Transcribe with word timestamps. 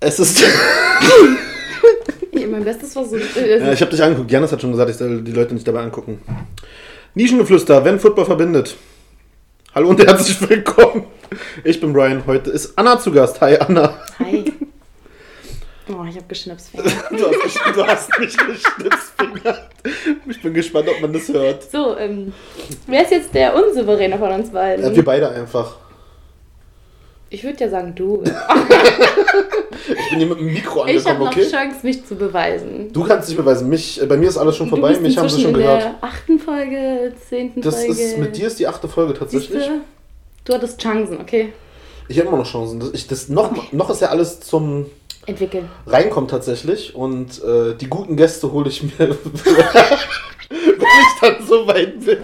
Es 0.00 0.18
ist. 0.18 0.38
Ja, 2.32 2.46
mein 2.46 2.62
Bestes. 2.64 2.94
Äh, 2.96 3.58
ja, 3.58 3.72
ich 3.72 3.80
habe 3.80 3.90
dich 3.90 4.02
angeguckt. 4.02 4.30
Janis 4.30 4.52
hat 4.52 4.60
schon 4.60 4.72
gesagt, 4.72 4.90
ich 4.90 4.96
soll 4.96 5.22
die 5.22 5.32
Leute 5.32 5.54
nicht 5.54 5.66
dabei 5.66 5.80
angucken. 5.80 6.20
Nischengeflüster, 7.14 7.82
wenn 7.84 7.98
Football 7.98 8.26
verbindet. 8.26 8.76
Hallo 9.74 9.88
und 9.88 10.04
herzlich 10.04 10.48
willkommen. 10.48 11.04
Ich 11.62 11.80
bin 11.80 11.92
Brian. 11.92 12.22
Heute 12.26 12.50
ist 12.50 12.76
Anna 12.76 12.98
zu 12.98 13.12
Gast. 13.12 13.40
Hi, 13.40 13.56
Anna. 13.56 13.98
Hi. 14.18 14.44
Oh, 15.86 16.02
ich 16.08 16.16
habe 16.16 16.24
geschnipst. 16.26 16.70
Du 16.72 16.82
hast, 16.82 17.76
du 17.76 17.86
hast 17.86 18.18
mich 18.18 18.34
geschnipst. 18.34 19.12
Ich 20.30 20.40
bin 20.40 20.54
gespannt, 20.54 20.88
ob 20.88 21.02
man 21.02 21.12
das 21.12 21.28
hört. 21.28 21.70
So, 21.70 21.98
ähm, 21.98 22.32
wer 22.86 23.02
ist 23.02 23.10
jetzt 23.10 23.34
der 23.34 23.54
Unsouveräne 23.54 24.18
von 24.18 24.32
uns 24.32 24.48
beiden? 24.48 24.82
Ja, 24.82 24.96
wir 24.96 25.04
beide 25.04 25.28
einfach. 25.28 25.76
Ich 27.34 27.42
würde 27.42 27.58
ja 27.64 27.68
sagen, 27.68 27.96
du. 27.96 28.22
ich 28.22 30.10
bin 30.10 30.18
hier 30.18 30.26
mit 30.28 30.38
dem 30.38 30.52
Mikro 30.52 30.86
Ich 30.86 30.98
habe 30.98 31.08
angekommen, 31.08 31.18
noch 31.18 31.32
okay? 31.32 31.50
Chance, 31.50 31.78
mich 31.82 32.06
zu 32.06 32.14
beweisen. 32.14 32.92
Du 32.92 33.02
kannst 33.02 33.28
dich 33.28 33.36
beweisen. 33.36 33.68
Mich, 33.68 34.00
äh, 34.00 34.06
bei 34.06 34.16
mir 34.16 34.28
ist 34.28 34.36
alles 34.36 34.54
schon 34.56 34.68
vorbei. 34.68 34.96
Mich 35.00 35.18
haben 35.18 35.28
sie 35.28 35.40
schon 35.42 35.50
in 35.50 35.56
gehört. 35.56 35.82
der 35.82 35.94
achten 36.00 36.38
Folge, 36.38 37.12
zehnten 37.28 37.60
Das 37.60 37.84
Folge. 37.84 38.00
ist 38.00 38.18
mit 38.18 38.36
dir 38.36 38.46
ist 38.46 38.60
die 38.60 38.68
achte 38.68 38.86
Folge 38.86 39.14
tatsächlich. 39.14 39.64
Siehste? 39.64 39.80
Du 40.44 40.54
hattest 40.54 40.80
Chancen, 40.80 41.20
okay. 41.20 41.52
Ich 42.06 42.16
habe 42.20 42.28
immer 42.28 42.36
noch 42.38 42.46
Chancen. 42.46 42.80
Ich, 42.92 43.08
das 43.08 43.28
noch, 43.28 43.72
noch 43.72 43.90
ist 43.90 44.00
ja 44.00 44.10
alles 44.10 44.38
zum 44.38 44.86
Entwickeln. 45.26 45.68
Reinkommen 45.88 46.28
tatsächlich. 46.28 46.94
Und 46.94 47.42
äh, 47.42 47.74
die 47.74 47.88
guten 47.88 48.16
Gäste 48.16 48.52
hole 48.52 48.68
ich 48.68 48.80
mir, 48.84 48.92
wenn 48.98 49.16
ich 50.70 51.20
dann 51.20 51.44
so 51.44 51.66
weit 51.66 51.98
bin. 51.98 52.18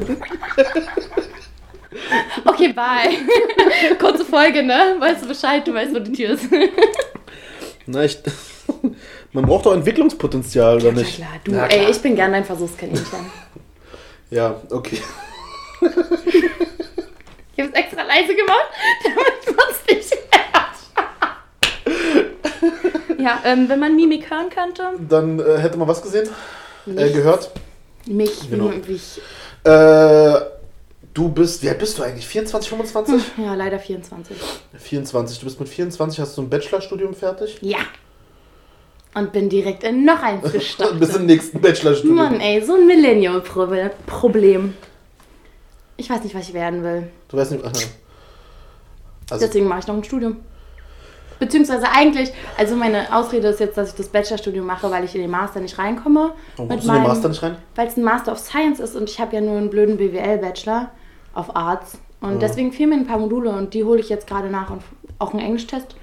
Okay, 2.44 2.72
bye. 2.72 3.16
Kurze 3.98 4.24
Folge, 4.24 4.62
ne? 4.62 4.96
Weißt 4.98 5.22
du 5.22 5.28
Bescheid, 5.28 5.66
du 5.66 5.74
weißt, 5.74 5.94
wo 5.94 5.98
die 5.98 6.12
Tür 6.12 6.30
ist. 6.30 6.44
Na, 7.86 8.04
ich, 8.04 8.18
man 9.32 9.44
braucht 9.46 9.66
doch 9.66 9.74
Entwicklungspotenzial, 9.74 10.76
oder 10.76 10.86
Ja, 10.86 10.92
nicht? 10.92 11.16
klar, 11.16 11.28
du, 11.44 11.50
Na, 11.52 11.66
ey, 11.66 11.78
klar. 11.80 11.90
ich 11.90 11.98
bin 12.00 12.16
gern 12.16 12.32
dein 12.32 12.44
Versuchskaninchen. 12.44 13.30
Ja, 14.30 14.60
okay. 14.70 14.98
Ich 15.82 17.58
habe 17.58 17.68
es 17.72 17.74
extra 17.74 18.02
leise 18.02 18.34
gemacht, 18.34 18.68
damit 19.04 19.56
man 19.56 19.66
es 19.70 19.86
nicht 19.94 20.12
hört. 20.30 20.76
ja, 23.18 23.40
ähm, 23.44 23.68
wenn 23.68 23.80
man 23.80 23.96
Mimik 23.96 24.30
hören 24.30 24.48
könnte. 24.50 24.82
Dann 25.08 25.38
äh, 25.40 25.58
hätte 25.58 25.76
man 25.78 25.88
was 25.88 26.00
gesehen? 26.02 26.28
Äh, 26.86 26.90
Mich. 26.90 27.12
gehört? 27.14 27.50
Mich, 28.06 28.48
Genau. 28.50 28.70
wie 28.86 28.92
ich. 28.94 29.20
Äh, 29.64 30.34
du 31.14 31.28
bist, 31.28 31.62
wie 31.62 31.68
alt 31.68 31.78
bist 31.78 31.98
du 31.98 32.02
eigentlich? 32.02 32.26
24, 32.26 32.68
25? 32.70 33.22
Ja, 33.38 33.54
leider 33.54 33.78
24. 33.78 34.36
24. 34.78 35.38
Du 35.38 35.44
bist 35.44 35.60
mit 35.60 35.68
24, 35.68 36.20
hast 36.20 36.36
du 36.36 36.42
ein 36.42 36.50
Bachelorstudium 36.50 37.14
fertig? 37.14 37.58
Ja. 37.60 37.78
Und 39.14 39.32
bin 39.32 39.48
direkt 39.48 39.82
in 39.82 40.04
noch 40.04 40.22
eins 40.22 40.44
Und 40.44 40.52
bist 40.52 40.54
im 40.54 40.60
gestartet. 40.60 41.22
nächsten 41.26 41.60
Bachelorstudium. 41.60 42.16
Mann, 42.16 42.40
ey, 42.40 42.62
so 42.64 42.74
ein 42.74 42.86
Millennial-Problem. 42.86 44.74
Ich 45.96 46.08
weiß 46.08 46.22
nicht, 46.22 46.34
was 46.34 46.48
ich 46.48 46.54
werden 46.54 46.82
will. 46.82 47.08
Du 47.28 47.36
weißt 47.36 47.52
nicht. 47.52 47.64
Aha. 47.64 47.72
Also, 49.32 49.46
Deswegen 49.46 49.68
mache 49.68 49.78
ich 49.78 49.86
noch 49.86 49.94
ein 49.94 50.02
Studium. 50.02 50.38
Beziehungsweise 51.38 51.86
eigentlich, 51.88 52.32
also 52.58 52.74
meine 52.74 53.14
Ausrede 53.16 53.46
ist 53.46 53.60
jetzt, 53.60 53.78
dass 53.78 53.90
ich 53.90 53.94
das 53.94 54.08
Bachelorstudium 54.08 54.66
mache, 54.66 54.90
weil 54.90 55.04
ich 55.04 55.14
in 55.14 55.20
den 55.20 55.30
Master 55.30 55.60
nicht 55.60 55.78
reinkomme. 55.78 56.32
warum 56.56 56.68
kommst 56.68 56.84
du 56.86 56.88
in 56.90 56.94
den 56.96 57.02
Master 57.04 57.28
nicht 57.28 57.42
rein? 57.42 57.56
Weil 57.76 57.86
es 57.86 57.96
ein 57.96 58.02
Master 58.02 58.32
of 58.32 58.38
Science 58.40 58.80
ist 58.80 58.96
und 58.96 59.08
ich 59.08 59.20
habe 59.20 59.36
ja 59.36 59.40
nur 59.40 59.56
einen 59.56 59.70
blöden 59.70 59.96
BWL-Bachelor 59.98 60.90
auf 61.34 61.54
Arts. 61.56 61.98
Und 62.20 62.40
deswegen 62.42 62.72
fehlen 62.72 62.90
mir 62.90 62.96
ein 62.96 63.06
paar 63.06 63.18
Module 63.18 63.50
und 63.50 63.72
die 63.72 63.84
hole 63.84 63.98
ich 64.00 64.08
jetzt 64.10 64.26
gerade 64.26 64.48
nach 64.50 64.70
und 64.70 64.82
auch 65.18 65.32
einen 65.32 65.40
Englisch-Test 65.42 65.96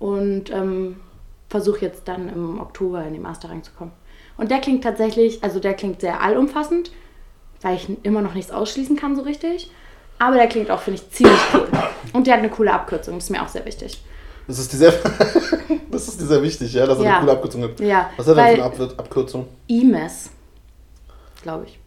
und 0.00 0.50
ähm, 0.50 0.96
versuche 1.48 1.80
jetzt 1.82 2.08
dann 2.08 2.28
im 2.28 2.60
Oktober 2.60 3.04
in 3.04 3.12
den 3.12 3.22
Master 3.22 3.50
reinzukommen. 3.50 3.92
Und 4.36 4.50
der 4.50 4.58
klingt 4.60 4.82
tatsächlich, 4.82 5.44
also 5.44 5.60
der 5.60 5.74
klingt 5.74 6.00
sehr 6.00 6.20
allumfassend, 6.22 6.90
weil 7.62 7.76
ich 7.76 7.88
immer 8.04 8.22
noch 8.22 8.34
nichts 8.34 8.50
ausschließen 8.50 8.96
kann 8.96 9.14
so 9.16 9.22
richtig. 9.22 9.70
Aber 10.18 10.36
der 10.36 10.48
klingt 10.48 10.70
auch, 10.70 10.80
finde 10.80 11.00
ich, 11.00 11.10
ziemlich 11.10 11.38
cool. 11.54 11.68
Und 12.12 12.26
der 12.26 12.34
hat 12.34 12.40
eine 12.40 12.50
coole 12.50 12.72
Abkürzung, 12.72 13.14
das 13.14 13.24
ist 13.24 13.30
mir 13.30 13.42
auch 13.42 13.48
sehr 13.48 13.64
wichtig. 13.64 14.02
Das 14.46 14.58
ist 14.58 14.72
dir 14.72 14.76
sehr, 14.78 14.92
das 15.90 16.08
ist 16.08 16.20
dir 16.20 16.26
sehr 16.26 16.42
wichtig, 16.42 16.72
ja, 16.72 16.86
dass 16.86 16.98
er 16.98 17.04
Ja. 17.04 17.10
eine 17.12 17.20
coole 17.20 17.32
Abkürzung 17.32 17.62
hat. 17.62 17.80
Ja, 17.80 18.10
Was 18.16 18.26
hat 18.26 18.36
er 18.36 18.44
für 18.46 18.52
eine 18.52 18.64
Ab 18.64 18.94
Abkürzung? 18.98 19.46
IMES, 19.66 20.30
glaube 21.42 21.64
ich. 21.66 21.78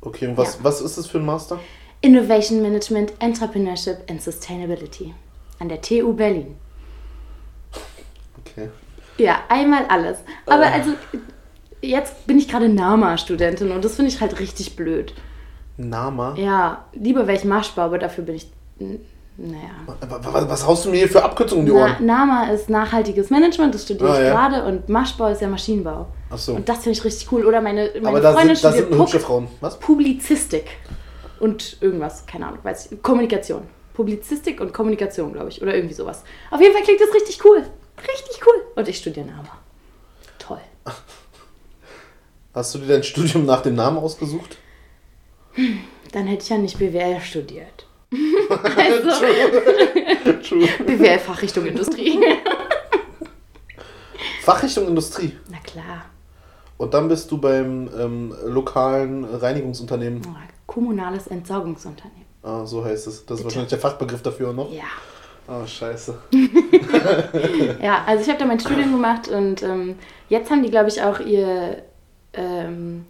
Okay, 0.00 0.26
und 0.28 0.36
was, 0.36 0.54
Ja. 0.56 0.60
was 0.64 0.80
ist 0.80 0.96
das 0.98 1.06
für 1.06 1.18
ein 1.18 1.24
Master? 1.26 1.58
Innovation 2.00 2.62
Management, 2.62 3.12
Entrepreneurship 3.18 3.98
and 4.08 4.22
Sustainability 4.22 5.12
an 5.58 5.68
der 5.68 5.80
TU 5.80 6.12
Berlin. 6.12 6.54
Okay. 8.40 8.68
Ja, 9.18 9.40
einmal 9.48 9.84
alles. 9.88 10.18
Aber 10.46 10.62
Äh. 10.66 10.70
also, 10.72 10.90
jetzt 11.82 12.26
bin 12.26 12.38
ich 12.38 12.48
gerade 12.48 12.68
NAMA-Studentin 12.68 13.72
und 13.72 13.84
das 13.84 13.96
finde 13.96 14.10
ich 14.12 14.20
halt 14.20 14.38
richtig 14.38 14.76
blöd. 14.76 15.12
Nama? 15.76 16.34
Ja, 16.36 16.84
lieber 16.92 17.26
wäre 17.26 17.36
ich 17.36 17.44
Maschbau, 17.44 17.82
aber 17.82 17.98
dafür 17.98 18.24
bin 18.24 18.36
ich, 18.36 18.50
naja. 19.36 19.58
Was, 19.86 20.24
was, 20.34 20.48
was 20.48 20.66
haust 20.66 20.84
du 20.84 20.90
mir 20.90 20.98
hier 20.98 21.08
für 21.08 21.22
Abkürzungen 21.24 21.64
um 21.64 21.66
die 21.66 21.72
Na, 21.80 21.94
Ohren? 21.94 22.06
NAMA 22.06 22.50
ist 22.50 22.68
nachhaltiges 22.70 23.30
Management, 23.30 23.74
das 23.74 23.84
studiere 23.84 24.10
Ah, 24.10 24.18
ich 24.20 24.26
ja. 24.26 24.30
gerade 24.32 24.64
und 24.66 24.88
Maschbau 24.88 25.28
ist 25.28 25.40
ja 25.40 25.48
Maschinenbau. 25.48 26.06
Ach 26.30 26.38
so. 26.38 26.54
Und 26.54 26.68
das 26.68 26.78
finde 26.78 26.98
ich 26.98 27.04
richtig 27.04 27.32
cool. 27.32 27.46
Oder 27.46 27.60
meine, 27.60 27.90
meine 27.94 28.08
Aber 28.08 28.20
da 28.20 28.32
Freundin 28.32 28.56
sind, 28.56 28.64
da 28.64 28.72
sind 28.72 28.90
nur 28.90 29.00
hübsche 29.00 29.20
Frauen. 29.20 29.48
Was? 29.60 29.78
Publizistik 29.78 30.66
und 31.40 31.78
irgendwas, 31.80 32.26
keine 32.26 32.46
Ahnung, 32.46 32.60
weiß 32.62 32.92
ich. 32.92 33.02
Kommunikation. 33.02 33.62
Publizistik 33.94 34.60
und 34.60 34.72
Kommunikation, 34.72 35.32
glaube 35.32 35.48
ich. 35.48 35.62
Oder 35.62 35.74
irgendwie 35.74 35.94
sowas. 35.94 36.22
Auf 36.50 36.60
jeden 36.60 36.72
Fall 36.72 36.82
klingt 36.82 37.00
das 37.00 37.12
richtig 37.14 37.44
cool. 37.44 37.64
Richtig 37.98 38.40
cool. 38.46 38.62
Und 38.76 38.88
ich 38.88 38.98
studiere 38.98 39.26
NAMA. 39.26 39.58
Toll. 40.38 40.60
Hast 42.54 42.74
du 42.74 42.78
dir 42.78 42.86
dein 42.86 43.02
Studium 43.02 43.44
nach 43.44 43.62
dem 43.62 43.74
Namen 43.74 43.98
ausgesucht? 43.98 44.56
Dann 46.12 46.26
hätte 46.26 46.42
ich 46.44 46.48
ja 46.48 46.58
nicht 46.58 46.78
BWL 46.78 47.20
studiert. 47.20 47.86
also, 48.76 49.10
True. 50.42 50.68
BWL 50.86 51.18
Fachrichtung 51.18 51.66
Industrie. 51.66 52.18
Fachrichtung 54.42 54.88
Industrie. 54.88 55.36
Na 55.50 55.58
klar. 55.58 56.06
Und 56.78 56.94
dann 56.94 57.08
bist 57.08 57.30
du 57.30 57.38
beim 57.38 57.90
ähm, 57.98 58.34
lokalen 58.46 59.24
Reinigungsunternehmen. 59.24 60.22
Oh, 60.26 60.34
Kommunales 60.66 61.26
Entsorgungsunternehmen. 61.26 62.24
Ah, 62.42 62.64
so 62.64 62.84
heißt 62.84 63.06
es. 63.08 63.26
Das 63.26 63.38
ist 63.40 63.44
wahrscheinlich 63.44 63.70
der 63.70 63.78
Fachbegriff 63.80 64.22
dafür 64.22 64.52
noch. 64.52 64.72
Ja. 64.72 64.84
Ah, 65.48 65.66
scheiße. 65.66 66.16
Ja, 67.82 68.04
also 68.06 68.22
ich 68.22 68.28
habe 68.28 68.38
da 68.38 68.44
mein 68.46 68.60
Studium 68.60 68.92
gemacht 68.92 69.28
und 69.28 69.62
ähm, 69.62 69.96
jetzt 70.28 70.50
haben 70.50 70.62
die, 70.62 70.70
glaube 70.70 70.88
ich, 70.88 71.02
auch 71.02 71.20
ihr 71.20 71.82
ähm, 72.34 73.06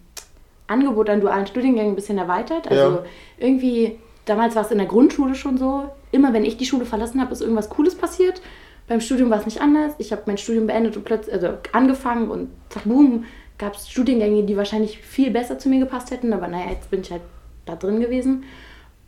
Angebot 0.67 1.09
an 1.09 1.21
dualen 1.21 1.47
Studiengängen 1.47 1.93
ein 1.93 1.95
bisschen 1.95 2.17
erweitert. 2.17 2.67
Also 2.69 2.83
Ja. 2.97 3.03
irgendwie, 3.37 3.99
damals 4.25 4.55
war 4.55 4.63
es 4.63 4.71
in 4.71 4.77
der 4.77 4.87
Grundschule 4.87 5.35
schon 5.35 5.57
so, 5.57 5.89
immer 6.11 6.33
wenn 6.33 6.45
ich 6.45 6.57
die 6.57 6.65
Schule 6.65 6.85
verlassen 6.85 7.19
habe, 7.21 7.33
ist 7.33 7.41
irgendwas 7.41 7.69
Cooles 7.69 7.95
passiert. 7.95 8.41
Beim 8.87 9.01
Studium 9.01 9.29
war 9.29 9.39
es 9.39 9.45
nicht 9.45 9.61
anders. 9.61 9.93
Ich 9.99 10.11
habe 10.11 10.23
mein 10.25 10.37
Studium 10.37 10.65
beendet 10.67 10.95
und 10.97 11.03
plötzlich, 11.05 11.33
also 11.33 11.49
angefangen 11.73 12.29
und 12.31 12.49
zack, 12.69 12.85
boom, 12.85 13.25
gab 13.59 13.75
es 13.75 13.89
Studiengänge, 13.89 14.43
die 14.43 14.57
wahrscheinlich 14.57 14.97
viel 14.97 15.29
besser 15.29 15.59
zu 15.59 15.69
mir 15.69 15.79
gepasst 15.79 16.09
hätten. 16.09 16.33
Aber 16.33 16.47
naja, 16.47 16.71
jetzt 16.71 16.89
bin 16.89 17.01
ich 17.01 17.11
halt 17.11 17.21
da 17.65 17.75
drin 17.75 17.99
gewesen. 17.99 18.45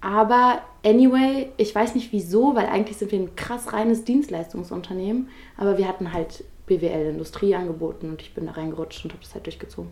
Aber 0.01 0.61
anyway, 0.83 1.49
ich 1.57 1.73
weiß 1.73 1.95
nicht 1.95 2.11
wieso, 2.11 2.55
weil 2.55 2.67
eigentlich 2.67 2.97
sind 2.97 3.11
wir 3.11 3.19
ein 3.19 3.35
krass 3.35 3.73
reines 3.73 4.03
Dienstleistungsunternehmen. 4.03 5.29
Aber 5.57 5.77
wir 5.77 5.87
hatten 5.87 6.13
halt 6.13 6.43
BWL-Industrie 6.67 7.55
angeboten 7.55 8.09
und 8.09 8.21
ich 8.21 8.33
bin 8.33 8.45
da 8.45 8.51
reingerutscht 8.51 9.03
und 9.05 9.13
habe 9.13 9.23
das 9.23 9.33
halt 9.33 9.45
durchgezogen. 9.45 9.91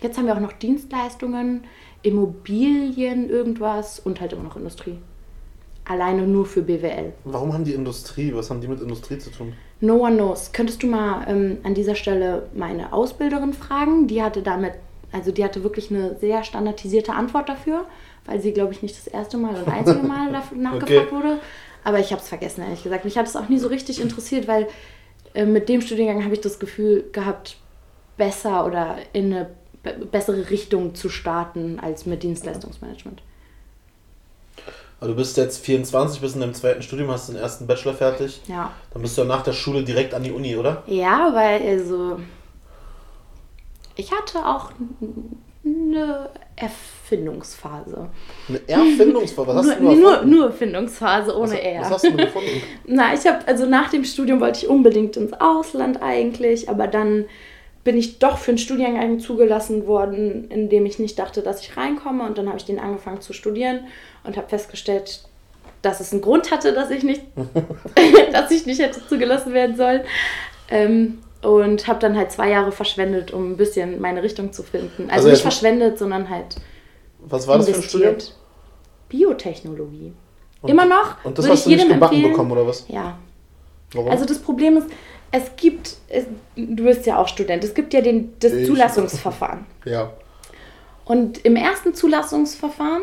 Jetzt 0.00 0.18
haben 0.18 0.26
wir 0.26 0.34
auch 0.34 0.40
noch 0.40 0.52
Dienstleistungen, 0.52 1.64
Immobilien, 2.02 3.30
irgendwas 3.30 4.00
und 4.00 4.20
halt 4.20 4.32
immer 4.32 4.42
noch 4.42 4.56
Industrie. 4.56 4.98
Alleine 5.86 6.26
nur 6.26 6.46
für 6.46 6.62
BWL. 6.62 7.12
Warum 7.24 7.52
haben 7.52 7.64
die 7.64 7.74
Industrie? 7.74 8.34
Was 8.34 8.50
haben 8.50 8.60
die 8.60 8.68
mit 8.68 8.80
Industrie 8.80 9.18
zu 9.18 9.30
tun? 9.30 9.52
No 9.84 9.96
one 9.96 10.16
knows. 10.16 10.52
Könntest 10.52 10.82
du 10.82 10.86
mal 10.86 11.26
ähm, 11.28 11.58
an 11.62 11.74
dieser 11.74 11.94
Stelle 11.94 12.46
meine 12.54 12.92
Ausbilderin 12.92 13.52
fragen? 13.52 14.06
Die 14.06 14.22
hatte 14.22 14.42
damit, 14.42 14.72
also 15.12 15.30
die 15.30 15.44
hatte 15.44 15.62
wirklich 15.62 15.90
eine 15.90 16.16
sehr 16.18 16.42
standardisierte 16.44 17.12
Antwort 17.12 17.48
dafür, 17.48 17.84
weil 18.24 18.40
sie, 18.40 18.52
glaube 18.52 18.72
ich, 18.72 18.82
nicht 18.82 18.96
das 18.96 19.06
erste 19.06 19.36
Mal 19.36 19.54
und 19.56 19.68
einzige 19.68 19.98
Mal 20.06 20.32
dafür 20.32 20.58
nachgefragt 20.58 21.12
wurde. 21.12 21.38
Aber 21.84 21.98
ich 21.98 22.12
habe 22.12 22.22
es 22.22 22.28
vergessen, 22.28 22.62
ehrlich 22.62 22.82
gesagt. 22.82 23.04
Mich 23.04 23.18
hat 23.18 23.26
es 23.26 23.36
auch 23.36 23.48
nie 23.48 23.58
so 23.58 23.68
richtig 23.68 24.00
interessiert, 24.00 24.48
weil 24.48 24.68
äh, 25.34 25.44
mit 25.44 25.68
dem 25.68 25.80
Studiengang 25.82 26.24
habe 26.24 26.34
ich 26.34 26.40
das 26.40 26.58
Gefühl 26.58 27.04
gehabt, 27.12 27.56
besser 28.16 28.64
oder 28.64 28.96
in 29.12 29.26
eine 29.34 29.50
be- 29.82 30.06
bessere 30.10 30.48
Richtung 30.50 30.94
zu 30.94 31.08
starten 31.10 31.78
als 31.80 32.06
mit 32.06 32.22
Dienstleistungsmanagement. 32.22 33.22
Aber 35.00 35.08
du 35.08 35.16
bist 35.16 35.36
jetzt 35.36 35.64
24, 35.64 36.20
bist 36.20 36.34
in 36.34 36.40
deinem 36.40 36.54
zweiten 36.54 36.82
Studium, 36.82 37.10
hast 37.10 37.28
den 37.28 37.36
ersten 37.36 37.66
Bachelor 37.66 37.94
fertig. 37.94 38.40
Ja. 38.46 38.70
Dann 38.92 39.02
bist 39.02 39.16
du 39.16 39.22
ja 39.22 39.26
nach 39.28 39.42
der 39.42 39.52
Schule 39.52 39.82
direkt 39.84 40.14
an 40.14 40.22
die 40.22 40.32
Uni, 40.32 40.56
oder? 40.56 40.82
Ja, 40.86 41.30
weil 41.34 41.60
also 41.62 42.18
ich 43.96 44.12
hatte 44.12 44.38
auch 44.44 44.70
eine 45.64 46.30
Erfindungsphase. 46.56 48.08
Eine 48.48 48.60
Erfindungsphase? 48.66 49.48
Was 49.48 49.56
hast 49.56 49.80
nur, 49.80 49.94
du 49.94 50.00
nur, 50.00 50.16
nur, 50.16 50.24
nur 50.24 50.46
Erfindungsphase 50.46 51.36
ohne 51.36 51.52
was, 51.52 51.58
R. 51.58 51.80
was 51.80 51.90
hast 51.90 52.04
du 52.04 52.10
denn 52.10 52.26
gefunden? 52.26 52.62
Na, 52.86 53.14
ich 53.14 53.26
habe, 53.26 53.46
also 53.46 53.66
nach 53.66 53.90
dem 53.90 54.04
Studium 54.04 54.40
wollte 54.40 54.64
ich 54.64 54.68
unbedingt 54.68 55.16
ins 55.16 55.32
Ausland 55.32 56.02
eigentlich, 56.02 56.68
aber 56.68 56.86
dann 56.86 57.26
bin 57.84 57.96
ich 57.98 58.18
doch 58.18 58.38
für 58.38 58.50
einen 58.52 58.58
Studiengang 58.58 59.20
zugelassen 59.20 59.86
worden, 59.86 60.50
in 60.50 60.68
dem 60.70 60.86
ich 60.86 60.98
nicht 60.98 61.18
dachte, 61.18 61.42
dass 61.42 61.60
ich 61.60 61.76
reinkomme. 61.76 62.24
Und 62.24 62.38
dann 62.38 62.48
habe 62.48 62.56
ich 62.58 62.64
den 62.64 62.78
angefangen 62.78 63.20
zu 63.20 63.32
studieren 63.34 63.80
und 64.24 64.36
habe 64.36 64.48
festgestellt, 64.48 65.22
dass 65.82 66.00
es 66.00 66.12
einen 66.12 66.22
Grund 66.22 66.50
hatte, 66.50 66.72
dass 66.72 66.90
ich 66.90 67.02
nicht, 67.04 67.22
dass 68.32 68.50
ich 68.50 68.64
nicht 68.66 68.80
hätte 68.80 69.06
zugelassen 69.06 69.52
werden 69.52 69.76
sollen. 69.76 70.00
Ähm, 70.70 71.18
und 71.42 71.86
habe 71.86 71.98
dann 71.98 72.16
halt 72.16 72.32
zwei 72.32 72.48
Jahre 72.48 72.72
verschwendet, 72.72 73.30
um 73.32 73.52
ein 73.52 73.56
bisschen 73.58 74.00
meine 74.00 74.22
Richtung 74.22 74.50
zu 74.54 74.62
finden. 74.62 75.04
Also, 75.10 75.12
Also 75.16 75.28
nicht 75.28 75.42
verschwendet, 75.42 75.98
sondern 75.98 76.30
halt 76.30 76.56
Was 77.20 77.46
war 77.46 77.58
das 77.58 77.68
für 77.68 77.76
ein 77.76 77.82
Studium? 77.82 78.16
Biotechnologie. 79.10 80.12
Und- 80.62 80.70
Immer 80.70 80.86
noch. 80.86 81.22
Und 81.24 81.38
das 81.38 81.48
hast 81.48 81.66
du 81.66 81.70
ich 81.70 81.76
nicht 81.76 81.84
jedem 81.84 81.94
gebacken 81.96 82.14
empfehlen. 82.14 82.32
bekommen, 82.32 82.52
oder 82.52 82.66
was? 82.66 82.86
Ja. 82.88 83.18
Warum? 83.92 84.10
Also 84.10 84.24
das 84.24 84.38
Problem 84.38 84.78
ist, 84.78 84.86
es 85.34 85.56
gibt, 85.56 85.96
es, 86.08 86.26
du 86.54 86.84
bist 86.84 87.06
ja 87.06 87.18
auch 87.18 87.26
Student, 87.26 87.64
es 87.64 87.74
gibt 87.74 87.92
ja 87.92 88.00
den, 88.00 88.34
das 88.38 88.52
Ich- 88.52 88.66
Zulassungsverfahren. 88.66 89.66
ja. 89.84 90.12
Und 91.04 91.44
im 91.44 91.56
ersten 91.56 91.92
Zulassungsverfahren 91.92 93.02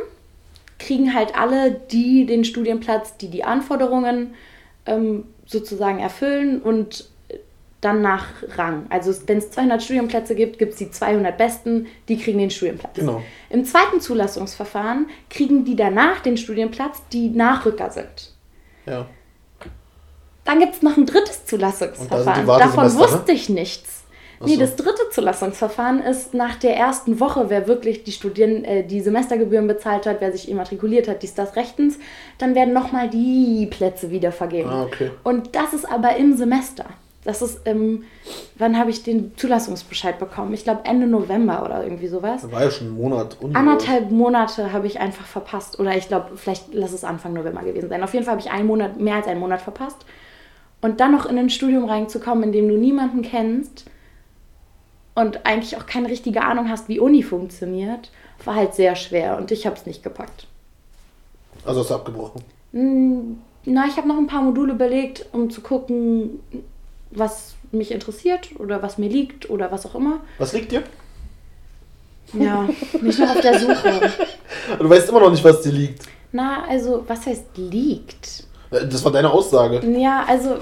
kriegen 0.80 1.14
halt 1.14 1.38
alle, 1.38 1.72
die 1.92 2.26
den 2.26 2.46
Studienplatz, 2.46 3.18
die 3.18 3.28
die 3.28 3.44
Anforderungen 3.44 4.34
ähm, 4.86 5.26
sozusagen 5.46 6.00
erfüllen 6.00 6.62
und 6.62 7.10
dann 7.82 8.02
nach 8.02 8.28
Rang. 8.56 8.86
Also 8.90 9.14
wenn 9.28 9.40
es 9.40 9.52
200 9.52 9.84
Studienplätze 9.84 10.34
gibt, 10.34 10.58
gibt 10.58 10.72
es 10.72 10.78
die 10.78 10.90
200 10.90 11.38
Besten, 11.38 11.88
die 12.08 12.18
kriegen 12.18 12.40
den 12.40 12.50
Studienplatz. 12.50 12.96
Genau. 12.96 13.22
Im 13.50 13.66
zweiten 13.66 14.00
Zulassungsverfahren 14.00 15.08
kriegen 15.30 15.66
die 15.66 15.76
danach 15.76 16.22
den 16.22 16.38
Studienplatz, 16.38 17.02
die 17.12 17.30
Nachrücker 17.30 17.92
sind. 17.92 18.32
Ja. 18.86 19.08
Dann 20.46 20.60
gibt 20.60 20.76
es 20.76 20.82
noch 20.82 20.98
ein 20.98 21.06
drittes 21.06 21.46
Zulassungsverfahren. 21.46 22.48
Davon 22.48 22.48
Wartesemester, 22.48 23.00
wusste 23.00 23.32
ich 23.32 23.50
nichts. 23.50 24.04
Ach 24.40 24.46
Nee, 24.48 24.56
so. 24.56 24.62
das 24.62 24.76
dritte 24.76 25.10
Zulassungsverfahren 25.12 26.02
ist 26.02 26.34
nach 26.34 26.56
der 26.56 26.76
ersten 26.76 27.20
Woche, 27.20 27.50
wer 27.50 27.68
wirklich 27.68 28.04
die 28.04 28.12
Studien, 28.12 28.66
äh, 28.66 28.84
die 28.84 29.02
Semestergebühren 29.02 29.68
bezahlt 29.68 30.08
hat, 30.08 30.18
wer 30.20 30.32
sich 30.32 30.50
immatrikuliert 30.50 31.08
hat, 31.08 31.22
dies, 31.22 31.36
das, 31.36 31.56
rechtens, 31.56 32.00
dann 32.40 32.56
werden 32.56 32.74
nochmal 32.74 33.10
die 33.10 33.68
Plätze 33.70 34.10
wieder 34.10 34.32
vergeben. 34.32 34.70
Ah, 34.70 34.84
okay. 34.84 35.12
Und 35.24 35.56
das 35.56 35.74
ist 35.74 35.86
aber 35.86 36.16
im 36.16 36.36
Semester. 36.36 36.86
Das 37.24 37.44
ist, 37.44 37.62
ähm, 37.66 38.04
wann 38.56 38.80
habe 38.80 38.90
ich 38.90 39.04
den 39.04 39.38
Zulassungsbescheid 39.38 40.18
bekommen? 40.18 40.56
Ich 40.56 40.64
glaube 40.64 40.82
Ende 40.86 41.06
November 41.06 41.64
oder 41.64 41.84
irgendwie 41.84 42.08
sowas. 42.08 42.42
Da 42.42 42.52
war 42.52 42.64
ja 42.64 42.72
schon 42.72 42.88
ein 42.88 42.96
Monat. 42.96 43.38
Uni, 43.40 43.54
Anderthalb 43.54 44.10
Monate 44.10 44.74
habe 44.74 44.88
ich 44.88 45.00
einfach 45.00 45.26
verpasst. 45.28 45.80
Oder 45.80 45.96
ich 45.96 46.08
glaube, 46.08 46.32
vielleicht 46.36 46.74
lass 46.74 46.94
es 46.94 47.04
Anfang 47.04 47.34
November 47.34 47.62
gewesen 47.62 47.90
sein. 47.90 48.04
Auf 48.04 48.14
jeden 48.14 48.26
Fall 48.26 48.34
habe 48.34 48.42
ich 48.42 48.50
einen 48.52 48.66
Monat, 48.66 49.00
mehr 49.00 49.16
als 49.18 49.28
einen 49.28 49.40
Monat 49.40 49.62
verpasst. 49.62 49.98
Und 50.82 51.00
dann 51.00 51.12
noch 51.12 51.26
in 51.26 51.38
ein 51.38 51.50
Studium 51.50 51.86
reinzukommen, 51.86 52.46
in 52.46 52.52
dem 52.52 52.68
du 52.68 52.76
niemanden 52.76 53.22
kennst 53.22 53.86
und 55.14 55.46
eigentlich 55.46 55.78
auch 55.78 55.86
keine 55.86 56.10
richtige 56.10 56.42
Ahnung 56.42 56.70
hast, 56.70 56.90
wie 56.90 57.00
Uni 57.00 57.22
funktioniert, 57.24 58.10
war 58.46 58.56
halt 58.56 58.74
sehr 58.74 58.96
schwer. 58.96 59.38
Und 59.38 59.52
ich 59.52 59.66
habe 59.66 59.76
es 59.76 59.86
nicht 59.86 60.04
gepackt. 60.04 60.48
Also 61.66 61.82
hast 61.82 61.90
du 61.90 61.96
abgebrochen. 61.96 62.42
Hm, 62.74 63.38
Na, 63.66 63.86
ich 63.88 63.98
habe 63.98 64.08
noch 64.08 64.18
ein 64.18 64.28
paar 64.28 64.42
Module 64.42 64.74
überlegt, 64.74 65.26
um 65.34 65.50
zu 65.52 65.62
gucken, 65.62 66.40
was 67.12 67.54
mich 67.72 67.92
interessiert 67.92 68.50
oder 68.58 68.82
was 68.82 68.98
mir 68.98 69.10
liegt 69.10 69.50
oder 69.50 69.72
was 69.72 69.86
auch 69.86 69.96
immer. 69.96 70.22
Was 70.40 70.54
liegt 70.54 70.72
dir? 70.72 70.84
Ja, 72.34 72.68
nicht 73.02 73.20
noch 73.20 73.30
auf 73.36 73.42
der 73.42 73.60
Suche. 73.60 74.12
Du 74.80 74.90
weißt 74.90 75.10
immer 75.10 75.20
noch 75.20 75.32
nicht, 75.32 75.44
was 75.44 75.62
dir 75.62 75.72
liegt. 75.72 76.04
Na, 76.32 76.64
also, 76.64 77.04
was 77.08 77.26
heißt 77.26 77.58
liegt? 77.58 78.46
Das 78.72 79.04
war 79.04 79.12
deine 79.12 79.30
Aussage. 79.32 79.86
Ja, 79.98 80.24
also 80.28 80.56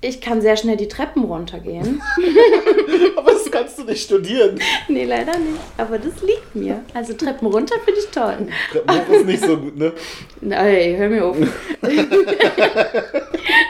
ich 0.00 0.20
kann 0.20 0.40
sehr 0.40 0.56
schnell 0.56 0.76
die 0.76 0.86
Treppen 0.86 1.24
runtergehen. 1.24 2.00
Aber 3.16 3.32
das 3.32 3.50
kannst 3.50 3.78
du 3.78 3.84
nicht 3.84 4.04
studieren. 4.04 4.60
nee, 4.88 5.04
leider 5.04 5.36
nicht. 5.38 5.58
Aber 5.76 5.98
das 5.98 6.22
liegt 6.22 6.54
mir. 6.54 6.84
Also 6.94 7.14
Treppen 7.14 7.48
runter 7.48 7.74
finde 7.84 7.98
ich 8.00 8.06
toll. 8.08 8.46
Treppen 8.70 8.94
hoch 9.00 9.08
ist 9.14 9.26
nicht 9.26 9.42
so 9.44 9.56
gut, 9.56 9.76
ne? 9.76 9.92
Nein, 10.40 10.96
hör 10.98 11.08
mir 11.08 11.24
auf. 11.24 11.36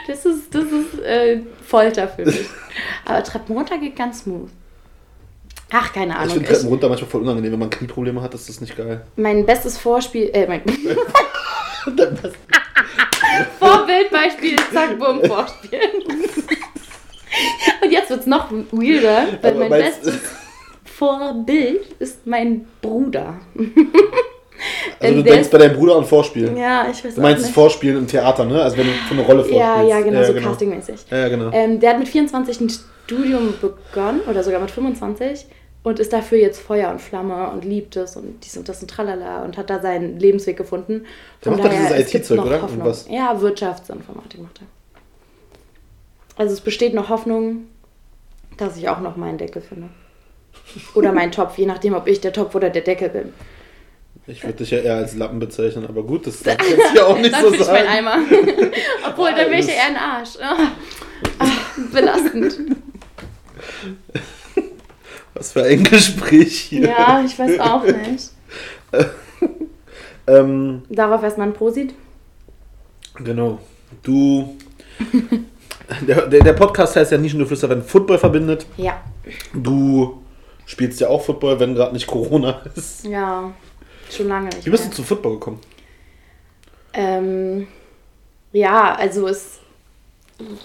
das 0.07 0.25
ist, 0.25 0.53
das 0.53 0.65
ist 0.65 0.99
äh, 1.03 1.41
Folter 1.65 2.07
für 2.07 2.25
mich. 2.25 2.45
Aber 3.05 3.23
Treppen 3.23 3.55
runter 3.57 3.77
geht 3.77 3.95
ganz 3.95 4.19
smooth. 4.23 4.49
Ach, 5.71 5.93
keine 5.93 6.11
Ich 6.13 6.17
Ahnung. 6.17 6.33
finde 6.35 6.49
Treppen 6.49 6.67
runter 6.67 6.89
manchmal 6.89 7.09
voll 7.09 7.21
unangenehm. 7.21 7.53
Wenn 7.53 7.59
man 7.59 7.69
Knieprobleme 7.69 8.21
hat, 8.21 8.33
ist 8.33 8.49
das 8.49 8.61
nicht 8.61 8.75
geil. 8.77 9.01
mein 9.15 9.45
bestes 9.45 9.77
Vorspiel, 9.77 10.29
äh, 10.33 10.45
mein 10.47 10.61
Das- 11.95 12.33
Vorbildbeispiel 13.69 14.55
Zack, 14.73 14.97
Bumm, 14.99 15.23
Vorspiel. 15.23 15.79
Und 17.83 17.91
jetzt 17.91 18.09
wird 18.09 18.21
es 18.21 18.25
noch 18.25 18.51
weirder, 18.71 19.27
weil 19.41 19.51
Aber 19.51 19.69
mein 19.69 19.81
bestes 19.81 20.19
Vorbild 20.83 21.85
ist 21.99 22.25
mein 22.25 22.65
Bruder. 22.81 23.35
Also 24.99 25.15
du 25.15 25.23
denkst 25.23 25.49
bei 25.49 25.57
deinem 25.57 25.77
Bruder 25.77 25.95
an 25.95 26.03
Vorspielen. 26.05 26.57
Ja, 26.57 26.87
ich 26.91 27.03
weiß 27.03 27.15
Du 27.15 27.21
meinst 27.21 27.43
nicht. 27.43 27.53
Vorspielen 27.53 27.99
im 27.99 28.07
Theater, 28.07 28.43
ne? 28.43 28.61
Also 28.61 28.75
wenn 28.77 28.87
du 28.87 28.91
für 28.91 29.13
eine 29.13 29.21
Rolle 29.21 29.45
vorspielst. 29.45 29.61
Ja, 29.61 29.81
ja, 29.81 30.01
genau, 30.01 30.23
so 30.23 30.33
genau. 30.33 30.49
castingmäßig. 30.49 31.05
Ja, 31.09 31.17
ja, 31.17 31.29
genau. 31.29 31.49
Ähm, 31.53 31.79
der 31.79 31.91
hat 31.91 31.99
mit 31.99 32.09
24 32.09 32.59
ein 32.59 32.69
Studium 32.69 33.53
begonnen, 33.61 34.19
oder 34.29 34.43
sogar 34.43 34.59
mit 34.59 34.71
25, 34.71 35.45
und 35.83 35.99
ist 35.99 36.11
dafür 36.13 36.37
jetzt 36.37 36.59
Feuer 36.59 36.91
und 36.91 36.99
Flamme 36.99 37.49
und 37.51 37.63
liebt 37.63 37.95
es 37.95 38.15
und 38.15 38.43
dies 38.43 38.57
und 38.57 38.67
das 38.67 38.81
und 38.81 38.89
tralala 38.89 39.43
und 39.43 39.57
hat 39.57 39.69
da 39.69 39.79
seinen 39.81 40.19
Lebensweg 40.19 40.57
gefunden. 40.57 41.05
Der 41.43 41.51
macht 41.51 41.63
doch 41.63 41.69
dieses 41.69 42.13
IT-Zeug, 42.13 42.41
oder? 42.45 42.61
Hoffnung. 42.61 42.81
Und 42.81 42.87
was? 42.87 43.07
Ja, 43.09 43.39
Wirtschaftsinformatik 43.39 44.41
macht 44.41 44.59
er. 44.61 44.67
Also 46.37 46.53
es 46.53 46.61
besteht 46.61 46.93
noch 46.93 47.09
Hoffnung, 47.09 47.67
dass 48.57 48.77
ich 48.77 48.89
auch 48.89 48.99
noch 48.99 49.15
meinen 49.15 49.37
Deckel 49.37 49.61
finde. 49.61 49.89
Oder 50.93 51.11
meinen 51.11 51.31
Topf, 51.31 51.57
je 51.57 51.65
nachdem, 51.65 51.93
ob 51.93 52.07
ich 52.07 52.21
der 52.21 52.33
Topf 52.33 52.53
oder 52.55 52.69
der 52.69 52.81
Deckel 52.81 53.09
bin. 53.09 53.33
Ich 54.27 54.43
würde 54.43 54.57
dich 54.57 54.71
ja 54.71 54.79
eher 54.79 54.97
als 54.97 55.15
Lappen 55.15 55.39
bezeichnen, 55.39 55.87
aber 55.87 56.03
gut, 56.03 56.27
das 56.27 56.43
darf 56.43 56.57
ich 56.61 56.77
jetzt 56.77 56.91
hier 56.91 57.07
auch 57.07 57.17
nicht 57.17 57.33
dann 57.33 57.43
so 57.43 57.51
bin 57.51 57.61
ich 57.61 57.67
mein 57.67 57.85
sagen. 57.85 57.87
Eimer. 57.87 58.17
Obwohl, 59.09 59.31
dann 59.33 59.49
bin 59.49 59.59
ich 59.59 59.67
ja 59.67 59.73
eher 59.73 59.87
ein 59.87 59.97
Arsch. 59.97 60.37
Ah, 60.41 60.71
belastend. 61.91 62.57
Was 65.39 65.53
für 65.53 65.63
ein 65.63 65.83
Gespräch 65.85 66.59
hier. 66.59 66.89
Ja, 66.89 67.23
ich 67.25 67.37
weiß 67.39 67.59
auch 67.59 67.83
nicht. 67.83 68.29
Ähm, 70.27 70.83
Darauf 70.89 71.23
erstmal 71.23 71.47
ein 71.47 71.53
Prosit. 71.53 71.91
genau. 73.15 73.57
Du. 74.03 74.55
Der, 76.05 76.27
der, 76.27 76.43
der 76.43 76.53
Podcast 76.53 76.95
heißt 76.95 77.11
ja 77.11 77.17
Nischengeflüster, 77.17 77.67
wenn 77.67 77.81
Football 77.81 78.19
verbindet. 78.19 78.67
Ja. 78.77 79.01
Du 79.55 80.21
spielst 80.67 80.99
ja 80.99 81.07
auch 81.07 81.23
Football, 81.25 81.59
wenn 81.59 81.73
gerade 81.73 81.93
nicht 81.93 82.05
Corona 82.05 82.61
ist. 82.75 83.05
Ja, 83.05 83.51
schon 84.15 84.27
lange 84.27 84.49
nicht. 84.49 84.67
Wie 84.67 84.69
bist 84.69 84.85
du 84.85 84.91
zu 84.91 85.01
Football 85.01 85.33
gekommen? 85.33 85.59
Ähm, 86.93 87.67
ja, 88.51 88.93
also 88.93 89.25
ist, 89.25 89.61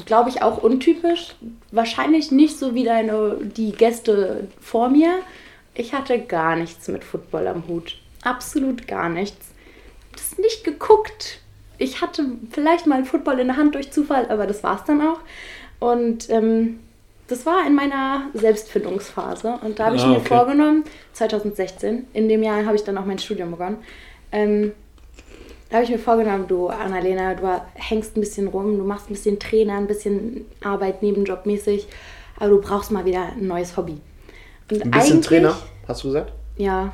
glaube 0.07 0.31
ich, 0.31 0.43
auch 0.43 0.63
untypisch. 0.63 1.35
Wahrscheinlich 1.71 2.31
nicht 2.31 2.59
so 2.59 2.75
wie 2.75 2.85
deine, 2.85 3.37
die 3.43 3.73
Gäste 3.73 4.49
vor 4.61 4.89
mir. 4.89 5.19
Ich 5.75 5.93
hatte 5.93 6.19
gar 6.21 6.57
nichts 6.57 6.89
mit 6.89 7.05
Football 7.05 7.49
am 7.49 7.67
Hut. 7.69 7.97
Absolut 8.23 8.87
gar 8.87 9.09
nichts. 9.09 9.49
Das 10.13 10.39
nicht 10.39 10.65
geguckt. 10.65 11.41
Ich 11.79 12.01
hatte 12.01 12.25
vielleicht 12.53 12.87
mal 12.87 12.97
einen 12.97 13.05
Football 13.05 13.41
in 13.41 13.49
der 13.49 13.57
Hand 13.57 13.75
durch 13.75 13.91
Zufall, 13.91 14.27
aber 14.31 14.47
das 14.47 14.63
war 14.63 14.77
es 14.77 14.85
dann 14.85 15.01
auch. 15.01 15.19
Und 15.81 16.31
ähm, 16.31 16.79
das 17.27 17.45
war 17.47 17.67
in 17.67 17.75
meiner 17.75 18.29
Selbstfindungsphase. 18.35 19.59
Und 19.63 19.79
da 19.79 19.87
habe 19.87 19.97
ich 19.97 20.03
Ah, 20.03 20.09
mir 20.09 20.17
okay. 20.19 20.29
vorgenommen, 20.29 20.85
2016, 21.15 22.07
in 22.13 22.29
dem 22.29 22.43
Jahr 22.43 22.65
habe 22.65 22.77
ich 22.77 22.85
dann 22.85 22.97
auch 22.97 23.05
mein 23.07 23.19
Studium 23.19 23.51
begonnen, 23.51 23.79
ähm, 24.31 24.73
da 25.71 25.77
habe 25.77 25.85
ich 25.85 25.91
mir 25.91 25.99
vorgenommen, 25.99 26.47
du 26.47 26.69
Annalena, 26.69 27.35
du 27.35 27.61
hängst 27.75 28.17
ein 28.17 28.21
bisschen 28.21 28.49
rum, 28.49 28.79
du 28.79 28.85
machst 28.85 29.11
ein 29.11 29.15
bisschen 29.15 29.39
Trainer, 29.39 29.77
ein 29.77 29.87
bisschen 29.87 30.45
Arbeit 30.63 31.03
nebenjobmäßig, 31.03 31.87
aber 32.39 32.51
du 32.51 32.61
brauchst 32.61 32.91
mal 32.91 33.05
wieder 33.05 33.33
ein 33.37 33.47
neues 33.47 33.77
Hobby. 33.77 33.99
Und 34.71 34.83
Ein 34.83 34.91
bisschen 34.91 35.23
Trainer, 35.23 35.57
hast 35.87 36.05
du 36.05 36.09
gesagt? 36.09 36.33
Ja, 36.57 36.93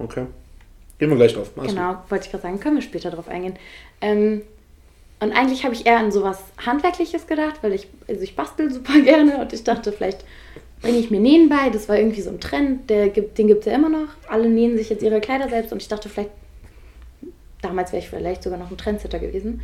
Okay. 0.00 0.26
Gehen 0.98 1.10
wir 1.10 1.16
gleich 1.16 1.34
drauf. 1.34 1.50
Alles 1.56 1.72
genau, 1.72 1.96
wollte 2.08 2.24
ich 2.24 2.30
gerade 2.30 2.42
sagen, 2.42 2.60
können 2.60 2.76
wir 2.76 2.82
später 2.82 3.10
drauf 3.10 3.28
eingehen. 3.28 3.54
Ähm, 4.00 4.42
und 5.20 5.32
eigentlich 5.32 5.64
habe 5.64 5.74
ich 5.74 5.86
eher 5.86 5.98
an 5.98 6.10
sowas 6.10 6.42
Handwerkliches 6.64 7.26
gedacht, 7.26 7.62
weil 7.62 7.74
ich, 7.74 7.88
also 8.08 8.22
ich 8.22 8.34
bastel 8.34 8.72
super 8.72 8.98
gerne 9.04 9.38
und 9.38 9.52
ich 9.52 9.62
dachte, 9.62 9.92
vielleicht 9.92 10.24
bringe 10.80 10.98
ich 10.98 11.10
mir 11.10 11.20
Nähen 11.20 11.48
bei. 11.48 11.70
Das 11.70 11.88
war 11.88 11.98
irgendwie 11.98 12.22
so 12.22 12.30
ein 12.30 12.40
Trend, 12.40 12.88
der 12.88 13.10
gibt, 13.10 13.36
den 13.38 13.46
gibt 13.46 13.60
es 13.60 13.66
ja 13.66 13.74
immer 13.74 13.90
noch. 13.90 14.08
Alle 14.28 14.48
nähen 14.48 14.76
sich 14.76 14.88
jetzt 14.88 15.02
ihre 15.02 15.20
Kleider 15.20 15.48
selbst 15.48 15.72
und 15.72 15.82
ich 15.82 15.88
dachte, 15.88 16.08
vielleicht, 16.08 16.30
damals 17.62 17.92
wäre 17.92 18.02
ich 18.02 18.08
vielleicht 18.08 18.42
sogar 18.42 18.58
noch 18.58 18.70
ein 18.70 18.78
Trendsetter 18.78 19.18
gewesen. 19.18 19.60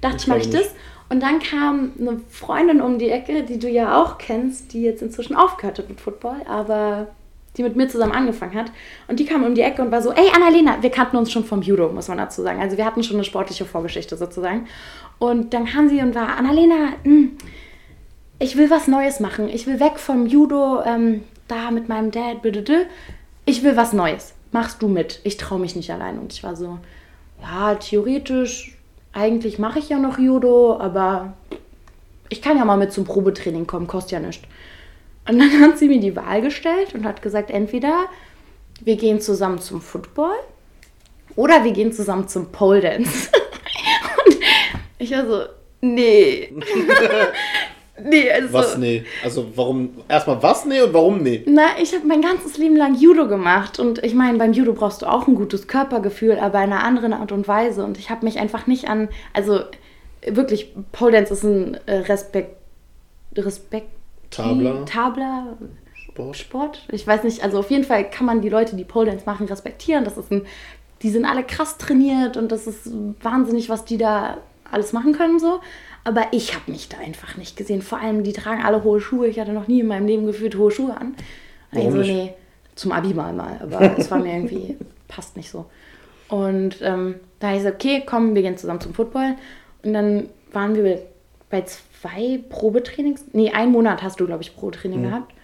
Dachte 0.00 0.16
Ich 0.16 0.22
ich, 0.22 0.28
mache 0.28 0.38
ich 0.40 0.50
das. 0.50 0.74
Und 1.08 1.22
dann 1.22 1.38
kam 1.38 1.92
eine 1.98 2.20
Freundin 2.28 2.80
um 2.80 2.98
die 2.98 3.10
Ecke, 3.10 3.44
die 3.44 3.58
du 3.58 3.68
ja 3.68 4.02
auch 4.02 4.18
kennst, 4.18 4.72
die 4.72 4.82
jetzt 4.82 5.02
inzwischen 5.02 5.36
aufgehört 5.36 5.78
hat 5.78 5.88
mit 5.88 6.00
Football, 6.00 6.42
aber 6.48 7.08
die 7.56 7.62
mit 7.62 7.76
mir 7.76 7.88
zusammen 7.88 8.12
angefangen 8.12 8.54
hat. 8.54 8.70
Und 9.08 9.18
die 9.18 9.24
kam 9.24 9.44
um 9.44 9.54
die 9.54 9.62
Ecke 9.62 9.82
und 9.82 9.90
war 9.90 10.02
so, 10.02 10.12
ey 10.12 10.28
Annalena, 10.34 10.82
wir 10.82 10.90
kannten 10.90 11.16
uns 11.16 11.32
schon 11.32 11.44
vom 11.44 11.62
Judo, 11.62 11.88
muss 11.88 12.08
man 12.08 12.18
dazu 12.18 12.42
sagen. 12.42 12.60
Also 12.60 12.76
wir 12.76 12.84
hatten 12.84 13.02
schon 13.02 13.16
eine 13.16 13.24
sportliche 13.24 13.64
Vorgeschichte 13.64 14.16
sozusagen. 14.16 14.66
Und 15.18 15.54
dann 15.54 15.64
kam 15.64 15.88
sie 15.88 16.02
und 16.02 16.14
war, 16.14 16.36
Annalena, 16.36 16.92
mh, 17.04 17.10
hm, 17.10 17.38
ich 18.38 18.56
will 18.56 18.70
was 18.70 18.86
Neues 18.88 19.20
machen. 19.20 19.48
Ich 19.48 19.66
will 19.66 19.80
weg 19.80 19.98
vom 19.98 20.26
Judo, 20.26 20.82
ähm, 20.84 21.22
da 21.48 21.70
mit 21.70 21.88
meinem 21.88 22.10
Dad, 22.10 22.42
bitte, 22.42 22.86
ich 23.46 23.62
will 23.62 23.76
was 23.76 23.92
Neues. 23.92 24.34
Machst 24.52 24.82
du 24.82 24.88
mit? 24.88 25.20
Ich 25.24 25.36
traue 25.36 25.58
mich 25.58 25.76
nicht 25.76 25.90
allein. 25.90 26.18
Und 26.18 26.32
ich 26.32 26.42
war 26.42 26.56
so, 26.56 26.78
ja, 27.46 27.74
theoretisch, 27.76 28.76
eigentlich 29.12 29.58
mache 29.58 29.78
ich 29.78 29.88
ja 29.88 29.98
noch 29.98 30.18
Judo, 30.18 30.78
aber 30.78 31.34
ich 32.28 32.42
kann 32.42 32.56
ja 32.56 32.64
mal 32.64 32.76
mit 32.76 32.92
zum 32.92 33.04
Probetraining 33.04 33.66
kommen, 33.66 33.86
kostet 33.86 34.12
ja 34.12 34.20
nichts. 34.20 34.42
Und 35.28 35.38
dann 35.38 35.60
hat 35.60 35.78
sie 35.78 35.88
mir 35.88 36.00
die 36.00 36.16
Wahl 36.16 36.42
gestellt 36.42 36.94
und 36.94 37.04
hat 37.04 37.22
gesagt, 37.22 37.50
entweder 37.50 38.06
wir 38.82 38.96
gehen 38.96 39.20
zusammen 39.20 39.60
zum 39.60 39.80
Football 39.80 40.36
oder 41.34 41.64
wir 41.64 41.72
gehen 41.72 41.92
zusammen 41.92 42.28
zum 42.28 42.50
Pole 42.52 42.80
Dance. 42.80 43.30
und 44.26 44.36
ich 44.98 45.10
war 45.12 45.26
so, 45.26 45.42
nee. 45.80 46.52
Nee, 48.02 48.30
also. 48.30 48.52
Was 48.52 48.76
nee? 48.76 49.04
Also 49.24 49.46
warum. 49.54 49.90
Erstmal 50.08 50.42
was 50.42 50.64
nee 50.64 50.80
und 50.82 50.92
warum 50.92 51.22
nee? 51.22 51.42
Na, 51.46 51.78
ich 51.80 51.94
habe 51.94 52.06
mein 52.06 52.20
ganzes 52.20 52.58
Leben 52.58 52.76
lang 52.76 52.94
Judo 52.94 53.26
gemacht. 53.26 53.78
Und 53.78 54.04
ich 54.04 54.14
meine, 54.14 54.38
beim 54.38 54.52
Judo 54.52 54.74
brauchst 54.74 55.02
du 55.02 55.06
auch 55.06 55.26
ein 55.26 55.34
gutes 55.34 55.66
Körpergefühl, 55.66 56.38
aber 56.38 56.58
in 56.62 56.72
einer 56.72 56.84
anderen 56.84 57.12
Art 57.12 57.32
und 57.32 57.48
Weise. 57.48 57.84
Und 57.84 57.98
ich 57.98 58.10
habe 58.10 58.24
mich 58.24 58.38
einfach 58.38 58.66
nicht 58.66 58.88
an. 58.88 59.08
Also 59.32 59.60
wirklich, 60.26 60.74
Pole 60.92 61.12
Dance 61.12 61.32
ist 61.32 61.44
ein 61.44 61.78
äh, 61.86 61.96
Respekt. 61.98 62.56
Respekt. 63.36 63.88
Tabler. 64.30 64.84
Tabler. 64.84 65.56
Sport. 65.94 66.36
Sport. 66.36 66.88
Ich 66.90 67.06
weiß 67.06 67.24
nicht, 67.24 67.42
also 67.42 67.58
auf 67.58 67.70
jeden 67.70 67.84
Fall 67.84 68.10
kann 68.10 68.26
man 68.26 68.40
die 68.40 68.48
Leute, 68.48 68.76
die 68.76 68.84
Pole 68.84 69.10
Dance 69.10 69.24
machen, 69.26 69.46
respektieren. 69.46 70.04
Das 70.04 70.16
ist 70.16 70.30
ein. 70.30 70.46
Die 71.02 71.10
sind 71.10 71.26
alle 71.26 71.44
krass 71.44 71.76
trainiert 71.76 72.38
und 72.38 72.50
das 72.50 72.66
ist 72.66 72.88
wahnsinnig, 73.20 73.68
was 73.68 73.84
die 73.84 73.98
da 73.98 74.38
alles 74.70 74.94
machen 74.94 75.12
können 75.12 75.38
so. 75.38 75.60
Aber 76.06 76.28
ich 76.30 76.54
habe 76.54 76.70
mich 76.70 76.88
da 76.88 76.98
einfach 76.98 77.36
nicht 77.36 77.56
gesehen. 77.56 77.82
Vor 77.82 77.98
allem, 77.98 78.22
die 78.22 78.32
tragen 78.32 78.62
alle 78.62 78.84
hohe 78.84 79.00
Schuhe. 79.00 79.26
Ich 79.26 79.40
hatte 79.40 79.52
noch 79.52 79.66
nie 79.66 79.80
in 79.80 79.88
meinem 79.88 80.06
Leben 80.06 80.24
gefühlt 80.24 80.56
hohe 80.56 80.70
Schuhe 80.70 80.96
an. 80.96 81.16
Warum 81.72 81.98
also, 81.98 82.12
nee, 82.12 82.32
zum 82.76 82.92
Abi 82.92 83.12
mal 83.12 83.32
mal. 83.32 83.58
Aber 83.60 83.98
es 83.98 84.08
war 84.08 84.20
mir 84.20 84.32
irgendwie, 84.36 84.76
passt 85.08 85.36
nicht 85.36 85.50
so. 85.50 85.66
Und 86.28 86.76
ähm, 86.80 87.16
da 87.40 87.48
habe 87.48 87.56
ich 87.56 87.64
gesagt, 87.64 87.84
okay, 87.84 88.04
komm, 88.06 88.36
wir 88.36 88.42
gehen 88.42 88.56
zusammen 88.56 88.80
zum 88.80 88.94
Football. 88.94 89.34
Und 89.82 89.94
dann 89.94 90.28
waren 90.52 90.76
wir 90.76 91.02
bei 91.50 91.62
zwei 91.62 92.38
Probetrainings. 92.50 93.24
Nee, 93.32 93.50
einen 93.50 93.72
Monat 93.72 94.00
hast 94.04 94.20
du, 94.20 94.26
glaube 94.26 94.44
ich, 94.44 94.54
Probetraining 94.54 95.00
mhm. 95.00 95.10
gehabt. 95.10 95.34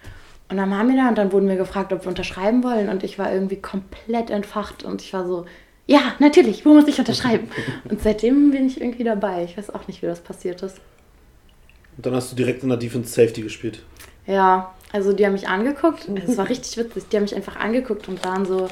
Und 0.47 0.55
dann 0.55 0.71
waren 0.71 0.87
wir 0.87 0.95
da 0.95 1.09
und 1.09 1.17
dann 1.17 1.33
wurden 1.33 1.49
wir 1.49 1.57
gefragt, 1.57 1.91
ob 1.91 2.05
wir 2.05 2.09
unterschreiben 2.09 2.63
wollen. 2.63 2.87
Und 2.87 3.03
ich 3.03 3.19
war 3.19 3.33
irgendwie 3.33 3.57
komplett 3.57 4.29
entfacht. 4.29 4.85
Und 4.85 5.01
ich 5.01 5.11
war 5.11 5.27
so, 5.27 5.43
ja, 5.85 6.15
natürlich, 6.19 6.65
wo 6.65 6.73
muss 6.73 6.87
ich 6.87 6.99
unterschreiben? 6.99 7.49
Und 7.89 8.01
seitdem 8.01 8.51
bin 8.51 8.67
ich 8.67 8.79
irgendwie 8.79 9.03
dabei. 9.03 9.43
Ich 9.43 9.57
weiß 9.57 9.69
auch 9.71 9.87
nicht, 9.87 10.01
wie 10.01 10.05
das 10.07 10.21
passiert 10.21 10.61
ist. 10.63 10.79
Und 11.97 12.05
dann 12.05 12.15
hast 12.15 12.31
du 12.31 12.35
direkt 12.35 12.63
in 12.63 12.69
der 12.69 12.77
Defense 12.77 13.13
Safety 13.13 13.41
gespielt. 13.41 13.83
Ja, 14.25 14.73
also 14.91 15.11
die 15.11 15.25
haben 15.25 15.33
mich 15.33 15.47
angeguckt. 15.47 16.07
Es 16.25 16.37
war 16.37 16.49
richtig 16.49 16.77
witzig. 16.77 17.05
Die 17.09 17.17
haben 17.17 17.23
mich 17.23 17.35
einfach 17.35 17.57
angeguckt 17.57 18.07
und 18.07 18.23
waren 18.23 18.45
so, 18.45 18.69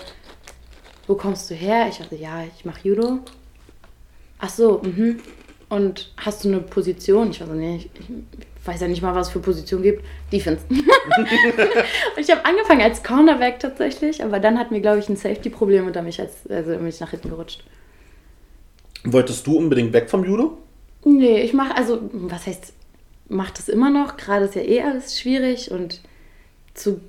wo 1.08 1.16
kommst 1.16 1.50
du 1.50 1.56
her? 1.56 1.88
Ich 1.90 1.98
dachte, 1.98 2.16
ja, 2.16 2.44
ich 2.58 2.66
mache 2.66 2.88
Judo. 2.88 3.20
Ach 4.40 4.50
so, 4.50 4.82
mhm. 4.84 5.20
Und 5.70 6.14
hast 6.18 6.44
du 6.44 6.50
eine 6.50 6.60
Position? 6.60 7.32
Ich 7.32 7.40
war 7.42 7.48
so, 7.48 7.54
nee, 7.54 7.78
ich, 7.78 7.90
ich 8.00 8.08
weiß 8.66 8.82
ja 8.82 8.88
nicht 8.88 9.02
mal, 9.02 9.16
was 9.16 9.28
es 9.28 9.34
für 9.34 9.40
Positionen 9.40 9.84
gibt. 9.84 10.06
Defense. 10.32 10.64
und 10.70 10.78
ich 12.18 12.30
habe 12.30 12.46
angefangen 12.46 12.82
als 12.82 13.04
Cornerback 13.04 13.60
tatsächlich, 13.60 14.24
aber 14.24 14.40
dann 14.40 14.60
hatten 14.60 14.74
wir, 14.74 14.82
glaube 14.82 15.00
ich, 15.00 15.10
ein 15.10 15.16
Safety-Problem 15.16 15.88
und 15.88 15.96
dann 15.96 16.04
bin 16.04 16.10
ich, 16.10 16.20
als, 16.20 16.50
also 16.50 16.72
bin 16.72 16.88
ich 16.88 17.00
nach 17.00 17.10
hinten 17.10 17.30
gerutscht. 17.30 17.64
Wolltest 19.04 19.48
du 19.48 19.58
unbedingt 19.58 19.94
weg 19.94 20.10
vom 20.10 20.24
Judo? 20.24 20.58
Nee, 21.04 21.42
ich 21.42 21.54
mache, 21.54 21.76
also, 21.76 22.00
was 22.12 22.46
heißt, 22.46 22.74
mache 23.30 23.54
das 23.56 23.70
immer 23.70 23.90
noch. 23.90 24.18
Gerade 24.18 24.46
ist 24.46 24.56
ja 24.56 24.62
eh 24.62 24.82
alles 24.82 25.20
schwierig 25.20 25.72
und 25.72 26.02
zu 26.74 27.02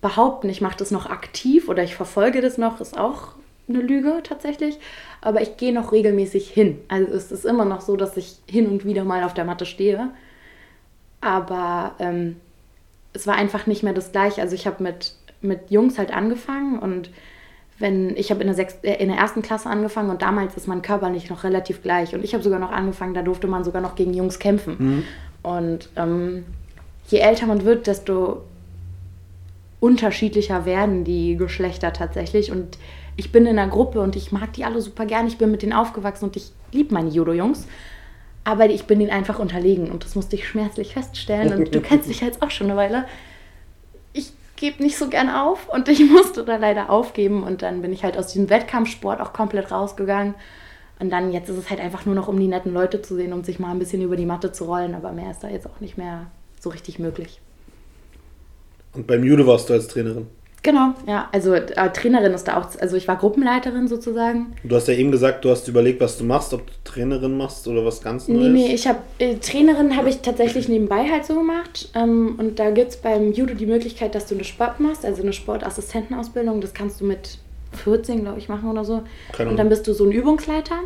behaupten, 0.00 0.48
ich 0.48 0.60
mache 0.60 0.76
das 0.76 0.90
noch 0.90 1.06
aktiv 1.06 1.68
oder 1.68 1.82
ich 1.82 1.94
verfolge 1.94 2.40
das 2.40 2.58
noch, 2.58 2.80
ist 2.80 2.96
auch 2.96 3.34
eine 3.68 3.80
Lüge 3.80 4.20
tatsächlich. 4.22 4.78
Aber 5.20 5.40
ich 5.40 5.56
gehe 5.56 5.72
noch 5.72 5.92
regelmäßig 5.92 6.50
hin. 6.50 6.78
Also 6.88 7.12
es 7.12 7.32
ist 7.32 7.44
immer 7.44 7.64
noch 7.64 7.80
so, 7.80 7.96
dass 7.96 8.16
ich 8.16 8.36
hin 8.46 8.66
und 8.66 8.84
wieder 8.84 9.04
mal 9.04 9.24
auf 9.24 9.34
der 9.34 9.44
Matte 9.44 9.66
stehe. 9.66 10.10
Aber 11.20 11.94
ähm, 11.98 12.36
es 13.12 13.26
war 13.26 13.34
einfach 13.34 13.66
nicht 13.66 13.82
mehr 13.82 13.92
das 13.92 14.12
Gleiche. 14.12 14.40
Also 14.40 14.54
ich 14.54 14.66
habe 14.66 14.82
mit, 14.82 15.14
mit 15.40 15.70
Jungs 15.70 15.98
halt 15.98 16.12
angefangen 16.12 16.78
und 16.78 17.10
wenn 17.78 18.16
ich 18.16 18.30
habe 18.30 18.42
in, 18.42 18.54
der 18.54 18.66
äh, 18.82 19.02
in 19.02 19.08
der 19.08 19.18
ersten 19.18 19.42
Klasse 19.42 19.70
angefangen 19.70 20.10
und 20.10 20.22
damals 20.22 20.56
ist 20.56 20.66
mein 20.66 20.82
Körper 20.82 21.10
nicht 21.10 21.30
noch 21.30 21.44
relativ 21.44 21.82
gleich. 21.82 22.14
Und 22.14 22.24
ich 22.24 22.34
habe 22.34 22.42
sogar 22.42 22.58
noch 22.58 22.72
angefangen, 22.72 23.14
da 23.14 23.22
durfte 23.22 23.46
man 23.46 23.64
sogar 23.64 23.80
noch 23.80 23.94
gegen 23.94 24.14
Jungs 24.14 24.38
kämpfen. 24.38 24.76
Mhm. 24.78 25.04
Und 25.42 25.88
ähm, 25.96 26.44
je 27.06 27.18
älter 27.18 27.46
man 27.46 27.64
wird, 27.64 27.86
desto 27.86 28.42
unterschiedlicher 29.80 30.64
werden 30.64 31.04
die 31.04 31.36
Geschlechter 31.36 31.92
tatsächlich. 31.92 32.50
Und 32.50 32.78
ich 33.16 33.30
bin 33.30 33.46
in 33.46 33.58
einer 33.58 33.70
Gruppe 33.70 34.00
und 34.00 34.16
ich 34.16 34.32
mag 34.32 34.52
die 34.54 34.64
alle 34.64 34.80
super 34.80 35.06
gern. 35.06 35.28
Ich 35.28 35.38
bin 35.38 35.50
mit 35.50 35.62
denen 35.62 35.72
aufgewachsen 35.72 36.24
und 36.24 36.36
ich 36.36 36.50
liebe 36.72 36.92
meine 36.92 37.10
Judo-Jungs. 37.10 37.66
Aber 38.48 38.64
ich 38.70 38.86
bin 38.86 38.98
ihnen 38.98 39.10
einfach 39.10 39.38
unterlegen 39.38 39.90
und 39.90 40.06
das 40.06 40.14
musste 40.14 40.34
ich 40.34 40.48
schmerzlich 40.48 40.94
feststellen. 40.94 41.52
Und 41.52 41.74
du 41.74 41.82
kennst 41.82 42.08
mich 42.08 42.22
jetzt 42.22 42.40
auch 42.40 42.50
schon 42.50 42.68
eine 42.68 42.78
Weile. 42.78 43.04
Ich 44.14 44.32
gebe 44.56 44.82
nicht 44.82 44.96
so 44.96 45.10
gern 45.10 45.28
auf 45.28 45.68
und 45.68 45.86
ich 45.90 46.00
musste 46.10 46.46
da 46.46 46.56
leider 46.56 46.88
aufgeben. 46.88 47.42
Und 47.42 47.60
dann 47.60 47.82
bin 47.82 47.92
ich 47.92 48.04
halt 48.04 48.16
aus 48.16 48.28
diesem 48.28 48.48
Wettkampfsport 48.48 49.20
auch 49.20 49.34
komplett 49.34 49.70
rausgegangen. 49.70 50.34
Und 50.98 51.10
dann 51.10 51.30
jetzt 51.30 51.50
ist 51.50 51.58
es 51.58 51.68
halt 51.68 51.78
einfach 51.78 52.06
nur 52.06 52.14
noch, 52.14 52.26
um 52.26 52.40
die 52.40 52.48
netten 52.48 52.72
Leute 52.72 53.02
zu 53.02 53.16
sehen, 53.16 53.34
um 53.34 53.44
sich 53.44 53.58
mal 53.58 53.70
ein 53.70 53.78
bisschen 53.78 54.00
über 54.00 54.16
die 54.16 54.24
Matte 54.24 54.50
zu 54.50 54.64
rollen. 54.64 54.94
Aber 54.94 55.12
mehr 55.12 55.30
ist 55.30 55.40
da 55.40 55.50
jetzt 55.50 55.66
auch 55.66 55.80
nicht 55.80 55.98
mehr 55.98 56.30
so 56.58 56.70
richtig 56.70 56.98
möglich. 56.98 57.42
Und 58.94 59.06
beim 59.06 59.24
Judo 59.24 59.46
warst 59.46 59.68
du 59.68 59.74
als 59.74 59.88
Trainerin? 59.88 60.26
Genau, 60.62 60.94
ja. 61.06 61.28
Also 61.32 61.54
äh, 61.54 61.90
Trainerin 61.92 62.32
ist 62.34 62.48
da 62.48 62.58
auch, 62.58 62.66
also 62.80 62.96
ich 62.96 63.06
war 63.06 63.16
Gruppenleiterin 63.16 63.86
sozusagen. 63.86 64.54
Du 64.64 64.74
hast 64.74 64.88
ja 64.88 64.94
eben 64.94 65.12
gesagt, 65.12 65.44
du 65.44 65.50
hast 65.50 65.68
überlegt, 65.68 66.00
was 66.00 66.18
du 66.18 66.24
machst, 66.24 66.52
ob 66.52 66.66
du 66.66 66.72
Trainerin 66.84 67.36
machst 67.36 67.68
oder 67.68 67.84
was 67.84 68.02
ganz 68.02 68.26
Neues. 68.26 68.42
Nee, 68.42 68.48
nee, 68.48 68.74
ich 68.74 68.86
habe, 68.88 68.98
äh, 69.18 69.36
Trainerin 69.36 69.96
habe 69.96 70.08
ich 70.08 70.20
tatsächlich 70.20 70.68
nebenbei 70.68 71.08
halt 71.10 71.24
so 71.24 71.34
gemacht. 71.34 71.90
Ähm, 71.94 72.34
und 72.38 72.58
da 72.58 72.70
gibt 72.70 72.90
es 72.90 72.96
beim 72.96 73.32
Judo 73.32 73.54
die 73.54 73.66
Möglichkeit, 73.66 74.14
dass 74.14 74.26
du 74.26 74.34
eine 74.34 74.44
Sport 74.44 74.80
machst, 74.80 75.04
also 75.04 75.22
eine 75.22 75.32
Sportassistentenausbildung. 75.32 76.60
Das 76.60 76.74
kannst 76.74 77.00
du 77.00 77.04
mit 77.04 77.38
14, 77.84 78.22
glaube 78.22 78.38
ich, 78.38 78.48
machen 78.48 78.68
oder 78.68 78.84
so. 78.84 79.02
Keine 79.32 79.50
und 79.50 79.56
dann 79.58 79.68
bist 79.68 79.86
du 79.86 79.92
so 79.92 80.04
ein 80.04 80.12
Übungsleiter. 80.12 80.76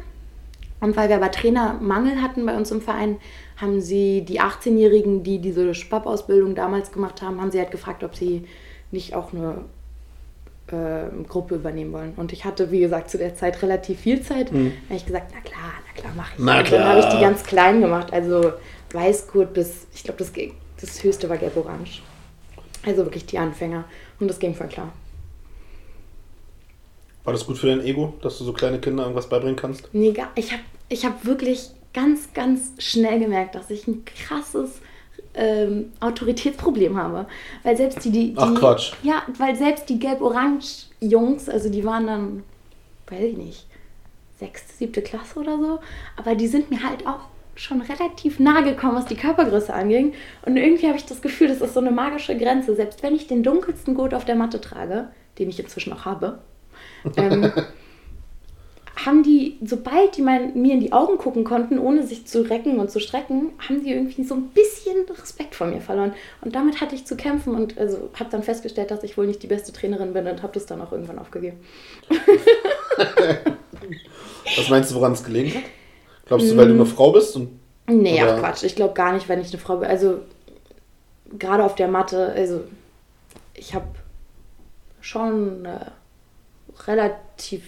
Und 0.80 0.96
weil 0.96 1.08
wir 1.08 1.16
aber 1.16 1.30
Trainermangel 1.30 2.20
hatten 2.20 2.44
bei 2.44 2.56
uns 2.56 2.72
im 2.72 2.80
Verein, 2.80 3.16
haben 3.56 3.80
sie 3.80 4.22
die 4.22 4.40
18-Jährigen, 4.40 5.22
die 5.22 5.38
diese 5.38 5.74
Spap-Ausbildung 5.74 6.56
damals 6.56 6.90
gemacht 6.90 7.22
haben, 7.22 7.40
haben 7.40 7.52
sie 7.52 7.60
halt 7.60 7.70
gefragt, 7.70 8.02
ob 8.02 8.16
sie 8.16 8.44
nicht 8.92 9.14
auch 9.14 9.32
eine 9.32 9.64
äh, 10.68 11.24
Gruppe 11.28 11.56
übernehmen 11.56 11.92
wollen. 11.92 12.12
Und 12.16 12.32
ich 12.32 12.44
hatte, 12.44 12.70
wie 12.70 12.80
gesagt, 12.80 13.10
zu 13.10 13.18
der 13.18 13.34
Zeit 13.34 13.62
relativ 13.62 14.00
viel 14.00 14.22
Zeit. 14.22 14.52
Mhm. 14.52 14.72
Da 14.82 14.88
habe 14.90 14.96
ich 14.96 15.06
gesagt, 15.06 15.32
na 15.34 15.40
klar, 15.40 15.72
na 15.86 16.00
klar, 16.00 16.14
mache 16.14 16.32
ich. 16.36 16.44
Na 16.44 16.62
klar. 16.62 16.80
dann 16.80 16.88
habe 16.88 17.00
ich 17.00 17.06
die 17.06 17.20
ganz 17.20 17.42
klein 17.42 17.80
gemacht. 17.80 18.12
Also 18.12 18.52
Weißgurt 18.92 19.52
bis, 19.52 19.86
ich 19.94 20.04
glaube, 20.04 20.18
das, 20.18 20.32
das 20.80 21.02
höchste 21.02 21.28
war 21.28 21.36
gelb-orange. 21.36 22.02
Also 22.84 23.04
wirklich 23.04 23.26
die 23.26 23.38
Anfänger. 23.38 23.84
Und 24.20 24.28
das 24.28 24.38
ging 24.38 24.54
voll 24.54 24.68
klar. 24.68 24.92
War 27.24 27.32
das 27.32 27.46
gut 27.46 27.58
für 27.58 27.68
dein 27.68 27.84
Ego, 27.84 28.14
dass 28.20 28.38
du 28.38 28.44
so 28.44 28.52
kleine 28.52 28.80
Kinder 28.80 29.04
irgendwas 29.04 29.28
beibringen 29.28 29.56
kannst? 29.56 29.88
Nee, 29.92 30.12
ich 30.34 30.52
habe 30.52 30.62
ich 30.88 31.04
hab 31.04 31.24
wirklich 31.24 31.70
ganz, 31.94 32.32
ganz 32.34 32.72
schnell 32.78 33.20
gemerkt, 33.20 33.54
dass 33.54 33.70
ich 33.70 33.86
ein 33.86 34.04
krasses 34.04 34.80
ähm, 35.34 35.92
Autoritätsproblem 36.00 36.96
habe. 36.96 37.26
Weil 37.62 37.76
selbst 37.76 38.04
die, 38.04 38.10
die, 38.10 38.32
die 38.32 38.38
Ach 38.38 38.54
Quatsch. 38.54 38.92
Ja, 39.02 39.22
weil 39.38 39.56
selbst 39.56 39.88
die 39.88 39.98
Gelb-Orange-Jungs, 39.98 41.48
also 41.48 41.68
die 41.68 41.84
waren 41.84 42.06
dann, 42.06 42.42
weiß 43.08 43.22
ich 43.22 43.36
nicht, 43.36 43.66
sechste, 44.38 44.72
siebte 44.72 45.02
Klasse 45.02 45.38
oder 45.38 45.58
so, 45.58 45.78
aber 46.16 46.34
die 46.34 46.48
sind 46.48 46.70
mir 46.70 46.82
halt 46.82 47.06
auch 47.06 47.20
schon 47.54 47.82
relativ 47.82 48.40
nah 48.40 48.62
gekommen, 48.62 48.96
was 48.96 49.06
die 49.06 49.14
Körpergröße 49.14 49.72
anging. 49.72 50.14
Und 50.46 50.56
irgendwie 50.56 50.86
habe 50.86 50.96
ich 50.96 51.04
das 51.04 51.20
Gefühl, 51.20 51.48
das 51.48 51.60
ist 51.60 51.74
so 51.74 51.80
eine 51.80 51.90
magische 51.90 52.36
Grenze. 52.36 52.74
Selbst 52.74 53.02
wenn 53.02 53.14
ich 53.14 53.26
den 53.26 53.42
dunkelsten 53.42 53.94
Gurt 53.94 54.14
auf 54.14 54.24
der 54.24 54.36
Matte 54.36 54.60
trage, 54.60 55.08
den 55.38 55.50
ich 55.50 55.60
inzwischen 55.60 55.92
auch 55.92 56.04
habe, 56.04 56.38
ähm, 57.16 57.52
haben 59.04 59.22
die, 59.22 59.58
sobald 59.64 60.16
die 60.16 60.22
mein, 60.22 60.60
mir 60.60 60.74
in 60.74 60.80
die 60.80 60.92
Augen 60.92 61.18
gucken 61.18 61.44
konnten, 61.44 61.78
ohne 61.78 62.06
sich 62.06 62.26
zu 62.26 62.42
recken 62.42 62.78
und 62.78 62.90
zu 62.90 63.00
strecken, 63.00 63.52
haben 63.68 63.82
die 63.82 63.90
irgendwie 63.92 64.24
so 64.24 64.34
ein 64.34 64.48
bisschen 64.48 65.04
Respekt 65.08 65.54
vor 65.54 65.66
mir 65.66 65.80
verloren. 65.80 66.12
Und 66.40 66.54
damit 66.54 66.80
hatte 66.80 66.94
ich 66.94 67.04
zu 67.04 67.16
kämpfen 67.16 67.54
und 67.54 67.78
also 67.78 68.10
habe 68.18 68.30
dann 68.30 68.42
festgestellt, 68.42 68.90
dass 68.90 69.02
ich 69.02 69.16
wohl 69.16 69.26
nicht 69.26 69.42
die 69.42 69.46
beste 69.46 69.72
Trainerin 69.72 70.12
bin 70.12 70.26
und 70.26 70.42
habe 70.42 70.52
das 70.52 70.66
dann 70.66 70.80
auch 70.82 70.92
irgendwann 70.92 71.18
aufgegeben. 71.18 71.58
Was 74.56 74.68
meinst 74.68 74.90
du, 74.90 74.96
woran 74.96 75.12
es 75.12 75.24
gelegen 75.24 75.54
hat? 75.54 75.62
Glaubst 76.26 76.50
du, 76.50 76.56
weil 76.56 76.68
du 76.68 76.74
eine 76.74 76.86
Frau 76.86 77.12
bist? 77.12 77.36
Und, 77.36 77.58
nee, 77.88 78.20
ach 78.20 78.38
Quatsch. 78.38 78.62
Ich 78.62 78.76
glaube 78.76 78.94
gar 78.94 79.12
nicht, 79.12 79.28
wenn 79.28 79.40
ich 79.40 79.48
eine 79.48 79.58
Frau 79.58 79.76
bin. 79.78 79.88
Also 79.88 80.20
gerade 81.38 81.64
auf 81.64 81.74
der 81.74 81.88
Matte, 81.88 82.32
also 82.36 82.62
ich 83.54 83.74
habe 83.74 83.86
schon 85.00 85.66
eine 85.66 85.92
relativ 86.86 87.64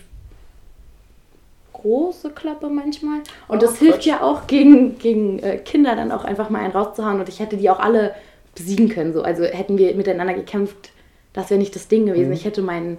große 1.75 2.31
Klappe 2.31 2.69
manchmal. 2.71 3.19
Und 3.49 3.59
Oh, 3.59 3.61
das 3.61 3.76
hilft 3.78 3.99
Quatsch. 3.99 4.07
ja 4.07 4.23
auch 4.23 4.47
gegen, 4.47 4.99
gegen 4.99 5.38
äh, 5.40 5.59
Kinder 5.59 5.95
dann 5.95 6.11
auch 6.11 6.25
einfach 6.25 6.49
mal 6.50 6.61
einen 6.61 6.73
rauszuhauen. 6.73 7.21
Und 7.21 7.28
ich 7.28 7.40
hätte 7.40 7.57
die 7.59 7.69
auch 7.69 7.81
alle 7.81 8.14
besiegen 8.54 8.88
können. 8.88 9.12
So. 9.12 9.23
Also 9.23 9.45
hätten 9.45 9.76
wir 9.78 9.95
miteinander 9.95 10.35
gekämpft, 10.35 10.90
das 11.35 11.50
wäre 11.50 11.59
nicht 11.61 11.75
das 11.75 11.88
Ding 11.88 12.07
gewesen. 12.07 12.33
Ich 12.33 12.45
hätte 12.47 12.62
meinen 12.62 12.99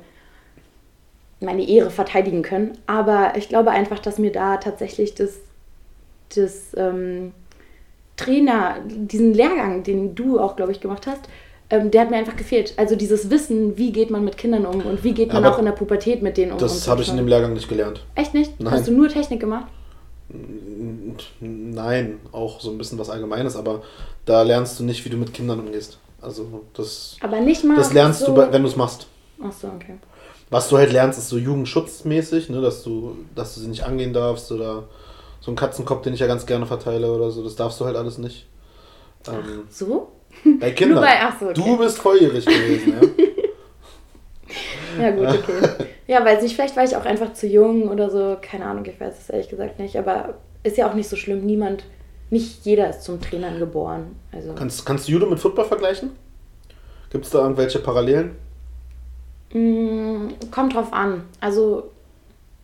meine 1.39 1.67
Ehre 1.67 1.89
verteidigen 1.89 2.41
können. 2.43 2.77
Aber 2.87 3.33
ich 3.37 3.49
glaube 3.49 3.71
einfach, 3.71 3.99
dass 3.99 4.19
mir 4.19 4.31
da 4.31 4.57
tatsächlich 4.57 5.15
das, 5.15 5.35
das 6.35 6.75
ähm, 6.77 7.31
Trainer, 8.17 8.77
diesen 8.85 9.33
Lehrgang, 9.33 9.83
den 9.83 10.15
du 10.15 10.39
auch, 10.39 10.55
glaube 10.55 10.71
ich, 10.71 10.79
gemacht 10.79 11.07
hast, 11.07 11.21
ähm, 11.69 11.91
der 11.91 12.01
hat 12.01 12.11
mir 12.11 12.17
einfach 12.17 12.35
gefehlt. 12.35 12.73
Also 12.77 12.95
dieses 12.95 13.29
Wissen, 13.29 13.77
wie 13.77 13.91
geht 13.91 14.09
man 14.11 14.23
mit 14.23 14.37
Kindern 14.37 14.65
um 14.65 14.85
und 14.85 15.03
wie 15.03 15.13
geht 15.13 15.33
man 15.33 15.43
Aber 15.43 15.55
auch 15.55 15.59
in 15.59 15.65
der 15.65 15.71
Pubertät 15.71 16.21
mit 16.21 16.37
denen 16.37 16.51
um. 16.51 16.57
Das 16.57 16.87
habe 16.87 17.01
ich 17.01 17.09
in 17.09 17.17
dem 17.17 17.27
Lehrgang 17.27 17.53
nicht 17.53 17.67
gelernt. 17.67 18.03
Echt 18.15 18.33
nicht? 18.33 18.59
Nein. 18.59 18.73
Hast 18.73 18.87
du 18.87 18.91
nur 18.91 19.09
Technik 19.09 19.39
gemacht? 19.39 19.65
Nein, 21.39 22.19
auch 22.31 22.59
so 22.59 22.71
ein 22.71 22.77
bisschen 22.77 22.97
was 22.97 23.09
Allgemeines, 23.09 23.55
aber 23.55 23.81
da 24.25 24.41
lernst 24.41 24.79
du 24.79 24.83
nicht, 24.83 25.05
wie 25.05 25.09
du 25.09 25.17
mit 25.17 25.33
Kindern 25.33 25.59
umgehst. 25.59 25.97
Also 26.21 26.63
das, 26.73 27.17
Aber 27.21 27.39
nicht 27.39 27.63
mal. 27.63 27.75
das 27.77 27.93
lernst 27.93 28.21
so 28.21 28.33
du, 28.33 28.51
wenn 28.51 28.63
du 28.63 28.67
es 28.67 28.75
machst. 28.75 29.07
Ach 29.43 29.51
so, 29.51 29.67
okay. 29.67 29.95
Was 30.49 30.69
du 30.69 30.77
halt 30.77 30.91
lernst, 30.91 31.19
ist 31.19 31.29
so 31.29 31.37
jugendschutzmäßig, 31.37 32.49
ne, 32.49 32.61
dass 32.61 32.83
du, 32.83 33.15
dass 33.35 33.55
du 33.55 33.61
sie 33.61 33.67
nicht 33.67 33.83
angehen 33.83 34.13
darfst 34.13 34.51
oder 34.51 34.85
so 35.41 35.51
ein 35.51 35.55
Katzenkopf, 35.55 36.01
den 36.01 36.13
ich 36.13 36.19
ja 36.19 36.27
ganz 36.27 36.45
gerne 36.45 36.65
verteile 36.65 37.11
oder 37.11 37.29
so, 37.29 37.43
das 37.43 37.55
darfst 37.55 37.79
du 37.79 37.85
halt 37.85 37.95
alles 37.95 38.17
nicht. 38.17 38.47
Ähm, 39.27 39.63
So? 39.69 40.07
Bei 40.59 40.71
Kindern. 40.71 41.01
Bei- 41.01 41.21
ach 41.21 41.39
so, 41.39 41.45
okay. 41.47 41.53
Du 41.55 41.77
bist 41.77 41.97
volljährig 41.99 42.45
gewesen, 42.45 42.93
ja. 43.01 43.25
Ja, 44.99 45.11
gut, 45.11 45.27
okay. 45.27 45.85
ja, 46.07 46.23
weiß 46.23 46.41
nicht, 46.41 46.55
vielleicht 46.55 46.77
war 46.77 46.83
ich 46.85 46.95
auch 46.95 47.03
einfach 47.05 47.33
zu 47.33 47.47
jung 47.47 47.89
oder 47.89 48.09
so. 48.09 48.37
Keine 48.41 48.65
Ahnung, 48.65 48.85
ich 48.85 48.99
weiß 48.99 49.13
es 49.19 49.29
ehrlich 49.29 49.49
gesagt 49.49 49.79
nicht. 49.79 49.97
Aber 49.97 50.35
ist 50.63 50.77
ja 50.77 50.89
auch 50.89 50.93
nicht 50.93 51.09
so 51.09 51.15
schlimm. 51.17 51.45
Niemand, 51.45 51.83
nicht 52.29 52.65
jeder 52.65 52.89
ist 52.89 53.03
zum 53.03 53.19
Trainern 53.19 53.59
geboren. 53.59 54.15
Also. 54.31 54.53
Kannst, 54.53 54.85
kannst 54.85 55.07
du 55.07 55.11
Judo 55.13 55.25
mit 55.25 55.39
Football 55.39 55.65
vergleichen? 55.65 56.11
Gibt 57.09 57.25
es 57.25 57.31
da 57.31 57.39
irgendwelche 57.39 57.79
Parallelen? 57.79 58.35
Mm, 59.53 60.29
kommt 60.51 60.75
drauf 60.75 60.93
an. 60.93 61.23
Also, 61.41 61.91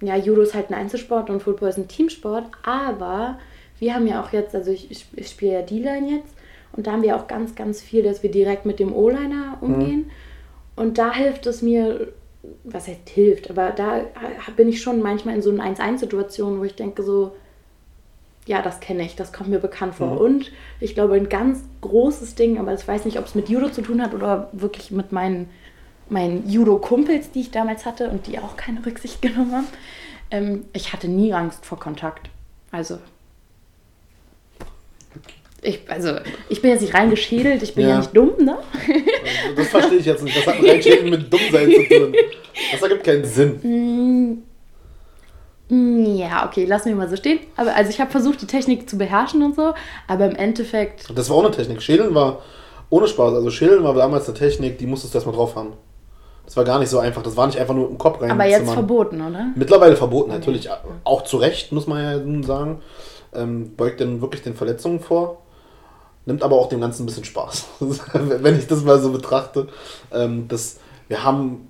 ja, 0.02 0.16
Judo 0.16 0.42
ist 0.42 0.54
halt 0.54 0.70
ein 0.70 0.74
Einzelsport 0.76 1.30
und 1.30 1.42
Football 1.42 1.70
ist 1.70 1.78
ein 1.78 1.88
Teamsport, 1.88 2.46
aber 2.64 3.40
wir 3.80 3.94
haben 3.94 4.08
ja 4.08 4.22
auch 4.22 4.32
jetzt, 4.34 4.56
also 4.56 4.72
ich, 4.72 4.90
ich, 4.90 5.06
ich 5.16 5.30
spiele 5.30 5.54
ja 5.54 5.62
D-Line 5.62 6.10
jetzt 6.18 6.34
und 6.74 6.88
da 6.88 6.94
haben 6.94 7.04
wir 7.04 7.16
auch 7.16 7.28
ganz, 7.28 7.56
ganz 7.56 7.82
viel, 7.82 8.04
dass 8.04 8.24
wir 8.24 8.32
direkt 8.32 8.66
mit 8.66 8.80
dem 8.80 8.94
O-Liner 8.94 9.58
umgehen. 9.62 10.10
Und 10.76 10.98
da 10.98 11.14
hilft 11.14 11.46
es 11.46 11.62
mir, 11.62 12.08
was 12.64 12.88
heißt 12.88 13.10
hilft, 13.10 13.50
aber 13.50 13.72
da 13.72 14.02
bin 14.56 14.70
ich 14.70 14.82
schon 14.82 15.02
manchmal 15.02 15.36
in 15.36 15.42
so 15.42 15.52
einer 15.52 15.66
1-1-Situation, 15.66 16.60
wo 16.60 16.64
ich 16.64 16.76
denke 16.76 17.04
so, 17.04 17.34
ja, 18.48 18.62
das 18.62 18.80
kenne 18.80 19.04
ich, 19.04 19.16
das 19.16 19.34
kommt 19.34 19.50
mir 19.50 19.60
bekannt 19.60 19.96
vor. 19.96 20.12
Mhm. 20.12 20.18
Und 20.18 20.52
ich 20.80 20.96
glaube, 20.96 21.16
ein 21.16 21.30
ganz 21.30 21.60
großes 21.82 22.36
Ding, 22.36 22.58
aber 22.58 22.74
ich 22.74 22.88
weiß 22.88 23.06
nicht, 23.06 23.20
ob 23.20 23.26
es 23.26 23.36
mit 23.36 23.50
Judo 23.50 23.70
zu 23.70 23.82
tun 23.82 24.02
hat 24.02 24.14
oder 24.14 24.50
wirklich 24.54 24.92
mit 24.92 25.12
meinen, 25.12 25.50
meinen 26.10 26.50
Judo-Kumpels, 26.50 27.32
die 27.32 27.42
ich 27.42 27.52
damals 27.52 27.86
hatte 27.86 28.10
und 28.10 28.28
die 28.28 28.40
auch 28.40 28.58
keine 28.58 28.86
Rücksicht 28.86 29.22
genommen 29.22 29.52
haben. 29.52 29.68
Ähm, 30.32 30.66
ich 30.74 30.94
hatte 30.94 31.08
nie 31.08 31.34
Angst 31.34 31.66
vor 31.66 31.80
Kontakt. 31.80 32.30
Also. 32.72 32.98
Ich, 35.64 35.82
also, 35.88 36.14
ich 36.50 36.62
bin 36.62 36.72
jetzt 36.72 36.82
nicht 36.82 36.94
reingeschädelt, 36.96 37.62
ich 37.62 37.76
bin 37.76 37.84
ja, 37.84 37.90
Ja. 37.92 37.98
nicht 38.00 38.16
dumm, 38.18 38.32
ne? 38.40 38.58
Also, 38.58 39.56
Das 39.58 39.68
verstehe 39.68 40.00
ich 40.00 40.06
jetzt 40.08 40.24
nicht. 40.24 40.36
Das 40.36 40.48
hat 40.48 40.60
mit 40.62 40.72
Reinschäden 40.72 41.10
mit 41.10 41.32
Dummsein 41.32 41.70
zu 41.72 41.84
tun. 41.84 42.16
Das 42.72 42.82
ergibt 42.82 43.04
keinen 43.04 43.24
Sinn. 43.26 44.42
Mm, 45.70 46.16
Ja, 46.18 46.46
okay, 46.48 46.66
lassen 46.66 46.90
wir 46.90 46.96
mal 46.96 47.08
so 47.10 47.16
stehen. 47.16 47.40
Aber 47.56 47.76
also 47.76 47.90
ich 47.90 48.02
habe 48.02 48.12
versucht, 48.12 48.42
die 48.42 48.48
Technik 48.48 48.90
zu 48.90 48.98
beherrschen 48.98 49.42
und 49.44 49.56
so, 49.56 49.74
aber 50.08 50.26
im 50.26 50.36
Endeffekt, 50.36 51.16
Das 51.18 51.30
war 51.30 51.38
auch 51.38 51.44
eine 51.46 51.52
Technik. 51.56 51.82
Schädeln 51.82 52.14
war 52.14 52.42
ohne 52.90 53.08
Spaß. 53.08 53.34
Also 53.36 53.50
Schädeln 53.52 53.84
war 53.84 53.94
damals 53.94 54.28
eine 54.28 54.38
Technik, 54.38 54.78
die 54.80 54.86
musstest 54.86 55.14
du 55.14 55.18
erstmal 55.18 55.36
drauf 55.36 55.56
haben. 55.56 55.74
Das 56.46 56.58
war 56.58 56.64
gar 56.66 56.80
nicht 56.80 56.90
so 56.90 57.00
einfach. 57.00 57.22
Das 57.24 57.38
war 57.38 57.46
nicht 57.48 57.58
einfach 57.60 57.74
nur 57.76 57.90
im 57.90 57.98
Kopf 57.98 58.22
rein. 58.22 58.32
aber 58.32 58.46
jetzt 58.46 58.60
zimmern. 58.62 58.74
verboten, 58.74 59.22
oder? 59.22 59.48
Mittlerweile 59.56 59.96
verboten, 59.96 60.32
natürlich. 60.32 60.68
Auch 61.06 61.24
zu 61.24 61.38
Recht, 61.38 61.72
muss 61.72 61.88
man 61.88 62.04
ja 62.04 62.18
nun 62.18 62.44
sagen. 62.44 62.82
Ähm, 63.34 63.76
beugt 63.78 64.02
dann 64.02 64.20
wirklich 64.22 64.42
den 64.42 64.56
Verletzungen 64.56 65.00
vor. 65.00 65.38
Nimmt 66.26 66.44
aber 66.44 66.56
auch 66.56 66.70
dem 66.70 66.82
Ganzen 66.82 67.04
ein 67.04 67.06
bisschen 67.08 67.24
Spaß. 67.26 67.66
Wenn 68.14 68.58
ich 68.60 68.68
das 68.68 68.84
mal 68.84 69.00
so 69.00 69.12
betrachte. 69.12 69.68
Ähm, 70.14 70.48
das, 70.48 70.78
wir 71.08 71.24
haben 71.24 71.68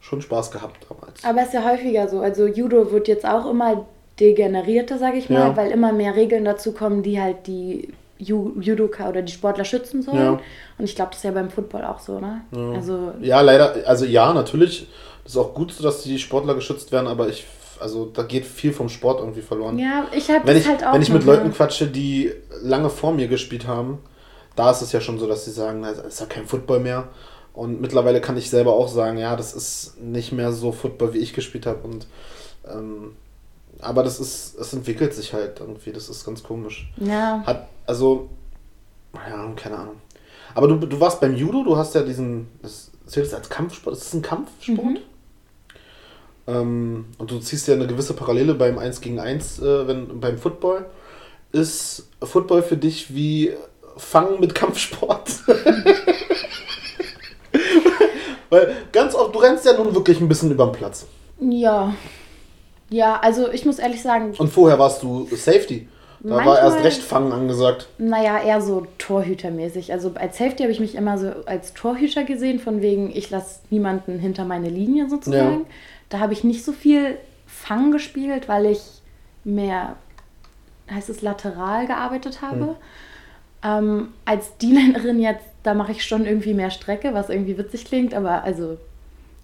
schon 0.00 0.22
Spaß 0.22 0.50
gehabt 0.50 0.86
damals. 0.88 1.24
Aber 1.24 1.40
es 1.40 1.48
ist 1.48 1.54
ja 1.54 1.64
häufiger 1.64 2.08
so. 2.08 2.20
Also 2.20 2.46
Judo 2.46 2.92
wird 2.92 3.08
jetzt 3.08 3.24
auch 3.26 3.48
immer 3.50 3.86
degenerierter, 4.20 4.98
sage 4.98 5.18
ich 5.18 5.30
mal, 5.30 5.48
Ja. 5.48 5.56
weil 5.56 5.70
immer 5.70 5.92
mehr 5.92 6.14
Regeln 6.14 6.44
dazu 6.44 6.72
kommen, 6.72 7.02
die 7.02 7.20
halt 7.20 7.46
die 7.46 7.88
Ju 8.18 8.52
Judoka 8.60 9.08
oder 9.08 9.22
die 9.22 9.32
Sportler 9.32 9.64
schützen 9.64 10.02
sollen. 10.02 10.16
Ja. 10.16 10.30
Und 10.78 10.84
ich 10.84 10.94
glaube, 10.94 11.10
das 11.10 11.18
ist 11.18 11.24
ja 11.24 11.32
beim 11.32 11.50
Football 11.50 11.84
auch 11.84 11.98
so, 11.98 12.20
ne? 12.20 12.42
Also 12.74 13.12
Ja, 13.20 13.40
leider, 13.40 13.74
also 13.86 14.04
ja, 14.04 14.32
natürlich. 14.32 14.86
Das 15.24 15.32
ist 15.32 15.38
auch 15.38 15.54
gut, 15.54 15.72
so, 15.72 15.82
dass 15.82 16.02
die 16.02 16.18
Sportler 16.18 16.54
geschützt 16.54 16.92
werden, 16.92 17.08
aber 17.08 17.28
ich, 17.28 17.46
also 17.82 18.06
da 18.06 18.22
geht 18.22 18.46
viel 18.46 18.72
vom 18.72 18.88
Sport 18.88 19.20
irgendwie 19.20 19.42
verloren. 19.42 19.78
ja, 19.78 20.06
ich 20.16 20.30
habe 20.30 20.46
wenn 20.46 20.54
das 20.54 20.64
ich, 20.64 20.68
halt 20.68 20.84
auch 20.84 20.94
wenn 20.94 21.02
ich 21.02 21.10
mit 21.10 21.24
Leuten 21.24 21.48
ne? 21.48 21.52
quatsche, 21.52 21.86
die 21.86 22.32
lange 22.62 22.88
vor 22.88 23.12
mir 23.12 23.28
gespielt 23.28 23.66
haben, 23.66 23.98
da 24.56 24.70
ist 24.70 24.82
es 24.82 24.92
ja 24.92 25.00
schon 25.00 25.18
so, 25.18 25.26
dass 25.26 25.44
sie 25.44 25.50
sagen, 25.50 25.82
das 25.82 25.98
ist 25.98 26.20
ja 26.20 26.26
kein 26.26 26.46
Football 26.46 26.80
mehr. 26.80 27.08
Und 27.54 27.80
mittlerweile 27.80 28.20
kann 28.20 28.36
ich 28.36 28.48
selber 28.48 28.72
auch 28.72 28.88
sagen, 28.88 29.18
ja, 29.18 29.36
das 29.36 29.52
ist 29.52 30.00
nicht 30.00 30.32
mehr 30.32 30.52
so 30.52 30.72
Football, 30.72 31.12
wie 31.12 31.18
ich 31.18 31.34
gespielt 31.34 31.66
habe. 31.66 31.86
Und 31.86 32.06
ähm, 32.66 33.12
aber 33.80 34.02
das 34.02 34.20
ist, 34.20 34.56
es 34.58 34.72
entwickelt 34.72 35.12
sich 35.12 35.32
halt 35.32 35.60
irgendwie, 35.60 35.92
das 35.92 36.08
ist 36.08 36.24
ganz 36.24 36.42
komisch. 36.42 36.90
Ja, 36.96 37.42
Hat, 37.44 37.68
also, 37.86 38.30
ja, 39.14 39.52
keine 39.56 39.76
Ahnung. 39.76 39.96
Aber 40.54 40.68
du, 40.68 40.76
du 40.76 41.00
warst 41.00 41.20
beim 41.20 41.34
Judo, 41.34 41.64
du 41.64 41.76
hast 41.76 41.94
ja 41.94 42.02
diesen, 42.02 42.48
das 42.62 42.90
zählt 43.06 43.26
das 43.26 43.34
als 43.34 43.48
Kampfsport, 43.48 43.96
ist 43.96 44.06
das 44.06 44.14
ein 44.14 44.22
Kampfsport? 44.22 44.84
Mhm. 44.84 44.98
Ähm, 46.46 47.04
und 47.18 47.30
du 47.30 47.38
ziehst 47.38 47.68
ja 47.68 47.74
eine 47.74 47.86
gewisse 47.86 48.14
Parallele 48.14 48.54
beim 48.54 48.78
1 48.78 49.00
gegen 49.00 49.20
1, 49.20 49.60
äh, 49.60 49.86
wenn, 49.86 50.20
beim 50.20 50.38
Football. 50.38 50.86
Ist 51.52 52.08
Football 52.22 52.62
für 52.62 52.76
dich 52.76 53.14
wie 53.14 53.52
Fangen 53.96 54.40
mit 54.40 54.54
Kampfsport? 54.54 55.30
Weil 58.50 58.74
ganz 58.92 59.14
oft, 59.14 59.34
du 59.34 59.38
rennst 59.38 59.64
ja 59.64 59.72
nun 59.76 59.94
wirklich 59.94 60.20
ein 60.20 60.28
bisschen 60.28 60.50
über 60.50 60.66
den 60.66 60.72
Platz. 60.72 61.06
ja. 61.40 61.94
Ja, 62.90 63.20
also 63.22 63.50
ich 63.50 63.64
muss 63.64 63.78
ehrlich 63.78 64.02
sagen, 64.02 64.34
Und 64.36 64.48
vorher 64.52 64.78
warst 64.78 65.02
du 65.02 65.26
Safety. 65.34 65.88
Da 66.20 66.28
war 66.28 66.36
Manchmal- 66.44 66.58
erst 66.58 66.84
recht 66.84 67.00
Fangen 67.02 67.32
angesagt. 67.32 67.88
Naja, 67.96 68.38
eher 68.42 68.60
so 68.60 68.86
Torhütermäßig. 68.98 69.94
Also 69.94 70.12
als 70.14 70.36
Safety 70.36 70.64
habe 70.64 70.72
ich 70.72 70.78
mich 70.78 70.94
immer 70.94 71.16
so 71.16 71.32
als 71.46 71.72
Torhüter 71.72 72.24
gesehen, 72.24 72.60
von 72.60 72.82
wegen, 72.82 73.10
ich 73.16 73.30
lasse 73.30 73.60
niemanden 73.70 74.18
hinter 74.18 74.44
meine 74.44 74.68
Linie 74.68 75.08
sozusagen. 75.08 75.60
Ja. 75.60 75.66
Da 76.12 76.18
habe 76.20 76.34
ich 76.34 76.44
nicht 76.44 76.62
so 76.62 76.72
viel 76.72 77.16
Fang 77.46 77.90
gespielt, 77.90 78.46
weil 78.46 78.66
ich 78.66 78.82
mehr, 79.44 79.96
heißt 80.90 81.08
es, 81.08 81.22
lateral 81.22 81.86
gearbeitet 81.86 82.42
habe. 82.42 82.76
Ähm, 83.64 84.08
als 84.26 84.58
D-Linerin 84.58 85.18
jetzt, 85.20 85.46
da 85.62 85.72
mache 85.72 85.92
ich 85.92 86.04
schon 86.04 86.26
irgendwie 86.26 86.52
mehr 86.52 86.70
Strecke, 86.70 87.14
was 87.14 87.30
irgendwie 87.30 87.56
witzig 87.56 87.86
klingt, 87.86 88.12
aber 88.12 88.44
also 88.44 88.76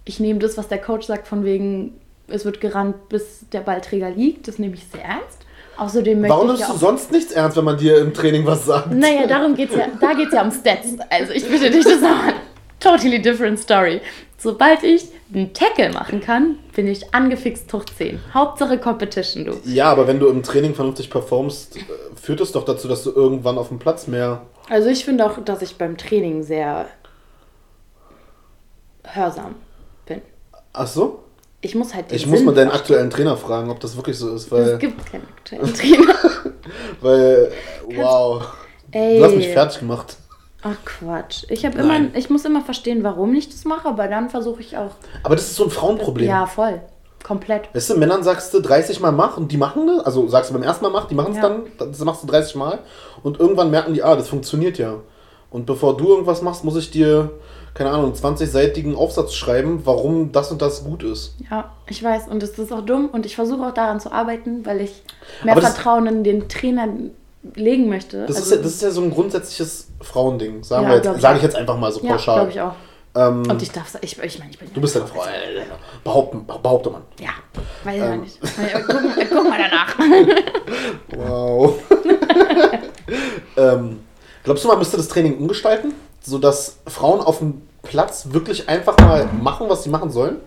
ich 0.05 0.19
nehme 0.19 0.37
das, 0.37 0.59
was 0.59 0.67
der 0.67 0.77
Coach 0.77 1.07
sagt, 1.07 1.27
von 1.27 1.43
wegen, 1.43 1.99
es 2.27 2.45
wird 2.45 2.61
gerannt, 2.61 3.09
bis 3.09 3.45
der 3.51 3.61
Ballträger 3.61 4.11
liegt. 4.11 4.47
Das 4.47 4.59
nehme 4.59 4.75
ich 4.75 4.85
sehr 4.85 5.03
ernst. 5.03 5.39
Außerdem 5.75 6.21
möchte 6.21 6.35
Warum 6.35 6.51
ich 6.51 6.57
nimmst 6.57 6.67
ja 6.67 6.73
du 6.73 6.79
sonst 6.79 7.11
nichts 7.11 7.31
ernst, 7.31 7.57
wenn 7.57 7.63
man 7.63 7.77
dir 7.77 7.97
im 7.97 8.13
Training 8.13 8.45
was 8.45 8.65
sagt? 8.65 8.91
naja, 8.91 9.25
darum 9.25 9.55
geht's 9.55 9.73
ja. 9.75 9.87
Da 9.99 10.13
geht's 10.13 10.33
ja 10.33 10.43
um 10.43 10.51
Stats. 10.51 10.89
Also 11.09 11.33
ich 11.33 11.49
bitte 11.49 11.71
dich, 11.71 11.83
das 11.83 11.93
ist 11.93 12.01
nochmal 12.03 12.33
totally 12.79 13.19
different 13.19 13.57
story. 13.57 14.01
Sobald 14.37 14.83
ich 14.83 15.07
einen 15.33 15.53
Tackle 15.53 15.91
machen 15.91 16.21
kann, 16.21 16.57
bin 16.75 16.87
ich 16.87 17.13
angefixt 17.13 17.71
hoch 17.73 17.85
10. 17.85 18.19
Hauptsache 18.33 18.77
Competition, 18.79 19.45
du. 19.45 19.53
Ja, 19.65 19.91
aber 19.91 20.07
wenn 20.07 20.19
du 20.19 20.27
im 20.27 20.41
Training 20.43 20.73
vernünftig 20.73 21.09
performst, 21.09 21.77
äh, 21.77 21.81
führt 22.19 22.41
es 22.41 22.51
doch 22.51 22.65
dazu, 22.65 22.87
dass 22.87 23.03
du 23.03 23.11
irgendwann 23.11 23.57
auf 23.57 23.67
dem 23.67 23.77
Platz 23.79 24.07
mehr. 24.07 24.41
Also 24.69 24.89
ich 24.89 25.05
finde 25.05 25.25
auch, 25.25 25.37
dass 25.43 25.61
ich 25.61 25.77
beim 25.77 25.97
Training 25.97 26.41
sehr 26.43 26.87
hörsam 29.03 29.55
bin. 30.05 30.21
Ach 30.73 30.87
so? 30.87 31.23
Ich 31.61 31.75
muss 31.75 31.93
halt 31.93 32.09
den 32.09 32.15
Ich 32.15 32.25
muss 32.25 32.37
Sinn 32.39 32.45
mal 32.45 32.53
deinen 32.55 32.69
verstehen. 32.69 32.81
aktuellen 32.95 33.09
Trainer 33.09 33.37
fragen, 33.37 33.69
ob 33.69 33.79
das 33.81 33.95
wirklich 33.97 34.17
so 34.17 34.29
ist, 34.33 34.45
Es 34.45 34.51
weil. 34.51 34.77
gibt 34.77 35.05
keinen 35.11 35.27
aktuellen 35.27 35.73
Trainer. 35.73 36.13
Weil. 37.01 37.51
Wow. 37.95 38.43
Ey. 38.91 39.17
Du 39.19 39.25
hast 39.25 39.35
mich 39.35 39.47
fertig 39.49 39.79
gemacht. 39.79 40.17
Ach 40.61 40.75
Quatsch. 40.83 41.45
Ich 41.49 41.65
habe 41.65 41.79
immer, 41.79 42.13
ich 42.15 42.29
muss 42.29 42.43
immer 42.45 42.61
verstehen, 42.61 43.03
warum 43.03 43.33
ich 43.33 43.49
das 43.49 43.63
mache, 43.65 43.87
aber 43.87 44.07
dann 44.07 44.29
versuche 44.29 44.61
ich 44.61 44.77
auch. 44.77 44.91
Aber 45.23 45.35
das 45.35 45.45
ist 45.45 45.55
so 45.55 45.65
ein 45.65 45.69
Frauenproblem. 45.69 46.27
Ja, 46.27 46.45
voll. 46.45 46.81
Komplett. 47.23 47.73
Weißt 47.73 47.89
du, 47.89 47.97
Männern 47.97 48.23
sagst 48.23 48.53
du 48.53 48.59
30 48.59 48.99
Mal 48.99 49.11
mach 49.11 49.37
und 49.37 49.51
die 49.51 49.57
machen 49.57 49.87
das. 49.87 50.05
Also 50.05 50.27
sagst 50.27 50.49
du 50.49 50.53
beim 50.53 50.63
ersten 50.63 50.83
Mal 50.83 50.91
mach, 50.91 51.07
die 51.07 51.15
machen 51.15 51.31
es 51.31 51.37
Ja. 51.37 51.49
dann, 51.49 51.63
das 51.77 51.99
machst 51.99 52.23
du 52.23 52.27
30 52.27 52.55
Mal 52.55 52.79
und 53.23 53.39
irgendwann 53.39 53.71
merken 53.71 53.93
die, 53.93 54.03
ah, 54.03 54.15
das 54.15 54.29
funktioniert 54.29 54.77
ja. 54.77 54.95
Und 55.49 55.65
bevor 55.65 55.97
du 55.97 56.07
irgendwas 56.09 56.41
machst, 56.41 56.63
muss 56.63 56.77
ich 56.77 56.91
dir 56.91 57.31
keine 57.73 57.91
Ahnung, 57.91 58.13
20-seitigen 58.13 58.95
Aufsatz 58.95 59.35
schreiben, 59.35 59.81
warum 59.85 60.31
das 60.31 60.51
und 60.51 60.61
das 60.61 60.83
gut 60.83 61.03
ist. 61.03 61.35
Ja, 61.49 61.71
ich 61.87 62.03
weiß. 62.03 62.27
Und 62.27 62.43
es 62.43 62.57
ist 62.57 62.73
auch 62.73 62.81
dumm. 62.81 63.09
Und 63.09 63.25
ich 63.25 63.35
versuche 63.35 63.65
auch 63.65 63.73
daran 63.73 63.99
zu 63.99 64.11
arbeiten, 64.11 64.65
weil 64.65 64.81
ich 64.81 65.03
mehr 65.43 65.55
Vertrauen 65.55 66.07
in 66.07 66.23
den 66.23 66.49
Trainer 66.49 66.87
legen 67.55 67.89
möchte. 67.89 68.25
Das, 68.25 68.37
also, 68.37 68.41
ist 68.41 68.51
ja, 68.51 68.57
das 68.57 68.73
ist 68.73 68.81
ja 68.81 68.91
so 68.91 69.01
ein 69.01 69.11
grundsätzliches 69.11 69.87
Frauending, 70.01 70.63
sagen 70.63 70.83
ja, 70.83 70.89
wir 70.89 70.95
jetzt, 70.97 71.21
sage 71.21 71.37
ich 71.37 71.43
jetzt 71.43 71.55
einfach 71.55 71.77
mal 71.77 71.91
so 71.91 71.99
pauschal. 71.99 72.35
Ja, 72.35 72.43
glaube 72.43 72.51
ich 72.51 72.61
auch. 72.61 72.75
Ähm, 73.15 73.49
und 73.49 73.61
ich 73.61 73.71
darf 73.71 73.97
ich, 74.01 74.21
ich 74.21 74.39
meine, 74.39 74.51
ich 74.51 74.59
bin 74.59 74.71
Du 74.71 74.81
bist 74.81 74.95
ja 74.95 75.01
eine 75.01 75.09
Frau. 75.09 75.23
Äh, 75.23 75.63
behaupten, 76.03 76.45
behaupte 76.45 76.91
man. 76.91 77.01
Ja, 77.19 77.31
weiß 77.83 77.95
ich 77.95 78.01
ähm. 78.01 78.21
nicht. 78.21 78.39
Guck, 78.85 79.29
guck, 79.29 79.49
mal 79.49 79.59
danach. 79.59 79.97
wow. 81.15 81.75
ähm, 83.57 84.01
glaubst 84.43 84.63
du, 84.63 84.67
man 84.67 84.77
müsste 84.77 84.97
das 84.97 85.07
Training 85.07 85.37
umgestalten, 85.39 85.93
sodass 86.21 86.77
Frauen 86.85 87.21
auf 87.21 87.39
dem 87.39 87.63
Platz 87.81 88.27
wirklich 88.31 88.69
einfach 88.69 88.97
mal 88.99 89.27
machen, 89.41 89.69
was 89.69 89.83
sie 89.83 89.89
machen 89.89 90.11
sollen? 90.11 90.37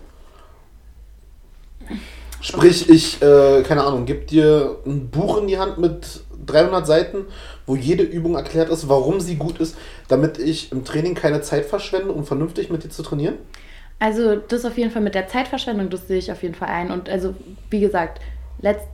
Sprich, 2.39 2.89
ich, 2.89 3.21
äh, 3.21 3.63
keine 3.63 3.83
Ahnung, 3.83 4.05
gebe 4.05 4.25
dir 4.25 4.77
ein 4.85 5.09
Buch 5.09 5.37
in 5.37 5.47
die 5.47 5.57
Hand 5.57 5.77
mit 5.77 6.22
300 6.45 6.85
Seiten, 6.85 7.25
wo 7.65 7.75
jede 7.75 8.03
Übung 8.03 8.35
erklärt 8.35 8.69
ist, 8.69 8.89
warum 8.89 9.19
sie 9.19 9.35
gut 9.35 9.59
ist, 9.59 9.77
damit 10.07 10.39
ich 10.39 10.71
im 10.71 10.83
Training 10.83 11.15
keine 11.15 11.41
Zeit 11.41 11.65
verschwende, 11.65 12.11
um 12.11 12.25
vernünftig 12.25 12.69
mit 12.69 12.83
dir 12.83 12.89
zu 12.89 13.03
trainieren? 13.03 13.35
Also 13.99 14.35
das 14.35 14.65
auf 14.65 14.77
jeden 14.77 14.91
Fall 14.91 15.01
mit 15.01 15.15
der 15.15 15.27
Zeitverschwendung, 15.27 15.89
das 15.89 16.07
sehe 16.07 16.17
ich 16.17 16.31
auf 16.31 16.43
jeden 16.43 16.55
Fall 16.55 16.69
ein. 16.69 16.91
Und 16.91 17.09
also 17.09 17.35
wie 17.69 17.79
gesagt, 17.79 18.19
letzt, 18.59 18.87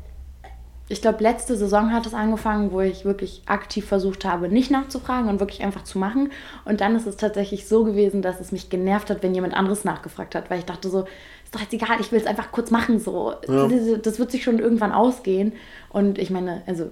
ich 0.91 1.01
glaube, 1.01 1.23
letzte 1.23 1.55
Saison 1.55 1.93
hat 1.93 2.07
es 2.07 2.15
angefangen, 2.15 2.71
wo 2.71 2.81
ich 2.81 3.05
wirklich 3.05 3.43
aktiv 3.45 3.85
versucht 3.87 4.25
habe, 4.25 4.49
nicht 4.49 4.71
nachzufragen 4.71 5.29
und 5.29 5.39
wirklich 5.39 5.63
einfach 5.63 5.83
zu 5.83 5.99
machen. 5.99 6.31
Und 6.65 6.81
dann 6.81 6.95
ist 6.95 7.05
es 7.05 7.15
tatsächlich 7.15 7.67
so 7.67 7.83
gewesen, 7.83 8.23
dass 8.23 8.39
es 8.39 8.51
mich 8.51 8.71
genervt 8.71 9.11
hat, 9.11 9.21
wenn 9.21 9.35
jemand 9.35 9.53
anderes 9.53 9.83
nachgefragt 9.83 10.33
hat, 10.33 10.49
weil 10.49 10.59
ich 10.59 10.65
dachte 10.65 10.89
so, 10.89 11.05
ist 11.43 11.53
doch 11.53 11.61
jetzt 11.61 11.73
egal, 11.73 11.97
ich 11.99 12.11
will 12.11 12.19
es 12.19 12.25
einfach 12.25 12.51
kurz 12.51 12.71
machen. 12.71 12.99
So. 12.99 13.33
Ja. 13.47 13.67
Das 13.97 14.17
wird 14.17 14.31
sich 14.31 14.43
schon 14.43 14.57
irgendwann 14.57 14.91
ausgehen. 14.91 15.53
Und 15.89 16.17
ich 16.17 16.31
meine, 16.31 16.63
also 16.65 16.89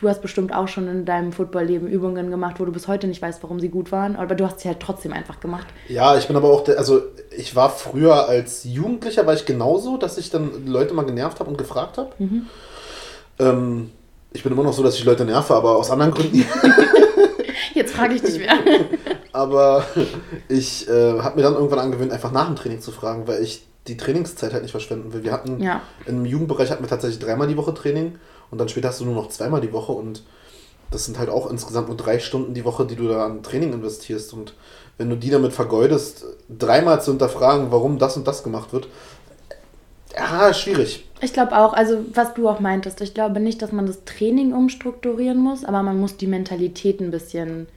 du 0.00 0.08
hast 0.08 0.22
bestimmt 0.22 0.54
auch 0.54 0.68
schon 0.68 0.88
in 0.88 1.04
deinem 1.04 1.32
Footballleben 1.32 1.86
Übungen 1.86 2.30
gemacht, 2.30 2.56
wo 2.58 2.64
du 2.64 2.72
bis 2.72 2.88
heute 2.88 3.06
nicht 3.06 3.20
weißt, 3.20 3.42
warum 3.42 3.60
sie 3.60 3.68
gut 3.68 3.92
waren, 3.92 4.16
aber 4.16 4.34
du 4.34 4.44
hast 4.46 4.60
sie 4.60 4.68
halt 4.68 4.80
trotzdem 4.80 5.12
einfach 5.12 5.40
gemacht. 5.40 5.66
Ja, 5.88 6.16
ich 6.16 6.26
bin 6.26 6.36
aber 6.36 6.50
auch, 6.50 6.64
der, 6.64 6.78
also 6.78 7.02
ich 7.36 7.54
war 7.54 7.70
früher 7.70 8.28
als 8.28 8.64
Jugendlicher, 8.64 9.26
war 9.26 9.34
ich 9.34 9.44
genauso, 9.44 9.98
dass 9.98 10.16
ich 10.16 10.30
dann 10.30 10.66
Leute 10.66 10.94
mal 10.94 11.04
genervt 11.04 11.38
habe 11.40 11.50
und 11.50 11.58
gefragt 11.58 11.98
habe. 11.98 12.10
Mhm. 12.18 12.46
Ähm, 13.38 13.90
ich 14.32 14.42
bin 14.42 14.52
immer 14.52 14.62
noch 14.62 14.72
so, 14.72 14.82
dass 14.82 14.94
ich 14.94 15.04
Leute 15.04 15.24
nerve, 15.24 15.54
aber 15.54 15.76
aus 15.76 15.90
anderen 15.90 16.12
Gründen. 16.12 16.44
Jetzt 17.74 17.94
frage 17.94 18.14
ich 18.14 18.22
dich 18.22 18.38
mehr. 18.38 18.54
aber 19.32 19.84
ich 20.48 20.88
äh, 20.88 21.18
habe 21.20 21.36
mir 21.36 21.42
dann 21.42 21.54
irgendwann 21.54 21.78
angewöhnt, 21.78 22.12
einfach 22.12 22.32
nach 22.32 22.46
dem 22.46 22.56
Training 22.56 22.80
zu 22.80 22.90
fragen, 22.90 23.28
weil 23.28 23.42
ich 23.42 23.66
die 23.86 23.96
Trainingszeit 23.96 24.52
halt 24.52 24.62
nicht 24.62 24.72
verschwenden 24.72 25.12
will. 25.12 25.24
Wir 25.24 25.32
hatten 25.32 25.62
ja. 25.62 25.82
im 26.06 26.24
Jugendbereich 26.24 26.70
hatten 26.70 26.84
wir 26.84 26.88
tatsächlich 26.88 27.18
dreimal 27.18 27.48
die 27.48 27.56
Woche 27.56 27.74
Training 27.74 28.18
und 28.50 28.58
dann 28.58 28.68
später 28.68 28.88
hast 28.88 29.00
du 29.00 29.04
nur 29.04 29.14
noch 29.14 29.28
zweimal 29.28 29.60
die 29.60 29.72
Woche 29.72 29.92
und 29.92 30.22
das 30.90 31.04
sind 31.04 31.18
halt 31.18 31.28
auch 31.28 31.48
insgesamt 31.50 31.88
nur 31.88 31.96
drei 31.96 32.18
Stunden 32.18 32.54
die 32.54 32.64
Woche, 32.64 32.84
die 32.84 32.96
du 32.96 33.08
da 33.08 33.24
an 33.24 33.42
Training 33.42 33.72
investierst. 33.72 34.32
Und 34.32 34.54
wenn 34.98 35.08
du 35.08 35.16
die 35.16 35.30
damit 35.30 35.52
vergeudest, 35.52 36.24
dreimal 36.48 37.00
zu 37.00 37.12
hinterfragen, 37.12 37.70
warum 37.70 37.98
das 37.98 38.16
und 38.16 38.26
das 38.26 38.42
gemacht 38.42 38.72
wird, 38.72 38.88
ja, 40.16 40.52
schwierig. 40.52 41.08
Ich 41.20 41.32
glaube 41.32 41.56
auch, 41.56 41.72
also 41.72 42.04
was 42.14 42.34
du 42.34 42.48
auch 42.48 42.58
meintest, 42.58 43.00
ich 43.00 43.14
glaube 43.14 43.38
nicht, 43.38 43.62
dass 43.62 43.70
man 43.70 43.86
das 43.86 44.04
Training 44.04 44.52
umstrukturieren 44.52 45.38
muss, 45.38 45.64
aber 45.64 45.82
man 45.84 46.00
muss 46.00 46.16
die 46.16 46.26
Mentalität 46.26 47.00
ein 47.00 47.12
bisschen 47.12 47.68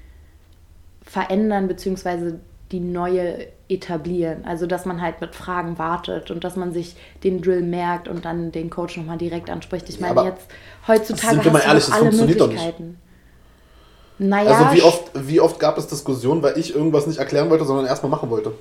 verändern, 1.03 1.67
beziehungsweise 1.67 2.39
die 2.71 2.79
neue 2.79 3.47
etablieren. 3.69 4.45
Also, 4.45 4.67
dass 4.67 4.85
man 4.85 5.01
halt 5.01 5.21
mit 5.21 5.35
Fragen 5.35 5.77
wartet 5.77 6.31
und 6.31 6.43
dass 6.43 6.55
man 6.55 6.73
sich 6.73 6.95
den 7.23 7.41
Drill 7.41 7.61
merkt 7.61 8.07
und 8.07 8.25
dann 8.25 8.51
den 8.51 8.69
Coach 8.69 8.97
nochmal 8.97 9.17
direkt 9.17 9.49
anspricht. 9.49 9.89
Ich 9.89 9.99
meine, 9.99 10.15
ja, 10.15 10.25
jetzt 10.25 10.47
heutzutage 10.87 11.35
sind 11.35 11.45
wir 11.45 11.51
mal 11.51 11.59
ehrlich, 11.59 11.85
das 11.85 11.93
alle 11.93 12.03
funktioniert 12.11 12.39
Möglichkeiten. 12.39 12.83
Doch 12.83 12.87
nicht. 12.87 14.29
Naja, 14.29 14.51
also 14.51 14.75
wie 14.75 14.81
oft, 14.83 15.11
wie 15.27 15.41
oft 15.41 15.59
gab 15.59 15.77
es 15.77 15.87
Diskussionen, 15.87 16.43
weil 16.43 16.57
ich 16.57 16.75
irgendwas 16.75 17.07
nicht 17.07 17.19
erklären 17.19 17.49
wollte, 17.49 17.65
sondern 17.65 17.85
erstmal 17.85 18.11
machen 18.11 18.29
wollte? 18.29 18.53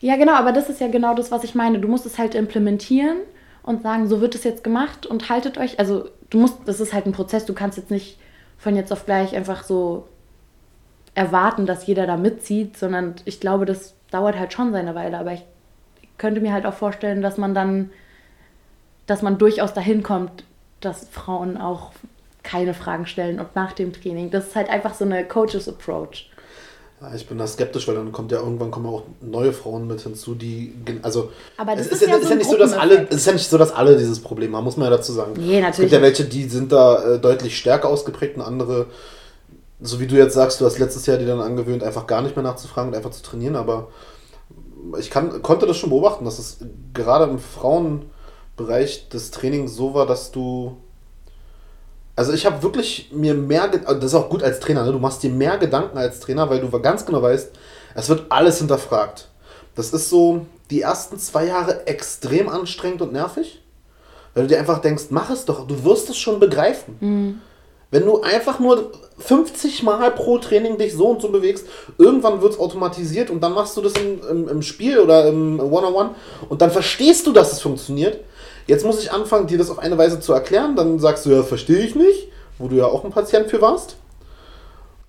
Ja, 0.00 0.16
genau, 0.16 0.34
aber 0.34 0.52
das 0.52 0.68
ist 0.68 0.80
ja 0.80 0.88
genau 0.88 1.14
das, 1.14 1.30
was 1.30 1.44
ich 1.44 1.54
meine. 1.54 1.78
Du 1.80 1.88
musst 1.88 2.04
es 2.04 2.18
halt 2.18 2.34
implementieren 2.34 3.16
und 3.62 3.82
sagen, 3.82 4.08
so 4.08 4.20
wird 4.20 4.34
es 4.34 4.44
jetzt 4.44 4.62
gemacht 4.62 5.06
und 5.06 5.30
haltet 5.30 5.56
euch. 5.56 5.78
Also 5.78 6.10
du 6.30 6.38
musst, 6.38 6.58
das 6.66 6.80
ist 6.80 6.92
halt 6.92 7.06
ein 7.06 7.12
Prozess, 7.12 7.46
du 7.46 7.54
kannst 7.54 7.78
jetzt 7.78 7.90
nicht 7.90 8.18
von 8.58 8.76
jetzt 8.76 8.92
auf 8.92 9.06
gleich 9.06 9.34
einfach 9.34 9.64
so 9.64 10.06
erwarten, 11.14 11.64
dass 11.64 11.86
jeder 11.86 12.06
da 12.06 12.16
mitzieht, 12.16 12.76
sondern 12.76 13.14
ich 13.24 13.40
glaube, 13.40 13.64
das 13.64 13.93
dauert 14.14 14.38
halt 14.38 14.52
schon 14.52 14.72
seine 14.72 14.94
Weile. 14.94 15.18
Aber 15.18 15.32
ich 15.32 15.44
könnte 16.16 16.40
mir 16.40 16.52
halt 16.52 16.64
auch 16.64 16.74
vorstellen, 16.74 17.20
dass 17.20 17.36
man 17.36 17.54
dann, 17.54 17.90
dass 19.06 19.22
man 19.22 19.38
durchaus 19.38 19.74
dahin 19.74 20.02
kommt, 20.02 20.44
dass 20.80 21.08
Frauen 21.10 21.56
auch 21.56 21.92
keine 22.42 22.74
Fragen 22.74 23.06
stellen 23.06 23.40
und 23.40 23.56
nach 23.56 23.72
dem 23.72 23.92
Training. 23.92 24.30
Das 24.30 24.48
ist 24.48 24.56
halt 24.56 24.70
einfach 24.70 24.94
so 24.94 25.04
eine 25.04 25.26
Coaches 25.26 25.68
Approach. 25.68 26.30
Ja, 27.00 27.14
ich 27.14 27.26
bin 27.26 27.38
da 27.38 27.46
skeptisch, 27.46 27.88
weil 27.88 27.96
dann 27.96 28.12
kommt 28.12 28.30
ja 28.30 28.38
irgendwann 28.38 28.70
kommen 28.70 28.86
auch 28.86 29.02
neue 29.20 29.52
Frauen 29.52 29.86
mit 29.88 30.00
hinzu, 30.02 30.34
die 30.34 30.72
also 31.02 31.32
aber 31.56 31.74
das 31.74 31.86
es 31.86 31.92
ist, 31.92 32.02
ist, 32.02 32.08
ja, 32.08 32.16
ist 32.16 32.30
ja 32.30 32.36
nicht 32.36 32.50
so, 32.50 32.56
dass 32.56 32.72
alle 32.72 33.06
es 33.08 33.16
ist 33.16 33.26
ja 33.26 33.32
nicht 33.32 33.48
so, 33.48 33.58
dass 33.58 33.72
alle 33.72 33.96
dieses 33.96 34.20
Problem 34.20 34.54
haben, 34.54 34.64
muss 34.64 34.76
man 34.76 34.90
ja 34.90 34.96
dazu 34.96 35.12
sagen. 35.12 35.32
Nee, 35.36 35.60
natürlich. 35.60 35.70
Es 35.70 35.78
gibt 35.78 35.92
ja 35.92 36.02
welche, 36.02 36.24
die 36.24 36.44
sind 36.44 36.70
da 36.70 37.14
äh, 37.14 37.18
deutlich 37.18 37.58
stärker 37.58 37.88
ausgeprägt 37.88 38.36
und 38.36 38.42
andere 38.42 38.86
so 39.80 40.00
wie 40.00 40.06
du 40.06 40.16
jetzt 40.16 40.34
sagst, 40.34 40.60
du 40.60 40.66
hast 40.66 40.78
letztes 40.78 41.06
Jahr 41.06 41.18
dir 41.18 41.26
dann 41.26 41.40
angewöhnt, 41.40 41.82
einfach 41.82 42.06
gar 42.06 42.22
nicht 42.22 42.36
mehr 42.36 42.42
nachzufragen 42.42 42.90
und 42.90 42.96
einfach 42.96 43.10
zu 43.10 43.22
trainieren, 43.22 43.56
aber 43.56 43.88
ich 44.98 45.10
kann, 45.10 45.42
konnte 45.42 45.66
das 45.66 45.76
schon 45.76 45.90
beobachten, 45.90 46.24
dass 46.24 46.38
es 46.38 46.58
gerade 46.92 47.24
im 47.24 47.38
Frauenbereich 47.38 49.08
des 49.08 49.30
Trainings 49.30 49.74
so 49.74 49.94
war, 49.94 50.06
dass 50.06 50.30
du. 50.30 50.76
Also 52.16 52.32
ich 52.32 52.46
habe 52.46 52.62
wirklich 52.62 53.10
mir 53.12 53.34
mehr, 53.34 53.66
das 53.66 54.04
ist 54.04 54.14
auch 54.14 54.28
gut 54.28 54.44
als 54.44 54.60
Trainer, 54.60 54.84
ne? 54.84 54.92
du 54.92 55.00
machst 55.00 55.24
dir 55.24 55.30
mehr 55.30 55.58
Gedanken 55.58 55.98
als 55.98 56.20
Trainer, 56.20 56.48
weil 56.48 56.60
du 56.60 56.70
ganz 56.80 57.04
genau 57.04 57.22
weißt, 57.22 57.50
es 57.96 58.08
wird 58.08 58.26
alles 58.28 58.58
hinterfragt. 58.58 59.28
Das 59.74 59.92
ist 59.92 60.10
so 60.10 60.46
die 60.70 60.82
ersten 60.82 61.18
zwei 61.18 61.46
Jahre 61.46 61.88
extrem 61.88 62.48
anstrengend 62.48 63.02
und 63.02 63.12
nervig, 63.12 63.62
weil 64.32 64.44
du 64.44 64.50
dir 64.50 64.60
einfach 64.60 64.80
denkst, 64.80 65.06
mach 65.10 65.30
es 65.30 65.44
doch, 65.44 65.66
du 65.66 65.82
wirst 65.82 66.08
es 66.08 66.16
schon 66.16 66.38
begreifen. 66.38 66.96
Mhm. 67.00 67.40
Wenn 67.94 68.06
du 68.06 68.22
einfach 68.22 68.58
nur 68.58 68.90
50 69.20 69.84
Mal 69.84 70.10
pro 70.10 70.38
Training 70.38 70.78
dich 70.78 70.94
so 70.94 71.10
und 71.10 71.22
so 71.22 71.28
bewegst, 71.28 71.64
irgendwann 71.96 72.42
wird 72.42 72.54
es 72.54 72.58
automatisiert 72.58 73.30
und 73.30 73.40
dann 73.40 73.52
machst 73.52 73.76
du 73.76 73.82
das 73.82 73.92
im, 73.92 74.18
im, 74.28 74.48
im 74.48 74.62
Spiel 74.62 74.98
oder 74.98 75.28
im 75.28 75.60
One-on-One 75.60 76.10
und 76.48 76.60
dann 76.60 76.72
verstehst 76.72 77.24
du, 77.24 77.32
dass 77.32 77.52
es 77.52 77.60
funktioniert. 77.60 78.18
Jetzt 78.66 78.84
muss 78.84 79.00
ich 79.00 79.12
anfangen, 79.12 79.46
dir 79.46 79.58
das 79.58 79.70
auf 79.70 79.78
eine 79.78 79.96
Weise 79.96 80.18
zu 80.18 80.32
erklären. 80.32 80.74
Dann 80.74 80.98
sagst 80.98 81.24
du, 81.24 81.30
ja, 81.30 81.44
verstehe 81.44 81.86
ich 81.86 81.94
nicht, 81.94 82.32
wo 82.58 82.66
du 82.66 82.74
ja 82.74 82.86
auch 82.86 83.04
ein 83.04 83.12
Patient 83.12 83.48
für 83.48 83.60
warst. 83.60 83.94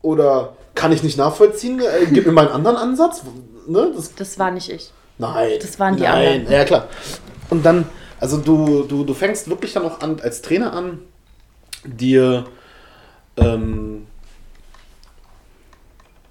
Oder 0.04 0.54
kann 0.76 0.92
ich 0.92 1.02
nicht 1.02 1.18
nachvollziehen, 1.18 1.80
äh, 1.80 2.06
gib 2.12 2.28
mir 2.28 2.34
mal 2.34 2.46
einen 2.46 2.54
anderen 2.54 2.78
Ansatz. 2.78 3.24
Ne? 3.66 3.94
Das, 3.96 4.14
das 4.14 4.38
war 4.38 4.52
nicht 4.52 4.70
ich. 4.70 4.92
Nein. 5.18 5.54
Das 5.60 5.80
waren 5.80 5.96
die 5.96 6.04
nein. 6.04 6.42
anderen. 6.42 6.54
Ja, 6.54 6.64
klar. 6.66 6.88
Und 7.50 7.66
dann, 7.66 7.88
also 8.20 8.38
du, 8.38 8.84
du, 8.84 9.04
du 9.04 9.14
fängst 9.16 9.50
wirklich 9.50 9.74
dann 9.74 9.86
auch 9.86 10.02
an, 10.02 10.20
als 10.22 10.44
Trainer 10.44 10.72
an, 10.74 11.00
dir 11.84 12.46
ähm, 13.38 14.08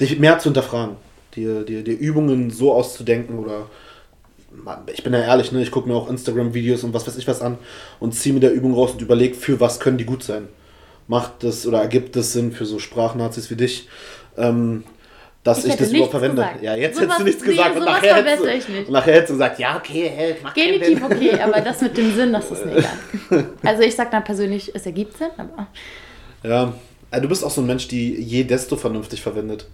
dich 0.00 0.18
mehr 0.18 0.38
zu 0.38 0.44
hinterfragen, 0.44 0.96
dir, 1.36 1.62
dir, 1.62 1.82
dir 1.82 1.98
Übungen 1.98 2.50
so 2.50 2.72
auszudenken 2.72 3.38
oder 3.38 3.66
ich 4.92 5.02
bin 5.02 5.12
ja 5.12 5.20
ehrlich, 5.20 5.52
ne, 5.52 5.62
ich 5.62 5.70
gucke 5.70 5.88
mir 5.88 5.94
auch 5.94 6.08
Instagram-Videos 6.08 6.84
und 6.84 6.94
was 6.94 7.06
weiß 7.06 7.16
ich 7.16 7.26
was 7.26 7.42
an 7.42 7.58
und 8.00 8.14
ziehe 8.14 8.32
mir 8.32 8.40
der 8.40 8.52
Übung 8.52 8.74
raus 8.74 8.92
und 8.92 9.02
überlege, 9.02 9.34
für 9.34 9.60
was 9.60 9.80
können 9.80 9.98
die 9.98 10.04
gut 10.04 10.22
sein. 10.22 10.48
Macht 11.06 11.42
das 11.42 11.66
oder 11.66 11.80
ergibt 11.80 12.16
es 12.16 12.32
Sinn 12.32 12.52
für 12.52 12.64
so 12.64 12.78
Sprachnazis 12.78 13.50
wie 13.50 13.56
dich, 13.56 13.88
ähm, 14.38 14.84
dass 15.42 15.64
ich, 15.64 15.72
ich 15.72 15.76
das 15.76 15.90
überhaupt 15.90 16.12
verwende? 16.12 16.36
Gesagt. 16.36 16.62
Ja, 16.62 16.74
jetzt 16.76 16.94
so 16.94 17.02
hättest 17.02 17.10
was, 17.10 17.18
du 17.18 17.24
nichts 17.24 17.42
gesagt. 17.42 17.74
Nee, 17.74 17.80
und, 17.80 17.84
nachher 17.84 18.14
hättest 18.14 18.68
du, 18.68 18.78
und 18.78 18.90
nachher 18.90 19.12
hättest 19.12 19.30
du 19.30 19.34
gesagt, 19.34 19.58
ja, 19.58 19.76
okay, 19.76 20.10
hey, 20.14 20.36
mach 20.42 20.54
Genitiv 20.54 21.02
okay, 21.04 21.40
aber 21.40 21.60
das 21.60 21.82
mit 21.82 21.96
dem 21.96 22.14
Sinn, 22.14 22.32
das 22.32 22.50
ist 22.50 22.64
mir 22.64 22.76
egal. 23.30 23.46
Also 23.62 23.82
ich 23.82 23.94
sage 23.94 24.10
dann 24.10 24.24
persönlich, 24.24 24.74
es 24.74 24.86
ergibt 24.86 25.18
Sinn, 25.18 25.30
aber... 25.36 25.66
Ja, 26.42 26.72
du 27.20 27.28
bist 27.28 27.44
auch 27.44 27.50
so 27.50 27.60
ein 27.60 27.66
Mensch, 27.66 27.88
die 27.88 28.14
je 28.14 28.44
desto 28.44 28.76
vernünftig 28.76 29.22
verwendet. 29.22 29.66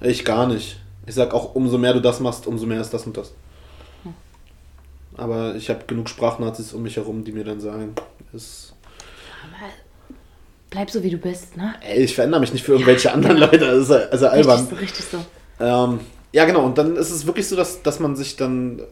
Ich 0.00 0.24
gar 0.24 0.46
nicht. 0.46 0.78
Ich 1.06 1.14
sag 1.14 1.32
auch, 1.34 1.54
umso 1.54 1.78
mehr 1.78 1.94
du 1.94 2.00
das 2.00 2.20
machst, 2.20 2.46
umso 2.46 2.66
mehr 2.66 2.80
ist 2.80 2.90
das 2.90 3.06
und 3.06 3.16
das. 3.16 3.32
Hm. 4.02 4.14
Aber 5.16 5.54
ich 5.56 5.70
habe 5.70 5.84
genug 5.86 6.08
Sprachnazis 6.08 6.72
um 6.72 6.82
mich 6.82 6.96
herum, 6.96 7.24
die 7.24 7.32
mir 7.32 7.44
dann 7.44 7.60
sagen, 7.60 7.94
ist. 8.32 8.74
Aber 9.42 9.72
bleib 10.70 10.90
so 10.90 11.02
wie 11.02 11.10
du 11.10 11.16
bist, 11.16 11.56
ne? 11.56 11.74
Ey, 11.80 12.04
ich 12.04 12.14
verändere 12.14 12.40
mich 12.40 12.52
nicht 12.52 12.64
für 12.64 12.72
irgendwelche 12.72 13.08
ja, 13.08 13.14
anderen 13.14 13.36
genau. 13.36 13.46
Leute. 13.46 13.66
Das 13.66 13.78
ist 13.78 13.90
also 13.90 14.28
albern. 14.28 14.58
Richtig 14.58 14.70
so, 14.70 14.76
richtig 14.76 15.04
so. 15.58 15.64
Ähm, 15.64 16.00
ja, 16.32 16.44
genau. 16.44 16.64
Und 16.64 16.78
dann 16.78 16.96
ist 16.96 17.10
es 17.10 17.26
wirklich 17.26 17.48
so, 17.48 17.56
dass, 17.56 17.82
dass 17.82 18.00
man 18.00 18.14
sich 18.16 18.36
dann 18.36 18.82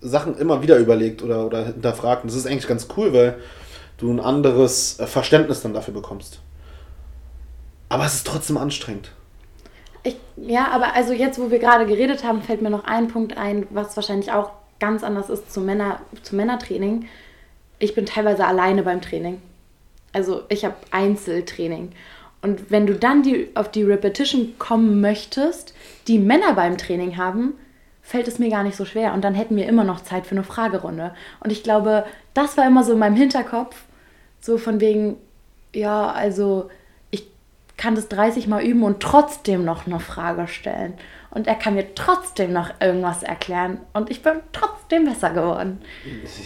Sachen 0.00 0.36
immer 0.36 0.62
wieder 0.62 0.76
überlegt 0.76 1.22
oder, 1.22 1.46
oder 1.46 1.66
hinterfragt. 1.66 2.22
Und 2.22 2.30
das 2.30 2.36
ist 2.36 2.46
eigentlich 2.46 2.68
ganz 2.68 2.86
cool, 2.96 3.12
weil 3.12 3.38
du 3.98 4.12
ein 4.12 4.20
anderes 4.20 4.98
Verständnis 5.06 5.62
dann 5.62 5.72
dafür 5.72 5.94
bekommst. 5.94 6.40
Aber 7.88 8.04
es 8.04 8.14
ist 8.14 8.26
trotzdem 8.26 8.56
anstrengend. 8.56 9.12
Ich, 10.02 10.16
ja, 10.36 10.68
aber 10.68 10.94
also 10.94 11.12
jetzt, 11.12 11.38
wo 11.40 11.50
wir 11.50 11.58
gerade 11.58 11.86
geredet 11.86 12.24
haben, 12.24 12.42
fällt 12.42 12.62
mir 12.62 12.70
noch 12.70 12.84
ein 12.84 13.08
Punkt 13.08 13.36
ein, 13.36 13.66
was 13.70 13.96
wahrscheinlich 13.96 14.32
auch 14.32 14.52
ganz 14.78 15.02
anders 15.02 15.30
ist 15.30 15.52
zum, 15.52 15.66
Männer, 15.66 16.00
zum 16.22 16.36
Männertraining. 16.36 17.08
Ich 17.78 17.94
bin 17.94 18.06
teilweise 18.06 18.46
alleine 18.46 18.82
beim 18.82 19.00
Training. 19.00 19.40
Also 20.12 20.42
ich 20.48 20.64
habe 20.64 20.76
Einzeltraining. 20.90 21.92
Und 22.42 22.70
wenn 22.70 22.86
du 22.86 22.94
dann 22.94 23.22
die, 23.22 23.50
auf 23.54 23.70
die 23.70 23.82
Repetition 23.82 24.54
kommen 24.58 25.00
möchtest, 25.00 25.74
die 26.06 26.18
Männer 26.18 26.54
beim 26.54 26.78
Training 26.78 27.16
haben, 27.16 27.54
fällt 28.02 28.28
es 28.28 28.38
mir 28.38 28.50
gar 28.50 28.62
nicht 28.62 28.76
so 28.76 28.84
schwer. 28.84 29.12
Und 29.14 29.24
dann 29.24 29.34
hätten 29.34 29.56
wir 29.56 29.66
immer 29.66 29.82
noch 29.82 30.00
Zeit 30.00 30.26
für 30.26 30.36
eine 30.36 30.44
Fragerunde. 30.44 31.12
Und 31.40 31.50
ich 31.50 31.64
glaube, 31.64 32.06
das 32.34 32.56
war 32.56 32.66
immer 32.66 32.84
so 32.84 32.92
in 32.92 33.00
meinem 33.00 33.16
Hinterkopf, 33.16 33.76
so 34.40 34.58
von 34.58 34.80
wegen, 34.80 35.16
ja, 35.74 36.12
also 36.12 36.70
kann 37.76 37.94
das 37.94 38.08
30 38.08 38.46
Mal 38.46 38.62
üben 38.62 38.82
und 38.82 39.00
trotzdem 39.00 39.64
noch 39.64 39.86
eine 39.86 40.00
Frage 40.00 40.48
stellen. 40.48 40.94
Und 41.30 41.46
er 41.46 41.54
kann 41.54 41.74
mir 41.74 41.94
trotzdem 41.94 42.52
noch 42.52 42.70
irgendwas 42.80 43.22
erklären. 43.22 43.80
Und 43.92 44.10
ich 44.10 44.22
bin 44.22 44.34
trotzdem 44.52 45.04
besser 45.04 45.30
geworden. 45.30 45.82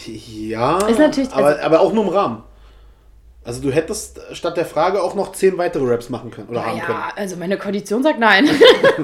Ja, 0.05 0.79
ist 0.89 0.99
natürlich, 0.99 1.33
aber, 1.33 1.47
also, 1.47 1.63
aber 1.63 1.81
auch 1.81 1.93
nur 1.93 2.05
im 2.05 2.11
Rahmen. 2.11 2.43
Also 3.43 3.63
du 3.63 3.71
hättest 3.71 4.21
statt 4.33 4.57
der 4.57 4.67
Frage 4.67 5.03
auch 5.03 5.15
noch 5.15 5.33
zehn 5.33 5.57
weitere 5.57 5.85
Raps 5.85 6.11
machen 6.11 6.31
können 6.31 6.49
oder 6.49 6.67
haben 6.67 6.77
ja, 6.77 6.85
können. 6.85 6.99
Ja, 6.99 7.13
also 7.17 7.37
meine 7.37 7.57
Kondition 7.57 8.03
sagt 8.03 8.19
nein. 8.19 8.49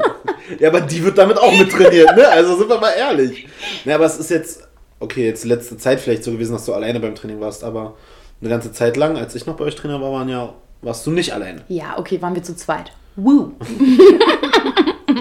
ja, 0.59 0.69
aber 0.69 0.83
die 0.83 1.03
wird 1.03 1.17
damit 1.17 1.39
auch 1.39 1.57
mit 1.57 1.71
trainiert, 1.71 2.15
ne? 2.15 2.29
Also 2.29 2.57
sind 2.57 2.69
wir 2.69 2.79
mal 2.79 2.93
ehrlich. 2.93 3.49
Ja, 3.85 3.95
aber 3.95 4.05
es 4.05 4.19
ist 4.19 4.31
jetzt, 4.31 4.69
okay, 5.01 5.25
jetzt 5.25 5.45
letzte 5.45 5.79
Zeit 5.79 6.01
vielleicht 6.01 6.23
so 6.23 6.33
gewesen, 6.33 6.53
dass 6.53 6.67
du 6.67 6.75
alleine 6.75 7.01
beim 7.01 7.15
Training 7.15 7.41
warst, 7.41 7.65
aber 7.65 7.95
eine 8.41 8.51
ganze 8.51 8.73
Zeit 8.73 8.99
lang, 8.99 9.17
als 9.17 9.35
ich 9.35 9.47
noch 9.47 9.57
bei 9.57 9.65
euch 9.65 9.75
Trainer 9.75 10.03
war, 10.03 10.13
waren 10.13 10.29
ja, 10.29 10.53
warst 10.83 11.07
du 11.07 11.11
nicht 11.11 11.33
alleine. 11.33 11.63
Ja, 11.69 11.99
okay, 11.99 12.21
waren 12.23 12.35
wir 12.35 12.43
zu 12.43 12.57
zweit. 12.57 12.93
Woo! 13.17 13.53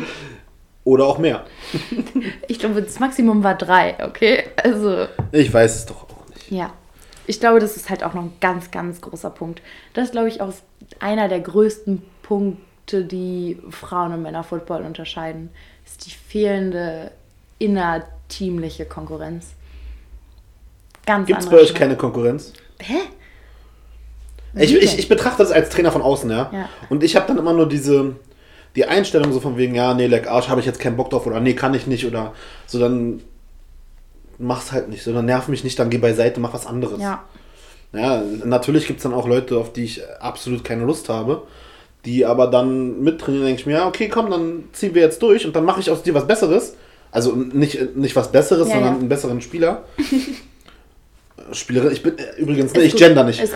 oder 0.83 1.05
auch 1.05 1.17
mehr. 1.17 1.45
ich 2.47 2.59
glaube, 2.59 2.81
das 2.81 2.99
Maximum 2.99 3.43
war 3.43 3.55
drei, 3.55 3.95
okay? 4.05 4.45
Also. 4.61 5.07
Ich 5.31 5.53
weiß 5.53 5.75
es 5.75 5.85
doch 5.85 6.03
auch 6.03 6.29
nicht. 6.29 6.51
Ja 6.51 6.73
ich 7.27 7.39
glaube, 7.39 7.59
das 7.59 7.75
ist 7.75 7.89
halt 7.89 8.03
auch 8.03 8.13
noch 8.13 8.23
ein 8.23 8.33
ganz, 8.39 8.71
ganz 8.71 9.01
großer 9.01 9.29
Punkt. 9.29 9.61
Das 9.93 10.05
ist, 10.05 10.11
glaube 10.11 10.27
ich, 10.27 10.41
auch 10.41 10.53
einer 10.99 11.27
der 11.27 11.39
größten 11.39 12.01
Punkte, 12.21 13.03
die 13.03 13.59
Frauen- 13.69 14.13
und 14.13 14.21
Männerfootball 14.21 14.83
unterscheiden, 14.83 15.49
ist 15.85 16.05
die 16.05 16.11
fehlende 16.11 17.11
innerteamliche 17.57 18.85
Konkurrenz. 18.85 19.53
Ganz 21.05 21.27
Gibt 21.27 21.39
es 21.39 21.49
bei 21.49 21.57
euch 21.57 21.73
keine 21.73 21.95
Konkurrenz? 21.95 22.53
Hä? 22.79 22.97
Ich, 24.57 24.73
ich, 24.73 24.99
ich, 24.99 25.09
betrachte 25.09 25.39
das 25.39 25.51
als 25.51 25.69
Trainer 25.69 25.91
von 25.91 26.01
außen, 26.01 26.29
ja. 26.29 26.49
ja. 26.53 26.69
Und 26.89 27.03
ich 27.03 27.15
habe 27.15 27.27
dann 27.27 27.37
immer 27.37 27.53
nur 27.53 27.67
diese 27.67 28.15
die 28.75 28.85
Einstellung 28.85 29.31
so 29.31 29.39
von 29.39 29.57
wegen, 29.57 29.73
ja, 29.75 29.93
nee, 29.93 30.07
leck 30.07 30.27
Arsch, 30.27 30.49
habe 30.49 30.59
ich 30.59 30.65
jetzt 30.65 30.79
keinen 30.79 30.97
Bock 30.97 31.09
drauf 31.09 31.25
oder 31.25 31.39
nee, 31.39 31.53
kann 31.53 31.73
ich 31.73 31.87
nicht 31.87 32.05
oder 32.05 32.33
so, 32.65 32.79
dann 32.79 33.21
mach's 34.37 34.71
halt 34.71 34.89
nicht, 34.89 35.03
sondern 35.03 35.25
nerv 35.25 35.47
mich 35.47 35.63
nicht, 35.63 35.79
dann 35.79 35.89
geh 35.89 35.97
beiseite, 35.97 36.39
mach 36.39 36.53
was 36.53 36.67
anderes. 36.67 37.01
Ja. 37.01 37.23
Ja, 37.93 38.21
natürlich 38.43 38.87
gibt 38.87 38.99
es 38.99 39.03
dann 39.03 39.13
auch 39.13 39.25
Leute, 39.25 39.57
auf 39.57 39.71
die 39.71 39.85
ich 39.85 40.01
absolut 40.19 40.65
keine 40.65 40.83
Lust 40.83 41.07
habe, 41.07 41.43
die 42.03 42.25
aber 42.25 42.47
dann 42.47 43.01
mittrainieren, 43.01 43.45
denke 43.45 43.61
ich 43.61 43.65
mir, 43.65 43.73
ja, 43.73 43.87
okay, 43.87 44.09
komm, 44.09 44.29
dann 44.29 44.65
ziehen 44.73 44.93
wir 44.93 45.01
jetzt 45.01 45.21
durch 45.21 45.45
und 45.45 45.55
dann 45.55 45.63
mache 45.63 45.79
ich 45.79 45.89
aus 45.89 46.03
dir 46.03 46.13
was 46.13 46.27
Besseres. 46.27 46.75
Also 47.11 47.31
nicht, 47.31 47.95
nicht 47.95 48.15
was 48.17 48.33
Besseres, 48.33 48.67
ja, 48.67 48.73
sondern 48.73 48.93
ja. 48.93 48.99
einen 48.99 49.07
besseren 49.07 49.39
Spieler. 49.39 49.85
Spielerin, 51.53 51.91
ich 51.91 52.03
bin 52.03 52.17
äh, 52.17 52.35
übrigens, 52.37 52.73
ne, 52.73 52.81
ich 52.81 52.91
gut. 52.91 52.99
gender 52.99 53.23
nicht. 53.23 53.41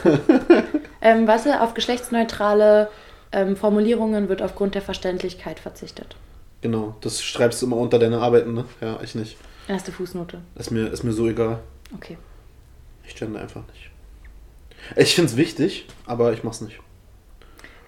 ähm, 1.02 1.28
warte, 1.28 1.62
auf 1.62 1.74
geschlechtsneutrale 1.74 2.90
ähm, 3.32 3.56
Formulierungen 3.56 4.30
wird 4.30 4.42
aufgrund 4.42 4.76
der 4.76 4.82
Verständlichkeit 4.82 5.60
verzichtet. 5.60 6.16
Genau, 6.62 6.96
das 7.02 7.22
schreibst 7.24 7.62
du 7.62 7.68
immer 7.68 7.78
unter 7.78 8.00
deine 8.00 8.20
Arbeiten, 8.20 8.54
ne? 8.54 8.66
Ja, 8.82 9.00
ich 9.02 9.16
nicht. 9.16 9.38
Erste 9.68 9.92
Fußnote. 9.92 10.42
Ist 10.56 10.72
mir, 10.72 10.88
ist 10.88 11.04
mir 11.04 11.14
so 11.14 11.28
egal. 11.28 11.60
Okay. 11.96 12.18
Ich 13.08 13.16
gender 13.16 13.40
einfach 13.40 13.62
nicht. 13.68 13.90
Ich 14.96 15.16
finde 15.16 15.32
es 15.32 15.38
wichtig, 15.38 15.88
aber 16.06 16.34
ich 16.34 16.44
mach's 16.44 16.62
nicht. 16.62 16.80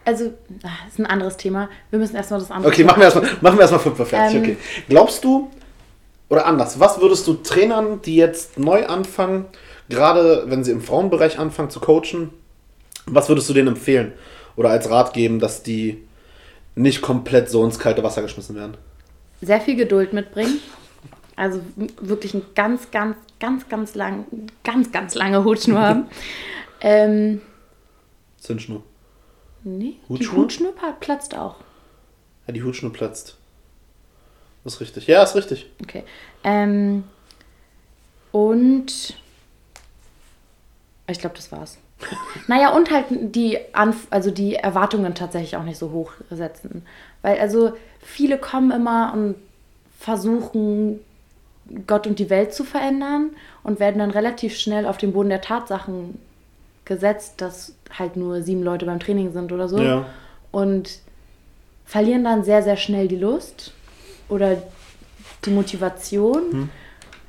Also, 0.04 0.34
das 0.50 0.72
ah, 0.72 0.88
ist 0.88 1.00
ein 1.00 1.06
anderes 1.06 1.38
Thema. 1.38 1.70
Wir 1.90 2.00
müssen 2.00 2.16
erstmal 2.16 2.40
das 2.40 2.50
andere. 2.50 2.72
Okay, 2.72 2.84
machen 2.84 3.00
wir 3.00 3.06
erstmal, 3.06 3.26
machen 3.42 3.58
wir 3.58 3.62
erstmal 3.62 3.80
Football 3.80 4.06
fertig. 4.06 4.36
Ähm, 4.36 4.44
okay. 4.44 4.58
Glaubst 4.90 5.24
du, 5.24 5.52
oder 6.30 6.46
anders, 6.46 6.80
was 6.80 7.00
würdest 7.00 7.28
du 7.28 7.36
Trainern, 7.36 8.02
die 8.02 8.16
jetzt 8.16 8.58
neu 8.58 8.86
anfangen, 8.88 9.46
gerade 9.90 10.46
wenn 10.48 10.64
sie 10.64 10.72
im 10.72 10.82
Frauenbereich 10.82 11.38
anfangen 11.38 11.70
zu 11.70 11.80
coachen, 11.80 12.32
was 13.06 13.30
würdest 13.30 13.50
du 13.50 13.54
denen 13.54 13.70
empfehlen? 13.70 14.14
Oder 14.56 14.70
als 14.70 14.90
Rat 14.90 15.14
geben, 15.14 15.40
dass 15.40 15.64
die 15.64 16.04
nicht 16.76 17.02
komplett 17.02 17.50
so 17.50 17.64
ins 17.64 17.80
kalte 17.80 18.04
Wasser 18.04 18.22
geschmissen 18.22 18.56
werden? 18.56 18.78
Sehr 19.42 19.62
viel 19.62 19.76
Geduld 19.76 20.14
mitbringen. 20.14 20.60
Also 21.36 21.62
wirklich 22.02 22.34
ein 22.34 22.44
ganz, 22.56 22.92
ganz, 22.92 23.18
ganz, 23.40 23.68
ganz 23.70 23.96
lang, 23.96 24.26
ganz, 24.64 24.92
ganz 24.92 25.16
lange 25.16 25.44
Hutschnur 25.44 25.80
haben. 25.82 26.06
ähm, 26.82 27.42
Zündschnur. 28.38 28.84
Nee, 29.64 29.96
Hutschnur? 30.10 30.18
die 30.18 30.38
Hutschnur 30.42 30.74
platzt 31.00 31.36
auch. 31.36 31.56
Ja, 32.48 32.54
die 32.54 32.64
Hutschnur 32.64 32.92
platzt. 32.92 33.38
Das 34.64 34.74
ist 34.76 34.80
richtig. 34.82 35.08
Ja, 35.08 35.24
ist 35.24 35.36
richtig. 35.36 35.70
Okay. 35.82 36.04
Ähm, 36.44 37.04
und 38.32 39.16
ich 41.08 41.20
glaube, 41.20 41.36
das 41.36 41.52
war's. 41.52 41.78
Naja, 42.48 42.70
und 42.70 42.92
halt 42.92 43.06
die, 43.10 43.58
Anf 43.74 44.08
also 44.10 44.32
die 44.32 44.56
Erwartungen 44.56 45.16
tatsächlich 45.16 45.56
auch 45.56 45.64
nicht 45.64 45.78
so 45.78 45.92
hoch 45.92 46.12
setzen. 46.30 46.84
Weil 47.22 47.40
also 47.40 47.74
viele 48.00 48.38
kommen 48.38 48.72
immer 48.72 49.14
und 49.14 49.36
versuchen 50.00 51.00
Gott 51.88 52.08
und 52.08 52.20
die 52.20 52.30
Welt 52.30 52.54
zu 52.54 52.64
verändern 52.64 53.32
und 53.64 53.80
werden 53.80 54.00
dann 54.00 54.12
relativ 54.12 54.58
schnell 54.58 54.86
auf 54.86 54.98
den 54.98 55.14
Boden 55.14 55.30
der 55.30 55.42
Tatsachen 55.42 56.18
gesetzt, 56.86 57.36
dass 57.38 57.76
halt 57.98 58.16
nur 58.16 58.42
sieben 58.42 58.64
Leute 58.64 58.86
beim 58.86 59.00
Training 59.00 59.32
sind 59.32 59.52
oder 59.52 59.70
so. 59.70 59.80
Ja. 59.80 60.06
Und 60.52 61.00
verlieren 61.86 62.24
dann 62.24 62.44
sehr, 62.44 62.64
sehr 62.64 62.78
schnell 62.78 63.08
die 63.08 63.18
Lust 63.18 63.74
oder 64.28 64.58
die 65.46 65.52
Motivation. 65.52 66.52
Hm. 66.52 66.70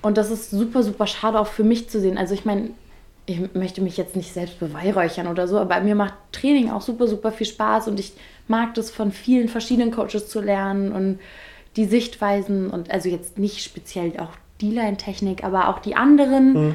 Und 0.02 0.16
das 0.16 0.30
ist 0.30 0.50
super, 0.50 0.82
super 0.82 1.06
schade 1.06 1.38
auch 1.38 1.46
für 1.46 1.64
mich 1.64 1.88
zu 1.88 2.00
sehen. 2.00 2.18
Also 2.18 2.34
ich 2.34 2.44
meine, 2.44 2.70
ich 3.26 3.54
möchte 3.54 3.80
mich 3.80 3.96
jetzt 3.96 4.16
nicht 4.16 4.32
selbst 4.32 4.58
beweihräuchern 4.58 5.28
oder 5.28 5.46
so, 5.46 5.58
aber 5.58 5.80
mir 5.80 5.94
macht 5.94 6.14
Training 6.32 6.70
auch 6.70 6.82
super, 6.82 7.06
super 7.06 7.30
viel 7.30 7.46
Spaß 7.46 7.88
und 7.88 8.00
ich 8.00 8.12
mag 8.48 8.74
das 8.74 8.90
von 8.90 9.12
vielen 9.12 9.48
verschiedenen 9.48 9.92
Coaches 9.92 10.28
zu 10.28 10.40
lernen 10.40 10.92
und 10.92 11.20
die 11.76 11.84
Sichtweisen 11.84 12.70
und 12.70 12.90
also 12.90 13.08
jetzt 13.08 13.38
nicht 13.38 13.62
speziell 13.62 14.18
auch 14.18 14.30
D-Line-Technik, 14.60 15.44
aber 15.44 15.68
auch 15.68 15.78
die 15.78 15.94
anderen 15.94 16.52
mhm. 16.52 16.74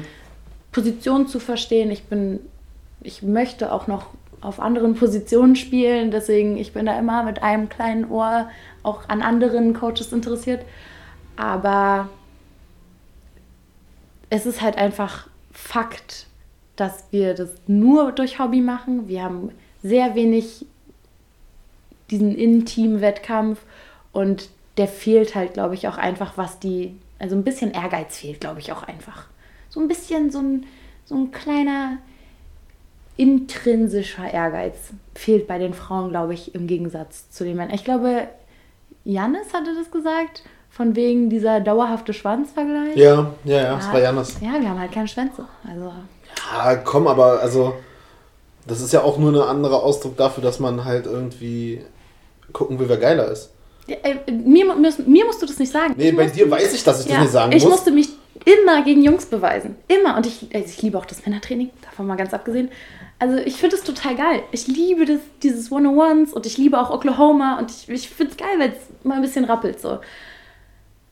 Positionen 0.72 1.26
zu 1.26 1.38
verstehen. 1.38 1.90
Ich 1.90 2.04
bin, 2.04 2.40
ich 3.02 3.22
möchte 3.22 3.72
auch 3.72 3.86
noch 3.86 4.06
auf 4.40 4.60
anderen 4.60 4.94
Positionen 4.94 5.56
spielen, 5.56 6.10
deswegen 6.10 6.56
ich 6.56 6.72
bin 6.72 6.86
da 6.86 6.98
immer 6.98 7.24
mit 7.24 7.42
einem 7.42 7.68
kleinen 7.68 8.10
Ohr 8.10 8.48
auch 8.82 9.08
an 9.08 9.22
anderen 9.22 9.74
Coaches 9.74 10.12
interessiert. 10.12 10.64
Aber 11.36 12.08
es 14.30 14.46
ist 14.46 14.60
halt 14.60 14.76
einfach 14.76 15.28
Fakt, 15.52 16.27
dass 16.80 17.04
wir 17.10 17.34
das 17.34 17.50
nur 17.66 18.12
durch 18.12 18.38
Hobby 18.38 18.60
machen. 18.60 19.08
Wir 19.08 19.24
haben 19.24 19.50
sehr 19.82 20.14
wenig 20.14 20.66
diesen 22.10 22.34
In-Team-Wettkampf 22.34 23.60
und 24.12 24.48
der 24.76 24.88
fehlt 24.88 25.34
halt, 25.34 25.54
glaube 25.54 25.74
ich, 25.74 25.88
auch 25.88 25.98
einfach, 25.98 26.36
was 26.36 26.58
die, 26.58 26.96
also 27.18 27.34
ein 27.34 27.44
bisschen 27.44 27.72
Ehrgeiz 27.72 28.18
fehlt, 28.18 28.40
glaube 28.40 28.60
ich, 28.60 28.72
auch 28.72 28.82
einfach. 28.84 29.26
So 29.68 29.80
ein 29.80 29.88
bisschen 29.88 30.30
so 30.30 30.38
ein, 30.38 30.66
so 31.04 31.16
ein 31.16 31.30
kleiner 31.32 31.98
intrinsischer 33.16 34.32
Ehrgeiz 34.32 34.92
fehlt 35.14 35.48
bei 35.48 35.58
den 35.58 35.74
Frauen, 35.74 36.10
glaube 36.10 36.34
ich, 36.34 36.54
im 36.54 36.68
Gegensatz 36.68 37.28
zu 37.30 37.44
den 37.44 37.56
Männern. 37.56 37.74
Ich 37.74 37.84
glaube, 37.84 38.28
Jannis 39.04 39.52
hatte 39.52 39.74
das 39.74 39.90
gesagt, 39.90 40.44
von 40.70 40.94
wegen 40.94 41.28
dieser 41.28 41.60
dauerhafte 41.60 42.12
Schwanzvergleich. 42.12 42.96
Ja, 42.96 43.32
ja, 43.44 43.56
ja, 43.56 43.74
das 43.74 43.92
war 43.92 44.00
Jannis. 44.00 44.36
Ja, 44.40 44.60
wir 44.60 44.68
haben 44.68 44.78
halt 44.78 44.92
keine 44.92 45.08
Schwänze. 45.08 45.46
Also. 45.68 45.92
Ja, 46.52 46.76
komm, 46.76 47.06
aber 47.06 47.40
also, 47.40 47.74
das 48.66 48.80
ist 48.80 48.92
ja 48.92 49.02
auch 49.02 49.18
nur 49.18 49.32
ein 49.32 49.48
anderer 49.48 49.82
Ausdruck 49.82 50.16
dafür, 50.16 50.42
dass 50.42 50.60
man 50.60 50.84
halt 50.84 51.06
irgendwie 51.06 51.82
gucken 52.52 52.78
will, 52.78 52.88
wer 52.88 52.96
geiler 52.96 53.30
ist. 53.30 53.50
Äh, 53.86 54.16
mir, 54.30 54.74
mir, 54.74 54.92
mir, 55.06 55.24
musst 55.24 55.40
du 55.40 55.46
das 55.46 55.58
nicht 55.58 55.72
sagen. 55.72 55.94
Nee, 55.96 56.10
ich 56.10 56.16
bei 56.16 56.26
dir 56.26 56.50
weiß 56.50 56.74
ich, 56.74 56.84
dass 56.84 57.00
ich 57.00 57.06
ja, 57.06 57.14
das 57.14 57.22
nicht 57.22 57.32
sagen 57.32 57.52
muss. 57.52 57.62
Ich 57.62 57.68
musste 57.68 57.90
mich 57.90 58.08
immer 58.44 58.82
gegen 58.82 59.02
Jungs 59.02 59.26
beweisen. 59.26 59.76
Immer. 59.88 60.16
Und 60.16 60.26
ich, 60.26 60.54
also 60.54 60.66
ich 60.66 60.82
liebe 60.82 60.98
auch 60.98 61.06
das 61.06 61.24
Männertraining, 61.24 61.70
davon 61.82 62.06
mal 62.06 62.16
ganz 62.16 62.34
abgesehen. 62.34 62.70
Also 63.18 63.36
ich 63.36 63.56
finde 63.56 63.76
es 63.76 63.82
total 63.82 64.14
geil. 64.14 64.42
Ich 64.52 64.66
liebe 64.66 65.04
das, 65.04 65.20
dieses 65.42 65.72
One-on-Ones 65.72 66.32
und 66.32 66.46
ich 66.46 66.56
liebe 66.56 66.78
auch 66.78 66.90
Oklahoma 66.90 67.58
und 67.58 67.70
ich, 67.70 67.88
ich 67.88 68.08
finde 68.10 68.32
es 68.32 68.38
geil, 68.38 68.58
wenn 68.58 68.72
es 68.72 69.04
mal 69.04 69.16
ein 69.16 69.22
bisschen 69.22 69.44
rappelt 69.44 69.80
so. 69.80 69.98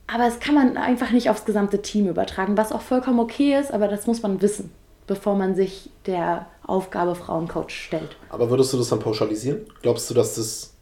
Aber 0.06 0.26
es 0.26 0.38
kann 0.38 0.54
man 0.54 0.76
einfach 0.76 1.10
nicht 1.10 1.30
aufs 1.30 1.44
gesamte 1.44 1.82
Team 1.82 2.06
übertragen, 2.06 2.56
was 2.56 2.70
auch 2.70 2.82
vollkommen 2.82 3.18
okay 3.18 3.58
ist, 3.58 3.72
aber 3.72 3.88
das 3.88 4.06
muss 4.06 4.22
man 4.22 4.40
wissen, 4.40 4.70
bevor 5.06 5.34
man 5.34 5.54
sich 5.54 5.90
der 6.06 6.46
Aufgabe 6.66 7.14
Frauencoach 7.14 7.70
stellt. 7.70 8.16
Aber 8.28 8.50
würdest 8.50 8.72
du 8.72 8.78
das 8.78 8.88
dann 8.88 8.98
pauschalisieren? 8.98 9.66
Glaubst 9.82 10.10
du, 10.10 10.14
dass 10.14 10.34
das 10.34 10.72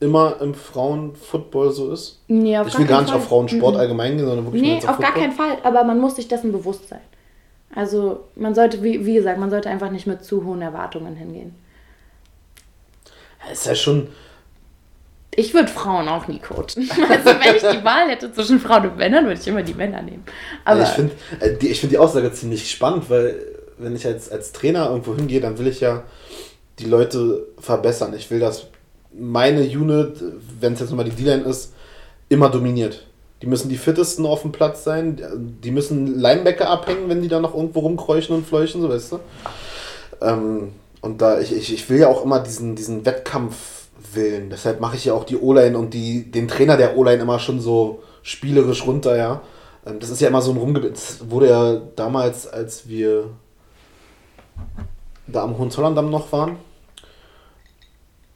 immer 0.00 0.40
im 0.40 0.54
Frauenfootball 0.54 1.70
so 1.70 1.92
ist? 1.92 2.20
Nee, 2.28 2.58
auf 2.58 2.68
ich 2.68 2.78
will 2.78 2.86
gar 2.86 3.00
nicht 3.00 3.10
Fall. 3.10 3.18
auf 3.18 3.28
Frauensport 3.28 3.74
mhm. 3.74 3.80
allgemein 3.80 4.16
gehen, 4.16 4.26
sondern 4.26 4.44
wirklich 4.44 4.62
Nee, 4.62 4.78
auf, 4.78 4.88
auf 4.88 4.98
gar 4.98 5.14
keinen 5.14 5.32
Fall. 5.32 5.58
Aber 5.62 5.84
man 5.84 6.00
muss 6.00 6.16
sich 6.16 6.28
dessen 6.28 6.52
bewusst 6.52 6.88
sein. 6.88 7.00
Also 7.74 8.24
man 8.36 8.54
sollte, 8.54 8.82
wie, 8.82 9.06
wie 9.06 9.14
gesagt, 9.14 9.38
man 9.38 9.50
sollte 9.50 9.70
einfach 9.70 9.90
nicht 9.90 10.06
mit 10.06 10.24
zu 10.24 10.44
hohen 10.44 10.60
Erwartungen 10.60 11.16
hingehen. 11.16 11.54
Das 13.48 13.60
ist 13.60 13.66
ja 13.66 13.74
schon. 13.74 14.08
Ich 15.34 15.54
würde 15.54 15.68
Frauen 15.68 16.08
auch 16.08 16.28
nie 16.28 16.38
coachen. 16.38 16.90
Also 17.08 17.30
wenn 17.30 17.56
ich 17.56 17.62
die 17.62 17.84
Wahl 17.84 18.10
hätte 18.10 18.30
zwischen 18.32 18.60
Frauen 18.60 18.90
und 18.90 18.98
Männern, 18.98 19.24
würde 19.24 19.40
ich 19.40 19.48
immer 19.48 19.62
die 19.62 19.72
Männer 19.72 20.02
nehmen. 20.02 20.24
Aber 20.64 20.82
ich 20.82 20.88
finde 20.88 21.14
äh, 21.40 21.56
die, 21.56 21.74
find 21.74 21.90
die 21.90 21.96
Aussage 21.96 22.30
ziemlich 22.32 22.70
spannend, 22.70 23.08
weil 23.08 23.51
wenn 23.82 23.96
ich 23.96 24.06
als, 24.06 24.30
als 24.30 24.52
Trainer 24.52 24.90
irgendwo 24.90 25.14
hingehe, 25.14 25.40
dann 25.40 25.58
will 25.58 25.66
ich 25.66 25.80
ja 25.80 26.04
die 26.78 26.86
Leute 26.86 27.46
verbessern. 27.58 28.14
Ich 28.14 28.30
will, 28.30 28.40
dass 28.40 28.66
meine 29.12 29.62
Unit, 29.62 30.22
wenn 30.60 30.72
es 30.72 30.80
jetzt 30.80 30.90
nochmal 30.90 31.04
die 31.04 31.12
D-Line 31.12 31.42
ist, 31.44 31.72
immer 32.28 32.48
dominiert. 32.48 33.06
Die 33.42 33.46
müssen 33.46 33.68
die 33.68 33.76
fittesten 33.76 34.24
auf 34.24 34.42
dem 34.42 34.52
Platz 34.52 34.84
sein. 34.84 35.20
Die 35.62 35.70
müssen 35.70 36.18
Linebacker 36.18 36.68
abhängen, 36.68 37.08
wenn 37.08 37.22
die 37.22 37.28
da 37.28 37.40
noch 37.40 37.54
irgendwo 37.54 37.80
rumkräuchen 37.80 38.34
und 38.34 38.46
fleuchen, 38.46 38.80
so 38.80 38.88
weißt 38.88 39.12
du. 39.12 39.18
Ähm, 40.20 40.72
und 41.00 41.20
da, 41.20 41.40
ich, 41.40 41.52
ich, 41.54 41.74
ich 41.74 41.90
will 41.90 41.98
ja 41.98 42.08
auch 42.08 42.24
immer 42.24 42.38
diesen, 42.38 42.76
diesen 42.76 43.04
Wettkampf 43.04 43.82
willen. 44.14 44.48
Deshalb 44.50 44.80
mache 44.80 44.96
ich 44.96 45.04
ja 45.04 45.14
auch 45.14 45.24
die 45.24 45.36
O-Line 45.36 45.76
und 45.76 45.92
die, 45.92 46.30
den 46.30 46.48
Trainer 46.48 46.76
der 46.76 46.96
O-Line 46.96 47.22
immer 47.22 47.38
schon 47.38 47.60
so 47.60 48.02
spielerisch 48.22 48.86
runter, 48.86 49.16
ja. 49.16 49.42
Ähm, 49.84 49.98
das 49.98 50.10
ist 50.10 50.20
ja 50.20 50.28
immer 50.28 50.42
so 50.42 50.52
ein 50.52 50.56
Rumgebiet. 50.56 50.92
Das 50.92 51.28
wurde 51.28 51.48
ja 51.48 51.80
damals, 51.96 52.46
als 52.46 52.88
wir 52.88 53.24
da 55.26 55.42
am 55.42 55.56
Hohenzollern-Damm 55.58 56.10
noch 56.10 56.32
waren, 56.32 56.56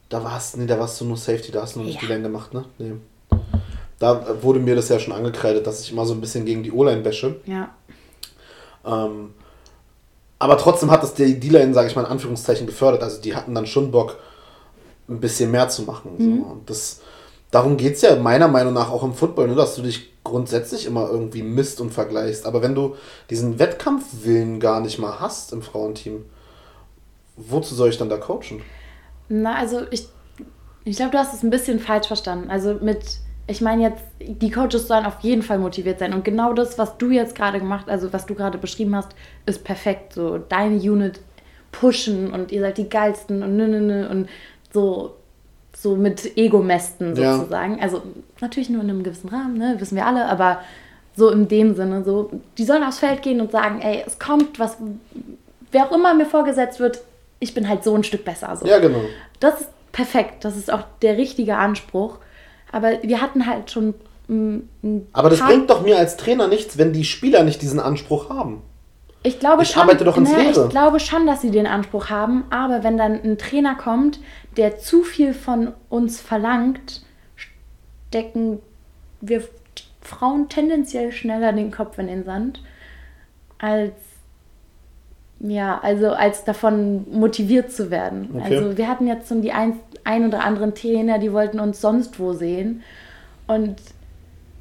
da 0.09 0.23
warst 0.23 0.57
nee, 0.57 0.65
da 0.65 0.79
warst 0.79 0.99
du 1.01 1.05
nur 1.05 1.17
Safety, 1.17 1.51
da 1.51 1.61
hast 1.61 1.75
du 1.75 1.79
noch 1.79 1.85
nicht 1.85 1.95
ja. 1.95 2.01
die 2.01 2.13
Line 2.13 2.23
gemacht, 2.23 2.53
ne? 2.53 2.65
Nee. 2.77 2.93
Da 3.99 4.41
wurde 4.41 4.59
mir 4.59 4.75
das 4.75 4.89
ja 4.89 4.99
schon 4.99 5.13
angekreidet, 5.13 5.65
dass 5.65 5.81
ich 5.81 5.91
immer 5.91 6.05
so 6.05 6.13
ein 6.13 6.21
bisschen 6.21 6.45
gegen 6.45 6.63
die 6.63 6.71
O-Line 6.71 7.03
wäsche. 7.03 7.41
Ja. 7.45 7.69
Ähm, 8.85 9.33
aber 10.39 10.57
trotzdem 10.57 10.91
hat 10.91 11.01
das 11.01 11.15
die 11.15 11.39
D-Line, 11.39 11.73
sage 11.73 11.87
ich 11.87 11.95
mal 11.95 12.03
in 12.03 12.11
Anführungszeichen, 12.11 12.67
gefördert. 12.67 13.01
Also 13.01 13.19
die 13.21 13.35
hatten 13.35 13.55
dann 13.55 13.65
schon 13.65 13.91
Bock, 13.91 14.17
ein 15.09 15.19
bisschen 15.19 15.51
mehr 15.51 15.69
zu 15.69 15.83
machen. 15.83 16.11
Mhm. 16.17 16.37
So. 16.37 16.45
Und 16.45 16.69
das, 16.69 17.01
darum 17.49 17.77
geht 17.77 17.95
es 17.95 18.01
ja 18.01 18.15
meiner 18.17 18.47
Meinung 18.47 18.73
nach 18.73 18.91
auch 18.91 19.03
im 19.03 19.13
Football, 19.13 19.47
ne? 19.47 19.55
dass 19.55 19.75
du 19.75 19.81
dich 19.81 20.11
grundsätzlich 20.27 20.85
immer 20.85 21.09
irgendwie 21.09 21.43
misst 21.43 21.81
und 21.81 21.91
vergleichst. 21.91 22.45
Aber 22.45 22.61
wenn 22.61 22.75
du 22.75 22.95
diesen 23.29 23.59
Wettkampfwillen 23.59 24.59
gar 24.59 24.81
nicht 24.81 24.99
mal 24.99 25.19
hast 25.19 25.53
im 25.53 25.61
Frauenteam, 25.61 26.25
wozu 27.35 27.75
soll 27.75 27.89
ich 27.89 27.97
dann 27.97 28.09
da 28.09 28.17
coachen? 28.17 28.61
Na, 29.29 29.55
also 29.55 29.81
ich, 29.91 30.07
ich 30.85 30.97
glaube, 30.97 31.11
du 31.11 31.17
hast 31.17 31.33
es 31.33 31.43
ein 31.43 31.49
bisschen 31.49 31.79
falsch 31.79 32.07
verstanden. 32.07 32.49
Also 32.49 32.75
mit, 32.75 33.19
ich 33.47 33.61
meine 33.61 33.83
jetzt, 33.83 34.03
die 34.19 34.51
Coaches 34.51 34.87
sollen 34.87 35.05
auf 35.05 35.19
jeden 35.21 35.41
Fall 35.41 35.59
motiviert 35.59 35.99
sein. 35.99 36.13
Und 36.13 36.23
genau 36.23 36.53
das, 36.53 36.77
was 36.77 36.97
du 36.97 37.11
jetzt 37.11 37.35
gerade 37.35 37.59
gemacht, 37.59 37.89
also 37.89 38.13
was 38.13 38.25
du 38.25 38.35
gerade 38.35 38.57
beschrieben 38.57 38.95
hast, 38.95 39.09
ist 39.45 39.63
perfekt. 39.63 40.13
So 40.13 40.37
deine 40.37 40.77
Unit 40.77 41.19
pushen 41.71 42.31
und 42.31 42.51
ihr 42.51 42.61
seid 42.61 42.77
die 42.77 42.89
geilsten 42.89 43.43
und 43.43 43.57
nö, 43.57 43.67
nö, 43.67 43.81
nö 43.81 44.07
und 44.07 44.29
so 44.73 45.16
so 45.79 45.95
mit 45.95 46.37
Ego-Mästen 46.37 47.15
sozusagen. 47.15 47.77
Ja. 47.77 47.83
Also 47.83 48.01
natürlich 48.41 48.69
nur 48.69 48.81
in 48.81 48.89
einem 48.89 49.03
gewissen 49.03 49.29
Rahmen, 49.29 49.57
ne? 49.57 49.75
wissen 49.77 49.95
wir 49.95 50.07
alle, 50.07 50.27
aber 50.27 50.61
so 51.15 51.29
in 51.29 51.47
dem 51.47 51.75
Sinne, 51.75 52.03
so, 52.03 52.31
die 52.57 52.63
sollen 52.63 52.83
aufs 52.83 52.99
Feld 52.99 53.21
gehen 53.21 53.41
und 53.41 53.51
sagen, 53.51 53.81
ey, 53.81 54.03
es 54.05 54.17
kommt 54.17 54.59
was, 54.59 54.77
wer 55.71 55.85
auch 55.85 55.91
immer 55.91 56.13
mir 56.15 56.25
vorgesetzt 56.25 56.79
wird, 56.79 57.01
ich 57.39 57.53
bin 57.53 57.69
halt 57.69 57.83
so 57.83 57.95
ein 57.95 58.03
Stück 58.03 58.25
besser. 58.25 58.55
So. 58.55 58.65
Ja, 58.65 58.79
genau. 58.79 59.01
Das 59.39 59.61
ist 59.61 59.69
perfekt, 59.91 60.43
das 60.45 60.57
ist 60.57 60.71
auch 60.71 60.83
der 61.01 61.17
richtige 61.17 61.57
Anspruch. 61.57 62.17
Aber 62.71 63.01
wir 63.03 63.21
hatten 63.21 63.45
halt 63.45 63.71
schon. 63.71 63.93
Aber 65.13 65.29
das 65.29 65.39
bringt 65.39 65.69
doch 65.69 65.83
mir 65.83 65.97
als 65.97 66.17
Trainer 66.17 66.47
nichts, 66.47 66.77
wenn 66.77 66.91
die 66.91 67.05
Spieler 67.05 67.43
nicht 67.43 67.61
diesen 67.61 67.79
Anspruch 67.79 68.29
haben. 68.29 68.61
Ich 69.23 69.39
glaube 69.39 69.63
ich 69.63 69.69
schon, 69.69 69.81
arbeite 69.83 70.05
doch 70.05 70.17
ins 70.17 70.31
ne, 70.31 70.51
Ich 70.51 70.69
glaube 70.69 70.99
schon, 70.99 71.25
dass 71.27 71.41
sie 71.41 71.51
den 71.51 71.67
Anspruch 71.67 72.09
haben, 72.09 72.45
aber 72.49 72.83
wenn 72.83 72.97
dann 72.97 73.21
ein 73.23 73.37
Trainer 73.37 73.75
kommt, 73.75 74.19
der 74.55 74.77
zu 74.77 75.03
viel 75.03 75.33
von 75.33 75.73
uns 75.89 76.21
verlangt, 76.21 77.01
stecken 77.35 78.59
wir 79.19 79.43
Frauen 80.01 80.47
tendenziell 80.47 81.11
schneller 81.11 81.51
den 81.51 81.71
Kopf 81.71 81.97
in 81.97 82.07
den 82.07 82.23
Sand, 82.23 82.61
als 83.57 83.93
ja, 85.39 85.79
also 85.79 86.11
als 86.11 86.45
davon 86.45 87.05
motiviert 87.11 87.71
zu 87.71 87.91
werden. 87.91 88.29
Okay. 88.33 88.55
Also 88.55 88.77
wir 88.77 88.87
hatten 88.87 89.07
jetzt 89.07 89.27
schon 89.29 89.41
die 89.41 89.51
ein, 89.51 89.73
ein 90.03 90.25
oder 90.25 90.43
anderen 90.43 90.73
Trainer, 90.73 91.19
die 91.19 91.31
wollten 91.31 91.59
uns 91.59 91.79
sonst 91.79 92.19
wo 92.19 92.33
sehen 92.33 92.81
und 93.45 93.75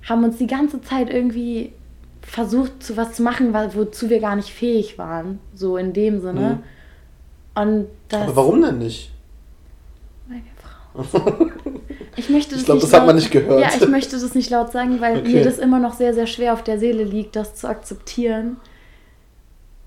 haben 0.07 0.25
uns 0.25 0.37
die 0.37 0.47
ganze 0.47 0.83
Zeit 0.83 1.09
irgendwie 1.09 1.73
versucht, 2.37 2.83
zu 2.83 2.99
was 2.99 3.15
zu 3.15 3.23
machen, 3.23 3.55
wozu 3.73 4.11
wir 4.11 4.21
gar 4.21 4.37
nicht 4.37 4.51
fähig 4.51 4.99
waren. 4.99 5.41
So 5.55 5.79
in 5.79 5.95
dem 5.95 6.21
Sinne. 6.21 6.61
Mhm. 7.55 7.63
Und 7.63 7.87
das, 8.11 8.25
Aber 8.25 8.37
warum 8.37 8.61
denn 8.61 8.79
nicht? 8.79 9.11
Meine 10.29 10.43
Frau. 10.61 11.47
Ich 12.19 12.31
möchte 12.31 12.53
das 12.53 12.61
ich 12.61 12.65
glaube, 12.65 12.81
das 12.81 12.93
laut, 12.93 13.01
hat 13.03 13.07
man 13.09 13.17
nicht 13.17 13.31
gehört. 13.31 13.61
Ja, 13.61 13.69
ich 13.79 13.89
möchte 13.89 14.19
das 14.19 14.35
nicht 14.35 14.49
laut 14.49 14.73
sagen, 14.73 15.03
weil 15.03 15.19
okay. 15.19 15.35
mir 15.35 15.45
das 15.45 15.59
immer 15.59 15.79
noch 15.79 15.93
sehr, 15.93 16.15
sehr 16.15 16.27
schwer 16.27 16.55
auf 16.55 16.65
der 16.65 16.79
Seele 16.79 17.05
liegt, 17.05 17.37
das 17.37 17.57
zu 17.57 17.69
akzeptieren. 17.69 18.57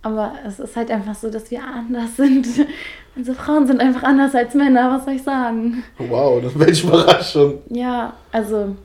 Aber 0.04 0.34
es 0.46 0.60
ist 0.60 0.76
halt 0.76 0.92
einfach 0.92 1.16
so, 1.16 1.32
dass 1.32 1.50
wir 1.50 1.64
anders 1.64 2.18
sind. 2.18 2.46
Unsere 3.16 3.36
Frauen 3.36 3.66
sind 3.66 3.82
einfach 3.82 4.04
anders 4.04 4.36
als 4.36 4.54
Männer, 4.54 4.92
was 4.92 5.06
soll 5.06 5.16
ich 5.16 5.24
sagen? 5.24 5.84
Wow, 5.98 6.40
das 6.44 6.58
welche 6.60 6.86
Überraschung. 6.86 7.62
Ja, 7.70 8.14
also 8.32 8.76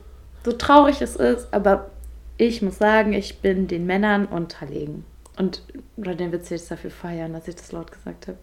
so 0.43 0.51
traurig 0.53 0.99
es 1.03 1.15
ist, 1.15 1.47
aber 1.51 1.91
ich 2.37 2.61
muss 2.61 2.77
sagen, 2.77 3.13
ich 3.13 3.39
bin 3.39 3.67
den 3.67 3.85
Männern 3.85 4.25
unterlegen. 4.25 5.05
Und 5.37 5.63
den 5.97 6.31
Witz 6.31 6.49
jetzt 6.49 6.71
dafür 6.71 6.91
feiern, 6.91 7.33
dass 7.33 7.47
ich 7.47 7.55
das 7.55 7.71
laut 7.71 7.91
gesagt 7.91 8.27
habe. 8.27 8.37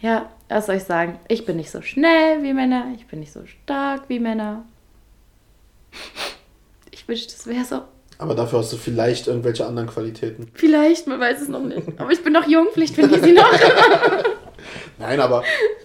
Ja, 0.00 0.30
was 0.48 0.66
soll 0.66 0.76
ich 0.76 0.84
sagen? 0.84 1.18
Ich 1.28 1.46
bin 1.46 1.56
nicht 1.56 1.70
so 1.70 1.80
schnell 1.80 2.42
wie 2.42 2.52
Männer, 2.52 2.92
ich 2.96 3.06
bin 3.06 3.20
nicht 3.20 3.32
so 3.32 3.46
stark 3.46 4.02
wie 4.08 4.20
Männer. 4.20 4.64
Ich 6.90 7.08
wünschte, 7.08 7.32
das 7.34 7.46
wäre 7.46 7.64
so. 7.64 7.80
Aber 8.18 8.34
dafür 8.34 8.60
hast 8.60 8.72
du 8.72 8.76
vielleicht 8.76 9.26
irgendwelche 9.26 9.66
anderen 9.66 9.88
Qualitäten. 9.88 10.48
Vielleicht, 10.54 11.06
man 11.06 11.20
weiß 11.20 11.42
es 11.42 11.48
noch 11.48 11.62
nicht. 11.62 11.88
Aber 11.98 12.10
ich 12.10 12.22
bin 12.22 12.32
noch 12.32 12.46
jung, 12.46 12.66
vielleicht 12.72 12.94
finde 12.94 13.16
ich 13.16 13.22
sie 13.22 13.32
noch. 13.32 13.50
Nein, 14.98 15.20
aber 15.20 15.44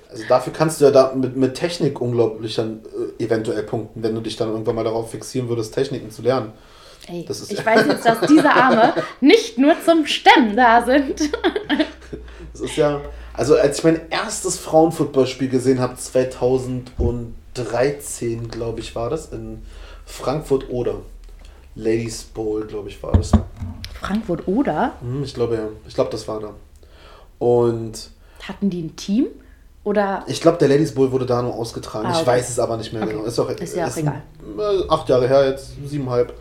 also 0.09 0.23
dafür 0.27 0.53
kannst 0.53 0.79
du 0.79 0.85
ja 0.85 0.91
da 0.91 1.13
mit, 1.13 1.35
mit 1.35 1.55
Technik 1.55 1.99
unglaublich 2.01 2.55
dann 2.55 2.81
äh, 3.19 3.23
eventuell 3.23 3.63
punkten, 3.63 4.03
wenn 4.03 4.15
du 4.15 4.21
dich 4.21 4.35
dann 4.35 4.49
irgendwann 4.49 4.75
mal 4.75 4.83
darauf 4.83 5.11
fixieren 5.11 5.47
würdest, 5.49 5.73
Techniken 5.73 6.11
zu 6.11 6.21
lernen. 6.21 6.51
Ey, 7.11 7.27
ich 7.29 7.65
weiß 7.65 7.87
jetzt, 7.87 8.05
dass 8.05 8.21
diese 8.21 8.49
Arme 8.49 8.93
nicht 9.19 9.57
nur 9.57 9.75
zum 9.83 10.05
Stemmen 10.05 10.55
da 10.55 10.85
sind. 10.85 11.19
das 12.53 12.61
ist 12.61 12.77
ja, 12.77 13.01
also 13.33 13.57
als 13.57 13.79
ich 13.79 13.83
mein 13.83 14.09
erstes 14.09 14.57
Frauenfußballspiel 14.57 15.49
gesehen 15.49 15.79
habe, 15.79 15.95
2013, 15.95 18.49
glaube 18.49 18.79
ich, 18.79 18.95
war 18.95 19.09
das, 19.09 19.33
in 19.33 19.63
Frankfurt-Oder. 20.05 21.01
Ladies 21.75 22.23
Bowl, 22.23 22.65
glaube 22.65 22.89
ich, 22.89 23.01
war 23.01 23.13
das. 23.13 23.31
Frankfurt 23.99 24.47
oder? 24.47 24.93
Hm, 25.01 25.23
ich 25.23 25.33
glaube 25.33 25.55
ja. 25.55 25.67
Ich 25.87 25.93
glaube, 25.93 26.09
das 26.09 26.27
war 26.27 26.39
da. 26.39 26.53
Und. 27.39 28.09
Hatten 28.47 28.69
die 28.69 28.81
ein 28.81 28.95
Team? 28.95 29.27
Oder? 29.83 30.23
Ich 30.27 30.41
glaube, 30.41 30.57
der 30.57 30.67
Ladies 30.67 30.93
Bowl 30.93 31.11
wurde 31.11 31.25
da 31.25 31.41
nur 31.41 31.55
ausgetragen. 31.55 32.07
Ah, 32.07 32.11
okay. 32.11 32.21
Ich 32.21 32.27
weiß 32.27 32.49
es 32.49 32.59
aber 32.59 32.77
nicht 32.77 32.93
mehr 32.93 33.03
okay. 33.03 33.13
genau. 33.13 33.23
Ist, 33.23 33.39
auch, 33.39 33.49
ist 33.49 33.75
ja 33.75 33.87
auch 33.87 33.97
egal. 33.97 34.21
Ein, 34.57 34.89
acht 34.89 35.09
Jahre 35.09 35.27
her, 35.27 35.49
jetzt 35.49 35.71
siebeneinhalb. 35.85 36.33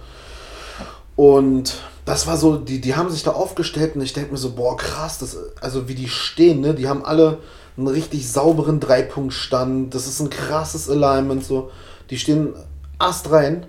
Und 1.16 1.74
das 2.04 2.26
war 2.26 2.36
so, 2.36 2.56
die, 2.56 2.80
die 2.80 2.96
haben 2.96 3.10
sich 3.10 3.22
da 3.22 3.32
aufgestellt 3.32 3.94
und 3.94 4.02
ich 4.02 4.12
denke 4.12 4.32
mir 4.32 4.38
so, 4.38 4.52
boah, 4.52 4.76
krass, 4.76 5.18
das, 5.18 5.36
also 5.60 5.88
wie 5.88 5.94
die 5.94 6.08
stehen, 6.08 6.60
ne? 6.60 6.74
Die 6.74 6.88
haben 6.88 7.04
alle 7.04 7.38
einen 7.76 7.88
richtig 7.88 8.30
sauberen 8.30 8.80
Dreipunktstand. 8.80 9.94
Das 9.94 10.06
ist 10.06 10.20
ein 10.20 10.30
krasses 10.30 10.88
Alignment, 10.88 11.44
so. 11.44 11.70
Die 12.10 12.18
stehen 12.18 12.54
astrein 12.98 13.66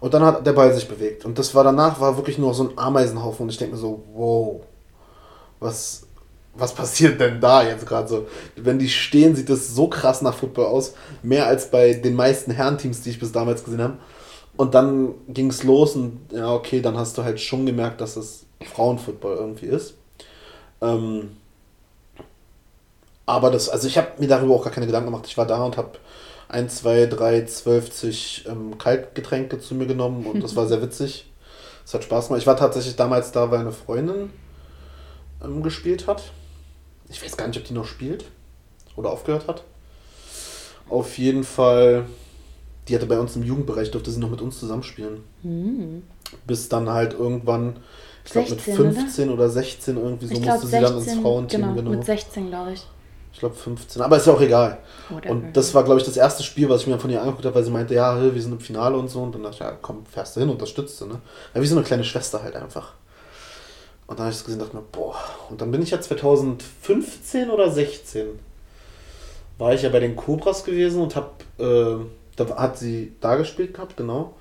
und 0.00 0.14
dann 0.14 0.22
hat 0.22 0.46
der 0.46 0.52
Ball 0.52 0.72
sich 0.74 0.88
bewegt. 0.88 1.24
Und 1.24 1.38
das 1.38 1.54
war 1.54 1.64
danach, 1.64 2.00
war 2.00 2.16
wirklich 2.16 2.38
nur 2.38 2.54
so 2.54 2.64
ein 2.64 2.78
Ameisenhaufen. 2.78 3.44
Und 3.44 3.50
ich 3.50 3.58
denke 3.58 3.74
mir 3.74 3.80
so, 3.80 4.04
wow, 4.14 4.60
was, 5.60 6.02
was 6.54 6.74
passiert 6.74 7.20
denn 7.20 7.40
da 7.40 7.62
jetzt 7.62 7.86
gerade 7.86 8.08
so? 8.08 8.26
Wenn 8.56 8.78
die 8.78 8.88
stehen, 8.88 9.34
sieht 9.34 9.48
das 9.48 9.74
so 9.74 9.88
krass 9.88 10.22
nach 10.22 10.34
Football 10.34 10.66
aus. 10.66 10.94
Mehr 11.22 11.46
als 11.46 11.70
bei 11.70 11.94
den 11.94 12.14
meisten 12.14 12.50
Herrenteams, 12.50 13.02
die 13.02 13.10
ich 13.10 13.20
bis 13.20 13.32
damals 13.32 13.64
gesehen 13.64 13.82
habe. 13.82 13.98
Und 14.56 14.74
dann 14.74 15.14
ging 15.28 15.50
es 15.50 15.62
los 15.62 15.96
und 15.96 16.20
ja, 16.32 16.52
okay, 16.52 16.80
dann 16.80 16.96
hast 16.96 17.18
du 17.18 17.24
halt 17.24 17.40
schon 17.40 17.66
gemerkt, 17.66 18.00
dass 18.00 18.16
es 18.16 18.46
Frauenfootball 18.62 19.36
irgendwie 19.36 19.66
ist. 19.66 19.94
Ähm, 20.80 21.36
aber 23.26 23.50
das, 23.50 23.68
also 23.68 23.86
ich 23.88 23.98
habe 23.98 24.12
mir 24.18 24.28
darüber 24.28 24.54
auch 24.54 24.64
gar 24.64 24.72
keine 24.72 24.86
Gedanken 24.86 25.10
gemacht. 25.10 25.26
Ich 25.26 25.36
war 25.36 25.46
da 25.46 25.62
und 25.64 25.76
habe 25.76 25.98
ein, 26.48 26.70
zwei, 26.70 27.06
drei, 27.06 27.44
zwölfzig 27.44 28.44
ähm, 28.48 28.78
Kaltgetränke 28.78 29.58
zu 29.58 29.74
mir 29.74 29.86
genommen 29.86 30.26
und 30.26 30.42
das 30.42 30.56
war 30.56 30.66
sehr 30.66 30.82
witzig. 30.82 31.30
Es 31.84 31.94
hat 31.94 32.02
Spaß 32.02 32.26
gemacht. 32.26 32.40
Ich 32.40 32.48
war 32.48 32.56
tatsächlich 32.56 32.96
damals 32.96 33.30
da, 33.30 33.48
weil 33.52 33.60
eine 33.60 33.70
Freundin 33.70 34.30
ähm, 35.40 35.62
gespielt 35.62 36.08
hat. 36.08 36.32
Ich 37.08 37.22
weiß 37.22 37.36
gar 37.36 37.46
nicht, 37.46 37.56
ob 37.58 37.64
die 37.64 37.74
noch 37.74 37.86
spielt 37.86 38.24
oder 38.96 39.10
aufgehört 39.10 39.46
hat. 39.46 39.62
Auf 40.88 41.16
jeden 41.16 41.44
Fall 41.44 42.06
die 42.88 42.94
hatte 42.94 43.06
bei 43.06 43.18
uns 43.18 43.36
im 43.36 43.42
Jugendbereich, 43.42 43.90
durfte 43.90 44.10
sie 44.10 44.20
noch 44.20 44.30
mit 44.30 44.40
uns 44.40 44.58
zusammenspielen. 44.60 45.22
Hm. 45.42 46.02
Bis 46.46 46.68
dann 46.68 46.90
halt 46.90 47.14
irgendwann, 47.14 47.76
ich 48.24 48.32
glaube 48.32 48.50
mit 48.50 48.60
16, 48.60 48.80
oder? 48.80 48.92
15 48.92 49.30
oder? 49.30 49.50
16 49.50 49.96
irgendwie 49.96 50.26
so 50.26 50.32
ich 50.32 50.40
musste 50.40 50.52
glaube 50.52 50.66
sie 50.66 50.80
dann 50.80 50.96
ins 50.96 51.04
16, 51.04 51.22
Frauenteam, 51.22 51.60
genau, 51.60 51.74
genau. 51.74 51.90
mit 51.90 52.04
16, 52.04 52.48
glaube 52.48 52.72
ich. 52.72 52.86
Ich 53.32 53.40
glaube 53.40 53.54
15, 53.54 54.00
aber 54.00 54.16
ist 54.16 54.26
ja 54.26 54.32
auch 54.32 54.40
egal. 54.40 54.78
Whatever. 55.10 55.34
Und 55.34 55.56
das 55.56 55.74
war, 55.74 55.84
glaube 55.84 56.00
ich, 56.00 56.06
das 56.06 56.16
erste 56.16 56.42
Spiel, 56.42 56.70
was 56.70 56.82
ich 56.82 56.86
mir 56.86 56.98
von 56.98 57.10
ihr 57.10 57.20
angeguckt 57.20 57.44
habe, 57.44 57.54
weil 57.54 57.64
sie 57.64 57.70
meinte, 57.70 57.94
ja, 57.94 58.18
wir 58.34 58.42
sind 58.42 58.52
im 58.52 58.60
Finale 58.60 58.96
und 58.96 59.08
so. 59.08 59.20
Und 59.20 59.34
dann 59.34 59.42
dachte 59.42 59.56
ich, 59.56 59.60
ja, 59.60 59.76
komm, 59.82 60.06
fährst 60.06 60.36
du 60.36 60.40
hin, 60.40 60.48
unterstützt 60.48 60.98
du, 61.00 61.06
ne? 61.06 61.20
Ja, 61.54 61.60
wie 61.60 61.66
so 61.66 61.76
eine 61.76 61.84
kleine 61.84 62.04
Schwester 62.04 62.42
halt 62.42 62.56
einfach. 62.56 62.94
Und 64.06 64.18
dann 64.18 64.26
habe 64.26 64.30
ich 64.30 64.38
das 64.38 64.46
gesehen 64.46 64.60
und 64.60 64.66
dachte 64.68 64.76
mir, 64.76 64.84
boah. 64.90 65.16
Und 65.50 65.60
dann 65.60 65.70
bin 65.70 65.82
ich 65.82 65.90
ja 65.90 66.00
2015 66.00 67.50
oder 67.50 67.70
16 67.70 68.26
war 69.58 69.72
ich 69.74 69.82
ja 69.82 69.88
bei 69.88 70.00
den 70.00 70.16
Cobras 70.16 70.64
gewesen 70.64 71.02
und 71.02 71.16
hab, 71.16 71.42
äh, 71.58 71.96
da 72.36 72.56
hat 72.56 72.78
sie 72.78 73.14
da 73.20 73.36
gespielt 73.36 73.74
gehabt, 73.74 73.96
genau. 73.96 74.34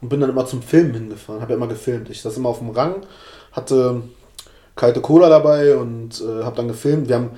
Und 0.00 0.08
bin 0.10 0.20
dann 0.20 0.30
immer 0.30 0.46
zum 0.46 0.62
Filmen 0.62 0.94
hingefahren, 0.94 1.40
habe 1.40 1.52
ja 1.52 1.56
immer 1.56 1.66
gefilmt. 1.66 2.08
Ich 2.10 2.22
saß 2.22 2.36
immer 2.36 2.50
auf 2.50 2.58
dem 2.58 2.70
Rang, 2.70 3.02
hatte 3.52 4.02
kalte 4.76 5.00
Cola 5.00 5.28
dabei 5.28 5.76
und 5.76 6.20
äh, 6.20 6.44
habe 6.44 6.56
dann 6.56 6.68
gefilmt. 6.68 7.08
Wir 7.08 7.16
haben, 7.16 7.30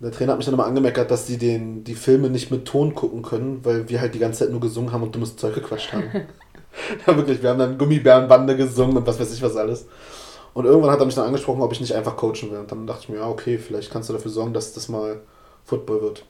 der 0.00 0.10
Trainer 0.10 0.32
hat 0.32 0.38
mich 0.38 0.46
dann 0.46 0.54
immer 0.54 0.66
angemeckert, 0.66 1.10
dass 1.10 1.26
die 1.26 1.36
den, 1.36 1.84
die 1.84 1.94
Filme 1.94 2.30
nicht 2.30 2.50
mit 2.50 2.64
Ton 2.64 2.94
gucken 2.94 3.22
können, 3.22 3.60
weil 3.64 3.88
wir 3.88 4.00
halt 4.00 4.14
die 4.14 4.18
ganze 4.18 4.40
Zeit 4.40 4.50
nur 4.50 4.60
gesungen 4.60 4.92
haben 4.92 5.02
und 5.02 5.14
dummes 5.14 5.36
Zeug 5.36 5.54
gequatscht 5.54 5.92
haben. 5.92 6.10
ja, 7.06 7.16
wirklich, 7.16 7.42
wir 7.42 7.50
haben 7.50 7.58
dann 7.58 7.78
Gummibärenbande 7.78 8.56
gesungen 8.56 8.96
und 8.96 9.06
was 9.06 9.20
weiß 9.20 9.32
ich 9.32 9.42
was 9.42 9.56
alles. 9.56 9.86
Und 10.54 10.64
irgendwann 10.64 10.90
hat 10.90 11.00
er 11.00 11.06
mich 11.06 11.14
dann 11.16 11.26
angesprochen, 11.26 11.60
ob 11.60 11.72
ich 11.72 11.80
nicht 11.80 11.94
einfach 11.94 12.16
coachen 12.16 12.50
will. 12.50 12.58
Und 12.58 12.70
dann 12.70 12.86
dachte 12.86 13.02
ich 13.02 13.08
mir, 13.08 13.16
ja, 13.16 13.28
okay, 13.28 13.58
vielleicht 13.58 13.90
kannst 13.92 14.08
du 14.08 14.12
dafür 14.12 14.30
sorgen, 14.30 14.54
dass 14.54 14.72
das 14.72 14.88
mal 14.88 15.20
Football 15.64 16.00
wird. 16.00 16.24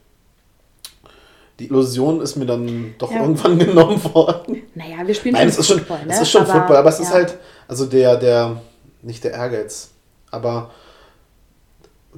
Die 1.61 1.66
Illusion 1.66 2.20
ist 2.20 2.36
mir 2.36 2.46
dann 2.46 2.94
doch 2.98 3.11
Ja. 3.12 3.20
irgendwann 3.20 3.59
genommen 3.61 4.02
worden. 4.12 4.62
Naja, 4.74 4.96
wir 5.07 5.14
spielen 5.14 5.34
Nein, 5.34 5.42
schon 5.42 5.50
es 5.50 5.59
ist 5.59 5.66
schon, 5.68 5.78
Football, 5.78 6.07
ne? 6.07 6.12
es 6.12 6.20
ist 6.20 6.30
schon 6.30 6.46
Football, 6.46 6.76
aber 6.76 6.88
es 6.88 7.00
ist 7.00 7.09
ja. 7.09 7.14
halt, 7.14 7.38
also 7.68 7.86
der, 7.86 8.16
der, 8.16 8.61
nicht 9.02 9.22
der 9.22 9.32
Ehrgeiz, 9.32 9.90
aber 10.30 10.70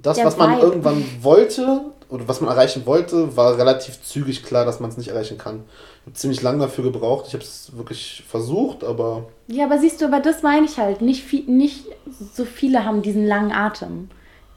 das, 0.02 0.16
Der 0.16 0.26
was 0.26 0.36
man 0.36 0.52
Vibe. 0.56 0.62
irgendwann 0.62 1.04
wollte 1.20 1.80
oder 2.08 2.28
was 2.28 2.40
man 2.40 2.50
erreichen 2.50 2.86
wollte, 2.86 3.36
war 3.36 3.58
relativ 3.58 4.02
zügig 4.02 4.44
klar, 4.44 4.64
dass 4.64 4.78
man 4.78 4.90
es 4.90 4.96
nicht 4.96 5.08
erreichen 5.08 5.38
kann. 5.38 5.64
Ich 6.00 6.06
habe 6.06 6.12
ziemlich 6.14 6.42
lange 6.42 6.60
dafür 6.60 6.84
gebraucht. 6.84 7.24
Ich 7.28 7.34
habe 7.34 7.42
es 7.42 7.72
wirklich 7.76 8.22
versucht, 8.28 8.84
aber 8.84 9.24
Ja, 9.48 9.64
aber 9.64 9.78
siehst 9.78 10.00
du, 10.00 10.04
aber 10.06 10.20
das 10.20 10.42
meine 10.42 10.66
ich 10.66 10.78
halt. 10.78 11.00
Nicht, 11.00 11.24
viel, 11.24 11.44
nicht 11.50 11.86
so 12.34 12.44
viele 12.44 12.84
haben 12.84 13.02
diesen 13.02 13.26
langen 13.26 13.50
Atem. 13.52 14.08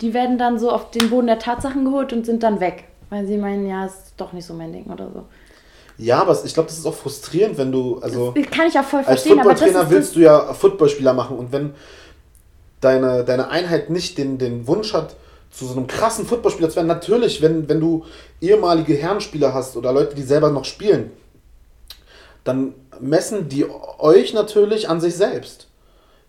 Die 0.02 0.14
werden 0.14 0.38
dann 0.38 0.60
so 0.60 0.70
auf 0.72 0.92
den 0.92 1.10
Boden 1.10 1.28
der 1.28 1.40
Tatsachen 1.40 1.86
geholt 1.86 2.14
und 2.14 2.26
sind 2.26 2.44
dann 2.44 2.60
weg. 2.60 2.84
Weil 3.10 3.26
sie 3.26 3.38
meinen, 3.38 3.68
ja, 3.68 3.86
ist 3.86 4.14
doch 4.18 4.34
nicht 4.34 4.46
so 4.46 4.54
mein 4.54 4.72
Ding 4.72 4.86
oder 4.86 5.10
so. 5.14 5.26
ja, 5.98 6.22
aber 6.22 6.38
ich 6.44 6.54
glaube, 6.54 6.70
das 6.70 6.78
ist 6.78 6.86
auch 6.86 6.94
frustrierend, 6.94 7.58
wenn 7.58 7.72
du, 7.72 8.00
also 8.00 8.32
Das 8.36 8.46
kann 8.50 8.68
ich 8.68 8.78
auch 8.78 8.84
voll 8.84 9.00
als 9.00 9.08
verstehen, 9.08 9.40
aber 9.40 9.52
das 9.52 9.62
Footballtrainer 9.62 9.90
willst 9.92 10.16
du 10.16 10.20
ja 10.22 10.54
Footballspieler 10.54 11.14
machen 11.14 11.38
und 11.38 11.52
wenn 11.52 11.74
deine, 12.82 13.24
deine 13.24 13.50
Einheit 13.50 13.90
nicht 13.90 14.18
den, 14.18 14.38
den 14.38 14.68
Wunsch 14.68 14.94
hat, 14.94 15.16
zu 15.52 15.66
so 15.66 15.76
einem 15.76 15.88
krassen 15.88 16.26
Footballspieler 16.26 16.70
zu 16.70 16.76
werden, 16.78 16.88
natürlich, 16.88 17.42
wenn, 17.42 17.68
wenn 17.68 17.80
du 17.80 18.06
ehemalige 18.40 18.94
Herrenspieler 18.94 19.54
hast 19.54 19.76
oder 19.76 19.92
Leute, 19.92 20.16
die 20.16 20.22
selber 20.22 20.52
noch 20.52 20.66
spielen, 20.66 21.12
dann 22.44 22.74
messen 23.00 23.50
die 23.50 23.66
euch 23.98 24.34
natürlich 24.34 24.90
an 24.90 25.02
sich 25.02 25.16
selbst. 25.16 25.68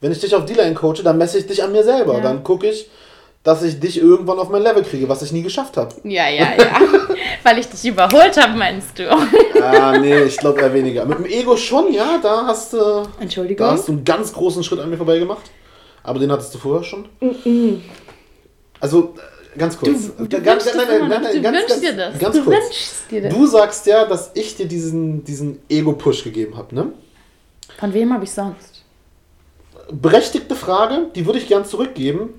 Wenn 0.00 0.12
ich 0.12 0.20
dich 0.20 0.34
auf 0.34 0.46
D-Line 0.46 0.74
coache, 0.74 1.02
dann 1.02 1.18
messe 1.18 1.38
ich 1.38 1.46
dich 1.46 1.62
an 1.62 1.72
mir 1.72 1.84
selber. 1.84 2.14
Ja. 2.14 2.20
Dann 2.20 2.42
gucke 2.42 2.66
ich, 2.66 2.88
dass 3.42 3.62
ich 3.62 3.80
dich 3.80 3.98
irgendwann 3.98 4.38
auf 4.38 4.50
mein 4.50 4.62
Level 4.62 4.82
kriege, 4.82 5.08
was 5.08 5.22
ich 5.22 5.32
nie 5.32 5.42
geschafft 5.42 5.76
habe. 5.78 5.94
Ja, 6.04 6.28
ja, 6.28 6.52
ja. 6.58 6.80
Weil 7.42 7.58
ich 7.58 7.68
dich 7.68 7.86
überholt 7.86 8.36
habe, 8.36 8.56
meinst 8.58 8.98
du. 8.98 9.10
ah, 9.10 9.96
nee, 9.98 10.24
ich 10.24 10.36
glaube 10.36 10.60
eher 10.60 10.74
weniger. 10.74 11.06
Mit 11.06 11.18
dem 11.18 11.24
Ego 11.24 11.56
schon, 11.56 11.92
ja, 11.92 12.18
da 12.22 12.46
hast 12.46 12.74
du. 12.74 13.02
Entschuldigung. 13.18 13.66
Da 13.66 13.72
hast 13.72 13.88
du 13.88 13.92
einen 13.92 14.04
ganz 14.04 14.32
großen 14.32 14.62
Schritt 14.62 14.80
an 14.80 14.90
mir 14.90 14.98
vorbei 14.98 15.18
gemacht. 15.18 15.50
Aber 16.02 16.18
den 16.18 16.30
hattest 16.32 16.54
du 16.54 16.58
vorher 16.58 16.82
schon. 16.84 17.06
Also, 18.80 19.14
äh, 19.54 19.58
ganz 19.58 19.78
kurz. 19.78 20.10
Du, 20.16 20.26
du 20.26 20.36
Äh, 20.36 20.40
ganz, 20.40 20.64
wünschst, 20.64 20.76
nein, 20.76 20.86
nein, 21.00 21.08
nein, 21.08 21.22
nein, 21.22 21.32
du 21.36 21.42
ganz, 21.42 21.56
wünschst 21.56 21.68
ganz, 21.68 21.80
dir 21.80 21.96
das. 21.96 22.18
Ganz 22.18 22.36
du 22.36 22.44
kurz. 22.44 22.56
wünschst 22.56 22.94
dir 23.10 23.22
das. 23.22 23.34
Du 23.34 23.46
sagst 23.46 23.86
ja, 23.86 24.04
dass 24.06 24.30
ich 24.34 24.56
dir 24.56 24.66
diesen, 24.66 25.24
diesen 25.24 25.60
Ego-Push 25.68 26.24
gegeben 26.24 26.56
habe, 26.56 26.74
ne? 26.74 26.92
Von 27.78 27.94
wem 27.94 28.12
habe 28.12 28.24
ich 28.24 28.30
sonst? 28.32 28.84
Berechtigte 29.90 30.54
Frage, 30.54 31.06
die 31.14 31.24
würde 31.26 31.38
ich 31.38 31.48
gern 31.48 31.64
zurückgeben. 31.64 32.30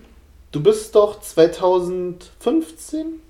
Du 0.51 0.61
bist 0.61 0.93
doch 0.95 1.21
2015? 1.21 3.21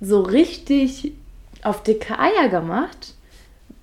so 0.00 0.20
richtig 0.20 1.12
auf 1.62 1.82
dicke 1.84 2.18
Eier 2.18 2.48
gemacht 2.48 3.14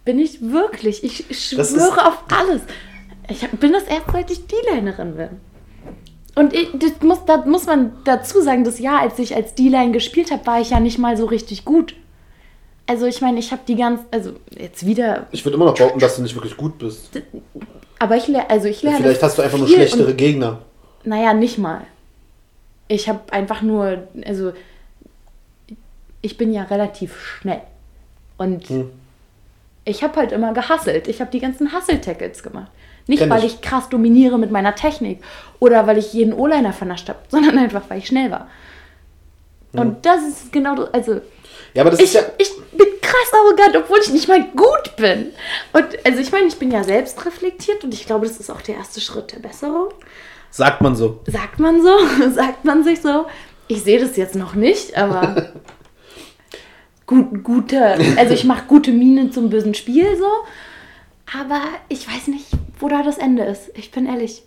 bin 0.05 0.19
ich 0.19 0.41
wirklich. 0.41 1.03
Ich 1.03 1.25
Das 1.55 1.71
schwöre 1.71 2.07
auf 2.07 2.23
alles. 2.29 2.61
Ich 3.29 3.47
bin 3.51 3.71
das 3.71 3.83
erst, 3.83 4.11
seit 4.11 4.29
ich 4.31 4.45
D-Linerin 4.47 5.15
bin. 5.15 5.29
Und 6.35 6.53
ich, 6.53 6.69
das 6.73 6.93
muss, 7.01 7.25
da 7.25 7.37
muss 7.45 7.65
man 7.67 7.93
dazu 8.05 8.41
sagen, 8.41 8.63
das 8.63 8.79
Jahr, 8.79 9.01
als 9.01 9.19
ich 9.19 9.35
als 9.35 9.53
D-Line 9.55 9.91
gespielt 9.91 10.31
habe, 10.31 10.45
war 10.47 10.59
ich 10.59 10.71
ja 10.71 10.79
nicht 10.79 10.97
mal 10.97 11.15
so 11.15 11.25
richtig 11.25 11.63
gut. 11.63 11.95
Also 12.87 13.05
ich 13.05 13.21
meine, 13.21 13.39
ich 13.39 13.51
habe 13.51 13.61
die 13.67 13.75
ganz, 13.75 14.01
also 14.11 14.33
jetzt 14.49 14.85
wieder, 14.85 15.27
Ich 15.31 15.45
würde 15.45 15.55
immer 15.55 15.65
noch 15.65 15.75
behaupten, 15.75 15.99
dass 15.99 16.17
du 16.17 16.21
nicht 16.21 16.35
wirklich 16.35 16.57
gut 16.57 16.77
bist. 16.79 17.11
aber 17.99 18.17
ich 18.17 18.27
lerne, 18.27 18.49
also 18.49 18.67
ich 18.67 18.81
lerne 18.83 18.97
Vielleicht 18.97 19.23
hast 19.23 19.37
du 19.37 19.41
einfach 19.41 19.57
nur 19.57 19.67
schlechtere 19.69 20.07
Und, 20.07 20.17
Gegner. 20.17 20.59
naja, 21.05 21.33
nicht 21.33 21.57
mal. 21.59 21.81
Ich 22.89 23.07
habe 23.07 23.21
einfach 23.31 23.61
nur, 23.61 24.05
also 24.25 24.51
ich 26.21 26.37
bin 26.37 26.51
ja 26.51 26.63
relativ 26.63 27.15
schnell. 27.21 27.61
Und 28.37 28.67
Hm. 28.67 28.89
Ich 29.85 30.03
habe 30.03 30.15
halt 30.17 30.31
immer 30.31 30.53
gehasselt. 30.53 31.07
Ich 31.07 31.19
habe 31.21 31.31
die 31.31 31.39
ganzen 31.39 31.73
Hustle-Tackles 31.73 32.43
gemacht. 32.43 32.71
Nicht, 33.07 33.19
Kenn 33.19 33.29
weil 33.29 33.43
ich. 33.43 33.55
ich 33.55 33.61
krass 33.61 33.89
dominiere 33.89 34.39
mit 34.39 34.49
meiner 34.51 34.75
Technik 34.75 35.21
oder 35.59 35.85
weil 35.87 35.97
ich 35.97 36.13
jeden 36.13 36.33
O-Liner 36.33 36.71
vernascht 36.73 37.09
habe, 37.09 37.19
sondern 37.29 37.57
einfach, 37.57 37.83
weil 37.89 37.97
ich 37.99 38.07
schnell 38.07 38.31
war. 38.31 38.47
Und 39.73 40.05
das 40.05 40.21
ist 40.23 40.53
genau, 40.53 40.75
das- 40.75 40.93
also 40.93 41.19
Ja, 41.73 41.81
aber 41.81 41.89
das 41.89 41.99
ich, 41.99 42.05
ist 42.05 42.13
ja. 42.13 42.21
ich 42.37 42.51
bin 42.71 42.87
krass 43.01 43.33
arrogant, 43.33 43.75
obwohl 43.75 43.99
ich 43.99 44.11
nicht 44.13 44.27
mal 44.27 44.43
gut 44.55 44.95
bin. 44.97 45.31
Und 45.73 45.85
also 46.05 46.19
ich 46.19 46.31
meine, 46.31 46.45
ich 46.47 46.57
bin 46.57 46.69
ja 46.71 46.83
selbst 46.83 47.25
reflektiert 47.25 47.83
und 47.83 47.93
ich 47.93 48.05
glaube, 48.05 48.27
das 48.27 48.37
ist 48.37 48.51
auch 48.51 48.61
der 48.61 48.75
erste 48.75 49.01
Schritt 49.01 49.31
der 49.33 49.39
Besserung. 49.39 49.89
Sagt 50.51 50.81
man 50.81 50.95
so. 50.95 51.19
Sagt 51.25 51.59
man 51.59 51.81
so? 51.81 51.89
Sagt 52.33 52.63
man 52.63 52.83
sich 52.83 53.01
so? 53.01 53.25
Ich 53.67 53.81
sehe 53.83 53.99
das 53.99 54.15
jetzt 54.15 54.35
noch 54.35 54.53
nicht, 54.53 54.95
aber 54.95 55.51
gute, 57.43 57.95
also 58.17 58.33
ich 58.33 58.43
mache 58.43 58.65
gute 58.67 58.91
Mienen 58.91 59.31
zum 59.31 59.49
bösen 59.49 59.73
Spiel 59.73 60.17
so. 60.17 60.25
Aber 61.39 61.61
ich 61.89 62.07
weiß 62.07 62.27
nicht, 62.27 62.47
wo 62.79 62.87
da 62.89 63.01
das 63.03 63.17
Ende 63.17 63.43
ist. 63.43 63.71
Ich 63.75 63.91
bin 63.91 64.05
ehrlich. 64.05 64.43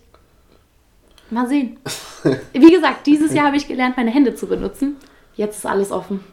Mal 1.29 1.47
sehen. 1.47 1.77
Wie 2.53 2.71
gesagt, 2.71 3.05
dieses 3.05 3.33
Jahr 3.33 3.47
habe 3.47 3.57
ich 3.57 3.67
gelernt, 3.67 3.97
meine 3.97 4.11
Hände 4.11 4.35
zu 4.35 4.47
benutzen. 4.47 4.95
Jetzt 5.35 5.57
ist 5.57 5.65
alles 5.65 5.91
offen. 5.91 6.23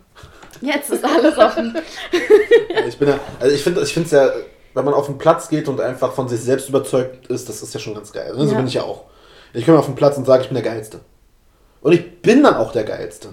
Jetzt 0.61 0.91
ist 0.91 1.05
alles 1.05 1.37
offen. 1.37 1.77
Ich 2.87 2.97
bin 2.99 3.09
ja, 3.09 3.19
also 3.41 3.55
ich 3.55 3.63
finde 3.63 3.81
es 3.81 4.11
ja, 4.13 4.31
wenn 4.75 4.85
man 4.85 4.95
auf 4.95 5.07
den 5.07 5.19
Platz 5.19 5.49
geht 5.49 5.69
und 5.69 5.81
einfach 5.81 6.13
von 6.13 6.29
sich 6.29 6.41
selbst 6.41 6.69
überzeugt 6.69 7.27
ist, 7.27 7.49
das 7.49 7.63
ist 7.63 7.75
ja 7.75 7.81
schon 7.81 7.95
ganz 7.95 8.13
geil. 8.13 8.33
Ne? 8.37 8.47
So 8.47 8.53
Ja. 8.53 8.59
bin 8.59 8.67
ich 8.67 8.75
ja 8.75 8.83
auch. 8.83 9.05
Ich 9.53 9.65
komme 9.65 9.79
auf 9.79 9.87
den 9.87 9.95
Platz 9.95 10.17
und 10.17 10.25
sage, 10.27 10.43
ich 10.43 10.49
bin 10.49 10.55
der 10.55 10.65
Geilste. 10.65 11.01
Und 11.81 11.93
ich 11.93 12.23
bin 12.23 12.43
dann 12.43 12.55
auch 12.55 12.73
der 12.73 12.85
Geilste. 12.85 13.29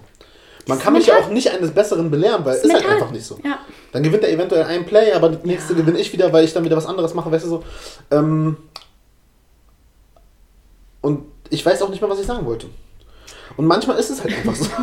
Man 0.67 0.79
kann 0.79 0.93
mich 0.93 1.07
ja 1.07 1.15
mental. 1.15 1.29
auch 1.29 1.33
nicht 1.33 1.49
eines 1.49 1.71
Besseren 1.71 2.11
belehren, 2.11 2.45
weil 2.45 2.55
es 2.55 2.59
ist 2.59 2.65
ist 2.65 2.73
halt 2.73 2.83
mental. 2.83 3.01
einfach 3.01 3.13
nicht 3.13 3.25
so. 3.25 3.39
Ja. 3.43 3.59
Dann 3.91 4.03
gewinnt 4.03 4.23
er 4.23 4.31
eventuell 4.31 4.63
ein 4.63 4.85
Play, 4.85 5.11
aber 5.13 5.29
das 5.29 5.43
nächste 5.43 5.75
gewinne 5.75 5.99
ich 5.99 6.13
wieder, 6.13 6.31
weil 6.31 6.45
ich 6.45 6.53
dann 6.53 6.63
wieder 6.63 6.77
was 6.77 6.85
anderes 6.85 7.13
mache, 7.13 7.31
weißt 7.31 7.45
du 7.45 7.49
so. 7.49 7.63
Ähm, 8.11 8.57
und 11.01 11.23
ich 11.49 11.65
weiß 11.65 11.81
auch 11.81 11.89
nicht 11.89 12.01
mehr, 12.01 12.09
was 12.09 12.19
ich 12.19 12.27
sagen 12.27 12.45
wollte. 12.45 12.67
Und 13.57 13.65
manchmal 13.65 13.97
ist 13.97 14.09
es 14.09 14.23
halt 14.23 14.33
einfach 14.33 14.55
so. 14.55 14.67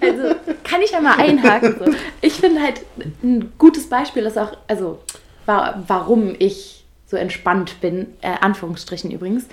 Also 0.00 0.34
kann 0.62 0.80
ich 0.80 0.92
ja 0.92 1.00
mal 1.00 1.16
einhaken. 1.18 1.74
So. 1.78 1.92
Ich 2.20 2.34
finde 2.34 2.62
halt 2.62 2.82
ein 3.22 3.52
gutes 3.58 3.88
Beispiel 3.88 4.24
ist 4.26 4.38
auch, 4.38 4.52
also 4.68 5.00
wa 5.44 5.82
warum 5.86 6.36
ich 6.38 6.84
so 7.06 7.16
entspannt 7.16 7.80
bin, 7.80 8.14
äh, 8.20 8.34
Anführungsstrichen 8.40 9.10
übrigens. 9.10 9.46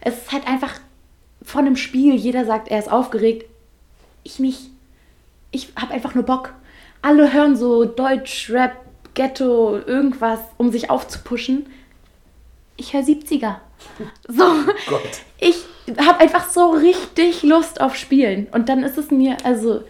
Es 0.00 0.16
ist 0.16 0.32
halt 0.32 0.46
einfach 0.46 0.80
von 1.42 1.66
einem 1.66 1.76
Spiel, 1.76 2.14
jeder 2.14 2.44
sagt, 2.44 2.68
er 2.68 2.78
ist 2.78 2.90
aufgeregt. 2.90 3.44
Ich 4.22 4.38
nicht. 4.38 4.70
Ich 5.50 5.72
habe 5.76 5.92
einfach 5.92 6.14
nur 6.14 6.24
Bock. 6.24 6.54
Alle 7.02 7.32
hören 7.32 7.56
so 7.56 7.84
Deutsch, 7.84 8.50
Rap, 8.50 8.76
Ghetto, 9.14 9.78
irgendwas, 9.78 10.40
um 10.56 10.70
sich 10.70 10.90
aufzupuschen. 10.90 11.66
Ich 12.76 12.92
höre 12.92 13.02
70er. 13.02 13.56
So. 14.28 14.44
Gott. 14.88 15.22
Ich 15.38 15.56
habe 15.98 16.20
einfach 16.20 16.48
so 16.50 16.70
richtig 16.70 17.42
Lust 17.42 17.80
auf 17.80 17.96
Spielen. 17.96 18.46
Und 18.52 18.68
dann 18.68 18.82
ist 18.82 18.98
es 18.98 19.10
mir, 19.10 19.38
also, 19.44 19.80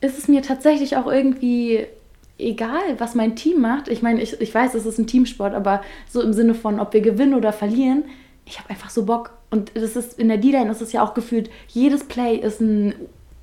ist 0.00 0.18
es 0.18 0.28
mir 0.28 0.42
tatsächlich 0.42 0.96
auch 0.96 1.06
irgendwie 1.06 1.86
egal, 2.38 2.98
was 2.98 3.14
mein 3.14 3.36
Team 3.36 3.60
macht. 3.60 3.88
Ich 3.88 4.02
meine, 4.02 4.20
ich, 4.22 4.40
ich 4.40 4.54
weiß, 4.54 4.74
es 4.74 4.86
ist 4.86 4.98
ein 4.98 5.06
Teamsport, 5.06 5.54
aber 5.54 5.82
so 6.08 6.20
im 6.22 6.32
Sinne 6.32 6.54
von, 6.54 6.80
ob 6.80 6.92
wir 6.92 7.00
gewinnen 7.00 7.34
oder 7.34 7.52
verlieren, 7.52 8.04
ich 8.46 8.58
habe 8.58 8.70
einfach 8.70 8.90
so 8.90 9.04
Bock. 9.04 9.32
Und 9.50 9.72
das 9.74 9.96
ist 9.96 10.18
in 10.18 10.28
der 10.28 10.38
D-Line 10.38 10.70
ist 10.70 10.80
es 10.80 10.92
ja 10.92 11.02
auch 11.02 11.14
gefühlt, 11.14 11.50
jedes 11.68 12.04
Play 12.04 12.36
ist 12.36 12.60
ein 12.60 12.94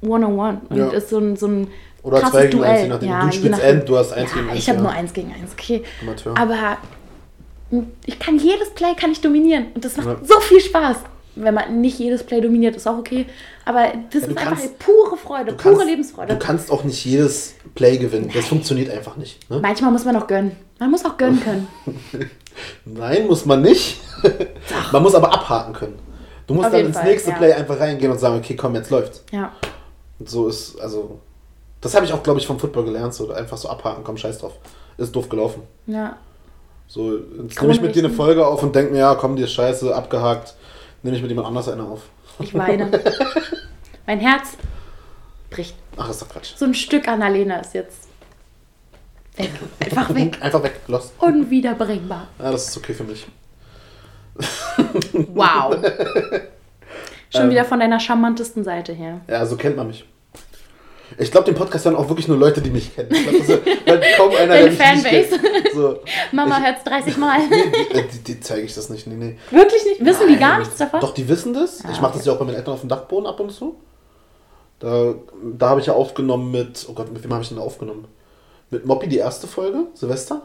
One-on-One 0.02 0.62
und 0.70 0.78
Ja. 0.78 0.88
ist 0.90 1.10
so 1.10 1.18
ein, 1.20 1.36
so 1.36 1.48
ein 1.48 1.68
Oder 2.04 2.20
krasses 2.20 2.32
zwei 2.34 2.46
gegen 2.48 2.58
Duell. 2.58 2.70
eins, 2.72 2.82
je 2.82 2.88
nachdem. 2.90 3.10
Du 3.10 3.26
je 3.26 3.32
spielst. 3.32 3.62
End, 3.64 3.90
du 3.90 3.98
hast 3.98 4.14
eins 4.14 4.30
ja, 4.32 4.38
gegen 4.38 4.50
eins, 4.50 4.60
Ich 4.60 4.70
habe 4.70 4.78
ja. 4.78 4.84
nur 4.84 4.92
eins 4.92 5.14
gegen 5.14 5.32
eins, 5.34 5.52
okay. 5.54 5.84
Amateur. 6.02 6.38
Aber 6.38 6.78
ich 8.06 8.20
kann 8.20 8.38
jedes 8.40 8.70
Play 8.72 8.94
kann 8.96 9.12
ich 9.12 9.20
dominieren 9.22 9.68
und 9.76 9.84
das 9.84 9.98
macht 9.98 10.08
Ja. 10.08 10.16
so 10.24 10.40
viel 10.42 10.62
Spaß. 10.62 10.98
Wenn 11.40 11.54
man 11.54 11.82
nicht 11.82 12.00
jedes 12.00 12.24
Play 12.24 12.42
dominiert, 12.42 12.76
ist 12.76 12.88
auch 12.88 12.98
okay. 12.98 13.28
Aber 13.66 13.84
das 14.12 14.22
Ja, 14.24 14.28
du 14.28 14.34
ist 14.34 14.38
einfach 14.40 14.44
kannst- 14.58 14.80
pure 14.80 15.18
Freude, 15.18 15.52
Du 15.52 15.58
pure 15.58 15.76
kannst- 15.76 15.88
Lebensfreude. 15.88 16.34
Du 16.34 16.40
kannst 16.40 16.72
auch 16.72 16.84
nicht 16.84 17.06
jedes 17.06 17.54
Play 17.76 17.98
gewinnen. 17.98 18.32
Das 18.34 18.46
funktioniert 18.48 18.90
einfach 18.90 19.18
nicht. 19.18 19.48
Ne? 19.50 19.60
Manchmal 19.62 19.92
muss 19.92 20.04
man 20.06 20.16
auch 20.16 20.26
gönnen. 20.26 20.54
Man 20.80 20.90
muss 20.90 21.06
auch 21.06 21.16
gönnen 21.18 21.40
können. 21.44 21.68
Nein, 22.86 23.28
muss 23.28 23.46
man 23.46 23.62
nicht. 23.62 24.00
man 24.92 25.04
muss 25.04 25.14
aber 25.14 25.32
abhaken 25.32 25.74
können. 25.74 26.00
Du 26.48 26.54
musst 26.56 26.68
Auf 26.68 26.72
dann 26.72 26.86
ins 26.86 26.98
Fall, 26.98 27.06
nächste 27.08 27.30
ja. 27.32 27.36
Play 27.38 27.54
einfach 27.54 27.80
reingehen 27.80 28.12
und 28.12 28.20
sagen, 28.20 28.38
okay, 28.38 28.56
komm, 28.56 28.74
jetzt 28.74 28.90
läuft's. 28.90 29.24
Ja. 29.32 29.52
Und 30.20 30.30
so 30.30 30.48
ist, 30.48 30.80
also, 30.80 31.20
das 31.82 31.94
habe 31.96 32.06
ich 32.06 32.14
auch, 32.14 32.24
glaube 32.24 32.40
ich, 32.40 32.48
vom 32.48 32.60
Football 32.60 32.86
gelernt, 32.86 33.14
so 33.14 33.32
einfach 33.32 33.58
so 33.58 33.70
abhaken, 33.70 34.04
komm, 34.04 34.18
scheiß 34.18 34.40
drauf. 34.40 34.54
Ist 34.98 35.16
doof 35.16 35.30
gelaufen. 35.30 35.62
Ja. 35.86 36.18
So, 36.88 37.18
jetzt 37.18 37.62
nehme 37.62 37.74
ich 37.74 37.82
mit 37.82 37.96
dir 37.96 38.06
eine. 38.06 38.14
Folge 38.14 38.46
auf 38.46 38.64
und 38.64 38.76
denke 38.76 38.94
mir, 38.94 39.00
ja, 39.00 39.16
komm, 39.16 39.36
die 39.36 39.44
ist 39.44 39.54
scheiße, 39.54 39.94
abgehakt. 39.94 40.56
Nehme 41.04 41.16
ich 41.16 41.22
mit 41.22 41.30
jemand 41.30 41.48
anders 41.48 41.70
eine 41.70 41.84
auf. 41.84 42.02
Ich 42.40 42.54
weine. 42.54 42.90
mein 44.08 44.20
Herz 44.20 44.58
bricht. 45.50 45.76
Ach, 45.98 46.10
ist 46.10 46.22
doch 46.22 46.30
Quatsch. 46.30 46.56
So 46.56 46.66
ein 46.66 46.74
Stück 46.74 47.08
Annalena 47.08 47.60
ist 47.60 47.74
jetzt 47.74 48.08
weg. 49.36 49.52
Einfach 49.80 50.16
weg. 50.16 50.38
Einfach 50.42 50.64
weg, 50.64 50.80
lost. 50.88 51.14
Unwiederbringbar. 51.20 52.28
Ja, 52.40 52.52
das 52.52 52.70
ist 52.70 52.78
okay 52.78 52.94
für 52.94 53.04
mich. 53.04 53.28
Wow. 55.34 55.76
Schon 57.32 57.44
Ähm. 57.44 57.50
wieder 57.52 57.66
von 57.66 57.80
deiner 57.80 58.00
charmantesten 58.00 58.64
Seite 58.64 58.94
her. 58.94 59.22
Ja, 59.28 59.46
so 59.46 59.56
kennt 59.58 59.76
man 59.78 59.88
mich. 59.88 60.06
Ich 61.18 61.32
glaube, 61.32 61.46
den 61.46 61.56
Podcast 61.56 61.86
hören 61.86 61.96
auch 61.96 62.10
wirklich 62.10 62.28
nur 62.28 62.38
Leute, 62.38 62.62
die 62.62 62.70
mich 62.70 62.94
kennen. 62.94 63.10
Ich 63.14 63.46
glaube, 63.46 63.62
das 63.64 63.86
halt 63.88 64.04
kaum 64.18 64.30
einer, 64.36 64.48
Deine 64.48 64.70
der 64.70 64.94
mich 64.94 65.04
nicht 65.04 65.30
Fanbase. 65.30 65.40
kennt. 65.40 65.74
So. 65.74 66.00
Mama 66.34 66.58
Ich- 66.60 66.66
hört's 66.66 66.84
30 66.84 67.18
Mal. 67.18 67.40
Nee, 67.48 67.64
die, 67.94 67.98
äh, 67.98 68.08
die, 68.12 68.20
die 68.20 68.40
zeige 68.42 68.64
ich 68.64 68.76
das 68.76 68.90
nicht. 68.90 69.08
Nee, 69.08 69.16
nee. 69.16 69.38
Wirklich 69.52 69.86
nicht? 69.86 70.04
Wissen 70.06 70.28
die 70.28 70.36
gar 70.38 70.52
Nein. 70.52 70.60
nichts 70.60 70.76
davon? 70.78 71.00
Doch, 71.00 71.14
die 71.14 71.28
wissen 71.30 71.54
das. 71.54 71.84
Ah, 71.86 71.90
ich 71.94 72.02
mache 72.02 72.14
das 72.14 72.22
okay. 72.22 72.28
ja 72.30 72.34
auch 72.36 72.40
bei 72.40 72.46
meinen 72.46 72.56
Eltern 72.56 72.74
auf 72.74 72.82
dem 72.82 72.90
Dachboden 72.90 73.26
ab 73.26 73.40
und 73.40 73.52
zu. 73.52 73.78
Da, 74.80 75.16
da 75.58 75.70
habe 75.70 75.80
ich 75.80 75.88
ja 75.88 75.94
aufgenommen 75.94 76.52
mit, 76.52 76.86
oh 76.90 76.94
Gott, 76.94 77.12
mit 77.12 77.24
wem 77.24 77.32
habe 77.34 77.42
ich 77.42 77.50
denn 77.50 77.58
aufgenommen? 77.58 78.06
Mit 78.70 78.86
Moppy 78.86 79.08
die 79.08 79.18
erste 79.18 79.48
Folge, 79.48 79.86
Silvester. 79.94 80.42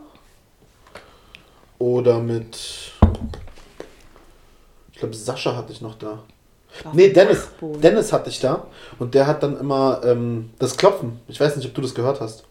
Oder 1.78 2.20
mit, 2.20 2.56
ich 4.92 4.98
glaube, 5.00 5.14
Sascha 5.14 5.56
hatte 5.56 5.72
ich 5.72 5.80
noch 5.80 5.96
da. 5.96 6.22
Nee, 6.92 7.10
Dennis. 7.10 7.40
Dachboden. 7.42 7.80
Dennis 7.80 8.12
hatte 8.12 8.30
ich 8.30 8.40
da. 8.40 8.66
Und 8.98 9.14
der 9.14 9.26
hat 9.26 9.42
dann 9.42 9.58
immer 9.58 10.00
ähm, 10.04 10.50
das 10.58 10.76
Klopfen. 10.76 11.20
Ich 11.28 11.38
weiß 11.40 11.56
nicht, 11.56 11.66
ob 11.68 11.74
du 11.74 11.80
das 11.82 11.94
gehört 11.94 12.20
hast. 12.20 12.44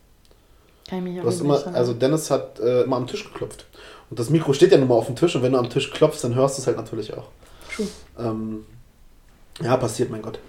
Kann 0.90 1.00
ich 1.00 1.04
mich 1.06 1.16
Du 1.16 1.22
auch 1.22 1.26
hast 1.28 1.42
nicht 1.42 1.66
immer, 1.66 1.76
also 1.76 1.94
Dennis 1.94 2.30
hat 2.32 2.60
äh, 2.60 2.82
immer 2.84 2.98
am 2.98 3.08
Tisch 3.08 3.24
geklopft. 3.24 3.66
Und 4.10 4.20
das 4.20 4.30
Mikro 4.30 4.54
steht 4.54 4.72
ja 4.72 4.78
nun 4.78 4.88
mal 4.90 4.96
auf 4.96 5.06
dem 5.08 5.16
Tisch 5.16 5.36
und 5.36 5.42
wenn 5.42 5.54
du 5.54 5.58
am 5.58 5.70
Tisch 5.70 5.90
klopfst, 5.92 6.22
dann 6.24 6.36
hörst 6.36 6.58
du 6.58 6.62
es 6.62 6.68
halt 6.68 6.78
natürlich 6.78 7.14
auch. 7.16 7.26
Ähm, 8.20 8.66
ja, 9.62 9.78
passiert, 9.78 10.10
mein 10.10 10.22
Gott. 10.22 10.40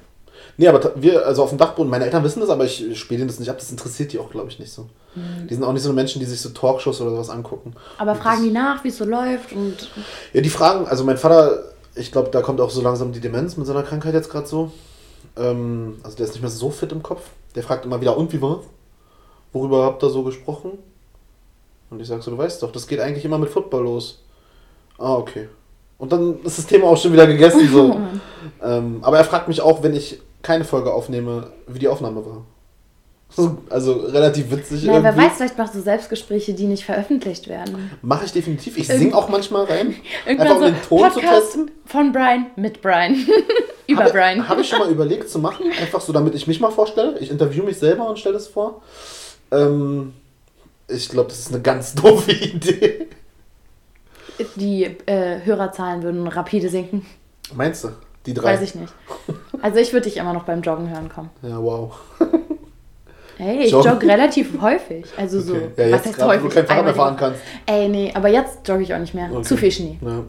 Nee, 0.56 0.68
aber 0.68 0.92
wir, 0.96 1.24
also 1.24 1.44
auf 1.44 1.48
dem 1.50 1.58
Dachboden, 1.58 1.88
meine 1.90 2.04
Eltern 2.04 2.24
wissen 2.24 2.40
das, 2.40 2.50
aber 2.50 2.64
ich 2.64 2.98
spiele 2.98 3.18
denen 3.18 3.28
das 3.28 3.38
nicht 3.38 3.48
ab. 3.48 3.58
Das 3.58 3.70
interessiert 3.70 4.12
die 4.12 4.18
auch, 4.18 4.30
glaube 4.30 4.48
ich, 4.50 4.58
nicht 4.58 4.72
so. 4.72 4.88
Mhm. 5.14 5.46
Die 5.48 5.54
sind 5.54 5.64
auch 5.64 5.72
nicht 5.72 5.82
so 5.82 5.92
Menschen, 5.92 6.18
die 6.20 6.26
sich 6.26 6.40
so 6.40 6.50
Talkshows 6.50 7.00
oder 7.00 7.10
sowas 7.12 7.30
angucken. 7.30 7.74
Aber 7.98 8.12
Und 8.12 8.18
fragen 8.18 8.36
das- 8.38 8.44
die 8.44 8.50
nach, 8.50 8.84
wie 8.84 8.88
es 8.88 8.98
so 8.98 9.04
läuft 9.04 9.52
und 9.52 9.88
Ja, 10.32 10.40
die 10.40 10.50
fragen, 10.50 10.86
also 10.86 11.04
mein 11.04 11.16
Vater, 11.16 11.71
ich 11.94 12.12
glaube, 12.12 12.30
da 12.30 12.42
kommt 12.42 12.60
auch 12.60 12.70
so 12.70 12.80
langsam 12.80 13.12
die 13.12 13.20
Demenz 13.20 13.56
mit 13.56 13.66
seiner 13.66 13.82
Krankheit 13.82 14.14
jetzt 14.14 14.30
gerade 14.30 14.46
so. 14.46 14.72
Ähm, 15.36 15.98
also 16.02 16.16
der 16.16 16.26
ist 16.26 16.32
nicht 16.32 16.42
mehr 16.42 16.50
so 16.50 16.70
fit 16.70 16.92
im 16.92 17.02
Kopf. 17.02 17.22
Der 17.54 17.62
fragt 17.62 17.84
immer 17.84 18.00
wieder, 18.00 18.16
und 18.16 18.32
wie 18.32 18.40
war's? 18.40 18.64
Worüber 19.52 19.84
habt 19.84 20.02
ihr 20.02 20.10
so 20.10 20.22
gesprochen? 20.22 20.78
Und 21.90 22.00
ich 22.00 22.08
sag 22.08 22.22
so, 22.22 22.30
du 22.30 22.38
weißt 22.38 22.62
doch, 22.62 22.72
das 22.72 22.86
geht 22.86 23.00
eigentlich 23.00 23.24
immer 23.24 23.38
mit 23.38 23.50
Football 23.50 23.84
los. 23.84 24.22
Ah, 24.98 25.14
okay. 25.14 25.48
Und 25.98 26.10
dann 26.10 26.40
ist 26.42 26.58
das 26.58 26.66
Thema 26.66 26.86
auch 26.86 26.96
schon 26.96 27.12
wieder 27.12 27.26
gegessen. 27.26 27.68
So. 27.70 27.96
Ähm, 28.60 28.98
aber 29.02 29.18
er 29.18 29.24
fragt 29.24 29.48
mich 29.48 29.60
auch, 29.60 29.82
wenn 29.82 29.94
ich 29.94 30.20
keine 30.42 30.64
Folge 30.64 30.92
aufnehme, 30.92 31.48
wie 31.66 31.78
die 31.78 31.88
Aufnahme 31.88 32.24
war. 32.24 32.44
Also 33.70 33.92
relativ 33.92 34.50
witzig. 34.50 34.82
Na, 34.84 35.02
wer 35.02 35.16
weiß, 35.16 35.32
vielleicht 35.36 35.56
machst 35.56 35.74
du 35.74 35.80
Selbstgespräche, 35.80 36.52
die 36.54 36.64
nicht 36.66 36.84
veröffentlicht 36.84 37.48
werden. 37.48 37.90
Mache 38.02 38.26
ich 38.26 38.32
definitiv. 38.32 38.76
Ich 38.76 38.86
singe 38.88 39.14
auch 39.16 39.28
manchmal 39.30 39.64
rein. 39.64 39.94
Irgendwann 40.26 40.48
Einfach 40.48 40.56
um 40.56 40.62
so 40.62 40.70
den 40.70 40.82
Ton 40.82 40.98
zu 41.12 41.20
Podcast 41.20 41.44
testen. 41.44 41.70
von 41.86 42.12
Brian 42.12 42.46
mit 42.56 42.82
Brian. 42.82 43.16
Über 43.86 44.02
Habe- 44.04 44.12
Brian. 44.12 44.48
Habe 44.48 44.60
ich 44.60 44.68
schon 44.68 44.78
mal 44.80 44.90
überlegt 44.90 45.28
zu 45.30 45.38
machen, 45.38 45.66
einfach 45.80 46.00
so, 46.00 46.12
damit 46.12 46.34
ich 46.34 46.46
mich 46.46 46.60
mal 46.60 46.70
vorstelle. 46.70 47.18
Ich 47.20 47.30
interview 47.30 47.64
mich 47.64 47.78
selber 47.78 48.08
und 48.08 48.18
stelle 48.18 48.36
es 48.36 48.48
vor. 48.48 48.82
Ähm, 49.50 50.12
ich 50.88 51.08
glaube, 51.08 51.28
das 51.30 51.38
ist 51.40 51.52
eine 51.52 51.62
ganz 51.62 51.94
doofe 51.94 52.32
Idee. 52.32 53.08
Die 54.56 54.84
äh, 55.06 55.40
Hörerzahlen 55.44 56.02
würden 56.02 56.26
rapide 56.26 56.68
sinken. 56.68 57.06
Meinst 57.54 57.84
du? 57.84 57.88
Die 58.26 58.34
drei? 58.34 58.54
Weiß 58.54 58.62
ich 58.62 58.74
nicht. 58.74 58.92
Also 59.62 59.78
ich 59.78 59.92
würde 59.92 60.04
dich 60.08 60.16
immer 60.16 60.32
noch 60.32 60.44
beim 60.44 60.62
Joggen 60.62 60.88
hören 60.90 61.08
kommen. 61.08 61.30
Ja, 61.42 61.60
wow. 61.62 61.92
Hey, 63.42 63.64
ich 63.64 63.72
jogge 63.72 64.06
relativ 64.06 64.60
häufig. 64.60 65.04
Also 65.16 65.40
so, 65.40 65.54
Okay. 65.54 65.90
Ja, 65.90 65.96
was 65.96 66.06
heißt 66.06 66.16
gerade, 66.16 66.28
wo 66.28 66.34
häufig? 66.34 66.48
du 66.48 66.54
kein 66.54 66.66
Fahrrad 66.66 66.84
mehr 66.84 66.94
fahren 66.94 67.16
kannst. 67.16 67.40
Ey, 67.66 67.88
nee, 67.88 68.12
aber 68.14 68.28
jetzt 68.28 68.66
jogge 68.68 68.82
ich 68.84 68.94
auch 68.94 68.98
nicht 68.98 69.14
mehr. 69.14 69.28
Okay. 69.32 69.42
Zu 69.42 69.56
viel 69.56 69.70
Schnee. 69.72 69.98
Ja. 70.00 70.22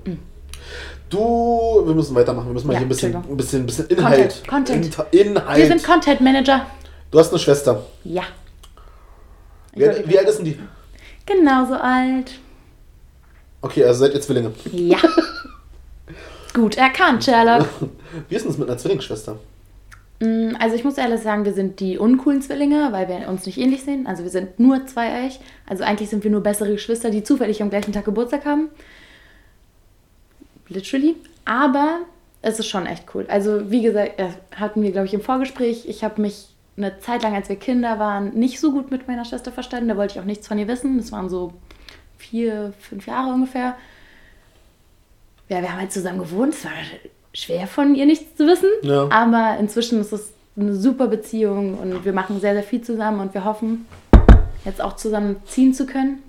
Du, 1.10 1.84
wir 1.86 1.94
müssen 1.94 2.16
weitermachen. 2.16 2.48
Wir 2.48 2.54
müssen 2.54 2.66
mal 2.68 2.74
Ja, 2.74 2.80
hier 2.80 2.86
ein 2.88 2.90
bisschen, 2.90 3.16
ein 3.16 3.38
bisschen, 3.38 3.62
ein 3.62 3.66
bisschen 3.68 3.86
Inhalt. 3.88 4.44
Content, 4.48 4.86
Inta- 4.96 5.06
Inhalt. 5.12 5.58
Wir 5.60 5.68
sind 5.68 5.84
Content 5.84 6.22
Manager. 6.22 6.66
du 7.12 7.20
hast 7.20 7.30
eine 7.30 7.38
Schwester. 7.40 7.84
Ja. 8.04 8.24
Wie, 9.76 9.88
alt- 9.88 10.08
wie 10.10 10.18
alt 10.18 10.28
ist 10.28 10.38
denn 10.38 10.46
die? 10.46 10.60
Genauso 11.26 11.76
alt. 11.76 12.32
Okay, 13.62 13.84
also 13.86 14.00
seid 14.06 14.14
ihr 14.16 14.22
Zwillinge. 14.22 14.52
Ja. 14.72 14.98
Gut 16.54 16.78
erkannt, 16.78 17.24
Sherlock. 17.24 17.68
Wie 18.30 18.36
ist 18.36 18.44
denn 18.44 18.52
das 18.52 18.58
mit 18.58 18.68
einer 18.70 18.78
Zwillingsschwester? 18.78 19.38
Mm, 20.24 20.56
Also 20.60 20.76
ich 20.76 20.84
muss 20.84 20.98
ehrlich 20.98 21.22
sagen, 21.22 21.46
wir 21.46 21.54
sind 21.54 21.80
die 21.80 21.98
uncoolen 21.98 22.42
Zwillinge, 22.42 22.92
weil 22.92 23.08
wir 23.10 23.28
uns 23.28 23.46
nicht 23.46 23.58
ähnlich 23.58 23.84
sehen. 23.84 24.08
Also 24.08 24.24
wir 24.24 24.30
sind 24.32 24.60
nur 24.60 24.86
zweieich. 24.88 25.40
Also 25.68 25.84
eigentlich 25.84 26.10
sind 26.10 26.24
wir 26.24 26.32
nur 26.32 26.42
bessere 26.42 26.72
Geschwister, 26.72 27.10
die 27.10 27.24
zufällig 27.24 27.62
am 27.62 27.70
gleichen 27.70 27.92
Tag 27.94 28.06
Geburtstag 28.06 28.46
haben. 28.46 28.70
Literally. 30.70 31.16
Aber 31.46 32.00
es 32.42 32.60
ist 32.60 32.68
schon 32.68 32.86
echt 32.86 33.14
cool. 33.14 33.26
Also 33.30 33.70
wie 33.72 33.82
gesagt, 33.82 34.20
äh, 34.20 34.30
hatten 34.56 34.82
wir, 34.82 34.92
glaube 34.92 35.08
ich, 35.08 35.14
im 35.14 35.22
Vorgespräch, 35.22 35.88
ich 35.88 36.04
habe 36.04 36.22
mich 36.22 36.48
eine 36.78 36.98
Zeit 37.00 37.22
lang, 37.24 37.36
als 37.36 37.50
wir 37.50 37.56
Kinder 37.58 38.00
waren, 38.00 38.34
nicht 38.34 38.60
so 38.60 38.72
gut 38.72 38.90
mit 38.92 39.08
meiner 39.08 39.26
Schwester 39.26 39.52
verstanden. 39.52 39.90
Da 39.90 39.98
wollte 39.98 40.16
ich 40.16 40.20
auch 40.20 40.26
nichts 40.26 40.48
von 40.48 40.58
ihr 40.58 40.68
wissen. 40.68 40.98
Das 40.98 41.12
waren 41.12 41.30
so 41.30 41.54
vier, 42.18 42.74
fünf 42.80 43.06
Jahre 43.08 43.34
ungefähr. 43.34 43.76
Ja, 45.50 45.62
wir 45.62 45.72
haben 45.72 45.82
halt 45.82 45.92
zusammen 45.92 46.20
gewohnt. 46.20 46.54
Es 46.54 46.66
war 46.66 46.72
schwer 47.34 47.68
von 47.68 47.96
ihr 47.96 48.06
nichts 48.06 48.36
zu 48.36 48.46
wissen. 48.48 48.70
Ja. 48.84 49.10
Aber 49.12 49.58
inzwischen 49.60 50.00
ist 50.00 50.12
es 50.14 50.32
eine 50.56 50.76
super 50.76 51.08
Beziehung 51.08 51.78
und 51.80 52.06
wir 52.06 52.14
machen 52.14 52.40
sehr, 52.40 52.54
sehr 52.54 52.64
viel 52.64 52.82
zusammen 52.82 53.20
und 53.20 53.34
wir 53.34 53.44
hoffen, 53.44 53.86
jetzt 54.66 54.82
auch 54.82 54.96
zusammen 54.96 55.38
ziehen 55.46 55.74
zu 55.74 55.86
können. 55.86 56.20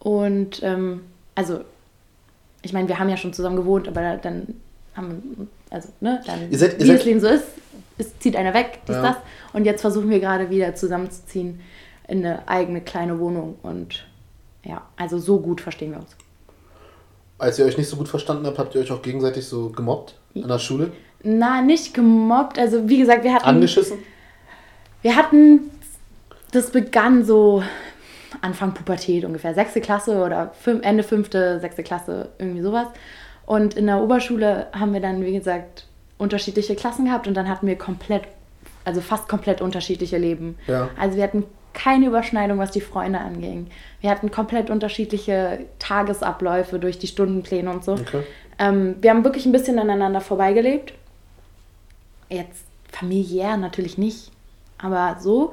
Und 0.00 0.62
ähm, 0.62 1.02
also, 1.34 1.60
ich 2.62 2.72
meine, 2.72 2.88
wir 2.88 2.98
haben 2.98 3.08
ja 3.08 3.16
schon 3.16 3.32
zusammen 3.32 3.56
gewohnt, 3.56 3.88
aber 3.88 4.16
dann 4.16 4.54
haben 4.96 5.48
also, 5.70 5.88
ne, 6.00 6.20
dann, 6.26 6.50
Ihr 6.50 6.58
seid- 6.58 6.74
ihr 6.74 6.80
wie 6.80 6.86
seid- 6.86 6.98
das 6.98 7.04
Leben 7.04 7.20
so 7.20 7.26
ist, 7.28 7.44
es 7.98 8.18
zieht 8.18 8.36
einer 8.36 8.54
weg, 8.54 8.80
dies, 8.88 8.96
Ja. 8.96 9.02
das. 9.02 9.16
Und 9.52 9.64
jetzt 9.64 9.80
versuchen 9.80 10.10
wir 10.10 10.20
gerade 10.20 10.50
wieder 10.50 10.74
zusammenzuziehen 10.74 11.60
in 12.08 12.24
eine 12.24 12.46
eigene 12.48 12.80
kleine 12.80 13.18
Wohnung. 13.18 13.56
Und 13.62 14.06
ja, 14.64 14.82
also 14.96 15.18
so 15.18 15.40
gut 15.40 15.60
verstehen 15.60 15.92
wir 15.92 15.98
uns. 15.98 16.16
Als 17.38 17.58
ihr 17.58 17.66
euch 17.66 17.76
nicht 17.76 17.88
so 17.88 17.96
gut 17.96 18.08
verstanden 18.08 18.46
habt, 18.46 18.58
habt 18.58 18.74
ihr 18.74 18.80
euch 18.80 18.90
auch 18.90 19.02
gegenseitig 19.02 19.46
so 19.46 19.68
gemobbt 19.70 20.14
in 20.34 20.48
der 20.48 20.58
Schule? 20.58 20.92
Na, 21.22 21.60
nicht 21.60 21.92
gemobbt. 21.92 22.58
Also 22.58 22.88
wie 22.88 22.98
gesagt, 22.98 23.24
wir 23.24 23.34
hatten. 23.34 23.44
Angeschissen? 23.46 23.98
Wir 25.02 25.16
hatten, 25.16 25.70
das 26.52 26.70
begann 26.70 27.24
so 27.24 27.62
Anfang 28.40 28.72
Pubertät 28.74 29.24
ungefähr, 29.24 29.54
sechste 29.54 29.80
Klasse 29.80 30.22
oder 30.24 30.52
fün- 30.64 30.82
Ende 30.82 31.02
fünfte, 31.02 31.60
sechste 31.60 31.82
Klasse, 31.82 32.30
irgendwie 32.38 32.62
sowas. 32.62 32.88
Und 33.44 33.74
in 33.74 33.86
der 33.86 34.00
Oberschule 34.02 34.66
haben 34.72 34.92
wir 34.92 35.00
dann, 35.00 35.24
wie 35.24 35.32
gesagt, 35.32 35.86
unterschiedliche 36.18 36.74
Klassen 36.74 37.04
gehabt 37.04 37.28
und 37.28 37.34
dann 37.34 37.48
hatten 37.48 37.66
wir 37.66 37.76
komplett, 37.76 38.22
also 38.84 39.00
fast 39.00 39.28
komplett 39.28 39.60
unterschiedliche 39.60 40.18
Leben. 40.18 40.56
Ja. 40.66 40.88
Also 40.98 41.16
wir 41.16 41.22
hatten 41.24 41.44
keine 41.76 42.06
Überschneidung, 42.06 42.58
was 42.58 42.70
die 42.70 42.80
Freunde 42.80 43.20
anging. 43.20 43.68
Wir 44.00 44.10
hatten 44.10 44.30
komplett 44.30 44.70
unterschiedliche 44.70 45.66
Tagesabläufe 45.78 46.78
durch 46.78 46.98
die 46.98 47.06
Stundenpläne 47.06 47.70
und 47.70 47.84
so. 47.84 47.92
Okay. 47.92 48.22
Ähm, 48.58 48.96
wir 49.00 49.10
haben 49.10 49.24
wirklich 49.24 49.46
ein 49.46 49.52
bisschen 49.52 49.78
aneinander 49.78 50.20
vorbeigelebt. 50.20 50.94
Jetzt 52.30 52.64
familiär 52.90 53.56
natürlich 53.58 53.98
nicht, 53.98 54.32
aber 54.78 55.18
so. 55.20 55.52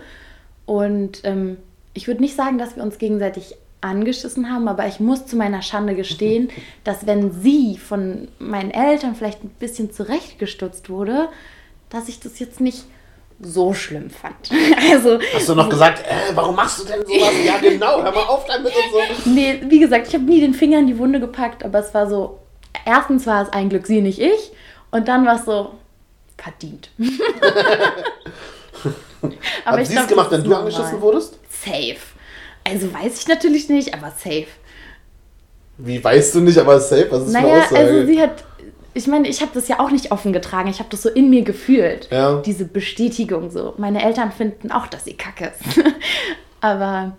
Und 0.66 1.20
ähm, 1.26 1.58
ich 1.94 2.08
würde 2.08 2.22
nicht 2.22 2.36
sagen, 2.36 2.58
dass 2.58 2.78
wir 2.78 2.84
uns 2.84 2.98
gegenseitig 2.98 3.56
angeschissen 3.82 4.50
haben, 4.50 4.70
aber 4.70 4.88
ich 4.88 5.02
muss 5.02 5.26
zu 5.26 5.36
meiner 5.36 5.62
Schande 5.62 5.94
gestehen, 6.04 6.50
dass 6.86 7.06
wenn 7.06 7.34
sie 7.34 7.78
von 7.78 8.30
meinen 8.40 8.72
Eltern 8.72 9.16
vielleicht 9.16 9.44
ein 9.44 9.50
bisschen 9.50 9.92
zurechtgestutzt 9.92 10.90
wurde, 10.90 11.28
dass 11.90 12.08
ich 12.08 12.22
das 12.22 12.40
jetzt 12.40 12.62
nicht 12.62 12.86
so 13.44 13.74
schlimm 13.74 14.10
fand. 14.10 14.50
Also, 14.92 15.20
Hast 15.34 15.50
du 15.50 15.56
noch 15.56 15.70
gesagt, 15.70 16.00
äh, 16.06 16.36
warum 16.36 16.56
machst 16.56 16.80
du 16.80 16.86
denn 16.86 17.06
sowas? 17.06 17.32
ja, 17.46 17.58
genau, 17.62 18.02
hör 18.04 18.12
mal 18.12 18.24
auf 18.24 18.46
damit 18.46 18.74
und 18.76 18.92
so. 18.92 19.30
Nee, 19.30 19.62
wie 19.68 19.80
gesagt, 19.80 20.08
ich 20.08 20.14
habe 20.14 20.24
nie 20.26 20.42
den 20.42 20.54
Finger 20.54 20.80
in 20.80 20.88
die 20.88 20.98
Wunde 20.98 21.20
gepackt, 21.20 21.64
aber 21.64 21.80
es 21.80 21.94
war 21.94 22.10
so, 22.10 22.40
erstens 22.86 23.26
war 23.28 23.44
es 23.44 23.50
ein 23.54 23.70
Glück 23.70 23.88
sie, 23.88 24.02
nicht 24.02 24.20
ich. 24.20 24.52
Und 24.92 25.08
dann 25.08 25.26
war 25.26 25.36
es 25.36 25.46
so, 25.46 25.72
verdient. 26.38 26.90
aber 29.66 29.78
Hat 29.78 29.88
sie 29.88 29.96
es 29.96 30.08
gemacht, 30.08 30.32
wenn 30.32 30.44
du 30.44 30.54
angeschissen 30.56 31.02
wurdest? 31.02 31.40
Safe. 31.50 31.98
Also 32.66 32.94
weiß 32.94 33.20
ich 33.22 33.28
natürlich 33.28 33.70
nicht, 33.70 33.94
aber 33.94 34.12
safe. 34.12 34.48
Wie 35.78 36.04
weißt 36.04 36.36
du 36.36 36.42
nicht, 36.42 36.58
aber 36.58 36.80
safe, 36.80 37.08
was 37.10 37.24
ist 37.28 37.34
Naja, 37.34 37.64
Aussage? 37.64 37.78
also 37.78 38.06
sie 38.06 38.22
hat, 38.22 38.44
ich 38.94 39.08
meine, 39.08 39.28
ich 39.28 39.42
habe 39.42 39.52
das 39.54 39.68
ja 39.68 39.80
auch 39.80 39.90
nicht 39.92 40.12
offen 40.12 40.34
getragen. 40.34 40.70
Ich 40.70 40.80
habe 40.80 40.90
das 40.90 41.02
so 41.02 41.10
in 41.10 41.30
mir 41.30 41.44
gefühlt. 41.44 42.10
Ja. 42.12 42.42
Diese 42.42 42.66
Bestätigung 42.66 43.50
so. 43.50 43.74
Meine 43.78 44.04
Eltern 44.04 44.32
finden 44.32 44.72
auch, 44.72 44.88
dass 44.88 45.06
sie 45.06 45.14
kacke 45.14 45.46
ist. 45.58 45.82
aber 46.62 47.14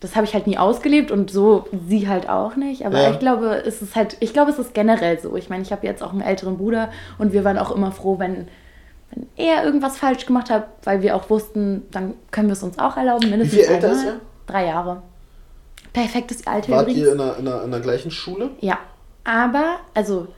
das 0.00 0.16
habe 0.16 0.26
ich 0.26 0.34
halt 0.34 0.46
nie 0.46 0.58
ausgelebt 0.58 1.10
und 1.10 1.30
so 1.30 1.66
sie 1.88 2.08
halt 2.08 2.28
auch 2.28 2.56
nicht. 2.56 2.84
Aber 2.86 3.00
Ja. 3.00 3.10
ich 3.10 3.18
glaube, 3.18 3.62
es 3.66 3.80
ist 3.82 3.96
halt, 3.96 4.16
ich 4.20 4.32
glaube, 4.32 4.50
es 4.50 4.58
ist 4.58 4.74
generell 4.74 5.18
so. 5.20 5.36
Ich 5.36 5.48
meine, 5.48 5.62
ich 5.62 5.72
habe 5.72 5.86
jetzt 5.86 6.02
auch 6.02 6.12
einen 6.12 6.20
älteren 6.20 6.58
Bruder 6.58 6.90
und 7.18 7.32
wir 7.32 7.44
waren 7.44 7.58
auch 7.58 7.70
immer 7.74 7.90
froh, 7.92 8.18
wenn, 8.18 8.48
wenn 9.10 9.26
er 9.36 9.64
irgendwas 9.64 9.96
falsch 9.98 10.26
gemacht 10.26 10.50
hat, 10.50 10.68
weil 10.84 11.00
wir 11.02 11.16
auch 11.16 11.30
wussten, 11.30 11.82
dann 11.90 12.14
können 12.30 12.48
wir 12.48 12.52
es 12.54 12.62
uns 12.62 12.78
auch 12.78 12.96
erlauben. 12.96 13.30
Mindestens 13.30 13.60
viel 13.60 13.68
älter 13.74 13.92
ist 13.92 14.04
er? 14.04 14.16
Drei 14.46 14.66
Jahre. 14.66 15.02
Perfektes 15.94 16.46
Alter 16.46 16.72
Wart 16.72 16.82
übrigens. 16.88 17.06
ihr 17.06 17.12
in 17.12 17.18
der, 17.18 17.36
in, 17.38 17.44
der, 17.44 17.62
in 17.64 17.70
der 17.70 17.80
gleichen 17.80 18.10
Schule? 18.10 18.50
Ja, 18.60 18.78
aber, 19.24 19.76
also, 19.94 20.28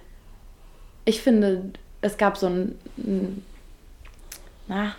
ich 1.04 1.20
finde, 1.22 1.70
es 2.00 2.16
gab 2.16 2.36
so 2.36 2.46
einen, 2.46 2.78
na, 4.68 4.92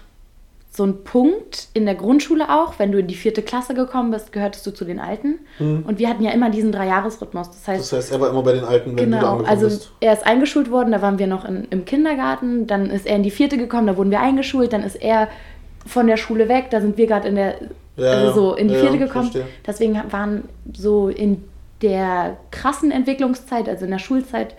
so 0.72 0.84
einen 0.84 1.04
Punkt 1.04 1.70
in 1.74 1.86
der 1.86 1.96
Grundschule 1.96 2.50
auch, 2.54 2.78
wenn 2.78 2.92
du 2.92 3.00
in 3.00 3.08
die 3.08 3.16
vierte 3.16 3.42
Klasse 3.42 3.74
gekommen 3.74 4.12
bist, 4.12 4.32
gehörtest 4.32 4.66
du 4.68 4.72
zu 4.72 4.86
den 4.86 5.00
Alten. 5.00 5.40
Und 5.60 5.98
wir 5.98 6.08
hatten 6.08 6.22
ja 6.24 6.30
immer 6.32 6.52
diesen 6.52 6.72
Dreijahresrhythmus. 6.72 7.50
Das 7.50 7.68
heißt, 7.68 7.92
Das 7.92 7.94
heißt, 7.98 8.12
er 8.12 8.22
war 8.22 8.30
immer 8.30 8.44
bei 8.44 8.54
den 8.54 8.64
Alten, 8.64 8.96
wenn 8.96 8.98
du 8.98 9.12
da 9.12 9.18
Genau, 9.18 9.32
angekommen 9.32 9.50
also 9.50 9.66
bist. 9.66 9.92
er 10.02 10.14
ist 10.14 10.26
eingeschult 10.28 10.70
worden, 10.70 10.92
da 10.92 11.02
waren 11.02 11.18
wir 11.18 11.26
noch 11.26 11.46
in, 11.46 11.66
im 11.72 11.86
Kindergarten, 11.86 12.68
dann 12.68 12.92
ist 12.92 13.08
er 13.08 13.16
in 13.16 13.24
die 13.24 13.32
vierte 13.32 13.58
gekommen, 13.58 13.88
da 13.88 13.98
wurden 13.98 14.12
wir 14.12 14.20
eingeschult, 14.22 14.72
dann 14.72 14.84
ist 14.84 14.96
er 15.02 15.30
von 15.86 16.06
der 16.06 16.18
Schule 16.18 16.48
weg, 16.48 16.68
da 16.70 16.80
sind 16.80 16.96
wir 16.98 17.08
gerade 17.08 17.28
in 17.28 17.36
der 17.36 17.56
Ja, 17.96 18.12
also 18.12 18.34
so 18.52 18.56
in 18.56 18.68
die 18.68 18.76
Ja, 18.76 18.82
vierte 18.82 19.00
gekommen. 19.00 19.32
verstehe. 19.32 19.48
Deswegen 19.66 20.00
waren 20.12 20.44
so 20.74 21.10
in 21.10 21.44
der 21.82 22.38
krassen 22.52 22.92
Entwicklungszeit, 22.92 23.70
also 23.70 23.86
in 23.86 23.92
der 23.92 24.00
Schulzeit, 24.00 24.56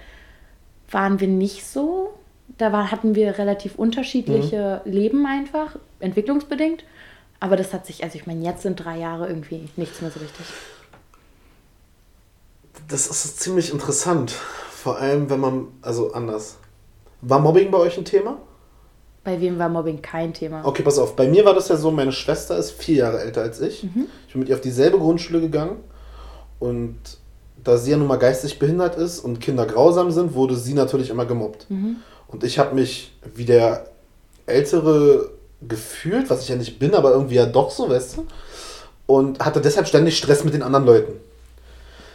waren 0.91 1.21
wir 1.21 1.29
nicht 1.29 1.66
so. 1.66 2.14
Da 2.57 2.73
war, 2.73 2.91
hatten 2.91 3.14
wir 3.14 3.39
relativ 3.39 3.75
unterschiedliche 3.77 4.83
Mhm. 4.85 4.93
Leben 4.93 5.27
einfach, 5.27 5.77
entwicklungsbedingt. 6.01 6.85
Aber 7.41 7.57
das 7.57 7.73
hat 7.73 7.87
sich, 7.87 8.03
also 8.03 8.16
ich 8.16 8.27
meine, 8.27 8.45
jetzt 8.45 8.62
sind 8.62 8.77
drei 8.85 8.99
Jahre 8.99 9.29
irgendwie 9.29 9.69
nichts 9.77 10.01
mehr 10.01 10.11
so 10.11 10.19
richtig. 10.21 10.47
Das 12.89 13.07
ist 13.07 13.41
ziemlich 13.41 13.73
interessant. 13.73 14.31
Vor 14.31 14.99
allem, 14.99 15.29
wenn 15.31 15.41
man, 15.41 15.69
also 15.83 16.12
anders. 16.12 16.57
War 17.21 17.39
Mobbing 17.41 17.71
bei 17.71 17.79
euch 17.79 17.99
ein 17.99 18.05
Thema? 18.05 18.39
Bei 19.25 19.41
wem 19.41 19.59
war 19.59 19.69
Mobbing 19.69 20.01
kein 20.01 20.33
Thema? 20.33 20.64
Okay, 20.64 20.83
pass 20.83 20.99
auf. 20.99 21.14
Bei 21.14 21.29
mir 21.29 21.45
war 21.45 21.53
das 21.53 21.69
ja 21.69 21.77
so, 21.77 21.91
meine 21.91 22.12
Schwester 22.12 22.57
ist 22.57 22.71
vier 22.71 22.97
Jahre 22.97 23.21
älter 23.21 23.43
als 23.43 23.61
ich. 23.61 23.83
Mhm. 23.85 24.07
Ich 24.27 24.33
bin 24.33 24.41
mit 24.41 24.49
ihr 24.49 24.55
auf 24.55 24.62
dieselbe 24.62 24.99
Grundschule 24.99 25.41
gegangen. 25.41 25.77
Und 26.59 26.97
da 27.65 27.77
sie 27.77 27.91
ja 27.91 27.97
nun 27.97 28.07
mal 28.07 28.17
geistig 28.17 28.59
behindert 28.59 28.97
ist 28.97 29.21
und 29.21 29.41
Kinder 29.41 29.67
grausam 29.67 30.11
sind, 30.11 30.35
wurde 30.35 30.57
sie 30.57 30.75
natürlich 30.75 31.11
immer 31.11 31.27
gemobbt. 31.27 31.71
Mhm. 31.71 31.97
Und 32.29 32.45
ich 32.45 32.59
habe 32.59 32.75
mich 32.75 33.13
wie 33.35 33.45
der 33.45 33.87
Ältere 34.47 35.31
gefühlt, 35.67 36.31
was 36.31 36.43
ich 36.43 36.49
ja 36.49 36.57
nicht 36.57 36.79
bin, 36.79 36.95
aber 36.95 37.13
irgendwie 37.13 37.35
ja 37.35 37.47
doch 37.47 37.71
so, 37.71 37.89
weißt 37.89 38.19
du? 38.19 38.27
Und 39.07 39.45
hatte 39.45 39.61
deshalb 39.61 39.89
ständig 39.89 40.17
Stress 40.17 40.45
mit 40.45 40.55
den 40.55 40.63
anderen 40.63 40.87
Leuten. 40.87 41.13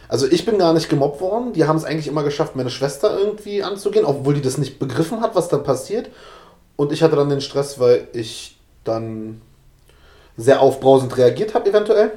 Also 0.08 0.26
ich 0.26 0.44
bin 0.46 0.58
gar 0.58 0.72
nicht 0.72 0.88
gemobbt 0.88 1.20
worden. 1.20 1.52
Die 1.52 1.64
haben 1.64 1.76
es 1.76 1.84
eigentlich 1.84 2.06
immer 2.06 2.22
geschafft, 2.22 2.56
meine 2.56 2.70
Schwester 2.70 3.18
irgendwie 3.18 3.62
anzugehen, 3.62 4.04
obwohl 4.04 4.34
die 4.34 4.42
das 4.42 4.58
nicht 4.58 4.78
begriffen 4.78 5.20
hat, 5.20 5.34
was 5.34 5.48
da 5.48 5.58
passiert. 5.58 6.10
Und 6.76 6.92
ich 6.92 7.02
hatte 7.02 7.16
dann 7.16 7.28
den 7.28 7.40
Stress, 7.40 7.80
weil 7.80 8.08
ich 8.12 8.56
dann 8.84 9.40
sehr 10.36 10.60
aufbrausend 10.60 11.16
reagiert 11.16 11.54
habe, 11.54 11.68
eventuell. 11.68 12.12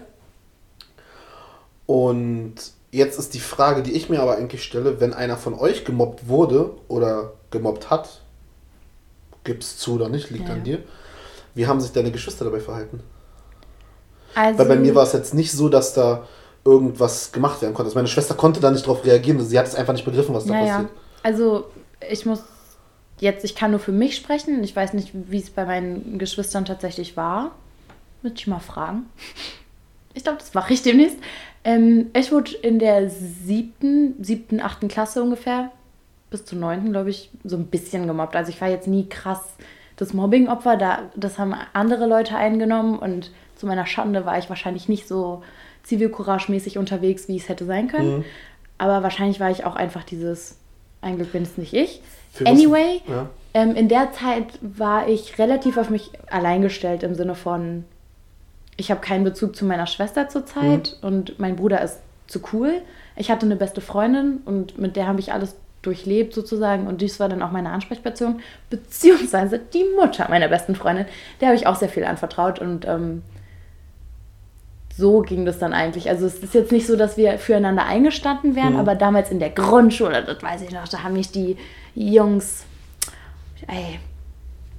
Und 1.87 2.53
jetzt 2.91 3.17
ist 3.17 3.33
die 3.33 3.39
Frage, 3.39 3.81
die 3.81 3.93
ich 3.93 4.09
mir 4.09 4.21
aber 4.21 4.37
eigentlich 4.37 4.63
stelle, 4.63 4.99
wenn 4.99 5.13
einer 5.13 5.37
von 5.37 5.55
euch 5.55 5.83
gemobbt 5.85 6.27
wurde 6.27 6.71
oder 6.87 7.33
gemobbt 7.49 7.89
hat, 7.89 8.21
gib's 9.43 9.77
zu 9.77 9.95
oder 9.95 10.09
nicht, 10.09 10.29
liegt 10.29 10.47
Ja. 10.49 10.53
an 10.55 10.63
dir. 10.63 10.79
Wie 11.55 11.65
haben 11.65 11.81
sich 11.81 11.91
deine 11.91 12.11
Geschwister 12.11 12.45
dabei 12.45 12.59
verhalten? 12.59 13.01
Also, 14.35 14.59
Weil 14.59 14.67
bei 14.67 14.75
mir 14.75 14.93
war 14.93 15.03
es 15.03 15.13
jetzt 15.13 15.33
nicht 15.33 15.51
so, 15.51 15.69
dass 15.69 15.93
da 15.93 16.27
irgendwas 16.63 17.31
gemacht 17.31 17.61
werden 17.61 17.73
konnte. 17.73 17.87
Also 17.87 17.97
meine 17.97 18.09
Schwester 18.09 18.35
konnte 18.35 18.59
da 18.59 18.69
nicht 18.69 18.85
drauf 18.85 19.03
reagieren. 19.05 19.43
Sie 19.43 19.57
hat 19.57 19.65
es 19.65 19.73
einfach 19.73 19.93
nicht 19.93 20.05
begriffen, 20.05 20.35
was 20.35 20.45
da 20.45 20.53
Ja, 20.53 20.59
ja. 20.65 20.73
passiert. 20.73 20.91
Also 21.23 21.65
ich 22.11 22.25
muss 22.25 22.43
jetzt, 23.19 23.45
ich 23.45 23.55
kann 23.55 23.71
nur 23.71 23.79
für 23.79 23.93
mich 23.93 24.15
sprechen. 24.17 24.63
Ich 24.63 24.75
weiß 24.75 24.93
nicht, 24.93 25.11
wie 25.13 25.39
es 25.39 25.49
bei 25.49 25.65
meinen 25.65 26.19
Geschwistern 26.19 26.65
tatsächlich 26.65 27.15
war. 27.17 27.51
Müsste 28.21 28.39
ich 28.39 28.47
mal 28.47 28.59
fragen. 28.59 29.05
Ich 30.13 30.23
glaube, 30.23 30.39
das 30.39 30.53
mache 30.53 30.73
ich 30.73 30.81
demnächst. 30.83 31.17
Ähm, 31.67 32.11
ich 32.13 32.31
wurde 32.31 32.55
in 32.61 32.79
der 32.79 33.09
siebten, 33.09 34.15
siebten, 34.23 34.61
achten 34.61 34.87
Klasse 34.87 35.21
ungefähr, 35.21 35.69
bis 36.31 36.45
zur 36.45 36.57
neunten, 36.57 36.93
glaube 36.93 37.09
ich, 37.09 37.29
so 37.43 37.57
ein 37.57 37.67
bisschen 37.67 38.07
gemobbt. 38.07 38.37
Also 38.37 38.49
ich 38.51 38.61
war 38.61 38.69
jetzt 38.69 38.87
nie 38.87 39.07
krass 39.09 39.41
das 39.97 40.13
Mobbing-Opfer. 40.13 40.77
Da, 40.77 40.99
das 41.17 41.37
haben 41.37 41.53
andere 41.73 42.07
Leute 42.07 42.37
eingenommen 42.37 42.97
und 42.97 43.31
zu 43.57 43.67
meiner 43.67 43.85
Schande 43.85 44.25
war 44.25 44.37
ich 44.37 44.47
wahrscheinlich 44.47 44.87
nicht 44.87 45.07
so 45.09 45.43
zivilcourage-mäßig 45.85 46.77
unterwegs, 46.77 47.27
wie 47.27 47.35
es 47.35 47.49
hätte 47.49 47.65
sein 47.65 47.89
können. 47.89 48.19
Mhm. 48.19 48.25
Aber 48.77 49.03
wahrscheinlich 49.03 49.39
war 49.41 49.51
ich 49.51 49.65
auch 49.65 49.75
einfach 49.75 50.03
dieses, 50.05 50.57
ein 51.01 51.17
Glück 51.17 51.33
bin 51.33 51.43
es 51.43 51.57
nicht 51.57 51.73
ich. 51.73 52.01
Anyway, 52.45 53.01
Ja. 53.07 53.29
ähm, 53.53 53.75
in 53.75 53.89
der 53.89 54.13
Zeit 54.13 54.45
war 54.61 55.09
ich 55.09 55.37
relativ 55.39 55.77
auf 55.77 55.89
mich 55.89 56.11
allein 56.29 56.61
gestellt 56.61 57.03
im 57.03 57.15
Sinne 57.15 57.35
von, 57.35 57.83
ich 58.77 58.91
habe 58.91 59.01
keinen 59.01 59.23
Bezug 59.23 59.55
zu 59.55 59.65
meiner 59.65 59.87
Schwester 59.87 60.29
zurzeit 60.29 60.97
Mhm. 61.01 61.07
und 61.07 61.39
mein 61.39 61.55
Bruder 61.55 61.81
ist 61.81 61.99
zu 62.27 62.41
cool. 62.53 62.81
Ich 63.15 63.31
hatte 63.31 63.45
eine 63.45 63.55
beste 63.55 63.81
Freundin 63.81 64.39
und 64.45 64.77
mit 64.77 64.95
der 64.95 65.07
habe 65.07 65.19
ich 65.19 65.33
alles 65.33 65.55
durchlebt 65.81 66.33
sozusagen. 66.33 66.85
Und 66.87 67.01
dies 67.01 67.19
war 67.19 67.29
dann 67.29 67.41
auch 67.41 67.51
meine 67.51 67.69
Ansprechperson, 67.71 68.41
beziehungsweise 68.69 69.59
die 69.59 69.85
Mutter 69.99 70.27
meiner 70.29 70.47
besten 70.47 70.75
Freundin. 70.75 71.05
Der 71.41 71.47
habe 71.49 71.55
ich 71.55 71.65
auch 71.67 71.75
sehr 71.75 71.89
viel 71.89 72.03
anvertraut 72.03 72.59
und 72.59 72.85
ähm, 72.85 73.23
so 74.95 75.21
ging 75.21 75.45
das 75.45 75.59
dann 75.59 75.73
eigentlich. 75.73 76.09
Also 76.09 76.25
es 76.25 76.39
ist 76.39 76.53
jetzt 76.53 76.71
nicht 76.71 76.87
so, 76.87 76.95
dass 76.95 77.17
wir 77.17 77.37
füreinander 77.37 77.85
eingestanden 77.85 78.55
wären, 78.55 78.73
mhm. 78.73 78.79
aber 78.79 78.95
damals 78.95 79.31
in 79.31 79.39
der 79.39 79.51
Grundschule, 79.51 80.23
das 80.23 80.41
weiß 80.41 80.61
ich 80.63 80.71
noch, 80.71 80.87
da 80.87 81.03
haben 81.03 81.13
mich 81.13 81.31
die 81.31 81.55
Jungs, 81.95 82.65
ey, 83.67 83.99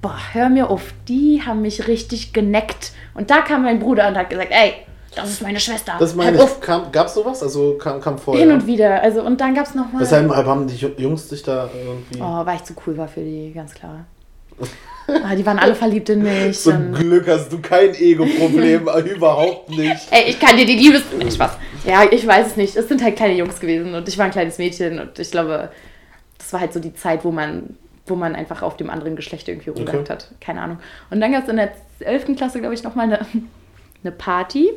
boah, 0.01 0.17
hör 0.33 0.49
mir 0.49 0.69
auf, 0.69 0.93
die 1.07 1.41
haben 1.45 1.61
mich 1.61 1.87
richtig 1.87 2.33
geneckt. 2.33 2.91
Und 3.13 3.29
da 3.29 3.41
kam 3.41 3.63
mein 3.63 3.79
Bruder 3.79 4.07
und 4.07 4.17
hat 4.17 4.29
gesagt, 4.29 4.51
ey, 4.51 4.73
das 5.15 5.29
ist 5.31 5.41
meine 5.41 5.59
Schwester. 5.59 5.93
Das 5.99 6.15
meine 6.15 6.37
ich. 6.37 6.61
Gab 6.91 7.07
es 7.07 7.13
sowas? 7.13 7.41
Also 7.41 7.77
kam, 7.77 7.99
kam 7.99 8.17
vorher? 8.17 8.45
Hin 8.45 8.53
und 8.53 8.67
wieder. 8.67 9.01
Also, 9.01 9.21
und 9.23 9.41
dann 9.41 9.55
gab 9.55 9.65
es 9.65 9.75
nochmal. 9.75 10.01
Weshalb 10.01 10.29
haben 10.33 10.67
die 10.67 10.75
Jungs 10.75 11.27
dich 11.27 11.43
da 11.43 11.69
irgendwie. 11.73 12.21
Oh, 12.21 12.45
weil 12.45 12.57
ich 12.57 12.63
zu 12.63 12.73
cool 12.85 12.95
war 12.97 13.07
für 13.07 13.21
die, 13.21 13.51
ganz 13.53 13.73
klar. 13.73 14.05
Ah, 15.23 15.35
die 15.35 15.43
waren 15.43 15.57
alle 15.57 15.73
verliebt 15.73 16.09
in 16.09 16.21
mich. 16.21 16.59
Zum 16.59 16.93
Glück 16.93 17.27
hast 17.27 17.51
du 17.51 17.59
kein 17.59 17.95
Ego-Problem, 17.95 18.87
überhaupt 19.15 19.69
nicht. 19.69 20.07
Ey, 20.11 20.29
ich 20.29 20.39
kann 20.39 20.55
dir 20.55 20.67
die 20.67 20.75
Liebes... 20.75 21.01
Nee, 21.17 21.31
Spaß. 21.31 21.57
Ja, 21.83 22.03
ich 22.09 22.27
weiß 22.27 22.45
es 22.45 22.57
nicht. 22.57 22.75
Es 22.75 22.87
sind 22.87 23.01
halt 23.01 23.15
kleine 23.15 23.33
Jungs 23.33 23.59
gewesen 23.59 23.95
und 23.95 24.07
ich 24.07 24.19
war 24.19 24.25
ein 24.25 24.31
kleines 24.31 24.59
Mädchen 24.59 24.99
und 24.99 25.17
ich 25.17 25.31
glaube, 25.31 25.71
das 26.37 26.53
war 26.53 26.59
halt 26.59 26.73
so 26.73 26.79
die 26.79 26.93
Zeit, 26.93 27.25
wo 27.25 27.31
man, 27.31 27.75
wo 28.09 28.15
man 28.15 28.35
einfach 28.35 28.61
auf 28.61 28.77
dem 28.77 28.89
anderen 28.89 29.15
Geschlecht 29.15 29.47
irgendwie 29.47 29.69
rumgedacht 29.69 30.01
okay. 30.01 30.09
hat. 30.09 30.31
Keine 30.41 30.61
Ahnung. 30.61 30.79
Und 31.09 31.21
dann 31.21 31.31
gab 31.31 31.43
es 31.43 31.49
in 31.49 31.57
der 31.57 31.71
11. 31.99 32.35
Klasse, 32.35 32.59
glaube 32.59 32.73
ich, 32.73 32.83
nochmal 32.83 33.05
eine, 33.05 33.19
eine 34.03 34.11
Party 34.11 34.71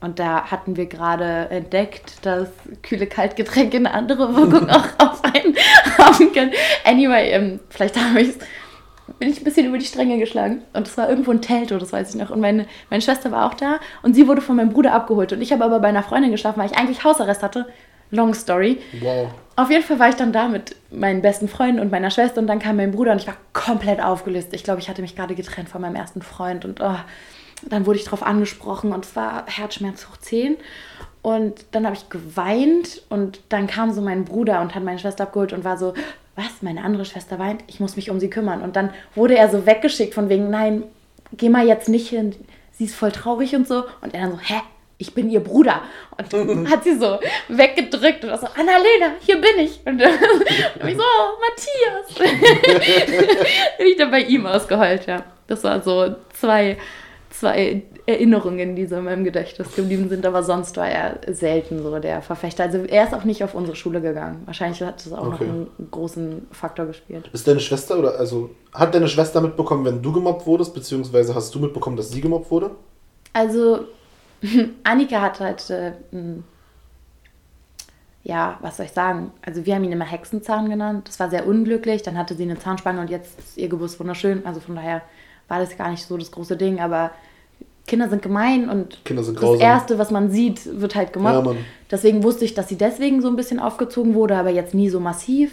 und 0.00 0.18
da 0.18 0.50
hatten 0.50 0.76
wir 0.76 0.86
gerade 0.86 1.50
entdeckt, 1.50 2.24
dass 2.24 2.48
kühle 2.82 3.06
Kaltgetränke 3.06 3.76
eine 3.76 3.92
andere 3.92 4.34
Wirkung 4.34 4.70
auch 4.70 4.86
auf 4.98 5.22
einen 5.24 5.54
haben 5.98 6.32
können. 6.32 6.52
Anyway, 6.84 7.30
ähm, 7.30 7.60
vielleicht 7.68 8.00
habe 8.00 8.22
ich 8.22 8.34
bin 9.18 9.28
ich 9.28 9.40
ein 9.40 9.44
bisschen 9.44 9.66
über 9.66 9.76
die 9.76 9.84
Stränge 9.84 10.18
geschlagen. 10.18 10.62
Und 10.72 10.86
es 10.86 10.96
war 10.96 11.08
irgendwo 11.10 11.30
ein 11.32 11.42
Telto, 11.42 11.76
das 11.78 11.92
weiß 11.92 12.10
ich 12.10 12.20
noch. 12.20 12.30
Und 12.30 12.40
meine, 12.40 12.66
meine 12.88 13.02
Schwester 13.02 13.30
war 13.30 13.46
auch 13.46 13.54
da 13.54 13.80
und 14.02 14.14
sie 14.14 14.28
wurde 14.28 14.40
von 14.40 14.56
meinem 14.56 14.70
Bruder 14.70 14.94
abgeholt. 14.94 15.32
Und 15.32 15.42
ich 15.42 15.52
habe 15.52 15.64
aber 15.64 15.80
bei 15.80 15.88
einer 15.88 16.02
Freundin 16.02 16.30
geschlafen, 16.30 16.58
weil 16.58 16.70
ich 16.70 16.78
eigentlich 16.78 17.04
Hausarrest 17.04 17.42
hatte. 17.42 17.66
Long 18.10 18.34
story. 18.34 18.78
Wow. 19.00 19.30
Auf 19.56 19.70
jeden 19.70 19.84
Fall 19.84 19.98
war 19.98 20.08
ich 20.08 20.14
dann 20.14 20.32
da 20.32 20.48
mit 20.48 20.74
meinen 20.90 21.22
besten 21.22 21.48
Freunden 21.48 21.80
und 21.80 21.90
meiner 21.90 22.10
Schwester 22.10 22.40
und 22.40 22.46
dann 22.46 22.58
kam 22.58 22.76
mein 22.76 22.92
Bruder 22.92 23.12
und 23.12 23.20
ich 23.20 23.26
war 23.26 23.36
komplett 23.52 24.02
aufgelöst. 24.02 24.52
Ich 24.52 24.64
glaube, 24.64 24.80
ich 24.80 24.88
hatte 24.88 25.02
mich 25.02 25.16
gerade 25.16 25.34
getrennt 25.34 25.68
von 25.68 25.82
meinem 25.82 25.96
ersten 25.96 26.22
Freund 26.22 26.64
und 26.64 26.80
oh, 26.80 26.96
dann 27.68 27.86
wurde 27.86 27.98
ich 27.98 28.04
darauf 28.04 28.22
angesprochen 28.22 28.92
und 28.92 29.04
es 29.04 29.14
war 29.16 29.44
Herzschmerz 29.46 30.06
hoch 30.08 30.16
10. 30.16 30.56
Und 31.22 31.66
dann 31.72 31.84
habe 31.84 31.94
ich 31.94 32.08
geweint 32.08 33.02
und 33.10 33.40
dann 33.50 33.66
kam 33.66 33.92
so 33.92 34.00
mein 34.00 34.24
Bruder 34.24 34.62
und 34.62 34.74
hat 34.74 34.82
meine 34.82 34.98
Schwester 34.98 35.24
abgeholt 35.24 35.52
und 35.52 35.64
war 35.64 35.76
so, 35.76 35.92
was, 36.34 36.62
meine 36.62 36.82
andere 36.82 37.04
Schwester 37.04 37.38
weint, 37.38 37.62
ich 37.66 37.80
muss 37.80 37.96
mich 37.96 38.10
um 38.10 38.18
sie 38.18 38.30
kümmern. 38.30 38.62
Und 38.62 38.76
dann 38.76 38.90
wurde 39.14 39.36
er 39.36 39.50
so 39.50 39.66
weggeschickt 39.66 40.14
von 40.14 40.30
wegen, 40.30 40.48
nein, 40.48 40.84
geh 41.32 41.50
mal 41.50 41.66
jetzt 41.66 41.88
nicht 41.88 42.08
hin, 42.08 42.34
sie 42.72 42.84
ist 42.86 42.94
voll 42.94 43.12
traurig 43.12 43.54
und 43.54 43.68
so. 43.68 43.84
Und 44.00 44.14
er 44.14 44.22
dann 44.22 44.32
so, 44.32 44.38
hä? 44.38 44.62
Ich 45.00 45.14
bin 45.14 45.30
ihr 45.30 45.40
Bruder. 45.40 45.82
Und 46.32 46.70
hat 46.70 46.84
sie 46.84 46.98
so 46.98 47.18
weggedrückt 47.48 48.24
und 48.24 48.30
war 48.30 48.38
so, 48.38 48.46
Annalena, 48.46 49.14
hier 49.20 49.40
bin 49.40 49.58
ich. 49.58 49.80
Und 49.84 49.98
dann 49.98 50.12
habe 50.12 50.90
ich 50.90 50.96
so, 50.96 51.02
oh, 51.02 51.38
Matthias. 51.40 52.34
bin 53.78 53.86
ich 53.86 53.96
dann 53.96 54.10
bei 54.10 54.20
ihm 54.20 54.46
ausgeheult, 54.46 55.06
ja. 55.06 55.24
Das 55.46 55.64
war 55.64 55.82
so 55.82 56.14
zwei 56.32 56.76
zwei 57.30 57.82
Erinnerungen, 58.06 58.74
die 58.76 58.86
so 58.86 58.96
in 58.96 59.04
meinem 59.04 59.24
Gedächtnis 59.24 59.74
geblieben 59.74 60.08
sind, 60.08 60.26
aber 60.26 60.42
sonst 60.42 60.76
war 60.76 60.88
er 60.88 61.20
selten 61.32 61.82
so 61.82 61.98
der 61.98 62.22
Verfechter. 62.22 62.64
Also 62.64 62.78
er 62.78 63.04
ist 63.04 63.14
auch 63.14 63.24
nicht 63.24 63.42
auf 63.44 63.54
unsere 63.54 63.76
Schule 63.76 64.00
gegangen. 64.00 64.42
Wahrscheinlich 64.46 64.82
hat 64.82 65.04
das 65.04 65.12
auch 65.12 65.26
okay. 65.26 65.44
noch 65.44 65.52
einen 65.52 65.88
großen 65.90 66.46
Faktor 66.50 66.86
gespielt. 66.86 67.30
Ist 67.32 67.46
deine 67.46 67.60
Schwester 67.60 67.98
oder 67.98 68.18
also 68.18 68.50
hat 68.72 68.94
deine 68.94 69.08
Schwester 69.08 69.40
mitbekommen, 69.40 69.84
wenn 69.84 70.02
du 70.02 70.12
gemobbt 70.12 70.46
wurdest, 70.46 70.74
beziehungsweise 70.74 71.34
hast 71.34 71.54
du 71.54 71.60
mitbekommen, 71.60 71.96
dass 71.96 72.10
sie 72.10 72.20
gemobbt 72.20 72.50
wurde? 72.50 72.72
Also 73.32 73.86
Annika 74.84 75.20
hat 75.20 75.40
halt 75.40 75.70
äh, 75.70 75.92
ja, 78.22 78.58
was 78.60 78.76
soll 78.76 78.86
ich 78.86 78.92
sagen? 78.92 79.32
Also 79.42 79.64
wir 79.64 79.74
haben 79.74 79.84
ihn 79.84 79.92
immer 79.92 80.04
Hexenzahn 80.04 80.68
genannt. 80.68 81.08
Das 81.08 81.18
war 81.18 81.30
sehr 81.30 81.46
unglücklich. 81.46 82.02
Dann 82.02 82.18
hatte 82.18 82.34
sie 82.34 82.42
eine 82.42 82.58
Zahnspange 82.58 83.00
und 83.00 83.10
jetzt 83.10 83.38
ist 83.38 83.56
ihr 83.56 83.68
Geburts 83.68 83.98
wunderschön. 83.98 84.44
Also 84.44 84.60
von 84.60 84.74
daher 84.74 85.02
war 85.48 85.58
das 85.58 85.76
gar 85.76 85.90
nicht 85.90 86.04
so 86.04 86.16
das 86.16 86.30
große 86.30 86.56
Ding, 86.56 86.80
aber 86.80 87.12
Kinder 87.86 88.08
sind 88.08 88.22
gemein 88.22 88.68
und 88.68 89.04
Kinder 89.04 89.24
sind 89.24 89.42
das 89.42 89.58
Erste, 89.58 89.98
was 89.98 90.10
man 90.10 90.30
sieht, 90.30 90.80
wird 90.80 90.94
halt 90.94 91.12
gemacht. 91.12 91.44
Ja, 91.44 91.54
deswegen 91.90 92.22
wusste 92.22 92.44
ich, 92.44 92.54
dass 92.54 92.68
sie 92.68 92.76
deswegen 92.76 93.20
so 93.22 93.28
ein 93.28 93.36
bisschen 93.36 93.58
aufgezogen 93.58 94.14
wurde, 94.14 94.36
aber 94.36 94.50
jetzt 94.50 94.74
nie 94.74 94.90
so 94.90 95.00
massiv. 95.00 95.50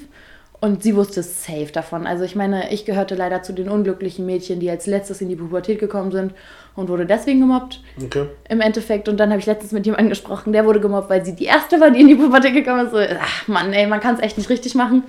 Und 0.59 0.81
sie 0.81 0.95
wusste 0.95 1.21
safe 1.21 1.71
davon. 1.71 2.07
Also 2.07 2.23
ich 2.23 2.35
meine, 2.35 2.71
ich 2.73 2.85
gehörte 2.85 3.13
leider 3.13 3.43
zu 3.43 3.53
den 3.53 3.69
unglücklichen 3.69 4.25
Mädchen, 4.25 4.59
die 4.59 4.69
als 4.71 4.87
letztes 4.87 5.21
in 5.21 5.29
die 5.29 5.35
Pubertät 5.35 5.77
gekommen 5.77 6.11
sind 6.11 6.33
und 6.75 6.89
wurde 6.89 7.05
deswegen 7.05 7.41
gemobbt. 7.41 7.81
Okay. 8.03 8.25
Im 8.49 8.61
Endeffekt. 8.61 9.07
Und 9.07 9.19
dann 9.19 9.29
habe 9.29 9.39
ich 9.39 9.45
letztens 9.45 9.71
mit 9.71 9.85
jemandem 9.85 10.09
gesprochen, 10.09 10.53
der 10.53 10.65
wurde 10.65 10.79
gemobbt, 10.79 11.11
weil 11.11 11.23
sie 11.23 11.35
die 11.35 11.45
erste 11.45 11.79
war, 11.79 11.91
die 11.91 12.01
in 12.01 12.07
die 12.07 12.15
Pubertät 12.15 12.55
gekommen 12.55 12.87
ist. 12.87 12.91
So, 12.91 12.97
ach 12.97 13.47
Mann, 13.47 13.71
ey, 13.71 13.85
man 13.85 13.99
kann 13.99 14.15
es 14.15 14.21
echt 14.21 14.37
nicht 14.39 14.49
richtig 14.49 14.73
machen. 14.73 15.03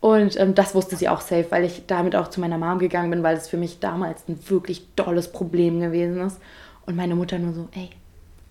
Und 0.00 0.38
ähm, 0.38 0.54
das 0.54 0.74
wusste 0.74 0.96
sie 0.96 1.08
auch 1.08 1.22
safe, 1.22 1.46
weil 1.48 1.64
ich 1.64 1.86
damit 1.86 2.14
auch 2.14 2.28
zu 2.28 2.38
meiner 2.38 2.58
Mom 2.58 2.78
gegangen 2.78 3.10
bin, 3.10 3.22
weil 3.22 3.38
es 3.38 3.48
für 3.48 3.56
mich 3.56 3.80
damals 3.80 4.28
ein 4.28 4.38
wirklich 4.50 4.94
dolles 4.96 5.28
Problem 5.28 5.80
gewesen 5.80 6.20
ist. 6.20 6.38
Und 6.84 6.94
meine 6.94 7.14
Mutter 7.14 7.38
nur 7.38 7.54
so, 7.54 7.68
ey, 7.74 7.88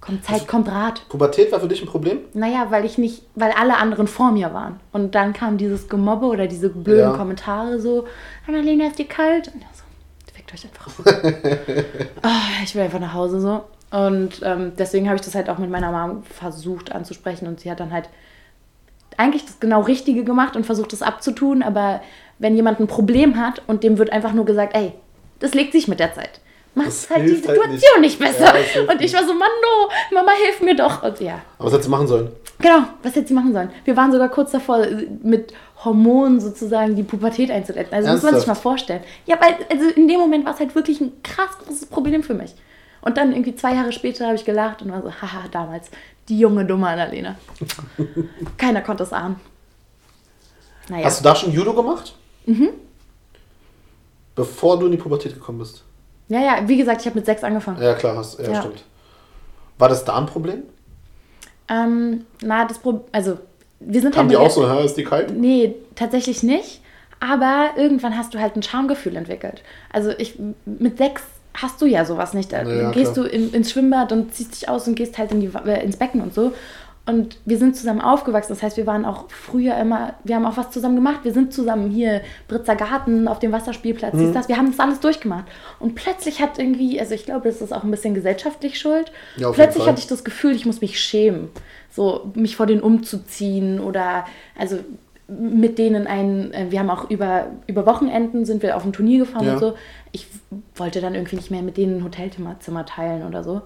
kommt 0.04 0.26
Zeit, 0.26 0.34
also, 0.34 0.46
kommt 0.46 0.70
Rat. 0.70 1.08
Pubertät 1.08 1.52
war 1.52 1.60
für 1.60 1.68
dich 1.68 1.82
ein 1.82 1.88
Problem? 1.88 2.20
Naja, 2.34 2.68
weil 2.70 2.84
ich 2.84 2.98
nicht, 2.98 3.24
weil 3.36 3.52
alle 3.52 3.78
anderen 3.78 4.08
vor 4.08 4.32
mir 4.32 4.54
waren. 4.54 4.80
Und 4.92 5.16
dann 5.16 5.32
kam 5.34 5.58
dieses 5.58 5.88
Gemobbe 5.88 6.26
oder 6.26 6.48
diese 6.48 6.70
blöden 6.70 7.12
ja. 7.12 7.18
Kommentare 7.18 7.80
so, 7.80 8.06
Annalena, 8.48 8.88
ist 8.88 9.00
dir 9.00 9.08
kalt? 9.08 9.48
Und 9.48 9.62
so, 9.74 9.84
fickt 10.34 10.54
euch 10.54 10.66
einfach. 10.66 10.90
oh, 12.24 12.30
ich 12.64 12.76
will 12.76 12.82
einfach 12.82 13.00
nach 13.00 13.14
Hause 13.14 13.40
so. 13.40 13.64
Und 13.98 14.42
ähm, 14.44 14.74
deswegen 14.78 15.08
habe 15.08 15.16
ich 15.16 15.22
das 15.22 15.36
halt 15.36 15.50
auch 15.50 15.58
mit 15.58 15.70
meiner 15.70 15.92
Mom 15.92 16.24
versucht 16.24 16.92
anzusprechen 16.92 17.48
und 17.48 17.60
sie 17.60 17.72
hat 17.72 17.80
dann 17.80 17.94
halt 17.94 18.10
eigentlich 19.18 19.46
das 19.46 19.60
genau 19.60 19.82
Richtige 19.82 20.24
gemacht 20.24 20.56
und 20.56 20.66
versucht 20.66 20.92
es 20.94 21.04
abzutun, 21.04 21.62
aber 21.62 22.02
wenn 22.40 22.56
jemand 22.56 22.80
ein 22.80 22.88
Problem 22.88 23.38
hat 23.38 23.62
und 23.68 23.84
dem 23.84 24.00
wird 24.00 24.12
einfach 24.12 24.34
nur 24.34 24.46
gesagt, 24.46 24.76
ey, 24.76 24.94
das 25.40 25.54
legt 25.54 25.74
sich 25.74 25.88
mit 25.88 26.00
der 26.00 26.14
Zeit. 26.14 26.42
Macht 26.76 27.10
halt 27.10 27.24
die 27.24 27.36
Situation 27.36 27.64
halt 27.64 28.02
nicht. 28.02 28.20
nicht. 28.20 28.20
besser. 28.20 28.54
Ja, 28.56 28.92
und 28.92 29.02
ich 29.02 29.14
war 29.14 29.24
so, 29.24 29.34
Mann, 29.34 29.50
no, 29.62 29.90
Mama, 30.16 30.32
hilf 30.32 30.62
mir 30.62 30.76
doch. 30.76 31.04
Und 31.04 31.20
ja. 31.20 31.42
Aber 31.58 31.68
was 31.68 31.74
hätte 31.74 31.84
sie 31.84 31.90
machen 31.90 32.08
sollen? 32.08 32.32
Genau, 32.60 32.84
was 33.04 33.16
hätte 33.16 33.28
sie 33.28 33.34
machen 33.34 33.54
sollen? 33.54 33.70
Wir 33.86 33.96
waren 33.96 34.12
sogar 34.12 34.30
kurz 34.30 34.52
davor, 34.52 34.86
mit 35.22 35.54
Hormonen 35.84 36.40
sozusagen 36.40 36.96
die 36.96 37.04
Pubertät 37.04 37.52
einzuleiten. 37.52 37.94
Also 37.94 38.08
Ernsthaft? 38.08 38.24
muss 38.24 38.32
man 38.32 38.40
sich 38.40 38.48
mal 38.48 38.56
vorstellen. 38.56 39.04
Ja, 39.26 39.38
weil 39.40 39.56
also 39.70 39.90
in 39.90 40.08
dem 40.08 40.20
Moment 40.20 40.46
war 40.46 40.54
es 40.54 40.60
halt 40.60 40.74
wirklich 40.74 41.02
ein 41.02 41.12
krass 41.24 41.58
großes 41.64 41.88
Problem 41.88 42.24
für 42.24 42.34
mich. 42.34 42.56
Und 43.02 43.18
dann 43.18 43.34
irgendwie 43.34 43.56
zwei 43.56 43.76
Jahre 43.76 43.92
später 43.92 44.26
habe 44.26 44.36
ich 44.36 44.46
gelacht 44.46 44.82
und 44.82 44.92
war 44.92 45.02
so, 45.02 45.12
haha, 45.12 45.48
damals, 45.52 45.90
die 46.30 46.40
junge, 46.40 46.66
dumme 46.66 46.88
Annalena. 46.88 47.36
Keiner 48.58 48.82
konnte 48.82 49.04
es 49.04 49.12
ahnen. 49.12 49.40
Naja. 50.90 51.06
Hast 51.06 51.20
du 51.20 51.24
da 51.24 51.36
schon 51.36 51.52
Judo 51.52 51.74
gemacht? 51.74 52.16
Mhm. 52.46 52.70
Bevor 54.36 54.80
du 54.80 54.86
in 54.86 54.94
die 54.94 54.98
Pubertät 54.98 55.34
gekommen 55.34 55.60
bist? 55.60 55.84
Ja, 56.30 56.40
ja, 56.40 56.68
wie 56.68 56.78
gesagt, 56.78 57.02
ich 57.02 57.08
habe 57.08 57.18
mit 57.18 57.26
sechs 57.26 57.44
angefangen. 57.44 57.82
Ja, 57.82 57.94
klar, 57.94 58.16
hast, 58.16 58.40
ja, 58.40 58.52
ja. 58.52 58.62
stimmt. 58.62 58.84
War 59.78 59.90
das 59.90 60.06
da 60.06 60.18
ein 60.18 60.26
Problem? 60.26 60.64
Ähm, 61.70 62.26
na, 62.42 62.66
das 62.66 62.80
Problem, 62.80 63.04
also 63.12 63.38
wir 63.80 64.02
sind 64.02 64.16
Haben 64.16 64.30
halt 64.30 64.32
die 64.32 64.38
auch 64.38 64.50
so, 64.50 64.66
ist 64.80 64.96
die 64.96 65.04
kalt? 65.04 65.32
Nee, 65.36 65.76
tatsächlich 65.96 66.44
nicht. 66.44 66.82
Aber 67.20 67.72
irgendwann 67.78 68.18
hast 68.18 68.34
du 68.34 68.40
halt 68.40 68.56
ein 68.56 68.64
Schamgefühl 68.64 69.16
entwickelt. 69.16 69.64
Also 69.92 70.12
ich 70.18 70.38
mit 70.66 70.98
sechs 70.98 71.24
hast 71.54 71.82
du 71.82 71.86
ja 71.86 72.06
sowas 72.06 72.34
nicht. 72.34 72.52
Da 72.52 72.64
ja, 72.64 72.92
gehst 72.92 73.14
klar. 73.14 73.28
du 73.28 73.32
in, 73.32 73.54
ins 73.54 73.72
Schwimmbad 73.72 74.12
und 74.12 74.34
ziehst 74.34 74.56
dich 74.56 74.70
aus 74.70 74.88
und 74.88 74.96
gehst 74.96 75.18
halt 75.18 75.32
in 75.32 75.40
die, 75.40 75.50
äh, 75.66 75.84
ins 75.84 75.98
Becken 75.98 76.22
und 76.22 76.34
so. 76.34 76.54
Und 77.06 77.38
wir 77.44 77.58
sind 77.58 77.76
zusammen 77.76 78.00
aufgewachsen. 78.00 78.54
Das 78.54 78.64
heißt, 78.64 78.78
wir 78.78 78.88
waren 78.88 79.04
auch 79.04 79.26
früher 79.30 79.76
immer, 79.76 80.14
wir 80.24 80.38
haben 80.38 80.46
auch 80.46 80.56
was 80.56 80.72
zusammen 80.72 80.96
gemacht. 80.96 81.20
Wir 81.24 81.34
sind 81.34 81.54
zusammen 81.54 81.90
hier, 81.90 82.22
Britzer 82.48 82.78
Garten, 82.78 83.28
auf 83.28 83.40
dem 83.40 83.52
Wasserspielplatz, 83.52 84.14
mhm. 84.14 84.34
das. 84.34 84.48
Wir 84.48 84.56
haben 84.56 84.72
das 84.72 84.80
alles 84.80 85.02
durchgemacht. 85.02 85.44
Und 85.80 85.96
plötzlich 85.96 86.42
hat 86.42 86.60
irgendwie, 86.60 87.02
also 87.02 87.14
ich 87.14 87.26
glaube, 87.26 87.50
das 87.50 87.62
ist 87.62 87.74
auch 87.74 87.84
ein 87.84 87.92
bisschen 87.92 88.14
gesellschaftlich 88.14 88.80
schuld. 88.80 89.12
Ja, 89.36 89.52
plötzlich 89.52 89.86
hatte 89.86 90.00
ich 90.00 90.08
das 90.08 90.24
Gefühl, 90.24 90.56
ich 90.56 90.66
muss 90.66 90.80
mich 90.80 90.98
schämen. 90.98 91.50
So, 91.92 92.32
mich 92.36 92.56
vor 92.56 92.68
denen 92.68 92.82
umzuziehen 92.82 93.82
oder, 93.82 94.26
also 94.58 94.80
mit 95.28 95.78
denen 95.78 96.08
ein, 96.08 96.54
äh, 96.54 96.68
wir 96.70 96.80
haben 96.80 96.90
auch 96.90 97.10
über, 97.10 97.48
über 97.68 97.86
Wochenenden 97.86 98.46
sind 98.46 98.64
wir 98.64 98.78
auf 98.78 98.86
ein 98.86 98.94
Turnier 98.94 99.20
gefahren 99.20 99.46
ja. 99.46 99.54
und 99.54 99.60
so. 99.60 99.74
Ich 100.14 100.28
wollte 100.76 101.02
dann 101.02 101.16
irgendwie 101.16 101.36
nicht 101.36 101.52
mehr 101.52 101.62
mit 101.62 101.76
denen 101.76 101.98
ein 101.98 102.04
Hotelzimmer 102.04 102.86
teilen 102.86 103.28
oder 103.28 103.44
so. 103.44 103.62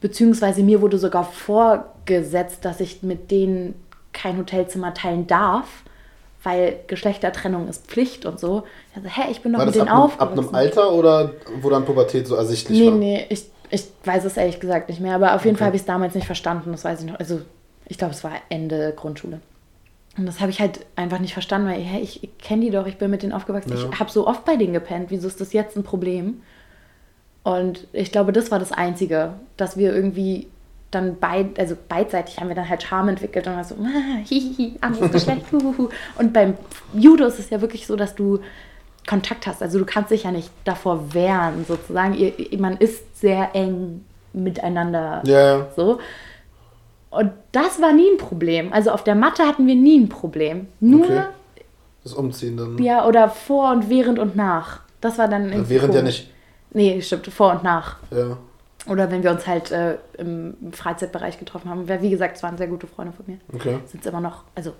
Beziehungsweise 0.00 0.62
mir 0.62 0.80
wurde 0.80 0.98
sogar 0.98 1.24
vorgesetzt, 1.24 2.64
dass 2.64 2.80
ich 2.80 3.02
mit 3.02 3.30
denen 3.30 3.74
kein 4.12 4.38
Hotelzimmer 4.38 4.94
teilen 4.94 5.26
darf, 5.26 5.66
weil 6.42 6.80
Geschlechtertrennung 6.86 7.68
ist 7.68 7.86
Pflicht 7.86 8.26
und 8.26 8.38
so. 8.38 8.64
Ich 8.88 9.02
dachte, 9.02 9.08
hä, 9.08 9.30
ich 9.30 9.40
bin 9.40 9.52
doch 9.52 9.60
war 9.60 9.66
mit 9.66 9.74
denen 9.74 9.88
auf. 9.88 10.20
Ab 10.20 10.32
einem 10.32 10.54
Alter 10.54 10.92
oder 10.92 11.32
wo 11.60 11.70
dann 11.70 11.84
Pubertät 11.84 12.26
so 12.26 12.34
ersichtlich 12.34 12.78
nee, 12.78 12.86
war? 12.86 12.94
Nee, 12.94 13.16
nee, 13.16 13.26
ich, 13.30 13.46
ich 13.70 13.84
weiß 14.04 14.24
es 14.24 14.36
ehrlich 14.36 14.60
gesagt 14.60 14.88
nicht 14.88 15.00
mehr, 15.00 15.14
aber 15.14 15.34
auf 15.34 15.44
jeden 15.44 15.56
okay. 15.56 15.60
Fall 15.60 15.66
habe 15.68 15.76
ich 15.76 15.82
es 15.82 15.86
damals 15.86 16.14
nicht 16.14 16.26
verstanden, 16.26 16.72
das 16.72 16.84
weiß 16.84 17.00
ich 17.00 17.06
noch. 17.06 17.18
Also 17.18 17.40
ich 17.86 17.98
glaube, 17.98 18.14
es 18.14 18.22
war 18.22 18.32
Ende 18.50 18.92
Grundschule. 18.94 19.40
Und 20.16 20.26
das 20.26 20.40
habe 20.40 20.50
ich 20.50 20.60
halt 20.60 20.86
einfach 20.96 21.18
nicht 21.18 21.32
verstanden, 21.32 21.68
weil 21.68 21.80
hey, 21.80 22.00
ich, 22.00 22.22
ich 22.22 22.38
kenne 22.38 22.64
die 22.64 22.70
doch, 22.70 22.86
ich 22.86 22.98
bin 22.98 23.10
mit 23.10 23.22
denen 23.22 23.32
aufgewachsen, 23.32 23.72
Ja. 23.76 23.88
ich 23.92 23.98
habe 23.98 24.10
so 24.10 24.26
oft 24.26 24.44
bei 24.44 24.56
denen 24.56 24.72
gepennt, 24.72 25.10
wieso 25.10 25.26
ist 25.26 25.40
das 25.40 25.52
jetzt 25.52 25.76
ein 25.76 25.82
Problem? 25.82 26.42
Und 27.44 27.86
ich 27.92 28.10
glaube, 28.10 28.32
das 28.32 28.50
war 28.50 28.58
das 28.58 28.72
Einzige, 28.72 29.34
dass 29.56 29.76
wir 29.76 29.94
irgendwie 29.94 30.48
dann 30.90 31.18
beid, 31.18 31.58
also 31.58 31.76
beidseitig 31.88 32.38
haben 32.40 32.48
wir 32.48 32.54
dann 32.54 32.68
halt 32.68 32.82
Charme 32.82 33.10
entwickelt 33.10 33.46
und 33.46 33.54
war 33.56 33.64
so, 33.64 33.74
ah, 33.82 34.18
hihihi, 34.24 34.74
anderes 34.80 35.12
Geschlecht, 35.12 35.52
huhuhu. 35.52 35.88
Und 36.18 36.32
beim 36.32 36.54
Judo 36.94 37.26
ist 37.26 37.38
es 37.38 37.50
ja 37.50 37.60
wirklich 37.60 37.86
so, 37.86 37.94
dass 37.96 38.14
du 38.14 38.40
Kontakt 39.06 39.46
hast, 39.46 39.62
also 39.62 39.78
du 39.78 39.84
kannst 39.84 40.10
dich 40.10 40.22
ja 40.24 40.30
nicht 40.32 40.50
davor 40.64 41.12
wehren, 41.12 41.64
sozusagen. 41.68 42.14
Ihr, 42.14 42.32
man 42.58 42.78
ist 42.78 43.20
sehr 43.20 43.50
eng 43.54 44.02
miteinander 44.32 45.22
Ja, 45.26 45.58
ja. 45.58 45.66
so. 45.76 45.98
Und 47.10 47.30
das 47.52 47.80
war 47.82 47.92
nie 47.92 48.08
ein 48.10 48.16
Problem. 48.18 48.72
Also 48.72 48.90
auf 48.90 49.04
der 49.04 49.14
Matte 49.14 49.44
hatten 49.44 49.66
wir 49.66 49.74
nie 49.76 49.98
ein 50.00 50.08
Problem. 50.08 50.68
Nur, 50.80 51.04
Okay. 51.04 51.22
Das 52.02 52.12
Umziehen 52.14 52.56
dann. 52.56 52.76
ja, 52.82 53.06
oder 53.06 53.28
vor 53.30 53.70
und 53.72 53.88
während 53.88 54.18
und 54.18 54.36
nach. 54.36 54.80
Das 55.00 55.16
war 55.18 55.28
dann 55.28 55.50
Ja, 55.52 55.68
während 55.68 55.94
ja 55.94 56.00
komisch. 56.00 56.20
nicht. 56.22 56.30
Nee, 56.74 57.00
stimmt, 57.00 57.26
vor 57.28 57.52
und 57.52 57.62
nach. 57.62 57.96
Ja. 58.10 58.36
Oder 58.86 59.10
wenn 59.10 59.22
wir 59.22 59.30
uns 59.30 59.46
halt 59.46 59.70
äh, 59.70 59.96
im 60.18 60.56
Freizeitbereich 60.72 61.38
getroffen 61.38 61.70
haben. 61.70 61.88
Wie 61.88 62.10
gesagt, 62.10 62.36
es 62.36 62.42
waren 62.42 62.58
sehr 62.58 62.66
gute 62.66 62.86
Freunde 62.86 63.12
von 63.12 63.24
mir. 63.26 63.38
Okay. 63.54 63.78
Sind 63.86 64.00
es 64.00 64.06
immer 64.06 64.20
noch, 64.20 64.42
also, 64.54 64.72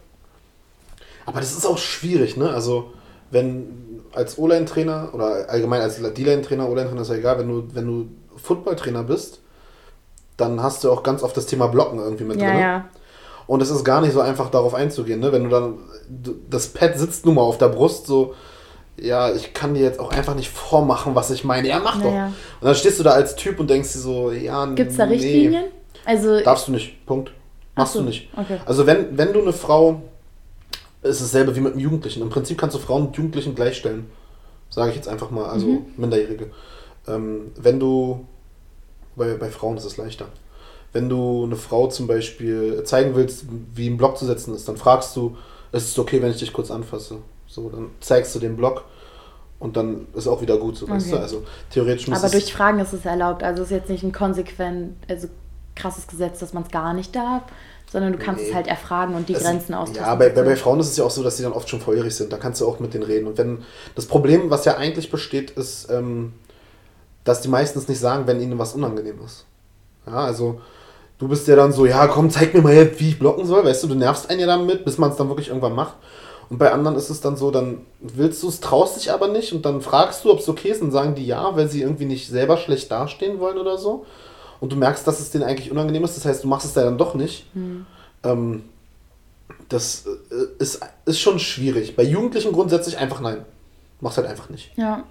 Aber 1.25 1.41
das 1.41 1.53
ist 1.53 1.65
auch 1.65 1.79
schwierig, 1.79 2.37
ne? 2.37 2.51
Also, 2.51 2.93
wenn 3.31 4.03
als 4.13 4.39
O-Line-Trainer 4.39 5.11
oder 5.13 5.49
allgemein 5.49 5.81
als 5.81 5.97
D-Line-Trainer, 5.97 6.69
O-Line-Trainer 6.69 7.01
ist 7.01 7.09
ja 7.09 7.15
egal, 7.15 7.39
wenn 7.39 7.49
du, 7.49 7.69
wenn 7.73 7.87
du 7.87 8.09
Football-Trainer 8.37 9.05
bist, 9.05 9.41
dann 10.37 10.63
hast 10.63 10.85
du 10.85 10.91
auch 10.91 11.03
ganz 11.03 11.23
oft 11.23 11.37
das 11.37 11.47
Thema 11.47 11.69
Blocken 11.69 11.99
irgendwie 11.99 12.25
mit 12.25 12.41
ja, 12.41 12.51
drin. 12.51 12.61
ja. 12.61 12.85
Und 13.47 13.63
es 13.63 13.71
ist 13.71 13.85
gar 13.85 14.01
nicht 14.01 14.13
so 14.13 14.21
einfach, 14.21 14.51
darauf 14.51 14.75
einzugehen, 14.75 15.21
ne? 15.21 15.33
Wenn 15.33 15.45
du 15.45 15.51
dann, 15.51 15.79
das 16.51 16.69
Pad 16.69 16.99
sitzt 16.99 17.25
nun 17.25 17.37
mal 17.37 17.43
auf 17.43 17.59
der 17.59 17.69
Brust, 17.69 18.07
so, 18.07 18.35
ja, 18.97 19.35
ich 19.35 19.53
kann 19.55 19.75
dir 19.75 19.83
jetzt 19.83 19.99
auch 20.01 20.11
einfach 20.11 20.35
nicht 20.35 20.51
vormachen, 20.51 21.15
was 21.15 21.31
ich 21.31 21.45
meine. 21.45 21.69
Ja, 21.69 21.81
mach 21.81 22.01
doch. 22.01 22.11
Naja. 22.11 22.27
Und 22.61 22.67
dann 22.67 22.75
stehst 22.75 22.99
du 22.99 23.03
da 23.05 23.11
als 23.11 23.35
Typ 23.37 23.59
und 23.61 23.69
denkst 23.69 23.93
dir 23.93 23.99
so, 23.99 24.31
ja, 24.33 24.67
Gibt 24.67 24.91
es 24.93 24.97
da 24.97 25.07
nee. 25.07 25.15
Richtlinien? 25.15 25.65
Also, 26.05 26.41
Darfst 26.41 26.69
du 26.69 26.73
nicht. 26.73 27.05
Punkt. 27.07 27.33
Machst 27.77 27.93
Ach 27.93 27.95
so, 27.95 27.99
du 28.01 28.07
nicht. 28.07 28.29
okay. 28.37 28.59
Also 28.67 28.87
wenn, 28.87 29.17
wenn 29.19 29.33
du 29.33 29.41
eine 29.43 29.53
Frau, 29.53 30.03
ist 31.03 31.17
es 31.21 31.33
dasselbe 31.33 31.57
wie 31.57 31.61
mit 31.61 31.73
einem 31.73 31.81
Jugendlichen. 31.81 32.23
Im 32.23 32.31
Prinzip 32.31 32.57
kannst 32.59 32.77
du 32.77 32.81
Frauen 32.81 33.07
und 33.09 33.17
Jugendlichen 33.17 33.55
gleichstellen. 33.55 34.07
Sage 34.71 34.91
ich 34.91 34.97
jetzt 34.97 35.09
einfach 35.09 35.31
mal, 35.31 35.47
also 35.47 35.67
Mhm. 35.67 35.87
Minderjährige. 35.97 36.51
Ähm, 37.09 37.53
wenn 37.57 37.81
du, 37.81 38.25
bei, 39.17 39.35
bei 39.35 39.51
Frauen 39.51 39.77
ist 39.77 39.85
es 39.85 39.97
leichter. 39.97 40.27
Wenn 40.93 41.09
du 41.09 41.45
eine 41.45 41.57
Frau 41.57 41.89
zum 41.89 42.07
Beispiel 42.07 42.83
zeigen 42.85 43.17
willst, 43.17 43.47
wie 43.75 43.89
ein 43.89 43.97
Block 43.97 44.17
zu 44.17 44.25
setzen 44.27 44.55
ist, 44.55 44.69
dann 44.69 44.77
fragst 44.77 45.17
du, 45.17 45.37
ist 45.73 45.89
es 45.89 45.99
okay, 45.99 46.23
wenn 46.23 46.31
ich 46.31 46.39
dich 46.39 46.53
kurz 46.53 46.71
anfasse? 46.71 47.17
So, 47.55 47.69
dann 47.69 47.91
zeigst 48.01 48.35
du 48.35 48.41
den 48.41 48.57
Block 48.57 48.83
und 49.61 49.77
dann 49.77 50.09
ist 50.15 50.27
auch 50.27 50.41
wieder 50.43 50.57
gut, 50.59 50.77
so 50.77 50.89
weißt 50.89 51.07
Okay. 51.07 51.17
du? 51.17 51.23
Also 51.23 51.43
theoretisch 51.71 52.09
muss 52.09 52.19
aber 52.19 52.31
durch 52.31 52.53
Fragen 52.53 52.81
ist 52.81 52.93
es 52.93 53.05
erlaubt. 53.05 53.43
Also, 53.45 53.63
es 53.63 53.71
ist 53.71 53.77
jetzt 53.77 53.91
nicht 53.91 54.03
ein 54.03 54.11
konsequent, 54.13 54.97
also 55.09 55.29
krasses 55.77 56.07
Gesetz, 56.09 56.41
dass 56.41 56.53
man 56.53 56.65
es 56.65 56.71
gar 56.71 56.95
nicht 56.95 57.15
darf, 57.15 57.43
sondern 57.91 58.13
du 58.13 58.19
kannst 58.19 58.43
Nee. 58.43 58.49
es 58.49 58.55
halt 58.55 58.67
erfragen 58.67 59.15
und 59.15 59.29
die 59.29 59.35
Es- 59.35 59.43
Grenzen 59.43 59.73
austesten. 59.75 60.05
Ja, 60.05 60.15
bei, 60.17 60.31
bei, 60.31 60.43
bei 60.43 60.57
Frauen 60.57 60.81
ist 60.81 60.89
es 60.91 60.97
ja 60.97 61.05
auch 61.05 61.11
so, 61.13 61.23
dass 61.23 61.37
sie 61.37 61.45
dann 61.45 61.53
oft 61.53 61.69
schon 61.69 61.81
volljährig 61.81 62.15
sind. 62.15 62.33
Da 62.33 62.39
kannst 62.39 62.61
du 62.61 62.67
auch 62.67 62.81
mit 62.81 62.93
denen 62.93 63.05
reden. 63.05 63.29
Und 63.29 63.39
wenn 63.39 63.63
das 63.95 64.07
Problem, 64.07 64.51
was 64.51 64.65
ja 64.65 64.77
eigentlich 64.77 65.11
besteht, 65.13 65.53
ist, 65.53 65.89
ähm, 65.91 66.33
dass 67.23 67.41
die 67.41 67.49
meistens 67.49 67.87
nicht 67.89 68.01
sagen, 68.01 68.27
wenn 68.27 68.41
ihnen 68.41 68.59
was 68.59 68.75
unangenehm 68.75 69.21
ist. 69.25 69.45
Ja, 70.07 70.17
also 70.17 70.61
du 71.19 71.29
bist 71.29 71.47
ja 71.47 71.55
dann 71.57 71.73
so, 71.73 71.87
ja, 71.87 72.07
komm, 72.09 72.31
zeig 72.31 72.53
mir 72.53 72.63
mal 72.63 72.91
wie 72.99 73.11
ich 73.11 73.19
blocken 73.19 73.47
soll. 73.47 73.65
Weißt 73.65 73.85
du, 73.85 73.87
du 73.89 73.95
nervst 73.95 74.29
einen 74.29 74.41
ja 74.41 74.47
damit, 74.49 74.85
bis 74.85 74.99
man 74.99 75.11
es 75.11 75.17
dann 75.17 75.29
wirklich 75.29 75.49
irgendwann 75.49 75.75
macht. 75.75 75.95
Und 76.51 76.59
bei 76.59 76.73
anderen 76.73 76.97
ist 76.97 77.11
es 77.11 77.21
dann 77.21 77.37
so, 77.37 77.51
dann 77.51 77.79
willst 78.01 78.43
du 78.43 78.49
es, 78.49 78.61
traust 78.61 78.97
dich 78.97 79.13
aber 79.13 79.29
nicht 79.29 79.53
und 79.53 79.65
dann 79.65 79.81
fragst 79.81 80.25
du, 80.25 80.31
ob 80.31 80.41
es 80.41 80.49
okay 80.49 80.69
ist 80.69 80.83
und 80.83 80.91
sagen 80.91 81.15
die 81.15 81.27
ja, 81.27 81.57
weil 81.57 81.69
sie 81.69 81.83
irgendwie 81.83 82.05
nicht 82.05 82.29
selber 82.29 82.57
schlecht 82.57 82.91
dastehen 82.91 83.41
wollen 83.41 83.59
oder 83.59 83.79
so. 83.79 84.05
Und 84.61 84.73
du 84.73 84.77
merkst, 84.77 85.07
dass 85.07 85.21
es 85.21 85.31
denen 85.31 85.45
eigentlich 85.45 85.71
unangenehm 85.71 86.05
ist. 86.05 86.17
Das 86.17 86.25
heißt, 86.25 86.45
du 86.45 86.49
machst 86.49 86.67
es 86.67 86.75
da 86.75 86.85
dann 86.85 86.99
doch 86.99 87.15
nicht. 87.15 87.47
Ähm, 88.23 88.65
das 89.69 90.07
äh, 90.07 90.63
ist, 90.63 90.81
ist 91.05 91.21
schon 91.21 91.39
schwierig. 91.39 91.97
Bei 91.97 92.03
Jugendlichen 92.03 92.53
grundsätzlich 92.53 92.99
einfach 92.99 93.21
nein. 93.21 93.45
Mach's 94.01 94.17
halt 94.17 94.27
einfach 94.27 94.51
nicht. 94.51 94.71
Ja. 94.77 95.05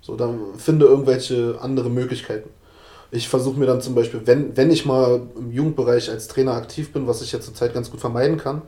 So, 0.00 0.16
dann 0.16 0.38
finde 0.56 0.86
irgendwelche 0.86 1.58
andere 1.60 1.90
Möglichkeiten. 1.90 2.48
Ich 3.10 3.28
versuche 3.28 3.58
mir 3.58 3.66
dann 3.66 3.80
zum 3.80 3.94
Beispiel, 3.94 4.22
wenn, 4.24 4.56
wenn 4.56 4.70
ich 4.70 4.84
mal 4.84 5.22
im 5.36 5.50
Jugendbereich 5.50 6.10
als 6.10 6.28
Trainer 6.28 6.52
aktiv 6.52 6.92
bin, 6.92 7.06
was 7.06 7.22
ich 7.22 7.32
ja 7.32 7.40
zurzeit 7.40 7.72
ganz 7.74 7.90
gut 7.90 8.00
vermeiden 8.00 8.36
kann, 8.36 8.62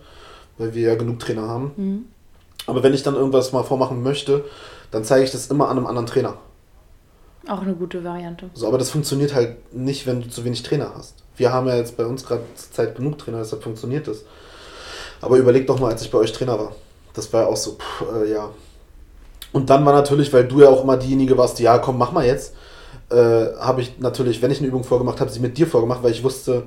weil 0.59 0.75
wir 0.75 0.89
ja 0.89 0.95
genug 0.97 1.19
Trainer 1.19 1.49
haben. 1.49 1.73
Aber 2.67 2.83
wenn 2.83 2.93
ich 2.93 3.03
dann 3.03 3.15
irgendwas 3.15 3.53
mal 3.53 3.63
vormachen 3.63 4.03
möchte, 4.03 4.45
dann 4.91 5.05
zeige 5.05 5.25
ich 5.25 5.31
das 5.31 5.47
immer 5.49 5.69
an 5.69 5.79
einem 5.79 5.87
anderen 5.87 6.07
Trainer. 6.07 6.35
Auch 7.49 7.63
eine 7.63 7.75
gute 7.75 8.05
Variante. 8.05 8.51
So, 8.53 8.67
aber 8.67 8.77
das 8.77 8.91
funktioniert 8.91 9.35
halt 9.35 9.75
nicht, 9.75 10.07
wenn 10.07 10.21
du 10.21 10.29
zu 10.29 10.45
wenig 10.45 10.63
Trainer 10.63 10.93
hast. 10.95 11.15
Wir 11.37 11.53
haben 11.53 11.67
ja 11.67 11.77
jetzt 11.77 11.97
bei 11.97 12.05
uns 12.05 12.27
gerade 12.27 12.43
zur 12.57 12.73
Zeit 12.73 12.95
genug 12.97 13.17
Trainer, 13.17 13.39
deshalb 13.39 13.63
funktioniert 13.63 14.07
das. 14.07 14.25
Aber 15.21 15.39
überleg 15.39 15.67
doch 15.67 15.81
mal, 15.81 15.91
als 15.91 16.03
ich 16.03 16.11
bei 16.11 16.19
euch 16.19 16.33
Trainer 16.33 16.59
war. 16.59 16.73
Das 17.15 17.33
war 17.33 17.43
ja 17.43 17.49
auch 17.49 17.57
so, 17.57 17.73
pff, 17.73 18.05
äh, 18.15 18.31
ja. 18.31 18.51
Und 19.53 19.71
dann 19.71 19.85
war 19.87 19.95
natürlich, 19.95 20.33
weil 20.33 20.47
du 20.47 20.61
ja 20.61 20.69
auch 20.69 20.83
immer 20.83 20.99
diejenige 20.99 21.39
warst, 21.39 21.59
die, 21.59 21.63
ja, 21.63 21.79
komm, 21.79 21.97
mach 21.97 22.13
mal 22.13 22.27
jetzt, 22.27 22.55
äh, 23.11 23.17
habe 23.59 23.81
ich 23.81 23.99
natürlich, 23.99 24.43
wenn 24.43 24.51
ich 24.51 24.59
eine 24.59 24.69
Übung 24.69 24.85
vorgemacht 24.85 25.21
habe, 25.21 25.31
sie 25.31 25.41
mit 25.41 25.57
dir 25.57 25.67
vorgemacht, 25.67 26.03
weil 26.03 26.13
ich 26.13 26.23
wusste, 26.23 26.65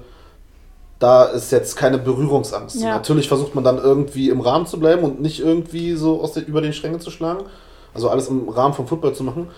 da 1.02 1.24
ist 1.24 1.52
jetzt 1.52 1.76
keine 1.76 1.98
Berührungsangst. 1.98 2.80
Ja. 2.80 2.90
Natürlich 2.90 3.28
versucht 3.28 3.56
man 3.56 3.64
dann 3.64 3.80
irgendwie 3.80 4.30
im 4.30 4.40
Rahmen 4.40 4.68
zu 4.68 4.80
bleiben 4.80 5.04
und 5.04 5.20
nicht 5.20 5.40
irgendwie 5.40 5.96
so 5.96 6.22
aus 6.22 6.34
den, 6.34 6.46
über 6.46 6.62
den 6.62 6.74
Strängen 6.74 7.00
zu 7.00 7.10
schlagen. 7.10 7.46
Also 7.94 8.10
alles 8.10 8.28
im 8.28 8.48
Rahmen 8.48 8.76
vom 8.76 8.88
Football 8.88 9.14
zu 9.16 9.24
machen. 9.24 9.50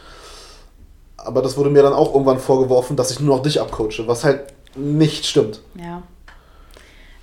Aber 1.17 1.41
das 1.41 1.57
wurde 1.57 1.69
mir 1.69 1.83
dann 1.83 1.93
auch 1.93 2.13
irgendwann 2.13 2.39
vorgeworfen, 2.39 2.95
dass 2.95 3.11
ich 3.11 3.19
nur 3.19 3.35
noch 3.35 3.43
dich 3.43 3.59
abcoache, 3.59 4.07
was 4.07 4.23
halt 4.23 4.53
nicht 4.75 5.25
stimmt. 5.25 5.59
Ja. 5.75 6.01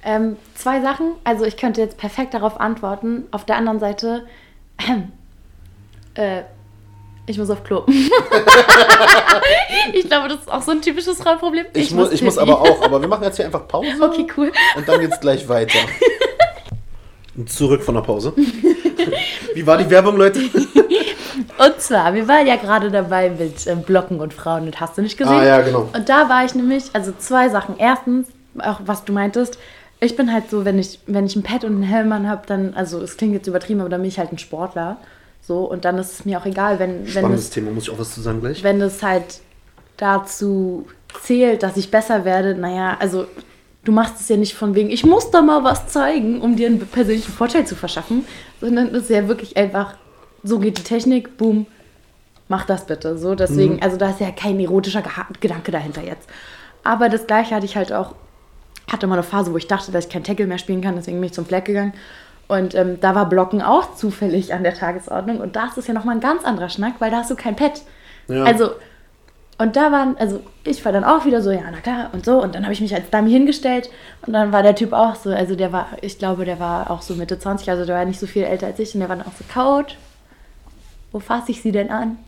Ähm, 0.04 0.36
zwei 0.54 0.82
Sachen. 0.82 1.12
Also 1.24 1.46
ich 1.46 1.56
könnte 1.56 1.80
jetzt 1.80 1.96
perfekt 1.96 2.34
darauf 2.34 2.60
antworten. 2.60 3.24
Auf 3.30 3.46
der 3.46 3.56
anderen 3.56 3.80
Seite, 3.80 4.26
äh, 6.14 6.42
ich 7.30 7.38
muss 7.38 7.50
auf 7.50 7.64
Klo. 7.64 7.84
ich 9.92 10.08
glaube, 10.08 10.28
das 10.28 10.40
ist 10.40 10.50
auch 10.50 10.62
so 10.62 10.72
ein 10.72 10.82
typisches 10.82 11.18
Frauenproblem. 11.18 11.66
Ich, 11.74 11.92
muss, 11.92 12.12
ich 12.12 12.22
muss 12.22 12.38
aber 12.38 12.60
auch, 12.60 12.82
aber 12.82 13.00
wir 13.00 13.08
machen 13.08 13.24
jetzt 13.24 13.36
hier 13.36 13.46
einfach 13.46 13.66
Pause 13.66 13.88
Okay, 14.00 14.26
cool. 14.36 14.52
und 14.76 14.88
dann 14.88 15.00
geht's 15.00 15.20
gleich 15.20 15.48
weiter. 15.48 15.78
Zurück 17.46 17.82
von 17.82 17.94
der 17.94 18.02
Pause. 18.02 18.32
Wie 19.54 19.66
war 19.66 19.78
die 19.78 19.88
Werbung, 19.88 20.16
Leute? 20.16 20.40
Und 21.58 21.80
zwar, 21.80 22.14
wir 22.14 22.26
waren 22.26 22.46
ja 22.46 22.56
gerade 22.56 22.90
dabei 22.90 23.30
mit 23.30 23.66
ähm, 23.66 23.82
Blocken 23.82 24.20
und 24.20 24.32
Frauen 24.32 24.64
und 24.64 24.80
hast 24.80 24.96
du 24.96 25.02
nicht 25.02 25.18
gesehen? 25.18 25.34
Ah, 25.34 25.44
ja, 25.44 25.60
genau. 25.60 25.90
Und 25.92 26.08
da 26.08 26.28
war 26.28 26.44
ich 26.44 26.54
nämlich, 26.54 26.84
also 26.94 27.12
zwei 27.18 27.50
Sachen. 27.50 27.76
Erstens, 27.78 28.28
auch 28.58 28.80
was 28.86 29.04
du 29.04 29.12
meintest, 29.12 29.58
ich 30.00 30.16
bin 30.16 30.32
halt 30.32 30.48
so, 30.48 30.64
wenn 30.64 30.78
ich, 30.78 31.00
wenn 31.06 31.26
ich 31.26 31.36
ein 31.36 31.42
Pad 31.42 31.64
und 31.64 31.74
einen 31.74 31.82
Helm 31.82 32.26
habe, 32.26 32.42
dann, 32.46 32.72
also 32.74 33.02
es 33.02 33.18
klingt 33.18 33.34
jetzt 33.34 33.46
übertrieben, 33.46 33.80
aber 33.80 33.90
dann 33.90 34.00
bin 34.00 34.08
ich 34.08 34.18
halt 34.18 34.32
ein 34.32 34.38
Sportler. 34.38 34.96
So, 35.50 35.64
und 35.64 35.84
dann 35.84 35.98
ist 35.98 36.12
es 36.12 36.24
mir 36.24 36.38
auch 36.38 36.46
egal, 36.46 36.78
wenn, 36.78 37.00
wenn 37.00 37.08
Spannendes 37.08 37.46
es, 37.46 37.50
Thema, 37.50 37.72
muss 37.72 37.82
ich 37.82 37.90
auch 37.90 37.98
was 37.98 38.14
zu 38.14 38.20
sagen 38.20 38.40
gleich? 38.40 38.62
wenn 38.62 38.80
es 38.80 39.02
halt 39.02 39.40
dazu 39.96 40.86
zählt, 41.24 41.64
dass 41.64 41.76
ich 41.76 41.90
besser 41.90 42.24
werde, 42.24 42.54
naja, 42.54 42.96
also 43.00 43.26
du 43.82 43.90
machst 43.90 44.20
es 44.20 44.28
ja 44.28 44.36
nicht 44.36 44.54
von 44.54 44.76
wegen, 44.76 44.90
ich 44.90 45.04
muss 45.04 45.32
da 45.32 45.42
mal 45.42 45.64
was 45.64 45.88
zeigen, 45.88 46.40
um 46.40 46.54
dir 46.54 46.68
einen 46.68 46.78
persönlichen 46.78 47.32
Vorteil 47.32 47.66
zu 47.66 47.74
verschaffen, 47.74 48.24
sondern 48.60 48.94
es 48.94 49.02
ist 49.02 49.10
ja 49.10 49.26
wirklich 49.26 49.56
einfach, 49.56 49.96
so 50.44 50.60
geht 50.60 50.78
die 50.78 50.84
Technik, 50.84 51.36
boom, 51.36 51.66
mach 52.46 52.64
das 52.64 52.86
bitte. 52.86 53.18
So, 53.18 53.34
deswegen, 53.34 53.82
also 53.82 53.96
da 53.96 54.10
ist 54.10 54.20
ja 54.20 54.30
kein 54.30 54.60
erotischer 54.60 55.02
Gedanke 55.40 55.72
dahinter 55.72 56.04
jetzt. 56.04 56.28
Aber 56.84 57.08
das 57.08 57.26
gleiche 57.26 57.56
hatte 57.56 57.66
ich 57.66 57.74
halt 57.74 57.92
auch, 57.92 58.14
hatte 58.88 59.08
mal 59.08 59.14
eine 59.14 59.24
Phase, 59.24 59.52
wo 59.52 59.56
ich 59.56 59.66
dachte, 59.66 59.90
dass 59.90 60.04
ich 60.04 60.12
kein 60.12 60.22
Tackle 60.22 60.46
mehr 60.46 60.58
spielen 60.58 60.80
kann, 60.80 60.94
deswegen 60.94 61.16
bin 61.18 61.26
ich 61.26 61.32
zum 61.32 61.44
Fleck 61.44 61.64
gegangen. 61.64 61.92
Und 62.50 62.74
ähm, 62.74 62.98
da 63.00 63.14
war 63.14 63.28
Blocken 63.28 63.62
auch 63.62 63.94
zufällig 63.94 64.52
an 64.52 64.64
der 64.64 64.74
Tagesordnung. 64.74 65.38
Und 65.38 65.54
da 65.54 65.66
ist 65.66 65.78
es 65.78 65.86
ja 65.86 65.94
nochmal 65.94 66.16
ein 66.16 66.20
ganz 66.20 66.44
anderer 66.44 66.68
Schnack, 66.68 66.94
weil 66.98 67.12
da 67.12 67.18
hast 67.18 67.30
du 67.30 67.36
kein 67.36 67.54
Pad. 67.54 67.82
Ja. 68.26 68.42
Also, 68.42 68.72
und 69.56 69.76
da 69.76 69.92
waren, 69.92 70.16
also 70.18 70.40
ich 70.64 70.84
war 70.84 70.90
dann 70.90 71.04
auch 71.04 71.24
wieder 71.24 71.42
so, 71.42 71.52
ja, 71.52 71.60
na 71.70 71.78
klar, 71.78 72.10
und 72.12 72.24
so. 72.24 72.42
Und 72.42 72.56
dann 72.56 72.64
habe 72.64 72.72
ich 72.72 72.80
mich 72.80 72.92
als 72.92 73.08
Dummy 73.08 73.30
hingestellt. 73.30 73.88
Und 74.26 74.32
dann 74.32 74.50
war 74.50 74.64
der 74.64 74.74
Typ 74.74 74.92
auch 74.92 75.14
so, 75.14 75.30
also 75.30 75.54
der 75.54 75.72
war, 75.72 75.90
ich 76.00 76.18
glaube, 76.18 76.44
der 76.44 76.58
war 76.58 76.90
auch 76.90 77.02
so 77.02 77.14
Mitte 77.14 77.38
20, 77.38 77.70
also 77.70 77.84
der 77.84 77.94
war 77.94 78.04
nicht 78.04 78.18
so 78.18 78.26
viel 78.26 78.42
älter 78.42 78.66
als 78.66 78.80
ich. 78.80 78.94
Und 78.94 79.00
der 79.00 79.08
war 79.08 79.14
dann 79.14 79.26
auch 79.28 79.32
so, 79.38 79.44
Coach, 79.54 79.96
wo 81.12 81.20
fasse 81.20 81.52
ich 81.52 81.62
sie 81.62 81.70
denn 81.70 81.90
an? 81.90 82.18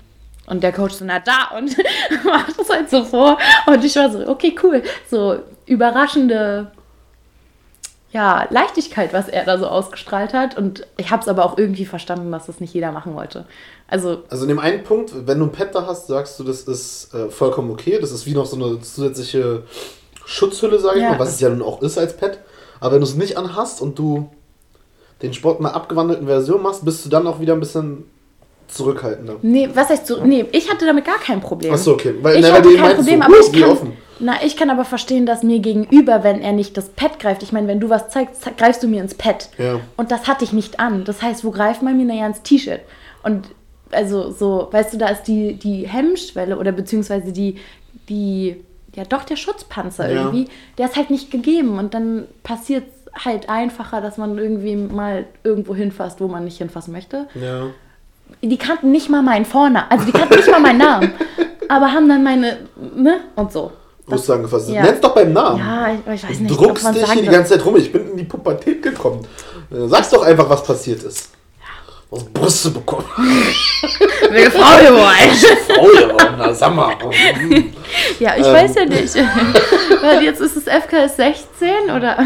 Und 0.47 0.63
der 0.63 0.71
Coach 0.71 0.95
so, 0.95 1.05
na 1.05 1.19
da, 1.19 1.57
und 1.57 1.77
macht 2.25 2.57
das 2.57 2.71
halt 2.71 2.89
so 2.89 3.03
vor. 3.03 3.39
Und 3.67 3.85
ich 3.85 3.97
war 3.97 4.09
so, 4.09 4.29
okay, 4.29 4.55
cool. 4.63 4.85
So 5.11 5.41
überraschende, 5.67 6.71
ja, 8.13 8.47
Leichtigkeit, 8.51 9.13
was 9.13 9.29
er 9.29 9.45
da 9.45 9.59
so 9.59 9.67
ausgestrahlt 9.67 10.35
hat. 10.35 10.57
Und 10.57 10.87
ich 10.99 11.11
habe 11.11 11.23
es 11.23 11.29
aber 11.29 11.45
auch 11.47 11.57
irgendwie 11.57 11.87
verstanden, 11.87 12.31
dass 12.31 12.47
das 12.47 12.61
nicht 12.61 12.75
jeder 12.75 12.93
machen 12.93 13.15
wollte. 13.15 13.47
Also, 13.89 14.23
Also 14.29 14.45
in 14.45 14.51
dem 14.51 14.59
einen 14.59 14.85
Punkt, 14.85 15.13
wenn 15.27 15.39
du 15.39 15.47
ein 15.47 15.53
Pad 15.53 15.75
da 15.75 15.87
hast, 15.87 16.09
sagst 16.09 16.39
du, 16.39 16.45
das 16.45 16.63
ist 16.63 17.15
äh, 17.15 17.31
vollkommen 17.31 17.71
okay. 17.71 17.99
Das 18.01 18.13
ist 18.13 18.27
wie 18.27 18.35
noch 18.35 18.47
so 18.47 18.57
eine 18.57 18.81
zusätzliche 18.81 19.63
Schutzhülle, 20.27 20.79
sage 20.79 20.99
ich 20.99 21.03
Ja. 21.03 21.11
mal, 21.13 21.19
was 21.19 21.31
es 21.31 21.41
ja 21.41 21.49
nun 21.49 21.63
auch 21.63 21.81
ist 21.83 21.99
als 21.99 22.17
Pad. 22.17 22.39
Aber 22.81 22.95
wenn 22.95 23.01
du 23.01 23.07
es 23.07 23.15
nicht 23.15 23.37
anhast 23.39 23.81
und 23.81 23.99
du 23.99 24.31
den 25.23 25.33
Sport 25.33 25.61
in 25.61 25.67
einer 25.67 25.75
abgewandelten 25.75 26.27
Version 26.27 26.63
machst, 26.63 26.85
bist 26.85 27.05
du 27.05 27.09
dann 27.09 27.27
auch 27.27 27.41
wieder 27.41 27.55
ein 27.55 27.61
bisschen 27.61 28.05
zurückhaltender. 28.69 29.37
Nee, 29.43 29.69
was 29.73 29.89
heißt 29.89 30.07
so? 30.07 30.25
Nee, 30.25 30.47
ich 30.53 30.71
hatte 30.71 30.85
damit 30.85 31.05
gar 31.05 31.19
kein 31.19 31.41
Problem. 31.41 31.73
Achso, 31.73 31.93
okay. 31.93 32.15
Weil, 32.21 32.37
ich 32.37 32.43
na, 32.43 32.53
hatte 32.53 32.75
kein 32.75 32.97
Problem, 32.97 33.21
so, 33.21 33.27
aber 33.27 33.41
ich 33.41 33.53
kann, 33.53 33.71
offen. 33.71 33.93
Na, 34.23 34.43
ich 34.45 34.57
kann 34.57 34.71
aber 34.71 34.85
verstehen, 34.85 35.27
dass 35.27 35.43
mir 35.43 35.59
gegenüber, 35.59 36.23
wenn 36.25 36.41
er 36.41 36.53
nicht 36.53 36.77
das 36.77 36.89
Pad 36.91 37.19
greift, 37.19 37.43
ich 37.43 37.53
meine, 37.53 37.67
wenn 37.69 37.81
du 37.81 37.91
was 37.91 38.09
zeigst, 38.09 38.43
ze- 38.43 38.53
greifst 38.57 38.83
du 38.83 38.89
mir 38.89 39.03
ins 39.03 39.15
Pad. 39.15 39.49
Ja. 39.59 39.81
Und 39.97 40.11
das 40.11 40.29
hatte 40.29 40.45
ich 40.45 40.53
nicht 40.53 40.81
an. 40.81 41.05
Das 41.05 41.21
heißt, 41.23 41.45
wo 41.45 41.51
greift 41.51 41.83
man 41.83 41.97
mir 41.97 42.05
naja 42.07 42.27
ins 42.27 42.43
T-Shirt? 42.43 42.81
Und 43.23 43.49
also 43.91 44.31
so, 44.31 44.69
weißt 44.71 44.95
du, 44.95 44.99
da 44.99 45.09
ist 45.09 45.25
die, 45.25 45.55
die 45.55 45.87
Hemmschwelle 45.87 46.57
oder 46.59 46.73
beziehungsweise 46.73 47.33
die, 47.33 47.57
die, 48.09 48.57
ja 48.95 49.05
doch, 49.05 49.25
der 49.25 49.37
Schutzpanzer 49.37 50.09
Ja. 50.11 50.23
irgendwie, 50.23 50.49
der 50.79 50.87
ist 50.87 50.97
halt 50.97 51.11
nicht 51.11 51.31
gegeben. 51.31 51.79
Und 51.79 51.93
dann 51.95 52.25
passiert 52.43 52.85
es 53.15 53.25
halt 53.27 53.49
einfacher, 53.51 54.01
dass 54.01 54.17
man 54.19 54.39
irgendwie 54.39 54.77
mal 54.77 55.27
irgendwo 55.45 55.75
hinfasst, 55.75 56.21
wo 56.21 56.29
man 56.29 56.45
nicht 56.45 56.59
hinfassen 56.59 56.93
möchte 56.95 57.27
Ja. 57.35 57.67
die 58.41 58.57
kannten 58.57 58.91
nicht 58.93 59.11
mal 59.11 59.23
meinen 59.23 59.45
Vornamen, 59.45 59.91
also 59.91 60.07
die 60.07 60.13
kannten 60.13 60.37
nicht 60.37 60.51
mal 60.51 60.61
meinen 60.61 60.79
Namen, 60.79 61.13
aber 61.69 61.93
haben 61.93 62.09
dann 62.09 62.23
meine, 62.23 62.57
ne, 62.97 63.21
und 63.37 63.53
so. 63.53 63.73
Musst 64.07 64.29
du 64.29 64.33
angefasst 64.33 64.69
Ja. 64.69 64.83
Nenn's 64.83 65.01
doch 65.01 65.15
beim 65.15 65.33
Namen. 65.33 65.59
Ja, 65.59 65.93
ich, 65.93 66.15
ich 66.15 66.29
weiß 66.29 66.37
Du 66.39 66.43
nicht, 66.45 66.57
druckst 66.61 66.95
dich 66.95 67.13
hier 67.13 67.23
die 67.23 67.29
ganze 67.29 67.53
Zeit 67.57 67.65
rum. 67.65 67.77
Ich 67.77 67.91
bin 67.93 68.11
in 68.11 68.17
die 68.17 68.25
Pubertät 68.25 68.83
gekommen. 68.83 69.27
Äh, 69.71 69.87
Sag's 69.89 70.11
doch 70.11 70.23
einfach, 70.23 70.49
was 70.51 70.63
passiert 70.65 71.03
ist. 71.05 71.31
Aus 72.11 72.25
Brüste 72.25 72.71
bekommen. 72.71 73.05
Will 73.17 74.51
Frau 74.51 74.79
gewollt. 74.79 75.59
Oh 75.81 75.89
ja, 75.99 76.35
na 76.37 76.53
sag 76.53 76.75
mal. 76.75 76.95
Ja, 78.19 78.37
ich 78.37 78.45
Ähm. 78.47 78.53
weiß 78.53 78.75
ja 78.75 78.85
nicht. 78.85 79.15
Weil 80.03 80.23
jetzt 80.23 80.41
ist 80.41 80.57
es 80.57 80.65
FKS 80.65 81.17
16 81.17 81.91
oder? 81.97 82.19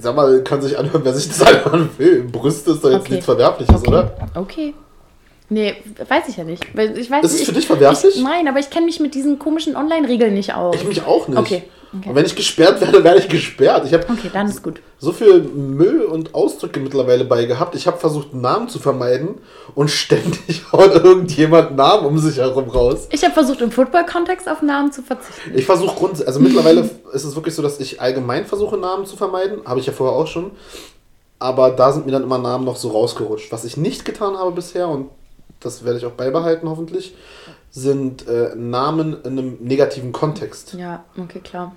Sag 0.00 0.16
mal, 0.16 0.42
kann 0.42 0.60
sich 0.60 0.76
anhören, 0.78 1.02
wer 1.04 1.12
sich 1.14 1.28
das 1.28 1.42
anhören 1.42 1.88
will. 1.98 2.24
Brüste 2.24 2.72
ist 2.72 2.82
doch 2.84 2.90
jetzt 2.90 3.02
Okay. 3.02 3.10
nichts 3.12 3.24
Verwerfliches, 3.26 3.76
Okay. 3.76 3.88
oder? 3.88 4.16
Okay. 4.34 4.74
Nee, 5.50 5.76
weiß 6.06 6.28
ich 6.28 6.36
ja 6.36 6.44
nicht. 6.44 6.62
Ich 6.96 7.10
weiß 7.10 7.24
Ist 7.24 7.32
es 7.32 7.38
nicht, 7.38 7.44
für 7.46 7.52
ich- 7.52 7.56
dich 7.58 7.66
verwerflich? 7.66 8.16
Ich, 8.16 8.22
nein, 8.22 8.46
aber 8.48 8.58
ich 8.58 8.68
kenne 8.68 8.84
mich 8.86 9.00
mit 9.00 9.14
diesen 9.14 9.38
komischen 9.38 9.76
Online-Regeln 9.76 10.34
nicht 10.34 10.54
aus. 10.54 10.74
Ich 10.76 10.84
mich 10.84 11.02
auch 11.06 11.26
nicht. 11.26 11.38
Okay, 11.38 11.62
okay. 11.96 12.08
Und 12.10 12.14
wenn 12.14 12.26
ich 12.26 12.36
gesperrt 12.36 12.82
werde, 12.82 13.02
werde 13.02 13.18
ich 13.20 13.28
gesperrt. 13.30 13.86
Ich 13.86 13.94
habe 13.94 14.04
Okay, 14.12 14.28
dann 14.30 14.46
ist 14.48 14.62
gut. 14.62 14.82
so 14.98 15.10
viel 15.10 15.40
Müll 15.40 16.02
und 16.02 16.34
Ausdrücke 16.34 16.80
mittlerweile 16.80 17.24
bei 17.24 17.46
gehabt. 17.46 17.74
Ich 17.74 17.86
habe 17.86 17.96
versucht, 17.96 18.34
Namen 18.34 18.68
zu 18.68 18.78
vermeiden 18.78 19.36
und 19.74 19.90
ständig 19.90 20.64
haut 20.72 20.92
irgendjemand 20.94 21.74
Namen 21.76 22.04
um 22.04 22.18
sich 22.18 22.36
herum 22.36 22.68
raus. 22.68 23.08
Ich 23.10 23.24
habe 23.24 23.32
versucht, 23.32 23.62
im 23.62 23.70
Football-Kontext 23.70 24.50
auf 24.50 24.60
Namen 24.60 24.92
zu 24.92 25.00
verzichten. 25.02 25.52
Ich 25.54 25.64
versuche 25.64 25.96
grundsätzlich, 25.96 26.28
also 26.28 26.40
mittlerweile 26.40 26.80
ist 27.14 27.24
es 27.24 27.34
wirklich 27.34 27.54
so, 27.54 27.62
dass 27.62 27.80
ich 27.80 28.02
allgemein 28.02 28.44
versuche, 28.44 28.76
Namen 28.76 29.06
zu 29.06 29.16
vermeiden. 29.16 29.60
Habe 29.64 29.80
ich 29.80 29.86
ja 29.86 29.94
vorher 29.94 30.14
auch 30.14 30.26
schon. 30.26 30.50
Aber 31.38 31.70
da 31.70 31.92
sind 31.92 32.04
mir 32.04 32.12
dann 32.12 32.24
immer 32.24 32.36
Namen 32.38 32.64
noch 32.66 32.76
so 32.76 32.88
rausgerutscht. 32.90 33.50
Was 33.52 33.64
ich 33.64 33.76
nicht 33.78 34.04
getan 34.04 34.36
habe 34.36 34.50
bisher, 34.50 34.88
und 34.88 35.08
das 35.60 35.84
werde 35.84 35.98
ich 35.98 36.06
auch 36.06 36.12
beibehalten 36.12 36.68
hoffentlich, 36.68 37.14
sind 37.70 38.26
äh, 38.28 38.54
Namen 38.56 39.16
in 39.24 39.38
einem 39.38 39.56
negativen 39.60 40.12
Kontext. 40.12 40.74
Ja, 40.74 41.04
okay, 41.20 41.40
klar. 41.40 41.74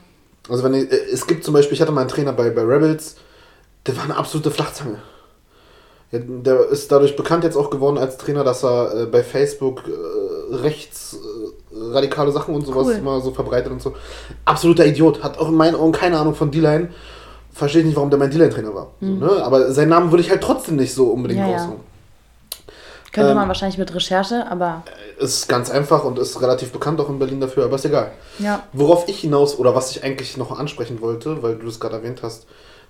Also 0.49 0.63
wenn 0.63 0.73
ich, 0.73 0.91
äh, 0.91 0.95
es 1.11 1.27
gibt 1.27 1.43
zum 1.43 1.53
Beispiel, 1.53 1.75
ich 1.75 1.81
hatte 1.81 1.91
mal 1.91 2.01
einen 2.01 2.09
Trainer 2.09 2.33
bei, 2.33 2.49
bei 2.49 2.61
Rebels, 2.61 3.15
der 3.85 3.97
war 3.97 4.03
eine 4.03 4.15
absolute 4.17 4.51
Flachzange. 4.51 4.97
Der 6.13 6.67
ist 6.69 6.91
dadurch 6.91 7.15
bekannt 7.15 7.45
jetzt 7.45 7.55
auch 7.55 7.69
geworden 7.69 7.97
als 7.97 8.17
Trainer, 8.17 8.43
dass 8.43 8.63
er 8.65 9.03
äh, 9.03 9.05
bei 9.05 9.23
Facebook 9.23 9.83
äh, 9.87 10.55
rechts 10.55 11.15
äh, 11.15 11.77
radikale 11.93 12.33
Sachen 12.33 12.53
und 12.53 12.65
sowas 12.65 12.87
Cool. 12.87 12.93
immer 12.95 13.21
so 13.21 13.31
verbreitet 13.31 13.71
und 13.71 13.81
so. 13.81 13.93
Absoluter 14.43 14.85
Idiot. 14.85 15.23
Hat 15.23 15.37
auch 15.39 15.47
in 15.47 15.55
meinen 15.55 15.75
Augen 15.75 15.93
keine 15.93 16.19
Ahnung 16.19 16.35
von 16.35 16.51
D-Line. 16.51 16.89
Verstehe 17.53 17.81
ich 17.81 17.87
nicht, 17.87 17.95
warum 17.95 18.09
der 18.09 18.19
mein 18.19 18.29
D-Line-Trainer 18.29 18.75
war. 18.75 18.91
So, 18.99 19.07
ne? 19.07 19.29
Aber 19.43 19.71
seinen 19.71 19.89
Namen 19.89 20.11
würde 20.11 20.21
ich 20.21 20.29
halt 20.29 20.41
trotzdem 20.43 20.75
nicht 20.75 20.93
so 20.93 21.11
unbedingt 21.11 21.39
Mhm. 21.41 21.47
Ja, 21.47 21.57
ja. 21.57 21.73
Könnte 23.11 23.31
Ähm, 23.31 23.35
man 23.37 23.47
wahrscheinlich 23.47 23.77
mit 23.77 23.93
Recherche, 23.93 24.49
aber 24.49 24.83
Ist 25.17 25.49
ganz 25.49 25.69
einfach 25.69 26.03
und 26.03 26.17
ist 26.17 26.41
relativ 26.41 26.71
bekannt 26.71 26.99
auch 27.01 27.09
in 27.09 27.19
Berlin 27.19 27.41
dafür, 27.41 27.65
aber 27.65 27.75
ist 27.75 27.85
egal. 27.85 28.11
ja. 28.39 28.63
Worauf 28.73 29.07
ich 29.07 29.19
hinaus 29.19 29.57
oder 29.59 29.75
was 29.75 29.91
ich 29.91 30.03
eigentlich 30.03 30.37
noch 30.37 30.57
ansprechen 30.57 31.01
wollte, 31.01 31.43
weil 31.43 31.55
du 31.55 31.65
das 31.65 31.79
gerade 31.79 31.95
erwähnt 31.97 32.21
hast, 32.23 32.45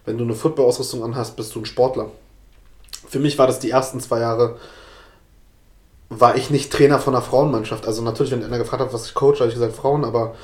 wenn 0.05 0.17
du 0.17 0.23
eine 0.23 0.33
Football-Ausrüstung 0.35 1.03
anhast, 1.03 1.35
bist 1.35 1.53
du 1.55 1.59
ein 1.59 1.65
Sportler. 1.65 2.07
Für 3.07 3.19
mich 3.19 3.37
war 3.37 3.47
das 3.47 3.59
die 3.59 3.69
ersten 3.71 3.99
zwei 3.99 4.19
Jahre, 4.19 4.57
war 6.09 6.35
ich 6.35 6.49
nicht 6.49 6.71
Trainer 6.71 6.99
von 6.99 7.15
einer 7.15 7.23
Frauenmannschaft. 7.23 7.87
Also 7.87 8.01
natürlich, 8.01 8.31
wenn 8.31 8.43
einer 8.43 8.57
gefragt 8.57 8.81
hat, 8.81 8.93
was 8.93 9.05
ich 9.07 9.13
coach, 9.13 9.39
habe 9.39 9.49
ich 9.49 9.55
gesagt 9.55 9.75
Frauen, 9.75 10.03
aber 10.05 10.35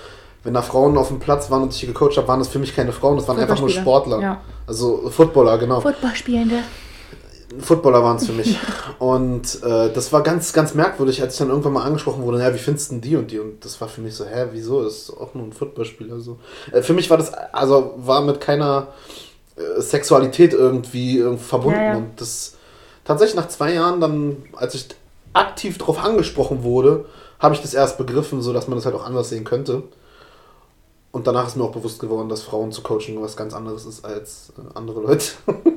wenn 0.44 0.54
da 0.54 0.62
Frauen 0.62 0.98
auf 0.98 1.10
dem 1.10 1.20
Platz 1.20 1.52
waren 1.52 1.64
und 1.64 1.74
ich 1.74 1.82
gecoacht 1.82 2.16
habe, 2.18 2.28
waren 2.28 2.40
das 2.40 2.48
für 2.48 2.60
mich 2.60 2.76
keine 2.76 2.94
Frauen, 2.94 3.18
das 3.18 3.28
waren 3.28 3.40
einfach 3.40 3.60
nur 3.60 3.70
Sportler. 3.70 4.20
ja. 4.22 4.42
Also 4.66 5.10
Footballer, 5.10 5.58
genau. 5.58 5.82
Footballspielende. 5.82 6.60
Footballer 7.60 8.04
waren 8.04 8.18
es 8.18 8.26
für 8.26 8.34
mich. 8.34 8.58
Und 9.00 9.64
äh, 9.64 9.92
das 9.92 10.12
war 10.14 10.24
ganz, 10.24 10.54
ganz 10.54 10.74
merkwürdig, 10.74 11.22
als 11.22 11.34
ich 11.34 11.40
dann 11.40 11.50
irgendwann 11.50 11.74
mal 11.74 11.84
angesprochen 11.84 12.24
wurde, 12.24 12.40
ja, 12.40 12.54
wie 12.54 12.58
findest 12.58 12.90
du 12.90 12.96
denn 12.96 13.02
die 13.02 13.16
und 13.16 13.32
die? 13.32 13.40
Und 13.40 13.64
das 13.64 13.80
war 13.80 13.88
für 13.88 14.02
mich 14.02 14.16
so, 14.16 14.26
hä, 14.26 14.48
wieso? 14.52 14.84
Das 14.84 14.94
ist 14.94 15.10
auch 15.12 15.34
nur 15.34 15.46
ein 15.46 15.54
Footballspieler. 15.54 16.20
So. 16.20 16.38
Äh, 16.72 16.82
für 16.82 16.94
mich 16.94 17.10
war 17.10 17.18
das, 17.18 17.34
also 17.34 17.94
war 17.98 18.22
mit 18.22 18.42
keiner 18.42 18.88
äh, 19.56 19.82
Sexualität 19.82 20.54
irgendwie, 20.54 21.24
verbunden. 21.38 21.80
Ja, 21.80 21.92
ja. 21.92 21.98
Und 21.98 22.22
das 22.22 22.56
tatsächlich 23.06 23.36
nach 23.36 23.48
zwei 23.48 23.74
Jahren, 23.74 24.02
dann, 24.02 24.38
als 24.54 24.76
ich 24.76 24.88
aktiv 25.34 25.78
darauf 25.78 26.04
angesprochen 26.04 26.64
wurde, 26.64 27.06
habe 27.40 27.56
ich 27.56 27.62
das 27.62 27.74
erst 27.74 27.98
begriffen, 27.98 28.42
so 28.42 28.54
dass 28.54 28.68
man 28.68 28.78
das 28.78 28.86
halt 28.86 28.96
auch 28.96 29.06
anders 29.06 29.30
sehen 29.30 29.44
könnte. 29.44 29.84
Und 31.12 31.26
danach 31.26 31.48
ist 31.48 31.56
mir 31.56 31.64
auch 31.64 31.72
bewusst 31.72 32.00
geworden, 32.00 32.30
dass 32.30 32.44
Frauen 32.44 32.72
zu 32.72 32.82
coachen 32.82 33.22
was 33.22 33.38
ganz 33.38 33.54
anderes 33.54 33.86
ist 33.86 34.06
als 34.06 34.54
äh, 34.58 34.78
andere 34.78 35.02
Leute. 35.02 35.26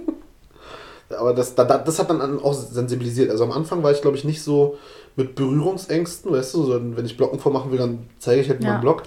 Aber 1.19 1.35
das, 1.35 1.55
da, 1.55 1.65
da- 1.65 1.79
das 1.79 1.99
hat 1.99 2.11
dann 2.11 2.41
auch 2.43 2.55
sensibilisiert. 2.55 3.31
Also 3.31 3.45
am 3.45 3.53
Anfang 3.53 3.83
war 3.83 3.91
ich, 3.91 4.01
glaube 4.03 4.17
ich, 4.17 4.25
nicht 4.25 4.43
so 4.43 4.79
mit 5.17 5.35
Berührungsängsten, 5.35 6.31
weißt 6.33 6.55
du, 6.55 6.65
so, 6.65 6.81
wenn 6.97 7.05
ich 7.05 7.17
Blocken 7.17 7.39
vormachen 7.41 7.71
will, 7.73 7.79
dann 7.79 8.07
zeige 8.19 8.41
ich 8.43 8.49
halt 8.49 8.61
Ja. 8.63 8.69
mal 8.69 8.73
einen 8.75 8.81
Block. 8.83 9.03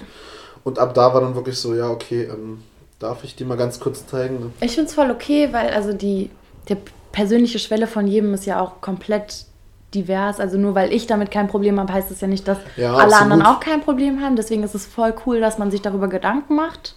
Und 0.63 0.79
ab 0.79 0.93
da 0.93 1.13
war 1.13 1.21
dann 1.21 1.35
wirklich 1.35 1.57
so, 1.57 1.73
ja, 1.73 1.89
okay, 1.89 2.23
ähm, 2.23 2.61
darf 2.99 3.23
ich 3.23 3.35
dir 3.35 3.45
mal 3.45 3.57
ganz 3.57 3.79
kurz 3.79 4.05
zeigen? 4.07 4.39
Ne? 4.39 4.45
Ich 4.61 4.73
finde 4.75 4.89
es 4.89 4.95
voll 4.95 5.11
okay, 5.11 5.49
weil 5.51 5.69
also 5.69 5.93
die 5.93 6.29
der 6.69 6.77
persönliche 7.11 7.59
Schwelle 7.59 7.87
von 7.87 8.07
jedem 8.07 8.33
ist 8.33 8.45
ja 8.45 8.59
auch 8.61 8.79
komplett 8.81 9.45
divers. 9.93 10.39
Also 10.39 10.57
nur 10.57 10.75
weil 10.75 10.91
ich 10.93 11.05
damit 11.07 11.29
kein 11.31 11.47
Problem 11.47 11.79
habe, 11.79 11.91
heißt 11.91 12.09
es 12.11 12.21
ja 12.21 12.27
nicht, 12.27 12.47
dass 12.47 12.57
Ja, 12.77 12.93
alle 12.93 13.03
absolut. 13.15 13.21
anderen 13.33 13.41
auch 13.45 13.59
kein 13.59 13.81
Problem 13.81 14.21
haben. 14.21 14.35
Deswegen 14.35 14.63
ist 14.63 14.73
es 14.75 14.85
voll 14.85 15.13
cool, 15.25 15.39
dass 15.41 15.57
man 15.57 15.69
sich 15.71 15.81
darüber 15.81 16.07
Gedanken 16.07 16.55
macht. 16.55 16.95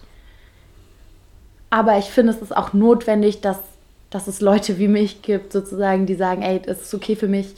Aber 1.69 1.97
ich 1.97 2.05
finde, 2.05 2.31
es 2.33 2.41
ist 2.41 2.55
auch 2.55 2.73
notwendig, 2.73 3.41
dass, 3.41 3.57
dass 4.09 4.27
es 4.27 4.41
Leute 4.41 4.77
wie 4.79 4.87
mich 4.87 5.21
gibt, 5.21 5.51
sozusagen, 5.53 6.05
die 6.05 6.15
sagen, 6.15 6.41
ey, 6.41 6.61
es 6.65 6.81
ist 6.81 6.93
okay 6.93 7.15
für 7.15 7.27
mich, 7.27 7.55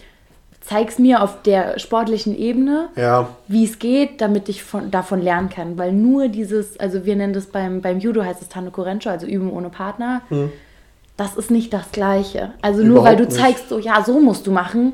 zeig's 0.62 1.00
mir 1.00 1.22
auf 1.24 1.42
der 1.44 1.80
sportlichen 1.80 2.38
Ebene 2.38 2.90
Ja, 2.96 3.30
wie 3.48 3.64
es 3.64 3.80
geht, 3.80 4.22
damit 4.22 4.50
ich 4.50 4.62
von, 4.64 4.92
davon 4.92 5.22
lernen 5.22 5.50
kann. 5.50 5.78
Weil 5.78 5.94
nur 5.94 6.28
dieses, 6.28 6.80
also 6.80 7.06
wir 7.06 7.16
nennen 7.16 7.34
das 7.34 7.46
beim, 7.48 7.82
beim 7.82 8.00
Judo 8.00 8.24
heißt 8.24 8.42
es 8.42 8.50
Tano 8.50 8.70
Korencho, 8.72 9.10
also 9.10 9.26
Üben 9.26 9.52
ohne 9.52 9.70
Partner. 9.70 10.22
Das 11.18 11.36
ist 11.38 11.50
nicht 11.52 11.74
das 11.74 11.92
Gleiche. 11.92 12.54
Also 12.62 12.84
nur 12.84 13.04
weil 13.04 13.18
Hm. 13.18 13.20
Überhaupt 13.20 13.20
du 13.20 13.24
nicht. 13.26 13.38
zeigst, 13.38 13.70
so 13.70 13.80
ja, 13.80 14.04
so 14.04 14.20
musst 14.20 14.46
du 14.48 14.52
machen. 14.52 14.94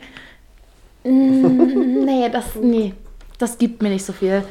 Mm, 1.04 2.04
nee, 2.06 2.30
das, 2.32 2.56
nee, 2.62 2.94
das 3.38 3.58
gibt 3.58 3.82
mir 3.82 3.90
nicht 3.90 4.06
so 4.06 4.14
viel. 4.14 4.44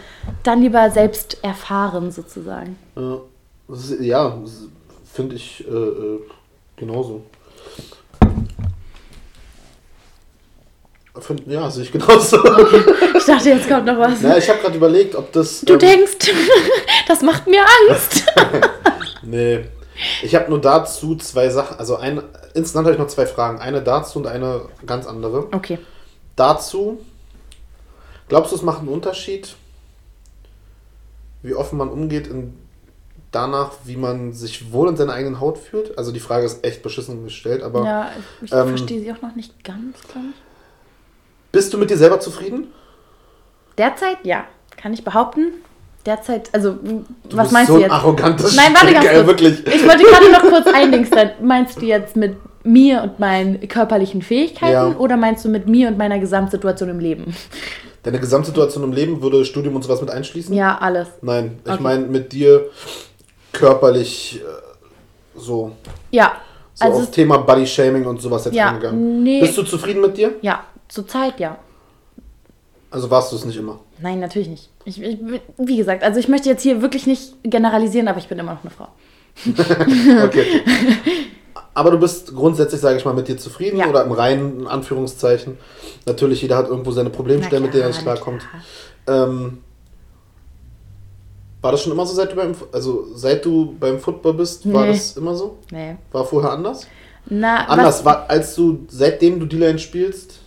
Dann 0.42 0.60
lieber 0.62 0.90
selbst 0.90 1.38
erfahren 1.42 2.10
sozusagen. 2.10 2.76
das 3.68 3.94
ja, 4.00 4.36
das 4.42 4.68
finde 5.12 5.36
ich 5.36 5.64
äh, 5.66 5.70
äh, 5.72 6.20
genauso. 6.86 7.24
Ja, 11.46 11.70
sehe 11.70 11.84
ich 11.84 11.92
genauso. 11.92 12.38
Ich 13.16 13.32
dachte, 13.32 13.48
jetzt 13.48 13.68
kommt 13.68 13.86
noch 13.86 13.98
was. 13.98 14.20
Na, 14.20 14.36
ich 14.36 14.46
habe 14.50 14.58
gerade 14.58 14.76
überlegt, 14.76 15.14
ob 15.14 15.32
das. 15.32 15.62
Du 15.62 15.74
ähm, 15.74 15.78
denkst, 15.78 16.30
das 17.08 17.22
macht 17.22 17.46
mir 17.46 17.64
Angst. 17.88 18.24
Nee. 19.22 19.64
Ich 20.22 20.34
habe 20.34 20.50
nur 20.50 20.60
dazu 20.60 21.16
zwei 21.16 21.48
Sachen. 21.48 21.78
Also 21.78 21.96
ein, 21.96 22.22
insgesamt 22.52 22.84
habe 22.84 22.92
ich 22.92 23.00
noch 23.00 23.06
zwei 23.06 23.24
Fragen. 23.24 23.58
Eine 23.58 23.80
dazu 23.80 24.18
und 24.18 24.26
eine 24.26 24.68
ganz 24.84 25.06
andere. 25.06 25.46
Okay. 25.50 25.78
Dazu, 26.36 26.98
glaubst 28.28 28.52
du, 28.52 28.56
es 28.56 28.62
macht 28.62 28.80
einen 28.80 28.88
Unterschied, 28.88 29.56
wie 31.40 31.54
offen 31.54 31.78
man 31.78 31.88
umgeht 31.88 32.26
in, 32.26 32.54
danach, 33.34 33.72
wie 33.84 33.96
man 33.96 34.32
sich 34.32 34.72
wohl 34.72 34.88
in 34.88 34.96
seiner 34.96 35.12
eigenen 35.14 35.40
Haut 35.40 35.58
fühlt? 35.58 35.96
Also 35.98 36.12
die 36.12 36.20
Frage 36.20 36.46
ist 36.46 36.64
echt 36.64 36.82
beschissen 36.82 37.24
gestellt, 37.24 37.62
aber 37.62 37.84
Ja, 37.84 38.10
ich 38.42 38.52
ähm, 38.52 38.68
verstehe 38.68 39.00
sie 39.00 39.12
auch 39.12 39.22
noch 39.22 39.34
nicht 39.34 39.62
ganz, 39.64 40.00
glaube 40.08 40.28
ich. 40.30 40.36
bist 41.52 41.72
du 41.72 41.78
mit 41.78 41.90
dir 41.90 41.96
selber 41.96 42.20
zufrieden? 42.20 42.68
Derzeit, 43.78 44.18
ja, 44.22 44.44
kann 44.76 44.92
ich 44.92 45.04
behaupten. 45.04 45.52
Derzeit, 46.06 46.50
also, 46.52 46.72
Du 46.72 47.02
was 47.36 47.50
meinst 47.50 47.68
so 47.68 47.74
du 47.74 47.78
ein 47.78 47.82
jetzt? 47.84 47.92
arrogantes 47.92 48.54
Nein, 48.56 48.74
warte 48.74 48.92
ganz 48.92 49.06
kurz. 49.08 49.26
wirklich. 49.26 49.66
Ich 49.66 49.88
wollte 49.88 50.04
gerade 50.04 50.30
noch 50.32 50.42
kurz 50.42 50.66
eindingsen. 50.74 51.30
Meinst 51.42 51.80
du 51.80 51.86
jetzt 51.86 52.14
mit 52.14 52.36
mir 52.62 53.02
und 53.02 53.18
meinen 53.18 53.66
körperlichen 53.68 54.20
Fähigkeiten 54.22 54.72
Ja. 54.72 54.96
oder 54.98 55.16
meinst 55.16 55.44
du 55.44 55.48
mit 55.48 55.66
mir 55.66 55.88
und 55.88 55.96
meiner 55.98 56.18
Gesamtsituation 56.18 56.90
im 56.90 56.98
Leben? 56.98 57.34
Deine 58.02 58.20
Gesamtsituation 58.20 58.84
im 58.84 58.92
Leben 58.92 59.22
würde 59.22 59.46
Studium 59.46 59.76
und 59.76 59.82
sowas 59.82 60.02
mit 60.02 60.10
einschließen? 60.10 60.54
Ja, 60.54 60.76
alles. 60.78 61.08
Nein, 61.22 61.58
ich 61.64 61.72
Okay. 61.72 61.82
meine 61.82 62.04
mit 62.06 62.32
dir 62.34 62.66
körperlich 63.54 64.40
äh, 64.42 65.38
so. 65.38 65.72
Ja, 66.10 66.32
so 66.74 66.84
Also 66.84 66.98
auf 67.00 67.10
Thema 67.10 67.38
Body 67.38 67.66
Shaming 67.66 68.04
und 68.04 68.20
sowas 68.20 68.44
jetzt 68.44 68.54
Ja, 68.54 68.68
eingegangen. 68.68 69.22
nee. 69.22 69.40
Bist 69.40 69.56
du 69.56 69.62
zufrieden 69.62 70.02
mit 70.02 70.16
dir? 70.18 70.32
Ja, 70.42 70.64
zur 70.88 71.06
Zeit 71.08 71.40
ja. 71.40 71.56
Also 72.90 73.10
warst 73.10 73.32
du 73.32 73.36
es 73.36 73.44
nicht 73.44 73.56
immer. 73.56 73.80
Nein, 74.00 74.20
natürlich 74.20 74.48
nicht. 74.48 74.68
Ich, 74.84 75.00
ich, 75.02 75.18
wie 75.56 75.76
gesagt, 75.76 76.02
also 76.04 76.20
ich 76.20 76.28
möchte 76.28 76.48
jetzt 76.48 76.62
hier 76.62 76.82
wirklich 76.82 77.06
nicht 77.06 77.34
generalisieren, 77.42 78.06
aber 78.08 78.18
ich 78.18 78.28
bin 78.28 78.38
immer 78.38 78.52
noch 78.54 78.62
eine 78.62 78.70
Frau. 78.70 78.88
Okay. 80.24 80.46
Aber 81.76 81.90
du 81.90 81.98
bist 81.98 82.32
grundsätzlich, 82.36 82.80
sage 82.80 82.98
ich 82.98 83.04
mal, 83.04 83.14
mit 83.14 83.26
dir 83.26 83.36
zufrieden 83.36 83.78
Ja. 83.78 83.88
oder 83.88 84.04
im 84.04 84.12
reinen 84.12 84.60
in 84.60 84.66
Anführungszeichen. 84.68 85.58
Natürlich, 86.06 86.40
jeder 86.42 86.56
hat 86.56 86.68
irgendwo 86.68 86.92
seine 86.92 87.10
Problemstelle, 87.10 87.60
Na 87.60 87.66
mit 87.66 87.74
der 87.74 87.82
er 87.82 87.90
klar, 87.90 87.96
nicht 87.98 88.02
klarkommt. 88.22 88.46
klar. 89.06 89.24
Ähm, 89.28 89.58
war 91.64 91.72
das 91.72 91.82
schon 91.82 91.92
immer 91.92 92.04
so, 92.04 92.14
seit 92.14 92.30
du 92.30 92.36
beim, 92.36 92.54
also 92.72 93.06
seit 93.14 93.42
du 93.42 93.74
beim 93.80 93.98
Football 93.98 94.34
bist, 94.34 94.70
war 94.70 94.82
Nee. 94.84 94.92
das 94.92 95.16
immer 95.16 95.34
so? 95.34 95.56
Nee. 95.72 95.96
War 96.12 96.22
vorher 96.22 96.52
anders? 96.52 96.86
Na, 97.26 97.64
Anders, 97.64 98.04
war, 98.04 98.28
als 98.28 98.54
du, 98.54 98.80
seitdem 98.88 99.40
du 99.40 99.46
D-Line 99.46 99.78
spielst, 99.78 100.40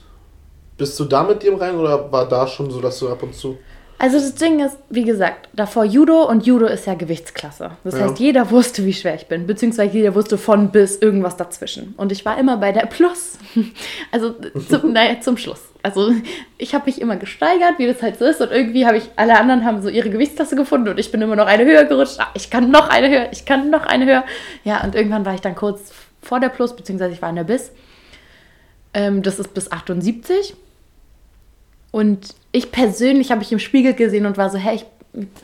bist 0.78 1.00
du 1.00 1.06
da 1.06 1.24
mit 1.24 1.42
dir 1.42 1.52
im 1.54 1.58
Rein 1.58 1.76
oder 1.76 2.12
war 2.12 2.28
da 2.28 2.46
schon 2.46 2.70
so, 2.70 2.80
dass 2.80 3.00
du 3.00 3.10
ab 3.10 3.24
und 3.24 3.34
zu. 3.34 3.58
Also 4.00 4.20
das 4.20 4.36
Ding 4.36 4.60
ist, 4.64 4.78
wie 4.92 5.04
gesagt, 5.06 5.50
davor 5.54 5.84
Judo 5.84 6.24
und 6.30 6.46
Judo 6.46 6.68
ist 6.68 6.86
ja 6.86 6.94
Gewichtsklasse. 6.94 7.72
Das 7.84 7.96
Ja. 7.98 8.02
heißt, 8.02 8.20
jeder 8.20 8.52
wusste, 8.52 8.86
wie 8.86 8.94
schwer 8.94 9.16
ich 9.16 9.26
bin, 9.26 9.48
beziehungsweise 9.48 9.92
jeder 9.98 10.14
wusste 10.14 10.38
von 10.38 10.70
bis 10.72 10.98
irgendwas 10.98 11.36
dazwischen. 11.36 11.96
Und 11.98 12.12
ich 12.12 12.24
war 12.24 12.38
immer 12.38 12.58
bei 12.58 12.72
der 12.72 12.86
Plus. 12.86 13.40
Also 14.12 14.36
zum, 14.70 14.92
naja, 14.94 15.20
zum 15.22 15.38
Schluss. 15.38 15.62
Also 15.82 16.12
ich 16.58 16.76
habe 16.76 16.86
mich 16.86 17.02
immer 17.02 17.16
gesteigert, 17.18 17.74
wie 17.80 17.88
das 17.88 18.02
halt 18.04 18.20
so 18.20 18.26
ist. 18.26 18.40
Und 18.42 18.52
irgendwie 18.52 18.86
habe 18.86 18.98
ich, 18.98 19.10
alle 19.16 19.40
anderen 19.40 19.66
haben 19.66 19.82
so 19.82 19.90
ihre 19.90 20.10
Gewichtsklasse 20.10 20.56
gefunden 20.56 20.90
und 20.90 21.00
ich 21.00 21.12
bin 21.12 21.22
immer 21.22 21.36
noch 21.36 21.48
eine 21.48 21.66
höher 21.66 21.86
gerutscht. 21.86 22.20
Ah, 22.20 22.28
ich 22.36 22.50
kann 22.52 22.70
noch 22.70 22.90
eine 22.90 23.10
höher, 23.10 23.28
ich 23.32 23.46
kann 23.46 23.70
noch 23.72 23.86
eine 23.86 24.06
höher. 24.06 24.24
Ja, 24.64 24.84
und 24.84 24.94
irgendwann 24.96 25.26
war 25.26 25.34
ich 25.34 25.42
dann 25.42 25.56
kurz 25.56 25.92
vor 26.22 26.40
der 26.40 26.50
Plus, 26.50 26.76
beziehungsweise 26.76 27.14
ich 27.14 27.22
war 27.22 27.30
in 27.30 27.36
der 27.38 27.44
Bis. 27.46 27.72
Ähm, 28.94 29.24
das 29.24 29.40
ist 29.40 29.54
bis 29.54 29.72
78. 29.72 30.56
Und 31.98 32.36
ich 32.52 32.72
persönlich 32.72 33.32
habe 33.32 33.40
mich 33.40 33.52
im 33.52 33.60
Spiegel 33.60 33.94
gesehen 33.94 34.26
und 34.26 34.38
war 34.38 34.50
so, 34.50 34.58
hey, 34.58 34.76
ich, 34.76 34.86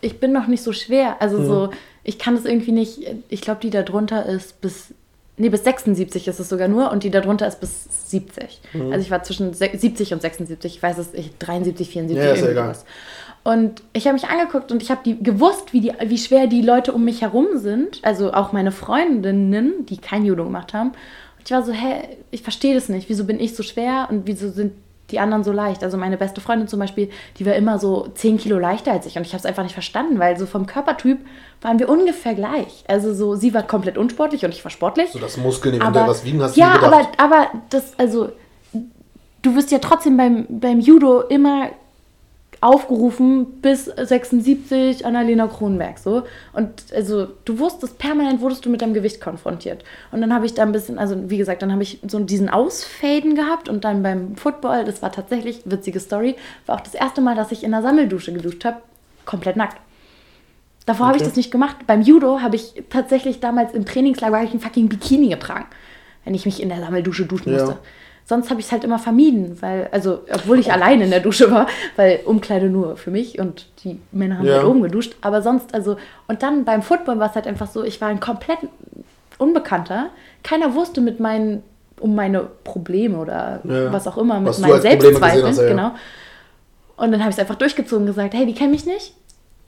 ich 0.02 0.20
bin 0.20 0.32
noch 0.32 0.48
nicht 0.48 0.62
so 0.64 0.72
schwer. 0.72 1.22
Also 1.22 1.44
so, 1.44 1.70
ich 2.04 2.20
kann 2.20 2.36
das 2.36 2.46
irgendwie 2.46 2.72
nicht, 2.72 3.00
ich 3.30 3.42
glaube, 3.42 3.60
die 3.62 3.70
da 3.72 3.82
drunter 3.82 4.26
ist 4.26 4.62
bis, 4.62 4.94
nee, 5.38 5.50
bis 5.50 5.64
76 5.64 6.28
ist 6.28 6.40
es 6.40 6.50
sogar 6.50 6.68
nur 6.68 6.92
und 6.92 7.04
die 7.04 7.10
da 7.10 7.22
drunter 7.22 7.48
ist 7.48 7.60
bis 7.60 7.72
70. 8.12 8.62
Also 8.92 9.00
ich 9.00 9.10
war 9.10 9.24
zwischen 9.24 9.54
se- 9.54 9.72
70 9.76 10.14
und 10.14 10.22
76, 10.22 10.76
ich 10.76 10.84
weiß 10.84 10.98
es, 11.00 11.14
ich, 11.14 11.36
73, 11.40 11.90
74, 11.90 12.24
Ja, 12.28 12.32
ist 12.34 12.40
ja 12.42 12.46
irgendwie 12.46 12.60
egal. 12.60 12.70
was. 12.70 12.86
Und 13.46 13.82
ich 13.94 14.06
habe 14.06 14.14
mich 14.14 14.26
angeguckt 14.30 14.72
und 14.72 14.82
ich 14.84 14.92
habe 14.92 15.02
die 15.04 15.22
gewusst, 15.22 15.74
wie, 15.74 15.82
die, 15.82 15.92
wie 16.06 16.18
schwer 16.18 16.48
die 16.48 16.62
Leute 16.62 16.94
um 16.94 17.04
mich 17.04 17.22
herum 17.24 17.48
sind. 17.56 18.00
Also 18.04 18.32
auch 18.32 18.54
meine 18.54 18.72
Freundinnen, 18.72 19.86
die 19.88 19.98
kein 19.98 20.24
Judo 20.24 20.44
gemacht 20.46 20.74
haben. 20.74 20.90
Und 20.90 21.46
ich 21.46 21.52
war 21.52 21.64
so, 21.64 21.74
hä, 21.74 22.04
ich 22.32 22.42
verstehe 22.42 22.74
das 22.76 22.88
nicht. 22.90 23.10
Wieso 23.10 23.26
bin 23.26 23.40
ich 23.40 23.56
so 23.56 23.64
schwer 23.64 24.08
und 24.10 24.28
wieso 24.28 24.50
sind 24.50 24.74
die 25.14 25.20
anderen 25.20 25.44
so 25.44 25.52
leicht? 25.52 25.84
Also 25.84 25.98
meine 25.98 26.18
beste 26.18 26.42
Freundin 26.42 26.68
zum 26.68 26.80
Beispiel, 26.80 27.10
die 27.38 27.46
war 27.46 27.54
immer 27.54 27.80
so 27.80 28.08
10 28.14 28.38
Kilo 28.38 28.60
leichter 28.60 28.92
als 28.92 29.06
ich. 29.06 29.16
Und 29.16 29.26
ich 29.26 29.34
habe 29.34 29.40
es 29.40 29.46
einfach 29.46 29.64
nicht 29.64 29.74
verstanden, 29.74 30.20
weil 30.20 30.38
so 30.38 30.46
vom 30.46 30.66
Körpertyp 30.66 31.20
waren 31.62 31.80
wir 31.80 31.88
ungefähr 31.88 32.34
gleich. 32.34 32.84
Also 32.88 33.14
so, 33.14 33.36
sie 33.36 33.54
war 33.54 33.64
komplett 33.64 33.98
unsportlich 33.98 34.44
und 34.44 34.52
ich 34.52 34.64
war 34.66 34.72
sportlich. 34.72 35.12
So 35.12 35.20
das 35.20 35.38
Muskeln, 35.38 35.80
wenn 35.80 35.94
du 35.94 36.08
was 36.08 36.26
wiegen 36.26 36.42
hast, 36.42 36.56
du 36.56 36.60
ja, 36.60 36.74
gedacht. 36.74 37.08
aber, 37.18 37.36
aber 37.36 37.48
das, 37.70 37.98
also, 37.98 38.30
du 39.42 39.56
wirst 39.56 39.72
ja 39.72 39.80
trotzdem 39.80 40.18
beim, 40.18 40.48
beim 40.50 40.80
Judo 40.80 41.22
immer 41.22 41.70
aufgerufen 42.64 43.60
bis 43.62 43.86
76 43.86 45.06
Annalena 45.06 45.48
Kronberg 45.48 45.98
so 46.00 46.24
und 46.54 46.72
also 46.96 47.28
du 47.46 47.60
wusstest 47.60 47.98
permanent 47.98 48.42
wurdest 48.42 48.66
du 48.66 48.70
mit 48.70 48.82
deinem 48.82 48.94
Gewicht 48.94 49.20
konfrontiert 49.22 49.84
und 50.12 50.22
dann 50.22 50.34
habe 50.34 50.46
ich 50.46 50.54
da 50.54 50.64
ein 50.64 50.72
bisschen 50.72 50.98
also 50.98 51.30
wie 51.30 51.38
gesagt 51.38 51.62
dann 51.62 51.72
habe 51.72 51.84
ich 51.84 52.00
so 52.08 52.20
diesen 52.20 52.50
Ausfaden 52.50 53.36
gehabt 53.36 53.68
und 53.70 53.84
dann 53.84 54.02
beim 54.02 54.36
Football 54.38 54.86
das 54.86 55.02
war 55.02 55.12
tatsächlich 55.12 55.62
witzige 55.66 56.00
Story 56.00 56.36
war 56.66 56.76
auch 56.78 56.82
das 56.82 56.94
erste 56.96 57.22
Mal 57.22 57.36
dass 57.36 57.52
ich 57.52 57.64
in 57.64 57.72
der 57.72 57.82
Sammeldusche 57.82 58.32
geduscht 58.34 58.64
habe 58.66 58.78
komplett 59.26 59.56
nackt 59.58 59.78
Davor 60.86 61.08
habe 61.08 61.16
ich 61.18 61.22
Okay. 61.22 61.30
das 61.30 61.38
nicht 61.38 61.50
gemacht. 61.50 61.78
Beim 61.88 62.02
Judo 62.02 62.42
habe 62.42 62.58
ich 62.58 62.84
tatsächlich 62.90 63.40
damals 63.40 63.74
im 63.74 63.86
Trainingslager 63.86 64.44
ich 64.44 64.54
ein 64.54 64.60
fucking 64.60 64.90
Bikini 64.90 65.30
getragen, 65.30 65.68
wenn 66.26 66.34
ich 66.34 66.46
mich 66.46 66.62
in 66.62 66.68
der 66.68 66.82
Sammeldusche 66.82 67.26
duschen 67.26 67.54
Ja. 67.54 67.60
musste. 67.60 67.80
Sonst 68.26 68.50
habe 68.50 68.60
ich 68.62 68.68
es 68.68 68.72
halt 68.72 68.84
immer 68.86 69.00
vermieden, 69.00 69.58
weil, 69.62 69.90
also, 69.92 70.22
obwohl 70.34 70.58
ich 70.58 70.72
alleine 70.72 71.04
in 71.04 71.10
der 71.10 71.20
Dusche 71.20 71.52
war, 71.52 71.68
weil 71.98 72.22
Umkleide 72.26 72.70
nur 72.70 72.96
für 72.96 73.12
mich 73.12 73.38
und 73.40 73.68
die 73.84 74.00
Männer 74.14 74.38
haben 74.40 74.46
Ja. 74.48 74.56
halt 74.58 74.66
oben 74.66 74.82
geduscht. 74.82 75.16
Aber 75.22 75.42
sonst, 75.42 75.74
also, 75.74 75.98
und 76.28 76.42
dann 76.42 76.64
beim 76.64 76.82
Football 76.82 77.20
war 77.20 77.30
es 77.30 77.36
halt 77.36 77.48
einfach 77.48 77.68
so, 77.68 77.84
ich 77.84 78.00
war 78.00 78.08
ein 78.08 78.22
komplett 78.22 78.60
Unbekannter. 79.38 80.08
Keiner 80.44 80.74
wusste 80.76 81.02
mit 81.02 81.20
meinen, 81.20 81.64
um 82.00 82.16
meine 82.16 82.48
Probleme 82.64 83.18
oder 83.18 83.60
Ja. 83.64 83.92
was 83.92 84.08
auch 84.08 84.18
immer, 84.18 84.40
mit 84.40 84.50
Was 84.50 84.60
meinen 84.60 84.82
Selbstzweifeln, 84.82 85.46
hast, 85.46 85.60
ja. 85.60 85.68
genau. 85.68 85.92
Und 86.96 87.12
dann 87.12 87.20
habe 87.22 87.30
ich 87.32 87.36
es 87.36 87.40
einfach 87.40 87.56
durchgezogen 87.56 88.04
und 88.04 88.08
gesagt, 88.08 88.34
hey, 88.34 88.46
die 88.46 88.54
kennen 88.54 88.72
mich 88.72 88.86
nicht. 88.86 89.14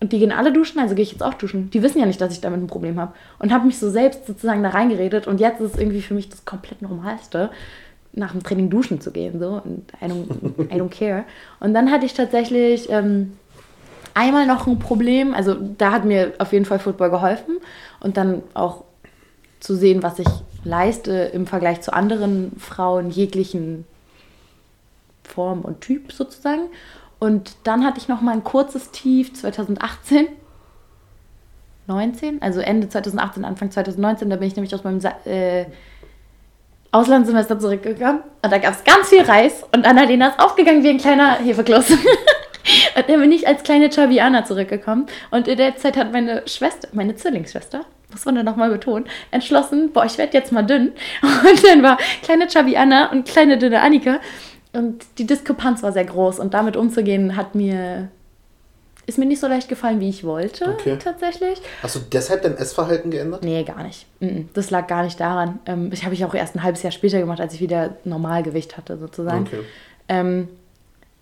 Und 0.02 0.12
die 0.12 0.20
gehen 0.20 0.32
alle 0.32 0.52
duschen, 0.54 0.80
also 0.80 0.94
gehe 0.94 1.04
ich 1.04 1.12
jetzt 1.12 1.24
auch 1.24 1.34
duschen. 1.34 1.70
Die 1.72 1.82
wissen 1.82 2.00
ja 2.00 2.06
nicht, 2.06 2.20
dass 2.22 2.34
ich 2.34 2.42
damit 2.42 2.62
ein 2.62 2.68
Problem 2.68 3.00
habe. 3.00 3.14
Und 3.40 3.52
habe 3.54 3.66
mich 3.66 3.80
so 3.80 3.90
selbst 3.90 4.28
sozusagen 4.28 4.62
da 4.62 4.70
reingeredet. 4.70 5.26
Und 5.26 5.40
jetzt 5.40 5.62
ist 5.62 5.74
es 5.74 5.80
irgendwie 5.80 6.02
für 6.02 6.14
mich 6.14 6.30
das 6.30 6.46
komplett 6.46 6.82
Normalste, 6.82 7.50
nach 8.16 8.32
dem 8.32 8.44
Training 8.44 8.70
duschen 8.70 9.02
zu 9.02 9.12
gehen. 9.12 9.40
So. 9.40 9.62
Und 9.64 9.92
I 10.02 10.06
don't, 10.06 10.74
I 10.74 10.82
don't 10.82 10.90
care. 10.90 11.26
Und 11.60 11.74
dann 11.74 11.92
hatte 11.92 12.06
ich 12.06 12.14
tatsächlich 12.14 12.90
ähm, 12.90 13.34
einmal 14.14 14.48
noch 14.48 14.68
ein 14.68 14.80
Problem. 14.80 15.34
Also 15.34 15.56
da 15.78 15.92
hat 15.92 16.06
mir 16.06 16.34
auf 16.40 16.54
jeden 16.54 16.66
Fall 16.66 16.80
Football 16.80 17.12
geholfen. 17.12 17.58
Und 18.00 18.18
dann 18.18 18.42
auch 18.54 18.86
zu 19.60 19.76
sehen, 19.76 20.04
was 20.04 20.20
ich 20.20 20.28
leiste 20.64 21.12
im 21.12 21.48
Vergleich 21.48 21.82
zu 21.82 21.94
anderen 21.94 22.54
Frauen 22.58 23.10
jeglichen 23.10 23.86
Form 25.24 25.62
und 25.62 25.82
Typ 25.82 26.12
sozusagen. 26.12 26.70
Und 27.20 27.56
dann 27.64 27.86
hatte 27.86 28.00
ich 28.00 28.08
noch 28.08 28.22
mal 28.22 28.34
ein 28.34 28.44
kurzes 28.44 28.92
Tief 28.92 29.34
2018, 29.34 30.28
19, 31.88 32.42
also 32.42 32.60
Ende 32.60 32.90
2018, 32.90 33.46
Anfang 33.46 33.72
2019. 33.72 34.30
Da 34.30 34.36
bin 34.36 34.48
ich 34.48 34.56
nämlich 34.56 34.74
aus 34.74 34.84
meinem 34.84 35.00
äh, 35.26 35.66
Auslandssemester 36.96 37.60
zurückgekommen. 37.60 38.22
Und 38.42 38.52
da 38.52 38.58
gab 38.58 38.74
es 38.74 38.84
ganz 38.84 39.10
viel 39.10 39.22
Reis. 39.22 39.64
Und 39.74 39.86
Annalena 39.86 40.30
ist 40.30 40.40
aufgegangen 40.40 40.84
wie 40.84 40.90
ein 40.90 40.98
kleiner 40.98 41.36
Hefekloß. 41.36 41.90
und 42.96 43.10
dann 43.10 43.20
bin 43.20 43.32
ich 43.32 43.48
als 43.48 43.64
kleine 43.64 43.90
Chaviana 43.92 44.46
zurückgekommen. 44.46 45.08
Und 45.30 45.48
in 45.48 45.58
der 45.58 45.76
Zeit 45.76 45.98
hat 45.98 46.14
meine 46.14 46.44
Schwester, 46.48 46.88
meine 46.94 47.16
Zwillingsschwester, 47.16 47.82
muss 48.12 48.24
man 48.24 48.36
da 48.36 48.44
nochmal 48.44 48.70
betonen, 48.70 49.06
entschlossen, 49.32 49.92
boah, 49.92 50.06
ich 50.06 50.18
werde 50.18 50.38
jetzt 50.38 50.54
mal 50.54 50.64
dünn. 50.64 50.94
Und 51.22 51.64
dann 51.66 51.84
war 51.84 51.98
kleine 52.24 52.48
Chaviana 52.48 53.12
und 53.12 53.28
kleine 53.28 53.58
dünne 53.58 53.82
Annika. 53.82 54.20
Und 54.72 55.04
die 55.18 55.26
Diskrepanz 55.26 55.84
war 55.84 55.92
sehr 55.92 56.06
groß. 56.06 56.40
Und 56.40 56.54
damit 56.54 56.78
umzugehen, 56.78 57.36
hat 57.36 57.56
mir. 57.56 58.10
Ist 59.08 59.20
mir 59.20 59.26
nicht 59.26 59.40
so 59.40 59.48
leicht 59.48 59.70
gefallen, 59.70 60.00
wie 60.00 60.10
ich 60.10 60.24
wollte, 60.24 60.66
Okay. 60.68 60.98
tatsächlich. 60.98 61.62
Hast 61.84 61.96
du 61.96 62.00
deshalb 62.00 62.42
dein 62.42 62.58
Essverhalten 62.58 63.12
geändert? 63.12 63.44
Nee, 63.44 63.64
gar 63.64 63.84
nicht. 63.84 64.08
Das 64.54 64.72
lag 64.72 64.88
gar 64.88 65.04
nicht 65.04 65.20
daran. 65.20 65.60
Ähm, 65.68 65.92
ich 65.94 66.06
habe 66.06 66.16
ich 66.16 66.26
auch 66.26 66.34
erst 66.34 66.56
ein 66.56 66.64
halbes 66.64 66.82
Jahr 66.82 66.92
später 66.92 67.20
gemacht, 67.20 67.40
als 67.40 67.54
ich 67.54 67.62
wieder 67.62 67.96
Normalgewicht 68.04 68.78
hatte, 68.78 68.98
sozusagen. 68.98 69.44
Okay. 69.46 69.60
Ähm, 70.10 70.50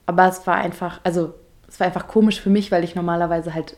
aber 0.06 0.28
es 0.30 0.46
war 0.48 0.56
einfach, 0.56 1.02
also 1.04 1.34
es 1.68 1.80
war 1.80 1.88
einfach 1.88 2.08
komisch 2.08 2.40
für 2.40 2.50
mich, 2.50 2.72
weil 2.72 2.84
ich 2.86 2.96
normalerweise 2.96 3.54
halt 3.54 3.76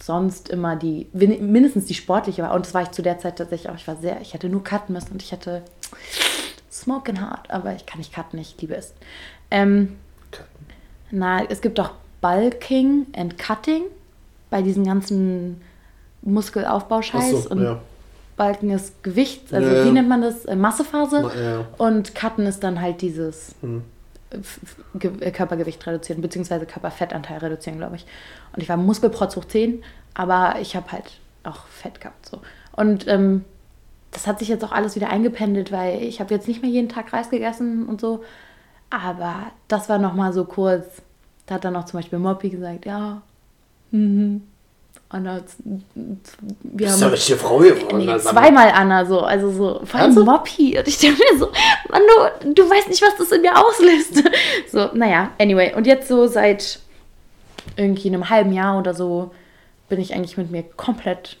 sonst 0.00 0.48
immer 0.48 0.76
die, 0.76 1.08
mindestens 1.12 1.86
die 1.86 1.94
sportliche 1.94 2.42
war. 2.42 2.54
Und 2.54 2.66
das 2.66 2.74
war 2.74 2.82
ich 2.82 2.90
zu 2.92 3.02
der 3.02 3.18
Zeit 3.18 3.36
tatsächlich 3.36 3.70
auch. 3.70 3.76
Ich 3.76 3.86
war 3.88 3.96
sehr, 3.96 4.20
ich 4.20 4.34
hätte 4.34 4.48
nur 4.48 4.62
cutten 4.62 4.92
müssen 4.94 5.12
und 5.12 5.22
ich 5.22 5.32
hatte 5.32 5.62
smoking 6.70 7.20
hard, 7.20 7.50
aber 7.50 7.74
ich 7.74 7.86
kann 7.86 7.98
nicht 7.98 8.12
cutten, 8.12 8.38
ich 8.38 8.56
liebe 8.60 8.74
es. 8.76 8.92
Ähm, 9.50 9.96
na, 11.10 11.44
es 11.48 11.60
gibt 11.60 11.78
auch 11.80 11.90
Bulking 12.24 13.06
and 13.14 13.36
Cutting 13.36 13.82
bei 14.48 14.62
diesen 14.62 14.84
ganzen 14.86 15.60
Muskelaufbauscheiß. 16.22 17.34
Achso, 17.34 17.50
und 17.50 17.62
ja. 17.62 17.78
Balken 18.38 18.70
ist 18.70 19.02
Gewicht, 19.02 19.52
also 19.52 19.68
Ja, 19.70 19.84
wie 19.84 19.90
nennt 19.90 20.08
man 20.08 20.22
das? 20.22 20.46
Äh, 20.46 20.56
Massephase. 20.56 21.20
Ma- 21.20 21.34
ja. 21.34 21.66
Und 21.76 22.14
Cutten 22.14 22.46
ist 22.46 22.64
dann 22.64 22.80
halt 22.80 23.02
dieses 23.02 23.54
Hm. 23.60 23.82
Körpergewicht 25.32 25.86
reduzieren, 25.86 26.22
beziehungsweise 26.22 26.64
Körperfettanteil 26.66 27.38
reduzieren, 27.38 27.78
glaube 27.78 27.96
ich. 27.96 28.06
Und 28.54 28.62
ich 28.62 28.68
war 28.70 28.78
Muskelprotz 28.78 29.36
hoch 29.36 29.44
10, 29.44 29.84
aber 30.14 30.56
ich 30.60 30.74
habe 30.74 30.90
halt 30.92 31.18
auch 31.44 31.66
Fett 31.66 32.00
gehabt. 32.00 32.26
So. 32.26 32.40
Und 32.72 33.06
ähm, 33.06 33.44
das 34.12 34.26
hat 34.26 34.38
sich 34.38 34.48
jetzt 34.48 34.64
auch 34.64 34.72
alles 34.72 34.96
wieder 34.96 35.10
eingependelt, 35.10 35.70
weil 35.72 36.02
ich 36.02 36.20
habe 36.20 36.32
jetzt 36.32 36.48
nicht 36.48 36.62
mehr 36.62 36.70
jeden 36.70 36.88
Tag 36.88 37.12
Reis 37.12 37.28
gegessen 37.28 37.86
und 37.86 38.00
so. 38.00 38.24
Aber 38.88 39.34
das 39.68 39.88
war 39.90 39.98
noch 39.98 40.14
mal 40.14 40.32
so 40.32 40.46
kurz. 40.46 41.02
Da 41.46 41.56
hat 41.56 41.64
dann 41.64 41.76
auch 41.76 41.84
zum 41.84 41.98
Beispiel 41.98 42.18
Moppy 42.18 42.48
gesagt, 42.50 42.86
ja, 42.86 43.22
mhm. 43.90 44.42
Anna, 45.10 45.42
wir 45.94 46.90
haben 46.90 46.98
du 46.98 47.04
eine 47.04 47.12
richtige 47.14 47.38
Frau 47.38 47.58
geworden? 47.58 47.98
Nee, 47.98 48.08
also- 48.10 48.30
zweimal 48.30 48.70
Anna 48.70 49.04
so, 49.04 49.20
also 49.20 49.50
so, 49.50 49.80
vor 49.84 50.00
allem 50.00 50.16
Ernsthaft? 50.16 50.26
Moppy. 50.26 50.78
Und 50.78 50.88
ich 50.88 50.98
dachte 50.98 51.12
mir 51.12 51.38
so, 51.38 51.52
Mann, 51.90 52.02
du, 52.42 52.54
du 52.54 52.68
weißt 52.68 52.88
nicht, 52.88 53.02
was 53.02 53.16
das 53.16 53.30
in 53.32 53.42
mir 53.42 53.56
auslöst. 53.56 54.22
So, 54.72 54.90
naja, 54.92 55.30
anyway. 55.38 55.72
Und 55.76 55.86
jetzt 55.86 56.08
so 56.08 56.26
seit 56.26 56.80
irgendwie 57.76 58.08
einem 58.08 58.28
halben 58.28 58.52
Jahr 58.52 58.76
oder 58.78 58.92
so 58.92 59.30
bin 59.88 60.00
ich 60.00 60.14
eigentlich 60.14 60.36
mit 60.36 60.50
mir 60.50 60.64
komplett 60.64 61.36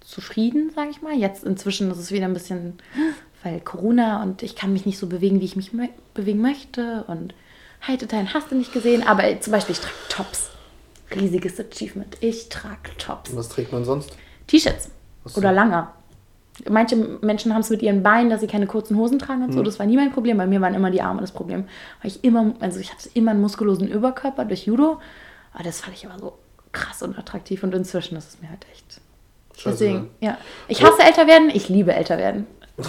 zufrieden, 0.00 0.72
sage 0.74 0.90
ich 0.90 1.00
mal. 1.02 1.14
Jetzt 1.14 1.44
inzwischen 1.44 1.90
ist 1.92 1.98
es 1.98 2.10
wieder 2.10 2.24
ein 2.24 2.34
bisschen, 2.34 2.78
weil 3.44 3.60
Corona 3.60 4.22
und 4.22 4.42
ich 4.42 4.56
kann 4.56 4.72
mich 4.72 4.86
nicht 4.86 4.98
so 4.98 5.06
bewegen, 5.06 5.40
wie 5.40 5.44
ich 5.44 5.54
mich 5.54 5.70
bewegen 6.14 6.40
möchte 6.40 7.04
und 7.06 7.34
Heiteteil 7.86 8.32
hast 8.32 8.50
du 8.50 8.54
nicht 8.54 8.72
gesehen, 8.72 9.06
aber 9.06 9.40
zum 9.40 9.52
Beispiel 9.52 9.74
ich 9.74 9.80
trage 9.80 9.94
Tops. 10.08 10.50
Riesiges 11.14 11.58
Achievement. 11.58 12.16
Ich 12.20 12.48
trage 12.48 12.96
Tops. 12.98 13.34
Was 13.34 13.48
trägt 13.48 13.72
man 13.72 13.84
sonst? 13.84 14.16
T-Shirts 14.46 14.90
oder 15.36 15.52
Langer. 15.52 15.94
Manche 16.68 16.96
Menschen 16.96 17.54
haben 17.54 17.62
es 17.62 17.70
mit 17.70 17.80
ihren 17.82 18.02
Beinen, 18.02 18.28
dass 18.28 18.40
sie 18.42 18.46
keine 18.46 18.66
kurzen 18.66 18.96
Hosen 18.96 19.18
tragen 19.18 19.44
und 19.44 19.52
so. 19.52 19.62
Das 19.62 19.78
war 19.78 19.86
nie 19.86 19.96
mein 19.96 20.12
Problem. 20.12 20.36
Bei 20.36 20.46
mir 20.46 20.60
waren 20.60 20.74
immer 20.74 20.90
die 20.90 21.00
Arme 21.00 21.20
das 21.20 21.32
Problem. 21.32 21.64
Weil 22.02 22.10
ich 22.10 22.22
immer, 22.22 22.54
also 22.60 22.78
ich 22.80 22.92
hatte 22.92 23.08
immer 23.14 23.30
einen 23.30 23.40
muskulosen 23.40 23.88
Überkörper 23.88 24.44
durch 24.44 24.66
Judo. 24.66 25.00
Aber 25.54 25.64
das 25.64 25.80
fand 25.80 25.96
ich 25.96 26.04
immer 26.04 26.18
so 26.18 26.34
krass 26.72 27.02
und 27.02 27.18
attraktiv 27.18 27.62
und 27.62 27.74
inzwischen 27.74 28.16
ist 28.16 28.28
es 28.28 28.40
mir 28.42 28.50
halt 28.50 28.66
echt. 28.72 29.00
Scheiße. 29.56 29.70
Deswegen, 29.70 30.10
ja. 30.20 30.36
Ich 30.68 30.82
hasse 30.82 31.02
älter 31.02 31.26
werden, 31.26 31.50
ich 31.52 31.68
liebe 31.68 31.94
älter 31.94 32.18
werden. 32.18 32.46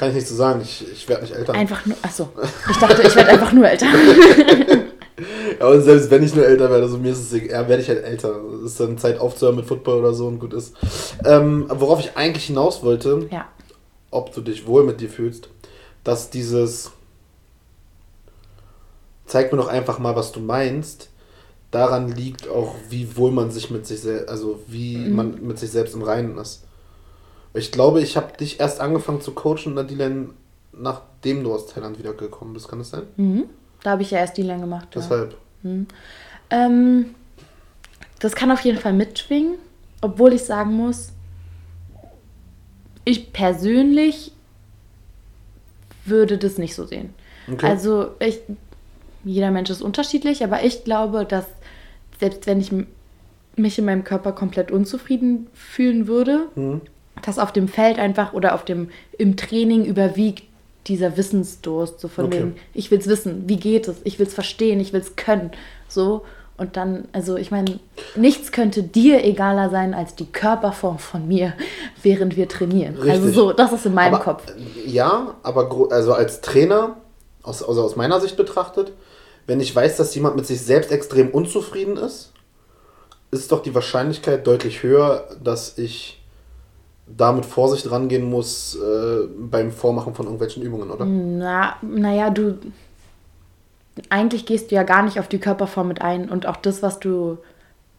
Kann 0.00 0.08
ich 0.08 0.14
nicht 0.14 0.28
so 0.28 0.34
sagen. 0.34 0.62
Ich, 0.62 0.82
ich 0.90 1.06
werde 1.10 1.24
nicht 1.24 1.34
älter. 1.34 1.52
Einfach 1.52 1.84
nur, 1.84 1.94
achso. 2.00 2.30
Ich 2.70 2.76
dachte, 2.78 3.02
ich 3.02 3.14
werde 3.14 3.28
einfach 3.32 3.52
nur 3.52 3.68
älter. 3.68 3.86
Ja, 5.58 5.66
und 5.66 5.82
selbst 5.82 6.10
wenn 6.10 6.22
ich 6.22 6.34
nur 6.34 6.46
älter 6.46 6.70
werde, 6.70 6.84
also 6.84 6.96
mir 6.96 7.12
ist 7.12 7.18
es 7.18 7.32
egal, 7.34 7.68
werde 7.68 7.82
ich 7.82 7.88
halt 7.90 8.02
älter. 8.02 8.34
Es 8.64 8.70
ist 8.72 8.80
dann 8.80 8.96
Zeit 8.96 9.18
aufzuhören 9.20 9.56
mit 9.56 9.66
Football 9.66 9.98
oder 9.98 10.14
so 10.14 10.26
und 10.26 10.38
gut 10.38 10.54
ist. 10.54 10.74
Ähm, 11.26 11.66
worauf 11.68 12.00
ich 12.00 12.16
eigentlich 12.16 12.44
hinaus 12.44 12.82
wollte, 12.82 13.28
Ja. 13.30 13.46
ob 14.10 14.32
du 14.32 14.40
dich 14.40 14.66
wohl 14.66 14.82
mit 14.84 15.02
dir 15.02 15.10
fühlst, 15.10 15.50
dass 16.04 16.30
dieses 16.30 16.92
zeig 19.26 19.52
mir 19.52 19.58
doch 19.58 19.68
einfach 19.68 19.98
mal, 19.98 20.16
was 20.16 20.32
du 20.32 20.40
meinst, 20.40 21.10
daran 21.70 22.08
liegt 22.10 22.48
auch, 22.48 22.74
wie 22.88 23.14
wohl 23.18 23.30
man 23.30 23.50
sich 23.50 23.68
mit 23.70 23.86
sich 23.86 24.00
selbst, 24.00 24.30
also 24.30 24.60
wie 24.68 24.96
man 24.96 25.46
mit 25.46 25.58
sich 25.58 25.70
selbst 25.70 25.94
im 25.94 26.02
Reinen 26.02 26.38
ist. 26.38 26.62
Ich 27.54 27.72
glaube, 27.72 28.00
ich 28.00 28.16
habe 28.16 28.36
dich 28.36 28.60
erst 28.60 28.80
angefangen 28.80 29.20
zu 29.20 29.32
coachen, 29.32 29.74
Nadine, 29.74 30.30
nachdem 30.72 31.42
du 31.42 31.52
aus 31.52 31.66
Thailand 31.66 31.98
wiedergekommen 31.98 32.54
bist. 32.54 32.68
Kann 32.68 32.78
das 32.78 32.90
sein? 32.90 33.02
Mhm. 33.16 33.44
Da 33.82 33.90
habe 33.92 34.02
ich 34.02 34.10
ja 34.10 34.18
erst 34.18 34.36
die 34.36 34.42
lang 34.42 34.60
gemacht. 34.60 34.88
Ja. 34.94 35.00
Deshalb. 35.00 35.36
Ähm, 36.50 37.14
das 38.20 38.34
kann 38.34 38.50
auf 38.50 38.60
jeden 38.60 38.78
Fall 38.78 38.92
mitschwingen, 38.92 39.54
obwohl 40.00 40.32
ich 40.32 40.44
sagen 40.44 40.74
muss, 40.74 41.10
ich 43.04 43.32
persönlich 43.32 44.32
würde 46.04 46.38
das 46.38 46.58
nicht 46.58 46.74
so 46.74 46.86
sehen. 46.86 47.14
Okay. 47.50 47.66
Also 47.66 48.10
ich, 48.20 48.40
jeder 49.24 49.50
Mensch 49.50 49.70
ist 49.70 49.82
unterschiedlich, 49.82 50.44
aber 50.44 50.62
ich 50.62 50.84
glaube, 50.84 51.24
dass 51.24 51.46
selbst 52.20 52.46
wenn 52.46 52.60
ich 52.60 52.70
mich 53.56 53.78
in 53.78 53.84
meinem 53.84 54.04
Körper 54.04 54.32
komplett 54.32 54.70
unzufrieden 54.70 55.48
fühlen 55.54 56.06
würde, 56.06 56.48
Mhm. 56.54 56.82
Dass 57.22 57.38
auf 57.38 57.52
dem 57.52 57.68
Feld 57.68 57.98
einfach 57.98 58.32
oder 58.32 58.54
auf 58.54 58.64
dem 58.64 58.90
im 59.18 59.36
Training 59.36 59.84
überwiegt 59.84 60.44
dieser 60.86 61.16
Wissensdurst, 61.16 62.00
so 62.00 62.08
von 62.08 62.26
Okay. 62.26 62.38
wegen, 62.38 62.56
ich 62.74 62.90
will 62.90 62.98
es 62.98 63.06
wissen, 63.06 63.44
wie 63.46 63.56
geht 63.58 63.86
es, 63.88 63.96
ich 64.04 64.18
will 64.18 64.26
es 64.26 64.34
verstehen, 64.34 64.80
ich 64.80 64.92
will 64.92 65.00
es 65.00 65.16
können, 65.16 65.50
so. 65.88 66.22
Und 66.56 66.76
dann, 66.76 67.08
also 67.12 67.36
ich 67.36 67.50
meine, 67.50 67.78
nichts 68.16 68.52
könnte 68.52 68.82
dir 68.82 69.24
egaler 69.24 69.70
sein 69.70 69.94
als 69.94 70.14
die 70.14 70.26
Körperform 70.26 70.98
von 70.98 71.26
mir, 71.26 71.54
während 72.02 72.36
wir 72.36 72.48
trainieren. 72.48 72.96
Also 72.96 73.08
Richtig. 73.10 73.34
so, 73.34 73.52
das 73.54 73.72
ist 73.72 73.86
in 73.86 73.94
meinem 73.94 74.14
aber, 74.14 74.24
Kopf. 74.24 74.42
äh, 74.48 74.88
Ja, 74.90 75.36
aber 75.42 75.70
also 75.90 76.12
als 76.12 76.42
Trainer, 76.42 76.96
aus, 77.42 77.62
also 77.62 77.82
aus 77.82 77.96
meiner 77.96 78.20
Sicht 78.20 78.36
betrachtet, 78.36 78.92
wenn 79.46 79.58
ich 79.60 79.74
weiß, 79.74 79.96
dass 79.96 80.14
jemand 80.14 80.36
mit 80.36 80.46
sich 80.46 80.60
selbst 80.60 80.92
extrem 80.92 81.30
unzufrieden 81.30 81.96
ist, 81.96 82.32
ist 83.30 83.52
doch 83.52 83.62
die 83.62 83.74
Wahrscheinlichkeit 83.74 84.46
deutlich 84.46 84.82
höher, 84.82 85.28
dass 85.42 85.78
ich 85.78 86.19
da 87.16 87.32
mit 87.32 87.46
Vorsicht 87.46 87.90
rangehen 87.90 88.28
muss 88.28 88.76
äh, 88.76 89.26
beim 89.38 89.72
Vormachen 89.72 90.14
von 90.14 90.26
irgendwelchen 90.26 90.62
Übungen, 90.62 90.90
oder? 90.90 91.04
Na, 91.04 91.76
naja, 91.82 92.30
du. 92.30 92.58
Eigentlich 94.08 94.46
gehst 94.46 94.70
du 94.70 94.76
ja 94.76 94.82
gar 94.82 95.02
nicht 95.02 95.18
auf 95.18 95.28
die 95.28 95.38
Körperform 95.38 95.88
mit 95.88 96.00
ein 96.00 96.30
und 96.30 96.46
auch 96.46 96.56
das, 96.56 96.82
was 96.82 97.00
du 97.00 97.38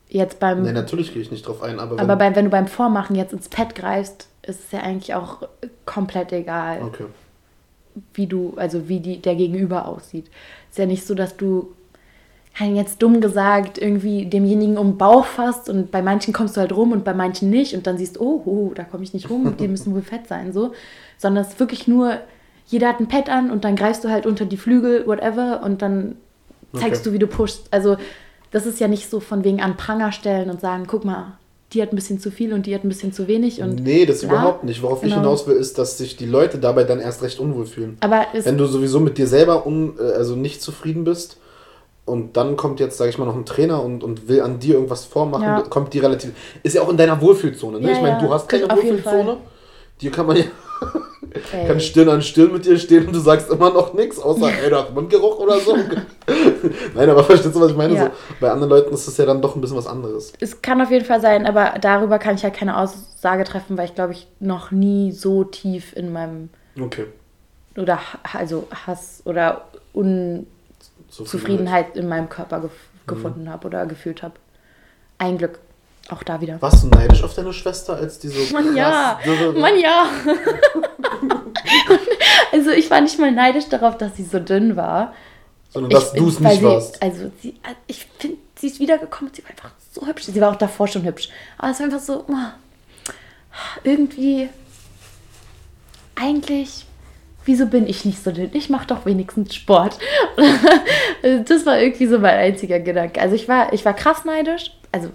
jetzt 0.10 0.40
beim. 0.40 0.64
Nee, 0.64 0.72
natürlich 0.72 1.14
gehe 1.14 1.22
ich 1.22 1.32
nicht 1.32 1.48
drauf 1.48 1.62
ein, 1.62 1.80
aber 1.80 1.92
wenn, 1.98 2.00
aber 2.00 2.16
beim, 2.16 2.36
wenn 2.36 2.46
du 2.46 2.52
beim 2.52 2.68
Vormachen 2.68 3.16
jetzt 3.16 3.34
ins 3.34 3.50
Pad 3.50 3.76
greifst, 3.76 4.28
ist 4.42 4.66
es 4.66 4.72
ja 4.72 4.80
eigentlich 4.80 5.14
auch 5.14 5.48
komplett 5.86 6.32
egal, 6.32 6.82
Okay. 6.84 7.06
wie 8.14 8.26
du, 8.28 8.54
also 8.56 8.88
wie 8.88 9.00
die, 9.00 9.22
der 9.22 9.36
Gegenüber 9.36 9.88
aussieht. 9.88 10.26
Ist 10.70 10.80
ja 10.80 10.86
nicht 10.86 11.06
so, 11.06 11.14
dass 11.14 11.38
du 11.38 11.74
jetzt 12.60 13.02
dumm 13.02 13.22
gesagt 13.22 13.78
irgendwie 13.80 14.26
demjenigen 14.26 14.78
um 14.78 14.92
den 14.92 14.98
Bauch 14.98 15.26
fasst 15.26 15.70
und 15.70 15.90
bei 15.90 16.02
manchen 16.02 16.34
kommst 16.34 16.56
du 16.58 16.62
halt 16.62 16.74
rum 16.76 16.92
und 16.92 17.04
bei 17.04 17.14
manchen 17.14 17.50
nicht 17.50 17.74
und 17.76 17.88
dann 17.88 17.98
siehst 17.98 18.20
oh, 18.20 18.42
oh 18.46 18.72
da 18.76 18.84
komme 18.84 19.04
ich 19.04 19.14
nicht 19.14 19.30
rum, 19.30 19.56
die 19.60 19.68
müssen 19.68 19.94
wohl 19.96 20.02
fett 20.04 20.28
sein, 20.28 20.54
so. 20.54 20.74
Sondern 21.18 21.44
es 21.44 21.52
ist 21.52 21.60
wirklich 21.60 21.88
nur, 21.88 22.18
jeder 22.68 22.90
hat 22.90 23.00
ein 23.00 23.08
Pad 23.08 23.30
an 23.30 23.52
und 23.52 23.64
dann 23.64 23.76
greifst 23.76 24.04
du 24.04 24.10
halt 24.10 24.26
unter 24.26 24.46
die 24.46 24.58
Flügel, 24.58 25.08
whatever, 25.08 25.62
und 25.64 25.82
dann 25.82 26.16
zeigst 26.74 27.02
Okay. 27.02 27.10
du, 27.10 27.14
wie 27.14 27.20
du 27.20 27.28
pushst. 27.28 27.68
Also 27.72 27.98
das 28.52 28.66
ist 28.66 28.80
ja 28.80 28.88
nicht 28.88 29.10
so 29.10 29.20
von 29.20 29.44
wegen 29.44 29.62
an 29.62 29.78
Pranger 29.78 30.12
stellen 30.12 30.50
und 30.50 30.60
sagen, 30.62 30.84
guck 30.88 31.04
mal, 31.06 31.38
die 31.74 31.82
hat 31.82 31.94
ein 31.94 31.96
bisschen 31.96 32.20
zu 32.20 32.32
viel 32.32 32.54
und 32.54 32.66
die 32.66 32.76
hat 32.76 32.84
ein 32.84 32.90
bisschen 32.90 33.14
zu 33.14 33.28
wenig 33.30 33.62
und 33.62 33.82
Nee, 33.82 34.06
das 34.06 34.20
bla. 34.22 34.30
überhaupt 34.30 34.66
nicht. 34.66 34.84
Worauf 34.84 35.04
ich 35.04 35.10
Genau. 35.10 35.22
hinaus 35.24 35.48
will, 35.48 35.56
ist, 35.56 35.78
dass 35.78 35.98
sich 35.98 36.18
die 36.18 36.26
Leute 36.26 36.58
dabei 36.58 36.84
dann 36.84 37.00
erst 37.00 37.24
recht 37.24 37.40
unwohl 37.40 37.66
fühlen. 37.66 37.98
Aber 38.02 38.26
Wenn 38.34 38.58
du 38.58 38.66
sowieso 38.66 39.00
mit 39.00 39.18
dir 39.18 39.26
selber 39.28 39.66
un, 39.66 39.94
äh, 39.98 40.04
also 40.14 40.36
nicht 40.36 40.62
zufrieden 40.62 41.06
bist 41.06 41.38
und 42.06 42.36
dann 42.38 42.58
kommt 42.58 42.80
jetzt, 42.80 42.98
sage 42.98 43.10
ich 43.10 43.18
mal, 43.18 43.26
noch 43.26 43.36
ein 43.36 43.46
Trainer 43.46 43.84
und, 43.84 44.04
und 44.04 44.28
will 44.28 44.42
an 44.42 44.60
dir 44.60 44.76
irgendwas 44.76 45.06
vormachen, 45.06 45.44
Ja. 45.46 45.62
kommt 45.62 45.94
die 45.94 46.00
relativ. 46.00 46.32
Ist 46.64 46.76
ja 46.76 46.82
auch 46.82 46.90
in 46.90 46.98
deiner 46.98 47.22
Wohlfühlzone. 47.22 47.80
Ne? 47.80 47.88
Ja, 47.88 47.94
ich 47.96 48.02
meine, 48.02 48.20
du 48.20 48.34
hast 48.34 48.50
keine 48.50 48.70
Wohlfühlzone. 48.70 49.38
Die 50.02 50.10
kann 50.10 50.26
man 50.26 50.38
ja 50.38 50.44
ey, 51.52 51.68
kann 51.68 51.80
Stirn 51.80 52.10
an 52.10 52.22
Stirn 52.22 52.52
mit 52.52 52.66
dir 52.66 52.78
stehen 52.78 53.08
und 53.08 53.16
du 53.16 53.20
sagst 53.20 53.50
immer 53.50 53.72
noch 53.72 53.94
nichts, 53.94 54.20
außer 54.20 54.50
ey, 54.64 54.70
du 54.70 54.78
hast 54.78 54.94
Mundgeruch 54.94 55.38
oder 55.40 55.60
so. 55.60 55.76
Nein, 56.96 57.10
aber 57.10 57.24
verstehst 57.24 57.56
du, 57.56 57.62
was 57.62 57.72
ich 57.72 57.78
meine? 57.78 57.94
Ja. 57.96 58.06
So, 58.06 58.12
bei 58.40 58.52
anderen 58.52 58.70
Leuten 58.70 58.94
ist 58.94 59.08
es 59.08 59.18
ja 59.18 59.26
dann 59.26 59.42
doch 59.42 59.56
ein 59.56 59.62
bisschen 59.62 59.78
was 59.78 59.88
anderes. 59.88 60.34
es 60.40 60.62
kann 60.62 60.82
auf 60.82 60.92
jeden 60.92 61.06
Fall 61.06 61.22
sein, 61.22 61.46
aber 61.46 61.76
darüber 61.80 62.20
kann 62.20 62.36
ich 62.36 62.42
ja 62.42 62.50
keine 62.50 62.78
Aussage 62.78 63.44
treffen, 63.44 63.78
weil 63.78 63.86
ich 63.86 63.96
glaube 63.96 64.14
ich 64.14 64.28
noch 64.40 64.72
nie 64.72 65.12
so 65.12 65.44
tief 65.44 65.96
in 65.96 66.12
meinem 66.12 66.50
Okay. 66.80 67.06
oder 67.78 68.00
also 68.34 68.68
Hass 68.88 69.22
oder 69.26 69.66
Unzufriedenheit 71.22 71.96
in 71.96 72.08
meinem 72.08 72.30
Körper 72.30 72.62
gef 72.62 72.72
gefunden 73.08 73.50
habe 73.50 73.68
oder 73.68 73.86
gefühlt 73.88 74.22
habe. 74.22 74.36
Ein 75.18 75.38
Glück. 75.38 75.60
Auch 76.10 76.24
da 76.24 76.42
wieder. 76.42 76.62
Warst 76.62 76.84
du 76.84 76.88
neidisch 76.88 77.24
auf 77.24 77.34
deine 77.34 77.54
Schwester, 77.54 77.96
als 77.96 78.20
die 78.20 78.28
so 78.28 78.54
Mann, 78.54 78.76
ja. 78.76 79.20
Mann, 79.56 79.80
ja. 79.80 80.10
also 82.52 82.72
ich 82.72 82.90
war 82.90 83.02
nicht 83.02 83.20
mal 83.20 83.32
neidisch 83.32 83.70
darauf, 83.70 83.98
dass 83.98 84.16
sie 84.16 84.24
so 84.24 84.40
dünn 84.40 84.76
war. 84.76 85.14
Sondern 85.70 85.92
dass 85.92 86.14
du 86.14 86.28
es 86.28 86.40
nicht 86.40 86.60
sie, 86.60 86.64
warst. 86.64 87.02
Also 87.02 87.32
sie, 87.42 87.56
ich 87.88 88.08
finde, 88.18 88.38
sie 88.56 88.68
ist 88.68 88.80
wiedergekommen 88.80 89.34
sie 89.34 89.44
war 89.44 89.52
einfach 89.52 89.72
so 89.92 90.06
hübsch. 90.06 90.24
Sie 90.24 90.42
war 90.42 90.52
auch 90.52 90.58
davor 90.58 90.88
schon 90.88 91.04
hübsch. 91.04 91.30
Aber 91.58 91.72
es 91.72 91.80
war 91.80 91.86
einfach 91.86 92.00
so, 92.00 92.26
oh, 92.28 93.14
irgendwie, 93.84 94.50
eigentlich, 96.16 96.86
wieso 97.46 97.66
bin 97.68 97.88
ich 97.88 98.06
nicht 98.06 98.24
so 98.24 98.32
dünn? 98.32 98.52
Ich 98.54 98.70
mache 98.70 98.88
doch 98.88 99.06
wenigstens 99.06 99.56
Sport. 99.56 99.98
das 101.48 101.66
war 101.66 101.80
irgendwie 101.80 102.08
so 102.08 102.20
mein 102.20 102.38
einziger 102.38 102.80
Gedanke. 102.80 103.22
Also 103.22 103.36
ich 103.36 103.48
war, 103.48 103.74
ich 103.74 103.86
war 103.86 103.94
krass 103.94 104.26
neidisch. 104.26 104.72
Also 104.92 105.10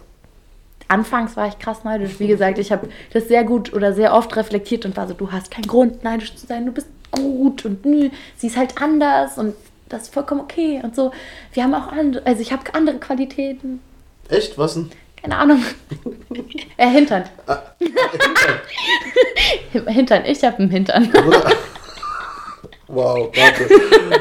anfangs 0.88 1.36
war 1.36 1.48
ich 1.48 1.58
krass 1.58 1.84
neidisch. 1.84 2.18
Wie 2.18 2.26
gesagt, 2.26 2.58
ich 2.58 2.72
habe 2.72 2.88
das 3.12 3.28
sehr 3.28 3.44
gut 3.44 3.72
oder 3.72 3.92
sehr 3.92 4.14
oft 4.14 4.34
reflektiert 4.36 4.84
und 4.84 4.96
war 4.96 5.06
so, 5.08 5.14
du 5.14 5.32
hast 5.32 5.50
keinen 5.50 5.66
Grund 5.66 6.04
neidisch 6.04 6.34
zu 6.34 6.46
sein, 6.46 6.66
du 6.66 6.72
bist 6.72 6.88
gut 7.10 7.64
und 7.64 7.84
nö, 7.84 8.10
sie 8.36 8.48
ist 8.48 8.56
halt 8.56 8.80
anders 8.80 9.38
und 9.38 9.54
das 9.88 10.02
ist 10.02 10.14
vollkommen 10.14 10.40
okay 10.40 10.80
und 10.82 10.96
so. 10.96 11.12
Wir 11.52 11.62
haben 11.62 11.74
auch 11.74 11.92
andere, 11.92 12.26
also 12.26 12.40
ich 12.42 12.52
habe 12.52 12.62
andere 12.74 12.98
Qualitäten. 12.98 13.80
Echt? 14.28 14.58
Was 14.58 14.74
denn? 14.74 14.90
Keine 15.22 15.36
Ahnung. 15.38 15.62
äh, 16.76 16.88
Hintern. 16.88 17.24
Ah, 17.46 17.58
Hintern. 19.86 20.24
Ich 20.26 20.44
habe 20.44 20.58
einen 20.58 20.70
Hintern. 20.70 21.12
Wow, 22.88 23.30
warte. 23.36 23.68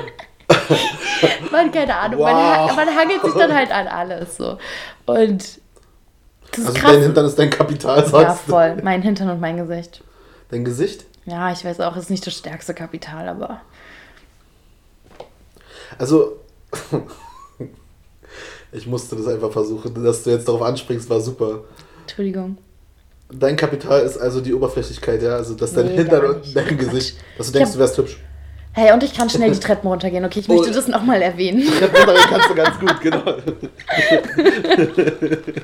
Man, 1.51 1.71
keine 1.71 1.95
Ahnung. 1.95 2.19
Wow. 2.19 2.25
Man, 2.27 2.75
man 2.75 2.89
hangelt 2.95 3.21
sich 3.23 3.33
dann 3.33 3.53
halt 3.53 3.71
an 3.71 3.87
alles 3.87 4.35
so. 4.37 4.57
Und 5.05 5.59
das 6.51 6.65
Also 6.65 6.73
krass. 6.73 6.91
dein 6.93 7.01
Hintern 7.03 7.25
ist 7.25 7.37
dein 7.39 7.49
Kapital, 7.49 7.99
ja, 7.99 8.05
sagst 8.05 8.47
du. 8.47 8.51
voll. 8.51 8.77
Mein 8.83 9.01
Hintern 9.01 9.29
und 9.29 9.39
mein 9.39 9.57
Gesicht. 9.57 10.01
Dein 10.49 10.65
Gesicht? 10.65 11.05
Ja, 11.25 11.51
ich 11.51 11.63
weiß 11.65 11.79
auch, 11.81 11.95
ist 11.97 12.09
nicht 12.09 12.25
das 12.27 12.33
stärkste 12.35 12.73
Kapital, 12.73 13.27
aber 13.29 13.61
Also, 15.97 16.37
ich 18.71 18.87
musste 18.87 19.15
das 19.15 19.27
einfach 19.27 19.51
versuchen. 19.51 20.03
Dass 20.03 20.23
du 20.23 20.31
jetzt 20.31 20.47
darauf 20.47 20.61
anspringst, 20.61 21.09
war 21.09 21.21
super. 21.21 21.61
Entschuldigung. 22.01 22.57
Dein 23.31 23.55
Kapital 23.55 24.01
ist 24.01 24.17
also 24.17 24.41
die 24.41 24.53
Oberflächlichkeit, 24.53 25.21
ja? 25.23 25.35
Also, 25.35 25.55
dass 25.55 25.73
dein 25.73 25.87
Nee, 25.87 25.95
Hintern 25.97 26.25
und 26.25 26.55
dein 26.55 26.67
Quatsch. 26.67 26.77
Gesicht, 26.77 27.17
dass 27.37 27.47
du 27.47 27.53
denkst, 27.53 27.69
hab- 27.69 27.73
du 27.75 27.79
wärst 27.79 27.97
hübsch. 27.97 28.17
Hey, 28.75 28.91
und 28.91 29.03
ich 29.03 29.13
kann 29.13 29.29
schnell 29.29 29.51
die 29.51 29.59
Treppen 29.59 29.87
runtergehen, 29.87 30.25
okay? 30.25 30.41
Ich 30.41 30.49
möchte 30.49 30.69
Oh. 30.69 30.73
das 30.73 30.89
nochmal 30.89 31.21
erwähnen. 31.21 31.65
Treppenuntergehen 31.65 32.27
kannst 32.29 32.49
du 32.49 32.55
ganz 32.55 32.77
gut, 32.79 33.01
genau. 33.01 33.23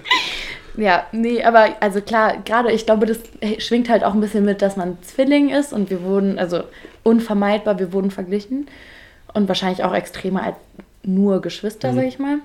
Ja, 0.77 1.05
nee, 1.11 1.43
aber 1.43 1.75
also 1.81 1.99
klar, 2.01 2.38
gerade 2.45 2.71
ich 2.71 2.85
glaube, 2.85 3.05
das 3.05 3.19
schwingt 3.57 3.89
halt 3.89 4.05
auch 4.05 4.13
ein 4.13 4.21
bisschen 4.21 4.45
mit, 4.45 4.61
dass 4.61 4.77
man 4.77 4.97
Zwilling 5.01 5.49
ist 5.49 5.73
und 5.73 5.89
wir 5.89 6.01
wurden, 6.01 6.39
also 6.39 6.63
unvermeidbar, 7.03 7.77
wir 7.77 7.91
wurden 7.91 8.09
verglichen 8.09 8.67
und 9.33 9.49
wahrscheinlich 9.49 9.83
auch 9.83 9.93
extremer 9.93 10.43
als 10.43 10.55
nur 11.03 11.41
Geschwister, 11.41 11.91
mhm. 11.91 11.95
sag 11.97 12.05
ich 12.05 12.19
mal. 12.19 12.38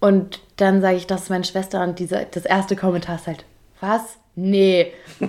Und 0.00 0.40
dann 0.56 0.80
sage 0.80 0.96
ich 0.96 1.06
das 1.06 1.26
zu 1.26 1.32
meiner 1.32 1.44
Schwester 1.44 1.82
und 1.84 2.00
diese, 2.00 2.26
das 2.30 2.44
erste 2.44 2.74
Kommentar 2.74 3.14
ist 3.16 3.28
halt, 3.28 3.44
was? 3.80 4.02
Nee. 4.34 4.92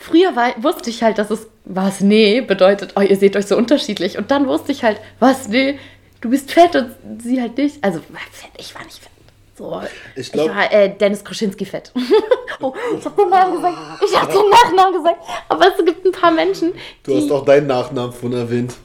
früher 0.00 0.36
war, 0.36 0.52
wusste 0.62 0.90
ich 0.90 1.02
halt, 1.02 1.18
dass 1.18 1.30
es 1.30 1.48
was 1.68 2.00
nee 2.00 2.40
bedeutet, 2.40 2.94
oh, 2.96 3.00
ihr 3.00 3.16
seht 3.16 3.36
euch 3.36 3.46
so 3.46 3.56
unterschiedlich. 3.56 4.18
Und 4.18 4.30
dann 4.30 4.48
wusste 4.48 4.72
ich 4.72 4.82
halt, 4.82 5.00
was 5.20 5.48
nee, 5.48 5.78
du 6.20 6.30
bist 6.30 6.50
fett 6.50 6.74
und 6.74 6.94
sie 7.22 7.40
halt 7.40 7.58
nicht. 7.58 7.84
Also, 7.84 8.00
fett, 8.00 8.50
ich 8.58 8.74
war 8.74 8.82
nicht 8.84 8.98
fett. 8.98 9.12
So, 9.56 9.82
ich, 10.14 10.30
glaub, 10.32 10.46
ich 10.46 10.54
war 10.54 10.72
äh, 10.72 10.96
Dennis 10.96 11.24
Kroschinski 11.24 11.64
fett. 11.64 11.92
oh, 12.60 12.72
ich 12.96 13.04
habe 13.04 13.22
den 13.22 13.28
Namen 13.28 13.56
gesagt. 13.56 13.76
Ich 14.08 14.16
habe 14.16 14.32
den 14.32 14.50
Nachnamen 14.50 14.94
gesagt. 14.94 15.20
Aber 15.48 15.66
es 15.66 15.84
gibt 15.84 16.06
ein 16.06 16.12
paar 16.12 16.30
Menschen. 16.30 16.72
Du 17.02 17.16
hast 17.16 17.30
auch 17.30 17.44
deinen 17.44 17.66
Nachnamen 17.66 18.12
von 18.12 18.32
erwähnt. 18.32 18.76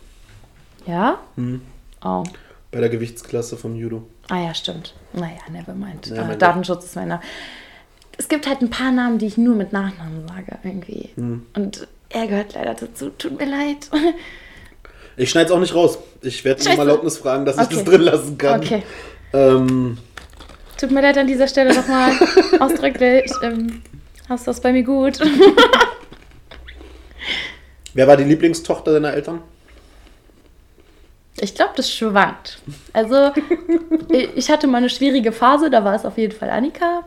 Ja? 0.87 1.19
Hm. 1.35 1.61
Oh. 2.03 2.23
Bei 2.71 2.79
der 2.79 2.89
Gewichtsklasse 2.89 3.55
vom 3.55 3.75
Judo. 3.75 4.07
Ah 4.29 4.39
ja, 4.39 4.53
stimmt. 4.53 4.95
Naja, 5.13 5.37
never 5.51 5.73
mind. 5.73 6.07
Ja, 6.07 6.29
äh, 6.29 6.37
Datenschutz 6.37 6.85
ist 6.85 6.95
meiner. 6.95 7.21
Es 8.17 8.27
gibt 8.27 8.47
halt 8.47 8.61
ein 8.61 8.69
paar 8.71 8.91
Namen, 8.91 9.19
die 9.19 9.27
ich 9.27 9.37
nur 9.37 9.55
mit 9.55 9.73
Nachnamen 9.73 10.27
sage, 10.27 10.57
irgendwie. 10.63 11.09
Hm. 11.15 11.45
Und 11.55 11.87
er 12.13 12.27
gehört 12.27 12.53
leider 12.53 12.75
dazu. 12.75 13.09
Tut 13.09 13.39
mir 13.39 13.45
leid. 13.45 13.89
Ich 15.15 15.29
schneide 15.29 15.45
es 15.45 15.51
auch 15.51 15.59
nicht 15.59 15.75
raus. 15.75 15.99
Ich 16.21 16.43
werde 16.43 16.67
um 16.67 16.79
Erlaubnis 16.79 17.19
fragen, 17.19 17.45
dass 17.45 17.57
okay. 17.57 17.67
ich 17.69 17.75
das 17.75 17.83
drin 17.83 18.01
lassen 18.01 18.35
kann. 18.35 18.61
Okay. 18.61 18.81
Ähm, 19.31 19.99
Tut 20.75 20.91
mir 20.91 21.01
leid 21.01 21.19
an 21.19 21.27
dieser 21.27 21.47
Stelle 21.47 21.71
nochmal 21.73 22.11
ausdrücklich. 22.59 23.31
Ähm, 23.43 23.83
hast 24.27 24.47
das 24.47 24.59
bei 24.59 24.73
mir 24.73 24.81
gut. 24.81 25.19
Wer 27.93 28.07
war 28.07 28.17
die 28.17 28.23
Lieblingstochter 28.23 28.93
deiner 28.93 29.13
Eltern? 29.13 29.41
Ich 31.39 31.53
glaube, 31.53 31.73
das 31.75 31.91
schwankt. 31.91 32.57
Also, 32.91 33.31
ich 34.35 34.49
hatte 34.49 34.65
mal 34.65 34.79
eine 34.79 34.89
schwierige 34.89 35.31
Phase, 35.31 35.69
da 35.69 35.83
war 35.83 35.93
es 35.93 36.05
auf 36.05 36.17
jeden 36.17 36.35
Fall 36.35 36.49
Annika. 36.49 37.03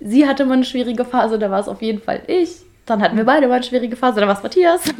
Sie 0.00 0.26
hatte 0.26 0.46
mal 0.46 0.54
eine 0.54 0.64
schwierige 0.64 1.04
Phase, 1.04 1.38
da 1.38 1.50
war 1.50 1.60
es 1.60 1.68
auf 1.68 1.82
jeden 1.82 2.00
Fall 2.00 2.22
ich. 2.26 2.62
Dann 2.86 3.00
hatten 3.02 3.16
wir 3.16 3.24
beide 3.24 3.46
mal 3.46 3.54
eine 3.54 3.64
schwierige 3.64 3.96
Phase, 3.96 4.20
da 4.20 4.26
war 4.26 4.36
es 4.36 4.42
Matthias. 4.42 4.82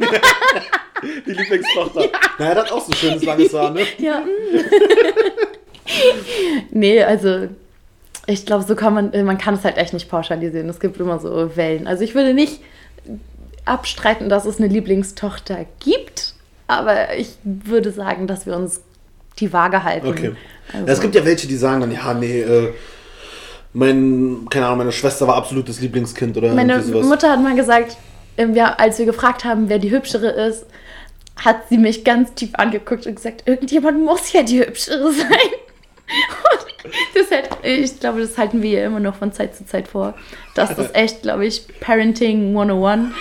Die 1.25 1.31
Lieblingstochter. 1.31 2.01
Ja. 2.01 2.09
Naja, 2.39 2.55
das 2.55 2.65
hat 2.65 2.71
auch 2.71 2.85
so 2.85 2.93
schönes 2.93 3.23
langes 3.23 3.53
Haar, 3.53 3.71
ne? 3.71 3.81
Ja. 3.97 4.23
Nee, 6.71 7.03
also 7.03 7.49
ich 8.25 8.45
glaube, 8.45 8.63
so 8.63 8.73
kann 8.73 8.93
man, 8.93 9.25
man 9.25 9.37
kann 9.37 9.55
es 9.55 9.65
halt 9.65 9.77
echt 9.77 9.93
nicht 9.93 10.09
pauschalisieren. 10.09 10.69
Es 10.69 10.79
gibt 10.79 10.97
immer 10.97 11.19
so 11.19 11.57
Wellen. 11.57 11.87
Also 11.87 12.05
ich 12.05 12.15
würde 12.15 12.33
nicht 12.33 12.61
abstreiten, 13.65 14.29
dass 14.29 14.45
es 14.45 14.59
eine 14.59 14.67
Lieblingstochter 14.67 15.65
gibt, 15.79 16.35
aber 16.67 17.15
ich 17.17 17.35
würde 17.43 17.91
sagen, 17.91 18.27
dass 18.27 18.45
wir 18.45 18.55
uns 18.55 18.81
die 19.39 19.51
Waage 19.51 19.83
halten. 19.83 20.07
Okay. 20.07 20.35
Also. 20.71 20.85
Es 20.87 21.01
gibt 21.01 21.15
ja 21.15 21.25
welche, 21.25 21.47
die 21.47 21.57
sagen 21.57 21.81
dann, 21.81 21.91
ja, 21.91 22.13
nee, 22.13 22.41
äh, 22.41 22.73
mein, 23.73 24.47
keine 24.49 24.67
Ahnung, 24.67 24.79
meine 24.79 24.91
Schwester 24.91 25.27
war 25.27 25.35
absolutes 25.35 25.81
Lieblingskind 25.81 26.37
oder 26.37 26.53
Meine 26.53 26.77
Mutter 26.79 27.31
hat 27.31 27.41
mal 27.41 27.55
gesagt, 27.55 27.97
ähm, 28.37 28.55
als 28.77 28.99
wir 28.99 29.05
gefragt 29.05 29.43
haben, 29.43 29.69
wer 29.69 29.79
die 29.79 29.91
hübschere 29.91 30.29
ist, 30.29 30.65
hat 31.37 31.67
sie 31.69 31.77
mich 31.77 32.03
ganz 32.03 32.33
tief 32.33 32.51
angeguckt 32.53 33.07
und 33.07 33.15
gesagt, 33.15 33.43
irgendjemand 33.47 34.03
muss 34.03 34.31
ja 34.31 34.43
die 34.43 34.59
hübschere 34.59 35.11
sein. 35.11 35.27
das 37.15 37.31
halt, 37.31 37.49
ich 37.63 37.99
glaube, 37.99 38.21
das 38.21 38.37
halten 38.37 38.61
wir 38.61 38.81
ja 38.81 38.85
immer 38.85 38.99
noch 38.99 39.15
von 39.15 39.31
Zeit 39.31 39.55
zu 39.55 39.65
Zeit 39.65 39.87
vor, 39.87 40.13
dass 40.53 40.75
das 40.75 40.93
echt, 40.93 41.23
glaube 41.23 41.45
ich, 41.45 41.65
Parenting 41.79 42.49
101 42.49 43.13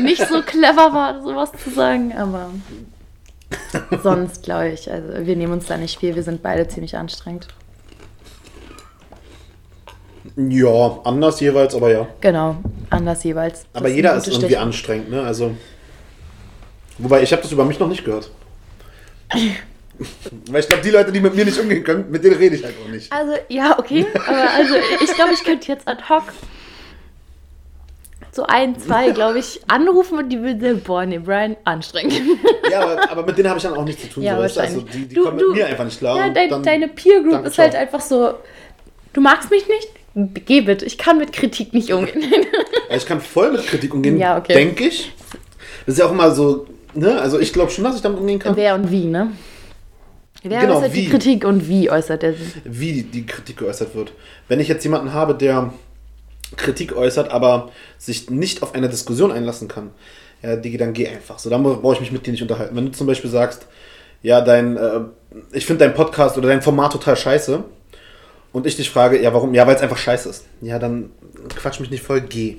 nicht 0.00 0.26
so 0.28 0.42
clever 0.42 0.92
war, 0.92 1.22
sowas 1.22 1.50
zu 1.62 1.70
sagen, 1.70 2.12
aber 2.16 2.50
sonst 4.02 4.42
glaube 4.42 4.70
ich, 4.70 4.90
also 4.90 5.26
wir 5.26 5.36
nehmen 5.36 5.54
uns 5.54 5.66
da 5.66 5.76
nicht 5.76 5.98
viel, 5.98 6.14
wir 6.14 6.22
sind 6.22 6.42
beide 6.42 6.68
ziemlich 6.68 6.96
anstrengend. 6.96 7.48
Ja, 10.36 11.00
anders 11.04 11.40
jeweils, 11.40 11.74
aber 11.74 11.90
ja. 11.90 12.06
Genau, 12.20 12.56
anders 12.90 13.22
jeweils. 13.24 13.66
Das 13.72 13.82
aber 13.82 13.88
jeder 13.90 14.16
ist 14.16 14.26
irgendwie 14.26 14.46
Stich. 14.46 14.58
anstrengend, 14.58 15.10
ne? 15.10 15.22
Also. 15.22 15.54
Wobei, 16.98 17.22
ich 17.22 17.32
habe 17.32 17.42
das 17.42 17.52
über 17.52 17.64
mich 17.64 17.78
noch 17.78 17.88
nicht 17.88 18.04
gehört. 18.04 18.30
Weil 20.50 20.60
ich 20.60 20.68
glaube, 20.68 20.82
die 20.82 20.90
Leute, 20.90 21.12
die 21.12 21.20
mit 21.20 21.34
mir 21.34 21.44
nicht 21.44 21.58
umgehen 21.58 21.84
können, 21.84 22.10
mit 22.10 22.24
denen 22.24 22.36
rede 22.36 22.56
ich 22.56 22.64
halt 22.64 22.74
auch 22.84 22.90
nicht. 22.90 23.12
Also, 23.12 23.34
ja, 23.48 23.78
okay. 23.78 24.06
Aber 24.26 24.50
also, 24.50 24.74
ich 25.02 25.12
glaube, 25.14 25.32
ich 25.34 25.44
könnte 25.44 25.68
jetzt 25.68 25.86
ad 25.86 26.02
hoc 26.08 26.24
so 28.34 28.44
ein, 28.44 28.76
zwei, 28.78 29.10
glaube 29.10 29.38
ich, 29.38 29.60
anrufen 29.68 30.18
und 30.18 30.28
die 30.28 30.40
würden 30.40 30.60
sagen, 30.60 30.80
boah, 30.84 31.06
nee, 31.06 31.18
Brian, 31.18 31.56
anstrengend. 31.64 32.20
Ja, 32.70 32.80
aber, 32.80 33.10
aber 33.10 33.26
mit 33.26 33.38
denen 33.38 33.48
habe 33.48 33.58
ich 33.58 33.62
dann 33.62 33.74
auch 33.74 33.84
nichts 33.84 34.02
zu 34.02 34.08
tun. 34.08 34.22
Ja, 34.24 34.48
so, 34.48 34.60
also, 34.60 34.80
die, 34.80 35.06
die 35.06 35.14
du, 35.14 35.24
kommen 35.24 35.38
du, 35.38 35.48
mit 35.48 35.58
mir 35.58 35.66
einfach 35.66 35.84
nicht 35.84 35.98
klar. 35.98 36.16
Ja, 36.16 36.30
dein, 36.30 36.62
deine 36.62 36.88
Peer 36.88 37.22
Group 37.22 37.46
ist 37.46 37.58
halt 37.58 37.76
einfach 37.76 38.00
so, 38.00 38.34
du 39.12 39.20
magst 39.20 39.50
mich 39.50 39.68
nicht? 39.68 39.88
Geh 40.14 40.60
bitte, 40.60 40.84
ich 40.84 40.96
kann 40.96 41.18
mit 41.18 41.32
Kritik 41.32 41.72
nicht 41.72 41.92
umgehen. 41.92 42.46
ich 42.90 43.06
kann 43.06 43.20
voll 43.20 43.52
mit 43.52 43.66
Kritik 43.66 43.92
umgehen, 43.92 44.18
ja, 44.18 44.38
okay. 44.38 44.54
denke 44.54 44.84
ich. 44.84 45.12
Das 45.86 45.94
ist 45.94 45.98
ja 45.98 46.06
auch 46.06 46.12
immer 46.12 46.30
so, 46.30 46.66
ne? 46.94 47.20
Also 47.20 47.40
ich 47.40 47.52
glaube 47.52 47.72
schon, 47.72 47.82
dass 47.84 47.96
ich 47.96 48.02
damit 48.02 48.20
umgehen 48.20 48.38
kann. 48.38 48.54
Wer 48.54 48.76
und 48.76 48.90
wie, 48.90 49.06
ne? 49.06 49.32
Wer 50.44 50.60
genau, 50.60 50.76
äußert 50.76 50.94
wie, 50.94 51.00
die 51.02 51.08
Kritik 51.08 51.44
und 51.44 51.68
wie 51.68 51.90
äußert 51.90 52.22
er 52.22 52.34
sie? 52.34 52.44
Wie 52.64 53.02
die 53.02 53.26
Kritik 53.26 53.56
geäußert 53.56 53.94
wird. 53.94 54.12
Wenn 54.46 54.60
ich 54.60 54.68
jetzt 54.68 54.84
jemanden 54.84 55.12
habe, 55.12 55.34
der 55.34 55.72
Kritik 56.56 56.94
äußert, 56.94 57.32
aber 57.32 57.72
sich 57.98 58.30
nicht 58.30 58.62
auf 58.62 58.74
eine 58.74 58.88
Diskussion 58.88 59.32
einlassen 59.32 59.66
kann, 59.66 59.90
ja, 60.42 60.56
Digi, 60.56 60.76
dann 60.76 60.92
geh 60.92 61.08
einfach. 61.08 61.38
So, 61.38 61.50
dann 61.50 61.62
brauche 61.62 61.94
ich 61.94 62.00
mich 62.00 62.12
mit 62.12 62.26
dir 62.26 62.32
nicht 62.32 62.42
unterhalten. 62.42 62.76
Wenn 62.76 62.86
du 62.86 62.92
zum 62.92 63.06
Beispiel 63.06 63.30
sagst, 63.30 63.66
ja, 64.22 64.42
dein, 64.42 64.76
äh, 64.76 65.00
ich 65.52 65.66
finde 65.66 65.84
dein 65.84 65.94
Podcast 65.94 66.36
oder 66.36 66.48
dein 66.48 66.62
Format 66.62 66.92
total 66.92 67.16
scheiße 67.16 67.64
und 68.54 68.66
ich 68.66 68.76
dich 68.76 68.88
frage, 68.88 69.20
ja, 69.20 69.34
warum? 69.34 69.52
Ja, 69.52 69.66
weil 69.66 69.74
es 69.74 69.82
einfach 69.82 69.98
scheiße 69.98 70.28
ist. 70.28 70.44
Ja, 70.62 70.78
dann 70.78 71.10
quatsch 71.56 71.80
mich 71.80 71.90
nicht 71.90 72.04
voll, 72.04 72.20
geh. 72.22 72.58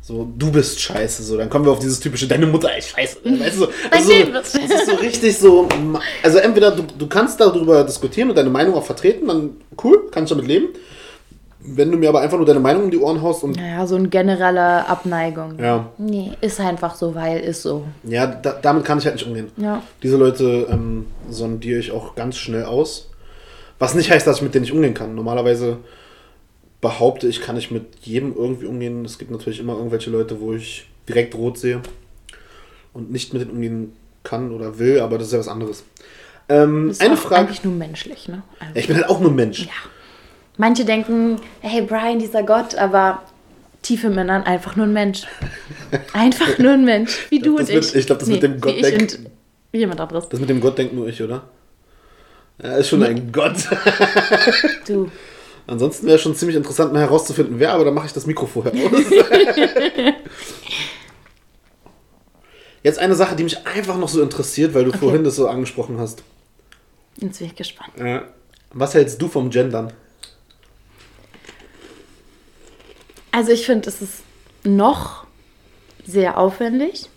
So, 0.00 0.32
du 0.36 0.52
bist 0.52 0.80
scheiße, 0.80 1.22
so, 1.22 1.36
dann 1.36 1.50
kommen 1.50 1.64
wir 1.64 1.72
auf 1.72 1.80
dieses 1.80 1.98
typische, 1.98 2.28
deine 2.28 2.46
Mutter 2.46 2.76
ist 2.76 2.90
scheiße. 2.90 3.18
Weißt 3.24 3.56
du, 3.56 3.60
so, 3.60 3.68
also, 3.90 4.12
das 4.32 4.54
ist 4.54 4.86
so 4.86 4.94
richtig 4.96 5.36
so, 5.36 5.68
also 6.22 6.38
entweder 6.38 6.70
du, 6.70 6.84
du 6.96 7.06
kannst 7.08 7.40
darüber 7.40 7.82
diskutieren 7.82 8.28
und 8.28 8.36
deine 8.36 8.50
Meinung 8.50 8.74
auch 8.74 8.84
vertreten, 8.84 9.26
dann 9.26 9.50
cool, 9.82 10.10
kann 10.10 10.24
ich 10.24 10.30
damit 10.30 10.46
leben. 10.46 10.68
Wenn 11.66 11.90
du 11.90 11.96
mir 11.96 12.10
aber 12.10 12.20
einfach 12.20 12.36
nur 12.36 12.46
deine 12.46 12.60
Meinung 12.60 12.84
um 12.84 12.90
die 12.90 12.98
Ohren 12.98 13.22
haust 13.22 13.42
und. 13.42 13.56
Naja, 13.56 13.86
so 13.86 13.96
eine 13.96 14.08
generelle 14.08 14.86
Abneigung. 14.86 15.58
Ja. 15.58 15.88
Nee, 15.96 16.32
ist 16.42 16.60
einfach 16.60 16.94
so, 16.94 17.14
weil 17.14 17.40
ist 17.40 17.62
so. 17.62 17.84
Ja, 18.02 18.26
da, 18.26 18.52
damit 18.60 18.84
kann 18.84 18.98
ich 18.98 19.06
halt 19.06 19.14
nicht 19.14 19.26
umgehen. 19.26 19.50
Ja. 19.56 19.82
Diese 20.02 20.18
Leute 20.18 20.66
ähm, 20.70 21.06
sondiere 21.30 21.80
ich 21.80 21.90
auch 21.90 22.14
ganz 22.14 22.36
schnell 22.36 22.64
aus. 22.64 23.08
Was 23.78 23.94
nicht 23.94 24.10
heißt, 24.10 24.26
dass 24.26 24.36
ich 24.36 24.42
mit 24.42 24.54
denen 24.54 24.62
nicht 24.62 24.72
umgehen 24.72 24.94
kann. 24.94 25.14
Normalerweise 25.14 25.78
behaupte 26.80 27.26
ich, 27.28 27.40
kann 27.40 27.56
ich 27.56 27.70
mit 27.70 27.96
jedem 28.02 28.34
irgendwie 28.36 28.66
umgehen. 28.66 29.04
Es 29.04 29.18
gibt 29.18 29.30
natürlich 29.30 29.60
immer 29.60 29.74
irgendwelche 29.74 30.10
Leute, 30.10 30.40
wo 30.40 30.52
ich 30.52 30.86
direkt 31.08 31.34
rot 31.34 31.58
sehe 31.58 31.80
und 32.92 33.10
nicht 33.10 33.32
mit 33.32 33.42
denen 33.42 33.52
umgehen 33.52 33.92
kann 34.22 34.52
oder 34.52 34.78
will, 34.78 35.00
aber 35.00 35.18
das 35.18 35.28
ist 35.28 35.32
ja 35.32 35.38
was 35.38 35.48
anderes. 35.48 35.84
Ähm, 36.48 36.88
das 36.88 36.98
ist 36.98 37.02
eine 37.02 37.16
Frage. 37.16 37.36
eigentlich 37.36 37.64
nur 37.64 37.74
menschlich, 37.74 38.28
ne? 38.28 38.42
Also, 38.58 38.72
ich 38.74 38.86
bin 38.86 38.96
halt 38.96 39.08
auch 39.08 39.20
nur 39.20 39.30
Mensch. 39.30 39.64
Ja. 39.64 39.72
Manche 40.56 40.84
denken, 40.84 41.40
hey 41.60 41.82
Brian, 41.82 42.18
dieser 42.18 42.42
Gott, 42.42 42.74
aber 42.74 43.22
tiefe 43.82 44.10
Männern 44.10 44.42
einfach 44.42 44.76
nur 44.76 44.86
ein 44.86 44.92
Mensch. 44.92 45.26
Einfach 46.12 46.58
nur 46.58 46.72
ein 46.72 46.84
Mensch, 46.84 47.26
wie 47.30 47.38
du 47.38 47.58
und 47.58 47.68
ich. 47.68 47.94
ich 47.94 48.06
glaube, 48.06 48.20
das 48.20 48.28
nee, 48.28 48.34
mit 48.34 48.42
dem 48.42 48.60
Gott 48.60 48.82
denkt. 48.82 49.18
Jemand 49.72 50.00
anderes. 50.00 50.28
Das 50.28 50.40
mit 50.40 50.48
dem 50.48 50.60
Gott 50.60 50.78
denkt 50.78 50.94
nur 50.94 51.06
ich, 51.06 51.22
oder? 51.22 51.44
Er 52.58 52.78
ist 52.78 52.88
schon 52.88 53.00
nee. 53.00 53.06
ein 53.06 53.32
Gott. 53.32 53.56
du. 54.86 55.10
Ansonsten 55.66 56.06
wäre 56.06 56.16
es 56.16 56.22
schon 56.22 56.36
ziemlich 56.36 56.56
interessant, 56.56 56.92
mal 56.92 57.00
herauszufinden, 57.00 57.58
wer, 57.58 57.72
aber 57.72 57.84
dann 57.86 57.94
mache 57.94 58.06
ich 58.06 58.12
das 58.12 58.26
Mikro 58.26 58.46
vorher 58.46 58.72
aus. 58.72 58.90
Jetzt 62.82 62.98
eine 62.98 63.14
Sache, 63.14 63.34
die 63.34 63.44
mich 63.44 63.66
einfach 63.66 63.96
noch 63.96 64.10
so 64.10 64.20
interessiert, 64.20 64.74
weil 64.74 64.84
du 64.84 64.90
okay. 64.90 64.98
vorhin 64.98 65.24
das 65.24 65.36
so 65.36 65.48
angesprochen 65.48 65.98
hast. 65.98 66.22
Jetzt 67.16 67.38
bin 67.38 67.48
ich 67.48 67.56
gespannt. 67.56 67.92
Was 68.74 68.92
hältst 68.92 69.22
du 69.22 69.28
vom 69.28 69.48
Gendern? 69.48 69.90
Also 73.32 73.52
ich 73.52 73.64
finde, 73.64 73.88
es 73.88 74.02
ist 74.02 74.22
noch 74.64 75.26
sehr 76.04 76.36
aufwendig. 76.38 77.08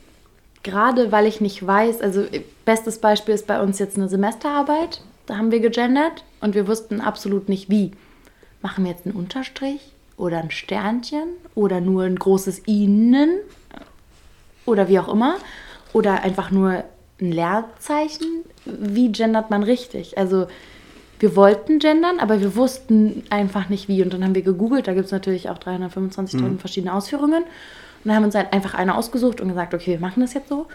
Gerade 0.64 1.11
weil 1.11 1.27
ich 1.27 1.41
nicht 1.41 1.65
weiß, 1.65 2.01
also 2.01 2.26
bestes 2.65 2.99
Beispiel 2.99 3.35
ist 3.35 3.45
bei 3.45 3.61
uns 3.61 3.77
jetzt 3.80 3.97
eine 3.97 4.09
Semesterarbeit. 4.09 5.01
Da 5.27 5.37
haben 5.37 5.51
wir 5.51 5.59
gegendert 5.59 6.23
und 6.41 6.55
wir 6.55 6.67
wussten 6.67 7.01
absolut 7.01 7.49
nicht 7.49 7.69
wie 7.69 7.91
machen 8.61 8.83
wir 8.85 8.91
jetzt 8.91 9.05
einen 9.05 9.15
Unterstrich 9.15 9.81
oder 10.17 10.39
ein 10.39 10.49
Sternchen 10.51 11.29
oder 11.53 11.79
nur 11.79 12.03
ein 12.03 12.15
großes 12.15 12.59
Innen 12.59 13.37
oder 14.65 14.87
wie 14.87 14.99
auch 14.99 15.07
immer 15.07 15.35
oder 15.93 16.23
einfach 16.23 16.49
nur 16.49 16.83
ein 17.21 17.31
Leerzeichen. 17.31 18.43
Wie 18.65 19.11
gendert 19.11 19.49
man 19.49 19.63
richtig? 19.63 20.17
Also 20.17 20.47
wir 21.19 21.35
wollten 21.35 21.79
gendern, 21.79 22.19
aber 22.19 22.41
wir 22.41 22.55
wussten 22.55 23.23
einfach 23.29 23.69
nicht 23.69 23.87
wie. 23.87 24.03
Und 24.03 24.13
dann 24.13 24.23
haben 24.23 24.35
wir 24.35 24.43
gegoogelt, 24.43 24.87
da 24.87 24.93
gibt 24.93 25.05
es 25.05 25.11
natürlich 25.11 25.49
auch 25.49 25.57
325.000 25.57 26.41
Mhm. 26.41 26.59
verschiedene 26.59 26.93
Ausführungen. 26.93 27.43
Und 27.43 27.49
dann 28.05 28.15
haben 28.15 28.23
wir 28.23 28.27
uns 28.27 28.35
halt 28.35 28.53
einfach 28.53 28.75
eine 28.75 28.95
ausgesucht 28.95 29.41
und 29.41 29.47
gesagt, 29.49 29.73
okay, 29.73 29.91
wir 29.93 29.99
machen 29.99 30.21
das 30.21 30.33
jetzt 30.33 30.49
so. 30.49 30.67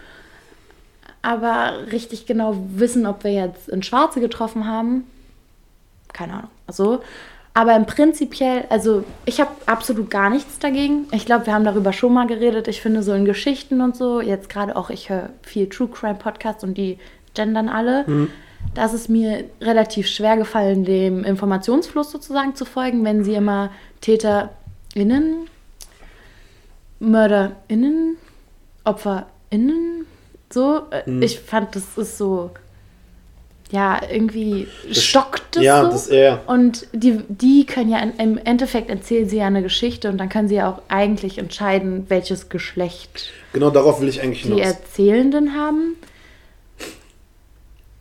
Aber 1.23 1.91
richtig 1.91 2.27
genau 2.27 2.55
wissen, 2.75 3.07
ob 3.07 3.23
wir 3.23 3.31
jetzt 3.31 3.69
in 3.69 3.81
Schwarze 3.81 4.19
getroffen 4.19 4.67
haben, 4.67 5.05
keine 6.11 6.33
Ahnung. 6.33 6.49
Also, 6.67 7.01
aber 7.55 7.75
im 7.75 7.85
Prinzipiell, 7.85 8.65
also 8.69 9.03
ich 9.25 9.39
habe 9.39 9.51
absolut 9.65 10.09
gar 10.09 10.29
nichts 10.29 10.59
dagegen. 10.59 11.07
Ich 11.11 11.25
glaube, 11.25 11.45
wir 11.45 11.53
haben 11.53 11.63
darüber 11.63 11.93
schon 11.93 12.13
mal 12.13 12.27
geredet. 12.27 12.67
Ich 12.67 12.81
finde 12.81 13.03
so 13.03 13.13
in 13.13 13.25
Geschichten 13.25 13.79
und 13.81 13.95
so, 13.95 14.21
jetzt 14.21 14.49
gerade 14.49 14.75
auch, 14.75 14.89
ich 14.89 15.09
höre 15.09 15.29
viel 15.43 15.69
True 15.69 15.87
Crime 15.87 16.15
Podcasts 16.15 16.63
und 16.63 16.77
die 16.77 16.99
gendern 17.33 17.69
alle. 17.69 18.27
Da 18.73 18.85
ist 18.85 18.93
es 18.93 19.07
mir 19.07 19.45
relativ 19.61 20.07
schwer 20.07 20.35
gefallen, 20.35 20.83
dem 20.83 21.23
Informationsfluss 21.23 22.11
sozusagen 22.11 22.55
zu 22.55 22.65
folgen, 22.65 23.05
wenn 23.05 23.23
sie 23.23 23.35
immer 23.35 23.71
TäterInnen, 24.01 25.47
MörderInnen, 26.99 28.17
OpferInnen, 28.83 30.05
so. 30.53 30.83
Äh, 30.91 31.09
Ich 31.25 31.39
fand, 31.39 31.75
das 31.75 31.83
ist 31.97 32.17
so, 32.17 32.51
ja, 33.71 33.99
irgendwie 34.09 34.67
stockt 34.91 35.55
es 35.57 35.63
ja, 35.63 35.83
so. 35.83 35.89
das 35.91 36.07
eher. 36.07 36.41
Und 36.47 36.87
die, 36.93 37.21
die 37.27 37.65
können 37.65 37.89
ja 37.89 37.99
in, 37.99 38.13
im 38.17 38.37
Endeffekt 38.37 38.89
erzählen 38.89 39.27
sie 39.27 39.37
ja 39.37 39.47
eine 39.47 39.63
Geschichte 39.63 40.09
und 40.09 40.17
dann 40.19 40.29
können 40.29 40.47
sie 40.47 40.55
ja 40.55 40.69
auch 40.69 40.81
eigentlich 40.89 41.37
entscheiden, 41.39 42.05
welches 42.09 42.49
Geschlecht 42.49 43.31
Genau 43.51 43.69
darauf 43.71 43.99
will 44.01 44.09
ich 44.09 44.21
eigentlich 44.21 44.43
die 44.43 44.49
hinaus. 44.49 44.61
Erzählenden 44.65 45.55
haben. 45.55 45.95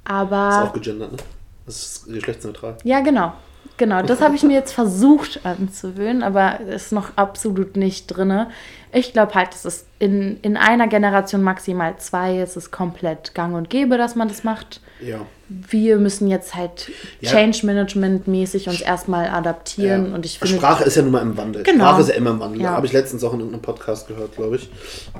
Ist 0.04 0.10
Aber 0.10 0.64
auch 0.68 0.72
gegendert, 0.72 1.12
ne? 1.12 1.18
Das 1.66 1.76
ist 1.76 2.06
geschlechtsneutral. 2.12 2.76
ja, 2.84 3.00
genau. 3.00 3.32
Genau, 3.78 4.02
das 4.02 4.20
habe 4.20 4.36
ich 4.36 4.42
mir 4.42 4.52
jetzt 4.52 4.72
versucht 4.72 5.40
anzuwöhnen, 5.44 6.22
aber 6.22 6.60
ist 6.60 6.92
noch 6.92 7.16
absolut 7.16 7.76
nicht 7.76 8.06
drin. 8.08 8.46
Ich 8.94 9.12
glaube 9.14 9.34
halt, 9.34 9.54
es 9.54 9.64
ist 9.64 9.86
in, 9.98 10.38
in 10.42 10.56
einer 10.58 10.86
Generation 10.86 11.42
maximal 11.42 11.96
zwei, 11.98 12.38
es 12.38 12.56
ist 12.56 12.70
komplett 12.70 13.34
gang 13.34 13.54
und 13.54 13.70
gäbe, 13.70 13.96
dass 13.96 14.14
man 14.16 14.28
das 14.28 14.44
macht. 14.44 14.80
Ja. 15.00 15.20
Wir 15.48 15.96
müssen 15.98 16.28
jetzt 16.28 16.54
halt 16.54 16.90
Ja. 17.20 17.30
Change 17.30 17.64
Management 17.66 18.28
mäßig 18.28 18.68
uns 18.68 18.80
erstmal 18.82 19.28
adaptieren 19.28 20.08
Ja. 20.10 20.14
und 20.14 20.26
ich 20.26 20.38
finde, 20.38 20.56
Sprache 20.56 20.84
ist 20.84 20.96
ja 20.96 21.02
nun 21.02 21.12
mal 21.12 21.22
im 21.22 21.36
Wandel. 21.36 21.62
Genau. 21.62 21.84
Sprache 21.86 22.00
ist 22.02 22.08
ja 22.08 22.14
immer 22.14 22.30
im 22.30 22.40
Wandel. 22.40 22.60
Ja. 22.62 22.70
Habe 22.72 22.86
ich 22.86 22.92
letztens 22.92 23.24
auch 23.24 23.32
in 23.32 23.38
irgendeinem 23.40 23.62
Podcast 23.62 24.08
gehört, 24.08 24.36
glaube 24.36 24.56
ich. 24.56 24.70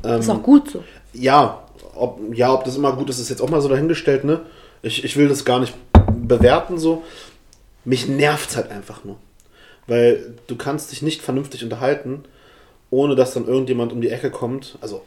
Ähm, 0.05 0.21
ist 0.21 0.29
auch 0.29 0.43
gut 0.43 0.71
so. 0.71 0.85
ja, 1.15 1.63
ob, 1.95 2.21
ja, 2.35 2.53
ob 2.53 2.65
das 2.65 2.77
immer 2.77 2.93
gut 2.93 3.09
ist, 3.11 3.19
ist 3.19 3.31
jetzt 3.31 3.41
auch 3.43 3.51
mal 3.51 3.61
so 3.61 3.69
dahingestellt, 3.69 4.25
ne? 4.25 4.41
Ich, 4.83 5.05
ich 5.05 5.17
will 5.17 5.29
das 5.29 5.45
gar 5.45 5.61
nicht 5.61 5.75
bewerten 6.15 6.79
so. 6.79 7.03
Mich 7.85 8.07
nervt 8.09 8.57
halt 8.57 8.71
einfach 8.71 9.05
nur. 9.05 9.17
Weil 9.87 10.35
du 10.47 10.57
kannst 10.57 10.93
dich 10.93 11.03
nicht 11.03 11.23
vernünftig 11.23 11.65
unterhalten, 11.65 12.25
ohne 12.93 13.17
dass 13.17 13.33
dann 13.33 13.49
irgendjemand 13.49 13.93
um 13.93 14.03
die 14.03 14.11
Ecke 14.11 14.31
kommt. 14.31 14.77
Also 14.83 15.03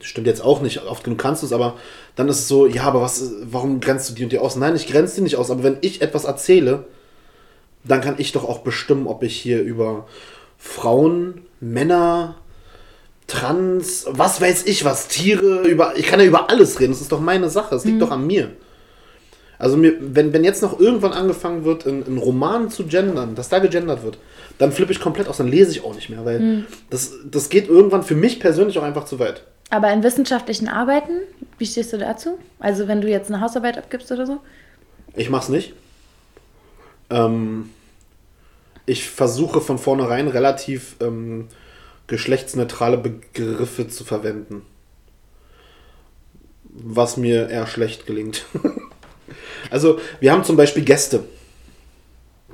stimmt 0.00 0.26
jetzt 0.26 0.44
auch 0.44 0.60
nicht, 0.60 0.82
oft 0.84 1.02
genug 1.02 1.18
kannst 1.18 1.42
du 1.42 1.46
es, 1.46 1.52
aber 1.52 1.76
dann 2.16 2.28
ist 2.28 2.40
es 2.40 2.48
so, 2.48 2.66
ja, 2.66 2.84
aber 2.84 3.00
was, 3.00 3.32
warum 3.42 3.80
grenzt 3.80 4.10
du 4.10 4.14
die 4.14 4.24
und 4.24 4.32
die 4.32 4.38
aus? 4.38 4.56
Nein, 4.56 4.76
ich 4.76 4.86
grenze 4.86 5.16
die 5.16 5.20
nicht 5.22 5.36
aus, 5.36 5.50
aber 5.50 5.62
wenn 5.62 5.78
ich 5.80 6.02
etwas 6.02 6.24
erzähle, 6.24 6.84
dann 7.82 8.02
kann 8.02 8.16
ich 8.18 8.32
doch 8.32 8.44
auch 8.44 8.58
bestimmen, 8.58 9.06
ob 9.06 9.22
ich 9.22 9.36
hier 9.36 9.62
über 9.62 10.06
Frauen, 10.58 11.46
Männer, 11.60 12.36
Trans, 13.26 14.06
was 14.08 14.40
weiß 14.40 14.66
ich 14.66 14.84
was, 14.84 15.08
Tiere, 15.08 15.62
über, 15.62 15.96
ich 15.96 16.06
kann 16.06 16.20
ja 16.20 16.26
über 16.26 16.50
alles 16.50 16.78
reden, 16.78 16.92
das 16.92 17.00
ist 17.00 17.12
doch 17.12 17.20
meine 17.20 17.48
Sache, 17.48 17.74
es 17.74 17.84
liegt 17.84 18.02
doch 18.02 18.10
an 18.10 18.26
mir. 18.26 18.50
Also 19.58 19.76
mir, 19.76 19.94
wenn, 20.00 20.32
wenn 20.32 20.44
jetzt 20.44 20.62
noch 20.62 20.78
irgendwann 20.80 21.12
angefangen 21.12 21.64
wird, 21.64 21.86
in, 21.86 22.04
in 22.04 22.18
Romanen 22.18 22.70
zu 22.70 22.86
gendern, 22.86 23.34
dass 23.34 23.48
da 23.48 23.60
gegendert 23.60 24.02
wird, 24.02 24.18
dann 24.60 24.72
flippe 24.72 24.92
ich 24.92 25.00
komplett 25.00 25.26
aus, 25.26 25.38
dann 25.38 25.48
lese 25.48 25.70
ich 25.70 25.82
auch 25.82 25.94
nicht 25.94 26.10
mehr, 26.10 26.26
weil 26.26 26.66
das, 26.90 27.14
das 27.24 27.48
geht 27.48 27.66
irgendwann 27.68 28.02
für 28.02 28.14
mich 28.14 28.40
persönlich 28.40 28.78
auch 28.78 28.82
einfach 28.82 29.06
zu 29.06 29.18
weit. 29.18 29.42
Aber 29.70 29.90
in 29.90 30.02
wissenschaftlichen 30.02 30.68
Arbeiten, 30.68 31.12
wie 31.56 31.64
stehst 31.64 31.94
du 31.94 31.98
dazu? 31.98 32.38
Also 32.58 32.86
wenn 32.86 33.00
du 33.00 33.08
jetzt 33.08 33.30
eine 33.32 33.40
Hausarbeit 33.40 33.78
abgibst 33.78 34.12
oder 34.12 34.26
so? 34.26 34.40
Ich 35.14 35.30
mach's 35.30 35.48
nicht. 35.48 35.72
Ähm, 37.08 37.70
ich 38.84 39.08
versuche 39.08 39.62
von 39.62 39.78
vornherein 39.78 40.28
relativ 40.28 40.96
ähm, 41.00 41.48
geschlechtsneutrale 42.06 42.98
Begriffe 42.98 43.88
zu 43.88 44.04
verwenden. 44.04 44.60
Was 46.64 47.16
mir 47.16 47.48
eher 47.48 47.66
schlecht 47.66 48.04
gelingt. 48.04 48.44
also, 49.70 49.98
wir 50.20 50.32
haben 50.32 50.44
zum 50.44 50.58
Beispiel 50.58 50.84
Gäste 50.84 51.24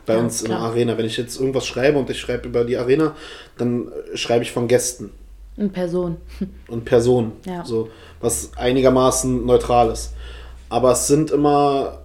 bei 0.06 0.14
Ja, 0.14 0.20
uns 0.20 0.42
in 0.42 0.48
der 0.48 0.58
klar. 0.58 0.70
Arena. 0.70 0.96
Wenn 0.96 1.06
ich 1.06 1.16
jetzt 1.16 1.38
irgendwas 1.38 1.66
schreibe 1.66 1.98
und 1.98 2.08
ich 2.10 2.18
schreibe 2.20 2.48
über 2.48 2.64
die 2.64 2.76
Arena, 2.76 3.14
dann 3.58 3.88
äh, 3.88 4.16
schreibe 4.16 4.44
ich 4.44 4.52
von 4.52 4.68
Gästen 4.68 5.10
In 5.56 5.70
Person. 5.72 6.16
und 6.68 6.84
Personen. 6.84 7.32
Ja. 7.44 7.64
So, 7.64 7.90
was 8.20 8.50
einigermaßen 8.56 9.44
neutral 9.44 9.90
ist. 9.90 10.12
Aber 10.68 10.92
es 10.92 11.06
sind 11.06 11.30
immer 11.30 12.02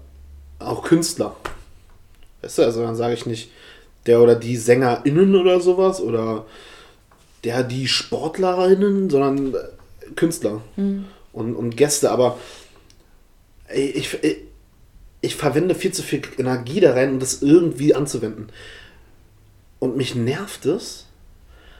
auch 0.59 0.83
Künstler. 0.83 1.35
Weißt 2.41 2.57
du, 2.57 2.63
also 2.63 2.81
dann 2.81 2.95
sage 2.95 3.13
ich 3.13 3.25
nicht 3.25 3.51
der 4.05 4.21
oder 4.21 4.35
die 4.35 4.57
SängerInnen 4.57 5.35
oder 5.35 5.59
sowas 5.59 6.01
oder 6.01 6.45
der, 7.43 7.63
die 7.63 7.87
SportlerInnen, 7.87 9.09
sondern 9.09 9.53
äh, 9.53 10.11
Künstler 10.15 10.61
und, 11.33 11.55
und 11.55 11.77
Gäste. 11.77 12.11
Aber 12.11 12.37
ey, 13.67 13.89
ich, 13.89 14.23
ich, 14.23 14.37
ich 15.21 15.35
verwende 15.35 15.75
viel 15.75 15.93
zu 15.93 16.01
viel 16.01 16.21
Energie 16.37 16.79
da 16.79 16.93
rein, 16.93 17.11
um 17.11 17.19
das 17.19 17.41
irgendwie 17.41 17.93
anzuwenden. 17.93 18.47
Und 19.79 19.95
mich 19.95 20.15
nervt 20.15 20.65
es. 20.65 21.05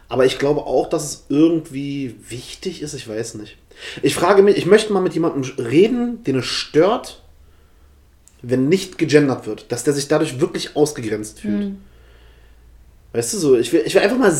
Aber 0.10 0.26
ich 0.26 0.40
glaube 0.40 0.62
auch, 0.62 0.90
dass 0.90 1.06
es 1.06 1.26
irgendwie 1.30 2.16
wichtig 2.28 2.82
ist. 2.82 2.94
Ich 2.94 3.08
weiß 3.08 3.36
nicht. 3.36 3.58
Ich 4.04 4.14
frage 4.14 4.44
mich, 4.44 4.58
ich 4.58 4.66
möchte 4.66 4.92
mal 4.94 5.02
mit 5.02 5.14
jemandem 5.14 5.44
reden, 5.58 6.24
den 6.24 6.40
es 6.40 6.46
stört, 6.46 7.22
wenn 8.42 8.68
nicht 8.68 8.98
gegendert 8.98 9.48
wird. 9.48 9.72
Dass 9.72 9.84
der 9.84 9.94
sich 9.94 10.08
dadurch 10.08 10.40
wirklich 10.40 10.76
ausgegrenzt 10.76 11.40
fühlt. 11.40 11.76
Weißt 13.14 13.34
du 13.34 13.38
so, 13.38 13.58
ich 13.58 13.74
will, 13.74 13.84
ich 13.86 13.94
will 13.94 14.02
einfach 14.02 14.18
mal 14.18 14.34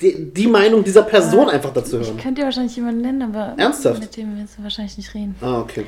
die, 0.00 0.32
die 0.32 0.46
Meinung 0.46 0.84
dieser 0.84 1.02
Person 1.02 1.48
einfach 1.48 1.72
dazu 1.72 1.98
hören. 1.98 2.16
Ich 2.16 2.22
könnte 2.22 2.42
dir 2.42 2.44
wahrscheinlich 2.44 2.76
jemanden 2.76 3.00
nennen, 3.00 3.22
aber 3.22 3.54
Ernsthaft? 3.56 4.00
mit 4.00 4.16
dem 4.16 4.36
willst 4.36 4.58
du 4.58 4.62
wahrscheinlich 4.62 4.96
nicht 4.96 5.14
reden. 5.14 5.34
Ah, 5.40 5.58
okay. 5.58 5.84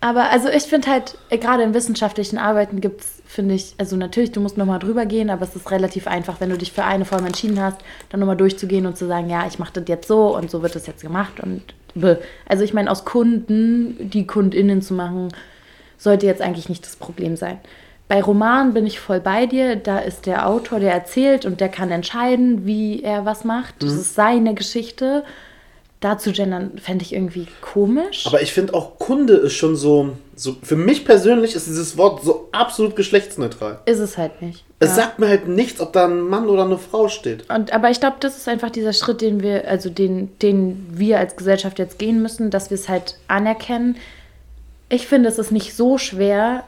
Aber 0.00 0.30
also 0.30 0.48
ich 0.48 0.64
finde 0.64 0.90
halt, 0.90 1.18
äh, 1.28 1.38
gerade 1.38 1.62
in 1.64 1.74
wissenschaftlichen 1.74 2.38
Arbeiten 2.38 2.80
gibt 2.80 3.00
es, 3.00 3.22
finde 3.26 3.54
ich, 3.54 3.74
also 3.78 3.96
natürlich, 3.96 4.32
du 4.32 4.40
musst 4.40 4.56
nochmal 4.56 4.78
drüber 4.78 5.06
gehen, 5.06 5.28
aber 5.28 5.44
es 5.44 5.56
ist 5.56 5.70
relativ 5.70 6.06
einfach, 6.06 6.40
wenn 6.40 6.50
du 6.50 6.58
dich 6.58 6.72
für 6.72 6.84
eine 6.84 7.04
Form 7.04 7.26
entschieden 7.26 7.60
hast, 7.60 7.78
dann 8.10 8.20
nochmal 8.20 8.36
durchzugehen 8.36 8.86
und 8.86 8.96
zu 8.96 9.06
sagen, 9.06 9.28
ja, 9.28 9.46
ich 9.46 9.58
mache 9.58 9.72
das 9.72 9.84
jetzt 9.88 10.06
so 10.06 10.36
und 10.36 10.50
so 10.50 10.62
wird 10.62 10.76
das 10.76 10.86
jetzt 10.86 11.02
gemacht 11.02 11.40
und 11.40 11.62
also 12.46 12.62
ich 12.62 12.74
meine, 12.74 12.90
aus 12.90 13.04
Kunden, 13.04 14.10
die 14.10 14.26
KundInnen 14.26 14.82
zu 14.82 14.94
machen, 14.94 15.28
sollte 15.96 16.26
jetzt 16.26 16.42
eigentlich 16.42 16.68
nicht 16.68 16.84
das 16.84 16.94
Problem 16.94 17.34
sein. 17.34 17.58
Bei 18.06 18.22
Romanen 18.22 18.72
bin 18.72 18.86
ich 18.86 19.00
voll 19.00 19.20
bei 19.20 19.46
dir. 19.46 19.76
Da 19.76 19.98
ist 19.98 20.26
der 20.26 20.46
Autor, 20.48 20.80
der 20.80 20.92
erzählt 20.92 21.44
und 21.44 21.60
der 21.60 21.68
kann 21.68 21.90
entscheiden, 21.90 22.64
wie 22.64 23.02
er 23.02 23.24
was 23.24 23.44
macht. 23.44 23.82
Das 23.82 23.92
ist 23.92 24.14
seine 24.14 24.54
Geschichte. 24.54 25.24
Dazu 26.00 26.30
gendern 26.30 26.78
fände 26.78 27.04
ich 27.04 27.12
irgendwie 27.12 27.48
komisch. 27.60 28.26
Aber 28.26 28.40
ich 28.40 28.52
finde 28.52 28.74
auch 28.74 28.98
Kunde 29.00 29.34
ist 29.34 29.54
schon 29.54 29.74
so, 29.74 30.10
so. 30.36 30.54
Für 30.62 30.76
mich 30.76 31.04
persönlich 31.04 31.56
ist 31.56 31.66
dieses 31.66 31.96
Wort 31.96 32.22
so 32.22 32.48
absolut 32.52 32.94
geschlechtsneutral. 32.94 33.80
ist 33.84 33.98
es 33.98 34.16
halt 34.16 34.40
nicht. 34.40 34.64
Es 34.78 34.90
Ja. 34.90 34.94
sagt 34.94 35.18
mir 35.18 35.26
halt 35.26 35.48
nichts, 35.48 35.80
ob 35.80 35.92
da 35.92 36.06
ein 36.06 36.20
Mann 36.20 36.48
oder 36.48 36.64
eine 36.64 36.78
Frau 36.78 37.08
steht. 37.08 37.50
Und, 37.50 37.72
aber 37.72 37.90
ich 37.90 37.98
glaube, 37.98 38.18
das 38.20 38.36
ist 38.36 38.46
einfach 38.48 38.70
dieser 38.70 38.92
Schritt, 38.92 39.20
den 39.20 39.42
wir, 39.42 39.66
also 39.68 39.90
den, 39.90 40.38
den 40.38 40.86
wir 40.92 41.18
als 41.18 41.34
Gesellschaft 41.34 41.80
jetzt 41.80 41.98
gehen 41.98 42.22
müssen, 42.22 42.50
dass 42.50 42.70
wir 42.70 42.76
es 42.76 42.88
halt 42.88 43.18
anerkennen. 43.26 43.96
Ich 44.88 45.08
finde, 45.08 45.28
es 45.28 45.38
ist 45.38 45.50
nicht 45.50 45.74
so 45.74 45.98
schwer 45.98 46.62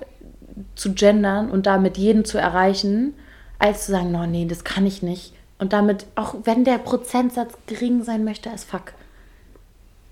zu 0.74 0.93
gendern 0.93 1.52
und 1.52 1.66
damit 1.66 1.97
jeden 1.98 2.24
zu 2.24 2.36
erreichen, 2.36 3.15
als 3.61 3.86
zu 3.86 3.93
sagen, 3.93 4.11
no, 4.11 4.27
nee, 4.27 4.47
das 4.47 4.65
kann 4.65 4.86
ich 4.86 5.02
nicht. 5.02 5.32
Und 5.59 5.73
damit, 5.73 6.07
auch 6.16 6.35
wenn 6.44 6.65
der 6.65 6.78
Prozentsatz 6.78 7.52
gering 7.66 8.02
sein 8.02 8.24
möchte, 8.24 8.51
als 8.51 8.65
fuck, 8.65 8.93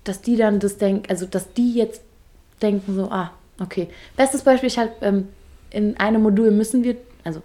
dass 0.03 0.21
die 0.21 0.35
dann 0.35 0.59
das 0.59 0.77
denken, 0.77 1.09
also 1.09 1.25
dass 1.25 1.53
die 1.53 1.73
jetzt 1.73 2.01
denken 2.61 2.95
so, 2.95 3.09
ah, 3.11 3.31
okay. 3.59 3.89
Bestes 4.15 4.43
Beispiel, 4.43 4.67
ich 4.67 4.77
halt, 4.77 4.91
ähm, 5.01 5.27
in 5.71 5.97
einem 5.99 6.23
Modul 6.23 6.51
müssen 6.51 6.83
wir, 6.83 6.95
also 7.23 7.41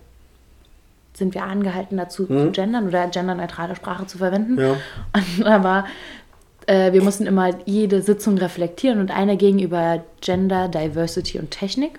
sind 1.13 1.35
wir 1.35 1.45
angehalten 1.45 1.97
dazu 1.97 2.27
zu 2.27 2.51
gendern 2.51 2.89
oder 2.89 3.07
genderneutrale 3.09 3.77
Sprache 3.77 4.07
zu 4.07 4.19
verwenden. 4.19 4.59
Ja. 4.59 4.77
Und 5.13 5.45
da 5.45 5.63
war, 5.63 5.87
äh, 6.67 6.93
wir 6.93 7.03
mussten 7.03 7.27
immer 7.27 7.51
jede 7.67 8.03
Sitzung 8.03 8.39
reflektieren 8.39 8.99
und 9.01 9.11
eine 9.11 9.37
ging 9.37 9.59
über 9.61 10.03
Gender, 10.21 10.69
Diversity 10.69 11.39
und 11.39 11.51
Technik. 11.51 11.99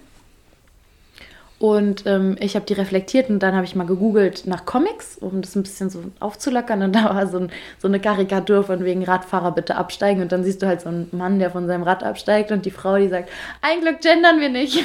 Und 1.57 2.05
ähm, 2.05 2.35
ich 2.41 2.55
habe 2.55 2.65
die 2.65 2.73
reflektiert 2.73 3.29
und 3.29 3.39
dann 3.39 3.55
habe 3.55 3.63
ich 3.63 3.75
mal 3.75 3.85
gegoogelt 3.85 4.45
nach 4.45 4.65
Comics, 4.65 5.17
um 5.17 5.41
das 5.41 5.55
ein 5.55 5.63
bisschen 5.63 5.89
so 5.89 6.03
aufzulockern. 6.19 6.81
Und 6.81 6.93
da 6.93 7.15
war 7.15 7.27
so, 7.27 7.37
ein, 7.37 7.51
so 7.79 7.87
eine 7.87 8.01
Karikatur 8.01 8.65
von 8.65 8.83
wegen 8.83 9.03
Radfahrer 9.03 9.53
bitte 9.53 9.77
absteigen. 9.77 10.21
Und 10.21 10.33
dann 10.33 10.43
siehst 10.43 10.61
du 10.61 10.67
halt 10.67 10.81
so 10.81 10.89
einen 10.89 11.07
Mann, 11.13 11.39
der 11.39 11.51
von 11.51 11.65
seinem 11.65 11.83
Rad 11.83 12.03
absteigt 12.03 12.51
und 12.51 12.65
die 12.65 12.71
Frau, 12.71 12.97
die 12.97 13.07
sagt, 13.07 13.29
ein 13.61 13.79
Glück 13.79 14.01
gendern 14.01 14.41
wir 14.41 14.49
nicht. 14.49 14.77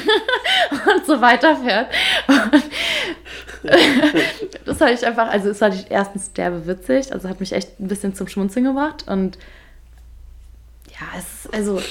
und 0.71 1.05
so 1.05 1.19
weiterfährt. 1.19 1.87
Und 2.27 2.63
das 4.65 4.77
fand 4.77 4.91
ich 4.91 5.05
einfach, 5.05 5.29
also 5.29 5.49
es 5.49 5.59
war 5.59 5.71
erstens 5.89 6.31
derbe 6.31 6.65
witzig, 6.67 7.11
also 7.11 7.27
hat 7.27 7.41
mich 7.41 7.51
echt 7.51 7.79
ein 7.81 7.89
bisschen 7.89 8.15
zum 8.15 8.27
Schmunzeln 8.27 8.65
gebracht. 8.65 9.05
Und 9.07 9.37
ja, 10.89 11.05
es 11.17 11.45
ist, 11.45 11.53
also 11.53 11.81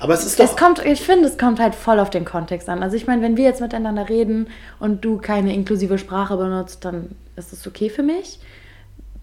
aber 0.00 0.14
es 0.14 0.24
ist 0.24 0.38
doch. 0.38 0.44
Es 0.44 0.56
kommt, 0.56 0.84
ich 0.84 1.00
finde, 1.02 1.28
es 1.28 1.38
kommt 1.38 1.58
halt 1.58 1.74
voll 1.74 2.00
auf 2.00 2.10
den 2.10 2.24
Kontext 2.24 2.68
an. 2.68 2.82
Also 2.82 2.96
ich 2.96 3.06
meine, 3.06 3.22
wenn 3.22 3.36
wir 3.36 3.44
jetzt 3.44 3.60
miteinander 3.60 4.08
reden 4.08 4.48
und 4.78 5.04
du 5.04 5.18
keine 5.18 5.54
inklusive 5.54 5.98
Sprache 5.98 6.36
benutzt, 6.36 6.84
dann 6.84 7.16
ist 7.36 7.52
das 7.52 7.66
okay 7.66 7.88
für 7.88 8.02
mich. 8.02 8.38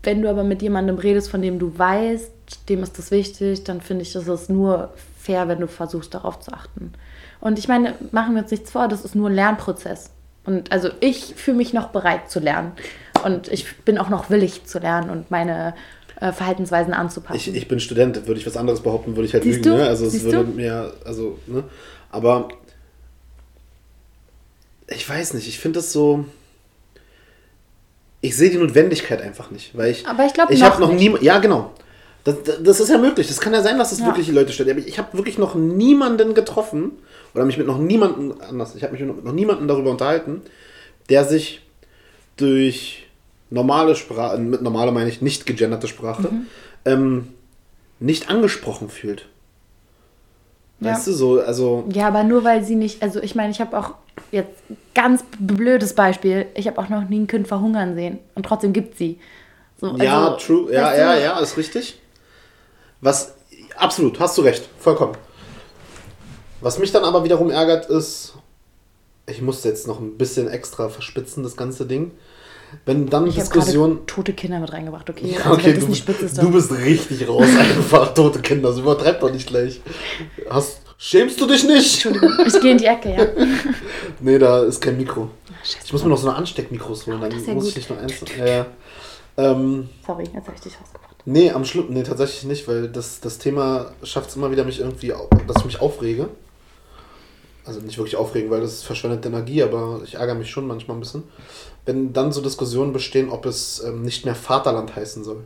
Wenn 0.01 0.21
du 0.21 0.29
aber 0.29 0.43
mit 0.43 0.61
jemandem 0.61 0.97
redest, 0.97 1.29
von 1.29 1.41
dem 1.41 1.59
du 1.59 1.77
weißt, 1.77 2.31
dem 2.69 2.83
ist 2.83 2.97
das 2.97 3.11
wichtig, 3.11 3.63
dann 3.63 3.81
finde 3.81 4.01
ich, 4.01 4.13
das 4.13 4.27
ist 4.27 4.49
nur 4.49 4.93
fair, 5.17 5.47
wenn 5.47 5.59
du 5.59 5.67
versuchst, 5.67 6.13
darauf 6.13 6.39
zu 6.39 6.51
achten. 6.51 6.93
Und 7.39 7.57
ich 7.57 7.67
meine, 7.67 7.95
machen 8.11 8.35
wir 8.35 8.41
uns 8.41 8.51
nichts 8.51 8.71
vor, 8.71 8.87
das 8.87 9.05
ist 9.05 9.15
nur 9.15 9.29
ein 9.29 9.35
Lernprozess. 9.35 10.09
Und 10.45 10.71
also 10.71 10.89
ich 10.99 11.35
fühle 11.35 11.57
mich 11.57 11.73
noch 11.73 11.89
bereit 11.89 12.29
zu 12.29 12.39
lernen. 12.39 12.73
Und 13.23 13.47
ich 13.47 13.77
bin 13.83 13.97
auch 13.97 14.09
noch 14.09 14.29
willig 14.29 14.65
zu 14.65 14.79
lernen 14.79 15.09
und 15.09 15.31
meine 15.31 15.73
äh, 16.23 16.31
Verhaltensweisen 16.31 16.93
anzupassen. 16.93 17.35
Ich, 17.35 17.53
ich 17.53 17.67
bin 17.67 17.81
Student, 17.81 18.27
würde 18.27 18.39
ich 18.39 18.45
was 18.45 18.55
anderes 18.55 18.79
behaupten, 18.79 19.17
würde 19.17 19.27
ich 19.27 19.33
halt 19.33 19.43
Siehst 19.43 19.65
lügen. 19.65 19.77
Ne? 19.77 19.87
Also 19.87 20.09
Siehst 20.09 20.25
es 20.25 20.31
würde 20.31 20.45
du? 20.45 20.55
mir, 20.55 20.93
also, 21.03 21.37
ne? 21.47 21.65
Aber 22.11 22.47
ich 24.87 25.07
weiß 25.07 25.33
nicht, 25.33 25.47
ich 25.47 25.59
finde 25.59 25.79
das 25.79 25.91
so. 25.91 26.25
Ich 28.21 28.37
sehe 28.37 28.49
die 28.49 28.57
Notwendigkeit 28.57 29.21
einfach 29.21 29.51
nicht, 29.51 29.75
weil 29.77 29.91
ich. 29.91 30.07
Aber 30.07 30.25
ich 30.25 30.33
glaube, 30.33 30.53
ich 30.53 30.63
habe 30.63 30.79
noch 30.79 30.93
nie. 30.93 31.13
Ja, 31.19 31.39
genau. 31.39 31.73
Das, 32.23 32.37
das 32.61 32.79
ist 32.79 32.89
ja 32.89 32.97
möglich. 32.97 33.27
Das 33.27 33.41
kann 33.41 33.51
ja 33.51 33.61
sein, 33.61 33.77
dass 33.77 33.91
es 33.91 33.97
das 33.97 33.99
ja. 33.99 34.05
wirklich 34.05 34.27
die 34.27 34.31
Leute 34.31 34.53
stört. 34.53 34.69
Aber 34.69 34.79
ich 34.79 34.97
habe 34.97 35.17
wirklich 35.17 35.37
noch 35.37 35.55
niemanden 35.55 36.33
getroffen 36.33 36.93
oder 37.33 37.43
mich 37.43 37.57
mit 37.57 37.67
noch 37.67 37.79
niemanden 37.79 38.39
anders. 38.39 38.75
Ich 38.75 38.83
habe 38.83 38.93
mich 38.93 39.01
mit 39.01 39.25
noch 39.25 39.33
niemanden 39.33 39.67
darüber 39.67 39.91
unterhalten, 39.91 40.41
der 41.09 41.25
sich 41.25 41.63
durch 42.37 43.02
normale 43.53 43.95
Sprache, 43.95 44.37
mit 44.39 44.61
normale 44.61 44.91
meine 44.91 45.09
ich 45.09 45.21
nicht 45.21 45.45
gegenderte 45.45 45.87
Sprache, 45.87 46.23
mhm. 46.23 46.47
ähm, 46.85 47.27
nicht 47.99 48.29
angesprochen 48.29 48.89
fühlt. 48.89 49.27
Weißt 50.79 51.07
ja. 51.07 51.13
du, 51.13 51.17
so, 51.17 51.39
also. 51.39 51.85
Ja, 51.93 52.07
aber 52.07 52.23
nur 52.23 52.43
weil 52.43 52.63
sie 52.63 52.75
nicht, 52.75 53.01
also 53.03 53.21
ich 53.21 53.35
meine, 53.35 53.51
ich 53.51 53.61
habe 53.61 53.77
auch 53.77 53.93
jetzt 54.31 54.57
ganz 54.95 55.23
blödes 55.39 55.93
Beispiel, 55.93 56.47
ich 56.55 56.67
habe 56.67 56.81
auch 56.81 56.89
noch 56.89 57.07
nie 57.07 57.19
ein 57.19 57.27
Kind 57.27 57.47
verhungern 57.47 57.93
sehen 57.93 58.17
und 58.33 58.45
trotzdem 58.45 58.73
gibt 58.73 58.97
sie. 58.97 59.19
So, 59.79 59.91
also, 59.91 60.03
ja, 60.03 60.29
true, 60.31 60.73
ja, 60.73 60.95
ja, 60.95 61.17
ja, 61.17 61.39
ist 61.39 61.55
richtig. 61.55 61.99
Was, 63.01 63.35
absolut, 63.77 64.19
hast 64.19 64.37
du 64.37 64.41
recht, 64.41 64.67
vollkommen. 64.79 65.13
Was 66.59 66.79
mich 66.79 66.91
dann 66.91 67.03
aber 67.03 67.23
wiederum 67.23 67.51
ärgert 67.51 67.85
ist, 67.85 68.33
ich 69.27 69.41
muss 69.41 69.63
jetzt 69.63 69.87
noch 69.87 69.99
ein 69.99 70.17
bisschen 70.17 70.47
extra 70.49 70.89
verspitzen, 70.89 71.43
das 71.43 71.55
ganze 71.55 71.85
Ding 71.85 72.11
wenn 72.85 73.09
dann 73.09 73.27
ich 73.27 73.35
Diskussion. 73.35 74.05
tote 74.07 74.33
Kinder 74.33 74.59
mit 74.59 74.71
reingebracht, 74.71 75.09
okay? 75.09 75.31
Ja, 75.31 75.39
also 75.39 75.53
okay 75.53 75.73
du, 75.73 75.87
ist, 75.87 76.41
du 76.41 76.51
bist 76.51 76.71
richtig 76.71 77.27
raus 77.27 77.47
einfach, 77.59 78.13
tote 78.13 78.39
Kinder. 78.39 78.69
Das 78.69 78.79
übertreibt 78.79 79.23
doch 79.23 79.31
nicht 79.31 79.47
gleich. 79.47 79.81
Hast, 80.49 80.81
schämst 80.97 81.39
du 81.39 81.47
dich 81.47 81.63
nicht? 81.63 82.05
Entschuldigung, 82.05 82.45
ich 82.45 82.59
gehe 82.59 82.71
in 82.71 82.77
die 82.77 82.85
Ecke, 82.85 83.15
ja. 83.15 83.27
nee, 84.19 84.37
da 84.37 84.63
ist 84.63 84.81
kein 84.81 84.97
Mikro. 84.97 85.29
Ich 85.63 85.93
muss 85.93 86.03
mir 86.03 86.09
noch 86.09 86.17
so 86.17 86.27
eine 86.27 86.37
Ansteckmikros 86.37 87.07
holen, 87.07 87.21
dann 87.21 87.31
ja 87.31 87.53
muss 87.53 87.63
gut. 87.63 87.69
ich 87.69 87.75
nicht 87.77 87.89
noch 87.89 87.97
eins. 87.97 88.13
Ja. 88.37 88.65
Ähm, 89.37 89.89
Sorry, 90.05 90.23
jetzt 90.23 90.47
habe 90.47 90.55
ich 90.55 90.61
dich 90.61 90.79
rausgebracht. 90.79 91.15
Nee, 91.25 91.51
am 91.51 91.63
Schluss, 91.63 91.85
nee, 91.89 92.03
tatsächlich 92.03 92.43
nicht, 92.43 92.67
weil 92.67 92.89
das, 92.89 93.21
das 93.21 93.37
Thema 93.37 93.93
schafft 94.03 94.29
es 94.29 94.35
immer 94.35 94.51
wieder, 94.51 94.65
mich 94.65 94.79
irgendwie, 94.79 95.13
dass 95.47 95.57
ich 95.57 95.65
mich 95.65 95.81
aufrege. 95.81 96.29
Also 97.65 97.79
nicht 97.79 97.97
wirklich 97.97 98.17
aufregen, 98.17 98.51
weil 98.51 98.61
das 98.61 98.83
verschwendet 98.83 99.25
Energie, 99.25 99.63
aber 99.63 100.01
ich 100.03 100.15
ärgere 100.15 100.35
mich 100.35 100.49
schon 100.49 100.67
manchmal 100.67 100.97
ein 100.97 100.99
bisschen 100.99 101.23
wenn 101.85 102.13
dann 102.13 102.31
so 102.31 102.41
Diskussionen 102.41 102.93
bestehen, 102.93 103.29
ob 103.29 103.45
es 103.45 103.83
ähm, 103.83 104.03
nicht 104.03 104.25
mehr 104.25 104.35
Vaterland 104.35 104.95
heißen 104.95 105.23
soll. 105.23 105.43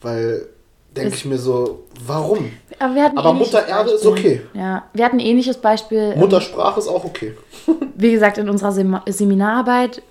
Weil 0.00 0.48
denke 0.96 1.14
ich 1.14 1.24
mir 1.24 1.38
so, 1.38 1.84
warum? 2.06 2.52
Aber, 2.78 3.12
Aber 3.16 3.32
Mutter 3.32 3.66
Erde 3.66 3.90
ist 3.90 4.06
okay. 4.06 4.42
Ja, 4.54 4.84
wir 4.92 5.04
hatten 5.04 5.16
ein 5.16 5.26
ähnliches 5.26 5.58
Beispiel. 5.58 6.12
Ähm, 6.14 6.20
Muttersprache 6.20 6.78
ist 6.78 6.88
auch 6.88 7.04
okay. 7.04 7.36
wie 7.96 8.12
gesagt, 8.12 8.38
in 8.38 8.48
unserer 8.48 8.72
Sem 8.72 8.98
Seminararbeit, 9.06 10.02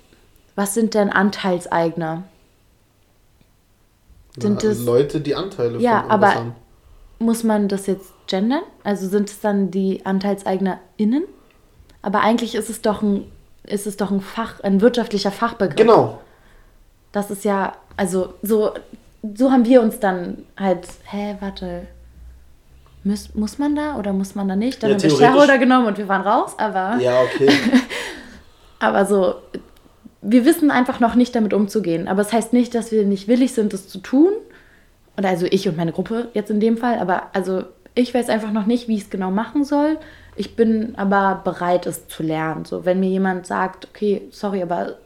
was 0.54 0.74
sind 0.74 0.94
denn 0.94 1.10
Anteilseigner? 1.10 2.24
Sind 4.38 4.62
Na, 4.62 4.70
es 4.70 4.80
Leute, 4.80 5.20
die 5.20 5.34
Anteile 5.34 5.78
ja, 5.78 6.02
von 6.02 6.10
aber 6.10 6.34
haben. 6.34 6.54
Muss 7.20 7.44
man 7.44 7.68
das 7.68 7.86
jetzt 7.86 8.13
gendern? 8.26 8.62
Also 8.82 9.08
sind 9.08 9.30
es 9.30 9.40
dann 9.40 9.70
die 9.70 10.04
AnteilseignerInnen? 10.04 11.24
Aber 12.02 12.20
eigentlich 12.20 12.54
ist 12.54 12.70
es 12.70 12.82
doch 12.82 13.02
ein 13.02 13.24
ist 13.66 13.86
es 13.86 13.96
doch 13.96 14.10
ein 14.10 14.20
Fach, 14.20 14.60
ein 14.60 14.80
wirtschaftlicher 14.80 15.30
Fachbegriff. 15.30 15.76
Genau. 15.76 16.20
Das 17.12 17.30
ist 17.30 17.44
ja, 17.44 17.72
also 17.96 18.34
so, 18.42 18.72
so 19.34 19.50
haben 19.50 19.64
wir 19.64 19.80
uns 19.80 20.00
dann 20.00 20.44
halt, 20.56 20.86
hä, 21.04 21.36
warte, 21.40 21.86
muss, 23.04 23.34
muss 23.34 23.58
man 23.58 23.76
da 23.76 23.96
oder 23.96 24.12
muss 24.12 24.34
man 24.34 24.48
da 24.48 24.56
nicht? 24.56 24.82
Dann 24.82 24.90
ja, 24.90 24.96
haben 24.96 25.02
wir 25.02 25.10
Shareholder 25.10 25.58
genommen 25.58 25.86
und 25.86 25.98
wir 25.98 26.08
waren 26.08 26.22
raus, 26.22 26.54
aber. 26.58 26.98
Ja, 27.00 27.20
okay. 27.22 27.48
aber 28.78 29.06
so, 29.06 29.36
wir 30.22 30.44
wissen 30.44 30.70
einfach 30.70 31.00
noch 31.00 31.14
nicht 31.14 31.34
damit 31.34 31.52
umzugehen. 31.52 32.08
Aber 32.08 32.22
es 32.22 32.28
das 32.28 32.36
heißt 32.36 32.52
nicht, 32.52 32.74
dass 32.74 32.92
wir 32.92 33.04
nicht 33.04 33.28
willig 33.28 33.52
sind, 33.52 33.72
das 33.72 33.88
zu 33.88 33.98
tun. 33.98 34.32
Oder 35.16 35.28
also 35.28 35.46
ich 35.46 35.68
und 35.68 35.76
meine 35.76 35.92
Gruppe 35.92 36.28
jetzt 36.34 36.50
in 36.50 36.60
dem 36.60 36.76
Fall, 36.76 36.98
aber 36.98 37.28
also 37.34 37.64
ich 37.94 38.12
weiß 38.12 38.28
einfach 38.28 38.52
noch 38.52 38.66
nicht, 38.66 38.88
wie 38.88 38.96
ich 38.96 39.02
es 39.02 39.10
genau 39.10 39.30
machen 39.30 39.64
soll. 39.64 39.98
Ich 40.36 40.56
bin 40.56 40.94
aber 40.96 41.40
bereit, 41.44 41.86
es 41.86 42.08
zu 42.08 42.22
lernen. 42.22 42.64
So, 42.64 42.84
wenn 42.84 43.00
mir 43.00 43.08
jemand 43.08 43.46
sagt, 43.46 43.86
okay, 43.86 44.22
sorry, 44.30 44.62
aber 44.62 44.96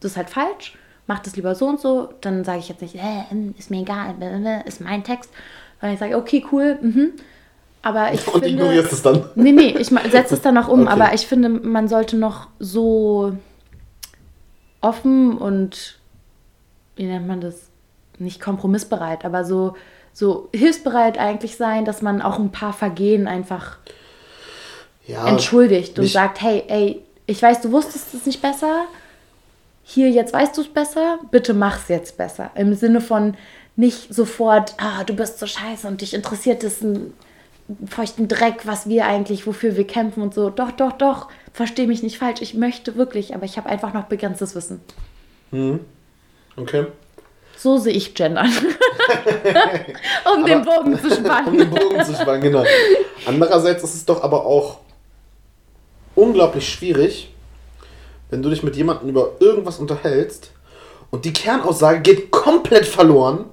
das 0.00 0.12
ist 0.12 0.16
halt 0.16 0.30
falsch, 0.30 0.78
mach 1.08 1.18
das 1.18 1.34
lieber 1.34 1.54
so 1.54 1.66
und 1.66 1.80
so, 1.80 2.10
dann 2.20 2.44
sage 2.44 2.60
ich 2.60 2.68
jetzt 2.68 2.82
nicht, 2.82 2.94
äh, 2.94 3.24
ist 3.58 3.70
mir 3.70 3.80
egal, 3.80 4.14
ist 4.66 4.80
mein 4.80 5.02
Text. 5.02 5.30
Weil 5.80 5.94
ich 5.94 5.98
sage, 5.98 6.16
okay, 6.16 6.44
cool, 6.52 6.78
mhm. 6.80 7.12
Aber 7.82 8.12
ich 8.12 8.26
und 8.26 8.44
finde, 8.44 8.48
ignorierst 8.48 8.92
es 8.92 9.02
dann? 9.02 9.24
Nee, 9.34 9.52
nee, 9.52 9.74
ich 9.78 9.88
setze 9.88 10.34
es 10.34 10.40
dann 10.42 10.54
noch 10.54 10.68
um, 10.68 10.82
okay. 10.82 10.90
aber 10.90 11.14
ich 11.14 11.26
finde, 11.26 11.48
man 11.48 11.88
sollte 11.88 12.16
noch 12.16 12.48
so 12.58 13.32
offen 14.80 15.38
und, 15.38 15.98
wie 16.96 17.04
nennt 17.04 17.26
man 17.26 17.40
das, 17.40 17.68
nicht 18.18 18.40
kompromissbereit, 18.40 19.24
aber 19.24 19.44
so, 19.44 19.74
so 20.18 20.48
hilfsbereit 20.52 21.16
eigentlich 21.16 21.56
sein, 21.56 21.84
dass 21.84 22.02
man 22.02 22.20
auch 22.22 22.40
ein 22.40 22.50
paar 22.50 22.72
Vergehen 22.72 23.28
einfach 23.28 23.76
ja, 25.06 25.28
entschuldigt 25.28 25.96
und 25.96 26.08
sagt, 26.08 26.40
hey, 26.40 26.64
ey, 26.66 27.00
ich 27.26 27.40
weiß, 27.40 27.60
du 27.60 27.70
wusstest 27.70 28.14
es 28.14 28.26
nicht 28.26 28.42
besser. 28.42 28.86
Hier, 29.84 30.10
jetzt 30.10 30.32
weißt 30.32 30.56
du 30.56 30.62
es 30.62 30.68
besser. 30.68 31.20
Bitte 31.30 31.54
mach's 31.54 31.88
jetzt 31.88 32.16
besser. 32.16 32.50
Im 32.56 32.74
Sinne 32.74 33.00
von 33.00 33.36
nicht 33.76 34.12
sofort, 34.12 34.74
ah, 34.78 35.04
du 35.04 35.14
bist 35.14 35.38
so 35.38 35.46
scheiße 35.46 35.86
und 35.86 36.00
dich 36.00 36.14
interessiert 36.14 36.64
es 36.64 36.82
ein 36.82 37.14
feuchten 37.86 38.26
Dreck, 38.26 38.62
was 38.64 38.88
wir 38.88 39.06
eigentlich, 39.06 39.46
wofür 39.46 39.76
wir 39.76 39.86
kämpfen 39.86 40.20
und 40.20 40.34
so. 40.34 40.50
Doch, 40.50 40.72
doch, 40.72 40.92
doch. 40.92 41.28
Verstehe 41.52 41.86
mich 41.86 42.02
nicht 42.02 42.18
falsch. 42.18 42.42
Ich 42.42 42.54
möchte 42.54 42.96
wirklich, 42.96 43.36
aber 43.36 43.44
ich 43.44 43.56
habe 43.56 43.68
einfach 43.68 43.94
noch 43.94 44.06
begrenztes 44.06 44.56
Wissen. 44.56 44.80
Mhm. 45.52 45.78
Okay. 46.56 46.86
So 47.58 47.76
sehe 47.76 47.92
ich 47.92 48.14
Gendern. 48.14 48.46
um 50.32 50.44
aber, 50.44 50.48
den 50.48 50.64
Bogen 50.64 51.00
zu 51.00 51.10
spannen. 51.10 51.48
um 51.48 51.58
den 51.58 51.70
Bogen 51.70 52.04
zu 52.04 52.14
spannen, 52.14 52.40
genau. 52.40 52.64
Andererseits 53.26 53.82
ist 53.82 53.94
es 53.96 54.04
doch 54.04 54.22
aber 54.22 54.46
auch 54.46 54.78
unglaublich 56.14 56.68
schwierig, 56.68 57.34
wenn 58.30 58.42
du 58.42 58.50
dich 58.50 58.62
mit 58.62 58.76
jemandem 58.76 59.08
über 59.08 59.32
irgendwas 59.40 59.78
unterhältst 59.78 60.52
und 61.10 61.24
die 61.24 61.32
Kernaussage 61.32 62.00
geht 62.00 62.30
komplett 62.30 62.86
verloren, 62.86 63.46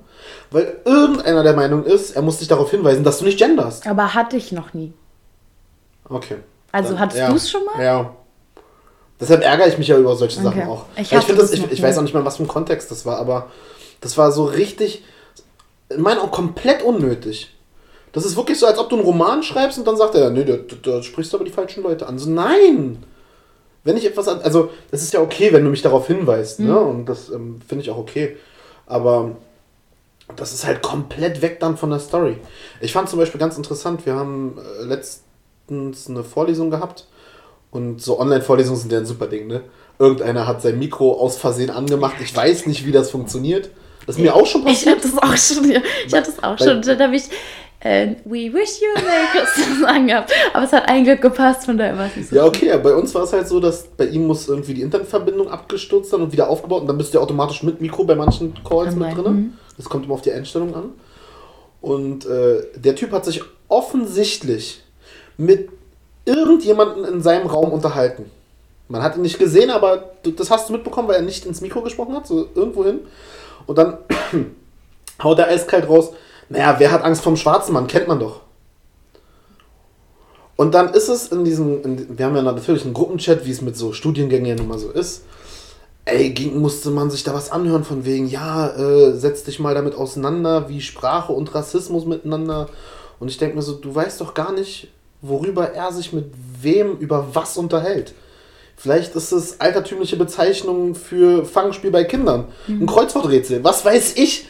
weil 0.52 0.82
irgendeiner 0.86 1.41
der 1.41 1.56
Meinung 1.56 1.84
ist, 1.84 2.15
er 2.15 2.22
muss 2.22 2.38
dich 2.38 2.48
darauf 2.48 2.69
hinweisen, 2.69 3.03
dass 3.03 3.19
du 3.19 3.26
nicht 3.26 3.40
genderst. 3.40 3.88
Aber 3.88 4.14
hatte 4.14 4.38
ich 4.38 4.52
noch 4.52 4.76
nie. 4.76 4.94
Okay. 6.07 6.38
Also 6.72 6.91
dann, 6.91 6.99
hattest 6.99 7.19
ja, 7.19 7.30
du 7.30 7.36
es 7.36 7.49
schon 7.49 7.65
mal? 7.65 7.84
Ja. 7.84 8.15
Deshalb 9.19 9.44
ärgere 9.44 9.68
ich 9.68 9.77
mich 9.80 9.88
ja 9.88 9.98
über 9.98 10.15
solche 10.15 10.40
okay. 10.40 10.60
Sachen 10.60 10.69
auch. 10.69 10.86
Ich, 10.95 11.11
ich, 11.11 11.26
das, 11.26 11.52
ich, 11.53 11.72
ich 11.72 11.82
weiß 11.82 11.98
auch 11.98 12.03
nicht 12.03 12.14
mal, 12.14 12.26
was 12.26 12.38
für 12.38 12.44
ein 12.44 12.48
Kontext 12.48 12.91
das 12.91 13.06
war, 13.06 13.18
aber 13.18 13.48
das 14.01 14.17
war 14.17 14.31
so 14.31 14.45
richtig, 14.45 15.03
in 15.89 16.01
meinen 16.01 16.19
Augen 16.19 16.31
komplett 16.31 16.84
unnötig. 16.84 17.51
Das 18.11 18.26
ist 18.26 18.38
wirklich 18.38 18.57
so, 18.59 18.65
als 18.65 18.80
ob 18.80 18.89
du 18.89 18.95
einen 18.95 19.05
Roman 19.05 19.43
schreibst 19.43 19.77
und 19.77 19.85
dann 19.85 19.97
sagt 19.97 20.15
er, 20.15 20.30
nee, 20.30 20.45
da, 20.45 20.55
da 20.84 21.03
sprichst 21.03 21.34
du 21.34 21.38
aber 21.38 21.45
die 21.45 21.51
falschen 21.51 21.84
Leute 21.84 22.07
an. 22.07 22.17
So, 22.17 22.30
nein! 22.30 23.03
Wenn 23.84 23.97
ich 23.97 24.05
etwas, 24.05 24.27
an, 24.27 24.41
also, 24.41 24.72
das 24.89 25.03
ist 25.03 25.13
ja 25.13 25.22
okay, 25.22 25.51
wenn 25.51 25.63
du 25.63 25.69
mich 25.69 25.81
darauf 25.81 26.07
hinweist, 26.07 26.59
ne? 26.59 26.65
mhm. 26.65 26.72
ne? 26.72 26.80
Und 26.80 27.05
das 27.07 27.30
ähm, 27.30 27.59
finde 27.67 27.84
ich 27.84 27.91
auch 27.91 27.97
okay. 27.97 28.38
Aber 28.88 29.35
das 30.35 30.53
ist 30.53 30.65
halt 30.65 30.81
komplett 30.81 31.41
weg 31.41 31.59
dann 31.59 31.77
von 31.77 31.89
der 31.89 31.99
Story. 31.99 32.38
Ich 32.81 32.93
fand 32.93 33.09
zum 33.09 33.19
Beispiel 33.19 33.39
ganz 33.39 33.57
interessant, 33.57 34.05
wir 34.05 34.15
haben 34.15 34.57
äh, 34.57 34.85
letztens 34.85 36.09
eine 36.09 36.23
Vorlesung 36.23 36.72
gehabt 36.72 37.07
Und 37.69 38.01
so 38.01 38.19
Online-Vorlesungen 38.19 38.80
sind 38.80 38.91
ja 38.91 38.99
ein 38.99 39.05
super 39.05 39.27
Ding, 39.27 39.47
ne? 39.47 39.61
Irgendeiner 39.99 40.47
hat 40.47 40.61
sein 40.61 40.80
Mikro 40.80 41.19
aus 41.19 41.38
Versehen 41.38 41.69
angemacht. 41.69 42.15
Ich 42.22 42.35
weiß 42.35 42.65
nicht, 42.65 42.85
wie 42.85 42.91
das 42.91 43.11
funktioniert. 43.11 43.69
Das 44.06 44.18
ist 44.18 44.22
mir 44.22 44.36
auch 44.36 44.45
schon 44.45 44.64
passiert. 44.64 44.98
Ich 44.98 45.07
hatte 45.07 45.11
das 45.11 45.23
auch 45.23 45.38
schon. 45.38 45.72
Ja. 45.72 45.82
Ich 46.06 46.14
hatte 46.14 46.32
das 46.32 46.44
auch 46.44 46.57
schon. 46.57 46.82
Dann 46.82 46.99
habe 46.99 47.15
ich 47.15 47.23
äh, 47.86 48.15
We 48.26 48.52
wish 48.52 48.82
you 48.82 48.88
a 48.95 49.02
Merry 49.02 49.26
Christmas 49.32 49.84
angehabt. 49.88 50.32
Aber 50.53 50.65
es 50.65 50.73
hat 50.73 50.90
eigentlich 50.90 51.22
gepasst, 51.22 51.65
von 51.65 51.77
daher 51.77 51.98
war 51.98 52.07
es 52.07 52.15
nicht 52.15 52.30
so. 52.30 52.36
Ja, 52.36 52.45
okay. 52.45 52.68
Ja, 52.68 52.77
bei 52.77 52.94
uns 52.95 53.14
war 53.14 53.23
es 53.23 53.34
halt 53.34 53.48
so, 53.48 53.60
dass 53.60 53.84
bei 53.84 54.07
ihm 54.07 54.26
muss 54.26 54.48
irgendwie 54.48 54.73
die 54.73 54.82
Internetverbindung 54.82 55.49
abgestürzt 55.49 56.10
sein 56.10 56.22
und 56.22 56.32
wieder 56.32 56.49
aufgebaut. 56.49 56.82
Und 56.82 56.88
dann 56.88 56.98
bist 56.98 57.14
du 57.14 57.19
ja 57.19 57.23
automatisch 57.23 57.64
mit 57.64 57.82
Mikro 57.82 58.03
bei 58.03 58.15
manchen 58.15 58.53
Calls 58.64 58.95
mit 58.95 59.15
drin. 59.15 59.34
Mhm. 59.34 59.53
Das 59.77 59.88
kommt 59.88 60.06
immer 60.06 60.15
auf 60.15 60.22
die 60.22 60.32
Einstellung 60.32 60.73
an. 60.73 60.94
Und 61.82 62.26
äh, 62.26 62.64
der 62.76 62.95
Typ 62.95 63.11
hat 63.11 63.26
sich 63.26 63.44
offensichtlich 63.68 64.82
mit 65.38 65.69
irgendjemanden 66.26 67.06
in 67.06 67.22
seinem 67.22 67.45
Raum 67.45 67.72
unterhalten. 67.72 68.32
Man 68.88 69.03
hat 69.03 69.15
ihn 69.15 69.22
nicht 69.22 69.38
gesehen, 69.38 69.69
aber 69.69 70.11
das 70.23 70.49
hast 70.49 70.69
du 70.69 70.73
mitbekommen, 70.73 71.07
weil 71.07 71.18
er 71.18 71.22
nicht 71.22 71.45
ins 71.45 71.61
Mikro 71.61 71.82
gesprochen 71.82 72.15
hat, 72.15 72.26
so 72.26 72.48
irgendwo 72.56 72.84
hin. 72.84 73.02
Und 73.65 73.77
dann 73.77 73.97
haut 75.23 75.39
er 75.39 75.47
eiskalt 75.47 75.87
raus, 75.87 76.11
naja, 76.49 76.75
wer 76.77 76.91
hat 76.91 77.03
Angst 77.03 77.23
vom 77.23 77.37
schwarzen 77.37 77.73
Mann? 77.73 77.87
Kennt 77.87 78.07
man 78.07 78.19
doch. 78.19 78.41
Und 80.55 80.73
dann 80.73 80.93
ist 80.93 81.09
es 81.09 81.27
in 81.29 81.43
diesem, 81.43 81.83
in, 81.83 82.17
wir 82.17 82.25
haben 82.25 82.35
ja 82.35 82.41
natürlich 82.41 82.85
einen 82.85 82.93
Gruppenchat, 82.93 83.45
wie 83.45 83.51
es 83.51 83.61
mit 83.61 83.75
so 83.75 83.93
Studiengängen 83.93 84.45
ja 84.45 84.55
nun 84.55 84.67
mal 84.67 84.79
so 84.79 84.89
ist. 84.89 85.23
Ey, 86.05 86.29
ging, 86.29 86.59
musste 86.59 86.91
man 86.91 87.09
sich 87.09 87.23
da 87.23 87.33
was 87.33 87.51
anhören 87.51 87.83
von 87.83 88.05
wegen, 88.05 88.27
ja, 88.27 88.69
äh, 88.69 89.13
setz 89.13 89.43
dich 89.43 89.59
mal 89.59 89.73
damit 89.73 89.95
auseinander, 89.95 90.69
wie 90.69 90.79
Sprache 90.79 91.33
und 91.33 91.53
Rassismus 91.55 92.05
miteinander. 92.05 92.69
Und 93.19 93.29
ich 93.29 93.37
denke 93.37 93.55
mir 93.55 93.63
so, 93.63 93.73
du 93.73 93.93
weißt 93.93 94.21
doch 94.21 94.33
gar 94.33 94.53
nicht, 94.53 94.89
worüber 95.21 95.71
er 95.71 95.91
sich 95.91 96.13
mit 96.13 96.31
wem 96.61 96.97
über 96.97 97.27
was 97.33 97.57
unterhält. 97.57 98.13
Vielleicht 98.76 99.15
ist 99.15 99.31
es 99.31 99.60
altertümliche 99.60 100.18
Bezeichnung 100.18 100.95
für 100.95 101.45
Fangspiel 101.45 101.91
bei 101.91 102.03
Kindern. 102.03 102.45
Mhm. 102.68 102.84
Ein 102.84 102.85
Kreuzworträtsel. 102.85 103.64
Was 103.64 103.85
weiß 103.85 104.18
ich? 104.18 104.47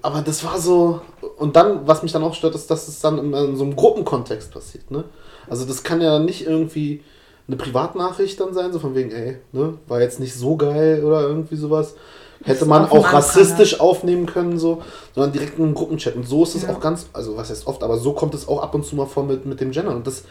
Aber 0.00 0.22
das 0.22 0.44
war 0.44 0.58
so. 0.58 1.02
Und 1.36 1.56
dann, 1.56 1.86
was 1.86 2.02
mich 2.02 2.12
dann 2.12 2.22
auch 2.22 2.34
stört, 2.34 2.54
ist, 2.54 2.70
dass 2.70 2.88
es 2.88 3.00
dann 3.00 3.18
in, 3.18 3.32
in 3.34 3.56
so 3.56 3.64
einem 3.64 3.76
Gruppenkontext 3.76 4.50
passiert. 4.50 4.90
Ne? 4.90 5.04
Also, 5.48 5.66
das 5.66 5.82
kann 5.82 6.00
ja 6.00 6.18
nicht 6.18 6.46
irgendwie 6.46 7.02
eine 7.46 7.56
Privatnachricht 7.56 8.40
dann 8.40 8.54
sein, 8.54 8.72
so 8.72 8.78
von 8.78 8.94
wegen, 8.94 9.10
ey, 9.10 9.36
ne, 9.52 9.74
war 9.86 10.00
jetzt 10.00 10.18
nicht 10.18 10.34
so 10.34 10.56
geil 10.56 11.04
oder 11.04 11.22
irgendwie 11.22 11.56
sowas. 11.56 11.94
Hätte 12.42 12.66
man 12.66 12.90
auch 12.90 13.12
rassistisch 13.12 13.80
aufnehmen 13.80 14.26
können, 14.26 14.58
so, 14.58 14.82
sondern 15.14 15.32
direkt 15.32 15.58
in 15.58 15.64
einem 15.64 15.74
Gruppenchat. 15.74 16.14
Und 16.14 16.26
so 16.28 16.42
ist 16.42 16.54
es 16.54 16.62
ja. 16.62 16.70
auch 16.70 16.80
ganz, 16.80 17.06
also 17.12 17.36
was 17.36 17.48
heißt 17.48 17.66
oft, 17.66 17.82
aber 17.82 17.96
so 17.96 18.12
kommt 18.12 18.34
es 18.34 18.48
auch 18.48 18.62
ab 18.62 18.74
und 18.74 18.84
zu 18.84 18.96
mal 18.96 19.06
vor 19.06 19.24
mit, 19.24 19.46
mit 19.46 19.60
dem 19.60 19.70
Gender. 19.70 19.94
Und 19.94 20.06
das, 20.06 20.24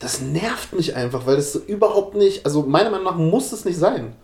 das 0.00 0.20
nervt 0.20 0.72
mich 0.72 0.96
einfach, 0.96 1.26
weil 1.26 1.36
das 1.36 1.52
so 1.52 1.60
überhaupt 1.60 2.16
nicht, 2.16 2.44
also 2.44 2.62
meiner 2.62 2.90
Meinung 2.90 3.04
nach 3.04 3.16
muss 3.16 3.52
es 3.52 3.64
nicht 3.64 3.78
sein, 3.78 4.14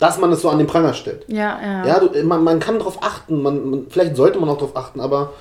dass 0.00 0.18
man 0.18 0.32
es 0.32 0.40
so 0.40 0.48
an 0.48 0.58
den 0.58 0.66
Pranger 0.66 0.94
stellt. 0.94 1.26
Ja, 1.28 1.60
ja. 1.62 1.86
Ja, 1.86 2.00
du, 2.00 2.24
man, 2.24 2.42
man 2.42 2.58
kann 2.58 2.78
darauf 2.78 3.02
achten, 3.02 3.42
man, 3.42 3.70
man, 3.70 3.86
vielleicht 3.90 4.16
sollte 4.16 4.40
man 4.40 4.48
auch 4.48 4.56
darauf 4.56 4.76
achten, 4.76 4.98
aber. 4.98 5.34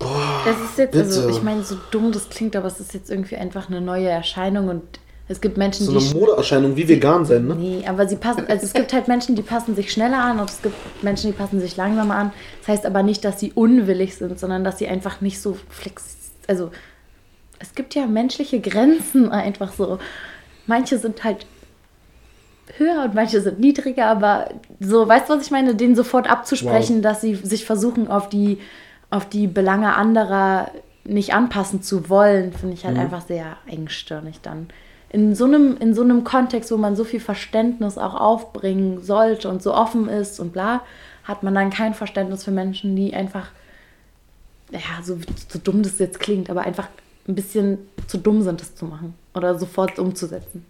Boah, 0.00 0.42
das 0.44 0.56
ist 0.56 0.78
jetzt, 0.78 0.94
also, 0.96 1.08
bitte. 1.08 1.26
also 1.26 1.38
ich 1.38 1.42
meine, 1.42 1.62
so 1.62 1.76
dumm 1.92 2.12
das 2.12 2.28
klingt, 2.28 2.56
aber 2.56 2.66
es 2.66 2.80
ist 2.80 2.94
jetzt 2.94 3.10
irgendwie 3.10 3.36
einfach 3.36 3.68
eine 3.68 3.80
neue 3.80 4.08
Erscheinung 4.08 4.68
und 4.68 4.82
es 5.28 5.40
gibt 5.40 5.56
Menschen, 5.56 5.86
so 5.86 5.92
die. 5.92 6.00
So 6.00 6.16
eine 6.16 6.26
Modeerscheinung 6.26 6.76
wie 6.76 6.88
vegan 6.88 7.26
sein, 7.26 7.46
ne? 7.46 7.54
Nee, 7.54 7.84
aber 7.86 8.08
sie 8.08 8.16
passen, 8.16 8.44
also 8.48 8.64
es 8.64 8.72
gibt 8.72 8.92
halt 8.92 9.06
Menschen, 9.06 9.36
die 9.36 9.42
passen 9.42 9.76
sich 9.76 9.92
schneller 9.92 10.18
an 10.18 10.40
und 10.40 10.50
es 10.50 10.62
gibt 10.62 10.74
Menschen, 11.04 11.30
die 11.30 11.36
passen 11.36 11.60
sich 11.60 11.76
langsamer 11.76 12.16
an. 12.16 12.32
Das 12.60 12.68
heißt 12.68 12.86
aber 12.86 13.04
nicht, 13.04 13.24
dass 13.24 13.38
sie 13.38 13.52
unwillig 13.52 14.16
sind, 14.16 14.40
sondern 14.40 14.64
dass 14.64 14.78
sie 14.78 14.88
einfach 14.88 15.20
nicht 15.20 15.40
so 15.40 15.56
flex. 15.68 16.16
Also 16.48 16.70
es 17.58 17.74
gibt 17.74 17.94
ja 17.94 18.06
menschliche 18.06 18.60
Grenzen 18.60 19.30
einfach 19.30 19.72
so. 19.72 19.98
Manche 20.66 20.98
sind 20.98 21.24
halt 21.24 21.46
höher 22.76 23.04
und 23.04 23.14
manche 23.14 23.40
sind 23.40 23.58
niedriger, 23.58 24.06
aber 24.06 24.50
so, 24.80 25.08
weißt 25.08 25.28
du, 25.28 25.34
was 25.34 25.44
ich 25.44 25.50
meine? 25.50 25.74
Denen 25.74 25.96
sofort 25.96 26.28
abzusprechen, 26.30 26.96
wow. 26.96 27.02
dass 27.02 27.20
sie 27.20 27.34
sich 27.34 27.64
versuchen, 27.64 28.08
auf 28.08 28.28
die, 28.28 28.58
auf 29.10 29.28
die 29.28 29.46
Belange 29.46 29.94
anderer 29.94 30.70
nicht 31.04 31.32
anpassen 31.32 31.82
zu 31.82 32.10
wollen, 32.10 32.52
finde 32.52 32.74
ich 32.74 32.84
halt 32.84 32.96
mhm. 32.96 33.02
einfach 33.02 33.22
sehr 33.22 33.56
engstirnig 33.66 34.40
dann. 34.42 34.68
In 35.10 35.34
so, 35.34 35.46
einem, 35.46 35.78
in 35.78 35.94
so 35.94 36.02
einem 36.02 36.22
Kontext, 36.22 36.70
wo 36.70 36.76
man 36.76 36.94
so 36.94 37.04
viel 37.04 37.20
Verständnis 37.20 37.96
auch 37.96 38.14
aufbringen 38.14 39.02
sollte 39.02 39.48
und 39.48 39.62
so 39.62 39.74
offen 39.74 40.06
ist 40.08 40.38
und 40.38 40.52
bla, 40.52 40.82
hat 41.24 41.42
man 41.42 41.54
dann 41.54 41.70
kein 41.70 41.94
Verständnis 41.94 42.44
für 42.44 42.50
Menschen, 42.50 42.94
die 42.94 43.14
einfach, 43.14 43.48
ja, 44.70 45.02
so, 45.02 45.18
so 45.48 45.58
dumm 45.58 45.82
das 45.82 45.98
jetzt 45.98 46.20
klingt, 46.20 46.50
aber 46.50 46.62
einfach 46.62 46.88
ein 47.28 47.34
bisschen 47.34 47.78
zu 48.06 48.18
dumm 48.18 48.42
sind, 48.42 48.60
das 48.60 48.74
zu 48.74 48.86
machen 48.86 49.14
oder 49.34 49.58
sofort 49.58 49.98
umzusetzen. 49.98 50.64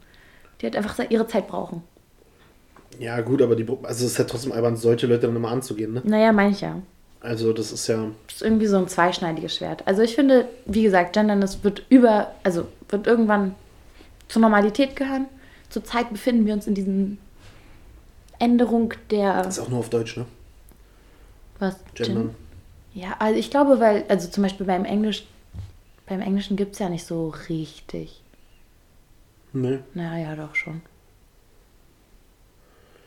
Die 0.61 0.67
halt 0.67 0.77
einfach 0.77 0.99
ihre 1.09 1.27
Zeit 1.27 1.47
brauchen. 1.47 1.83
Ja, 2.99 3.21
gut, 3.21 3.41
aber 3.43 3.55
die, 3.55 3.65
also 3.85 4.05
es 4.05 4.13
ist 4.13 4.19
ja 4.19 4.25
trotzdem 4.25 4.53
albern, 4.53 4.77
solche 4.77 5.07
Leute 5.07 5.29
dann 5.29 5.37
immer 5.37 5.51
anzugehen, 5.51 5.95
ne? 5.95 6.03
Naja, 6.05 6.33
meine 6.33 6.51
ich 6.51 6.61
ja. 6.61 6.83
Also 7.21 7.53
das 7.53 7.73
ist 7.73 7.87
ja. 7.87 8.11
Das 8.27 8.37
ist 8.37 8.43
irgendwie 8.43 8.67
so 8.67 8.77
ein 8.77 8.89
zweischneidiges 8.89 9.57
Schwert. 9.57 9.87
Also 9.87 10.03
ich 10.03 10.15
finde, 10.15 10.49
wie 10.67 10.83
gesagt, 10.83 11.13
Gendern, 11.13 11.41
das 11.41 11.63
wird 11.63 11.85
über, 11.89 12.33
also 12.43 12.67
wird 12.89 13.07
irgendwann 13.07 13.55
zur 14.29 14.43
Normalität 14.43 14.97
gehören. 14.97 15.27
Zurzeit 15.69 16.11
befinden 16.11 16.47
wir 16.47 16.55
uns 16.55 16.67
in 16.67 16.75
diesen 16.75 17.19
Änderung 18.39 18.95
der. 19.11 19.43
Das 19.43 19.59
ist 19.59 19.65
auch 19.65 19.69
nur 19.69 19.81
auf 19.81 19.91
Deutsch, 19.91 20.17
ne? 20.17 20.27
Was? 21.59 21.77
Gendern. 21.95 22.35
Ja, 22.95 23.17
also 23.19 23.39
ich 23.39 23.51
glaube, 23.51 23.79
weil, 23.79 24.05
also 24.09 24.29
zum 24.29 24.43
Beispiel 24.43 24.67
beim 24.67 24.85
Englisch 24.85 25.27
beim 26.09 26.21
Englischen 26.21 26.57
gibt 26.57 26.75
es 26.75 26.79
ja 26.79 26.89
nicht 26.89 27.05
so 27.05 27.35
richtig. 27.49 28.23
Nee. 29.53 29.81
Naja, 29.95 30.35
doch 30.37 30.55
schon. 30.55 30.83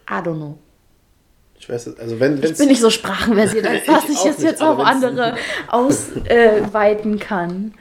I 0.10 0.16
don't 0.16 0.36
know. 0.36 0.58
Ich 1.58 1.70
weiß 1.70 2.00
also 2.00 2.20
wenn 2.20 2.42
Ich 2.44 2.58
bin 2.58 2.68
nicht 2.68 2.82
so 2.82 2.90
sprachenversiert, 2.90 3.68
als 3.68 3.86
dass 3.86 4.06
ich, 4.06 4.12
ich 4.12 4.26
es 4.26 4.42
jetzt 4.42 4.62
auf 4.62 4.80
andere 4.80 5.36
ausweiten 5.68 7.16
äh, 7.16 7.20
kann. 7.20 7.74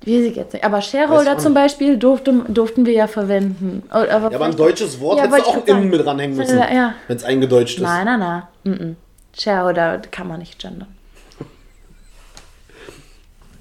Weiß 0.00 0.22
ich 0.22 0.36
jetzt 0.36 0.52
nicht. 0.52 0.64
Aber 0.64 0.82
Shareholder 0.82 1.38
zum 1.38 1.54
Beispiel 1.54 1.96
durfte, 1.96 2.32
durften 2.48 2.84
wir 2.84 2.92
ja 2.92 3.06
verwenden. 3.06 3.82
Aber 3.88 4.06
ja, 4.06 4.16
aber 4.16 4.44
ein 4.44 4.56
deutsches 4.56 5.00
Wort 5.00 5.18
ja, 5.18 5.24
hättest 5.24 5.46
du 5.46 5.50
auch 5.50 5.66
innen 5.66 5.88
mit 5.88 6.04
ranhängen 6.04 6.36
müssen, 6.36 6.58
ja. 6.58 6.94
wenn 7.08 7.16
es 7.16 7.24
eingedeutscht 7.24 7.76
ist. 7.76 7.82
Nein, 7.82 8.04
nein, 8.04 8.20
nein. 8.20 8.42
Mm 8.64 8.70
-mm. 8.70 8.94
Shareholder 9.38 10.02
kann 10.10 10.28
man 10.28 10.40
nicht 10.40 10.58
gendern. 10.58 10.88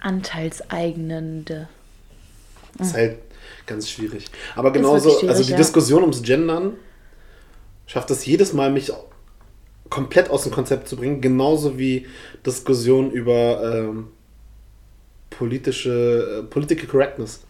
Anteilseignende. 0.03 1.67
Das 2.77 2.87
ist 2.87 2.93
halt 2.93 3.17
ganz 3.65 3.89
schwierig. 3.89 4.25
Aber 4.55 4.71
genauso, 4.71 5.11
schwierig, 5.11 5.29
also 5.29 5.43
die 5.43 5.51
ja. 5.51 5.57
Diskussion 5.57 6.01
ums 6.01 6.21
Gendern 6.21 6.73
schafft 7.85 8.11
es 8.11 8.25
jedes 8.25 8.53
Mal, 8.53 8.71
mich 8.71 8.91
komplett 9.89 10.29
aus 10.29 10.43
dem 10.43 10.51
Konzept 10.51 10.87
zu 10.87 10.95
bringen, 10.95 11.21
genauso 11.21 11.77
wie 11.77 12.07
Diskussion 12.45 13.11
über 13.11 13.61
ähm, 13.63 14.07
politische, 15.29 16.41
äh, 16.41 16.43
Political 16.43 16.87
Correctness. 16.87 17.41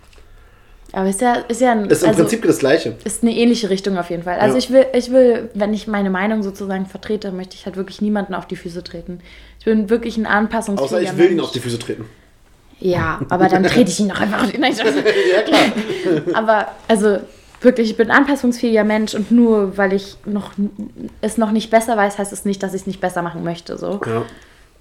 Aber 0.92 1.10
ist 1.10 1.22
ja, 1.22 1.36
ist 1.36 1.62
ja 1.62 1.72
ein, 1.72 1.90
ist 1.90 2.04
im 2.04 2.10
also, 2.10 2.22
Prinzip 2.22 2.44
das 2.44 2.60
Gleiche. 2.60 2.96
Ist 3.04 3.24
eine 3.24 3.36
ähnliche 3.36 3.70
Richtung 3.70 3.98
auf 3.98 4.12
jeden 4.12 4.24
Fall. 4.24 4.38
Also 4.38 4.58
ja. 4.58 4.60
ich 4.60 4.70
will, 4.70 4.86
ich 4.94 5.12
will, 5.12 5.50
wenn 5.56 5.74
ich 5.74 5.88
meine 5.88 6.12
Meinung 6.12 6.44
sozusagen 6.44 6.86
vertrete, 6.86 7.32
möchte 7.32 7.56
ich 7.56 7.66
halt 7.66 7.78
wirklich 7.78 8.02
niemanden 8.02 8.36
auf 8.36 8.46
die 8.46 8.56
Füße 8.56 8.84
treten. 8.84 9.20
Ich 9.58 9.66
bin 9.66 9.90
wirklich 9.90 10.18
ein 10.18 10.28
Anpassungsfähiger 10.28 10.98
Außer 10.98 11.02
ich 11.02 11.18
will 11.18 11.26
Mensch. 11.26 11.32
ihn 11.32 11.40
auf 11.40 11.52
die 11.52 11.60
Füße 11.60 11.80
treten. 11.80 12.06
Ja, 12.84 13.22
aber 13.30 13.48
dann 13.48 13.64
trete 13.64 13.90
ich 13.90 14.00
ihn 14.02 14.08
noch 14.08 14.20
einfach. 14.20 14.46
Nein, 14.58 14.76
ja, 15.34 15.42
klar. 15.42 16.22
aber 16.34 16.68
also 16.90 17.20
wirklich, 17.62 17.92
ich 17.92 17.96
bin 17.96 18.12
ein 18.12 18.18
anpassungsfähiger 18.18 18.84
Mensch 18.84 19.16
und 19.16 19.32
nur 19.32 19.78
weil 19.78 19.94
ich 19.94 20.18
noch, 20.26 20.52
es 21.22 21.38
noch 21.38 21.52
nicht 21.52 21.72
besser 21.72 21.96
weiß, 21.96 22.20
heißt 22.20 22.34
es 22.34 22.44
nicht, 22.44 22.62
dass 22.62 22.74
ich 22.74 22.82
es 22.82 22.88
nicht 22.88 23.00
besser 23.00 23.22
machen 23.22 23.46
möchte. 23.46 23.78
So. 23.78 24.02
Ja. 24.06 24.26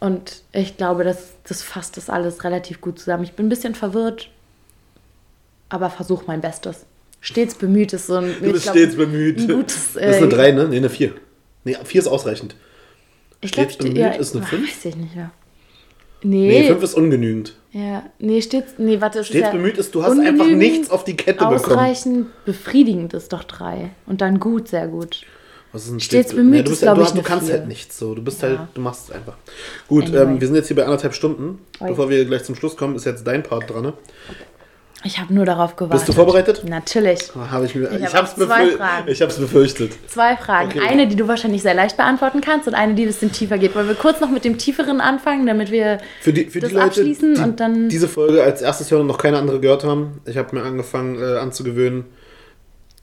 Und 0.00 0.42
ich 0.52 0.76
glaube, 0.76 1.04
das, 1.04 1.34
das 1.44 1.62
fasst 1.62 1.96
das 1.96 2.10
alles 2.10 2.42
relativ 2.42 2.80
gut 2.80 2.98
zusammen. 2.98 3.22
Ich 3.22 3.34
bin 3.34 3.46
ein 3.46 3.48
bisschen 3.48 3.76
verwirrt, 3.76 4.30
aber 5.68 5.88
versuche 5.88 6.24
mein 6.26 6.40
Bestes. 6.40 6.86
Stets 7.20 7.54
bemüht 7.54 7.92
ist 7.92 8.08
so 8.08 8.16
ein. 8.16 8.34
Du 8.40 8.50
bist 8.50 8.64
glaub, 8.64 8.76
stets 8.76 8.96
bemüht. 8.96 9.48
Gutes, 9.48 9.94
äh, 9.94 10.06
das 10.08 10.16
ist 10.16 10.22
eine 10.22 10.32
3, 10.32 10.50
ne? 10.50 10.68
Ne, 10.68 10.76
eine 10.76 10.90
4. 10.90 11.12
Ne, 11.62 11.76
4 11.84 12.00
ist 12.00 12.08
ausreichend. 12.08 12.56
Ich 13.40 13.50
stets 13.50 13.78
glaub, 13.78 13.94
bemüht 13.94 13.98
ja, 13.98 14.08
ist 14.10 14.34
eine 14.34 14.44
5. 14.44 14.60
Weiß 14.60 14.84
ich 14.86 14.96
nicht 14.96 15.14
mehr. 15.14 15.30
Nee. 16.22 16.60
Nee, 16.60 16.66
5 16.68 16.82
ist 16.82 16.94
ungenügend. 16.94 17.54
Ja, 17.72 18.04
nee, 18.18 18.42
stets, 18.42 18.74
nee, 18.78 19.00
warte. 19.00 19.24
Stets 19.24 19.40
ja 19.40 19.50
bemüht 19.50 19.78
ist, 19.78 19.94
du 19.94 20.02
hast 20.02 20.18
einfach 20.18 20.46
nichts 20.46 20.90
auf 20.90 21.04
die 21.04 21.16
Kette 21.16 21.46
ausreichend, 21.46 21.62
bekommen. 21.62 21.78
Ausreichend 21.78 22.44
befriedigend 22.44 23.14
ist 23.14 23.32
doch 23.32 23.44
3. 23.44 23.90
Und 24.06 24.20
dann 24.20 24.38
gut, 24.40 24.68
sehr 24.68 24.88
gut. 24.88 25.24
Was 25.72 25.86
ist 25.86 25.92
ein 25.92 26.00
stets, 26.00 26.28
stets 26.28 26.36
bemüht 26.36 26.52
nee, 26.52 26.62
du 26.64 26.70
bist, 26.70 26.82
ist, 26.82 26.86
glaube 26.86 27.02
ich, 27.02 27.08
Du 27.10 27.22
kannst 27.22 27.46
vier. 27.46 27.54
halt 27.54 27.66
nichts 27.66 27.98
so. 27.98 28.14
Du 28.14 28.22
bist 28.22 28.42
ja. 28.42 28.48
halt, 28.48 28.60
du 28.74 28.80
machst 28.82 29.08
es 29.08 29.14
einfach. 29.14 29.36
Gut, 29.88 30.04
anyway. 30.04 30.22
ähm, 30.22 30.40
wir 30.40 30.46
sind 30.46 30.56
jetzt 30.56 30.66
hier 30.66 30.76
bei 30.76 30.84
anderthalb 30.84 31.14
Stunden. 31.14 31.60
Oi. 31.80 31.88
Bevor 31.88 32.10
wir 32.10 32.24
gleich 32.26 32.44
zum 32.44 32.54
Schluss 32.54 32.76
kommen, 32.76 32.94
ist 32.94 33.06
jetzt 33.06 33.26
dein 33.26 33.42
Part 33.42 33.70
dran. 33.70 33.82
Ne? 33.82 33.92
Ich 35.04 35.18
habe 35.18 35.34
nur 35.34 35.44
darauf 35.44 35.76
gewartet. 35.76 35.98
Bist 35.98 36.08
du 36.08 36.12
vorbereitet? 36.12 36.62
Natürlich. 36.64 37.32
Habe 37.34 37.66
ich 37.66 37.74
mir. 37.74 37.90
Ich 37.90 38.02
Ich, 38.02 38.14
hab 38.14 38.24
auch 38.24 38.34
zwei 38.34 38.66
befür 39.04 39.26
befürchtet. 39.26 39.92
Zwei 40.08 40.36
Fragen. 40.36 40.70
Okay. 40.70 40.80
Eine, 40.86 41.08
die 41.08 41.16
du 41.16 41.26
wahrscheinlich 41.28 41.62
sehr 41.62 41.74
leicht 41.74 41.96
beantworten 41.96 42.40
kannst 42.40 42.68
und 42.68 42.74
eine, 42.74 42.94
die 42.94 43.02
ein 43.02 43.08
bisschen 43.08 43.32
tiefer 43.32 43.58
geht. 43.58 43.74
Wollen 43.74 43.88
wir 43.88 43.94
kurz 43.94 44.20
noch 44.20 44.30
mit 44.30 44.44
dem 44.44 44.58
tieferen 44.58 45.00
anfangen, 45.00 45.46
damit 45.46 45.70
wir 45.70 45.98
Für 46.20 46.32
die, 46.32 46.44
für 46.44 46.60
das 46.60 46.70
die 46.70 46.74
Leute, 46.76 46.86
abschließen 46.86 47.34
die 47.34 47.40
und 47.40 47.60
dann. 47.60 47.88
diese 47.88 48.08
Folge 48.08 48.42
als 48.42 48.62
erstes 48.62 48.90
hören 48.90 49.02
und 49.02 49.06
noch 49.08 49.18
keine 49.18 49.38
andere 49.38 49.60
gehört 49.60 49.84
haben, 49.84 50.20
ich 50.24 50.36
habe 50.36 50.54
mir 50.56 50.62
angefangen 50.62 51.20
äh, 51.20 51.38
anzugewöhnen, 51.38 52.04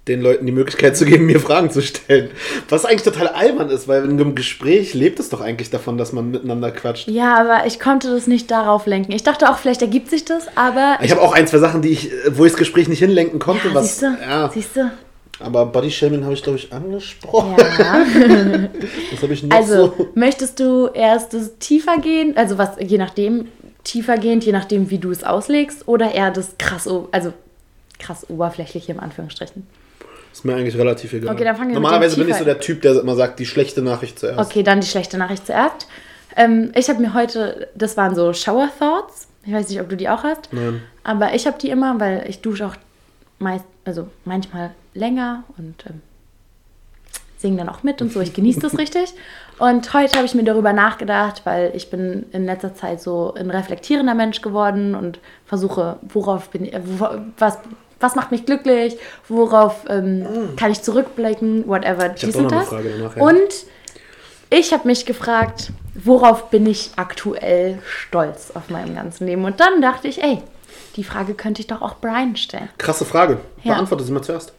den 0.08 0.22
Leuten 0.22 0.46
die 0.48 0.52
Möglichkeit 0.52 0.98
zu 0.98 1.06
geben, 1.06 1.28
mir 1.28 1.40
Fragen 1.40 1.70
zu 1.70 1.82
stellen. 1.82 2.32
Was 2.70 2.86
eigentlich 2.86 3.04
total 3.04 3.28
albern 3.28 3.70
ist, 3.70 3.88
weil 3.88 4.06
in 4.06 4.12
einem 4.12 4.34
Gespräch 4.34 4.94
lebt 4.96 5.20
es 5.20 5.30
doch 5.30 5.42
eigentlich 5.42 5.70
davon, 5.70 5.98
dass 6.00 6.14
man 6.14 6.32
miteinander 6.32 6.72
quatscht. 6.72 7.08
ja, 7.08 7.38
aber 7.38 7.68
ich 7.68 7.80
konnte 7.80 8.10
das 8.10 8.26
nicht 8.26 8.50
darauf 8.50 8.88
lenken. 8.88 9.12
Ich 9.12 9.22
dachte 9.24 9.50
auch, 9.52 9.58
vielleicht 9.60 9.82
ergibt 9.84 10.10
sich 10.10 10.26
das, 10.26 10.48
aber. 10.56 10.98
Ich 11.02 11.12
habe 11.12 11.22
auch 11.22 11.34
ein, 11.34 11.46
zwei 11.48 11.60
Sachen, 11.60 11.82
die 11.84 11.90
ich, 11.90 12.12
wo 12.32 12.46
ich 12.46 12.52
das 12.54 12.58
Gespräch 12.60 12.88
nicht 12.88 13.00
hinlenken 13.00 13.40
konnte. 13.40 13.68
ja, 13.68 13.74
was, 13.76 13.86
siehst 14.00 14.02
du? 14.02 14.18
ja, 14.22 14.50
Siehst 14.52 14.76
du? 14.76 14.92
aber 15.42 15.66
Bodyshaming 15.68 16.24
habe 16.24 16.34
ich, 16.34 16.44
glaube 16.44 16.58
ich, 16.58 16.74
angesprochen. 16.74 17.56
Ja. 17.78 18.04
Was 19.14 19.22
habe 19.24 19.34
ich 19.34 19.44
noch 19.44 19.56
Also, 19.56 19.94
so? 19.98 20.08
möchtest 20.16 20.60
du 20.60 20.88
erst 20.88 21.34
das 21.34 21.58
tiefer 21.60 21.98
gehen, 22.00 22.36
also 22.36 22.58
was, 22.58 22.72
je 22.80 22.98
nachdem, 22.98 23.48
tiefer 23.86 24.18
gehend, 24.18 24.44
je 24.44 24.52
nachdem, 24.52 24.90
wie 24.90 24.98
du 24.98 25.12
es 25.12 25.24
auslegst, 25.24 25.88
oder 25.88 26.14
eher 26.14 26.32
das 26.32 26.56
krass, 26.58 26.90
also 27.12 27.32
krass 28.00 28.30
oberflächliche 28.30 28.92
im 28.92 29.00
Anführungsstrichen? 29.00 29.66
Ist 30.40 30.46
mir 30.46 30.56
eigentlich 30.56 30.78
relativ 30.78 31.12
egal. 31.12 31.36
Okay, 31.36 31.44
dann 31.44 31.58
fangen 31.58 31.72
wir 31.72 31.76
Normalerweise 31.76 32.16
bin 32.16 32.30
ich 32.30 32.36
so 32.38 32.46
der 32.46 32.62
Typ, 32.62 32.82
der 32.82 32.98
immer 32.98 33.14
sagt, 33.16 33.40
die 33.40 33.46
schlechte 33.46 33.82
Nachricht 33.82 34.20
zuerst. 34.20 34.40
Okay, 34.40 34.64
dann 34.64 34.80
die 34.80 34.88
schlechte 34.88 35.18
Nachricht 35.18 35.46
zuerst. 35.46 35.90
Ähm, 36.38 36.72
ich 36.76 36.88
habe 36.88 37.02
mir 37.02 37.14
heute, 37.14 37.68
das 37.76 37.98
waren 37.98 38.16
so 38.16 38.32
Shower 38.32 38.70
Thoughts. 38.80 39.28
Ich 39.44 39.52
weiß 39.52 39.68
nicht, 39.68 39.82
ob 39.82 39.90
du 39.90 39.98
die 39.98 40.08
auch 40.08 40.24
hast. 40.24 40.54
Nein. 40.54 40.82
Aber 41.04 41.34
ich 41.34 41.46
habe 41.46 41.58
die 41.62 41.70
immer, 41.72 42.00
weil 42.00 42.24
ich 42.30 42.40
dusche 42.40 42.68
auch 42.68 42.76
meist, 43.40 43.66
also 43.84 44.08
manchmal 44.24 44.72
länger 44.94 45.44
und 45.58 45.84
ähm, 45.90 46.02
singe 47.38 47.58
dann 47.58 47.68
auch 47.68 47.84
mit 47.84 48.02
und 48.02 48.14
so. 48.14 48.22
Ich 48.22 48.34
genieße 48.34 48.62
das 48.62 48.78
richtig. 48.78 49.14
Und 49.58 49.94
heute 49.94 50.16
habe 50.16 50.26
ich 50.26 50.36
mir 50.36 50.46
darüber 50.46 50.72
nachgedacht, 50.72 51.42
weil 51.44 51.74
ich 51.76 51.90
bin 51.90 52.28
in 52.32 52.46
letzter 52.46 52.76
Zeit 52.76 53.02
so 53.02 53.34
ein 53.34 53.52
reflektierender 53.52 54.16
Mensch 54.16 54.40
geworden 54.40 54.96
und 54.96 55.20
versuche, 55.46 55.98
worauf 56.04 56.50
bin 56.50 56.64
ich, 56.64 56.74
was, 57.38 57.58
was 58.00 58.16
macht 58.16 58.32
mich 58.32 58.46
glücklich, 58.46 58.98
worauf 59.28 59.86
ähm, 59.90 60.56
kann 60.56 60.72
ich 60.72 60.82
zurückblicken, 60.82 61.68
whatever, 61.68 62.14
Ich 62.16 62.22
dies 62.22 62.36
und 62.36 62.52
das. 62.52 62.70
Danach. 62.70 63.16
ja. 63.16 63.22
Und 63.24 63.66
ich 64.50 64.74
habe 64.74 64.88
mich 64.88 65.06
gefragt, 65.06 65.72
worauf 65.94 66.50
bin 66.50 66.66
ich 66.66 66.92
aktuell 66.96 67.80
stolz 67.86 68.52
auf 68.54 68.70
meinem 68.70 68.96
ganzen 68.96 69.28
Leben? 69.28 69.46
Und 69.46 69.60
dann 69.60 69.82
dachte 69.82 70.08
ich, 70.08 70.24
ey, 70.24 70.42
die 70.96 71.04
Frage 71.04 71.34
könnte 71.34 71.62
ich 71.62 71.68
doch 71.68 71.82
auch 71.82 71.98
Brian 71.98 72.36
stellen. 72.36 72.70
Krasse 72.78 73.06
Frage. 73.06 73.40
Ja. 73.64 73.74
Beantworte 73.74 74.04
sie 74.04 74.12
mal 74.12 74.24
zuerst. 74.24 74.54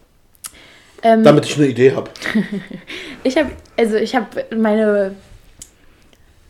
Ähm, 1.03 1.23
Damit 1.23 1.45
ich 1.45 1.57
eine 1.57 1.67
Idee 1.67 1.95
habe. 1.95 2.09
ich 3.23 3.35
habe, 3.37 3.49
also 3.77 3.95
ich 3.95 4.15
habe 4.15 4.45
meine 4.55 5.15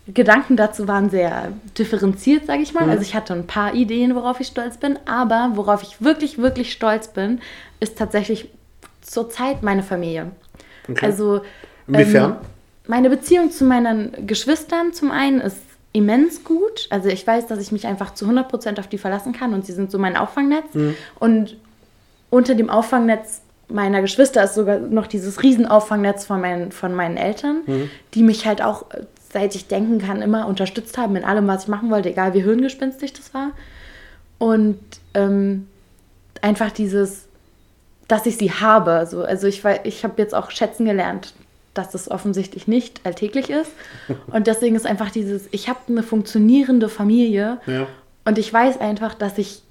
Gedanken 0.07 0.57
dazu 0.57 0.88
waren 0.88 1.10
sehr 1.10 1.52
differenziert, 1.78 2.48
sage 2.48 2.64
ich 2.64 2.73
mal. 2.73 2.90
Also 2.90 3.03
ich 3.03 3.15
hatte 3.15 3.34
ein 3.34 3.48
paar 3.48 3.73
Ideen, 3.73 4.15
worauf 4.15 4.40
ich 4.40 4.48
stolz 4.48 4.78
bin, 4.78 4.98
aber 5.06 5.52
worauf 5.53 5.84
ich 5.84 6.02
wirklich, 6.02 6.38
wirklich 6.38 6.73
stolz 6.73 7.10
bin, 7.10 7.40
ist 7.80 7.98
tatsächlich 7.98 8.49
zurzeit 9.02 9.64
meine 9.64 9.84
Familie. 9.84 10.32
Okay. 10.90 11.06
Also 11.06 11.41
Inwiefern? 11.88 12.32
Ähm, 12.32 12.38
meine 12.88 13.10
Beziehung 13.10 13.52
zu 13.52 13.64
meinen 13.64 14.28
Geschwistern 14.28 14.94
zum 14.94 15.11
einen 15.11 15.40
ist 15.40 15.57
immens 15.94 16.44
gut. 16.44 16.88
Also 16.90 17.10
ich 17.10 17.26
weiß, 17.26 17.48
dass 17.48 17.60
ich 17.60 17.72
mich 17.72 17.86
einfach 17.86 18.14
zu 18.14 18.26
100% 18.26 18.80
auf 18.80 18.88
die 18.88 18.98
verlassen 18.98 19.34
kann 19.34 19.53
und 19.53 19.65
sie 19.65 19.73
sind 19.73 19.91
so 19.91 19.99
mein 19.99 20.18
Auffangnetz. 20.18 20.65
Und 21.19 21.57
unter 22.30 22.56
dem 22.56 22.69
Auffangnetz 22.69 23.41
meiner 23.68 24.02
Geschwister 24.02 24.44
ist 24.44 24.56
sogar 24.56 24.80
noch 24.80 25.07
dieses 25.07 25.44
Riesenauffangnnetz 25.44 26.26
von 26.26 26.41
meinen, 26.41 26.72
von 26.72 26.94
meinen 26.94 27.18
Eltern, 27.18 27.64
die 28.14 28.23
mich 28.23 28.45
halt 28.45 28.61
auch, 28.61 28.86
seit 29.32 29.56
ich 29.56 29.68
denken 29.68 29.99
kann, 29.99 30.22
immer 30.22 30.48
unterstützt 30.48 30.98
haben 30.98 31.16
in 31.16 31.24
allem, 31.24 31.48
was 31.48 31.64
ich 31.64 31.70
machen 31.70 31.90
wollte, 31.90 32.10
egal 32.10 32.34
wie 32.34 32.44
hirngespinstlich 32.44 33.14
das 33.14 33.34
war. 33.34 33.52
Und 34.38 34.80
ähm, 35.14 35.68
einfach 36.41 36.72
dieses, 36.72 37.26
dass 38.08 38.26
ich 38.26 38.38
sie 38.38 38.52
habe. 38.52 39.08
So, 39.10 39.24
also 39.24 39.48
ich, 39.48 39.64
ich 39.84 40.03
habe 40.03 40.14
jetzt 40.18 40.34
auch 40.36 40.52
schätzen 40.52 40.86
gelernt, 40.86 41.34
dass 41.74 41.91
das 41.91 42.12
offensichtlich 42.12 42.68
nicht 42.68 43.02
alltäglich 43.06 43.49
ist. 43.49 43.72
Und 44.28 44.48
deswegen 44.48 44.76
ist 44.76 44.86
einfach 44.86 45.12
dieses, 45.12 45.48
ich 45.52 45.70
habe 45.70 45.80
eine 45.88 46.03
funktionierende 46.03 46.90
Familie 46.90 47.60
Ja. 47.66 47.88
und 48.26 48.38
ich 48.38 48.52
weiß 48.52 48.80
einfach, 48.82 49.14
dass 49.14 49.38
ich, 49.38 49.62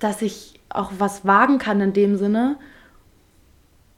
dass 0.00 0.20
ich 0.22 0.58
auch 0.68 0.90
was 0.98 1.24
wagen 1.24 1.58
kann 1.58 1.80
in 1.80 1.92
dem 1.92 2.16
Sinne. 2.16 2.56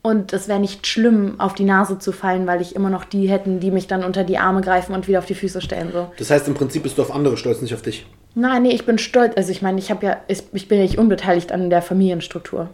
Und 0.05 0.33
es 0.33 0.47
wäre 0.47 0.59
nicht 0.59 0.85
schlimm, 0.85 1.39
auf 1.39 1.55
die 1.55 1.63
Nase 1.63 1.97
zu 1.97 2.11
fallen, 2.11 2.45
weil 2.45 2.61
ich 2.61 2.75
immer 2.75 2.89
noch 2.89 3.05
die 3.05 3.27
hätten, 3.27 3.59
die 3.59 3.71
mich 3.71 3.87
dann 3.87 4.03
unter 4.03 4.23
die 4.23 4.37
Arme 4.37 4.61
greifen 4.61 4.93
und 4.93 5.07
wieder 5.07 5.19
auf 5.19 5.25
die 5.25 5.33
Füße 5.33 5.61
stellen. 5.61 5.89
So. 5.91 6.11
Das 6.19 6.29
heißt, 6.29 6.47
im 6.47 6.53
Prinzip 6.53 6.83
bist 6.83 6.97
du 6.97 7.01
auf 7.01 7.13
andere 7.13 7.37
stolz, 7.37 7.61
nicht 7.61 7.73
auf 7.73 7.81
dich. 7.81 8.05
Nein, 8.35 8.63
nee, 8.63 8.75
ich 8.75 8.85
bin 8.85 8.97
stolz. 8.97 9.33
Also 9.35 9.51
ich 9.51 9.61
meine, 9.61 9.79
ich 9.79 9.89
habe 9.89 10.05
ja, 10.05 10.17
ich, 10.27 10.43
ich 10.53 10.67
bin 10.67 10.77
ja 10.77 10.83
nicht 10.83 10.97
unbeteiligt 10.97 11.51
an 11.51 11.69
der 11.69 11.81
Familienstruktur. 11.81 12.69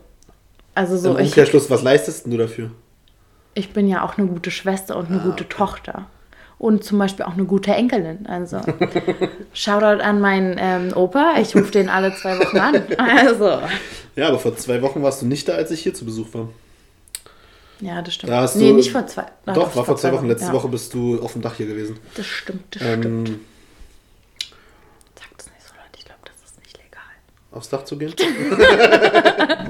Also 0.75 0.97
so, 0.97 1.11
Im 1.11 1.19
ich, 1.19 1.27
Umkehrschluss, 1.27 1.69
was 1.69 1.83
leistest 1.83 2.25
du 2.25 2.37
dafür? 2.37 2.71
ich 3.53 3.73
bin 3.73 3.87
ja 3.87 4.03
auch 4.03 4.17
eine 4.17 4.27
gute 4.27 4.51
Schwester 4.51 4.97
und 4.97 5.09
eine 5.09 5.19
gute 5.19 5.47
Tochter. 5.47 6.05
Und 6.57 6.83
zum 6.83 6.99
Beispiel 6.99 7.25
auch 7.25 7.33
eine 7.33 7.45
gute 7.45 7.71
Enkelin. 7.71 8.27
Also, 8.27 8.61
Shoutout 9.53 10.03
an 10.03 10.21
meinen 10.21 10.57
ähm, 10.59 10.91
Opa. 10.95 11.33
Ich 11.41 11.55
rufe 11.55 11.71
den 11.71 11.89
alle 11.89 12.13
zwei 12.15 12.37
Wochen 12.37 12.57
an. 12.57 12.81
Also, 12.97 13.59
Ja, 14.15 14.27
aber 14.27 14.37
vor 14.37 14.55
zwei 14.55 14.81
Wochen 14.81 15.01
warst 15.01 15.21
du 15.21 15.25
nicht 15.25 15.47
da, 15.47 15.53
als 15.53 15.71
ich 15.71 15.81
hier 15.81 15.93
zu 15.93 16.05
Besuch 16.05 16.27
war. 16.33 16.49
Ja, 17.81 18.01
das 18.01 18.13
stimmt. 18.13 18.31
Da 18.31 18.49
nee, 18.55 18.69
du- 18.69 18.75
nicht 18.75 18.91
vor 18.91 19.05
zwei. 19.07 19.25
ah, 19.45 19.53
Doch, 19.53 19.75
war 19.75 19.83
vor 19.85 19.97
zwei 19.97 20.11
Wochen. 20.13 20.27
Letzte 20.27 20.47
ja. 20.47 20.53
Woche 20.53 20.67
bist 20.69 20.93
du 20.93 21.21
auf 21.21 21.33
dem 21.33 21.41
Dach 21.41 21.55
hier 21.55 21.67
gewesen. 21.67 21.99
Das 22.15 22.25
stimmt, 22.25 22.75
das 22.75 22.83
stimmt. 22.83 23.05
Ähm, 23.29 23.39
Sag 25.19 25.37
das 25.37 25.47
nicht 25.47 25.67
so 25.67 25.73
Leute, 25.75 25.97
ich 25.97 26.05
glaube, 26.05 26.21
das 26.25 26.35
ist 26.51 26.57
nicht 26.59 26.77
legal. 26.77 27.01
aufs 27.51 27.69
Dach 27.69 27.83
zu 27.83 27.97
gehen? 27.97 28.13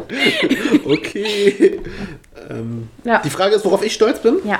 okay. 0.86 1.82
Ähm, 2.50 2.90
Ja. 3.04 3.22
Die 3.24 3.30
Frage 3.30 3.56
ist, 3.56 3.66
worauf 3.66 3.84
ich 3.84 3.94
stolz 3.94 4.22
bin, 4.22 4.40
Ja. 4.46 4.60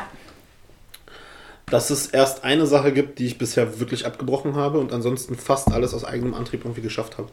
dass 1.68 1.90
es 1.90 2.08
erst 2.08 2.44
eine 2.44 2.66
Sache 2.66 2.92
gibt, 2.92 3.20
die 3.20 3.28
ich 3.28 3.38
bisher 3.38 3.80
wirklich 3.80 4.06
abgebrochen 4.06 4.56
habe 4.56 4.80
und 4.80 4.92
ansonsten 4.94 5.36
fast 5.36 5.72
alles 5.72 5.94
aus 5.94 6.04
eigenem 6.06 6.34
Antrieb 6.34 6.64
irgendwie 6.66 6.82
geschafft 6.82 7.18
habe. 7.18 7.30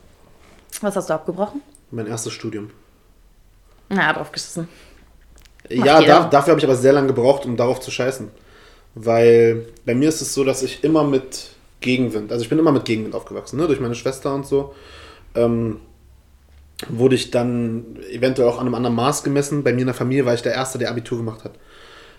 Was 0.80 0.96
hast 0.96 1.10
du 1.10 1.14
abgebrochen? 1.14 1.62
Mein 1.90 2.06
erstes 2.06 2.32
Studium. 2.32 2.70
Na, 3.88 4.12
drauf 4.12 4.32
geschissen. 4.32 4.68
Ja, 5.68 6.00
da, 6.00 6.24
dafür 6.28 6.52
habe 6.52 6.60
ich 6.60 6.64
aber 6.64 6.76
sehr 6.76 6.92
lange 6.92 7.08
gebraucht, 7.08 7.44
um 7.44 7.56
darauf 7.56 7.80
zu 7.80 7.90
scheißen. 7.90 8.28
Weil 8.94 9.66
bei 9.84 9.94
mir 9.94 10.08
ist 10.08 10.20
es 10.20 10.34
so, 10.34 10.44
dass 10.44 10.62
ich 10.62 10.82
immer 10.82 11.04
mit 11.04 11.50
Gegenwind, 11.80 12.32
also 12.32 12.42
ich 12.42 12.48
bin 12.48 12.58
immer 12.58 12.72
mit 12.72 12.84
Gegenwind 12.84 13.14
aufgewachsen, 13.14 13.58
ne? 13.58 13.66
durch 13.66 13.80
meine 13.80 13.94
Schwester 13.94 14.34
und 14.34 14.46
so. 14.46 14.74
Ähm, 15.34 15.80
wurde 16.88 17.16
ich 17.16 17.30
dann 17.30 17.98
eventuell 18.10 18.48
auch 18.48 18.58
an 18.58 18.66
einem 18.66 18.74
anderen 18.74 18.96
Maß 18.96 19.24
gemessen. 19.24 19.64
Bei 19.64 19.72
mir 19.72 19.80
in 19.80 19.86
der 19.86 19.94
Familie 19.94 20.24
war 20.24 20.34
ich 20.34 20.42
der 20.42 20.54
Erste, 20.54 20.78
der 20.78 20.90
Abitur 20.90 21.18
gemacht 21.18 21.44
hat. 21.44 21.52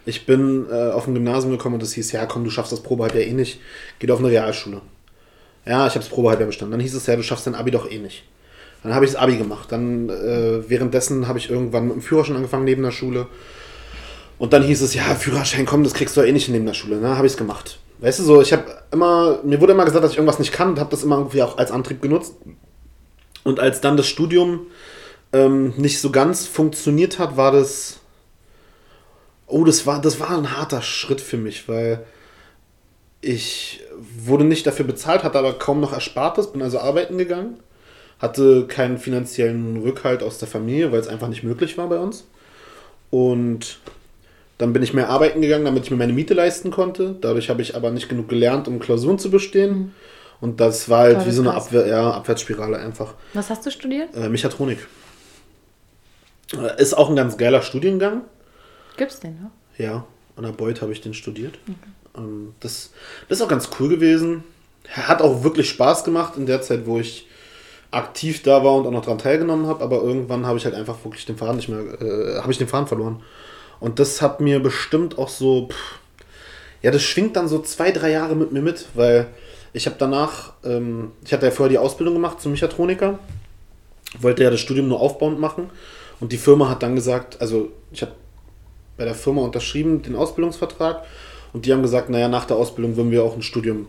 Ich 0.06 0.26
bin 0.26 0.68
äh, 0.72 0.92
auf 0.92 1.08
ein 1.08 1.14
Gymnasium 1.14 1.52
gekommen 1.52 1.76
und 1.76 1.84
es 1.84 1.94
hieß, 1.94 2.12
ja 2.12 2.26
komm, 2.26 2.44
du 2.44 2.50
schaffst 2.50 2.72
das 2.72 2.82
Probehalbjahr 2.82 3.24
eh 3.24 3.34
nicht, 3.34 3.60
geh 4.00 4.10
auf 4.12 4.20
eine 4.20 4.30
Realschule. 4.30 4.82
Ja, 5.66 5.88
ich 5.88 5.94
habe 5.94 6.04
das 6.04 6.10
Probehalbjahr 6.10 6.48
bestanden. 6.48 6.72
Dann 6.72 6.80
hieß 6.80 6.96
es 6.96 7.06
ja, 7.06 7.16
du 7.16 7.24
schaffst 7.24 7.48
dein 7.48 7.56
Abi 7.56 7.72
doch 7.72 7.90
eh 7.90 8.00
nicht. 8.00 8.24
Dann 8.84 8.94
habe 8.94 9.06
ich 9.06 9.12
das 9.12 9.20
Abi 9.20 9.38
gemacht. 9.38 9.72
Dann 9.72 10.10
äh, 10.10 10.70
währenddessen 10.70 11.28
habe 11.28 11.40
ich 11.40 11.50
irgendwann 11.50 11.88
mit 11.88 11.96
dem 11.96 12.02
Führerschein 12.02 12.36
angefangen 12.36 12.64
neben 12.64 12.84
der 12.84 12.92
Schule. 12.92 13.28
Und 14.38 14.54
dann 14.54 14.64
hieß 14.64 14.82
es, 14.82 14.94
ja, 14.94 15.04
Führerschein, 15.16 15.66
komm, 15.66 15.84
das 15.84 15.94
kriegst 15.94 16.16
du 16.16 16.22
ja 16.22 16.28
eh 16.28 16.32
nicht 16.32 16.48
neben 16.50 16.66
der 16.66 16.74
Schule. 16.74 16.98
Ne, 16.98 17.18
habe 17.18 17.28
ich 17.28 17.34
es 17.34 17.38
gemacht. 17.38 17.80
Weißt 18.00 18.20
du, 18.20 18.24
so, 18.24 18.42
ich 18.42 18.54
habe 18.54 18.64
immer, 18.92 19.40
mir 19.44 19.60
wurde 19.60 19.74
immer 19.74 19.84
gesagt, 19.84 20.04
dass 20.04 20.12
ich 20.12 20.18
irgendwas 20.18 20.40
nicht 20.40 20.54
kann 20.54 20.70
und 20.70 20.80
habe 20.80 20.92
das 20.92 21.04
immer 21.04 21.18
irgendwie 21.18 21.44
auch 21.44 21.58
als 21.58 21.72
Antrieb 21.72 22.02
genutzt. 22.02 22.36
Und 23.44 23.60
als 23.60 23.82
dann 23.82 23.98
das 23.98 24.08
Studium 24.08 24.68
ähm, 25.34 25.74
nicht 25.76 26.00
so 26.00 26.10
ganz 26.12 26.46
funktioniert 26.48 27.20
hat, 27.20 27.36
war 27.36 27.52
das, 27.52 28.00
oh, 29.48 29.66
das 29.66 29.86
war, 29.86 30.02
das 30.02 30.20
war 30.22 30.30
ein 30.30 30.56
harter 30.56 30.82
Schritt 30.82 31.20
für 31.20 31.38
mich, 31.38 31.68
weil 31.68 32.06
ich 33.22 33.82
wurde 34.18 34.46
nicht 34.46 34.66
dafür 34.66 34.86
bezahlt, 34.86 35.24
hatte 35.24 35.38
aber 35.38 35.54
kaum 35.54 35.82
noch 35.82 35.92
Erspartes, 35.92 36.54
bin 36.54 36.62
also 36.62 36.80
arbeiten 36.80 37.18
gegangen, 37.18 37.60
hatte 38.20 38.68
keinen 38.68 38.98
finanziellen 38.98 39.78
Rückhalt 39.78 40.24
aus 40.24 40.38
der 40.38 40.48
Familie, 40.48 40.92
weil 40.92 41.00
es 41.00 41.08
einfach 41.08 41.30
nicht 41.30 41.44
möglich 41.44 41.78
war 41.78 41.88
bei 41.88 41.98
uns. 41.98 42.26
Und 43.10 43.80
dann 44.58 44.74
bin 44.74 44.84
ich 44.84 44.94
mehr 44.94 45.10
arbeiten 45.10 45.42
gegangen, 45.42 45.66
damit 45.66 45.86
ich 45.86 45.92
mir 45.92 45.98
meine 45.98 46.14
Miete 46.14 46.34
leisten 46.34 46.70
konnte. 46.70 47.16
Dadurch 47.22 47.50
habe 47.50 47.62
ich 47.62 47.76
aber 47.76 47.92
nicht 47.92 48.10
genug 48.10 48.28
gelernt, 48.28 48.68
um 48.68 48.80
Klausuren 48.80 49.18
zu 49.18 49.32
bestehen. 49.32 49.96
Und 50.42 50.60
das 50.60 50.90
war 50.90 51.00
halt 51.00 51.20
Boah, 51.20 51.26
wie 51.26 51.32
so 51.32 51.42
eine. 51.42 51.54
Abwehr, 51.54 51.88
ja, 51.88 52.12
Abwärtsspirale 52.12 52.78
einfach. 52.78 53.14
Was 53.34 53.50
hast 53.50 53.66
du 53.66 53.72
studiert? 53.72 54.16
Äh, 54.16 54.30
Mechatronik. 54.30 54.86
Äh, 56.54 56.82
Ist 56.82 56.94
auch 56.94 57.10
ein 57.10 57.16
ganz 57.16 57.38
geiler 57.38 57.62
Studiengang. 57.62 58.24
Gibt's 58.98 59.20
den, 59.20 59.34
ne? 59.36 59.52
Ja, 59.78 60.06
an 60.36 60.44
der 60.44 60.52
Beuth 60.52 60.82
habe 60.82 60.92
ich 60.92 61.00
den 61.02 61.14
studiert. 61.14 61.58
Ähm, 62.18 62.54
das, 62.60 62.92
das 63.30 63.40
ist 63.40 63.44
auch 63.44 63.50
ganz 63.50 63.70
cool 63.80 63.88
gewesen. 63.88 64.44
Hat 64.90 65.22
auch 65.22 65.44
wirklich 65.44 65.70
Spaß 65.70 66.04
gemacht 66.04 66.34
in 66.36 66.46
der 66.46 66.62
Zeit, 66.62 66.86
wo 66.86 67.00
ich 67.00 67.28
aktiv 67.92 68.44
da 68.44 68.64
war 68.64 68.76
und 68.76 68.86
auch 68.86 68.92
noch 68.92 69.04
daran 69.04 69.18
teilgenommen 69.18 69.68
habe, 69.68 69.84
aber 69.84 70.02
irgendwann 70.04 70.46
habe 70.46 70.58
ich 70.58 70.66
halt 70.66 70.76
einfach 70.76 71.04
wirklich 71.04 71.26
den 71.26 71.38
Faden 71.38 71.56
nicht 71.56 71.70
mehr, 71.70 71.80
äh, 71.80 72.40
habe 72.40 72.52
ich 72.52 72.58
den 72.58 72.68
Faden 72.68 72.88
verloren. 72.88 73.24
Und 73.80 74.00
das 74.00 74.22
hat 74.22 74.42
mir 74.42 74.60
bestimmt 74.60 75.18
auch 75.18 75.30
so, 75.30 75.70
pff, 75.70 76.00
ja, 76.82 76.92
das 76.92 77.02
schwingt 77.02 77.36
dann 77.36 77.48
so 77.48 77.60
zwei, 77.60 77.92
drei 77.92 78.12
Jahre 78.12 78.36
mit 78.36 78.52
mir 78.52 78.62
mit, 78.62 78.88
weil 78.94 79.28
ich 79.74 79.86
habe 79.86 79.96
danach, 79.98 80.54
ähm, 80.64 81.12
ich 81.26 81.34
hatte 81.34 81.46
ja 81.46 81.52
vorher 81.52 81.70
die 81.70 81.78
Ausbildung 81.78 82.16
gemacht 82.16 82.42
zum 82.42 82.52
Mechatroniker, 82.52 83.20
wollte 84.20 84.44
ja 84.44 84.50
das 84.50 84.60
Studium 84.60 84.88
nur 84.88 85.00
aufbauend 85.00 85.40
machen 85.40 85.70
und 86.20 86.32
die 86.32 86.38
Firma 86.38 86.70
hat 86.70 86.84
dann 86.84 86.96
gesagt, 86.96 87.42
also 87.42 87.70
ich 87.92 88.02
habe 88.02 88.14
bei 88.98 89.06
der 89.06 89.16
Firma 89.16 89.42
unterschrieben 89.42 90.02
den 90.02 90.16
Ausbildungsvertrag 90.16 91.04
und 91.54 91.66
die 91.66 91.74
haben 91.74 91.82
gesagt, 91.82 92.10
naja, 92.10 92.28
nach 92.28 92.46
der 92.46 92.58
Ausbildung 92.58 92.98
würden 92.98 93.12
wir 93.12 93.24
auch 93.24 93.36
ein 93.36 93.42
Studium 93.42 93.88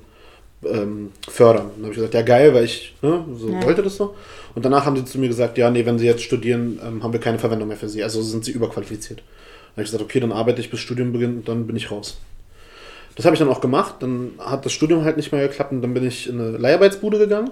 ähm, 0.67 1.13
fördern. 1.29 1.71
Dann 1.77 1.85
habe 1.85 1.91
ich 1.93 1.97
gesagt, 1.97 2.15
ja 2.15 2.23
geil, 2.23 2.53
weil 2.55 2.65
ich 2.65 2.95
ne, 3.03 3.25
so 3.37 3.49
Ja. 3.51 3.63
wollte 3.65 3.83
das 3.83 3.97
so. 3.97 4.15
Und 4.55 4.65
danach 4.65 4.85
haben 4.85 4.97
sie 4.97 5.05
zu 5.05 5.19
mir 5.19 5.29
gesagt, 5.29 5.57
ja, 5.59 5.71
nee, 5.71 5.87
wenn 5.87 5.99
sie 5.99 6.07
jetzt 6.07 6.23
studieren, 6.23 6.81
ähm, 6.85 7.03
haben 7.03 7.13
wir 7.13 7.21
keine 7.21 7.39
Verwendung 7.39 7.69
mehr 7.69 7.77
für 7.77 7.89
sie. 7.89 8.03
Also 8.03 8.21
sind 8.23 8.45
sie 8.45 8.51
überqualifiziert. 8.53 9.19
Dann 9.21 9.73
habe 9.73 9.83
ich 9.83 9.91
gesagt, 9.91 10.03
okay, 10.05 10.21
dann 10.21 10.33
arbeite 10.33 10.61
ich 10.61 10.71
bis 10.71 10.81
Studium 10.81 11.13
beginnt 11.13 11.37
und 11.39 11.49
dann 11.49 11.67
bin 11.67 11.77
ich 11.77 11.91
raus. 11.91 12.19
Das 13.17 13.25
habe 13.25 13.35
ich 13.35 13.41
dann 13.41 13.49
auch 13.49 13.61
gemacht. 13.61 13.97
Dann 14.01 14.33
hat 14.39 14.65
das 14.65 14.73
Studium 14.73 15.05
halt 15.05 15.17
nicht 15.17 15.33
mehr 15.33 15.47
geklappt 15.47 15.73
und 15.73 15.83
dann 15.83 15.95
bin 15.95 16.07
ich 16.07 16.29
in 16.29 16.41
eine 16.41 16.57
Leiharbeitsbude 16.59 17.19
gegangen 17.19 17.51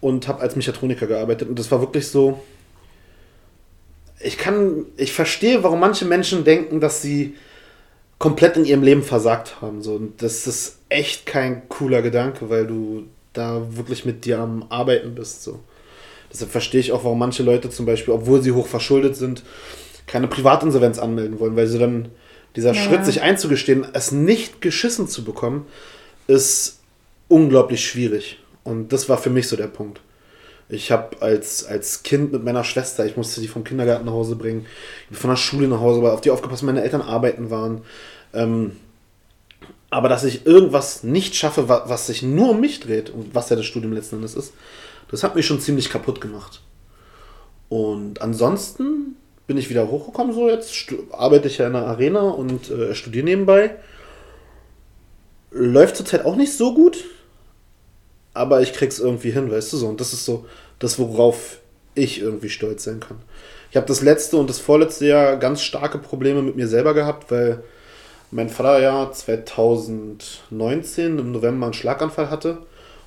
und 0.00 0.28
habe 0.28 0.40
als 0.42 0.56
Mechatroniker 0.56 1.06
gearbeitet. 1.06 1.48
Und 1.48 1.58
das 1.58 1.70
war 1.70 1.80
wirklich 1.80 2.08
so. 2.08 2.40
Ich 4.20 4.38
kann, 4.38 4.86
ich 4.96 5.12
verstehe, 5.12 5.62
warum 5.62 5.80
manche 5.80 6.04
Menschen 6.06 6.44
denken, 6.44 6.80
dass 6.80 7.02
sie 7.02 7.34
komplett 8.18 8.56
in 8.56 8.64
ihrem 8.64 8.82
Leben 8.82 9.02
versagt 9.02 9.60
haben. 9.60 9.82
So. 9.82 9.94
Und 9.94 10.22
das 10.22 10.46
ist 10.46 10.78
echt 10.88 11.26
kein 11.26 11.68
cooler 11.68 12.02
Gedanke, 12.02 12.48
weil 12.48 12.66
du 12.66 13.04
da 13.32 13.62
wirklich 13.76 14.04
mit 14.04 14.24
dir 14.24 14.38
am 14.38 14.64
Arbeiten 14.68 15.14
bist. 15.14 15.42
So. 15.42 15.60
Deshalb 16.32 16.50
verstehe 16.50 16.80
ich 16.80 16.92
auch, 16.92 17.04
warum 17.04 17.18
manche 17.18 17.42
Leute 17.42 17.70
zum 17.70 17.86
Beispiel, 17.86 18.14
obwohl 18.14 18.42
sie 18.42 18.52
hoch 18.52 18.66
verschuldet 18.66 19.16
sind, 19.16 19.42
keine 20.06 20.28
Privatinsolvenz 20.28 20.98
anmelden 20.98 21.40
wollen, 21.40 21.56
weil 21.56 21.66
sie 21.66 21.78
dann 21.78 22.08
dieser 22.54 22.72
Ja. 22.72 22.82
Schritt, 22.82 23.04
sich 23.04 23.22
einzugestehen, 23.22 23.86
es 23.92 24.12
nicht 24.12 24.60
geschissen 24.60 25.08
zu 25.08 25.24
bekommen, 25.24 25.66
ist 26.26 26.80
unglaublich 27.28 27.86
schwierig. 27.86 28.38
Und 28.64 28.92
das 28.92 29.08
war 29.08 29.18
für 29.18 29.30
mich 29.30 29.48
so 29.48 29.56
der 29.56 29.66
Punkt. 29.66 30.00
Ich 30.68 30.90
habe 30.90 31.22
als, 31.22 31.64
als 31.64 32.02
Kind 32.02 32.32
mit 32.32 32.42
meiner 32.42 32.64
Schwester, 32.64 33.06
ich 33.06 33.16
musste 33.16 33.40
die 33.40 33.48
vom 33.48 33.62
Kindergarten 33.62 34.04
nach 34.04 34.12
Hause 34.12 34.34
bringen, 34.34 34.66
von 35.12 35.30
der 35.30 35.36
Schule 35.36 35.68
nach 35.68 35.80
Hause, 35.80 36.02
weil 36.02 36.10
auf 36.10 36.20
die 36.20 36.30
aufgepasst, 36.30 36.64
meine 36.64 36.82
Eltern 36.82 37.02
arbeiten 37.02 37.50
waren. 37.50 37.82
Ähm, 38.34 38.72
aber 39.90 40.08
dass 40.08 40.24
ich 40.24 40.44
irgendwas 40.44 41.04
nicht 41.04 41.36
schaffe, 41.36 41.68
wa- 41.68 41.84
was 41.86 42.08
sich 42.08 42.22
nur 42.22 42.50
um 42.50 42.60
mich 42.60 42.80
dreht 42.80 43.10
und 43.10 43.34
was 43.34 43.48
ja 43.48 43.56
das 43.56 43.66
Studium 43.66 43.92
letzten 43.92 44.16
Endes 44.16 44.34
ist, 44.34 44.52
das 45.10 45.22
hat 45.22 45.36
mich 45.36 45.46
schon 45.46 45.60
ziemlich 45.60 45.88
kaputt 45.88 46.20
gemacht. 46.20 46.60
Und 47.68 48.20
ansonsten 48.20 49.16
bin 49.46 49.56
ich 49.58 49.70
wieder 49.70 49.88
hochgekommen, 49.88 50.34
so 50.34 50.48
jetzt 50.48 50.74
arbeite 51.12 51.46
ich 51.46 51.58
ja 51.58 51.68
in 51.68 51.74
der 51.74 51.86
Arena 51.86 52.22
und 52.22 52.70
äh, 52.70 52.94
studiere 52.96 53.24
nebenbei. 53.24 53.76
Läuft 55.52 55.96
zurzeit 55.96 56.24
auch 56.24 56.34
nicht 56.34 56.52
so 56.52 56.74
gut, 56.74 57.04
aber 58.36 58.60
ich 58.60 58.72
krieg's 58.72 58.98
irgendwie 58.98 59.30
hin, 59.30 59.50
weißt 59.50 59.72
du 59.72 59.76
so. 59.78 59.88
Und 59.88 60.00
das 60.00 60.12
ist 60.12 60.24
so 60.24 60.44
das, 60.78 60.98
worauf 60.98 61.58
ich 61.94 62.20
irgendwie 62.20 62.50
stolz 62.50 62.84
sein 62.84 63.00
kann. 63.00 63.16
Ich 63.70 63.76
habe 63.76 63.86
das 63.86 64.02
letzte 64.02 64.36
und 64.36 64.48
das 64.48 64.58
vorletzte 64.58 65.06
Jahr 65.06 65.36
ganz 65.36 65.62
starke 65.62 65.98
Probleme 65.98 66.42
mit 66.42 66.56
mir 66.56 66.68
selber 66.68 66.94
gehabt, 66.94 67.30
weil 67.30 67.62
mein 68.30 68.48
Vater 68.48 68.80
ja 68.80 69.10
2019 69.10 71.18
im 71.18 71.32
November 71.32 71.66
einen 71.66 71.74
Schlaganfall 71.74 72.30
hatte 72.30 72.58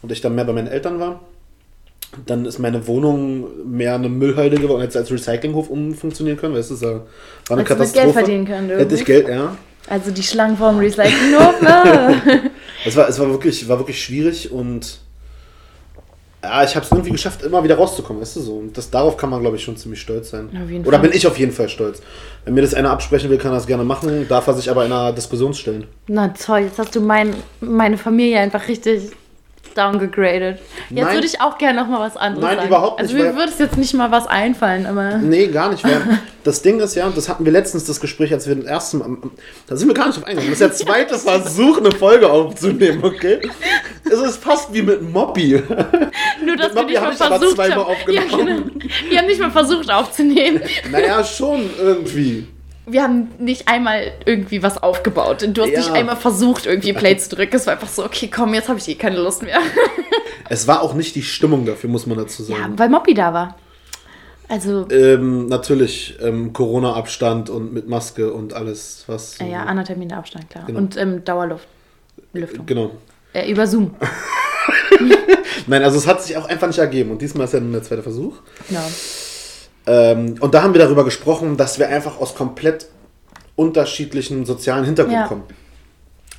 und 0.02 0.12
ich 0.12 0.22
dann 0.22 0.36
mehr 0.36 0.46
bei 0.46 0.54
meinen 0.54 0.68
Eltern 0.68 1.00
war. 1.00 1.22
Dann 2.26 2.46
ist 2.46 2.58
meine 2.58 2.88
Wohnung 2.88 3.70
mehr 3.70 3.96
eine 3.96 4.10
Müllhalde 4.10 4.58
geworden, 4.58 4.82
hätte 4.82 4.98
als 4.98 5.12
Recyclinghof 5.12 5.70
umfunktionieren 5.70 6.40
können, 6.40 6.56
weißt 6.56 6.72
du, 6.72 6.74
das 6.74 6.82
war 6.82 7.06
eine 7.50 7.62
Hättest 7.62 7.68
Katastrophe. 7.68 8.06
Geld 8.06 8.14
verdienen 8.14 8.46
können, 8.46 8.70
Hätte 8.70 8.96
ich. 8.96 9.06
Geld, 9.06 9.28
ja. 9.28 9.56
Also 9.88 10.12
die 10.12 10.24
Schlangen 10.24 10.58
vorm 10.58 10.80
Recyclinghof, 10.80 11.62
ne? 12.42 12.50
Es 12.86 12.96
war, 12.96 13.10
es 13.10 13.20
war, 13.20 13.30
wirklich, 13.30 13.68
war 13.68 13.78
wirklich 13.78 14.04
schwierig 14.04 14.52
und 14.52 15.00
ja, 16.44 16.64
ich 16.64 16.76
habe 16.76 16.86
es 16.86 16.92
irgendwie 16.92 17.12
geschafft, 17.12 17.44
immer 17.44 17.64
wieder 17.64 17.76
rauszukommen, 17.76 18.22
weißt 18.22 18.38
du 18.38 18.42
so. 18.42 18.54
Und 18.58 18.78
das, 18.78 18.90
darauf 18.90 19.18
kann 19.18 19.30
man, 19.30 19.42
glaube 19.42 19.58
ich, 19.58 19.64
schon 19.64 19.76
ziemlich 19.76 20.02
stolz 20.02 20.30
sein. 20.30 20.50
Oder 20.86 20.98
Fall. 20.98 21.08
bin 21.08 21.18
ich 21.18 21.28
auf 21.28 21.38
jeden 21.38 21.52
Fall 21.52 21.68
stolz. 21.68 22.02
Wenn 22.46 22.54
mir 22.54 22.62
das 22.62 22.74
einer 22.74 22.92
absprechen 22.92 23.30
will, 23.30 23.38
kann 23.38 23.52
er 23.52 23.56
das 23.56 23.68
gerne 23.68 23.84
machen, 23.84 24.26
darf 24.30 24.48
er 24.48 24.54
sich 24.54 24.70
aber 24.70 24.84
einer 24.84 25.12
Diskussion 25.12 25.54
stellen. 25.54 25.86
Na 26.08 26.30
toll, 26.30 26.60
jetzt 26.60 26.80
hast 26.80 26.96
du 26.96 27.02
mein, 27.02 27.36
meine 27.60 27.98
Familie 27.98 28.40
einfach 28.40 28.68
richtig 28.68 29.12
downgegradet. 29.76 30.60
Jetzt 30.90 31.04
Nein. 31.06 31.14
würde 31.14 31.28
ich 31.28 31.40
auch 31.42 31.58
gerne 31.58 31.80
noch 31.82 31.88
mal 31.88 32.00
was 32.00 32.18
anderes 32.18 32.44
Nein, 32.44 32.56
sagen. 32.58 32.68
überhaupt 32.68 33.00
Also 33.00 33.14
nicht, 33.14 33.24
mir 33.24 33.30
weil- 33.30 33.38
würde 33.38 33.52
es 33.52 33.60
jetzt 33.60 33.78
nicht 33.78 33.94
mal 33.94 34.12
was 34.12 34.26
einfallen, 34.28 34.86
aber... 34.86 35.18
Nee, 35.18 35.48
gar 35.48 35.70
nicht. 35.72 35.84
Weil 35.84 36.02
das 36.44 36.62
Ding 36.62 36.80
ist 36.80 36.96
ja, 36.96 37.06
und 37.06 37.16
das 37.16 37.30
hatten 37.30 37.46
wir 37.46 37.52
letztens 37.52 37.86
das 37.86 38.00
Gespräch, 38.02 38.34
als 38.34 38.48
wir 38.48 38.56
den 38.56 38.66
ersten 38.66 38.98
Mal, 38.98 39.10
da 39.68 39.76
sind 39.76 39.88
wir 39.88 39.94
gar 39.94 40.08
nicht 40.08 40.18
drauf 40.18 40.26
eingegangen. 40.26 40.52
Das 40.52 40.60
ist 40.62 40.80
der 40.80 40.88
zweite 40.88 41.18
Versuch, 41.20 41.78
eine 41.78 41.92
Folge 41.92 42.30
aufzunehmen, 42.30 43.04
okay? 43.04 43.40
Es 44.06 44.20
ist 44.20 44.44
fast 44.44 44.74
wie 44.74 44.82
mit 44.82 45.02
Mobby. 45.02 45.62
Nur, 46.46 46.56
dass 46.58 46.74
wir 46.74 46.82
Mobby 46.82 46.94
nicht 46.94 47.02
mal 47.02 47.14
versucht 47.16 47.56
zweimal 47.56 47.78
haben. 47.78 48.12
Ja, 48.12 48.22
aufgenommen. 48.24 48.72
genau. 48.80 48.94
Wir 49.10 49.18
haben 49.20 49.28
nicht 49.28 49.40
mal 49.40 49.52
versucht 49.52 49.92
aufzunehmen. 49.92 50.62
Naja, 50.92 51.24
schon 51.24 51.70
irgendwie. 51.80 52.48
Wir 52.90 53.04
haben 53.04 53.30
nicht 53.40 53.68
einmal 53.68 54.12
irgendwie 54.26 54.64
was 54.64 54.82
aufgebaut. 54.82 55.48
Du 55.54 55.62
hast 55.62 55.70
Ja. 55.72 55.80
nicht 55.80 55.92
einmal 55.92 56.16
versucht, 56.16 56.66
irgendwie 56.66 56.94
Play 56.94 57.18
zu 57.18 57.36
drücken. 57.36 57.56
Es 57.56 57.66
war 57.68 57.74
einfach 57.74 57.88
so, 57.90 58.04
okay, 58.06 58.30
komm, 58.34 58.54
jetzt 58.54 58.70
habe 58.70 58.80
ich 58.80 58.88
eh 58.88 58.96
keine 58.96 59.18
Lust 59.18 59.44
mehr. 59.44 59.60
Es 60.52 60.68
war 60.68 60.82
auch 60.82 60.96
nicht 60.96 61.14
die 61.14 61.22
Stimmung 61.22 61.64
dafür, 61.68 61.92
muss 61.92 62.08
man 62.08 62.18
dazu 62.18 62.42
Ja, 62.48 62.58
sagen. 62.58 62.80
weil 62.80 62.90
Moppy 62.90 63.14
da 63.14 63.34
war. 63.36 63.56
Also, 64.48 64.88
Ähm, 64.90 65.46
natürlich 65.46 66.18
ähm, 66.24 66.54
Corona-Abstand 66.54 67.52
und 67.52 67.72
mit 67.72 67.88
Maske 67.88 68.34
und 68.34 68.54
alles, 68.54 69.04
was. 69.06 69.36
so- 69.36 69.44
ja, 69.46 69.66
anderthalb 69.66 70.00
Meter 70.00 70.18
Abstand, 70.18 70.50
klar. 70.50 70.64
Genau. 70.66 70.80
Und 70.80 70.98
ähm, 70.98 71.24
Dauerluft. 71.24 71.68
Lüftung. 72.34 72.66
Genau. 72.66 72.92
Äh, 73.34 73.52
über 73.52 73.68
Zoom. 73.68 73.94
Nein, 75.68 75.84
also 75.84 75.98
es 76.00 76.08
hat 76.08 76.24
sich 76.24 76.36
auch 76.36 76.46
einfach 76.48 76.66
nicht 76.68 76.80
ergeben. 76.80 77.12
Und 77.12 77.22
diesmal 77.22 77.46
ist 77.46 77.54
ja 77.54 77.60
nun 77.60 77.72
der 77.72 77.84
zweite 77.84 78.02
Versuch. 78.02 78.38
Genau. 78.68 78.82
Ähm, 79.88 80.36
und 80.40 80.54
da 80.54 80.62
haben 80.64 80.74
wir 80.74 80.80
darüber 80.82 81.04
gesprochen, 81.06 81.58
dass 81.58 81.80
wir 81.80 81.90
einfach 81.90 82.20
aus 82.20 82.36
komplett 82.36 82.88
unterschiedlichen 83.56 84.46
sozialen 84.46 84.86
Hintergründen 84.86 85.22
Ja. 85.22 85.28
kommen. 85.28 85.44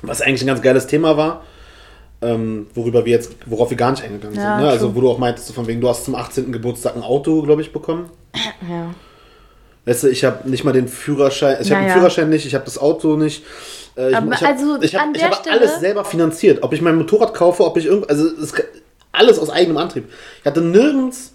Was 0.01 0.21
eigentlich 0.21 0.41
ein 0.41 0.47
ganz 0.47 0.61
geiles 0.61 0.87
Thema 0.87 1.17
war, 1.17 1.43
ähm, 2.23 2.67
worüber 2.73 3.05
wir 3.05 3.11
jetzt, 3.11 3.31
worauf 3.45 3.69
wir 3.69 3.77
gar 3.77 3.91
nicht 3.91 4.03
eingegangen 4.03 4.35
Ja, 4.35 4.55
sind. 4.57 4.65
Ne? 4.65 4.69
Also 4.71 4.95
wo 4.95 5.01
du 5.01 5.09
auch 5.09 5.17
meintest, 5.17 5.51
von 5.53 5.67
wegen, 5.67 5.81
du 5.81 5.89
hast 5.89 6.05
zum 6.05 6.15
18. 6.15 6.51
Geburtstag 6.51 6.95
ein 6.95 7.03
Auto, 7.03 7.41
glaube 7.43 7.61
ich, 7.61 7.71
bekommen. 7.73 8.09
Ja. 8.67 8.93
Weißt 9.85 10.03
du, 10.03 10.07
ich 10.09 10.23
habe 10.23 10.47
nicht 10.49 10.63
mal 10.63 10.73
den 10.73 10.87
Führerschein, 10.87 11.57
ich 11.61 11.71
habe 11.71 11.83
den. 11.85 11.91
Führerschein 11.93 12.29
nicht, 12.29 12.45
ich 12.45 12.53
habe 12.53 12.65
das 12.65 12.77
Auto 12.77 13.15
nicht. 13.17 13.43
Äh, 13.97 14.11
ich, 14.11 14.15
Aber 14.15 14.31
ich 14.33 14.41
hab, 14.41 14.49
also 14.49 14.81
ich 14.81 14.95
hab, 14.95 15.15
ich 15.15 15.23
habe 15.23 15.35
Stelle- 15.35 15.57
alles 15.59 15.79
selber 15.79 16.05
finanziert. 16.05 16.61
Ob 16.63 16.73
ich 16.73 16.81
mein 16.81 16.95
Motorrad 16.95 17.33
kaufe, 17.33 17.65
ob 17.65 17.77
ich 17.77 17.85
irgend, 17.87 18.07
also 18.09 18.25
es, 18.27 18.53
alles 19.11 19.39
aus 19.39 19.49
eigenem 19.49 19.77
Antrieb. 19.77 20.07
Ich 20.39 20.45
hatte 20.45 20.61
nirgends 20.61 21.33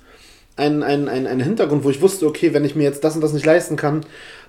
einen, 0.57 0.83
einen, 0.83 1.09
einen, 1.09 1.27
einen 1.27 1.41
Hintergrund, 1.41 1.85
wo 1.85 1.91
ich 1.91 2.01
wusste, 2.01 2.27
okay, 2.27 2.55
wenn 2.55 2.65
ich 2.65 2.75
mir 2.75 2.85
jetzt 2.85 3.05
das 3.05 3.15
und 3.15 3.21
das 3.21 3.33
nicht 3.33 3.47
leisten 3.47 3.77
kann, 3.77 4.05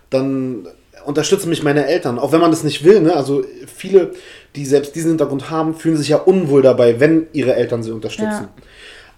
dann 0.09 0.67
unterstützen 1.05 1.49
mich 1.49 1.63
meine 1.63 1.85
Eltern. 1.85 2.19
Auch 2.19 2.31
wenn 2.31 2.41
man 2.41 2.51
das 2.51 2.63
nicht 2.63 2.83
will, 2.83 3.01
ne? 3.01 3.15
Also 3.15 3.43
viele, 3.65 4.13
die 4.55 4.65
selbst 4.65 4.95
diesen 4.95 5.11
Hintergrund 5.11 5.49
haben, 5.49 5.75
fühlen 5.75 5.97
sich 5.97 6.09
ja 6.09 6.17
unwohl 6.17 6.61
dabei, 6.61 6.99
wenn 6.99 7.27
ihre 7.33 7.55
Eltern 7.55 7.83
sie 7.83 7.91
unterstützen. 7.91 8.43
Ja. 8.43 8.49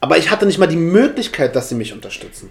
Aber 0.02 0.18
ich 0.18 0.32
hatte 0.32 0.46
nicht 0.46 0.58
mal 0.58 0.68
die 0.68 0.78
Möglichkeit, 0.78 1.56
dass 1.56 1.70
sie 1.70 1.76
mich 1.76 1.94
unterstützen. 1.94 2.50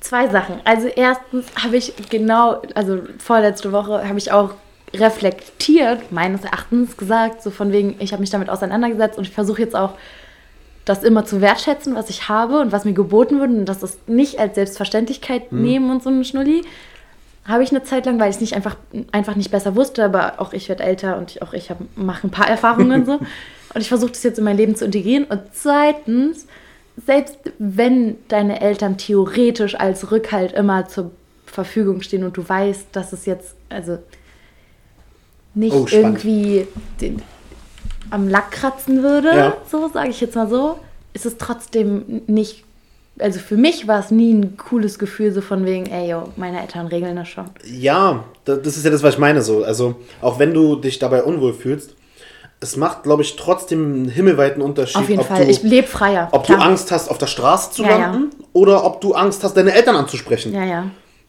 Zwei 0.00 0.28
Sachen. 0.28 0.60
Also 0.64 0.88
erstens 0.88 1.46
habe 1.62 1.76
ich 1.76 1.92
genau, 2.10 2.62
also 2.74 3.00
vorletzte 3.18 3.72
Woche 3.72 4.06
habe 4.06 4.18
ich 4.18 4.30
auch 4.30 4.54
reflektiert, 4.94 6.12
meines 6.12 6.44
Erachtens 6.44 6.96
gesagt, 6.96 7.42
so 7.42 7.50
von 7.50 7.72
wegen, 7.72 7.96
ich 7.98 8.12
habe 8.12 8.20
mich 8.20 8.30
damit 8.30 8.48
auseinandergesetzt 8.48 9.18
und 9.18 9.26
ich 9.26 9.32
versuche 9.32 9.62
jetzt 9.62 9.74
auch 9.74 9.94
das 10.86 11.02
immer 11.02 11.26
zu 11.26 11.40
wertschätzen, 11.42 11.94
was 11.94 12.08
ich 12.08 12.28
habe 12.28 12.60
und 12.60 12.72
was 12.72 12.84
mir 12.84 12.94
geboten 12.94 13.40
wird 13.40 13.50
und 13.50 13.66
das 13.66 13.82
ist 13.82 14.08
nicht 14.08 14.38
als 14.38 14.54
Selbstverständlichkeit 14.54 15.52
nehmen 15.52 15.90
und 15.90 16.02
so 16.02 16.08
eine 16.08 16.24
Schnulli. 16.24 16.62
Habe 17.44 17.62
ich 17.62 17.70
eine 17.70 17.82
Zeit 17.82 18.06
lang, 18.06 18.18
weil 18.18 18.30
ich 18.30 18.36
es 18.36 18.40
nicht 18.40 18.54
einfach, 18.54 18.76
einfach 19.12 19.36
nicht 19.36 19.50
besser 19.50 19.76
wusste, 19.76 20.04
aber 20.04 20.40
auch 20.40 20.52
ich 20.52 20.68
werde 20.68 20.84
älter 20.84 21.18
und 21.18 21.42
auch 21.42 21.52
ich 21.52 21.70
mache 21.96 22.26
ein 22.26 22.30
paar 22.30 22.48
Erfahrungen 22.48 23.04
so. 23.04 23.20
Und 23.74 23.82
ich 23.82 23.88
versuche 23.88 24.12
das 24.12 24.22
jetzt 24.22 24.38
in 24.38 24.44
mein 24.44 24.56
Leben 24.56 24.74
zu 24.74 24.86
integrieren. 24.86 25.24
Und 25.24 25.42
zweitens, 25.52 26.46
selbst 27.04 27.36
wenn 27.58 28.16
deine 28.28 28.62
Eltern 28.62 28.96
theoretisch 28.96 29.74
als 29.74 30.10
Rückhalt 30.10 30.52
immer 30.52 30.88
zur 30.88 31.10
Verfügung 31.44 32.00
stehen 32.00 32.24
und 32.24 32.38
du 32.38 32.48
weißt, 32.48 32.86
dass 32.92 33.12
es 33.12 33.26
jetzt 33.26 33.54
also 33.68 33.98
nicht 35.52 35.74
Oh, 35.74 35.86
irgendwie 35.90 36.66
den, 37.00 37.20
am 38.10 38.28
Lack 38.28 38.50
kratzen 38.52 39.02
würde, 39.02 39.28
Ja. 39.36 39.56
so 39.70 39.88
sage 39.92 40.10
ich 40.10 40.20
jetzt 40.20 40.34
mal 40.36 40.48
so, 40.48 40.78
ist 41.12 41.26
es 41.26 41.36
trotzdem 41.38 42.22
nicht. 42.26 42.64
Also 43.18 43.38
für 43.40 43.56
mich 43.56 43.88
war 43.88 43.98
es 44.00 44.10
nie 44.10 44.32
ein 44.34 44.56
cooles 44.58 44.98
Gefühl, 44.98 45.32
so 45.32 45.40
von 45.40 45.64
wegen, 45.64 45.86
ey, 45.86 46.10
yo, 46.10 46.24
meine 46.36 46.60
Eltern 46.60 46.86
regeln 46.88 47.16
das 47.16 47.28
schon. 47.28 47.46
Ja, 47.64 48.24
da- 48.44 48.56
das 48.56 48.76
ist 48.76 48.84
ja 48.84 48.90
das, 48.90 49.02
was 49.02 49.14
ich 49.14 49.20
meine 49.20 49.40
so. 49.40 49.64
Also, 49.64 49.94
auch 50.20 50.38
wenn 50.38 50.52
du 50.52 50.76
dich 50.76 50.98
dabei 50.98 51.22
unwohl 51.22 51.54
fühlst, 51.54 51.94
es 52.60 52.76
macht, 52.76 53.02
glaube 53.04 53.22
ich, 53.22 53.36
trotzdem 53.36 53.84
einen 53.84 54.08
himmelweiten 54.08 54.60
Unterschied. 54.62 54.96
Auf 54.96 55.08
jeden 55.08 55.22
Fall. 55.24 55.44
Du, 55.44 55.50
ich 55.50 55.62
lebe 55.62 55.86
freier. 55.86 56.28
ob 56.32 56.44
klar. 56.44 56.58
du 56.58 56.64
Angst 56.64 56.90
hast, 56.92 57.10
auf 57.10 57.16
der 57.18 57.26
Straße 57.26 57.70
zu 57.70 57.82
Ja, 57.82 57.90
ja. 57.90 57.96
landen 57.98 58.30
oder 58.52 58.84
ob 58.84 59.00
du 59.00 59.14
Angst 59.14 59.42
hast, 59.44 59.56
deine 59.56 59.72
Eltern 59.72 59.96
anzusprechen. 59.96 60.52
Ja, 60.54 60.64
ja. 60.64 60.84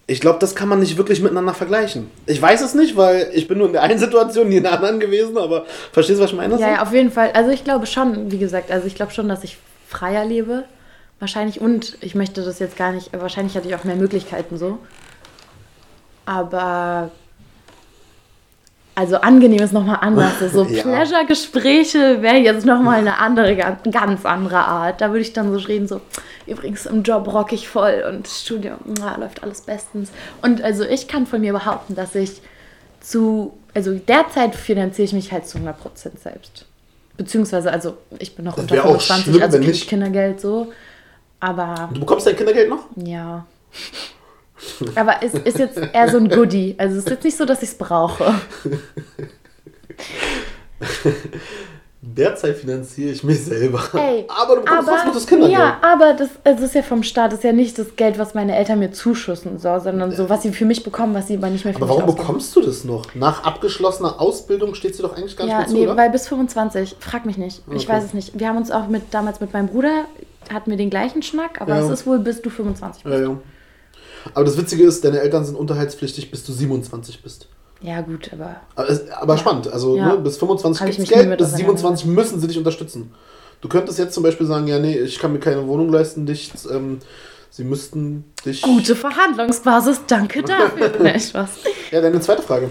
Ich 0.09 0.21
glaube, 0.21 0.39
das 0.39 0.55
kann 0.55 0.69
man 0.69 0.79
nicht 0.79 0.97
wirklich 0.97 1.21
miteinander 1.21 1.53
vergleichen. 1.53 2.09
Ich 2.27 2.41
weiß 2.41 2.61
es 2.61 2.73
nicht, 2.73 2.95
weil 2.95 3.29
ich 3.33 3.47
bin 3.49 3.57
nur 3.57 3.67
in 3.67 3.73
der 3.73 3.83
einen 3.83 3.99
Situation, 3.99 4.47
nie 4.47 4.55
in 4.57 4.63
der 4.63 4.71
anderen 4.73 5.01
gewesen, 5.01 5.37
aber 5.37 5.65
verstehst 5.91 6.19
du, 6.19 6.23
was 6.23 6.31
ich 6.31 6.37
meine? 6.37 6.57
Ja, 6.57 6.71
ja, 6.75 6.81
auf 6.81 6.93
jeden 6.93 7.11
Fall. 7.11 7.31
Also 7.33 7.51
ich 7.51 7.65
glaube 7.65 7.85
schon, 7.87 8.31
wie 8.31 8.37
gesagt, 8.37 8.71
also 8.71 8.87
ich 8.87 8.95
glaube 8.95 9.11
schon, 9.11 9.27
dass 9.27 9.43
ich 9.43 9.57
freier 9.89 10.23
lebe. 10.23 10.63
Wahrscheinlich. 11.19 11.59
Und 11.59 11.97
ich 11.99 12.15
möchte 12.15 12.41
das 12.43 12.59
jetzt 12.59 12.77
gar 12.77 12.91
nicht, 12.93 13.09
wahrscheinlich 13.19 13.55
hatte 13.57 13.67
ich 13.67 13.75
auch 13.75 13.83
mehr 13.83 13.95
Möglichkeiten 13.95 14.57
so. 14.57 14.77
Aber 16.25 17.11
also 18.95 19.17
angenehm 19.17 19.61
ist 19.61 19.73
nochmal 19.73 19.97
anders. 20.01 20.33
So 20.53 20.63
Ja. 20.63 20.83
Pleasure-Gespräche 20.83 22.21
wäre 22.21 22.37
jetzt 22.37 22.65
nochmal 22.65 22.99
eine 22.99 23.17
andere, 23.19 23.55
ga- 23.55 23.77
ganz 23.91 24.25
andere 24.25 24.59
Art. 24.59 25.01
Da 25.01 25.09
würde 25.09 25.21
ich 25.21 25.33
dann 25.33 25.51
so 25.51 25.57
reden, 25.67 25.87
so, 25.87 26.01
übrigens 26.47 26.85
im 26.85 27.03
Job 27.03 27.27
rock 27.27 27.51
ich 27.53 27.67
voll 27.67 28.03
und 28.07 28.27
Studium 28.27 28.77
na, 28.99 29.17
läuft 29.17 29.43
alles 29.43 29.61
bestens. 29.61 30.09
Und 30.41 30.61
also 30.61 30.83
ich 30.83 31.07
kann 31.07 31.25
von 31.27 31.41
mir 31.41 31.53
behaupten, 31.53 31.95
dass 31.95 32.15
ich 32.15 32.41
zu, 33.01 33.57
also 33.73 33.93
derzeit 33.93 34.55
finanziere 34.55 35.05
ich 35.05 35.13
mich 35.13 35.31
halt 35.31 35.47
zu 35.47 35.57
100% 35.57 35.73
selbst. 36.21 36.65
Beziehungsweise, 37.17 37.71
also 37.71 37.97
ich 38.19 38.35
bin 38.35 38.45
noch 38.45 38.57
unter 38.57 38.75
wär 38.75 38.85
auch 38.85 39.01
25, 39.01 39.23
schlimm, 39.23 39.41
also 39.41 39.53
wenn 39.53 39.61
kriege 39.61 39.73
ich 39.73 39.79
nicht. 39.79 39.89
Kindergeld 39.89 40.41
so. 40.41 40.71
Aber 41.39 41.89
Du 41.93 41.99
bekommst 42.01 42.27
dein 42.27 42.35
Kindergeld 42.35 42.69
noch? 42.69 42.85
ja. 42.95 43.45
Aber 44.95 45.21
es 45.21 45.33
ist 45.35 45.59
jetzt 45.59 45.77
eher 45.77 46.09
so 46.09 46.17
ein 46.17 46.29
Goodie. 46.29 46.73
Also 46.79 46.97
es 46.97 47.03
ist 47.05 47.09
jetzt 47.11 47.23
nicht 47.23 47.37
so, 47.37 47.45
dass 47.45 47.61
ich 47.61 47.69
es 47.69 47.77
brauche. 47.77 48.33
Derzeit 52.15 52.55
finanziere 52.57 53.11
ich 53.11 53.23
mich 53.23 53.43
selber. 53.43 53.81
Ey, 53.95 54.25
aber 54.41 54.55
du 54.55 54.61
bekommst 54.61 54.87
trotzdem 54.89 55.13
das 55.13 55.27
Kindergeld. 55.27 55.59
Ja, 55.59 55.77
aber 55.81 56.13
das, 56.13 56.29
also 56.43 56.61
das 56.61 56.69
ist 56.69 56.75
ja 56.75 56.81
vom 56.83 57.03
Staat, 57.03 57.31
das 57.33 57.39
ist 57.39 57.43
ja 57.43 57.51
nicht 57.51 57.77
das 57.77 57.95
Geld, 57.97 58.17
was 58.17 58.33
meine 58.33 58.55
Eltern 58.55 58.79
mir 58.79 58.91
zuschussen, 58.93 59.59
so, 59.59 59.77
sondern 59.79 60.11
so, 60.15 60.29
was 60.29 60.43
sie 60.43 60.51
für 60.53 60.65
mich 60.65 60.83
bekommen, 60.83 61.13
was 61.13 61.27
sie 61.27 61.35
aber 61.37 61.49
nicht 61.49 61.65
mehr 61.65 61.73
für 61.73 61.77
aber 61.81 61.87
mich 61.87 61.95
warum 61.95 62.03
ausgeben. 62.09 62.25
bekommst 62.25 62.55
du 62.55 62.61
das 62.61 62.83
noch? 62.85 63.13
Nach 63.15 63.43
abgeschlossener 63.43 64.21
Ausbildung 64.21 64.73
steht 64.75 64.95
sie 64.95 65.01
doch 65.01 65.15
eigentlich 65.17 65.35
gar 65.35 65.45
nicht 65.45 65.51
Ja, 65.51 65.59
mehr 65.59 65.67
zu, 65.67 65.73
nee, 65.73 65.83
oder? 65.83 65.97
weil 65.97 66.09
bis 66.09 66.27
25, 66.27 66.95
frag 66.99 67.25
mich 67.25 67.37
nicht. 67.37 67.61
Ich 67.71 67.83
Okay. 67.83 67.93
weiß 67.97 68.05
es 68.05 68.13
nicht. 68.13 68.39
Wir 68.39 68.47
haben 68.47 68.57
uns 68.57 68.71
auch 68.71 68.87
mit 68.87 69.03
damals 69.11 69.41
mit 69.41 69.51
meinem 69.53 69.67
Bruder, 69.67 70.05
hatten 70.53 70.69
wir 70.71 70.77
den 70.77 70.89
gleichen 70.89 71.21
Schnack, 71.23 71.59
aber 71.61 71.75
Ja. 71.77 71.83
es 71.85 71.89
ist 71.91 72.07
wohl 72.07 72.19
bis 72.19 72.41
du 72.41 72.49
25 72.49 73.03
bist. 73.03 73.13
ja, 73.15 73.21
ja. 73.29 73.37
Aber 74.33 74.43
das 74.45 74.57
Witzige 74.57 74.83
ist, 74.83 75.03
deine 75.05 75.19
Eltern 75.19 75.45
sind 75.45 75.55
unterhaltspflichtig, 75.55 76.31
bis 76.31 76.43
du 76.45 76.51
27 76.53 77.21
bist. 77.23 77.47
Ja, 77.81 78.01
gut, 78.01 78.29
aber 78.33 78.57
Aber, 78.75 78.89
es- 78.89 79.09
aber 79.11 79.37
spannend, 79.37 79.71
also 79.71 79.95
Ja. 79.97 80.07
ne, 80.13 80.17
bis 80.17 80.37
25 80.37 80.81
Hab 80.81 80.89
ich 80.89 80.97
gibt's 80.97 81.11
mich 81.11 81.17
nie 81.19 81.25
Geld, 81.27 81.37
bis 81.37 81.53
27 81.53 82.05
müssen 82.07 82.39
sie 82.39 82.47
dich 82.47 82.57
unterstützen. 82.57 83.13
Du 83.61 83.69
könntest 83.69 83.97
jetzt 83.99 84.13
zum 84.13 84.23
Beispiel 84.23 84.45
sagen, 84.47 84.67
ja, 84.67 84.79
nee, 84.79 84.97
ich 84.97 85.19
kann 85.19 85.31
mir 85.33 85.39
keine 85.39 85.67
Wohnung 85.67 85.89
leisten, 85.89 86.25
dich, 86.25 86.51
ähm, 86.71 86.99
sie 87.49 87.63
müssten 87.63 88.23
dich... 88.45 88.61
gute 88.61 88.95
Verhandlungsbasis, 88.95 90.01
danke 90.07 90.41
dafür. 90.43 90.91
nee, 91.01 91.19
Spaß. 91.19 91.49
Ja, 91.91 92.01
deine 92.01 92.19
zweite 92.19 92.41
Frage. 92.43 92.69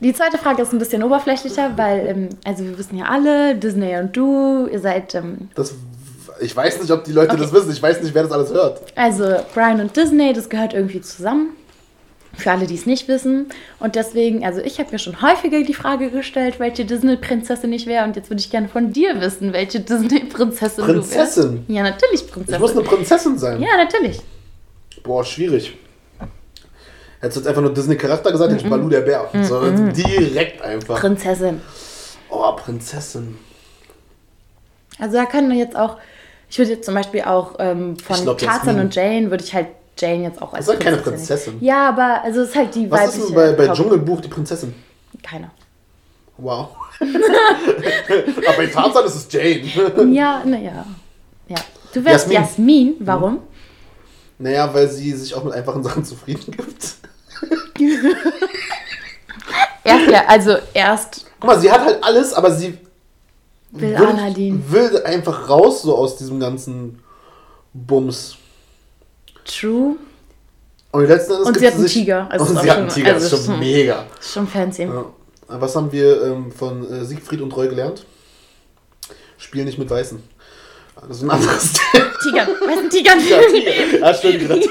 Die 0.00 0.12
zweite 0.12 0.38
Frage 0.38 0.62
ist 0.62 0.72
ein 0.72 0.78
bisschen 0.78 1.02
oberflächlicher, 1.02 1.72
weil, 1.76 2.06
ähm, 2.06 2.28
also 2.44 2.64
wir 2.64 2.76
wissen 2.78 2.98
ja 2.98 3.06
alle, 3.06 3.54
Disney 3.56 3.96
und 3.96 4.14
du, 4.16 4.66
ihr 4.70 4.80
seid, 4.80 5.14
ähm, 5.14 5.48
Das, 5.54 5.74
ich 6.40 6.54
weiß 6.54 6.80
nicht, 6.82 6.90
ob 6.90 7.04
die 7.04 7.12
Leute 7.12 7.32
Okay. 7.32 7.40
das 7.42 7.52
wissen, 7.52 7.70
ich 7.72 7.82
weiß 7.82 8.02
nicht, 8.02 8.14
wer 8.14 8.24
das 8.24 8.32
alles 8.32 8.52
hört. 8.52 8.82
also 8.94 9.24
Brian 9.54 9.80
und 9.80 9.96
Disney, 9.96 10.32
das 10.34 10.48
gehört 10.48 10.74
irgendwie 10.74 11.00
zusammen. 11.00 11.50
Für 12.36 12.52
alle, 12.52 12.66
die 12.66 12.74
es 12.74 12.84
nicht 12.86 13.08
wissen. 13.08 13.48
Und 13.78 13.94
deswegen, 13.96 14.44
also 14.44 14.60
ich 14.60 14.78
habe 14.78 14.92
mir 14.92 14.98
schon 14.98 15.22
häufiger 15.22 15.62
die 15.62 15.72
Frage 15.74 16.10
gestellt, 16.10 16.60
welche 16.60 16.84
Disney-Prinzessin 16.84 17.72
ich 17.72 17.86
wäre. 17.86 18.04
Und 18.04 18.14
jetzt 18.16 18.28
würde 18.30 18.40
ich 18.40 18.50
gerne 18.50 18.68
von 18.68 18.92
dir 18.92 19.20
wissen, 19.20 19.52
welche 19.52 19.80
Disney-Prinzessin 19.80 20.86
du 20.86 20.94
wärst. 20.96 21.10
Prinzessin? 21.12 21.64
Ja, 21.68 21.82
natürlich 21.82 22.24
Ich 22.24 22.30
Prinzessin. 22.30 22.60
muss 22.60 22.72
eine 22.72 22.82
Prinzessin 22.82 23.38
sein. 23.38 23.62
ja, 23.62 23.76
natürlich. 23.76 24.20
Boah, 25.02 25.24
schwierig. 25.24 25.76
Hättest 27.20 27.36
du 27.36 27.40
jetzt 27.40 27.48
einfach 27.48 27.62
nur 27.62 27.72
Disney-Charakter 27.72 28.30
gesagt, 28.30 28.52
hätte 28.52 28.62
ich 28.64 28.70
Balu 28.70 28.88
der 28.90 29.00
Bär. 29.00 29.28
So, 29.42 29.70
direkt 29.70 30.60
einfach. 30.60 31.00
Prinzessin. 31.00 31.60
oh, 32.28 32.52
Prinzessin. 32.52 33.38
Also 34.98 35.16
da 35.16 35.24
können 35.24 35.50
wir 35.50 35.56
jetzt 35.56 35.76
auch, 35.76 35.96
ich 36.50 36.58
würde 36.58 36.72
jetzt 36.72 36.84
zum 36.84 36.94
Beispiel 36.94 37.22
auch 37.22 37.54
ähm, 37.58 37.98
von 37.98 38.20
glaub, 38.22 38.38
Tarzan 38.38 38.80
und 38.80 38.94
Jane, 38.94 39.30
würde 39.30 39.44
ich 39.44 39.54
halt 39.54 39.68
Jane 39.98 40.24
jetzt 40.24 40.42
auch 40.42 40.52
als 40.52 40.66
Das 40.66 40.74
ist 40.74 40.80
halt 40.80 40.84
keine 40.84 40.96
Prinzessin. 40.98 41.52
Prinzessin. 41.52 41.64
Ja, 41.64 41.88
aber 41.88 42.22
also 42.22 42.42
es 42.42 42.50
ist 42.50 42.56
halt 42.56 42.74
die 42.74 42.90
Was 42.90 43.16
ist 43.16 43.28
denn 43.28 43.34
bei, 43.34 43.52
bei 43.52 43.68
Dschungelbuch 43.68 44.20
die 44.20 44.28
Prinzessin? 44.28 44.74
Keine. 45.22 45.50
Wow. 46.38 46.68
Aber 47.00 48.56
bei 48.58 48.66
Tarzan 48.66 49.06
ist 49.06 49.14
es 49.14 49.26
Jane. 49.30 50.12
Ja, 50.12 50.42
naja. 50.44 50.84
Ja. 51.48 51.56
Du 51.94 52.04
wärst 52.04 52.30
Jasmin. 52.30 52.88
Jasmin. 52.88 52.94
Warum? 53.00 53.40
naja, 54.38 54.72
weil 54.72 54.88
sie 54.88 55.12
sich 55.12 55.34
auch 55.34 55.44
mit 55.44 55.54
einfachen 55.54 55.82
Sachen 55.82 56.04
zufrieden 56.04 56.52
gibt. 56.52 56.96
Erst 59.84 60.10
ja, 60.10 60.24
also 60.26 60.56
erst 60.74 61.26
Guck 61.38 61.50
mal, 61.50 61.60
sie 61.60 61.70
hat 61.70 61.82
halt 61.82 62.02
alles, 62.02 62.32
aber 62.34 62.50
sie 62.50 62.76
will 63.70 63.96
will, 63.96 64.60
will 64.68 65.02
einfach 65.04 65.48
raus 65.48 65.82
so 65.82 65.96
aus 65.96 66.16
diesem 66.16 66.40
ganzen 66.40 66.98
Bums. 67.72 68.36
True. 69.46 69.96
Und 70.92 71.06
letzten 71.06 71.32
Endes 71.32 71.46
Und 71.46 71.52
gibt 71.52 71.60
sie 71.60 71.66
hat 71.66 71.74
einen 71.74 71.86
Tiger, 71.86 72.28
also 72.30 72.44
und 72.44 72.60
sie 72.60 72.70
hat 72.70 72.78
einen 72.78 72.88
Tiger, 72.88 73.14
also 73.14 73.28
das 73.28 73.40
ist 73.40 73.46
schon 73.46 73.58
mega. 73.58 74.06
Ist 74.18 74.32
schon 74.32 74.46
fancy. 74.46 74.82
Ja. 74.84 75.04
Was 75.48 75.76
haben 75.76 75.92
wir 75.92 76.22
ähm, 76.22 76.50
von 76.50 76.90
äh, 76.90 77.04
Siegfried 77.04 77.40
und 77.40 77.54
Roy 77.56 77.68
gelernt? 77.68 78.04
Spiel 79.38 79.64
nicht 79.64 79.78
mit 79.78 79.90
Weißen. 79.90 80.22
Das 81.08 81.18
ist 81.18 81.22
ein 81.22 81.30
anderes 81.30 81.72
Thema. 81.92 82.06
Tiger. 82.22 82.48
Was 82.66 82.78
ein 82.78 82.90
Tiger? 82.90 83.16
Ja, 83.16 83.38
Tiger. 83.50 83.98
Ja, 83.98 84.14
stimmt. 84.14 84.48
gerade. 84.48 84.62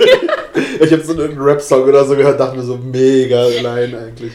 Ich 0.80 0.92
habe 0.92 1.04
so 1.04 1.12
einen 1.12 1.38
Rap-Song 1.38 1.84
oder 1.84 2.06
so 2.06 2.16
gehört, 2.16 2.40
dachte 2.40 2.56
mir 2.56 2.64
so, 2.64 2.78
mega 2.78 3.46
line 3.46 3.98
eigentlich. 3.98 4.34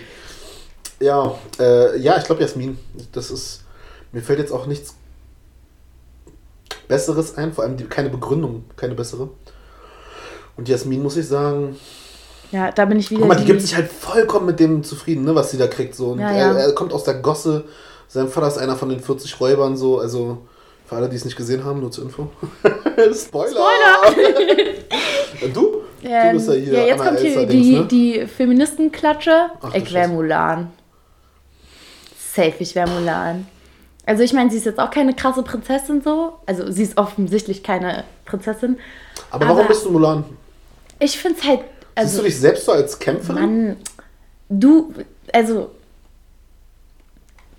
Ja, 1.00 1.34
äh, 1.58 1.98
ja, 1.98 2.18
ich 2.18 2.24
glaube 2.24 2.42
Jasmin. 2.42 2.78
Das 3.12 3.30
ist, 3.30 3.62
mir 4.12 4.20
fällt 4.20 4.38
jetzt 4.38 4.52
auch 4.52 4.66
nichts 4.66 4.94
Besseres 6.88 7.36
ein, 7.36 7.52
vor 7.54 7.64
allem 7.64 7.76
die, 7.76 7.84
keine 7.84 8.10
Begründung, 8.10 8.64
keine 8.76 8.94
bessere. 8.94 9.30
Und 10.60 10.68
Jasmin, 10.68 11.02
muss 11.02 11.16
ich 11.16 11.26
sagen, 11.26 11.74
Ja, 12.52 12.70
da 12.70 12.84
bin 12.84 12.98
ich 12.98 13.10
wieder 13.10 13.20
guck 13.20 13.28
mal, 13.30 13.34
die 13.34 13.46
gibt 13.46 13.62
sich 13.62 13.74
halt 13.74 13.90
vollkommen 13.90 14.44
mit 14.44 14.60
dem 14.60 14.84
zufrieden, 14.84 15.24
ne, 15.24 15.34
was 15.34 15.50
sie 15.50 15.56
da 15.56 15.66
kriegt. 15.66 15.94
So. 15.94 16.08
Und 16.08 16.18
Ja, 16.20 16.30
er, 16.30 16.52
ja. 16.52 16.58
er 16.58 16.72
kommt 16.74 16.92
aus 16.92 17.04
der 17.04 17.14
Gosse, 17.14 17.64
sein 18.08 18.28
Vater 18.28 18.48
ist 18.48 18.58
einer 18.58 18.76
von 18.76 18.90
den 18.90 19.00
40 19.00 19.40
Räubern, 19.40 19.78
so, 19.78 20.00
also 20.00 20.36
für 20.84 20.96
alle, 20.96 21.08
die 21.08 21.16
es 21.16 21.24
nicht 21.24 21.38
gesehen 21.38 21.64
haben, 21.64 21.80
nur 21.80 21.90
zur 21.90 22.04
Info. 22.04 22.28
Spoiler! 23.14 23.54
du? 25.54 25.80
Ähm, 26.02 26.26
du 26.26 26.32
bist 26.34 26.48
ja 26.48 26.54
hier 26.54 26.72
ja, 26.74 26.84
jetzt 26.88 27.00
Anna 27.00 27.08
kommt 27.10 27.20
hier 27.20 27.46
die, 27.46 27.72
ne? 27.78 27.84
die 27.86 28.26
Feministenklatsche. 28.26 29.46
Ach, 29.62 29.74
Ich 29.74 29.94
wäre. 29.94 30.08
Mulan. 30.08 30.70
Safe, 32.34 32.52
ich 32.58 32.74
wäre 32.74 32.90
Mulan. 32.90 33.46
Also 34.04 34.22
ich 34.22 34.34
meine, 34.34 34.50
sie 34.50 34.58
ist 34.58 34.66
jetzt 34.66 34.78
auch 34.78 34.90
keine 34.90 35.14
krasse 35.14 35.42
Prinzessin 35.42 36.02
so. 36.02 36.34
Also 36.44 36.70
sie 36.70 36.82
ist 36.82 36.98
offensichtlich 36.98 37.62
keine 37.62 38.04
Prinzessin. 38.26 38.76
Aber 39.30 39.46
warum 39.46 39.60
aber- 39.60 39.68
bist 39.68 39.86
du 39.86 39.90
Mulan? 39.90 40.24
Ich 41.00 41.18
finde 41.18 41.38
es 41.40 41.46
halt... 41.46 41.60
Siehst 41.60 41.96
Also, 41.96 42.18
du 42.18 42.24
dich 42.24 42.38
selbst 42.38 42.64
so 42.66 42.72
als 42.72 42.98
Kämpferin? 42.98 43.66
Mann, 43.66 43.76
du... 44.48 44.94
Also... 45.32 45.70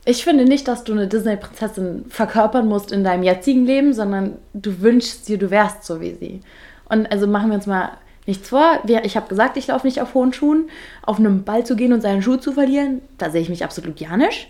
Ich 0.03 0.23
finde 0.23 0.45
nicht, 0.45 0.67
dass 0.67 0.83
du 0.83 0.93
eine 0.93 1.07
Disney-Prinzessin 1.07 2.05
verkörpern 2.09 2.67
musst 2.67 2.91
in 2.91 3.03
deinem 3.03 3.21
jetzigen 3.21 3.65
Leben, 3.65 3.93
sondern 3.93 4.37
du 4.53 4.81
wünschst 4.81 5.27
dir, 5.27 5.37
du 5.37 5.51
wärst 5.51 5.83
so 5.83 6.01
wie 6.01 6.15
sie. 6.19 6.41
Und 6.89 7.11
also 7.11 7.27
machen 7.27 7.49
wir 7.49 7.55
uns 7.55 7.67
mal 7.67 7.91
nichts 8.25 8.49
vor. 8.49 8.79
Ich 9.03 9.15
habe 9.15 9.27
gesagt, 9.27 9.57
ich 9.57 9.67
laufe 9.67 9.85
nicht 9.85 10.01
auf 10.01 10.15
hohen 10.15 10.33
Schuhen. 10.33 10.69
Auf 11.03 11.19
einem 11.19 11.43
Ball 11.43 11.63
zu 11.65 11.75
gehen 11.75 11.93
und 11.93 12.01
seinen 12.01 12.23
Schuh 12.23 12.37
zu 12.37 12.53
verlieren, 12.53 13.01
da 13.19 13.29
sehe 13.29 13.41
ich 13.41 13.49
mich 13.49 13.63
absolut 13.63 13.99
ja 13.99 14.17
nicht. 14.17 14.49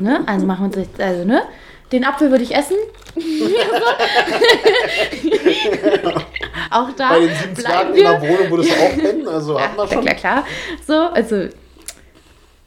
ne? 0.00 0.22
Also 0.26 0.44
machen 0.44 0.74
wir 0.74 0.82
uns 0.82 0.88
also 0.98 1.24
ne? 1.24 1.42
Den 1.90 2.04
Apfel 2.04 2.30
würde 2.30 2.44
ich 2.44 2.54
essen. 2.54 2.76
auch 6.70 6.90
da 6.96 7.10
Bei 7.10 7.20
den 7.20 7.34
sieben 7.34 7.54
bleiben 7.54 7.94
Zwergen 7.94 7.94
in 7.94 8.02
der 8.02 8.20
Wohnung 8.22 8.50
würdest 8.50 8.70
du 8.70 8.74
auch 8.84 8.96
pennen, 8.96 9.28
also 9.28 9.58
Ja, 9.58 9.64
hat 9.64 9.76
man 9.76 9.86
klar, 9.86 10.02
schon. 10.02 10.04
klar, 10.04 10.14
klar. 10.14 10.46
So, 10.86 10.94
also 10.94 11.48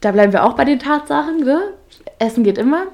da 0.00 0.12
bleiben 0.12 0.32
wir 0.32 0.44
auch 0.44 0.54
bei 0.54 0.64
den 0.64 0.78
Tatsachen, 0.78 1.40
ne? 1.40 1.72
Essen 2.18 2.44
geht 2.44 2.58
immer. 2.58 2.86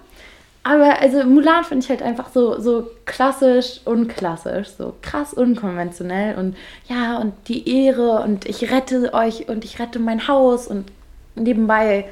Aber 0.66 0.99
also 1.01 1.25
Mulan 1.25 1.62
finde 1.65 1.85
ich 1.85 1.91
halt 1.91 2.01
einfach 2.01 2.31
so, 2.33 2.59
so 2.59 2.91
klassisch 3.05 3.81
unklassisch, 3.85 4.69
so 4.69 4.95
krass 5.03 5.35
unkonventionell 5.35 6.37
und 6.39 6.57
ja, 6.89 7.19
und 7.19 7.35
die 7.49 7.85
Ehre 7.85 8.23
und 8.23 8.47
ich 8.47 8.71
rette 8.71 9.12
euch 9.12 9.49
und 9.51 9.66
ich 9.66 9.79
rette 9.79 9.99
mein 9.99 10.27
Haus 10.27 10.66
und 10.66 10.87
nebenbei 11.35 12.07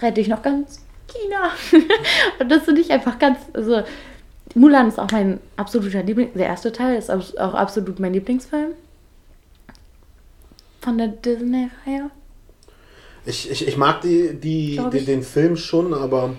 rette 0.00 0.20
ich 0.20 0.28
noch 0.28 0.42
ganz 0.42 0.86
China. 1.08 1.50
und 2.38 2.48
das 2.52 2.62
finde 2.62 2.82
ich 2.82 2.92
einfach 2.92 3.18
ganz, 3.18 3.38
also 3.52 3.82
Mulan 4.54 4.88
ist 4.88 4.98
auch 4.98 5.10
mein 5.10 5.40
absoluter 5.56 6.02
Liebling, 6.02 6.32
der 6.34 6.46
erste 6.46 6.72
Teil 6.72 6.96
ist 6.98 7.10
auch 7.10 7.54
absolut 7.54 8.00
mein 8.00 8.12
Lieblingsfilm 8.14 8.72
von 10.80 10.98
der 10.98 11.08
Disney-Reihe. 11.08 12.10
Ich, 13.26 13.50
ich, 13.50 13.66
ich 13.68 13.76
mag 13.76 14.00
die, 14.00 14.34
die, 14.34 14.80
die, 14.90 14.96
ich. 14.98 15.04
den 15.04 15.22
Film 15.22 15.56
schon, 15.56 15.92
aber 15.92 16.34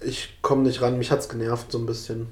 Ich 0.00 0.38
komme 0.42 0.62
nicht 0.62 0.82
ran, 0.82 0.98
mich 0.98 1.10
hat's 1.10 1.28
genervt 1.28 1.72
so 1.72 1.78
ein 1.78 1.86
bisschen. 1.86 2.26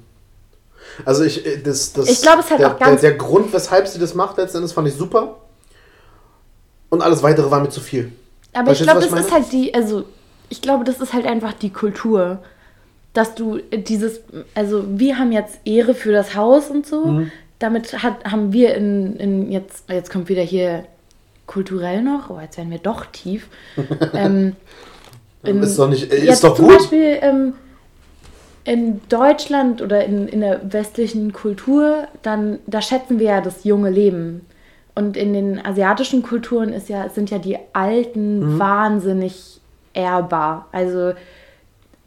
Also 1.03 1.23
ich, 1.23 1.45
äh, 1.45 1.57
das, 1.63 1.93
das, 1.93 2.07
Ich 2.07 2.21
glaube, 2.21 2.41
es 2.41 2.51
hat 2.51 2.59
der, 2.59 2.75
auch 2.75 2.79
ganz- 2.79 3.01
der, 3.01 3.11
der 3.11 3.17
Grund, 3.17 3.51
weshalb 3.53 3.87
sie 3.87 3.97
das 3.99 4.13
macht, 4.13 4.37
letzten 4.37 4.57
Endes 4.57 4.71
fand 4.73 4.87
ich 4.87 4.93
super. 4.93 5.37
Und 6.89 7.01
alles 7.01 7.23
weitere 7.23 7.49
war 7.49 7.59
mir 7.59 7.69
zu 7.69 7.81
viel. 7.81 8.11
Aber 8.53 8.71
ich 8.71 8.77
Verstehst 8.77 8.81
du, 8.81 8.85
glaube, 8.85 9.01
das 9.01 9.19
ich 9.19 9.25
ist 9.25 9.31
halt 9.33 9.51
die, 9.51 9.73
also 9.73 10.05
ich 10.49 10.61
glaube, 10.61 10.83
das 10.83 11.01
ist 11.01 11.13
halt 11.13 11.25
einfach 11.25 11.53
die 11.53 11.71
Kultur, 11.71 12.39
dass 13.15 13.33
du 13.33 13.57
dieses, 13.71 14.21
also 14.53 14.83
wir 14.87 15.17
haben 15.17 15.31
jetzt 15.31 15.59
Ehre 15.65 15.93
für 15.95 16.11
das 16.11 16.35
Haus 16.35 16.69
und 16.69 16.85
so. 16.85 17.05
Mhm. 17.05 17.31
Damit 17.57 18.03
hat, 18.03 18.25
haben 18.29 18.53
wir 18.53 18.75
in, 18.75 19.15
in 19.15 19.51
jetzt, 19.51 19.89
jetzt 19.89 20.11
kommt 20.11 20.29
wieder 20.29 20.41
hier 20.43 20.83
kulturell 21.47 22.01
noch, 22.03 22.29
oh, 22.29 22.39
jetzt 22.41 22.57
werden 22.57 22.69
wir 22.71 22.77
doch 22.79 23.05
tief. 23.07 23.47
ähm, 24.13 24.55
in- 25.43 25.63
ist 25.63 25.79
doch 25.79 25.89
nicht, 25.89 26.11
ist 26.11 26.43
doch 26.43 26.55
zum 26.55 26.67
gut. 26.67 26.77
Beispiel 26.79 27.17
ähm, 27.21 27.53
in 28.65 28.99
Deutschland 29.09 29.81
oder 29.81 30.03
in, 30.05 30.27
in 30.27 30.41
der 30.41 30.61
westlichen 30.73 31.31
Kultur, 31.33 32.07
dann 32.23 32.59
da 32.67 32.81
schätzen 32.81 33.19
wir 33.19 33.27
ja 33.27 33.41
das 33.41 33.63
junge 33.63 33.89
Leben. 33.89 34.41
Und 34.95 35.17
in 35.17 35.33
den 35.33 35.63
asiatischen 35.65 36.23
Kulturen 36.23 36.73
ist 36.73 36.89
ja, 36.89 37.09
sind 37.09 37.29
ja 37.29 37.37
die 37.37 37.57
Alten 37.73 38.55
Mhm. 38.55 38.59
wahnsinnig 38.59 39.59
ehrbar. 39.93 40.67
Also 40.71 41.13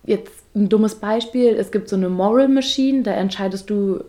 jetzt 0.05 0.33
ein 0.55 0.69
dummes 0.69 0.97
Beispiel, 0.97 1.55
es 1.55 1.70
gibt 1.70 1.89
so 1.89 1.97
eine 1.97 2.09
Moral 2.09 2.49
Machine, 2.49 3.03
da 3.03 3.12
entscheidest 3.12 3.70
du, 3.70 4.05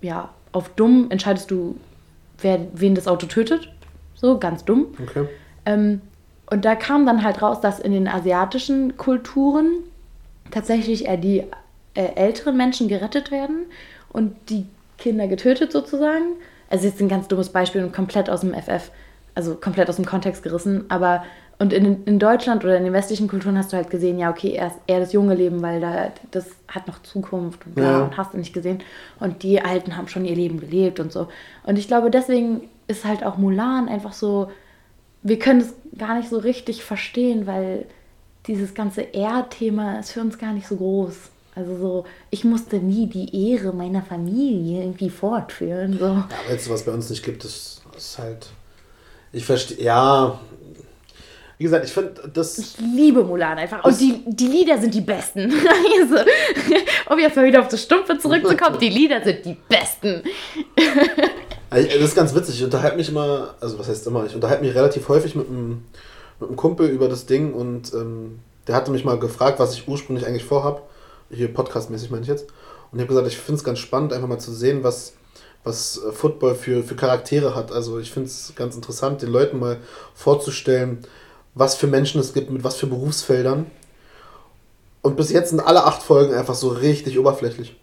ja, 0.00 0.30
auf 0.52 0.70
dumm 0.70 1.06
entscheidest 1.10 1.50
du, 1.50 1.76
wer, 2.40 2.66
wen 2.72 2.94
das 2.94 3.06
Auto 3.06 3.26
tötet. 3.26 3.70
So, 4.14 4.38
ganz 4.38 4.64
dumm. 4.64 4.86
Okay. 5.02 5.26
Ähm, 5.66 6.00
und 6.50 6.64
da 6.64 6.74
kam 6.74 7.06
dann 7.06 7.22
halt 7.22 7.42
raus, 7.42 7.60
dass 7.60 7.78
in 7.78 7.92
den 7.92 8.08
asiatischen 8.08 8.96
Kulturen 8.96 9.84
tatsächlich 10.50 11.06
eher 11.06 11.16
die 11.16 11.44
äh, 11.94 12.14
älteren 12.16 12.56
Menschen 12.56 12.88
gerettet 12.88 13.30
werden 13.30 13.66
und 14.10 14.34
die 14.48 14.66
Kinder 14.98 15.28
getötet 15.28 15.72
sozusagen. 15.72 16.36
Also 16.68 16.86
jetzt 16.86 17.00
ein 17.00 17.08
ganz 17.08 17.28
dummes 17.28 17.50
Beispiel 17.50 17.82
und 17.82 17.92
komplett 17.92 18.28
aus 18.28 18.40
dem 18.40 18.54
FF, 18.54 18.90
also 19.34 19.54
komplett 19.54 19.88
aus 19.88 19.96
dem 19.96 20.06
Kontext 20.06 20.42
gerissen. 20.42 20.84
Aber 20.88 21.24
und 21.60 21.72
in, 21.72 22.02
in 22.04 22.18
Deutschland 22.18 22.64
oder 22.64 22.76
in 22.76 22.84
den 22.84 22.92
westlichen 22.92 23.28
Kulturen 23.28 23.56
hast 23.56 23.72
du 23.72 23.76
halt 23.76 23.90
gesehen, 23.90 24.18
ja 24.18 24.30
okay, 24.30 24.52
er 24.54 24.68
ist 24.68 24.76
eher 24.88 24.98
das 24.98 25.12
junge 25.12 25.34
Leben, 25.34 25.62
weil 25.62 25.80
da 25.80 26.10
das 26.32 26.46
hat 26.66 26.88
noch 26.88 27.02
Zukunft 27.02 27.64
und 27.66 27.74
bla 27.76 27.84
Ja. 27.90 28.04
und 28.04 28.16
hast 28.16 28.32
du 28.34 28.38
nicht 28.38 28.52
gesehen. 28.52 28.82
Und 29.20 29.42
die 29.42 29.60
Alten 29.60 29.96
haben 29.96 30.08
schon 30.08 30.24
ihr 30.24 30.34
Leben 30.34 30.58
gelebt 30.58 30.98
und 30.98 31.12
so. 31.12 31.28
Und 31.64 31.78
ich 31.78 31.86
glaube, 31.86 32.10
deswegen 32.10 32.62
ist 32.88 33.04
halt 33.04 33.24
auch 33.24 33.36
Mulan 33.36 33.88
einfach 33.88 34.12
so, 34.14 34.50
wir 35.22 35.38
können 35.38 35.60
es 35.60 35.74
gar 35.98 36.16
nicht 36.16 36.30
so 36.30 36.38
richtig 36.38 36.82
verstehen, 36.82 37.46
weil 37.46 37.84
dieses 38.46 38.72
ganze 38.74 39.02
Ehrthema 39.02 39.98
ist 40.00 40.12
für 40.12 40.22
uns 40.22 40.38
gar 40.38 40.52
nicht 40.54 40.66
so 40.66 40.76
groß. 40.76 41.14
Also 41.54 41.76
so, 41.76 42.04
ich 42.30 42.44
musste 42.44 42.76
nie 42.78 43.06
die 43.06 43.50
Ehre 43.52 43.72
meiner 43.74 44.00
Familie 44.02 44.80
irgendwie 44.82 45.10
fortführen. 45.10 45.98
So. 45.98 46.06
Ja, 46.06 46.28
aber 46.44 46.52
jetzt, 46.52 46.70
was 46.70 46.84
bei 46.84 46.92
uns 46.92 47.10
nicht 47.10 47.22
gibt, 47.22 47.44
ist, 47.44 47.82
ist 47.96 48.18
halt. 48.18 48.48
Ich 49.32 49.44
verstehe. 49.44 49.82
Ja. 49.84 50.40
Wie 51.60 51.64
gesagt, 51.64 51.84
ich 51.84 51.92
finde 51.92 52.14
das. 52.32 52.56
Ich 52.56 52.78
liebe 52.78 53.22
Mulan 53.22 53.58
einfach. 53.58 53.84
Und 53.84 54.00
die, 54.00 54.22
die 54.24 54.46
Lieder 54.46 54.78
sind 54.80 54.94
die 54.94 55.02
besten. 55.02 55.52
Also, 56.00 56.24
um 57.10 57.18
jetzt 57.18 57.36
mal 57.36 57.44
wieder 57.44 57.60
auf 57.60 57.68
das 57.68 57.82
Stumpfe 57.82 58.16
zurückzukommen, 58.18 58.78
die 58.78 58.88
Lieder 58.88 59.22
sind 59.22 59.44
die 59.44 59.58
besten. 59.68 60.22
Also, 61.68 61.86
Das 61.86 62.08
ist 62.08 62.14
ganz 62.14 62.34
witzig. 62.34 62.54
Ich 62.54 62.64
unterhalte 62.64 62.96
mich 62.96 63.10
immer, 63.10 63.56
also 63.60 63.78
was 63.78 63.90
heißt 63.90 64.06
immer, 64.06 64.24
ich 64.24 64.34
unterhalte 64.34 64.64
mich 64.64 64.74
relativ 64.74 65.06
häufig 65.10 65.34
mit 65.34 65.48
einem, 65.48 65.84
mit 66.40 66.48
einem 66.48 66.56
Kumpel 66.56 66.88
über 66.88 67.10
das 67.10 67.26
Ding 67.26 67.52
und 67.52 67.92
ähm, 67.92 68.38
der 68.66 68.74
hatte 68.74 68.90
mich 68.90 69.04
mal 69.04 69.18
gefragt, 69.18 69.58
was 69.58 69.74
ich 69.74 69.86
ursprünglich 69.86 70.26
eigentlich 70.26 70.44
vorhab. 70.44 70.88
Hier 71.30 71.52
podcastmäßig 71.52 72.10
meine 72.10 72.22
ich 72.22 72.28
jetzt. 72.28 72.46
Und 72.90 72.98
ich 72.98 73.02
habe 73.02 73.08
gesagt, 73.08 73.26
ich 73.26 73.36
finde 73.36 73.58
es 73.58 73.64
ganz 73.64 73.80
spannend, 73.80 74.14
einfach 74.14 74.28
mal 74.28 74.38
zu 74.38 74.52
sehen, 74.52 74.82
was, 74.82 75.12
was 75.62 76.00
äh, 76.02 76.10
Football 76.12 76.54
für, 76.54 76.82
für 76.82 76.94
Charaktere 76.96 77.54
hat. 77.54 77.70
Also 77.70 77.98
ich 77.98 78.10
finde 78.10 78.28
es 78.28 78.54
ganz 78.56 78.76
interessant, 78.76 79.20
den 79.20 79.30
Leuten 79.30 79.58
mal 79.58 79.76
vorzustellen, 80.14 81.04
was 81.54 81.74
für 81.74 81.86
Menschen 81.86 82.20
es 82.20 82.32
gibt, 82.32 82.50
mit 82.50 82.64
was 82.64 82.76
für 82.76 82.86
Berufsfeldern. 82.86 83.66
Und 85.02 85.16
bis 85.16 85.30
jetzt 85.30 85.50
sind 85.50 85.60
alle 85.60 85.84
acht 85.84 86.02
Folgen 86.02 86.34
einfach 86.34 86.54
so 86.54 86.68
richtig 86.68 87.18
oberflächlich. 87.18 87.76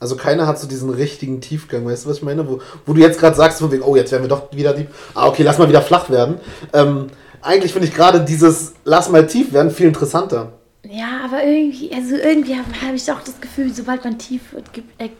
Also 0.00 0.16
keiner 0.16 0.46
hat 0.46 0.60
so 0.60 0.68
diesen 0.68 0.90
richtigen 0.90 1.40
Tiefgang, 1.40 1.84
weißt 1.84 2.04
du, 2.04 2.10
was 2.10 2.18
ich 2.18 2.22
meine? 2.22 2.48
Wo, 2.48 2.60
wo 2.86 2.92
du 2.92 3.00
jetzt 3.00 3.18
gerade 3.18 3.36
sagst, 3.36 3.58
von 3.58 3.70
wegen, 3.72 3.82
oh, 3.82 3.96
jetzt 3.96 4.12
werden 4.12 4.22
wir 4.22 4.28
doch 4.28 4.52
wieder 4.52 4.74
tief. 4.74 4.86
Ah, 5.14 5.26
okay, 5.26 5.42
lass 5.42 5.58
mal 5.58 5.68
wieder 5.68 5.82
flach 5.82 6.08
werden. 6.08 6.40
Ähm, 6.72 7.08
eigentlich 7.42 7.72
finde 7.72 7.88
ich 7.88 7.94
gerade 7.94 8.24
dieses 8.24 8.74
Lass 8.84 9.08
mal 9.08 9.26
tief 9.26 9.52
werden 9.52 9.70
viel 9.70 9.88
interessanter. 9.88 10.52
Ja, 10.84 11.20
aber 11.24 11.44
irgendwie, 11.44 11.92
also 11.92 12.14
irgendwie 12.14 12.54
habe 12.54 12.68
hab 12.80 12.94
ich 12.94 13.10
auch 13.10 13.22
das 13.22 13.40
Gefühl, 13.40 13.74
sobald 13.74 14.04
man 14.04 14.18
tief 14.18 14.52
wird, 14.52 14.66
äh, 14.98 15.10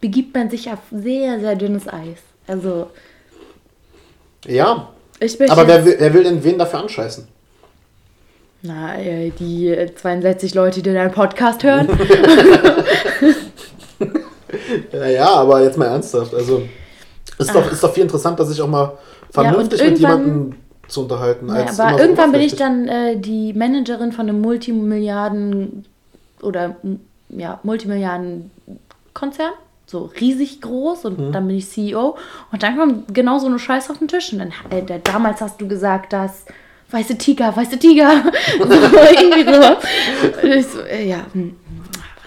begibt 0.00 0.34
man 0.34 0.48
sich 0.48 0.70
auf 0.70 0.78
sehr, 0.92 1.40
sehr 1.40 1.56
dünnes 1.56 1.88
Eis. 1.88 2.18
Also, 2.46 2.90
Ja, 4.46 4.93
ich 5.20 5.38
bin. 5.38 5.50
aber 5.50 5.66
wer 5.66 5.84
will, 5.84 5.96
wer 5.98 6.14
will 6.14 6.24
denn 6.24 6.42
wen 6.42 6.58
dafür 6.58 6.80
anscheißen? 6.80 7.26
Na, 8.62 8.98
äh, 8.98 9.30
die 9.30 9.68
äh, 9.68 9.94
62 9.94 10.54
Leute, 10.54 10.82
die 10.82 10.92
deinen 10.92 11.12
Podcast 11.12 11.62
hören. 11.62 11.88
Ja, 14.92 15.06
ja, 15.06 15.34
aber 15.34 15.62
jetzt 15.62 15.76
mal 15.76 15.86
ernsthaft. 15.86 16.34
Also, 16.34 16.62
ist 17.38 17.54
doch, 17.54 17.70
ist 17.70 17.82
doch 17.82 17.92
viel 17.92 18.04
interessanter, 18.04 18.44
sich 18.44 18.60
auch 18.62 18.68
mal 18.68 18.92
vernünftig 19.30 19.80
mit 19.80 19.90
irgendwann- 20.00 20.20
jemandem 20.26 20.56
zu 20.88 21.02
unterhalten. 21.02 21.48
Ja, 21.48 21.66
aber 21.78 22.00
irgendwann 22.00 22.32
bin 22.32 22.40
ich 22.42 22.56
dann 22.56 22.88
äh, 22.88 23.16
die 23.16 23.52
Managerin 23.54 24.12
von 24.12 24.28
einem 24.28 24.40
Multimilliarden 24.40 25.86
oder 26.42 26.76
ja, 27.30 27.58
Multimilliarden-Konzern. 27.62 29.52
So 29.86 30.10
riesig 30.20 30.60
groß 30.62 31.04
und 31.04 31.32
dann 31.32 31.46
bin 31.46 31.56
ich 31.56 31.68
CEO. 31.68 32.16
Und 32.50 32.62
dann 32.62 32.76
kommt 32.78 33.14
genau 33.14 33.38
so 33.38 33.46
eine 33.46 33.58
Scheiße 33.58 33.92
auf 33.92 33.98
den 33.98 34.08
Tisch. 34.08 34.32
Und 34.32 34.38
dann, 34.38 34.52
äh, 34.70 34.82
da, 34.82 34.98
damals 34.98 35.40
hast 35.40 35.60
du 35.60 35.68
gesagt, 35.68 36.12
dass 36.12 36.46
weiße 36.90 37.18
Tiger, 37.18 37.54
weiße 37.54 37.78
Tiger. 37.78 38.24
so, 38.58 38.64
irgendwie 38.64 39.44
so. 39.44 40.42
Und 40.42 40.52
ich 40.52 40.66
so, 40.66 40.80
äh, 40.80 41.08
ja, 41.08 41.26
hm, 41.32 41.54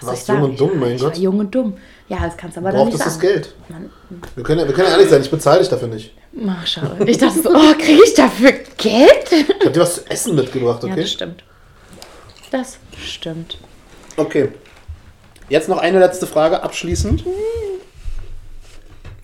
soll 0.00 0.08
Warst 0.10 0.26
sagen? 0.26 0.40
jung 0.42 0.50
und 0.50 0.60
dumm, 0.60 0.78
mein 0.80 0.92
ich 0.96 1.02
war 1.02 1.10
Gott. 1.10 1.18
jung 1.18 1.38
und 1.40 1.54
dumm. 1.54 1.76
Ja, 2.08 2.18
das 2.22 2.36
kannst 2.36 2.56
du 2.56 2.60
aber 2.60 2.70
Du 2.70 2.76
dann 2.78 2.86
nicht 2.86 2.96
brauchtest 2.98 3.06
das 3.20 3.28
sagen. 3.28 3.34
Geld. 3.34 3.54
Wir 4.36 4.44
können, 4.44 4.60
ja, 4.60 4.66
wir 4.68 4.74
können 4.74 4.86
ja 4.88 4.92
ehrlich 4.94 5.10
sein, 5.10 5.20
ich 5.20 5.30
bezahle 5.30 5.58
dich 5.58 5.68
dafür 5.68 5.88
nicht. 5.88 6.14
ach, 6.48 6.66
schade. 6.66 7.04
Ich 7.10 7.18
dachte 7.18 7.42
so, 7.42 7.50
oh, 7.50 7.74
kriege 7.76 8.00
ich 8.04 8.14
dafür 8.14 8.52
Geld? 8.78 9.32
Ich 9.32 9.48
habe 9.60 9.70
dir 9.72 9.80
was 9.80 9.96
zu 9.96 10.10
essen 10.10 10.34
mitgebracht, 10.36 10.82
Ja, 10.84 10.92
okay? 10.92 11.00
das 11.02 11.10
stimmt. 11.10 11.42
Das 12.50 12.78
stimmt. 12.96 13.58
Okay. 14.16 14.48
Jetzt 15.48 15.68
noch 15.68 15.78
eine 15.78 15.98
letzte 15.98 16.26
Frage 16.26 16.62
abschließend. 16.62 17.24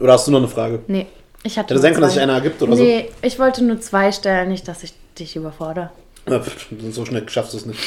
Oder 0.01 0.12
hast 0.14 0.26
du 0.26 0.30
noch 0.32 0.38
eine 0.38 0.48
Frage? 0.48 0.80
Nee, 0.86 1.06
ich 1.42 1.59
hatte 1.59 1.74
Hätte 1.74 1.80
sein 1.82 1.92
können, 1.92 2.02
dass 2.02 2.14
sich 2.14 2.22
einer 2.22 2.34
ergibt 2.34 2.60
oder 2.62 2.74
Nee, 2.74 3.10
ich 3.22 3.38
wollte 3.38 3.62
nur 3.62 3.80
zwei 3.80 4.10
stellen, 4.12 4.48
nicht, 4.48 4.66
dass 4.66 4.82
ich 4.82 4.94
dich 5.18 5.36
überfordere. 5.36 5.90
so? 6.26 6.32
Ja, 6.32 6.40
pff, 6.40 6.66
so 6.90 7.05
schnell 7.05 7.28
schaffst 7.28 7.52
du 7.52 7.59
es 7.59 7.66
nicht. 7.66 7.80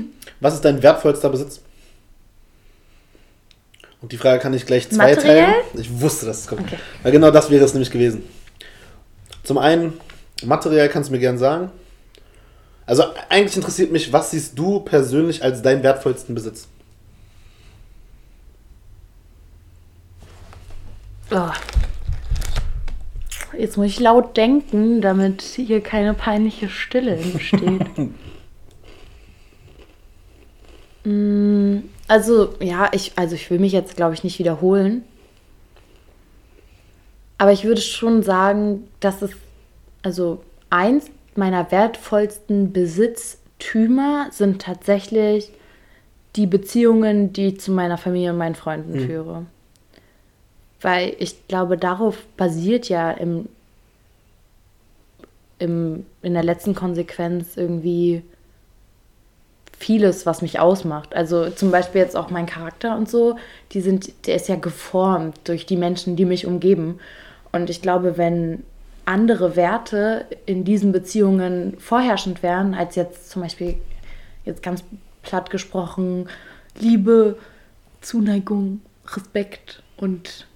Was 0.40 0.54
ist 0.54 0.64
dein 0.64 0.82
wertvollster 0.82 1.30
Besitz? 1.30 1.60
Und 4.02 4.12
die 4.12 4.18
Frage 4.18 4.40
kann 4.40 4.52
ich 4.52 4.66
gleich 4.66 4.90
zwei 4.90 5.14
Materiell? 5.14 5.44
teilen. 5.46 5.54
Ich 5.74 6.00
wusste, 6.00 6.26
dass 6.26 6.40
es 6.40 6.46
kommt. 6.46 6.60
Okay. 6.62 6.76
Weil 7.02 7.12
genau 7.12 7.30
das 7.30 7.48
wäre 7.50 7.64
es 7.64 7.72
nämlich 7.72 7.90
gewesen. 7.90 8.24
Zum 9.44 9.56
einen, 9.56 9.94
materiell 10.44 10.88
kannst 10.88 11.08
du 11.08 11.12
mir 11.14 11.20
gern 11.20 11.38
sagen. 11.38 11.70
Also 12.84 13.04
eigentlich 13.30 13.56
interessiert 13.56 13.92
mich, 13.92 14.12
was 14.12 14.32
siehst 14.32 14.58
du 14.58 14.80
persönlich 14.80 15.42
als 15.42 15.62
deinen 15.62 15.82
wertvollsten 15.82 16.34
Besitz? 16.34 16.68
Oh. 21.34 21.50
Jetzt 23.58 23.76
muss 23.76 23.86
ich 23.86 23.98
laut 24.00 24.36
denken, 24.36 25.00
damit 25.00 25.42
hier 25.42 25.80
keine 25.80 26.14
peinliche 26.14 26.68
Stille 26.68 27.16
entsteht. 27.16 27.86
Mm, 31.06 31.80
also, 32.08 32.54
ja, 32.60 32.88
ich, 32.92 33.12
also 33.16 33.34
ich 33.34 33.50
will 33.50 33.58
mich 33.58 33.72
jetzt, 33.72 33.94
glaube 33.94 34.14
ich, 34.14 34.24
nicht 34.24 34.38
wiederholen. 34.38 35.04
Aber 37.36 37.52
ich 37.52 37.64
würde 37.64 37.82
schon 37.82 38.22
sagen, 38.22 38.88
dass 39.00 39.20
es, 39.20 39.32
also 40.02 40.42
eins 40.70 41.10
meiner 41.34 41.70
wertvollsten 41.70 42.72
Besitztümer 42.72 44.28
sind 44.30 44.62
tatsächlich 44.62 45.52
die 46.36 46.46
Beziehungen, 46.46 47.34
die 47.34 47.48
ich 47.48 47.60
zu 47.60 47.72
meiner 47.72 47.98
Familie 47.98 48.32
und 48.32 48.38
meinen 48.38 48.54
Freunden 48.54 48.98
führe. 48.98 49.44
Weil 50.84 51.16
ich 51.18 51.48
glaube, 51.48 51.78
darauf 51.78 52.26
basiert 52.36 52.90
ja 52.90 53.10
im, 53.10 53.48
im, 55.58 56.04
in 56.20 56.34
der 56.34 56.42
letzten 56.42 56.74
Konsequenz 56.74 57.56
irgendwie 57.56 58.22
vieles, 59.78 60.26
was 60.26 60.42
mich 60.42 60.60
ausmacht. 60.60 61.16
Also 61.16 61.48
zum 61.48 61.70
Beispiel 61.70 62.02
jetzt 62.02 62.14
auch 62.14 62.28
mein 62.28 62.44
Charakter 62.44 62.98
und 62.98 63.08
so, 63.08 63.38
die 63.72 63.80
sind, 63.80 64.26
der 64.26 64.34
ist 64.34 64.46
ja 64.46 64.56
geformt 64.56 65.38
durch 65.44 65.64
die 65.64 65.78
Menschen, 65.78 66.16
die 66.16 66.26
mich 66.26 66.46
umgeben. 66.46 67.00
Und 67.50 67.70
ich 67.70 67.80
glaube, 67.80 68.18
wenn 68.18 68.62
andere 69.06 69.56
Werte 69.56 70.26
in 70.44 70.64
diesen 70.64 70.92
Beziehungen 70.92 71.78
vorherrschend 71.78 72.42
wären, 72.42 72.74
als 72.74 72.94
jetzt 72.94 73.30
zum 73.30 73.40
Beispiel 73.40 73.76
jetzt 74.44 74.62
ganz 74.62 74.84
platt 75.22 75.48
gesprochen, 75.48 76.28
Liebe, 76.78 77.38
Zuneigung, 78.02 78.82
Respekt 79.06 79.82
und 79.96 80.46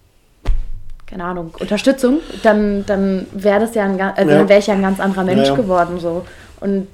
keine 1.09 1.25
Ahnung, 1.25 1.53
Unterstützung, 1.59 2.21
dann, 2.43 2.85
dann 2.87 3.27
wäre 3.33 3.61
das 3.61 3.75
ja 3.75 3.85
ein, 3.85 4.01
also 4.01 4.31
ja. 4.31 4.39
dann 4.39 4.49
wäre 4.49 4.59
ich 4.59 4.67
ja 4.67 4.75
ein 4.75 4.83
ganz 4.83 5.01
anderer 5.01 5.25
Mensch 5.25 5.49
ja, 5.49 5.55
ja. 5.55 5.55
geworden. 5.55 5.99
So. 5.99 6.27
Und 6.61 6.87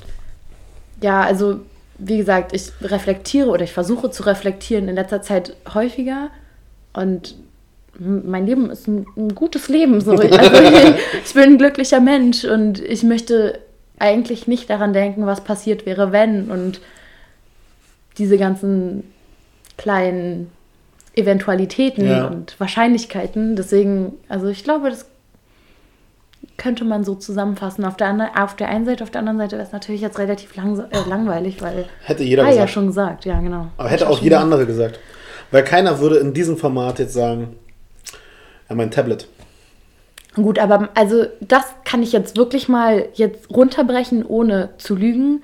ja, 1.01 1.23
also 1.23 1.61
wie 1.99 2.19
gesagt, 2.19 2.53
ich 2.53 2.73
reflektiere 2.81 3.49
oder 3.49 3.63
ich 3.63 3.73
versuche 3.73 4.11
zu 4.11 4.25
reflektieren 4.25 4.89
in 4.89 4.95
letzter 4.95 5.23
Zeit 5.23 5.57
häufiger 5.73 6.31
und 6.93 7.37
mein 7.99 8.47
Leben 8.47 8.71
ist 8.71 8.89
ein, 8.89 9.07
ein 9.17 9.35
gutes 9.35 9.69
Leben. 9.69 10.01
So. 10.01 10.13
Also 10.13 10.25
ich, 10.25 10.33
ich 11.25 11.35
bin 11.35 11.43
ein 11.45 11.59
glücklicher 11.59 12.01
Mensch 12.01 12.45
und 12.45 12.81
ich 12.81 13.03
möchte 13.03 13.61
eigentlich 13.99 14.49
nicht 14.49 14.69
daran 14.71 14.93
denken, 14.93 15.27
was 15.27 15.43
passiert 15.43 15.87
wäre, 15.87 16.11
wenn 16.11 16.51
und 16.51 16.81
diese 18.19 18.39
ganzen 18.39 19.05
kleinen 19.77 20.51
Eventualitäten 21.15 22.07
ja. 22.07 22.27
und 22.27 22.59
Wahrscheinlichkeiten. 22.59 23.57
Deswegen, 23.57 24.15
also 24.29 24.49
ich 24.49 24.65
glaube, 24.65 24.91
das 24.91 25.07
könnte 26.57 26.85
man 26.85 27.05
so 27.05 27.15
zusammenfassen. 27.15 27.85
Auf 27.85 27.97
der, 27.97 28.09
andre, 28.09 28.31
auf 28.37 28.57
der 28.57 28.69
einen 28.69 28.85
Seite, 28.85 29.03
auf 29.03 29.11
der 29.11 29.21
anderen 29.21 29.39
Seite 29.39 29.57
wäre 29.57 29.67
es 29.67 29.73
natürlich 29.73 30.01
jetzt 30.01 30.19
relativ 30.19 30.55
lang, 30.57 30.79
äh, 30.79 31.09
langweilig, 31.09 31.63
weil 31.63 31.87
hätte 32.05 32.23
jeder 32.23 32.45
gesagt. 32.45 32.59
ja 32.59 32.69
schon 32.69 32.87
gesagt, 32.89 33.25
ja 33.25 33.41
genau. 33.41 33.69
Aber 33.77 33.89
hätte 33.89 34.09
auch 34.09 34.21
jeder 34.21 34.41
andere 34.41 34.67
gesagt. 34.67 34.99
Weil 35.51 35.65
keiner 35.65 36.01
würde 36.01 36.17
in 36.17 36.33
diesem 36.33 36.57
Format 36.57 36.99
jetzt 36.99 37.15
sagen, 37.15 37.57
ja, 38.69 38.75
mein 38.75 38.91
Tablet. 38.91 39.29
Gut, 40.35 40.59
aber 40.59 40.89
also 40.95 41.27
das 41.41 41.63
kann 41.85 42.03
ich 42.03 42.13
jetzt 42.13 42.37
wirklich 42.37 42.69
mal 42.69 43.07
jetzt 43.15 43.51
runterbrechen, 43.51 44.25
ohne 44.25 44.71
zu 44.79 44.97
lügen. 44.97 45.43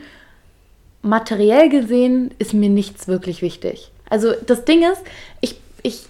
Materiell 1.02 1.68
gesehen 1.68 2.34
ist 2.38 2.55
mir 2.55 2.68
nichts 2.68 3.06
wirklich 3.06 3.40
wichtig. 3.40 3.92
Also 4.11 4.35
das 4.45 4.65
Ding 4.65 4.82
ist, 4.82 5.01
ich, 5.41 5.55
ich 5.82 6.03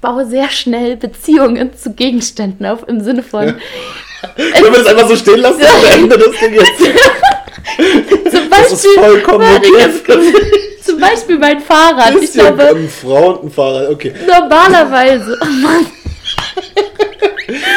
baue 0.00 0.26
sehr 0.26 0.50
schnell 0.50 0.96
Beziehungen 0.96 1.76
zu 1.76 1.94
Gegenständen 1.94 2.66
auf, 2.66 2.86
im 2.86 3.00
Sinne 3.00 3.22
von. 3.22 3.46
Können 4.36 4.72
wir 4.72 4.84
das 4.84 4.86
einfach 4.86 5.08
so 5.08 5.16
stehen 5.16 5.40
lassen? 5.40 5.60
Ja. 5.60 5.94
Ende 5.94 6.16
das 6.16 6.38
Ding 6.38 6.54
jetzt. 6.54 6.78
zum 8.30 8.50
Beispiel, 8.50 8.70
das 8.70 8.72
ist 8.72 8.86
vollkommen 8.94 9.48
okay. 9.56 9.88
Zum 10.82 10.98
Beispiel 10.98 11.38
mein 11.38 11.60
Fahrrad. 11.60 12.14
Ist 12.16 12.34
ich 12.34 12.34
ja 12.34 12.50
glaube, 12.50 12.76
ein 12.76 12.88
Frau 12.88 13.34
und 13.34 13.44
ein 13.44 13.50
Fahrrad, 13.52 13.88
okay. 13.90 14.12
Normalerweise. 14.26 15.38
Oh 15.40 15.44
Mann. 15.44 15.86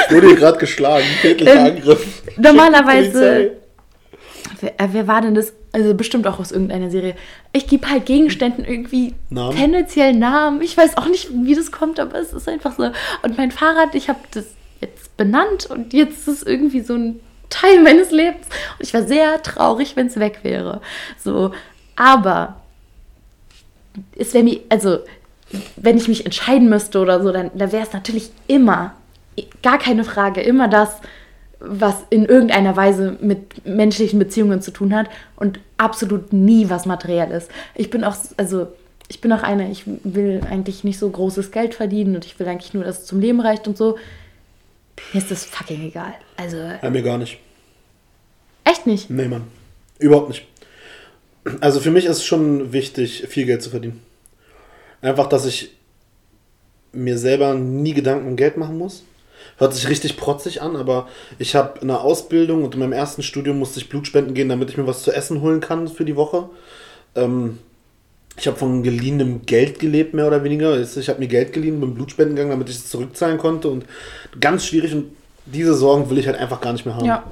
Wurde 0.09 0.27
hier 0.27 0.35
gerade 0.35 0.57
geschlagen, 0.57 1.05
täglicher 1.21 1.53
ähm, 1.53 1.65
Angriff. 1.65 2.03
Normalerweise. 2.35 3.51
Wer, 4.59 4.71
äh, 4.71 4.87
wer 4.91 5.07
war 5.07 5.21
denn 5.21 5.35
das? 5.35 5.53
Also 5.75 5.93
bestimmt 5.93 6.25
auch 6.25 6.39
aus 6.39 6.53
irgendeiner 6.53 6.89
Serie. 6.89 7.15
Ich 7.51 7.67
gebe 7.67 7.89
halt 7.89 8.05
Gegenständen 8.05 8.63
irgendwie 8.63 9.13
Namen? 9.29 9.57
tendenziell 9.57 10.13
Namen. 10.13 10.61
Ich 10.61 10.77
weiß 10.77 10.95
auch 10.95 11.07
nicht, 11.07 11.27
wie 11.33 11.53
das 11.53 11.69
kommt, 11.69 11.99
aber 11.99 12.17
es 12.17 12.31
ist 12.31 12.47
einfach 12.47 12.77
so. 12.77 12.91
Und 13.23 13.37
mein 13.37 13.51
Fahrrad, 13.51 13.93
ich 13.93 14.07
habe 14.07 14.19
das 14.31 14.45
jetzt 14.79 15.17
benannt 15.17 15.65
und 15.65 15.91
jetzt 15.91 16.19
ist 16.19 16.27
es 16.29 16.43
irgendwie 16.43 16.79
so 16.79 16.93
ein 16.93 17.19
Teil 17.49 17.81
meines 17.81 18.11
Lebens. 18.11 18.47
Und 18.79 18.85
ich 18.87 18.93
war 18.93 19.03
sehr 19.03 19.43
traurig, 19.43 19.97
wenn 19.97 20.07
es 20.07 20.17
weg 20.17 20.39
wäre. 20.43 20.79
So, 21.21 21.51
aber 21.97 22.61
es 24.15 24.33
wäre 24.33 24.45
mir, 24.45 24.61
also 24.69 24.99
wenn 25.75 25.97
ich 25.97 26.07
mich 26.07 26.23
entscheiden 26.23 26.69
müsste 26.69 26.99
oder 27.01 27.21
so, 27.21 27.33
dann, 27.33 27.51
dann 27.53 27.73
wäre 27.73 27.83
es 27.83 27.91
natürlich 27.91 28.29
immer, 28.47 28.93
gar 29.61 29.77
keine 29.77 30.05
Frage, 30.05 30.39
immer 30.39 30.69
das, 30.69 31.01
was 31.59 31.95
in 32.09 32.25
irgendeiner 32.25 32.75
Weise 32.75 33.17
mit 33.21 33.65
menschlichen 33.65 34.19
Beziehungen 34.19 34.61
zu 34.61 34.71
tun 34.71 34.93
hat 34.95 35.09
und 35.35 35.59
absolut 35.77 36.33
nie 36.33 36.69
was 36.69 36.85
materiell 36.85 37.31
ist. 37.31 37.49
Ich 37.73 37.89
bin 37.89 38.03
auch, 38.03 38.15
also 38.37 38.67
ich 39.07 39.21
bin 39.21 39.31
auch 39.31 39.43
eine, 39.43 39.71
ich 39.71 39.83
will 39.85 40.41
eigentlich 40.49 40.83
nicht 40.83 40.99
so 40.99 41.09
großes 41.09 41.51
Geld 41.51 41.75
verdienen 41.75 42.15
und 42.15 42.25
ich 42.25 42.39
will 42.39 42.47
eigentlich 42.47 42.73
nur, 42.73 42.83
dass 42.83 42.99
es 42.99 43.05
zum 43.05 43.19
Leben 43.19 43.39
reicht 43.39 43.67
und 43.67 43.77
so. 43.77 43.97
Mir 45.13 45.19
ist 45.19 45.31
das 45.31 45.45
fucking 45.45 45.87
egal. 45.87 46.13
Also. 46.37 46.57
Ja, 46.57 46.89
mir 46.89 47.03
gar 47.03 47.17
nicht. 47.17 47.39
Echt 48.63 48.87
nicht? 48.87 49.09
Nee, 49.09 49.27
Mann. 49.27 49.43
Überhaupt 49.99 50.29
nicht. 50.29 50.45
Also 51.61 51.79
für 51.79 51.91
mich 51.91 52.05
ist 52.05 52.17
es 52.17 52.25
schon 52.25 52.73
wichtig, 52.73 53.25
viel 53.27 53.45
Geld 53.45 53.61
zu 53.61 53.69
verdienen. 53.69 54.01
Einfach, 55.01 55.27
dass 55.27 55.45
ich 55.45 55.71
mir 56.91 57.17
selber 57.17 57.53
nie 57.53 57.93
Gedanken 57.93 58.27
um 58.27 58.35
Geld 58.35 58.57
machen 58.57 58.77
muss. 58.77 59.03
Hört 59.57 59.73
sich 59.73 59.87
richtig 59.87 60.17
protzig 60.17 60.61
an, 60.61 60.75
aber 60.75 61.07
ich 61.39 61.55
habe 61.55 61.81
eine 61.81 62.01
Ausbildung 62.01 62.63
und 62.63 62.73
in 62.73 62.79
meinem 62.81 62.91
ersten 62.91 63.23
Studium 63.23 63.57
musste 63.57 63.79
ich 63.79 63.87
Blutspenden 63.87 64.33
gehen, 64.33 64.49
damit 64.49 64.69
ich 64.69 64.77
mir 64.77 64.87
was 64.87 65.03
zu 65.03 65.13
essen 65.13 65.41
holen 65.41 65.61
kann 65.61 65.87
für 65.87 66.03
die 66.03 66.17
Woche. 66.17 66.49
Ähm, 67.15 67.59
ich 68.37 68.47
habe 68.47 68.57
von 68.57 68.83
geliehenem 68.83 69.45
Geld 69.45 69.79
gelebt, 69.79 70.13
mehr 70.13 70.27
oder 70.27 70.43
weniger. 70.43 70.77
Ich 70.79 71.07
habe 71.07 71.19
mir 71.19 71.27
Geld 71.27 71.53
geliehen 71.53 71.79
beim 71.79 71.93
Blutspenden 71.93 72.35
gegangen, 72.35 72.51
damit 72.51 72.69
ich 72.69 72.75
es 72.75 72.89
zurückzahlen 72.89 73.37
konnte. 73.37 73.69
Und 73.69 73.85
ganz 74.41 74.65
schwierig 74.65 74.93
und 74.93 75.11
diese 75.45 75.73
Sorgen 75.73 76.09
will 76.09 76.17
ich 76.17 76.27
halt 76.27 76.37
einfach 76.37 76.59
gar 76.59 76.73
nicht 76.73 76.85
mehr 76.85 76.95
haben. 76.95 77.05
Ja. 77.05 77.23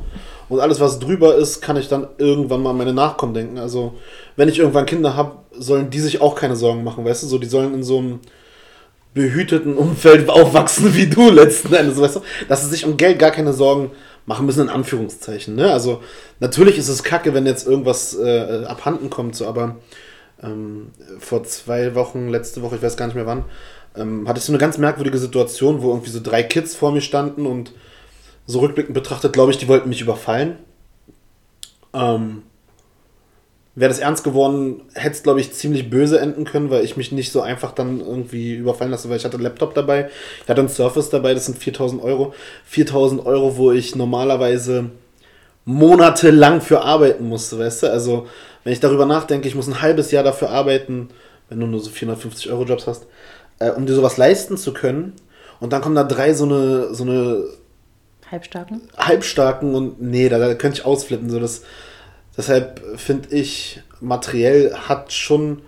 Und 0.47 0.59
alles, 0.59 0.79
was 0.79 0.99
drüber 0.99 1.35
ist, 1.35 1.61
kann 1.61 1.77
ich 1.77 1.89
dann 1.89 2.07
irgendwann 2.17 2.61
mal 2.61 2.69
an 2.69 2.77
meine 2.77 2.93
Nachkommen 2.93 3.33
denken. 3.33 3.57
Also, 3.57 3.95
wenn 4.35 4.49
ich 4.49 4.59
irgendwann 4.59 4.85
Kinder 4.85 5.15
habe, 5.15 5.37
sollen 5.51 5.89
die 5.89 5.99
sich 5.99 6.21
auch 6.21 6.35
keine 6.35 6.55
Sorgen 6.55 6.83
machen, 6.83 7.03
weißt 7.03 7.23
du? 7.23 7.27
So, 7.27 7.37
die 7.37 7.47
sollen 7.47 7.73
in 7.73 7.83
so 7.83 7.97
einem 7.97 8.19
behüteten 9.13 9.75
Umfeld 9.75 10.29
aufwachsen 10.29 10.95
wie 10.95 11.07
du 11.07 11.29
letzten 11.29 11.73
Endes, 11.73 11.99
weißt 11.99 12.17
du? 12.17 12.21
Dass 12.47 12.63
sie 12.63 12.69
sich 12.69 12.85
um 12.85 12.97
Geld 12.97 13.19
gar 13.19 13.31
keine 13.31 13.53
Sorgen 13.53 13.91
machen 14.25 14.45
müssen, 14.45 14.61
in 14.61 14.69
Anführungszeichen. 14.69 15.55
Ne? 15.55 15.71
Also, 15.71 16.01
natürlich 16.39 16.77
ist 16.77 16.87
es 16.87 17.03
kacke, 17.03 17.33
wenn 17.33 17.45
jetzt 17.45 17.67
irgendwas 17.67 18.17
äh, 18.17 18.63
abhanden 18.65 19.09
kommt, 19.09 19.35
so, 19.35 19.47
aber 19.47 19.77
ähm, 20.41 20.91
vor 21.19 21.43
zwei 21.43 21.95
Wochen, 21.95 22.29
letzte 22.29 22.61
Woche, 22.61 22.77
ich 22.77 22.81
weiß 22.81 22.97
gar 22.97 23.07
nicht 23.07 23.15
mehr 23.15 23.25
wann, 23.25 23.45
ähm, 23.95 24.27
hatte 24.27 24.39
ich 24.39 24.45
so 24.45 24.51
eine 24.51 24.59
ganz 24.59 24.77
merkwürdige 24.77 25.17
Situation, 25.17 25.81
wo 25.81 25.89
irgendwie 25.91 26.09
so 26.09 26.19
drei 26.21 26.43
Kids 26.43 26.75
vor 26.75 26.91
mir 26.91 27.01
standen 27.01 27.45
und 27.45 27.73
so 28.45 28.59
rückblickend 28.59 28.93
betrachtet, 28.93 29.33
glaube 29.33 29.51
ich, 29.51 29.57
die 29.57 29.67
wollten 29.67 29.89
mich 29.89 30.01
überfallen. 30.01 30.57
Ähm, 31.93 32.43
Wäre 33.75 33.89
das 33.89 33.99
ernst 33.99 34.23
geworden, 34.23 34.81
hätte 34.93 35.15
es, 35.15 35.23
glaube 35.23 35.39
ich, 35.39 35.51
ziemlich 35.51 35.89
böse 35.89 36.19
enden 36.19 36.45
können, 36.45 36.69
weil 36.69 36.83
ich 36.83 36.95
mich 36.95 37.11
nicht 37.11 37.31
so 37.31 37.41
einfach 37.41 37.71
dann 37.71 38.01
irgendwie 38.01 38.53
überfallen 38.53 38.91
lasse, 38.91 39.09
weil 39.09 39.17
ich 39.17 39.25
hatte 39.25 39.35
einen 39.35 39.43
Laptop 39.43 39.73
dabei, 39.73 40.09
ich 40.43 40.49
hatte 40.49 40.61
einen 40.61 40.69
Surface 40.69 41.09
dabei, 41.09 41.33
das 41.33 41.47
sind 41.47 41.57
4000 41.57 42.03
Euro. 42.03 42.35
4000 42.65 43.25
Euro, 43.25 43.57
wo 43.57 43.71
ich 43.71 43.95
normalerweise 43.95 44.91
monatelang 45.65 46.61
für 46.61 46.81
arbeiten 46.81 47.27
musste, 47.27 47.57
weißt 47.57 47.83
du? 47.83 47.91
Also, 47.91 48.27
wenn 48.63 48.73
ich 48.73 48.79
darüber 48.79 49.05
nachdenke, 49.05 49.47
ich 49.47 49.55
muss 49.55 49.67
ein 49.67 49.81
halbes 49.81 50.11
Jahr 50.11 50.23
dafür 50.23 50.51
arbeiten, 50.51 51.09
wenn 51.49 51.59
du 51.59 51.65
nur 51.65 51.79
so 51.79 51.89
450 51.89 52.51
Euro 52.51 52.65
Jobs 52.65 52.85
hast, 52.85 53.07
äh, 53.59 53.71
um 53.71 53.85
dir 53.85 53.95
sowas 53.95 54.17
leisten 54.17 54.57
zu 54.57 54.73
können. 54.73 55.13
Und 55.59 55.73
dann 55.73 55.81
kommen 55.81 55.95
da 55.95 56.03
drei 56.03 56.33
so 56.33 56.45
eine, 56.45 56.93
so 56.93 57.03
eine 57.03 57.43
Halbstarken? 58.29 58.81
Halbstarken 58.97 59.75
und 59.75 60.01
nee, 60.01 60.27
da, 60.27 60.39
da 60.39 60.55
könnte 60.55 60.79
ich 60.79 60.85
ausflippen. 60.85 61.29
So 61.29 61.39
das, 61.39 61.63
deshalb 62.37 62.81
finde 62.97 63.29
ich, 63.35 63.81
materiell 63.99 64.73
hat 64.73 65.13
schon 65.13 65.61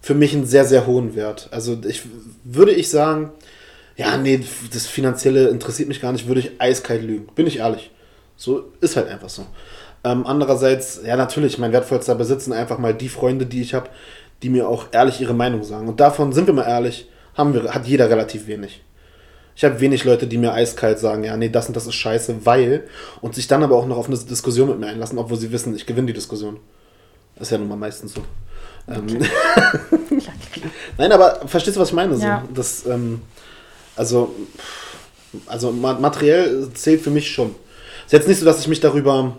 für 0.00 0.14
mich 0.14 0.34
einen 0.34 0.46
sehr, 0.46 0.64
sehr 0.64 0.86
hohen 0.86 1.16
Wert. 1.16 1.48
Also 1.50 1.78
ich 1.86 2.02
würde 2.44 2.72
ich 2.72 2.90
sagen, 2.90 3.32
ja, 3.96 4.16
nee, 4.16 4.40
das 4.72 4.86
Finanzielle 4.86 5.48
interessiert 5.48 5.88
mich 5.88 6.00
gar 6.00 6.12
nicht, 6.12 6.28
würde 6.28 6.40
ich 6.40 6.60
eiskalt 6.60 7.02
lügen. 7.02 7.28
Bin 7.34 7.46
ich 7.46 7.58
ehrlich. 7.58 7.90
So 8.36 8.72
ist 8.80 8.96
halt 8.96 9.08
einfach 9.08 9.30
so. 9.30 9.46
Ähm, 10.04 10.26
andererseits, 10.26 11.00
ja, 11.04 11.16
natürlich, 11.16 11.58
mein 11.58 11.72
wertvollster 11.72 12.14
Besitz 12.14 12.44
sind 12.44 12.52
einfach 12.52 12.78
mal 12.78 12.94
die 12.94 13.08
Freunde, 13.08 13.46
die 13.46 13.62
ich 13.62 13.74
habe, 13.74 13.88
die 14.42 14.50
mir 14.50 14.68
auch 14.68 14.86
ehrlich 14.92 15.20
ihre 15.20 15.34
Meinung 15.34 15.64
sagen. 15.64 15.88
Und 15.88 15.98
davon, 15.98 16.32
sind 16.32 16.46
wir 16.46 16.54
mal 16.54 16.68
ehrlich, 16.68 17.08
haben 17.34 17.54
wir, 17.54 17.74
hat 17.74 17.86
jeder 17.86 18.08
relativ 18.10 18.46
wenig. 18.46 18.82
Ich 19.56 19.64
habe 19.64 19.80
wenig 19.80 20.04
Leute, 20.04 20.26
die 20.26 20.36
mir 20.36 20.52
eiskalt 20.52 20.98
sagen, 20.98 21.24
ja, 21.24 21.34
nee, 21.34 21.48
das 21.48 21.66
und 21.66 21.74
das 21.74 21.86
ist 21.86 21.94
scheiße, 21.94 22.44
weil, 22.44 22.84
und 23.22 23.34
sich 23.34 23.48
dann 23.48 23.62
aber 23.62 23.76
auch 23.76 23.86
noch 23.86 23.96
auf 23.96 24.06
eine 24.06 24.18
Diskussion 24.18 24.68
mit 24.68 24.78
mir 24.78 24.88
einlassen, 24.88 25.18
obwohl 25.18 25.38
sie 25.38 25.50
wissen, 25.50 25.74
ich 25.74 25.86
gewinne 25.86 26.08
die 26.08 26.12
Diskussion. 26.12 26.58
Das 27.36 27.48
ist 27.48 27.52
ja 27.52 27.58
nun 27.58 27.68
mal 27.68 27.76
meistens 27.76 28.12
so. 28.12 28.20
Ähm, 28.86 29.06
Nein, 30.98 31.10
aber 31.10 31.40
verstehst 31.46 31.76
du, 31.76 31.80
was 31.80 31.88
ich 31.88 31.94
meine? 31.94 32.16
Ja. 32.18 32.44
So, 32.46 32.54
das, 32.54 32.84
ähm, 32.86 33.22
also, 33.96 34.34
also 35.46 35.72
materiell 35.72 36.68
zählt 36.74 37.00
für 37.00 37.10
mich 37.10 37.30
schon. 37.30 37.54
Ist 38.04 38.12
jetzt 38.12 38.28
nicht 38.28 38.38
so, 38.38 38.44
dass 38.44 38.60
ich 38.60 38.68
mich 38.68 38.80
darüber 38.80 39.36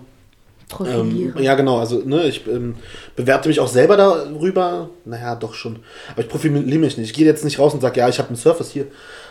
ähm, 0.85 1.33
ja, 1.39 1.55
genau. 1.55 1.79
Also, 1.79 2.01
ne, 2.03 2.25
ich 2.25 2.45
ähm, 2.45 2.75
bewerte 3.15 3.47
mich 3.47 3.61
auch 3.61 3.69
selber 3.69 3.95
darüber. 3.95 4.89
Naja, 5.05 5.35
doch 5.35 5.53
schon. 5.53 5.79
Aber 6.11 6.21
ich 6.21 6.27
profiliere 6.27 6.77
mich 6.77 6.97
nicht. 6.97 7.09
Ich 7.09 7.13
gehe 7.13 7.25
jetzt 7.25 7.45
nicht 7.45 7.57
raus 7.57 7.73
und 7.73 7.79
sage, 7.79 7.99
ja, 7.99 8.09
ich 8.09 8.19
habe 8.19 8.27
einen 8.27 8.37
Surface 8.37 8.71
hier 8.71 8.87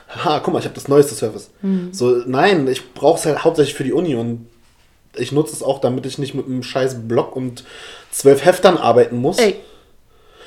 ha, 0.08 0.40
guck 0.40 0.52
mal, 0.52 0.60
ich 0.60 0.64
habe 0.64 0.74
das 0.74 0.88
neueste 0.88 1.14
Service. 1.14 1.50
Mhm. 1.62 1.88
So, 1.92 2.22
nein, 2.26 2.68
ich 2.68 2.94
brauche 2.94 3.18
es 3.18 3.26
halt 3.26 3.44
hauptsächlich 3.44 3.74
für 3.74 3.84
die 3.84 3.92
Uni 3.92 4.14
und 4.14 4.46
ich 5.16 5.32
nutze 5.32 5.54
es 5.54 5.62
auch, 5.62 5.80
damit 5.80 6.06
ich 6.06 6.18
nicht 6.18 6.34
mit 6.34 6.46
einem 6.46 6.62
scheiß 6.62 7.08
Block 7.08 7.36
und 7.36 7.64
zwölf 8.10 8.44
Heftern 8.44 8.76
arbeiten 8.76 9.16
muss. 9.16 9.38
Ey. 9.38 9.56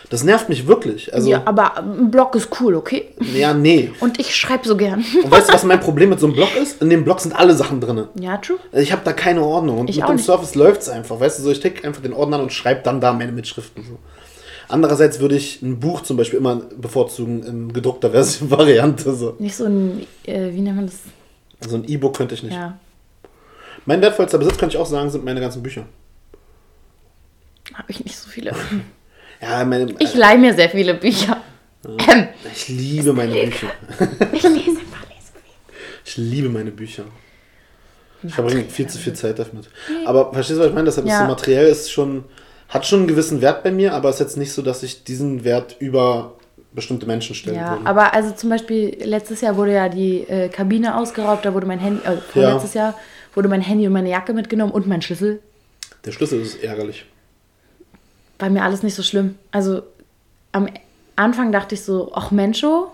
Das 0.10 0.24
nervt 0.24 0.50
mich 0.50 0.66
wirklich. 0.66 1.14
Also, 1.14 1.30
ja, 1.30 1.44
aber 1.46 1.78
ein 1.78 2.10
Blog 2.10 2.34
ist 2.34 2.50
cool, 2.60 2.76
okay? 2.76 3.10
ja, 3.36 3.54
nee. 3.54 3.92
Und 4.00 4.20
ich 4.20 4.36
schreibe 4.36 4.68
so 4.68 4.76
gern. 4.76 5.06
Und 5.24 5.30
weißt 5.30 5.50
du, 5.50 5.54
was 5.54 5.64
mein 5.64 5.80
Problem 5.80 6.10
mit 6.10 6.20
so 6.20 6.26
einem 6.26 6.36
Blog 6.36 6.50
ist? 6.56 6.82
In 6.82 6.90
dem 6.90 7.04
Blog 7.04 7.20
sind 7.20 7.34
alle 7.34 7.54
Sachen 7.54 7.80
drin. 7.80 8.08
Ja, 8.20 8.38
true. 8.38 8.58
Ich 8.72 8.92
habe 8.92 9.04
da 9.06 9.14
keine 9.14 9.44
Ordnung. 9.44 9.80
Und 9.80 9.90
Ich 9.90 9.98
mit 9.98 10.08
dem 10.08 10.16
nicht. 10.16 10.26
Surface 10.26 10.56
läuft 10.56 10.82
es 10.82 10.90
einfach. 10.90 11.20
Weißt 11.20 11.38
du, 11.38 11.44
so 11.44 11.52
ich 11.52 11.60
tick 11.60 11.86
einfach 11.86 12.02
den 12.02 12.14
Ordner 12.14 12.38
an 12.38 12.44
und 12.44 12.54
schreibe 12.54 12.82
dann 12.84 13.00
da 13.02 13.14
meine 13.14 13.32
Mitschriften. 13.32 13.84
So. 13.84 14.00
Andererseits 14.70 15.20
würde 15.20 15.36
ich 15.36 15.62
ein 15.62 15.80
Buch 15.80 16.02
zum 16.04 16.16
Beispiel 16.16 16.40
immer 16.40 16.58
bevorzugen 16.78 17.44
in 17.44 17.74
gedruckter 17.74 18.12
Version 18.12 18.50
Variante. 18.52 19.14
So. 19.16 19.36
Nicht 19.40 19.56
so 19.56 19.66
ein, 19.66 20.06
äh, 20.26 20.54
wie 20.54 20.62
nennt 20.62 20.76
man 20.78 20.86
das? 20.86 21.00
Also 21.62 21.76
ein 21.76 21.84
E-Book 21.90 22.16
könnte 22.16 22.36
ich 22.36 22.44
nicht. 22.44 22.54
Ja. 22.54 22.78
Mein 23.86 24.02
wertvollster 24.02 24.38
Besitz, 24.38 24.58
könnte 24.58 24.76
ich 24.76 24.82
auch 24.82 24.86
sagen, 24.86 25.10
sind 25.10 25.26
meine 25.26 25.42
ganzen 25.42 25.64
Bücher. 25.64 25.86
Habe 27.74 27.92
ich 27.92 28.04
nicht 28.04 28.18
so 28.18 28.30
viele. 28.30 28.54
Ja, 29.42 29.64
meine, 29.64 29.96
Ich 30.00 30.16
leihe 30.16 30.38
mir 30.38 30.54
sehr 30.54 30.70
viele 30.70 30.96
Bücher. 30.96 31.42
Ähm, 31.86 32.28
ich 32.54 32.68
liebe 32.68 33.14
meine 33.14 33.32
Bücher. 33.32 33.68
ich 34.34 34.44
lese 34.44 34.52
so 34.66 34.80
viel. 34.82 34.82
Ich 36.04 36.18
liebe 36.18 36.50
meine 36.50 36.72
Bücher. 36.72 37.06
Ich 38.22 38.34
verbringe 38.34 38.66
viel 38.66 38.88
zu 38.88 38.98
viel 38.98 39.14
Zeit 39.14 39.40
damit. 39.40 39.70
Aber 40.06 40.34
verstehst 40.34 40.58
du, 40.60 40.64
was 40.64 40.68
ich 40.68 40.74
meine? 40.74 40.88
Deshalb 40.88 41.06
ist 41.06 41.12
Ja. 41.14 41.22
so 41.22 41.28
materiell 41.28 41.68
ist 41.68 41.90
schon, 41.90 42.26
hat 42.70 42.86
schon 42.86 43.00
einen 43.00 43.08
gewissen 43.08 43.42
Wert 43.42 43.64
bei 43.64 43.72
mir, 43.72 43.94
aber 43.94 44.10
ist 44.10 44.20
jetzt 44.20 44.38
nicht 44.38 44.54
so, 44.54 44.62
dass 44.62 44.84
ich 44.84 45.04
diesen 45.04 45.44
Wert 45.44 45.76
über 45.80 46.34
bestimmte 46.72 47.06
Menschen 47.08 47.36
stellen 47.36 47.58
Ja, 47.58 47.72
würde. 47.72 47.86
aber 47.88 48.14
also 48.14 48.32
zum 48.36 48.50
Beispiel 48.52 48.96
letztes 49.04 49.42
Jahr 49.42 49.58
wurde 49.58 49.74
ja 49.74 49.90
die 49.90 50.20
äh, 50.30 50.50
Kabine 50.50 50.96
ausgeraubt, 50.98 51.44
da 51.46 51.54
wurde 51.54 51.66
mein 51.66 51.80
Handy, 51.80 52.06
äh, 52.06 52.18
vorletztes 52.18 52.76
Jahr 52.76 52.94
wurde 53.34 53.50
mein 53.50 53.62
Handy 53.62 53.88
und 53.88 53.94
meine 53.94 54.10
Jacke 54.10 54.34
mitgenommen 54.34 54.72
und 54.72 54.88
mein 54.88 55.02
Schlüssel. 55.02 55.42
Der 56.06 56.12
Schlüssel 56.12 56.42
ist 56.42 56.64
ärgerlich. 56.64 57.06
War 58.38 58.50
mir 58.50 58.64
alles 58.64 58.84
nicht 58.84 58.96
so 58.96 59.04
schlimm. 59.04 59.36
Also 59.52 59.82
am 60.52 60.68
Anfang 61.16 61.52
dachte 61.52 61.76
ich 61.76 61.84
so, 61.84 62.12
ach 62.14 62.32
Mencho, 62.32 62.92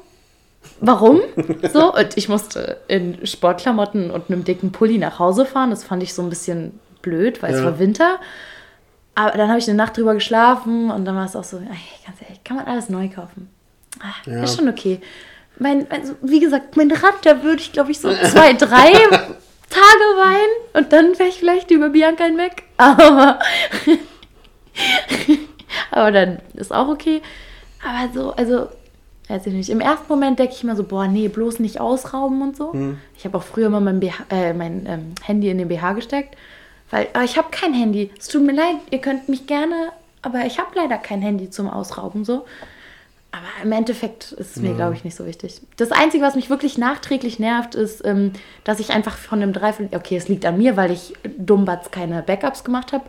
warum? 0.79 1.19
so, 1.73 1.93
und 1.93 2.17
ich 2.17 2.29
musste 2.29 2.77
in 2.87 3.25
Sportklamotten 3.25 4.09
und 4.09 4.29
einem 4.29 4.43
dicken 4.43 4.71
Pulli 4.71 4.97
nach 4.97 5.19
Hause 5.19 5.45
fahren. 5.45 5.69
Das 5.69 5.83
fand 5.83 6.01
ich 6.01 6.13
so 6.13 6.21
ein 6.21 6.29
bisschen 6.29 6.79
blöd, 7.01 7.43
weil 7.43 7.53
es 7.53 7.59
Ja. 7.59 7.65
war 7.65 7.77
Winter. 7.79 8.19
Aber 9.15 9.37
dann 9.37 9.49
habe 9.49 9.59
ich 9.59 9.67
eine 9.67 9.77
Nacht 9.77 9.97
drüber 9.97 10.13
geschlafen 10.13 10.91
und 10.91 11.05
dann 11.05 11.15
war 11.15 11.25
es 11.25 11.35
auch 11.35 11.43
so, 11.43 11.57
ey, 11.57 11.65
ganz 12.05 12.21
ehrlich, 12.21 12.43
kann 12.43 12.57
man 12.57 12.65
alles 12.65 12.89
neu 12.89 13.09
kaufen. 13.09 13.49
Ah, 14.01 14.29
Ja. 14.29 14.43
Ist 14.43 14.57
schon 14.57 14.67
okay. 14.69 14.99
Mein, 15.57 15.89
also, 15.89 16.15
wie 16.21 16.41
gesagt, 16.41 16.75
mein 16.75 16.91
Rad, 16.91 17.25
da 17.25 17.41
würde 17.41 17.61
ich, 17.61 17.71
glaube 17.71 17.91
ich, 17.91 17.99
so 17.99 18.13
zwei, 18.13 18.53
drei 18.53 18.91
Tage 18.91 20.07
weinen 20.17 20.53
und 20.73 20.91
dann 20.91 21.17
wäre 21.17 21.29
ich 21.29 21.35
vielleicht 21.39 21.71
über 21.71 21.89
Bianca 21.89 22.25
hinweg. 22.25 22.63
Aber, 22.77 23.39
aber 25.91 26.11
dann 26.11 26.39
ist 26.55 26.73
auch 26.73 26.89
okay. 26.89 27.21
Aber 27.87 28.13
so, 28.13 28.31
also, 28.33 28.67
weiß 29.29 29.47
ich 29.47 29.53
nicht. 29.53 29.69
Im 29.69 29.79
ersten 29.79 30.07
Moment 30.09 30.39
denke 30.39 30.53
ich 30.53 30.63
immer 30.63 30.75
so, 30.75 30.83
boah, 30.83 31.07
nee, 31.07 31.29
bloß 31.29 31.59
nicht 31.59 31.79
ausrauben 31.79 32.41
und 32.41 32.57
so. 32.57 32.73
Ich 33.17 33.23
habe 33.25 33.37
auch 33.37 33.43
früher 33.43 33.69
mal 33.69 33.79
mein, 33.79 33.99
BH, 34.01 34.25
äh, 34.29 34.53
mein 34.53 34.85
ähm, 34.87 35.15
Handy 35.23 35.49
in 35.49 35.57
den 35.57 35.69
BH 35.69 35.93
gesteckt. 35.93 36.35
Weil, 36.91 37.07
aber 37.13 37.23
ich 37.23 37.37
habe 37.37 37.47
kein 37.51 37.73
Handy. 37.73 38.11
Es 38.17 38.27
tut 38.27 38.43
mir 38.43 38.53
leid, 38.53 38.77
ihr 38.91 38.99
könnt 38.99 39.27
mich 39.27 39.47
gerne, 39.47 39.91
aber 40.21 40.45
ich 40.45 40.59
habe 40.59 40.69
leider 40.75 40.97
kein 40.97 41.21
Handy 41.21 41.49
zum 41.49 41.69
Ausrauben 41.69 42.25
so. 42.25 42.45
Aber 43.31 43.47
im 43.63 43.71
Endeffekt 43.73 44.31
ist 44.31 44.55
es 44.55 44.63
mir, 44.63 44.75
glaube 44.75 44.95
ich, 44.95 45.03
nicht 45.03 45.17
so 45.17 45.25
wichtig. 45.25 45.59
Das 45.75 45.91
Einzige, 45.91 46.23
was 46.23 46.35
mich 46.35 46.49
wirklich 46.49 46.77
nachträglich 46.77 47.37
nervt, 47.37 47.75
ist, 47.75 48.05
ähm, 48.05 48.31
dass 48.63 48.79
ich 48.79 48.91
einfach 48.91 49.17
von 49.17 49.41
einem 49.41 49.51
Dreiviertel, 49.51 49.97
okay, 49.97 50.15
es 50.15 50.29
liegt 50.29 50.45
an 50.45 50.57
mir, 50.57 50.77
weil 50.77 50.91
ich 50.91 51.13
dummbatz 51.37 51.91
keine 51.91 52.23
Backups 52.23 52.63
gemacht 52.63 52.93
habe, 52.93 53.03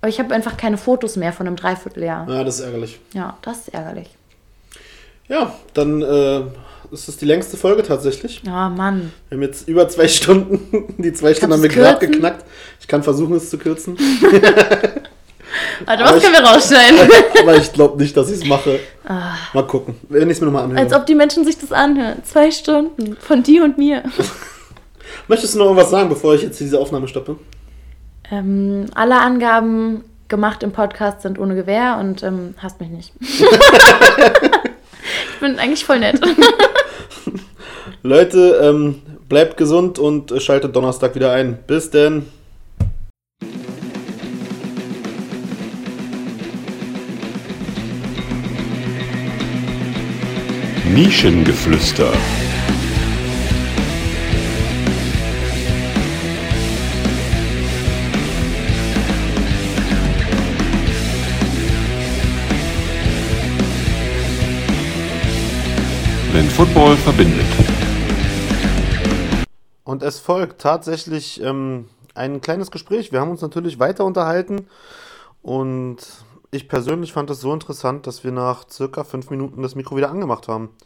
aber 0.00 0.08
ich 0.08 0.18
habe 0.18 0.34
einfach 0.34 0.56
keine 0.56 0.78
Fotos 0.78 1.14
mehr 1.14 1.32
von 1.32 1.46
einem 1.46 1.54
Dreivierteljahr. 1.54 2.28
Ja, 2.28 2.42
das 2.42 2.58
ist 2.58 2.64
ärgerlich. 2.64 2.98
Ja, 3.14 3.36
das 3.42 3.58
ist 3.58 3.68
ärgerlich. 3.68 4.08
Ja, 5.28 5.54
dann 5.74 6.02
äh, 6.02 6.42
ist 6.92 7.08
es 7.08 7.16
die 7.16 7.24
längste 7.26 7.56
Folge 7.56 7.82
tatsächlich. 7.82 8.42
Ja, 8.44 8.68
Mann. 8.68 9.12
Wir 9.28 9.36
haben 9.36 9.42
jetzt 9.42 9.68
über 9.68 9.88
zwei 9.88 10.08
Stunden. 10.18 10.94
Die 10.98 11.12
zwei 11.12 11.34
Stunden 11.34 11.54
haben 11.54 11.62
wir 11.62 11.68
gerade 11.68 12.06
geknackt. 12.06 12.44
Ich 12.80 12.88
kann 12.88 13.02
versuchen, 13.02 13.36
es 13.36 13.50
zu 13.50 13.58
kürzen. 13.58 13.96
Warte, 15.86 16.02
Aber 16.04 16.10
was 16.10 16.16
ich- 16.18 16.22
können 16.22 16.34
wir 16.34 16.44
rausschneiden? 16.50 16.98
Aber 17.42 17.56
ich 17.56 17.72
glaube 17.72 18.00
nicht, 18.02 18.16
dass 18.16 18.30
ich 18.30 18.42
es 18.42 18.46
mache. 18.46 18.78
Mal 19.54 19.66
gucken. 19.66 19.96
Wenn 20.08 20.28
ich 20.28 20.36
es 20.36 20.40
mir 20.40 20.46
nochmal 20.46 20.64
anhöre. 20.64 20.80
Als 20.80 20.92
ob 20.92 21.06
die 21.06 21.14
Menschen 21.14 21.44
sich 21.44 21.58
das 21.58 21.72
anhören. 21.72 22.22
Zwei 22.24 22.50
Stunden 22.50 23.16
von 23.18 23.42
dir 23.42 23.64
und 23.64 23.78
mir. 23.78 24.02
Möchtest 25.26 25.54
du 25.54 25.58
noch 25.58 25.64
irgendwas 25.66 25.90
sagen, 25.90 26.08
bevor 26.10 26.34
ich 26.34 26.42
jetzt 26.42 26.60
diese 26.60 26.78
Aufnahme 26.78 27.08
stoppe? 27.08 27.36
Ähm, 28.30 28.86
alle 28.94 29.18
Angaben 29.20 30.04
gemacht 30.28 30.62
im 30.62 30.72
Podcast 30.72 31.22
sind 31.22 31.38
ohne 31.38 31.54
Gewähr 31.54 31.96
und 31.98 32.22
ähm, 32.22 32.54
hasst 32.62 32.78
mich 32.80 32.90
nicht. 32.90 33.12
ich 33.22 33.40
bin 35.40 35.58
eigentlich 35.58 35.86
voll 35.86 35.98
nett. 36.00 36.20
Leute, 38.02 38.60
ähm, 38.62 39.02
bleibt 39.28 39.56
gesund 39.56 39.98
und 39.98 40.32
schaltet 40.40 40.74
Donnerstag 40.76 41.14
wieder 41.14 41.32
ein. 41.32 41.58
Bis 41.66 41.90
denn. 41.90 42.26
Nischengeflüster. 50.94 52.12
Wenn 66.32 66.48
Football 66.50 66.96
verbindet. 66.96 67.46
Und 69.88 70.02
es 70.02 70.18
folgt 70.18 70.60
tatsächlich 70.60 71.42
ähm, 71.42 71.88
ein 72.14 72.42
kleines 72.42 72.70
Gespräch. 72.70 73.10
Wir 73.10 73.22
haben 73.22 73.30
uns 73.30 73.40
natürlich 73.40 73.78
weiter 73.78 74.04
unterhalten 74.04 74.68
und 75.40 75.96
ich 76.50 76.68
persönlich 76.68 77.14
fand 77.14 77.30
es 77.30 77.40
so 77.40 77.54
interessant, 77.54 78.06
dass 78.06 78.22
wir 78.22 78.30
nach 78.30 78.68
circa 78.68 79.02
fünf 79.02 79.30
Minuten 79.30 79.62
das 79.62 79.76
Mikro 79.76 79.96
wieder 79.96 80.10
angemacht 80.10 80.46
haben. 80.46 80.76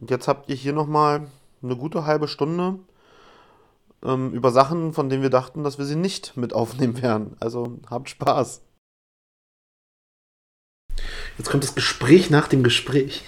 Und 0.00 0.10
jetzt 0.10 0.26
habt 0.26 0.48
ihr 0.48 0.56
hier 0.56 0.72
nochmal 0.72 1.28
eine 1.62 1.76
gute 1.76 2.06
halbe 2.06 2.26
Stunde 2.26 2.80
ähm, 4.04 4.32
über 4.32 4.50
Sachen, 4.50 4.94
von 4.94 5.08
denen 5.08 5.22
wir 5.22 5.30
dachten, 5.30 5.62
dass 5.62 5.78
wir 5.78 5.84
sie 5.84 5.94
nicht 5.94 6.36
mit 6.36 6.54
aufnehmen 6.54 7.00
werden. 7.00 7.36
Also 7.38 7.78
habt 7.88 8.10
Spaß. 8.10 8.62
Jetzt 11.38 11.50
kommt 11.50 11.62
das 11.62 11.76
Gespräch 11.76 12.30
nach 12.30 12.48
dem 12.48 12.64
Gespräch. 12.64 13.22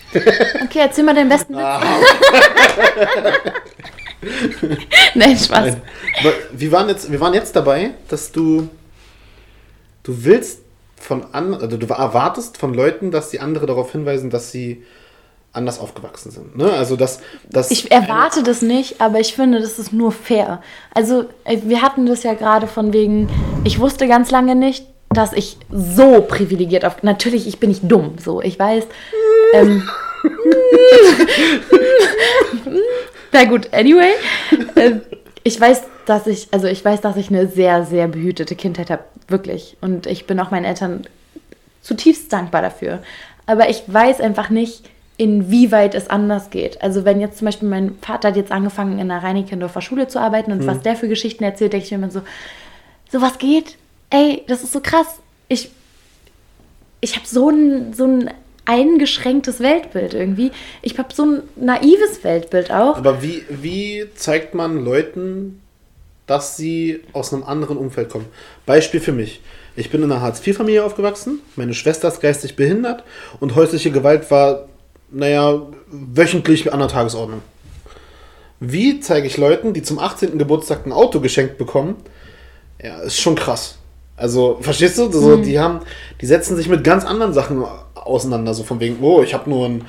Okay, 0.64 0.80
erzähl 0.80 1.04
mal 1.04 1.14
den 1.14 1.28
besten 1.28 1.54
Witz. 1.54 1.62
Ah, 1.62 1.80
Nein, 5.14 5.36
Spaß. 5.36 5.76
Nein. 5.76 5.82
Wir 6.52 6.72
waren 6.72 6.88
jetzt, 6.88 7.10
wir 7.10 7.20
waren 7.20 7.34
jetzt 7.34 7.54
dabei, 7.56 7.92
dass 8.08 8.32
du, 8.32 8.68
du 10.02 10.24
willst 10.24 10.60
von 10.96 11.26
an, 11.32 11.54
also 11.54 11.76
du 11.76 11.86
erwartest 11.86 12.56
von 12.58 12.74
Leuten, 12.74 13.10
dass 13.10 13.30
die 13.30 13.40
andere 13.40 13.66
darauf 13.66 13.92
hinweisen, 13.92 14.30
dass 14.30 14.50
sie 14.50 14.82
anders 15.52 15.78
aufgewachsen 15.80 16.30
sind. 16.30 16.56
Ne? 16.56 16.70
Also 16.70 16.96
dass, 16.96 17.20
dass 17.48 17.70
Ich 17.70 17.90
erwarte 17.90 18.42
das 18.42 18.62
nicht, 18.62 19.00
aber 19.00 19.20
ich 19.20 19.34
finde, 19.34 19.60
das 19.60 19.78
ist 19.78 19.92
nur 19.92 20.12
fair. 20.12 20.60
Also, 20.92 21.24
äh, 21.44 21.58
wir 21.64 21.82
hatten 21.82 22.06
das 22.06 22.22
ja 22.22 22.34
gerade 22.34 22.66
von 22.66 22.92
wegen, 22.92 23.28
ich 23.64 23.80
wusste 23.80 24.06
ganz 24.06 24.30
lange 24.30 24.54
nicht, 24.54 24.86
dass 25.08 25.32
ich 25.32 25.56
so 25.70 26.20
privilegiert 26.20 26.84
auf. 26.84 27.02
Natürlich, 27.02 27.46
ich 27.46 27.58
bin 27.58 27.70
nicht 27.70 27.82
dumm, 27.84 28.16
so, 28.22 28.42
ich 28.42 28.58
weiß. 28.58 28.84
Ähm, 29.54 29.88
na 33.32 33.44
gut, 33.44 33.72
anyway. 33.72 34.12
Ähm, 34.76 35.00
ich 35.42 35.60
weiß, 35.60 35.82
dass 36.06 36.26
ich, 36.26 36.48
also 36.52 36.66
ich 36.66 36.84
weiß, 36.84 37.00
dass 37.00 37.16
ich 37.16 37.30
eine 37.30 37.46
sehr, 37.46 37.84
sehr 37.84 38.08
behütete 38.08 38.56
Kindheit 38.56 38.90
habe. 38.90 39.04
Wirklich. 39.28 39.76
Und 39.80 40.06
ich 40.06 40.26
bin 40.26 40.40
auch 40.40 40.50
meinen 40.50 40.64
Eltern 40.64 41.06
zutiefst 41.82 42.32
dankbar 42.32 42.62
dafür. 42.62 43.02
Aber 43.46 43.68
ich 43.68 43.82
weiß 43.86 44.20
einfach 44.20 44.50
nicht, 44.50 44.88
inwieweit 45.18 45.94
es 45.94 46.10
anders 46.10 46.50
geht. 46.50 46.82
Also 46.82 47.04
wenn 47.04 47.20
jetzt 47.20 47.38
zum 47.38 47.46
Beispiel 47.46 47.68
mein 47.68 47.96
Vater 48.02 48.28
hat 48.28 48.36
jetzt 48.36 48.52
angefangen 48.52 48.98
in 48.98 49.08
der 49.08 49.22
Reinickendorfer 49.22 49.80
Schule 49.80 50.08
zu 50.08 50.20
arbeiten 50.20 50.52
und 50.52 50.66
was 50.66 50.82
der 50.82 50.96
für 50.96 51.08
Geschichten 51.08 51.42
erzählt, 51.42 51.72
denke 51.72 51.86
ich 51.86 51.90
mir 51.92 51.98
immer 51.98 52.10
so, 52.10 52.22
so 53.10 53.22
was 53.22 53.38
geht? 53.38 53.76
Ey, 54.10 54.44
das 54.46 54.62
ist 54.62 54.72
so 54.72 54.80
krass. 54.80 55.20
Ich, 55.48 55.70
ich 57.00 57.16
habe 57.16 57.26
so 57.26 57.48
ein, 57.48 57.94
so 57.94 58.04
ein 58.04 58.30
eingeschränktes 58.66 59.60
Weltbild 59.60 60.12
irgendwie. 60.14 60.52
Ich 60.82 60.98
habe 60.98 61.14
so 61.14 61.24
ein 61.24 61.42
naives 61.56 62.22
Weltbild 62.22 62.70
auch. 62.70 62.96
aber 62.96 63.22
wie, 63.22 63.42
wie 63.48 64.06
zeigt 64.14 64.54
man 64.54 64.84
Leuten, 64.84 65.62
dass 66.26 66.56
sie 66.56 67.00
aus 67.12 67.32
einem 67.32 67.44
anderen 67.44 67.78
Umfeld 67.78 68.10
kommen? 68.10 68.26
Beispiel 68.66 69.00
für 69.00 69.12
mich. 69.12 69.40
Ich 69.76 69.90
bin 69.90 70.02
in 70.02 70.10
einer 70.10 70.20
Hartz-IV-Familie 70.20 70.84
aufgewachsen, 70.84 71.40
meine 71.54 71.74
Schwester 71.74 72.08
ist 72.08 72.20
geistig 72.20 72.56
behindert 72.56 73.04
und 73.40 73.54
häusliche 73.54 73.90
Gewalt 73.90 74.30
war, 74.30 74.68
naja, 75.10 75.62
wöchentlich 75.88 76.72
an 76.72 76.80
der 76.80 76.88
Tagesordnung. 76.88 77.42
Wie 78.58 79.00
zeige 79.00 79.26
ich 79.26 79.36
Leuten, 79.36 79.74
die 79.74 79.82
zum 79.82 79.98
18. 79.98 80.38
Geburtstag 80.38 80.86
ein 80.86 80.92
Auto 80.92 81.20
geschenkt 81.20 81.58
bekommen? 81.58 81.96
Ja, 82.82 83.00
ist 83.02 83.20
schon 83.20 83.34
krass. 83.34 83.78
Also, 84.16 84.58
verstehst 84.62 84.96
du? 84.98 85.12
So, 85.12 85.36
Die 85.36 85.58
haben, 85.58 85.80
die 86.22 86.26
setzen 86.26 86.56
sich 86.56 86.68
mit 86.68 86.82
ganz 86.82 87.04
anderen 87.04 87.34
Sachen 87.34 87.62
auseinander. 88.06 88.54
So 88.54 88.62
von 88.62 88.80
wegen, 88.80 88.98
oh, 89.02 89.22
ich 89.22 89.34
habe 89.34 89.48
nur 89.50 89.66
ein 89.68 89.84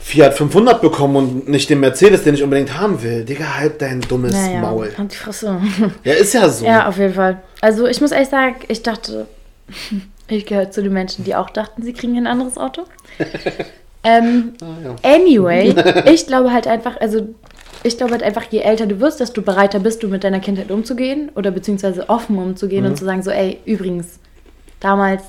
Fiat 0.00 0.34
500 0.34 0.80
bekommen 0.80 1.16
und 1.16 1.48
nicht 1.48 1.70
den 1.70 1.80
Mercedes, 1.80 2.24
den 2.24 2.34
ich 2.34 2.42
unbedingt 2.42 2.78
haben 2.78 3.02
will. 3.02 3.24
Digga, 3.24 3.58
halt 3.58 3.80
dein 3.82 4.00
dummes 4.00 4.32
Naja, 4.34 4.60
Maul. 4.60 4.90
halt 4.96 5.12
die 5.12 5.16
Fresse. 5.16 5.60
Ja, 6.04 6.12
ist 6.14 6.34
ja 6.34 6.48
so. 6.48 6.64
Ja, 6.64 6.88
auf 6.88 6.98
jeden 6.98 7.14
Fall. 7.14 7.40
Also 7.60 7.86
ich 7.86 8.00
muss 8.00 8.10
ehrlich 8.12 8.28
sagen, 8.28 8.56
ich 8.68 8.82
dachte, 8.82 9.26
ich 10.28 10.46
gehöre 10.46 10.70
zu 10.70 10.82
den 10.82 10.92
Menschen, 10.92 11.24
die 11.24 11.34
auch 11.34 11.50
dachten, 11.50 11.82
sie 11.82 11.92
kriegen 11.92 12.16
ein 12.16 12.26
anderes 12.26 12.56
Auto. 12.56 12.82
ähm, 14.02 14.54
Ah, 14.62 14.66
ja. 14.84 14.96
anyway, 15.16 15.74
ich 16.12 16.26
glaube 16.26 16.52
halt 16.52 16.66
einfach, 16.66 16.98
also 17.00 17.28
ich 17.82 17.96
glaube 17.96 18.12
halt 18.12 18.22
einfach, 18.22 18.44
je 18.50 18.60
älter 18.60 18.86
du 18.86 19.00
wirst, 19.00 19.20
desto 19.20 19.42
bereiter 19.42 19.78
bist 19.78 20.02
du 20.02 20.08
mit 20.08 20.24
deiner 20.24 20.40
Kindheit 20.40 20.70
umzugehen 20.70 21.30
oder 21.34 21.50
beziehungsweise 21.50 22.08
offen 22.08 22.38
umzugehen 22.38 22.84
Mhm. 22.84 22.90
und 22.90 22.96
zu 22.96 23.04
sagen 23.04 23.22
so, 23.22 23.30
ey, 23.30 23.58
übrigens, 23.64 24.18
damals 24.80 25.22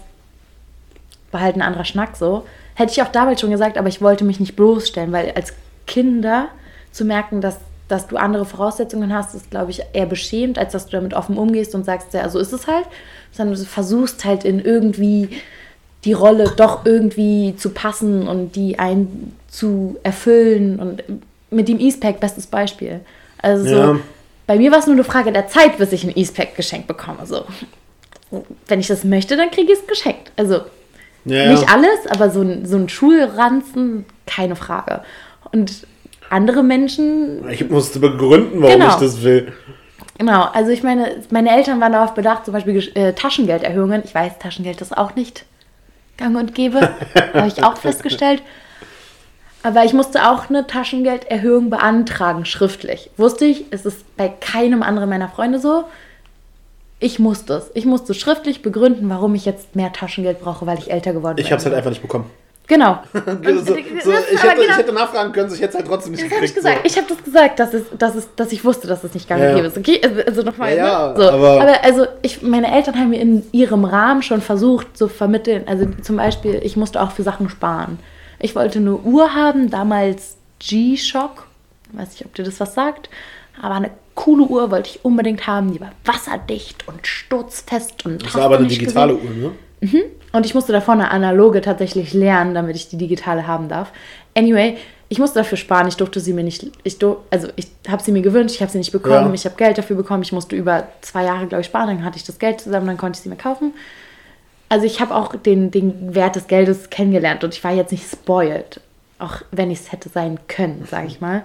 war 1.31 1.41
halt 1.41 1.55
ein 1.55 1.61
anderer 1.61 1.85
Schnack 1.85 2.15
so. 2.17 2.45
Hätte 2.75 2.91
ich 2.91 3.01
auch 3.01 3.11
damals 3.11 3.41
schon 3.41 3.51
gesagt, 3.51 3.77
aber 3.77 3.87
ich 3.89 4.01
wollte 4.01 4.23
mich 4.23 4.39
nicht 4.39 4.55
bloßstellen, 4.55 5.11
weil 5.11 5.31
als 5.35 5.53
Kinder 5.87 6.47
zu 6.91 7.05
merken, 7.05 7.41
dass, 7.41 7.57
dass 7.87 8.07
du 8.07 8.17
andere 8.17 8.45
Voraussetzungen 8.45 9.13
hast, 9.13 9.35
ist, 9.35 9.49
glaube 9.51 9.71
ich, 9.71 9.81
eher 9.93 10.05
beschämt, 10.05 10.57
als 10.57 10.73
dass 10.73 10.85
du 10.85 10.91
damit 10.91 11.13
offen 11.13 11.37
umgehst 11.37 11.75
und 11.75 11.85
sagst, 11.85 12.13
ja, 12.13 12.27
so 12.29 12.39
ist 12.39 12.53
es 12.53 12.67
halt. 12.67 12.85
Sondern 13.31 13.55
du 13.57 13.63
versuchst 13.65 14.25
halt 14.25 14.43
in 14.45 14.59
irgendwie 14.59 15.29
die 16.05 16.13
Rolle 16.13 16.51
doch 16.57 16.85
irgendwie 16.85 17.55
zu 17.57 17.69
passen 17.69 18.27
und 18.27 18.55
die 18.55 18.79
einen 18.79 19.37
zu 19.47 19.97
erfüllen. 20.03 20.79
Und 20.79 21.03
mit 21.51 21.67
dem 21.67 21.79
Eastpack, 21.79 22.19
bestes 22.19 22.47
Beispiel. 22.47 23.01
Also 23.41 23.65
so, 23.65 23.75
Ja. 23.75 23.99
bei 24.47 24.57
mir 24.57 24.71
war 24.71 24.79
es 24.79 24.87
nur 24.87 24.95
eine 24.95 25.03
Frage 25.03 25.31
der 25.31 25.47
Zeit, 25.47 25.77
bis 25.77 25.91
ich 25.91 26.03
ein 26.03 26.15
Eastpack 26.15 26.55
geschenkt 26.55 26.87
bekomme. 26.87 27.25
So. 27.25 27.45
Wenn 28.67 28.79
ich 28.79 28.87
das 28.87 29.03
möchte, 29.03 29.35
dann 29.37 29.51
kriege 29.51 29.71
ich 29.73 29.79
es 29.79 29.87
geschenkt. 29.87 30.31
Also 30.37 30.61
Ja, 31.25 31.51
nicht 31.51 31.69
alles, 31.69 32.07
aber 32.09 32.29
so 32.29 32.41
ein, 32.41 32.65
so 32.65 32.77
ein 32.77 32.89
Schulranzen, 32.89 34.05
keine 34.25 34.55
Frage. 34.55 35.01
Und 35.51 35.85
andere 36.29 36.63
Menschen, 36.63 37.47
Ich 37.49 37.69
musste 37.69 37.99
begründen, 37.99 38.61
warum 38.61 38.79
Genau. 38.79 38.89
ich 38.93 38.95
das 38.99 39.21
will. 39.21 39.51
genau, 40.17 40.43
also 40.53 40.71
ich 40.71 40.81
meine, 40.83 41.21
meine 41.29 41.51
Eltern 41.55 41.79
waren 41.81 41.91
darauf 41.91 42.13
bedacht, 42.13 42.45
zum 42.45 42.53
Beispiel 42.53 42.89
äh, 42.95 43.13
Taschengelderhöhungen. 43.13 44.01
Ich 44.05 44.15
weiß, 44.15 44.39
Taschengeld 44.39 44.81
ist 44.81 44.97
auch 44.97 45.15
nicht 45.15 45.45
gang 46.17 46.37
und 46.37 46.55
gäbe, 46.55 46.79
habe 47.33 47.47
ich 47.47 47.63
auch 47.63 47.77
festgestellt. 47.77 48.41
Aber 49.63 49.83
ich 49.85 49.93
musste 49.93 50.27
auch 50.27 50.49
eine 50.49 50.65
Taschengelderhöhung 50.65 51.69
beantragen, 51.69 52.45
schriftlich. 52.45 53.11
Wusste 53.17 53.45
ich, 53.45 53.65
es 53.71 53.85
ist 53.85 54.17
bei 54.17 54.27
keinem 54.27 54.81
anderen 54.81 55.09
meiner 55.09 55.29
Freunde 55.29 55.59
so. 55.59 55.83
Ich 57.01 57.19
musste 57.19 57.55
es. 57.55 57.71
Ich 57.73 57.85
musste 57.85 58.13
schriftlich 58.13 58.61
begründen, 58.61 59.09
warum 59.09 59.35
ich 59.35 59.43
jetzt 59.43 59.75
mehr 59.75 59.91
Taschengeld 59.91 60.39
brauche, 60.39 60.65
weil 60.67 60.77
ich 60.79 60.89
älter 60.91 61.11
geworden 61.13 61.35
bin. 61.35 61.43
Ich 61.45 61.51
hab's 61.51 61.65
halt 61.65 61.75
einfach 61.75 61.89
nicht 61.89 62.01
bekommen. 62.01 62.29
Genau. 62.67 62.99
So, 63.13 63.19
so, 63.19 63.73
äh, 63.75 63.79
ich, 63.81 64.41
hätte, 64.43 64.51
aber 64.51 64.53
genau- 64.61 64.71
ich 64.71 64.77
hätte 64.77 64.93
nachfragen 64.93 65.31
können, 65.33 65.53
ich 65.53 65.59
hätte 65.59 65.69
es 65.71 65.75
halt 65.75 65.87
trotzdem 65.87 66.11
nicht 66.13 66.23
Das 66.23 66.31
habe 66.31 66.45
ich 66.45 66.53
gekriegt. 66.53 66.55
gesagt. 66.75 66.79
Ich 66.85 66.97
habe 66.97 67.07
das 67.09 67.23
gesagt, 67.23 67.59
dass, 67.59 67.73
es, 67.73 67.83
dass, 67.97 68.15
es, 68.15 68.29
dass 68.35 68.51
ich 68.51 68.63
wusste, 68.63 68.87
dass 68.87 69.03
es 69.03 69.13
nicht 69.13 69.27
gang 69.27 69.41
Ja, 69.41 69.57
ja. 69.57 69.65
ist. 69.65 69.77
Okay, 69.77 69.99
also, 70.03 70.21
also 70.21 70.41
nochmal. 70.43 70.77
Ja, 70.77 71.09
ne? 71.09 71.15
so. 71.17 71.29
aber- 71.29 71.61
aber, 71.61 71.83
also 71.83 72.05
ich, 72.21 72.41
meine 72.43 72.71
Eltern 72.73 72.95
haben 72.97 73.09
mir 73.09 73.19
in 73.19 73.43
ihrem 73.51 73.83
Rahmen 73.83 74.21
schon 74.21 74.41
versucht 74.41 74.95
zu 74.97 75.07
vermitteln. 75.09 75.63
Also 75.67 75.87
zum 76.03 76.15
Beispiel, 76.17 76.61
ich 76.63 76.77
musste 76.77 77.01
auch 77.01 77.11
für 77.11 77.23
Sachen 77.23 77.49
sparen. 77.49 77.99
Ich 78.39 78.55
wollte 78.55 78.79
eine 78.79 78.95
Uhr 78.95 79.33
haben, 79.33 79.69
damals 79.69 80.37
G-Shock. 80.59 81.47
Weiß 81.93 82.11
nicht, 82.11 82.25
ob 82.25 82.33
dir 82.35 82.43
das 82.43 82.59
was 82.59 82.73
sagt. 82.73 83.09
Aber 83.61 83.75
eine 83.75 83.91
coole 84.21 84.43
Uhr 84.43 84.69
wollte 84.69 84.91
ich 84.91 85.03
unbedingt 85.03 85.47
haben. 85.47 85.73
Die 85.73 85.81
war 85.81 85.93
wasserdicht 86.05 86.87
und 86.87 87.07
sturzfest 87.07 88.05
und 88.05 88.23
Das 88.23 88.35
war 88.35 88.43
aber 88.43 88.59
eine 88.59 88.67
digitale 88.67 89.15
gesehen. 89.15 89.43
Uhr, 89.43 89.51
ne? 89.81 90.03
Und 90.31 90.45
ich 90.45 90.53
musste 90.53 90.71
davor 90.71 90.93
eine 90.93 91.09
analoge 91.09 91.61
tatsächlich 91.61 92.13
lernen, 92.13 92.53
damit 92.53 92.75
ich 92.75 92.87
die 92.87 92.97
digitale 92.97 93.47
haben 93.47 93.67
darf. 93.67 93.91
Anyway, 94.37 94.77
ich 95.09 95.17
musste 95.17 95.39
dafür 95.39 95.57
sparen. 95.57 95.87
Ich 95.87 95.97
durfte 95.97 96.19
sie 96.19 96.33
mir 96.33 96.43
nicht. 96.43 96.71
Ich 96.83 96.99
dur, 96.99 97.23
also 97.31 97.47
ich 97.55 97.67
habe 97.89 98.03
sie 98.03 98.11
mir 98.11 98.21
gewünscht, 98.21 98.55
ich 98.55 98.61
habe 98.61 98.71
sie 98.71 98.77
nicht 98.77 98.91
bekommen. 98.91 99.27
Ja. 99.27 99.33
Ich 99.33 99.45
habe 99.45 99.55
Geld 99.55 99.79
dafür 99.79 99.95
bekommen. 99.95 100.21
Ich 100.21 100.31
musste 100.31 100.55
über 100.55 100.87
zwei 101.01 101.23
Jahre, 101.23 101.47
glaube 101.47 101.61
ich, 101.61 101.67
sparen. 101.67 101.87
Dann 101.87 102.05
hatte 102.05 102.17
ich 102.17 102.23
das 102.23 102.37
Geld 102.37 102.61
zusammen, 102.61 102.85
dann 102.85 102.97
konnte 102.97 103.17
ich 103.17 103.23
sie 103.23 103.29
mir 103.29 103.37
kaufen. 103.37 103.73
Also 104.69 104.85
ich 104.85 105.01
habe 105.01 105.15
auch 105.15 105.35
den, 105.35 105.71
den 105.71 106.13
Wert 106.13 106.35
des 106.35 106.45
Geldes 106.45 106.91
kennengelernt 106.91 107.43
und 107.43 107.55
ich 107.55 107.63
war 107.63 107.73
jetzt 107.73 107.91
nicht 107.91 108.05
spoiled. 108.09 108.79
Auch 109.17 109.41
wenn 109.51 109.71
ich 109.71 109.79
es 109.79 109.91
hätte 109.91 110.09
sein 110.09 110.39
können, 110.47 110.87
sage 110.89 111.07
ich 111.07 111.19
mal. 111.19 111.43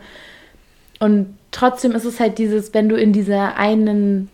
Und 1.00 1.36
trotzdem 1.56 1.92
ist 1.92 2.04
es 2.04 2.20
halt 2.20 2.36
dieses, 2.38 2.74
wenn 2.74 2.88
du 2.88 2.96
in 2.96 3.12
dieser 3.12 3.56
einen 3.56 4.28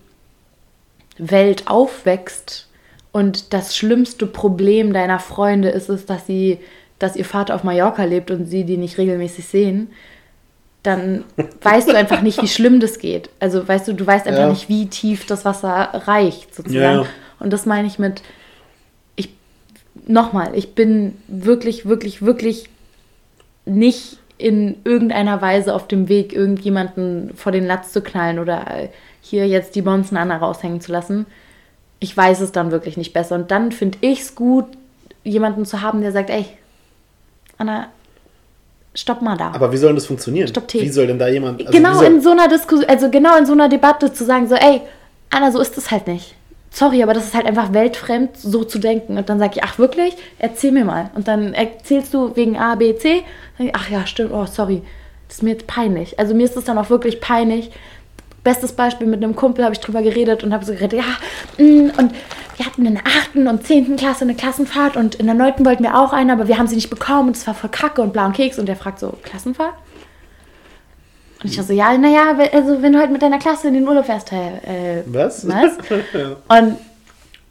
Welt 1.19 1.69
aufwächst 1.69 2.69
und 3.13 3.53
das 3.53 3.77
schlimmste 3.77 4.27
Problem 4.27 4.93
deiner 4.93 5.21
Freunde 5.21 5.69
ist 5.69 5.89
es, 5.89 6.05
dass 6.05 6.27
sie, 6.27 6.59
dass 6.99 7.15
ihr 7.15 7.25
Vater 7.25 7.55
auf 7.55 7.63
Mallorca 7.63 8.05
lebt 8.05 8.31
und 8.31 8.47
sie 8.47 8.65
die 8.65 8.77
nicht 8.77 8.99
regelmäßig 8.99 9.47
sehen, 9.47 9.91
dann 10.83 11.23
weißt 11.63 11.91
du 11.91 11.97
einfach 11.97 12.23
nicht, 12.23 12.43
wie 12.43 12.49
schlimm 12.49 12.81
das 12.81 12.99
geht. 12.99 13.31
Also 13.39 13.67
weißt 13.69 13.87
du, 13.87 13.93
du 13.93 14.05
weißt 14.05 14.27
einfach 14.27 14.43
Ja. 14.43 14.51
nicht, 14.51 14.69
wie 14.69 14.87
tief 14.87 15.25
das 15.27 15.45
Wasser 15.45 15.71
reicht, 16.07 16.55
sozusagen. 16.55 17.03
Ja. 17.03 17.07
Und 17.39 17.53
das 17.53 17.67
meine 17.67 17.87
ich 17.87 18.01
mit, 18.01 18.23
ich 19.15 19.29
nochmal, 20.09 20.57
ich 20.57 20.75
bin 20.75 21.17
wirklich, 21.29 21.87
wirklich, 21.87 22.23
wirklich 22.23 22.69
nicht 23.65 24.19
in 24.43 24.77
irgendeiner 24.85 25.41
Weise 25.41 25.75
auf 25.75 25.87
dem 25.87 26.09
Weg, 26.09 26.33
irgendjemanden 26.33 27.31
vor 27.37 27.53
den 27.53 27.65
Latz 27.65 27.93
zu 27.93 28.03
knallen 28.03 28.39
oder 28.39 28.89
hier 29.21 29.47
jetzt 29.47 29.77
die 29.77 29.83
Bonzen 29.83 30.17
Anna 30.17 30.37
raushängen 30.37 30.81
zu 30.81 30.91
lassen. 30.91 31.27
Ich 32.01 32.17
weiß 32.17 32.41
es 32.41 32.51
dann 32.51 32.73
wirklich 32.73 32.97
nicht 32.97 33.13
besser. 33.13 33.37
Und 33.37 33.53
dann 33.53 33.71
finde 33.71 33.99
ich 34.01 34.21
es 34.21 34.35
gut, 34.35 34.67
jemanden 35.23 35.65
zu 35.65 35.81
haben, 35.81 36.01
der 36.01 36.11
sagt, 36.11 36.31
ey, 36.31 36.47
Anna, 37.57 37.89
stopp 38.95 39.23
mal 39.23 39.37
da. 39.37 39.53
Aber 39.53 39.73
wie 39.73 39.77
soll 39.77 39.91
denn 39.91 39.97
das 39.97 40.07
funktionieren? 40.07 40.49
Stopp, 40.49 40.67
Tee. 40.67 40.81
Wie 40.81 40.89
soll 40.89 41.07
denn 41.07 41.21
da 41.21 41.29
jemand. 41.29 41.61
also 41.61 41.73
genau 41.73 41.95
soll, 41.95 42.07
in 42.07 42.21
so 42.21 42.31
einer 42.31 42.49
Diskussion, 42.49 42.89
also 42.89 43.11
genau 43.11 43.39
in 43.39 43.47
so 43.47 43.53
einer 43.53 43.69
Debatte 43.69 44.13
zu 44.13 44.25
sagen, 44.25 44.49
so, 44.49 44.57
ey, 44.57 44.81
Anna, 45.31 45.53
so 45.53 45.61
ist 45.61 45.79
es 45.79 45.93
halt 45.93 46.09
nicht. 46.09 46.35
Sorry, 46.75 47.03
aber 47.03 47.13
das 47.13 47.25
ist 47.25 47.35
halt 47.35 47.45
einfach 47.45 47.75
weltfremd, 47.75 48.35
so 48.37 48.65
zu 48.65 48.79
denken. 48.79 49.19
Und 49.19 49.29
dann 49.29 49.39
sage 49.39 49.53
ich, 49.57 49.63
ach 49.63 49.79
wirklich? 49.79 50.17
Erzähl 50.39 50.73
mir 50.73 50.87
mal. 50.87 51.11
Und 51.15 51.29
dann 51.29 51.53
erzählst 51.53 52.15
du 52.15 52.35
wegen 52.35 52.57
A, 52.57 52.77
B, 52.77 52.97
C. 52.97 53.25
Dann, 53.59 53.71
ach 53.75 53.91
ja, 53.91 54.07
stimmt, 54.07 54.33
oh, 54.33 54.47
sorry. 54.47 54.83
Das 55.29 55.37
ist 55.37 55.43
mir 55.43 55.51
jetzt 55.51 55.67
peinlich. 55.67 56.19
Also 56.19 56.35
mir 56.35 56.45
ist 56.45 56.57
es 56.57 56.65
dann 56.65 56.79
auch 56.79 56.89
wirklich 56.89 57.21
peinlich. 57.21 57.71
Bestes 58.43 58.73
Beispiel, 58.73 59.07
mit 59.07 59.23
einem 59.23 59.37
Kumpel 59.37 59.65
habe 59.65 59.75
ich 59.75 59.81
drüber 59.81 60.03
geredet 60.03 60.43
und 60.45 60.55
habe 60.55 60.65
so 60.65 60.73
geredet, 60.73 61.01
ja, 61.01 61.65
mm, 61.65 61.91
und 61.99 62.13
wir 62.57 62.67
hatten 62.67 62.87
in 62.87 62.95
der 62.95 63.05
8. 63.07 63.37
und 63.37 63.67
10. 63.67 63.97
Klasse 63.97 64.25
eine 64.25 64.35
Klassenfahrt 64.35 64.97
und 64.97 65.15
in 65.17 65.27
der 65.27 65.35
9. 65.35 65.65
wollten 65.65 65.85
wir 65.85 65.99
auch 65.99 66.13
eine, 66.13 66.33
aber 66.33 66.49
wir 66.49 66.59
haben 66.59 66.67
sie 66.67 66.75
nicht 66.75 66.91
bekommen 66.91 67.29
und 67.29 67.37
es 67.37 67.47
war 67.47 67.55
voll 67.55 67.71
kacke 67.71 68.01
und 68.03 68.13
blau 68.13 68.27
und 68.27 68.33
Keks. 68.33 68.59
Und 68.59 68.67
der 68.67 68.77
fragt 68.77 68.99
so, 68.99 69.15
Klassenfahrt? 69.23 69.75
Und 71.43 71.51
ich 71.51 71.59
war 71.59 71.65
so, 71.65 71.73
ja, 71.73 71.97
naja, 71.99 72.37
also 72.53 72.83
wenn 72.83 72.93
du 72.93 72.99
halt 72.99 73.11
mit 73.11 73.23
deiner 73.23 73.39
Klasse 73.39 73.69
in 73.69 73.75
den 73.75 73.87
Urlaub 73.87 74.07
fährst, 74.07 74.33
äh, 74.33 74.99
äh, 74.99 75.03
Was? 75.07 75.47
was? 75.49 75.77
Und 76.49 76.79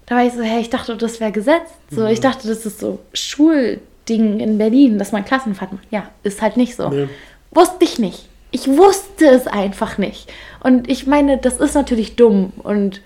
da 0.05 0.15
war 0.15 0.25
ich 0.25 0.33
so, 0.33 0.41
hey, 0.41 0.61
ich 0.61 0.69
dachte, 0.69 0.95
das 0.97 1.19
wäre 1.19 1.31
Gesetz. 1.31 1.69
So, 1.89 2.05
ich 2.05 2.19
dachte, 2.19 2.47
das 2.47 2.65
ist 2.65 2.79
so 2.79 2.99
Schulding 3.13 4.39
in 4.39 4.57
Berlin, 4.57 4.97
dass 4.97 5.11
man 5.11 5.23
Klassenfahrt 5.23 5.71
macht. 5.71 5.87
Ja, 5.89 6.09
ist 6.23 6.41
halt 6.41 6.57
nicht 6.57 6.75
so. 6.75 6.89
Nee. 6.89 7.07
Wusste 7.51 7.83
ich 7.83 7.99
nicht. 7.99 8.27
Ich 8.51 8.67
wusste 8.67 9.27
es 9.27 9.47
einfach 9.47 9.97
nicht. 9.97 10.31
Und 10.61 10.89
ich 10.89 11.07
meine, 11.07 11.37
das 11.37 11.57
ist 11.57 11.75
natürlich 11.75 12.17
dumm 12.17 12.51
und 12.63 13.01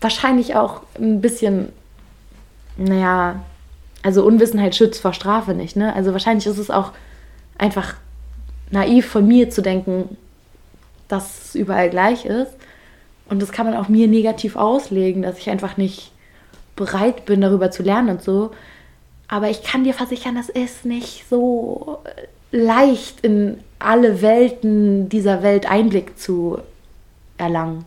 wahrscheinlich 0.00 0.56
auch 0.56 0.82
ein 0.98 1.20
bisschen, 1.20 1.68
naja, 2.76 3.40
also 4.02 4.24
Unwissenheit 4.24 4.74
schützt 4.74 5.00
vor 5.00 5.12
Strafe 5.12 5.52
nicht, 5.52 5.76
ne? 5.76 5.94
Also 5.94 6.12
wahrscheinlich 6.12 6.46
ist 6.46 6.58
es 6.58 6.70
auch 6.70 6.92
einfach 7.58 7.94
naiv 8.70 9.06
von 9.06 9.26
mir 9.26 9.50
zu 9.50 9.62
denken, 9.62 10.16
dass 11.08 11.46
es 11.48 11.54
überall 11.54 11.90
gleich 11.90 12.24
ist. 12.24 12.52
Und 13.28 13.40
das 13.42 13.52
kann 13.52 13.66
man 13.66 13.76
auch 13.76 13.88
mir 13.88 14.06
negativ 14.08 14.56
auslegen, 14.56 15.22
dass 15.22 15.38
ich 15.38 15.50
einfach 15.50 15.76
nicht 15.76 16.12
bereit 16.76 17.24
bin, 17.24 17.40
darüber 17.40 17.70
zu 17.70 17.82
lernen 17.82 18.10
und 18.10 18.22
so. 18.22 18.50
Aber 19.28 19.50
ich 19.50 19.62
kann 19.62 19.84
dir 19.84 19.94
versichern, 19.94 20.36
das 20.36 20.48
ist 20.48 20.84
nicht 20.84 21.24
so 21.28 21.98
leicht, 22.52 23.20
in 23.22 23.58
alle 23.78 24.22
Welten 24.22 25.08
dieser 25.08 25.42
Welt 25.42 25.68
Einblick 25.68 26.18
zu 26.18 26.58
erlangen. 27.36 27.84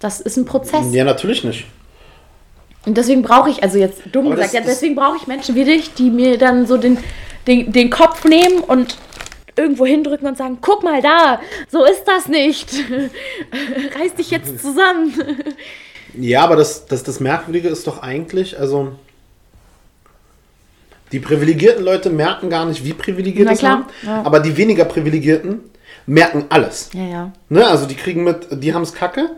Das 0.00 0.20
ist 0.20 0.36
ein 0.36 0.44
Prozess. 0.44 0.92
ja, 0.92 1.04
natürlich 1.04 1.44
nicht. 1.44 1.66
Und 2.86 2.96
deswegen 2.96 3.22
brauche 3.22 3.50
ich, 3.50 3.62
also 3.62 3.76
jetzt 3.76 4.00
dumm 4.12 4.26
Aber 4.26 4.36
gesagt, 4.36 4.54
das- 4.54 4.60
ja, 4.60 4.60
deswegen 4.66 4.94
brauche 4.94 5.16
ich 5.16 5.26
Menschen 5.26 5.54
wie 5.54 5.64
dich, 5.64 5.92
die 5.94 6.10
mir 6.10 6.38
dann 6.38 6.66
so 6.66 6.76
den, 6.78 6.96
den, 7.46 7.72
den 7.72 7.90
Kopf 7.90 8.24
nehmen 8.24 8.60
und 8.60 8.96
irgendwo 9.58 9.84
hindrücken 9.84 10.26
und 10.26 10.38
sagen, 10.38 10.58
guck 10.60 10.82
mal 10.82 11.02
da, 11.02 11.40
so 11.70 11.84
ist 11.84 12.04
das 12.04 12.28
nicht. 12.28 12.70
Reiß 13.98 14.14
dich 14.14 14.30
jetzt 14.30 14.60
zusammen. 14.60 15.12
Ja, 16.14 16.44
aber 16.44 16.56
das, 16.56 16.86
das, 16.86 17.02
das 17.02 17.20
Merkwürdige 17.20 17.68
ist 17.68 17.86
doch 17.86 18.02
eigentlich, 18.02 18.58
also. 18.58 18.92
Die 21.12 21.20
privilegierten 21.20 21.84
Leute 21.84 22.10
merken 22.10 22.50
gar 22.50 22.66
nicht, 22.66 22.84
wie 22.84 22.92
privilegiert 22.92 23.50
es 23.50 23.62
haben. 23.62 23.86
ja. 24.02 24.22
Aber 24.24 24.40
die 24.40 24.56
weniger 24.56 24.84
privilegierten 24.84 25.60
merken 26.06 26.44
alles. 26.50 26.90
Ja, 26.92 27.04
ja. 27.04 27.32
Ne? 27.48 27.66
Also 27.66 27.86
die 27.86 27.94
kriegen 27.94 28.24
mit, 28.24 28.48
die 28.62 28.74
haben 28.74 28.82
es 28.82 28.92
kacke. 28.92 29.30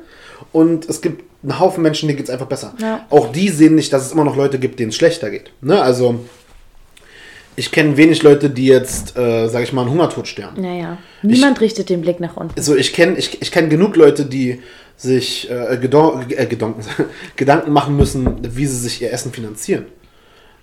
Und 0.53 0.89
es 0.89 1.01
gibt 1.01 1.25
einen 1.43 1.59
Haufen 1.59 1.83
Menschen, 1.83 2.09
denen 2.09 2.17
geht 2.17 2.27
es 2.27 2.31
einfach 2.31 2.47
besser. 2.47 2.75
Ja. 2.79 3.07
Auch 3.11 3.31
die 3.31 3.49
sehen 3.49 3.75
nicht, 3.75 3.93
dass 3.93 4.05
es 4.07 4.13
immer 4.13 4.25
noch 4.25 4.37
Leute 4.37 4.59
gibt, 4.59 4.79
denen 4.79 4.91
es 4.91 4.97
schlechter 4.97 5.31
geht. 5.31 5.53
Ne? 5.61 5.81
Also 5.81 6.25
ich 7.61 7.71
kenne 7.71 7.99
wenig 7.99 8.23
Leute, 8.23 8.49
die 8.49 8.65
jetzt, 8.65 9.19
äh, 9.19 9.47
sag 9.49 9.63
ich 9.63 9.75
mal, 9.75 9.83
einen 9.83 9.91
Hungertod 9.91 10.27
sterben. 10.27 10.63
Naja, 10.63 10.97
niemand 11.21 11.61
richtet 11.61 11.91
den 11.91 12.01
Blick 12.01 12.19
nach 12.19 12.35
unten. 12.35 12.55
Also 12.57 12.75
ich 12.75 12.95
kenne 12.95 13.19
ich, 13.19 13.43
ich 13.43 13.53
kenn 13.53 13.69
genug 13.69 13.97
Leute, 13.97 14.25
die 14.25 14.63
sich 14.97 15.51
äh, 15.51 15.75
äh, 15.75 16.47
Gedanken 17.37 17.73
machen 17.73 17.97
müssen, 17.99 18.57
wie 18.57 18.65
sie 18.65 18.79
sich 18.79 19.03
ihr 19.03 19.13
Essen 19.13 19.31
finanzieren. 19.31 19.85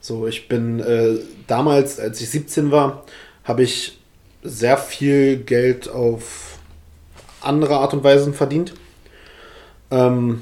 So, 0.02 0.26
ich 0.26 0.48
bin 0.48 0.80
äh, 0.80 1.19
damals, 1.45 1.99
als 1.99 2.19
ich 2.19 2.32
17 2.32 2.72
war, 2.72 3.03
habe 3.44 3.61
ich 3.61 3.99
sehr 4.41 4.78
viel 4.78 5.38
Geld 5.38 5.88
auf 5.88 6.57
andere 7.41 7.78
Art 7.78 7.94
und 7.94 8.03
Weise 8.03 8.34
verdient. 8.34 8.74
Ähm, 9.91 10.41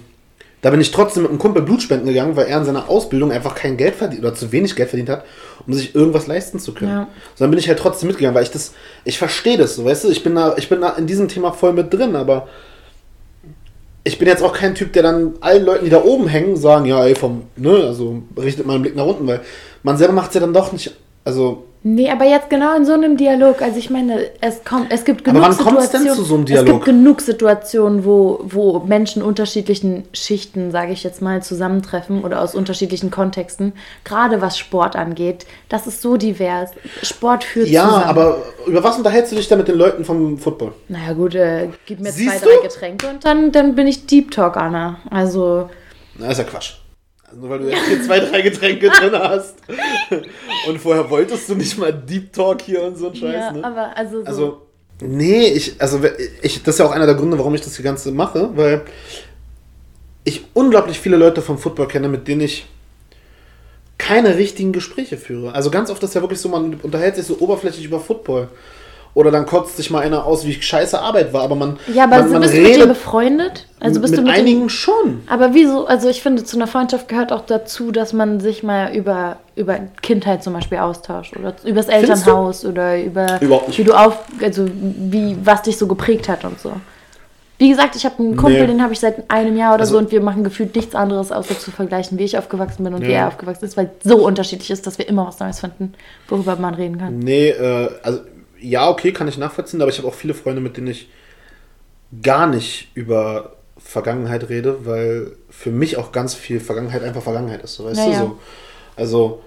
da 0.61 0.71
bin 0.71 0.81
ich 0.81 0.91
trotzdem 0.91 1.23
mit 1.23 1.29
einem 1.29 1.39
Kumpel 1.39 1.61
Blutspenden 1.61 2.07
gegangen, 2.07 2.35
weil 2.35 2.47
er 2.47 2.57
in 2.57 2.65
seiner 2.65 2.89
Ausbildung 2.89 3.31
einfach 3.31 3.55
kein 3.55 3.77
Geld 3.77 3.95
verdient 3.95 4.23
oder 4.23 4.33
zu 4.33 4.51
wenig 4.51 4.75
Geld 4.75 4.89
verdient 4.89 5.09
hat, 5.09 5.25
um 5.67 5.73
sich 5.73 5.93
irgendwas 5.93 6.27
leisten 6.27 6.59
zu 6.59 6.73
können. 6.73 6.91
Ja. 6.91 7.07
So, 7.35 7.43
dann 7.43 7.51
bin 7.51 7.59
ich 7.59 7.67
halt 7.67 7.79
trotzdem 7.79 8.07
mitgegangen, 8.07 8.35
weil 8.35 8.43
ich 8.43 8.51
das, 8.51 8.73
ich 9.03 9.17
verstehe 9.17 9.57
das, 9.57 9.75
so, 9.75 9.85
weißt 9.85 10.05
du, 10.05 10.09
ich 10.09 10.23
bin 10.23 10.35
da, 10.35 10.55
ich 10.57 10.69
bin 10.69 10.81
da 10.81 10.91
in 10.91 11.07
diesem 11.07 11.27
Thema 11.27 11.51
voll 11.51 11.73
mit 11.73 11.93
drin, 11.93 12.15
aber 12.15 12.47
ich 14.03 14.19
bin 14.19 14.27
jetzt 14.27 14.43
auch 14.43 14.53
kein 14.53 14.75
Typ, 14.75 14.93
der 14.93 15.03
dann 15.03 15.33
allen 15.41 15.65
Leuten, 15.65 15.85
die 15.85 15.91
da 15.91 16.03
oben 16.03 16.27
hängen, 16.27 16.55
sagen, 16.55 16.85
ja, 16.85 17.03
ey, 17.05 17.15
vom, 17.15 17.43
ne, 17.55 17.71
also 17.71 18.21
richtet 18.37 18.65
mal 18.65 18.73
einen 18.73 18.83
Blick 18.83 18.95
nach 18.95 19.05
unten, 19.05 19.27
weil 19.27 19.41
man 19.83 19.97
selber 19.97 20.13
macht 20.13 20.29
es 20.29 20.35
ja 20.35 20.41
dann 20.41 20.53
doch 20.53 20.71
nicht, 20.71 20.95
also 21.23 21.65
Nee, 21.87 22.09
aber 22.09 22.25
jetzt 22.25 22.49
genau 22.49 22.75
in 22.75 22.83
so 22.83 22.93
einem 22.93 23.15
Dialog. 23.15 23.61
Also 23.61 23.77
ich 23.77 23.91
meine, 23.91 24.31
es 24.41 24.63
kommt, 24.63 24.91
es 24.91 25.05
gibt 25.05 25.21
Aber 25.27 25.39
genug 25.39 25.59
wann 25.59 25.65
kommt's 25.65 25.91
denn 25.91 26.09
zu 26.09 26.23
so 26.23 26.33
einem 26.33 26.43
Es 26.45 26.47
Dialog? 26.47 26.65
gibt 26.65 26.85
genug 26.85 27.21
Situationen, 27.21 28.05
wo, 28.05 28.39
wo 28.43 28.79
Menschen 28.79 29.21
unterschiedlichen 29.21 30.03
Schichten, 30.11 30.71
sage 30.71 30.93
ich 30.93 31.03
jetzt 31.03 31.21
mal, 31.21 31.43
zusammentreffen 31.43 32.23
oder 32.23 32.41
aus 32.41 32.55
unterschiedlichen 32.55 33.11
Kontexten. 33.11 33.73
Gerade 34.03 34.41
was 34.41 34.57
Sport 34.57 34.95
angeht, 34.95 35.45
das 35.69 35.85
ist 35.85 36.01
so 36.01 36.17
divers. 36.17 36.71
Sport 37.03 37.43
führt 37.43 37.67
ja, 37.67 37.85
zusammen. 37.85 38.03
aber 38.05 38.37
über 38.65 38.83
was 38.83 38.97
unterhältst 38.97 39.31
du 39.31 39.35
dich 39.35 39.47
da 39.47 39.55
mit 39.55 39.67
den 39.67 39.77
Leuten 39.77 40.03
vom 40.05 40.39
Football? 40.39 40.73
Naja 40.87 41.13
gut, 41.13 41.35
äh, 41.35 41.69
gib 41.85 41.99
mir 41.99 42.11
Siehst 42.11 42.39
zwei, 42.39 42.47
drei 42.47 42.55
du? 42.55 42.61
Getränke 42.63 43.07
und 43.09 43.23
dann, 43.23 43.51
dann 43.51 43.75
bin 43.75 43.85
ich 43.85 44.07
Deep 44.07 44.31
Talk, 44.31 44.57
Anna. 44.57 44.97
Also, 45.11 45.69
Na, 46.17 46.31
ist 46.31 46.39
ja 46.39 46.45
Quatsch. 46.45 46.77
Nur 47.35 47.49
weil 47.49 47.59
du 47.59 47.69
jetzt 47.69 47.87
hier 47.87 48.01
zwei, 48.03 48.19
drei 48.19 48.41
Getränke 48.41 48.89
drin 48.99 49.13
hast. 49.13 49.55
Und 50.67 50.79
vorher 50.79 51.09
wolltest 51.09 51.49
du 51.49 51.55
nicht 51.55 51.77
mal 51.77 51.93
Deep 51.93 52.31
Talk 52.33 52.61
hier 52.61 52.83
und 52.83 52.97
so 52.97 53.09
ein 53.09 53.15
Scheiß, 53.15 53.33
ja, 53.33 53.51
ne? 53.51 53.63
aber 53.63 53.95
also 53.95 54.21
so. 54.21 54.27
Also, 54.27 54.61
nee, 55.01 55.47
ich, 55.49 55.79
also 55.79 55.99
ich, 56.41 56.63
das 56.63 56.75
ist 56.75 56.79
ja 56.79 56.85
auch 56.85 56.91
einer 56.91 57.05
der 57.05 57.15
Gründe, 57.15 57.37
warum 57.37 57.53
ich 57.55 57.61
das 57.61 57.75
hier 57.75 57.83
Ganze 57.83 58.11
mache, 58.11 58.51
weil 58.55 58.81
ich 60.23 60.45
unglaublich 60.53 60.99
viele 60.99 61.17
Leute 61.17 61.41
vom 61.41 61.57
Football 61.57 61.87
kenne, 61.87 62.07
mit 62.07 62.27
denen 62.27 62.41
ich 62.41 62.65
keine 63.97 64.37
richtigen 64.37 64.73
Gespräche 64.73 65.17
führe. 65.17 65.53
Also 65.53 65.71
ganz 65.71 65.89
oft 65.89 66.03
ist 66.03 66.15
ja 66.15 66.21
wirklich 66.21 66.39
so, 66.39 66.49
man 66.49 66.75
unterhält 66.75 67.15
sich 67.15 67.25
so 67.25 67.37
oberflächlich 67.39 67.85
über 67.85 67.99
Football. 67.99 68.49
Oder 69.15 69.31
dann 69.31 69.45
kotzt 69.45 69.77
sich 69.77 69.89
mal 69.89 70.01
einer 70.01 70.25
aus, 70.25 70.45
wie 70.45 70.53
scheiße 70.61 70.99
Arbeit 70.99 71.31
war, 71.31 71.41
aber 71.43 71.55
man, 71.55 71.77
ja, 71.93 72.03
aber 72.03 72.17
man, 72.23 72.31
man 72.33 72.41
bist 72.41 72.53
du 72.53 72.57
mit 72.59 72.67
redet 72.67 72.81
dir 72.83 72.87
befreundet? 72.87 73.65
Also 73.79 74.01
bist 74.01 74.11
mit, 74.11 74.19
du 74.19 74.23
mit 74.25 74.33
einigen 74.33 74.59
dem, 74.63 74.69
schon. 74.69 75.21
Aber 75.27 75.53
wieso, 75.53 75.85
also 75.87 76.09
ich 76.09 76.21
finde, 76.21 76.43
zu 76.43 76.57
einer 76.57 76.67
Freundschaft 76.67 77.07
gehört 77.07 77.31
auch 77.31 77.45
dazu, 77.45 77.91
dass 77.93 78.11
man 78.11 78.41
sich 78.41 78.61
mal 78.61 78.93
über, 78.93 79.37
über 79.55 79.77
Kindheit 80.01 80.43
zum 80.43 80.51
Beispiel 80.51 80.79
austauscht 80.79 81.33
oder 81.37 81.53
über 81.63 81.75
das? 81.77 81.87
Elternhaus 81.87 82.65
oder 82.65 83.01
über 83.01 83.41
Überhaupt 83.41 83.69
nicht. 83.69 83.79
wie 83.79 83.85
du 83.85 83.93
auf, 83.93 84.19
also 84.41 84.65
wie, 84.69 85.37
was 85.43 85.61
dich 85.61 85.77
so 85.77 85.87
geprägt 85.87 86.27
hat 86.27 86.43
und 86.43 86.59
so. 86.59 86.73
Wie 87.57 87.69
gesagt, 87.69 87.95
ich 87.95 88.03
habe 88.03 88.15
einen 88.19 88.35
Kumpel, 88.35 88.63
Nee. 88.63 88.67
den 88.67 88.83
habe 88.83 88.91
ich 88.91 88.99
seit 88.99 89.31
einem 89.31 89.55
Jahr 89.55 89.75
oder 89.75 89.81
Also- 89.83 89.93
so 89.93 89.97
und 89.99 90.11
wir 90.11 90.19
machen 90.19 90.43
gefühlt 90.43 90.75
nichts 90.75 90.93
anderes, 90.93 91.31
außer 91.31 91.57
zu 91.57 91.71
vergleichen, 91.71 92.17
wie 92.19 92.25
ich 92.25 92.37
aufgewachsen 92.37 92.83
bin 92.83 92.93
und 92.93 93.03
wie 93.07 93.13
Ja. 93.13 93.19
er 93.19 93.27
aufgewachsen 93.29 93.63
ist, 93.63 93.77
weil 93.77 93.91
es 94.03 94.09
so 94.11 94.17
unterschiedlich 94.25 94.71
ist, 94.71 94.85
dass 94.85 94.97
wir 94.97 95.07
immer 95.07 95.25
was 95.25 95.39
Neues 95.39 95.61
finden, 95.61 95.93
worüber 96.27 96.57
man 96.57 96.73
reden 96.73 96.97
kann. 96.97 97.19
Nee, 97.19 97.51
äh, 97.51 97.89
also 98.03 98.19
ja, 98.69 98.89
okay, 98.89 99.11
kann 99.11 99.27
ich 99.27 99.37
nachvollziehen, 99.37 99.81
aber 99.81 99.91
ich 99.91 99.97
habe 99.97 100.07
auch 100.07 100.13
viele 100.13 100.33
Freunde, 100.33 100.61
mit 100.61 100.77
denen 100.77 100.87
ich 100.87 101.09
gar 102.21 102.47
nicht 102.47 102.89
über 102.93 103.53
Vergangenheit 103.77 104.49
rede, 104.49 104.85
weil 104.85 105.31
für 105.49 105.69
mich 105.71 105.97
auch 105.97 106.11
ganz 106.11 106.33
viel 106.33 106.59
Vergangenheit 106.59 107.03
einfach 107.03 107.21
Vergangenheit 107.21 107.63
ist, 107.63 107.75
so 107.75 107.85
weißt 107.85 108.07
Naja. 108.07 108.19
du 108.21 108.25
so. 108.25 108.39
Also 108.95 109.41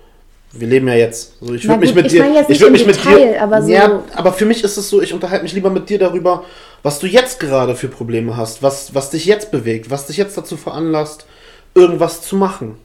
wir 0.53 0.66
leben 0.66 0.89
ja 0.89 0.95
jetzt. 0.95 1.35
So, 1.40 1.55
ich 1.55 1.66
würde 1.66 1.81
mich 1.81 1.95
mit 1.95 2.07
ich 2.07 2.12
dir, 2.12 2.23
meine 2.23 2.35
jetzt 2.35 2.49
nicht 2.49 2.61
würd 2.61 2.69
im 2.69 2.73
mich 2.73 2.86
mit 2.86 3.05
dir, 3.05 3.43
aber 3.43 3.62
so- 3.62 3.69
ja, 3.70 4.03
aber 4.15 4.32
für 4.32 4.47
mich 4.47 4.65
ist 4.65 4.77
es 4.77 4.89
so, 4.89 5.01
ich 5.03 5.12
unterhalte 5.12 5.43
mich 5.45 5.53
lieber 5.53 5.70
mit 5.70 5.89
dir 5.89 5.99
darüber, 5.99 6.45
was 6.82 6.99
du 6.99 7.07
jetzt 7.07 7.40
gerade 7.40 7.74
für 7.74 7.89
Probleme 7.89 8.36
hast, 8.36 8.62
was, 8.62 8.95
was 8.95 9.11
dich 9.11 9.24
jetzt 9.27 9.51
bewegt, 9.51 9.90
was 9.90 10.07
dich 10.07 10.16
jetzt 10.16 10.36
dazu 10.36 10.57
veranlasst, 10.57 11.27
irgendwas 11.74 12.23
zu 12.23 12.36
machen, 12.36 12.77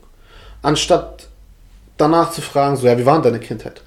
anstatt 0.62 1.28
danach 1.98 2.32
zu 2.32 2.42
fragen, 2.42 2.76
so 2.76 2.88
ja, 2.88 2.98
wie 2.98 3.06
war 3.06 3.16
denn 3.16 3.24
deine 3.34 3.40
Kindheit? 3.40 3.82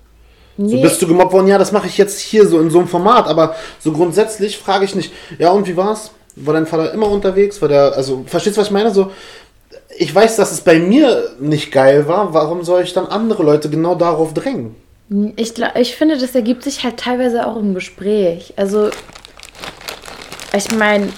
So 0.59 0.65
Nee. 0.65 0.83
bist 0.83 1.03
du 1.03 1.07
gemobbt 1.07 1.33
worden? 1.33 1.49
Ja, 1.49 1.59
das 1.59 1.73
mache 1.73 1.87
ich 1.87 1.99
jetzt 1.99 2.19
hier 2.19 2.47
so 2.47 2.59
in 2.61 2.71
so 2.71 2.79
einem 2.79 2.89
Format, 2.89 3.27
aber 3.29 3.55
so 3.79 3.93
grundsätzlich 3.93 4.57
frage 4.59 4.85
ich 4.85 4.95
nicht, 4.95 5.13
ja 5.39 5.51
und 5.51 5.67
wie 5.67 5.77
war's? 5.77 6.13
War 6.37 6.55
dein 6.55 6.67
Vater 6.67 6.93
immer 6.93 7.11
unterwegs? 7.11 7.61
War 7.63 7.69
der, 7.69 7.95
also, 7.95 8.25
verstehst 8.27 8.57
du, 8.57 8.61
was 8.61 8.69
ich 8.69 8.73
meine? 8.73 8.91
So, 8.91 9.11
ich 9.99 10.15
weiß, 10.15 10.37
dass 10.37 10.53
es 10.53 10.61
bei 10.61 10.79
mir 10.79 11.31
nicht 11.41 11.73
geil 11.73 12.09
war, 12.09 12.35
warum 12.35 12.63
soll 12.63 12.83
ich 12.83 12.93
dann 12.93 13.07
andere 13.07 13.43
Leute 13.43 13.71
genau 13.71 13.95
darauf 13.95 14.35
drängen? 14.35 14.75
Ich, 15.37 15.55
ich 15.77 15.97
finde, 15.97 16.19
das 16.19 16.35
ergibt 16.35 16.65
sich 16.65 16.85
halt 16.85 16.99
teilweise 16.99 17.47
auch 17.47 17.57
im 17.57 17.75
Gespräch. 17.75 18.53
Also, 18.57 18.91
ich 20.55 20.71
meine, 20.73 21.09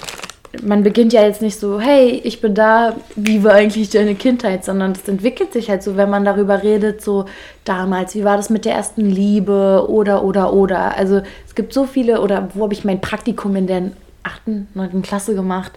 man 0.62 0.82
beginnt 0.82 1.12
ja 1.12 1.22
jetzt 1.22 1.42
nicht 1.42 1.58
so, 1.60 1.78
hey, 1.80 2.20
ich 2.24 2.40
bin 2.40 2.54
da, 2.54 2.96
wie 3.16 3.44
war 3.44 3.52
eigentlich 3.52 3.90
deine 3.90 4.14
Kindheit, 4.14 4.64
sondern 4.64 4.94
das 4.94 5.06
entwickelt 5.06 5.52
sich 5.52 5.68
halt 5.68 5.82
so, 5.82 5.96
wenn 5.96 6.08
man 6.10 6.24
darüber 6.24 6.62
redet, 6.62 7.02
so 7.02 7.26
damals, 7.64 8.14
wie 8.14 8.24
war 8.24 8.36
das 8.38 8.48
mit 8.48 8.64
der 8.64 8.74
ersten 8.74 9.10
Liebe 9.10 9.84
oder, 9.88 10.24
oder, 10.24 10.52
oder. 10.54 10.96
Also, 10.96 11.20
es 11.46 11.54
gibt 11.54 11.72
so 11.74 11.84
viele, 11.84 12.20
oder 12.22 12.48
wo 12.54 12.64
habe 12.64 12.72
ich 12.72 12.84
mein 12.84 13.00
Praktikum 13.00 13.56
in 13.56 13.66
der 13.66 13.90
8., 14.22 14.42
9. 14.74 15.02
Klasse 15.02 15.34
gemacht? 15.34 15.72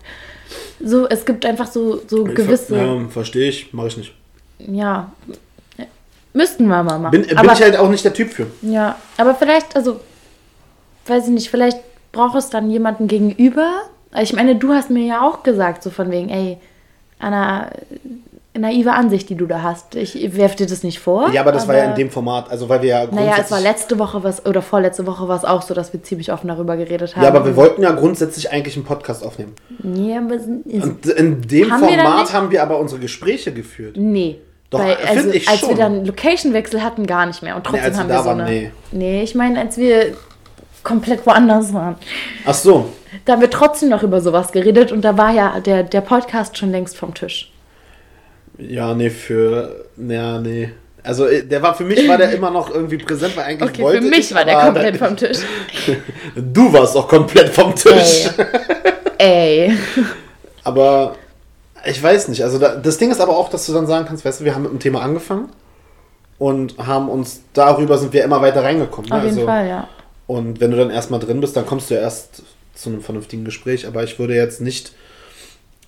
So, 0.83 1.07
es 1.07 1.25
gibt 1.25 1.45
einfach 1.45 1.67
so, 1.67 2.01
so 2.07 2.23
gewisse, 2.23 2.77
Ja, 2.77 3.07
verstehe 3.09 3.49
ich, 3.49 3.73
mache 3.73 3.87
ich 3.87 3.97
nicht. 3.97 4.13
ja, 4.59 5.11
müssten 6.33 6.65
wir 6.67 6.81
mal 6.81 6.97
machen. 6.97 7.11
Bin, 7.11 7.27
bin 7.27 7.37
Aber- 7.37 7.53
ich 7.53 7.61
halt 7.61 7.75
auch 7.77 7.89
nicht 7.89 8.05
der 8.05 8.13
Typ 8.13 8.29
für. 8.31 8.47
ja, 8.61 8.95
aber 9.17 9.35
vielleicht, 9.35 9.75
also, 9.75 9.99
weiß 11.07 11.25
ich 11.25 11.31
nicht, 11.33 11.49
vielleicht 11.49 11.79
braucht 12.13 12.37
es 12.37 12.49
dann 12.49 12.71
jemanden 12.71 13.07
gegenüber. 13.09 13.81
Ich 14.19 14.33
meine, 14.33 14.55
du 14.55 14.73
hast 14.73 14.89
mir 14.89 15.05
ja 15.05 15.21
auch 15.27 15.43
gesagt, 15.43 15.83
so 15.83 15.89
von 15.89 16.11
wegen, 16.11 16.29
ey, 16.29 16.57
Anna, 17.19 17.69
naive 18.53 18.91
Ansicht, 18.91 19.29
die 19.29 19.35
du 19.35 19.45
da 19.45 19.61
hast. 19.61 19.95
Ich 19.95 20.35
werf 20.35 20.55
dir 20.55 20.65
das 20.67 20.83
nicht 20.83 20.99
vor. 20.99 21.31
Ja, 21.31 21.41
aber 21.41 21.51
das 21.51 21.67
war 21.67 21.77
ja 21.77 21.85
in 21.85 21.95
dem 21.95 22.09
Format, 22.09 22.49
also 22.51 22.67
weil 22.67 22.81
wir 22.81 22.89
ja 22.89 23.07
Naja, 23.09 23.35
es 23.39 23.49
war 23.51 23.61
letzte 23.61 23.97
Woche 23.99 24.23
was, 24.23 24.45
oder 24.45 24.61
vorletzte 24.61 25.07
Woche 25.07 25.27
war 25.27 25.37
es 25.37 25.45
auch 25.45 25.61
so, 25.61 25.73
dass 25.73 25.93
wir 25.93 26.03
ziemlich 26.03 26.31
offen 26.33 26.49
darüber 26.49 26.75
geredet 26.75 27.15
haben. 27.15 27.23
Ja, 27.23 27.29
aber 27.29 27.45
wir 27.45 27.55
wollten 27.55 27.81
ja 27.81 27.91
grundsätzlich 27.91 28.51
eigentlich 28.51 28.75
einen 28.75 28.85
Podcast 28.85 29.25
aufnehmen. 29.25 29.53
Nee, 29.81 30.17
aber 30.17 30.35
Und 30.35 31.05
in 31.05 31.41
dem 31.43 31.71
Haben 31.71 31.81
wir 31.81 31.89
Format 31.89 32.33
haben 32.33 32.51
wir 32.51 32.61
aber 32.61 32.79
unsere 32.79 32.99
Gespräche 32.99 33.53
geführt. 33.53 33.95
Nee. 33.97 34.39
Doch, 34.69 34.79
Weil, 34.79 34.97
also, 35.05 35.29
ich 35.29 35.47
als 35.49 35.59
schon. 35.59 35.69
wir 35.69 35.75
dann 35.77 36.05
Location-Wechsel 36.05 36.81
hatten, 36.81 37.05
gar 37.05 37.25
nicht 37.25 37.43
mehr. 37.43 37.55
Und 37.57 37.65
trotzdem 37.65 37.91
wir 37.91 37.99
haben 37.99 38.07
da 38.09 38.15
wir 38.15 38.23
so 38.23 38.29
waren, 38.29 38.41
eine. 38.41 38.49
nee. 38.49 38.71
Nee, 38.91 39.23
ich 39.23 39.35
meine, 39.35 39.59
als 39.59 39.77
wir 39.77 40.13
komplett 40.83 41.25
woanders 41.25 41.73
waren. 41.73 41.95
Ach 42.45 42.53
so. 42.53 42.89
Da 43.25 43.33
haben 43.33 43.41
wir 43.41 43.49
trotzdem 43.49 43.89
noch 43.89 44.03
über 44.03 44.21
sowas 44.21 44.51
geredet 44.51 44.91
und 44.91 45.01
da 45.01 45.17
war 45.17 45.31
ja 45.31 45.59
der, 45.59 45.83
der 45.83 46.01
Podcast 46.01 46.57
schon 46.57 46.71
längst 46.71 46.97
vom 46.97 47.13
Tisch. 47.13 47.51
Ja, 48.57 48.93
nee, 48.93 49.09
für. 49.09 49.85
Ja, 49.97 50.39
nee. 50.39 50.71
Also 51.03 51.25
äh, 51.27 51.43
der 51.43 51.61
war 51.61 51.73
für 51.73 51.83
mich 51.83 52.07
war 52.07 52.17
der 52.17 52.31
immer 52.35 52.51
noch 52.51 52.73
irgendwie 52.73 52.97
präsent, 52.97 53.35
weil 53.35 53.45
eigentlich 53.45 53.69
Okay, 53.71 53.81
wollte 53.81 54.01
für 54.01 54.09
mich 54.09 54.19
ich, 54.31 54.35
war 54.35 54.45
der 54.45 54.59
komplett 54.59 54.97
vom 54.97 55.17
Tisch. 55.17 55.39
Du 56.35 56.71
warst 56.73 56.95
auch 56.95 57.07
komplett 57.07 57.49
vom 57.49 57.75
Tisch. 57.75 58.29
Ey. 59.17 59.67
Ey. 59.67 59.77
Aber 60.63 61.15
ich 61.85 62.01
weiß 62.01 62.27
nicht. 62.27 62.43
Also 62.43 62.59
da, 62.59 62.75
das 62.75 62.97
Ding 62.97 63.09
ist 63.09 63.19
aber 63.19 63.35
auch, 63.35 63.49
dass 63.49 63.65
du 63.65 63.73
dann 63.73 63.87
sagen 63.87 64.05
kannst, 64.07 64.23
weißt 64.23 64.41
du, 64.41 64.45
wir 64.45 64.53
haben 64.53 64.61
mit 64.61 64.71
dem 64.71 64.79
Thema 64.79 65.01
angefangen 65.01 65.49
und 66.37 66.77
haben 66.77 67.09
uns 67.09 67.41
darüber 67.53 67.97
sind 67.97 68.13
wir 68.13 68.23
immer 68.23 68.41
weiter 68.41 68.63
reingekommen. 68.63 69.09
ne? 69.09 69.15
Auf 69.15 69.23
jeden 69.23 69.35
also, 69.35 69.47
Fall, 69.47 69.67
ja. 69.67 69.87
Und 70.27 70.61
wenn 70.61 70.71
du 70.71 70.77
dann 70.77 70.89
erstmal 70.91 71.19
drin 71.19 71.41
bist, 71.41 71.55
dann 71.57 71.65
kommst 71.65 71.89
du 71.89 71.95
ja 71.95 72.01
erst 72.01 72.43
zu 72.73 72.89
einem 72.89 73.01
vernünftigen 73.01 73.43
Gespräch. 73.43 73.85
Aber 73.87 74.03
ich 74.03 74.17
würde 74.17 74.33
jetzt 74.35 74.61
nicht, 74.61 74.93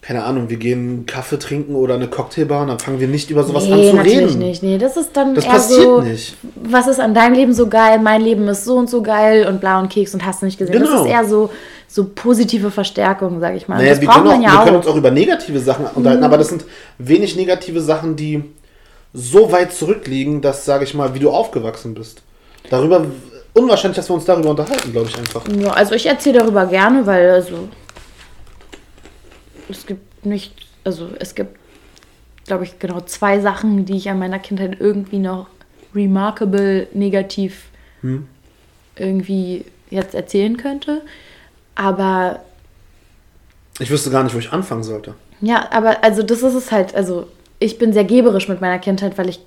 keine 0.02 0.24
Ahnung, 0.26 0.50
wir 0.50 0.58
gehen 0.58 1.06
Kaffee 1.06 1.40
trinken 1.40 1.76
oder 1.76 1.94
eine 1.96 2.08
Cocktailbar 2.10 2.64
und 2.64 2.68
dann 2.68 2.80
fangen 2.80 3.00
wir 3.00 3.08
nicht 3.08 3.30
über 3.30 3.44
sowas 3.46 3.64
an 3.64 3.80
Nee, 3.80 3.90
zu 3.92 3.96
natürlich 3.96 4.20
reden. 4.20 4.40
nicht. 4.40 4.62
Nee, 4.64 4.78
das 4.78 4.98
ist 4.98 5.16
dann 5.16 5.34
Das 5.34 5.46
eher 5.46 5.52
passiert 5.52 5.82
so, 5.82 6.02
nicht. 6.02 6.36
was 6.56 6.88
ist 6.88 7.00
an 7.00 7.14
deinem 7.14 7.36
Leben 7.36 7.54
so 7.54 7.68
geil, 7.70 8.00
mein 8.04 8.22
Leben 8.22 8.46
ist 8.50 8.66
so 8.66 8.76
und 8.76 8.90
so 8.90 9.02
geil 9.02 9.48
und 9.48 9.62
blau 9.62 9.80
und 9.80 9.88
Keks 9.90 10.14
und 10.14 10.26
hast 10.26 10.42
du 10.42 10.46
nicht 10.48 10.58
gesehen. 10.58 10.78
Das 10.80 10.90
Genau. 10.90 11.04
ist 11.06 11.10
eher 11.10 11.26
so, 11.26 11.50
so 11.88 12.10
positive 12.14 12.70
Verstärkung, 12.70 13.40
sag 13.40 13.56
ich 13.56 13.70
mal. 13.70 13.78
Naja, 13.78 13.92
das 13.92 14.02
wir, 14.02 14.08
braucht 14.10 14.18
können, 14.18 14.28
auch, 14.28 14.32
man 14.34 14.42
wir 14.42 14.48
ja 14.50 14.64
können 14.66 14.76
auch. 14.76 14.80
uns 14.80 14.88
auch 14.88 14.96
über 14.98 15.12
negative 15.12 15.60
Sachen 15.60 15.86
unterhalten, 15.96 16.24
aber 16.26 16.38
das 16.38 16.50
sind 16.50 16.66
wenig 16.98 17.38
negative 17.38 17.80
Sachen, 17.80 18.18
die 18.18 18.44
so 19.14 19.52
weit 19.54 19.72
zurückliegen, 19.72 20.42
dass, 20.42 20.66
sage 20.66 20.84
ich 20.84 20.94
mal, 20.96 21.14
wie 21.14 21.20
du 21.20 21.30
aufgewachsen 21.30 21.94
bist. 21.94 22.24
Darüber, 22.70 23.06
unwahrscheinlich, 23.54 23.96
dass 23.98 24.10
wir 24.10 24.16
uns 24.16 24.26
darüber 24.26 24.50
unterhalten, 24.52 24.92
glaube 24.92 25.10
ich 25.10 25.18
einfach. 25.18 25.44
Ja, 25.48 25.72
also 25.72 25.94
ich 25.96 26.06
erzähle 26.06 26.40
darüber 26.40 26.66
gerne, 26.66 27.06
weil 27.06 27.30
also 27.30 27.70
es 29.70 29.86
gibt 29.86 30.26
nicht, 30.26 30.54
also 30.84 31.10
es 31.20 31.36
gibt, 31.36 31.58
glaube 32.46 32.64
ich, 32.66 32.80
genau 32.80 33.02
zwei 33.02 33.40
Sachen, 33.40 33.86
die 33.86 33.98
ich 33.98 34.10
an 34.10 34.20
meiner 34.20 34.40
Kindheit 34.40 34.78
irgendwie 34.80 35.20
noch 35.20 35.48
remarkable 35.96 36.88
negativ 36.94 37.66
Hm. 38.02 38.28
irgendwie 38.98 39.64
jetzt 39.90 40.14
erzählen 40.14 40.58
könnte. 40.58 41.02
Aber 41.76 42.42
Ich 43.80 43.90
wüsste 43.90 44.10
gar 44.10 44.24
nicht, 44.24 44.36
wo 44.36 44.40
ich 44.40 44.52
anfangen 44.52 44.84
sollte. 44.84 45.14
ja, 45.42 45.70
aber 45.72 46.04
also 46.04 46.22
das 46.24 46.42
ist 46.44 46.54
es 46.54 46.72
halt, 46.72 46.94
also 46.96 47.28
ich 47.60 47.78
bin 47.78 47.94
sehr 47.94 48.04
geberisch 48.04 48.50
mit 48.50 48.60
meiner 48.60 48.80
Kindheit, 48.80 49.18
weil 49.18 49.30
ich 49.30 49.40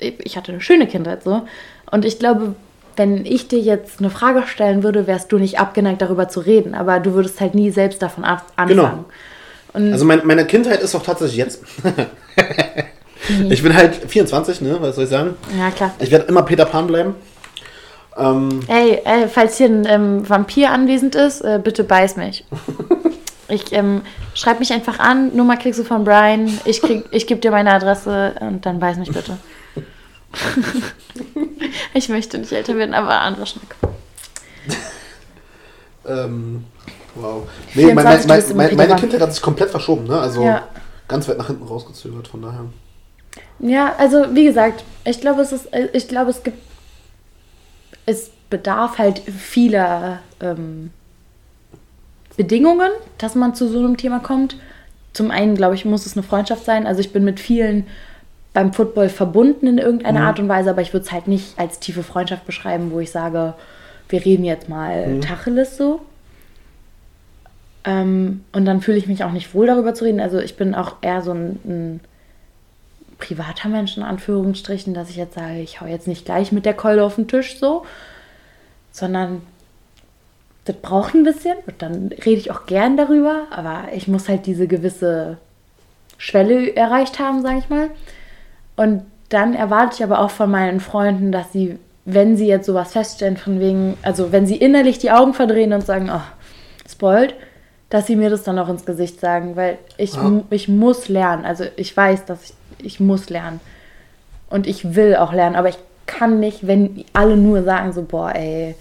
ich 0.00 0.36
hatte 0.36 0.52
eine 0.52 0.60
schöne 0.60 0.86
Kindheit 0.86 1.24
so 1.24 1.48
und 1.90 2.04
ich 2.04 2.20
glaube, 2.20 2.54
wenn 2.98 3.24
ich 3.24 3.48
dir 3.48 3.58
jetzt 3.60 4.00
eine 4.00 4.10
Frage 4.10 4.42
stellen 4.46 4.82
würde, 4.82 5.06
wärst 5.06 5.32
du 5.32 5.38
nicht 5.38 5.58
abgeneigt 5.58 6.02
darüber 6.02 6.28
zu 6.28 6.40
reden, 6.40 6.74
aber 6.74 7.00
du 7.00 7.14
würdest 7.14 7.40
halt 7.40 7.54
nie 7.54 7.70
selbst 7.70 8.02
davon 8.02 8.24
ab- 8.24 8.44
Genau. 8.66 8.84
anfangen. 8.84 9.04
Und 9.72 9.92
Also 9.92 10.04
mein, 10.04 10.26
meine 10.26 10.44
Kindheit 10.46 10.80
ist 10.82 10.94
auch 10.94 11.02
tatsächlich 11.02 11.36
jetzt. 11.38 11.62
ich 13.48 13.62
bin 13.62 13.74
halt 13.76 13.94
24, 13.94 14.60
ne? 14.62 14.76
Was 14.80 14.96
soll 14.96 15.04
ich 15.04 15.10
sagen? 15.10 15.34
ja, 15.56 15.70
klar. 15.70 15.92
Ich 15.98 16.10
werde 16.10 16.26
immer 16.26 16.42
Peter 16.42 16.64
Pan 16.64 16.86
bleiben. 16.86 17.14
Ähm, 18.16 18.60
Ey, 18.66 19.00
ey, 19.04 19.28
falls 19.28 19.58
hier 19.58 19.68
ein 19.68 19.86
ähm, 19.88 20.28
Vampir 20.28 20.70
anwesend 20.72 21.14
ist, 21.14 21.40
äh, 21.42 21.60
bitte 21.62 21.84
beiß 21.84 22.16
mich. 22.16 22.44
Ich 23.50 23.72
ähm, 23.72 24.02
schreib 24.34 24.60
mich 24.60 24.74
einfach 24.74 24.98
an, 24.98 25.34
Nummer 25.34 25.56
kriegst 25.56 25.80
du 25.80 25.84
von 25.84 26.04
Brian, 26.04 26.60
ich, 26.66 26.82
krieg, 26.82 27.06
ich 27.12 27.26
gebe 27.26 27.40
dir 27.40 27.50
meine 27.50 27.72
Adresse 27.72 28.34
und 28.40 28.66
dann 28.66 28.78
beiß 28.78 28.98
mich 28.98 29.10
bitte. 29.10 29.38
ich 31.94 32.08
möchte 32.08 32.38
nicht 32.38 32.52
älter 32.52 32.76
werden, 32.76 32.94
aber 32.94 33.20
anderer 33.20 33.46
Schnack. 33.46 33.76
ähm, 36.06 36.64
wow. 37.14 37.48
Nee, 37.74 37.86
mein, 37.86 38.04
mein, 38.04 38.20
24 38.20 38.54
mein, 38.54 38.76
meine 38.76 38.96
Kindheit 38.96 39.20
hat 39.20 39.32
sich 39.32 39.42
komplett 39.42 39.70
verschoben, 39.70 40.04
ne? 40.06 40.18
Also 40.18 40.42
Ja. 40.44 40.68
ganz 41.08 41.28
weit 41.28 41.38
nach 41.38 41.46
hinten 41.46 41.64
rausgezögert, 41.64 42.28
von 42.28 42.42
daher. 42.42 42.66
Ja, 43.60 43.94
also 43.98 44.34
wie 44.34 44.44
gesagt, 44.44 44.84
ich 45.04 45.20
glaube, 45.20 45.42
es 45.42 45.52
ist, 45.52 45.68
ich 45.92 46.08
glaube, 46.08 46.30
es 46.30 46.42
gibt, 46.42 46.58
es 48.06 48.30
bedarf 48.50 48.98
halt 48.98 49.20
vieler 49.20 50.20
ähm, 50.40 50.90
Bedingungen, 52.36 52.90
dass 53.18 53.34
man 53.34 53.54
zu 53.54 53.68
so 53.68 53.78
einem 53.78 53.96
Thema 53.96 54.20
kommt. 54.20 54.56
Zum 55.12 55.30
einen, 55.30 55.56
glaube 55.56 55.74
ich, 55.74 55.84
muss 55.84 56.06
es 56.06 56.16
eine 56.16 56.22
Freundschaft 56.22 56.64
sein. 56.64 56.86
Also 56.86 57.00
ich 57.00 57.12
bin 57.12 57.24
mit 57.24 57.40
vielen 57.40 57.86
beim 58.52 58.72
Football 58.72 59.08
verbunden 59.08 59.66
in 59.66 59.78
irgendeiner 59.78 60.22
Art 60.22 60.40
und 60.40 60.48
Weise, 60.48 60.70
aber 60.70 60.82
ich 60.82 60.92
würde 60.92 61.04
es 61.04 61.12
halt 61.12 61.28
nicht 61.28 61.58
als 61.58 61.80
tiefe 61.80 62.02
Freundschaft 62.02 62.46
beschreiben, 62.46 62.90
wo 62.90 63.00
ich 63.00 63.10
sage, 63.10 63.54
wir 64.08 64.24
reden 64.24 64.44
jetzt 64.44 64.68
mal 64.68 65.20
Tacheles 65.20 65.76
so. 65.76 66.00
Ähm, 67.84 68.44
und 68.52 68.64
dann 68.64 68.80
fühle 68.80 68.98
ich 68.98 69.06
mich 69.06 69.22
auch 69.24 69.32
nicht 69.32 69.54
wohl 69.54 69.66
darüber 69.66 69.94
zu 69.94 70.04
reden. 70.04 70.20
Also 70.20 70.38
ich 70.38 70.56
bin 70.56 70.74
auch 70.74 70.96
eher 71.02 71.22
so 71.22 71.32
ein, 71.32 71.60
ein 71.64 72.00
privater 73.18 73.68
Mensch 73.68 73.96
in 73.96 74.02
Anführungsstrichen, 74.02 74.94
dass 74.94 75.10
ich 75.10 75.16
jetzt 75.16 75.34
sage, 75.34 75.60
ich 75.60 75.80
hau 75.80 75.86
jetzt 75.86 76.06
nicht 76.06 76.24
gleich 76.24 76.52
mit 76.52 76.64
der 76.64 76.74
Keule 76.74 77.04
auf 77.04 77.16
den 77.16 77.28
Tisch 77.28 77.58
so, 77.58 77.84
sondern 78.92 79.42
das 80.64 80.76
braucht 80.76 81.14
ein 81.14 81.24
bisschen 81.24 81.56
und 81.66 81.80
dann 81.80 82.08
rede 82.24 82.40
ich 82.40 82.50
auch 82.50 82.66
gern 82.66 82.96
darüber, 82.96 83.46
aber 83.50 83.84
ich 83.94 84.06
muss 84.06 84.28
halt 84.28 84.46
diese 84.46 84.66
gewisse 84.66 85.38
Schwelle 86.18 86.74
erreicht 86.76 87.18
haben, 87.18 87.42
sage 87.42 87.58
ich 87.58 87.68
mal. 87.68 87.90
Und 88.78 89.02
dann 89.28 89.54
erwarte 89.54 89.96
ich 89.96 90.02
aber 90.04 90.20
auch 90.20 90.30
von 90.30 90.50
meinen 90.50 90.80
Freunden, 90.80 91.32
dass 91.32 91.52
sie, 91.52 91.78
wenn 92.06 92.36
sie 92.38 92.46
jetzt 92.46 92.64
sowas 92.66 92.92
feststellen, 92.92 93.36
von 93.36 93.60
wegen, 93.60 93.98
also 94.02 94.32
wenn 94.32 94.46
sie 94.46 94.56
innerlich 94.56 94.98
die 94.98 95.10
Augen 95.10 95.34
verdrehen 95.34 95.72
und 95.74 95.84
sagen, 95.84 96.08
oh, 96.10 96.20
spoilt, 96.90 97.34
dass 97.90 98.06
sie 98.06 98.16
mir 98.16 98.30
das 98.30 98.42
dann 98.44 98.58
auch 98.58 98.68
ins 98.68 98.86
Gesicht 98.86 99.20
sagen, 99.20 99.56
weil 99.56 99.78
ich, 99.98 100.14
Ja. 100.14 100.42
ich 100.50 100.68
muss 100.68 101.08
lernen. 101.08 101.44
Also 101.44 101.64
ich 101.76 101.94
weiß, 101.94 102.24
dass 102.24 102.42
ich, 102.44 102.54
ich 102.78 103.00
muss 103.00 103.28
lernen. 103.28 103.60
Und 104.48 104.66
ich 104.66 104.94
will 104.94 105.16
auch 105.16 105.32
lernen, 105.34 105.56
aber 105.56 105.68
ich 105.68 105.78
kann 106.06 106.40
nicht, 106.40 106.66
wenn 106.66 107.04
alle 107.12 107.36
nur 107.36 107.62
sagen 107.64 107.92
so, 107.92 108.02
boah, 108.02 108.34
ey, 108.34 108.74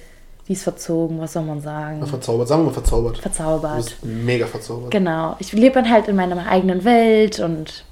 die 0.48 0.54
ist 0.54 0.64
verzogen, 0.64 1.20
was 1.20 1.34
soll 1.34 1.44
man 1.44 1.60
sagen? 1.60 2.06
Verzaubert, 2.06 2.48
sagen 2.48 2.62
wir 2.62 2.68
mal 2.68 2.74
verzaubert. 2.74 3.18
Du 3.18 3.22
Verzaubert. 3.22 3.76
bist 3.78 4.06
mega 4.06 4.46
verzaubert. 4.46 4.92
Genau. 4.92 5.36
Ich 5.40 5.52
lebe 5.52 5.74
dann 5.76 5.90
halt 5.92 6.08
in 6.08 6.16
meiner 6.16 6.48
eigenen 6.48 6.86
Welt 6.86 7.40
und 7.42 7.84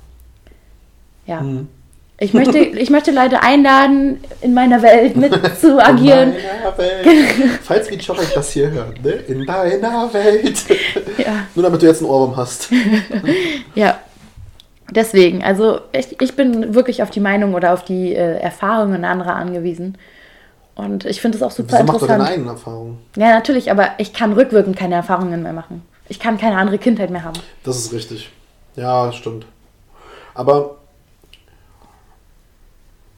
ja. 1.26 1.42
Mhm. 1.42 1.68
Ich 2.18 2.34
möchte, 2.34 2.58
ich 2.60 2.90
möchte 2.90 3.12
Leute 3.12 3.42
einladen, 3.44 4.22
in 4.40 4.54
meiner 4.54 4.82
Welt 4.82 5.18
mit 5.18 5.34
zu 5.60 5.80
agieren. 5.86 6.34
In 6.34 6.44
deiner 6.44 6.78
Welt. 6.78 7.08
Falls 7.62 7.90
wie 7.90 7.96
Jorik 7.96 8.34
das 8.34 8.52
hier 8.52 8.72
hört, 8.72 9.04
ne? 9.04 9.12
In 9.12 9.46
deiner 9.46 10.14
Welt. 10.14 10.64
Ja. 11.18 11.46
Nur 11.56 11.64
damit 11.64 11.82
du 11.82 11.86
jetzt 11.88 12.02
einen 12.02 12.10
Ohrwurm 12.10 12.38
hast. 12.38 12.70
Ja. 13.76 14.00
Deswegen, 14.92 15.44
also 15.44 15.82
ich, 15.92 16.22
ich 16.22 16.36
bin 16.36 16.74
wirklich 16.76 17.02
auf 17.04 17.10
die 17.10 17.20
Meinung 17.20 17.54
oder 17.56 17.74
auf 17.74 17.84
die 17.84 18.14
äh, 18.14 18.38
Erfahrungen 18.38 19.04
anderer 19.04 19.36
angewiesen. 19.36 19.98
Und 20.76 21.06
ich 21.06 21.20
finde 21.22 21.38
es 21.38 21.44
auch 21.44 21.52
super 21.52 21.74
Wieso 21.74 21.84
machst 21.86 22.02
du 22.04 22.06
deine 22.06 22.20
interessant. 22.20 22.34
eigenen 22.40 22.56
Erfahrungen? 22.56 22.98
Ja, 23.18 23.30
natürlich, 23.34 23.72
aber 23.72 23.90
ich 23.98 24.14
kann 24.14 24.32
rückwirkend 24.34 24.78
keine 24.78 24.96
Erfahrungen 24.96 25.42
mehr 25.44 25.54
machen. 25.54 25.82
Ich 26.08 26.20
kann 26.20 26.38
keine 26.38 26.58
andere 26.58 26.78
Kindheit 26.78 27.10
mehr 27.10 27.24
haben. 27.24 27.40
Das 27.64 27.78
ist 27.78 27.92
richtig. 27.94 28.30
Ja, 28.76 29.12
stimmt. 29.12 29.46
Aber. 30.34 30.78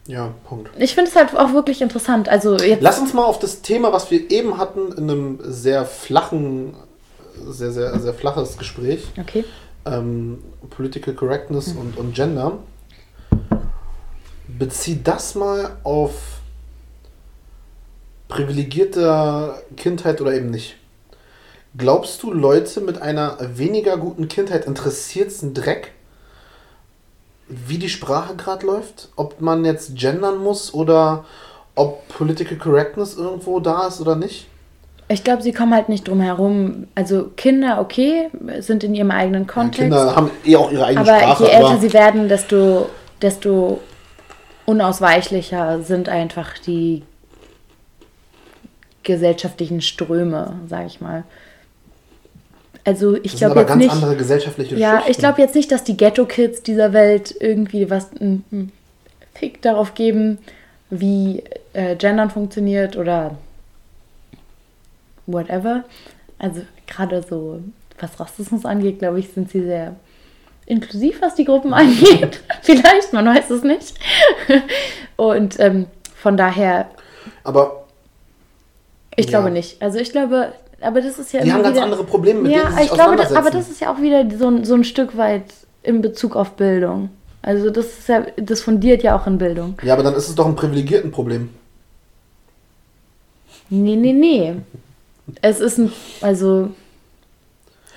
Ja, 0.07 0.33
Punkt. 0.47 0.69
Ich 0.79 0.95
finde 0.95 1.09
es 1.11 1.15
halt 1.17 1.35
auch 1.35 1.53
wirklich 1.53 1.81
interessant. 1.81 2.29
Also 2.29 2.57
jetzt. 2.57 2.81
Lass 2.81 2.99
uns 2.99 3.13
mal 3.13 3.25
auf 3.25 3.39
das 3.39 3.61
Thema, 3.61 3.91
was 3.91 4.09
wir 4.09 4.31
eben 4.31 4.57
hatten, 4.57 4.91
in 4.93 5.09
einem 5.09 5.39
sehr 5.43 5.85
flachen, 5.85 6.73
sehr, 7.45 7.71
sehr, 7.71 7.99
sehr 7.99 8.13
flaches 8.13 8.57
Gespräch, 8.57 9.05
Okay. 9.19 9.43
ähm, 9.85 10.39
Political 10.69 11.13
Correctness 11.13 11.73
und, 11.73 11.97
und 11.97 12.15
Gender, 12.15 12.57
bezieh 14.47 14.99
das 15.03 15.35
mal 15.35 15.77
auf 15.83 16.13
privilegierte 18.27 19.55
Kindheit 19.75 20.21
oder 20.21 20.33
eben 20.33 20.49
nicht. 20.49 20.77
Glaubst 21.77 22.23
du, 22.23 22.33
Leute 22.33 22.81
mit 22.81 23.01
einer 23.01 23.37
weniger 23.57 23.97
guten 23.97 24.27
Kindheit 24.27 24.65
interessiert 24.65 25.27
es 25.29 25.43
einen 25.43 25.53
Dreck, 25.53 25.93
wie 27.49 27.77
die 27.77 27.89
Sprache 27.89 28.35
gerade 28.35 28.65
läuft? 28.65 29.09
Ob 29.15 29.41
man 29.41 29.65
jetzt 29.65 29.95
gendern 29.95 30.37
muss 30.37 30.73
oder 30.73 31.25
ob 31.75 32.07
Political 32.09 32.57
Correctness 32.57 33.15
irgendwo 33.15 33.59
da 33.59 33.87
ist 33.87 34.01
oder 34.01 34.15
nicht? 34.15 34.47
Ich 35.09 35.23
glaube, 35.23 35.41
sie 35.41 35.53
kommen 35.53 35.73
halt 35.73 35.87
nicht 35.87 36.07
drum 36.07 36.19
herum. 36.19 36.87
Also 36.93 37.31
Kinder, 37.37 37.79
okay, 37.79 38.29
sind 38.59 38.83
in 38.83 38.93
ihrem 38.93 39.11
eigenen 39.11 39.43
Ja, 39.43 39.53
Kontext. 39.53 39.79
Kinder 39.79 40.15
haben 40.15 40.31
eh 40.43 40.55
auch 40.57 40.71
ihre 40.71 40.85
eigene 40.85 41.01
aber 41.01 41.19
Sprache, 41.19 41.43
je 41.43 41.49
älter 41.49 41.67
aber 41.69 41.77
sie 41.79 41.93
werden, 41.93 42.27
desto, 42.27 42.89
desto 43.21 43.79
unausweichlicher 44.65 45.81
sind 45.81 46.09
einfach 46.09 46.57
die 46.57 47.03
gesellschaftlichen 49.03 49.81
Ströme, 49.81 50.59
sage 50.67 50.87
ich 50.87 50.99
mal. 50.99 51.23
Also 52.87 53.17
ich 53.21 53.35
glaube 53.35 53.59
jetzt 53.59 53.67
ganz 53.67 53.79
nicht. 53.83 53.91
andere 53.91 54.15
gesellschaftliche 54.15 54.75
Ja, 54.77 55.03
ich 55.09 55.17
glaube 55.17 55.41
jetzt 55.41 55.55
nicht, 55.55 55.69
dass 55.73 55.83
die 55.83 55.97
Ghetto-Kids 55.97 56.63
dieser 56.63 56.93
Welt 56.93 57.35
irgendwie 57.37 57.89
was 57.89 58.09
einen 58.13 58.45
einen 58.49 58.71
Fick 59.33 59.61
darauf 59.61 59.93
geben, 59.93 60.37
wie 60.89 61.43
äh, 61.73 61.97
Gendern 61.97 62.29
funktioniert 62.29 62.95
oder 62.95 63.35
whatever. 65.25 65.83
Also 66.39 66.61
gerade 66.87 67.23
so, 67.29 67.59
was 67.99 68.17
Rassismus 68.19 68.65
angeht, 68.65 68.99
glaube 68.99 69.19
ich, 69.19 69.29
sind 69.33 69.51
sie 69.51 69.63
sehr 69.63 69.95
inklusiv, 70.65 71.21
was 71.21 71.35
die 71.35 71.45
Gruppen 71.45 71.73
angeht. 71.73 72.41
Vielleicht, 72.61 73.11
man 73.11 73.25
weiß 73.25 73.49
es 73.49 73.63
nicht. 73.63 73.95
Und 75.17 75.59
ähm, 75.59 75.87
von 76.15 76.37
daher, 76.37 76.87
Aber 77.43 77.85
ich 79.15 79.25
Ja. 79.25 79.31
glaube 79.31 79.51
nicht. 79.51 79.81
Also 79.81 79.99
ich 79.99 80.11
glaube, 80.11 80.53
aber 80.81 81.01
das 81.01 81.17
ist 81.19 81.31
ja 81.33 81.41
die 81.43 81.51
haben 81.51 81.63
ganz 81.63 81.75
wieder, 81.75 81.83
andere 81.85 82.03
Probleme, 82.03 82.41
mit 82.41 82.51
ja, 82.51 82.59
denen 82.59 82.71
sie 82.71 82.77
sich 82.83 82.85
ich 82.85 82.93
glaube, 82.93 83.15
das, 83.15 83.33
aber 83.33 83.49
das 83.51 83.69
ist 83.69 83.81
ja 83.81 83.91
auch 83.93 84.01
wieder 84.01 84.25
so, 84.37 84.47
ein- 84.47 84.63
so 84.65 84.73
ein 84.75 84.83
Stück 84.83 85.17
weit 85.17 85.45
in 85.83 86.01
Bezug 86.01 86.35
auf 86.35 86.51
Bildung. 86.51 87.09
Also 87.41 87.69
das 87.69 87.85
ist 87.99 88.09
ja, 88.09 88.25
das 88.35 88.61
fundiert 88.61 89.03
ja 89.03 89.15
auch 89.17 89.25
in 89.27 89.37
Bildung. 89.37 89.77
ja, 89.83 89.93
aber 89.93 90.03
dann 90.03 90.15
ist 90.15 90.27
es 90.27 90.35
doch 90.35 90.45
ein 90.45 90.55
privilegierten 90.55 91.11
Problem. 91.11 91.49
Nee, 93.69 93.95
nee, 93.95 94.13
nee. 94.13 94.55
Es 95.41 95.59
ist 95.59 95.77
ein, 95.77 95.91
also, 96.21 96.69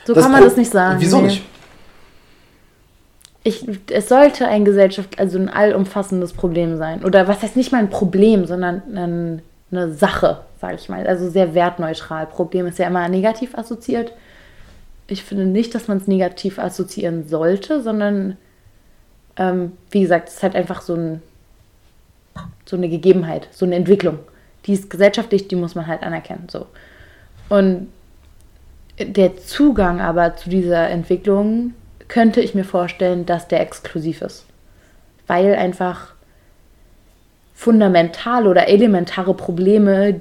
so 0.05 0.15
Das 0.15 0.23
kann 0.25 0.33
man 0.33 0.41
Pro- 0.42 0.49
das 0.49 0.57
nicht 0.57 0.70
sagen. 0.73 1.00
Wieso 1.00 1.18
nee. 1.18 1.28
nicht? 1.28 1.42
Ich, 3.42 3.65
es 3.91 4.09
sollte 4.09 4.47
ein 4.49 4.65
Gesellschaft, 4.65 5.18
also 5.18 5.39
ein 5.39 5.49
allumfassendes 5.49 6.33
Problem 6.34 6.76
sein. 6.76 7.05
Oder 7.05 7.26
was 7.26 7.42
heißt 7.42 7.57
nicht 7.57 7.73
mal 7.73 7.78
ein 7.78 7.89
Problem, 7.89 8.44
sondern 8.47 8.83
ein, 8.94 9.42
eine 9.70 9.94
Sache, 9.94 10.41
sage 10.60 10.76
ich 10.76 10.89
mal. 10.89 11.06
Also 11.06 11.30
sehr 11.30 11.55
wertneutral. 11.55 12.26
Problem 12.26 12.66
ist 12.66 12.78
ja 12.78 12.86
immer 12.86 13.08
negativ 13.08 13.56
assoziiert. 13.56 14.12
Ich 15.06 15.24
finde 15.24 15.47
nicht, 15.47 15.74
dass 15.74 15.89
man 15.89 15.97
es 15.97 16.06
negativ 16.06 16.58
assoziieren 16.58 17.26
sollte, 17.26 17.82
sondern 17.82 18.36
ähm, 19.36 19.72
wie 19.90 20.02
gesagt, 20.02 20.28
es 20.28 20.36
ist 20.36 20.42
halt 20.42 20.55
einfach 20.55 20.82
so, 20.82 20.94
ein, 20.94 21.22
so 22.66 22.76
eine 22.76 22.89
Gegebenheit, 22.89 23.48
so 23.50 23.64
eine 23.64 23.76
Entwicklung. 23.76 24.18
Die 24.66 24.74
ist 24.74 24.90
gesellschaftlich, 24.90 25.48
die 25.48 25.56
muss 25.56 25.74
man 25.74 25.86
halt 25.86 26.02
anerkennen. 26.02 26.48
So. 26.50 26.66
Und 27.48 27.89
der 28.98 29.39
Zugang 29.39 30.00
aber 30.00 30.36
zu 30.36 30.50
dieser 30.50 30.90
Entwicklung 30.90 31.72
könnte 32.06 32.42
ich 32.42 32.55
mir 32.55 32.64
vorstellen, 32.64 33.24
dass 33.24 33.48
der 33.48 33.60
exklusiv 33.60 34.20
ist. 34.20 34.44
Weil 35.26 35.55
einfach 35.55 36.12
fundamentale 37.55 38.48
oder 38.48 38.68
elementare 38.68 39.34
Probleme 39.34 40.20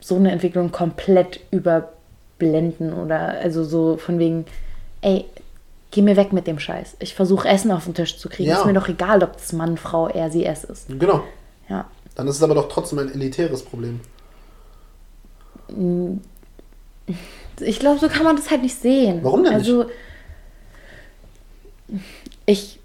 so 0.00 0.16
eine 0.16 0.32
Entwicklung 0.32 0.72
komplett 0.72 1.40
überblenden 1.50 2.92
oder 2.92 3.40
also 3.40 3.64
so 3.64 3.96
von 3.96 4.18
wegen, 4.18 4.46
ey, 5.02 5.26
geh 5.90 6.02
mir 6.02 6.16
weg 6.16 6.32
mit 6.32 6.46
dem 6.46 6.58
Scheiß. 6.58 6.96
Ich 7.00 7.14
versuche 7.14 7.48
Essen 7.48 7.70
auf 7.70 7.84
den 7.84 7.94
Tisch 7.94 8.18
zu 8.18 8.28
kriegen. 8.28 8.50
Ja. 8.50 8.58
Ist 8.58 8.66
mir 8.66 8.72
doch 8.72 8.88
egal, 8.88 9.22
ob 9.22 9.34
das 9.34 9.52
Mann, 9.52 9.76
Frau, 9.76 10.08
er, 10.08 10.30
sie, 10.30 10.44
es 10.46 10.64
ist. 10.64 10.86
Genau. 10.88 11.22
Ja. 11.68 11.86
Dann 12.14 12.28
ist 12.28 12.36
es 12.36 12.42
aber 12.42 12.54
doch 12.54 12.68
trotzdem 12.68 12.98
ein 12.98 13.12
elitäres 13.12 13.62
Problem. 13.62 14.00
Ich 17.60 17.78
glaube, 17.78 17.98
so 17.98 18.08
kann 18.08 18.24
man 18.24 18.36
das 18.36 18.50
halt 18.50 18.62
nicht 18.62 18.80
sehen. 18.80 19.20
Warum 19.22 19.44
denn 19.44 19.56
nicht? 19.56 19.68
Also, 19.68 19.86
ich 22.46 22.78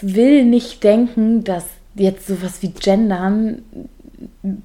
will 0.00 0.44
nicht 0.44 0.84
denken, 0.84 1.44
dass 1.44 1.64
jetzt 1.94 2.26
sowas 2.26 2.62
wie 2.62 2.70
Gendern 2.70 3.62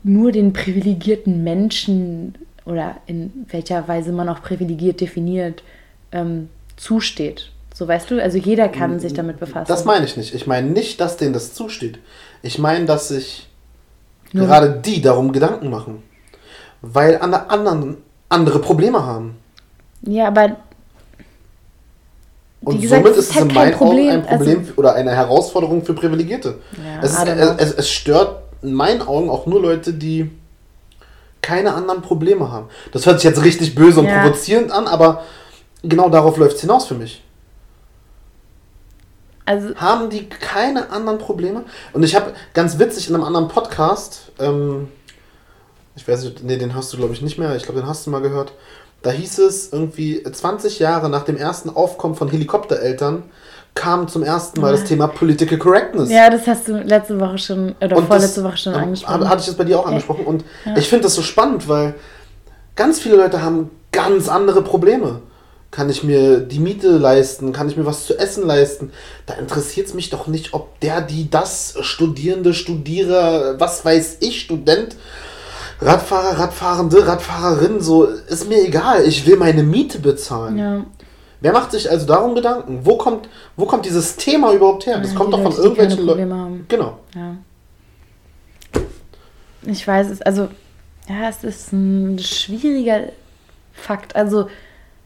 nur 0.04 0.32
den 0.32 0.54
privilegierten 0.54 1.44
Menschen 1.44 2.36
oder 2.66 2.98
in 3.06 3.46
welcher 3.50 3.88
Weise 3.88 4.12
man 4.12 4.28
auch 4.30 4.42
privilegiert 4.42 5.02
definiert, 5.02 5.64
ähm, 6.12 6.50
zusteht. 6.78 7.52
So 7.74 7.88
weißt 7.88 8.10
du, 8.12 8.22
also 8.22 8.38
jeder 8.38 8.70
kann 8.70 9.00
sich 9.00 9.14
damit 9.14 9.40
befassen. 9.40 9.66
Das 9.68 9.86
meine 9.86 10.06
ich 10.06 10.16
nicht. 10.18 10.34
Ich 10.34 10.48
meine 10.48 10.70
nicht, 10.70 11.00
dass 11.02 11.18
denen 11.18 11.34
das 11.34 11.54
zusteht. 11.54 12.00
Ich 12.42 12.58
meine, 12.58 12.86
dass 12.86 13.10
sich 13.10 13.48
Nur- 14.32 14.46
gerade 14.46 14.82
die 14.84 15.02
darum 15.02 15.32
Gedanken 15.34 15.70
machen. 15.70 16.02
Weil 16.82 17.18
alle 17.18 17.50
anderen 17.50 17.98
andere 18.30 18.60
Probleme 18.60 19.06
haben. 19.06 19.36
ja, 20.02 20.28
aber 20.28 20.58
Und 22.62 22.82
gesagt, 22.82 23.04
somit 23.04 23.18
ist 23.18 23.30
es 23.30 23.36
halt 23.36 23.50
in 23.50 23.54
meinen 23.54 23.74
Augen 23.76 24.10
ein 24.10 24.26
Problem 24.26 24.60
also- 24.60 24.74
oder 24.78 24.96
eine 24.96 25.12
Herausforderung 25.12 25.84
für 25.84 25.94
Privilegierte. 25.94 26.60
Ja, 26.78 27.02
es, 27.04 27.12
ist, 27.14 27.28
es, 27.60 27.74
es 27.74 27.90
stört 27.90 28.45
in 28.66 28.74
meinen 28.74 29.02
Augen 29.02 29.30
auch 29.30 29.46
nur 29.46 29.62
Leute, 29.62 29.94
die 29.94 30.32
keine 31.42 31.74
anderen 31.74 32.02
Probleme 32.02 32.52
haben. 32.52 32.68
Das 32.92 33.06
hört 33.06 33.20
sich 33.20 33.30
jetzt 33.30 33.44
richtig 33.44 33.76
böse 33.76 34.00
und 34.00 34.08
Ja. 34.08 34.22
provozierend 34.22 34.72
an, 34.72 34.88
aber 34.88 35.24
genau 35.84 36.10
darauf 36.10 36.38
läuft 36.38 36.56
es 36.56 36.62
hinaus 36.62 36.86
für 36.88 36.96
mich. 36.96 37.22
also 39.48 39.76
Haben 39.76 40.10
die 40.10 40.28
keine 40.28 40.90
anderen 40.90 41.20
Probleme? 41.20 41.66
Und 41.94 42.02
ich 42.04 42.16
habe 42.16 42.34
ganz 42.56 42.80
witzig 42.80 43.10
in 43.10 43.16
einem 43.16 43.24
anderen 43.24 43.48
Podcast, 43.48 44.32
ähm, 44.40 44.88
ich 45.96 46.08
weiß 46.08 46.24
nicht, 46.24 46.44
nee, 46.44 46.58
den 46.58 46.74
hast 46.74 46.92
du 46.92 46.98
glaube 46.98 47.14
ich 47.14 47.22
nicht 47.22 47.38
mehr, 47.38 47.56
ich 47.56 47.62
glaube, 47.64 47.80
den 47.80 47.88
hast 47.88 48.08
du 48.08 48.10
mal 48.10 48.22
gehört. 48.22 48.54
Da 49.04 49.12
hieß 49.12 49.38
es 49.38 49.72
irgendwie 49.72 50.24
20 50.24 50.80
Jahre 50.80 51.10
nach 51.10 51.26
dem 51.26 51.38
ersten 51.38 51.70
Aufkommen 51.70 52.16
von 52.16 52.28
Helikoptereltern 52.28 53.22
kam 53.76 54.08
zum 54.08 54.24
ersten 54.24 54.62
Mal 54.62 54.72
das 54.72 54.86
Thema 54.86 55.08
Political 55.08 55.58
Correctness. 55.58 56.10
ja, 56.10 56.30
das 56.30 56.48
hast 56.48 56.68
du 56.68 56.78
letzte 56.78 57.20
Woche 57.20 57.38
schon 57.38 57.76
oder 57.82 57.98
Und 57.98 58.08
vorletzte 58.08 58.42
das, 58.42 58.50
Woche 58.50 58.58
schon 58.58 58.74
angesprochen. 58.74 59.30
Hatte 59.30 59.42
ich 59.42 59.46
das 59.48 59.56
bei 59.56 59.66
dir 59.66 59.80
auch 59.80 59.86
angesprochen. 59.86 60.26
Und 60.26 60.44
ich 60.78 60.88
finde 60.90 61.04
das 61.04 61.14
so 61.16 61.22
spannend, 61.22 61.68
weil 61.68 61.94
ganz 62.76 63.00
viele 63.00 63.18
Leute 63.18 63.44
haben 63.44 63.70
ganz 63.92 64.30
andere 64.30 64.62
Probleme. 64.62 65.22
Kann 65.72 65.90
ich 65.90 66.04
mir 66.06 66.40
die 66.40 66.60
Miete 66.60 66.92
leisten? 66.98 67.52
Kann 67.52 67.68
ich 67.68 67.76
mir 67.76 67.86
was 67.86 68.06
zu 68.06 68.18
essen 68.18 68.48
leisten? 68.48 68.92
Da 69.26 69.34
interessiert 69.34 69.88
es 69.88 69.94
mich 69.94 70.10
doch 70.10 70.28
nicht, 70.28 70.54
ob 70.54 70.80
der, 70.80 71.02
die, 71.02 71.30
das, 71.30 71.76
Studierende, 71.82 72.54
Studierer, 72.54 73.60
was 73.60 73.84
weiß 73.84 74.18
ich, 74.22 74.40
Student, 74.40 74.96
Radfahrer, 75.82 76.40
Radfahrende, 76.40 77.06
Radfahrerin, 77.06 77.82
so, 77.82 78.06
ist 78.06 78.48
mir 78.48 78.66
egal. 78.66 79.04
Ich 79.06 79.28
will 79.28 79.36
meine 79.36 79.64
Miete 79.64 80.00
bezahlen. 80.00 80.58
ja. 80.58 80.86
Wer 81.42 81.54
macht 81.54 81.72
sich 81.72 81.90
also 81.90 82.06
darum 82.06 82.36
Gedanken? 82.36 82.86
Wo 82.86 82.98
kommt, 82.98 83.30
wo 83.56 83.66
kommt 83.66 83.86
dieses 83.86 84.16
Thema 84.16 84.54
überhaupt 84.54 84.86
her? 84.86 85.00
Das 85.00 85.12
Ja, 85.12 85.18
kommt 85.18 85.34
doch 85.34 85.42
von 85.42 85.52
Leute, 85.52 85.62
irgendwelchen 85.62 86.06
Leuten. 86.06 86.66
Genau. 86.68 86.98
Ja. 87.14 87.38
Ich 89.64 89.88
weiß 89.88 90.10
es, 90.10 90.22
also, 90.22 90.50
ja, 91.08 91.30
es 91.30 91.44
ist 91.44 91.74
ein 91.74 92.20
schwieriger 92.20 93.10
Fakt. 93.74 94.16
Also, 94.16 94.48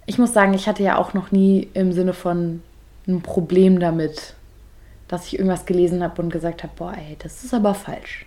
ich 0.06 0.18
muss 0.18 0.34
sagen, 0.34 0.54
ich 0.54 0.68
hatte 0.68 0.84
ja 0.84 0.98
auch 0.98 1.14
noch 1.14 1.32
nie 1.32 1.70
im 1.74 1.92
Sinne 1.94 2.14
von 2.14 2.62
ein 3.08 3.22
Problem 3.22 3.80
damit, 3.80 4.34
dass 5.08 5.28
ich 5.28 5.34
irgendwas 5.40 5.66
gelesen 5.66 6.04
habe 6.04 6.22
und 6.22 6.30
gesagt 6.30 6.64
habe, 6.64 6.74
boah, 6.76 6.94
ey, 6.94 7.18
das 7.20 7.44
ist 7.44 7.54
aber 7.54 7.74
falsch. 7.74 8.26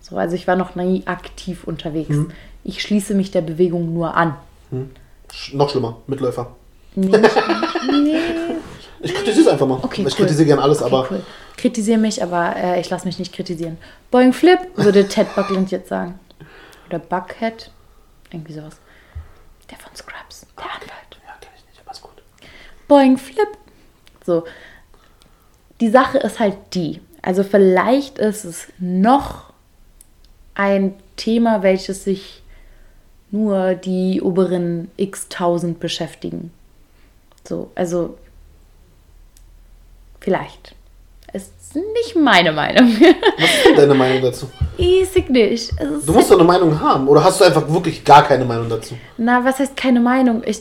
So, 0.00 0.16
also 0.16 0.34
ich 0.34 0.46
war 0.46 0.56
noch 0.56 0.74
nie 0.74 1.02
aktiv 1.06 1.64
unterwegs. 1.64 2.10
Mhm. 2.10 2.30
Ich 2.64 2.82
schließe 2.82 3.14
mich 3.14 3.30
der 3.30 3.40
Bewegung 3.42 3.92
nur 3.92 4.14
an. 4.16 4.36
Sch 5.32 5.54
noch 5.54 5.70
schlimmer, 5.70 5.98
Mitläufer. 6.06 6.54
Nee. 7.00 8.18
Ich 9.00 9.14
kritisiere 9.14 9.46
es 9.46 9.48
einfach 9.48 9.66
mal. 9.66 9.78
Okay, 9.82 10.02
ich 10.02 10.06
cool. 10.14 10.26
kritisiere 10.26 10.46
gern 10.46 10.58
alles, 10.58 10.82
Okay, 10.82 10.94
aber 10.94 11.08
cool. 11.10 11.22
Kritisiere 11.56 11.98
mich, 11.98 12.22
aber 12.22 12.56
äh, 12.56 12.80
ich 12.80 12.90
lasse 12.90 13.06
mich 13.06 13.18
nicht 13.18 13.32
kritisieren. 13.32 13.78
Boing 14.10 14.32
Flip, 14.32 14.58
würde 14.74 15.06
Ted 15.06 15.32
Buckland 15.36 15.70
jetzt 15.70 15.88
sagen. 15.88 16.18
Oder 16.88 16.98
Buckhead. 16.98 17.70
Irgendwie 18.32 18.52
sowas. 18.54 18.76
Der 19.70 19.78
von 19.78 19.94
Scrubs. 19.94 20.46
Der 20.56 20.64
Anwalt. 20.64 21.18
ja, 21.24 21.34
kenn 21.40 21.50
ich 21.56 21.64
nicht, 21.66 21.80
aber 21.84 21.92
ist 21.92 22.02
gut. 22.02 22.22
Boing 22.88 23.16
Flip. 23.18 23.48
So. 24.24 24.44
Die 25.80 25.90
Sache 25.90 26.18
ist 26.18 26.40
halt 26.40 26.56
die. 26.74 27.00
Also 27.22 27.44
vielleicht 27.44 28.18
ist 28.18 28.44
es 28.44 28.68
noch 28.78 29.52
ein 30.54 30.94
Thema, 31.16 31.62
welches 31.62 32.04
sich 32.04 32.42
nur 33.30 33.74
die 33.74 34.20
oberen 34.22 34.90
x 34.96 35.28
tausend 35.28 35.78
beschäftigen. 35.80 36.50
So, 37.48 37.70
also 37.74 38.18
vielleicht. 40.20 40.74
Ist 41.32 41.74
nicht 41.74 42.16
meine 42.16 42.52
Meinung. 42.52 42.88
Was 43.38 43.54
ist 43.54 43.64
denn 43.66 43.76
deine 43.76 43.94
Meinung 43.94 44.22
dazu? 44.22 44.48
ich 44.76 45.28
nicht. 45.28 45.72
Es 45.78 45.90
ist 45.90 46.08
Du 46.08 46.12
musst 46.12 46.30
doch 46.30 46.38
eine 46.38 46.46
Meinung 46.46 46.78
haben. 46.80 47.08
Oder 47.08 47.24
hast 47.24 47.40
du 47.40 47.44
einfach 47.44 47.68
wirklich 47.70 48.04
gar 48.04 48.22
keine 48.26 48.44
Meinung 48.44 48.68
dazu? 48.68 48.94
Na, 49.16 49.44
was 49.44 49.58
heißt 49.58 49.76
keine 49.76 50.00
Meinung? 50.00 50.42
Ich, 50.44 50.60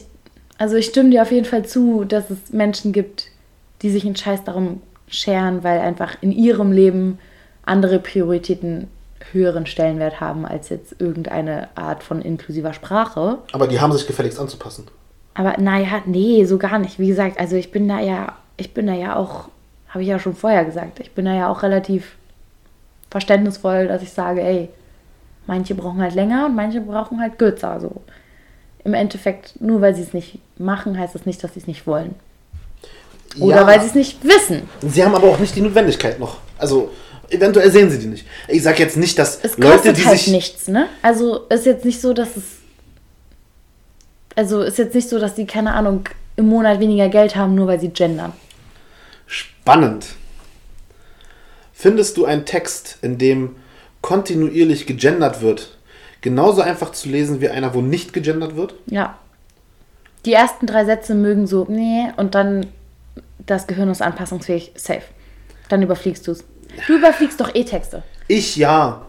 also 0.57 0.75
ich 0.75 0.87
stimme 0.87 1.09
dir 1.09 1.21
auf 1.21 1.31
jeden 1.31 1.45
Fall 1.45 1.65
zu, 1.65 2.03
dass 2.03 2.29
es 2.29 2.51
Menschen 2.51 2.91
gibt, 2.91 3.27
die 3.81 3.89
sich 3.89 4.05
einen 4.05 4.15
Scheiß 4.15 4.43
darum 4.43 4.81
scheren, 5.07 5.63
weil 5.63 5.79
einfach 5.79 6.17
in 6.21 6.31
ihrem 6.31 6.71
Leben 6.71 7.19
andere 7.65 7.99
Prioritäten 7.99 8.87
höheren 9.31 9.65
Stellenwert 9.65 10.19
haben 10.19 10.45
als 10.45 10.69
jetzt 10.69 10.95
irgendeine 10.99 11.69
Art 11.75 12.03
von 12.03 12.21
inklusiver 12.21 12.73
Sprache. 12.73 13.39
Aber 13.51 13.67
die 13.67 13.79
haben 13.79 13.93
sich 13.93 14.07
gefälligst 14.07 14.39
anzupassen. 14.39 14.87
Aber 15.37 15.55
naja, 15.59 16.01
nee, 16.07 16.43
so 16.45 16.57
gar 16.57 16.79
nicht. 16.79 16.97
Wie 16.97 17.07
gesagt, 17.07 17.39
also 17.39 17.55
ich 17.55 17.71
bin 17.71 17.87
da 17.87 17.99
ja, 17.99 18.35
ich 18.57 18.73
bin 18.73 18.87
da 18.87 18.93
ja 18.93 19.15
auch, 19.15 19.49
habe 19.89 20.01
ich 20.01 20.09
ja 20.09 20.17
schon 20.17 20.35
vorher 20.35 20.65
gesagt, 20.65 20.99
ich 20.99 21.11
bin 21.11 21.25
da 21.25 21.33
ja 21.35 21.47
auch 21.47 21.61
relativ 21.61 22.15
verständnisvoll, 23.11 23.87
dass 23.87 24.01
ich 24.01 24.11
sage, 24.11 24.41
ey, 24.41 24.69
manche 25.45 25.75
brauchen 25.75 26.01
halt 26.01 26.15
länger 26.15 26.47
und 26.47 26.55
manche 26.55 26.81
brauchen 26.81 27.21
halt 27.21 27.37
kürzer. 27.37 27.79
So. 27.79 28.01
Im 28.83 28.95
Endeffekt, 28.95 29.61
nur 29.61 29.79
weil 29.79 29.93
sie 29.93 30.01
es 30.01 30.13
nicht 30.13 30.39
machen, 30.57 30.97
heißt 30.97 31.13
das 31.13 31.27
nicht, 31.27 31.43
dass 31.43 31.53
sie 31.53 31.59
es 31.59 31.67
nicht 31.67 31.85
wollen. 31.85 32.15
Oder 33.39 33.57
Ja, 33.57 33.67
weil 33.67 33.79
sie 33.81 33.87
es 33.87 33.95
nicht 33.95 34.23
wissen. 34.23 34.67
Sie 34.81 35.03
haben 35.05 35.13
aber 35.13 35.27
auch 35.27 35.37
nicht 35.37 35.55
die 35.55 35.61
Notwendigkeit 35.61 36.19
noch. 36.19 36.37
Also, 36.57 36.89
eventuell 37.29 37.69
sehen 37.71 37.91
sie 37.91 37.99
die 37.99 38.07
nicht. 38.07 38.25
Ich 38.47 38.63
sag 38.63 38.79
jetzt 38.79 38.97
nicht, 38.97 39.19
dass 39.19 39.39
Es 39.43 39.55
Leute, 39.57 39.73
kostet 39.73 39.97
die 39.99 40.05
halt 40.05 40.17
sich. 40.17 40.31
nichts, 40.33 40.67
ne? 40.67 40.87
Also 41.03 41.41
ist 41.49 41.67
jetzt 41.67 41.85
nicht 41.85 42.01
so, 42.01 42.13
dass 42.13 42.35
es. 42.35 42.43
Also 44.37 44.61
ist 44.61 44.77
jetzt 44.77 44.93
nicht 44.93 45.09
so, 45.09 45.17
dass 45.17 45.33
die, 45.33 45.47
keine 45.47 45.73
Ahnung, 45.73 46.07
im 46.35 46.47
Monat 46.47 46.79
weniger 46.79 47.09
Geld 47.09 47.35
haben, 47.35 47.55
nur 47.55 47.65
weil 47.65 47.79
sie 47.79 47.89
gendern. 47.89 48.33
Spannend. 49.25 50.05
Findest 51.73 52.17
du 52.17 52.25
einen 52.25 52.45
Text, 52.45 52.99
in 53.01 53.17
dem 53.17 53.55
kontinuierlich 54.01 54.85
gegendert 54.85 55.41
wird, 55.41 55.75
genauso 56.21 56.61
einfach 56.61 56.91
zu 56.91 57.09
lesen 57.09 57.41
wie 57.41 57.49
einer, 57.49 57.73
wo 57.73 57.81
nicht 57.81 58.13
gegendert 58.13 58.55
wird? 58.55 58.75
Ja. 58.85 59.17
Die 60.25 60.33
ersten 60.33 60.67
drei 60.67 60.85
Sätze 60.85 61.15
mögen 61.15 61.47
so, 61.47 61.65
nee, 61.67 62.11
und 62.17 62.35
dann 62.35 62.67
das 63.39 63.65
Gehirn 63.65 63.89
ist 63.89 64.03
anpassungsfähig, 64.03 64.71
safe. 64.75 65.01
Dann 65.69 65.81
überfliegst 65.81 66.27
du 66.27 66.33
es. 66.33 66.43
Du 66.85 66.97
überfliegst 66.97 67.41
doch 67.41 67.55
eh 67.55 67.63
Texte. 67.63 68.03
Ich 68.27 68.55
ja. 68.55 69.06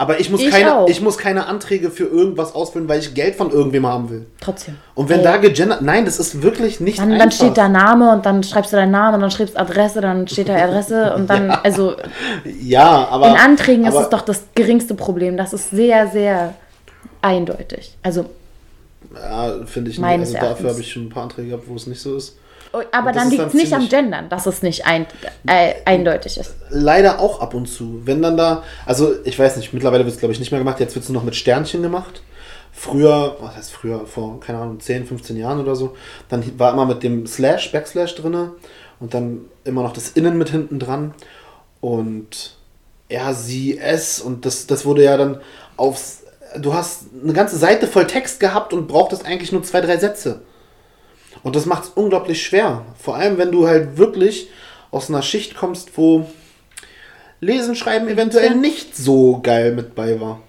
Aber 0.00 0.18
ich 0.18 0.30
muss, 0.30 0.40
Ich 0.40 0.48
keine, 0.48 0.78
auch. 0.78 0.88
ich 0.88 1.02
muss 1.02 1.18
keine 1.18 1.46
Anträge 1.46 1.90
für 1.90 2.04
irgendwas 2.04 2.54
ausfüllen, 2.54 2.88
weil 2.88 3.00
ich 3.00 3.12
Geld 3.12 3.34
von 3.34 3.50
irgendwem 3.50 3.86
haben 3.86 4.08
will. 4.08 4.24
Trotzdem. 4.40 4.78
Und 4.94 5.10
wenn 5.10 5.18
Ey, 5.18 5.24
da 5.24 5.36
gegendert. 5.36 5.82
Nein, 5.82 6.06
das 6.06 6.18
ist 6.18 6.40
wirklich 6.40 6.80
nicht 6.80 6.98
dann, 6.98 7.08
einfach. 7.12 7.24
dann 7.24 7.30
steht 7.32 7.58
da 7.58 7.68
Name 7.68 8.10
und 8.10 8.24
dann 8.24 8.42
schreibst 8.42 8.72
du 8.72 8.78
deinen 8.78 8.92
Namen 8.92 9.16
und 9.16 9.20
dann 9.20 9.30
schreibst 9.30 9.58
Adresse, 9.58 10.00
dann 10.00 10.26
steht 10.26 10.48
da 10.48 10.56
Adresse 10.56 11.12
und 11.14 11.28
dann, 11.28 11.50
also 11.64 11.96
Ja, 12.62 13.08
aber. 13.10 13.28
in 13.28 13.34
Anträgen 13.34 13.84
ist 13.84 13.94
aber, 13.94 14.04
es 14.04 14.08
doch 14.08 14.22
das 14.22 14.42
geringste 14.54 14.94
Problem. 14.94 15.36
Das 15.36 15.52
ist 15.52 15.68
sehr, 15.68 16.08
sehr 16.08 16.54
eindeutig. 17.20 17.94
Also, 18.02 18.24
Ja, 19.14 19.52
finde 19.66 19.90
ich 19.90 19.98
nicht. 19.98 20.08
Also 20.08 20.32
dafür 20.32 20.70
habe 20.70 20.80
ich 20.80 20.90
schon 20.90 21.04
ein 21.04 21.10
paar 21.10 21.24
Anträge 21.24 21.48
gehabt, 21.48 21.64
wo 21.68 21.74
es 21.74 21.86
nicht 21.86 22.00
so 22.00 22.16
ist. 22.16 22.38
Aber 22.72 23.08
Und 23.08 23.16
das 23.16 23.22
dann 23.22 23.30
liegt 23.30 23.46
es 23.46 23.54
nicht 23.54 23.72
am 23.72 23.88
Gendern, 23.88 24.28
dass 24.28 24.46
es 24.46 24.62
nicht 24.62 24.86
ein, 24.86 25.06
äh, 25.46 25.74
eindeutig 25.84 26.38
ist. 26.38 26.54
Leider 26.68 27.18
auch 27.18 27.40
ab 27.40 27.54
und 27.54 27.66
zu. 27.66 28.02
Wenn 28.04 28.22
dann 28.22 28.36
da. 28.36 28.62
Also, 28.86 29.14
ich 29.24 29.38
weiß 29.38 29.56
nicht, 29.56 29.72
mittlerweile 29.72 30.04
wird 30.04 30.14
es, 30.14 30.20
glaube 30.20 30.32
ich, 30.32 30.40
nicht 30.40 30.52
mehr 30.52 30.60
gemacht. 30.60 30.80
Jetzt 30.80 30.94
wird 30.94 31.04
es 31.04 31.10
noch 31.10 31.24
mit 31.24 31.34
Sternchen 31.34 31.82
gemacht. 31.82 32.22
Früher, 32.72 33.36
was 33.40 33.56
heißt 33.56 33.72
früher, 33.72 34.06
vor, 34.06 34.38
keine 34.40 34.58
Ahnung, 34.58 34.78
10, 34.78 35.06
15 35.06 35.36
Jahren 35.36 35.60
oder 35.60 35.74
so, 35.74 35.96
dann 36.28 36.44
war 36.58 36.72
immer 36.72 36.86
mit 36.86 37.02
dem 37.02 37.26
Slash, 37.26 37.72
Backslash 37.72 38.14
drinne 38.14 38.52
und 39.00 39.12
dann 39.12 39.40
immer 39.64 39.82
noch 39.82 39.92
das 39.92 40.10
Innen 40.10 40.38
mit 40.38 40.50
hinten 40.50 40.78
dran. 40.78 41.12
Und 41.80 42.56
er, 43.08 43.34
sie, 43.34 43.78
es 43.78 44.20
und 44.20 44.46
das, 44.46 44.66
das 44.66 44.84
wurde 44.84 45.04
ja 45.04 45.16
dann 45.16 45.40
aufs. 45.76 46.22
Du 46.58 46.74
hast 46.74 47.06
eine 47.22 47.32
ganze 47.32 47.56
Seite 47.56 47.86
voll 47.86 48.06
Text 48.06 48.40
gehabt 48.40 48.72
und 48.72 48.88
brauchtest 48.88 49.24
eigentlich 49.24 49.52
nur 49.52 49.62
zwei, 49.62 49.80
drei 49.80 49.98
Sätze. 49.98 50.42
Und 51.42 51.56
das 51.56 51.66
macht 51.66 51.84
es 51.84 51.88
unglaublich 51.90 52.42
schwer. 52.42 52.84
Vor 52.98 53.16
allem, 53.16 53.38
wenn 53.38 53.50
du 53.52 53.66
halt 53.66 53.96
wirklich 53.96 54.48
aus 54.90 55.08
einer 55.08 55.22
Schicht 55.22 55.54
kommst, 55.54 55.96
wo 55.96 56.26
Lesen, 57.40 57.74
Schreiben 57.74 58.08
eventuell 58.08 58.54
nicht 58.54 58.96
so 58.96 59.40
geil 59.42 59.72
mit 59.72 59.94
bei 59.94 60.20
war. 60.20 60.40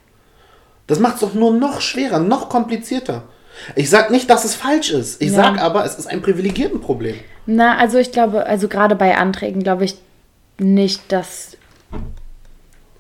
Das 0.88 1.00
macht 1.00 1.16
es 1.16 1.22
doch 1.22 1.34
nur 1.34 1.54
noch 1.54 1.80
schwerer, 1.80 2.20
noch 2.20 2.50
komplizierter. 2.50 3.24
Ich 3.76 3.90
sag 3.90 4.12
nicht, 4.12 4.30
dass 4.30 4.44
es 4.44 4.56
falsch 4.56 4.92
ist. 4.92 5.22
Ich 5.22 5.30
Ja. 5.32 5.36
sag 5.36 5.62
aber, 5.62 5.86
es 5.86 5.96
ist 5.98 6.08
ein 6.08 6.22
Privilegiertenproblem. 6.22 7.16
Na, 7.46 7.78
also 7.78 7.98
ich 7.98 8.12
glaube, 8.12 8.46
also 8.46 8.68
gerade 8.68 8.96
bei 8.96 9.18
Anträgen 9.18 9.64
glaube 9.64 9.86
ich 9.86 9.96
nicht, 10.58 11.12
dass 11.12 11.56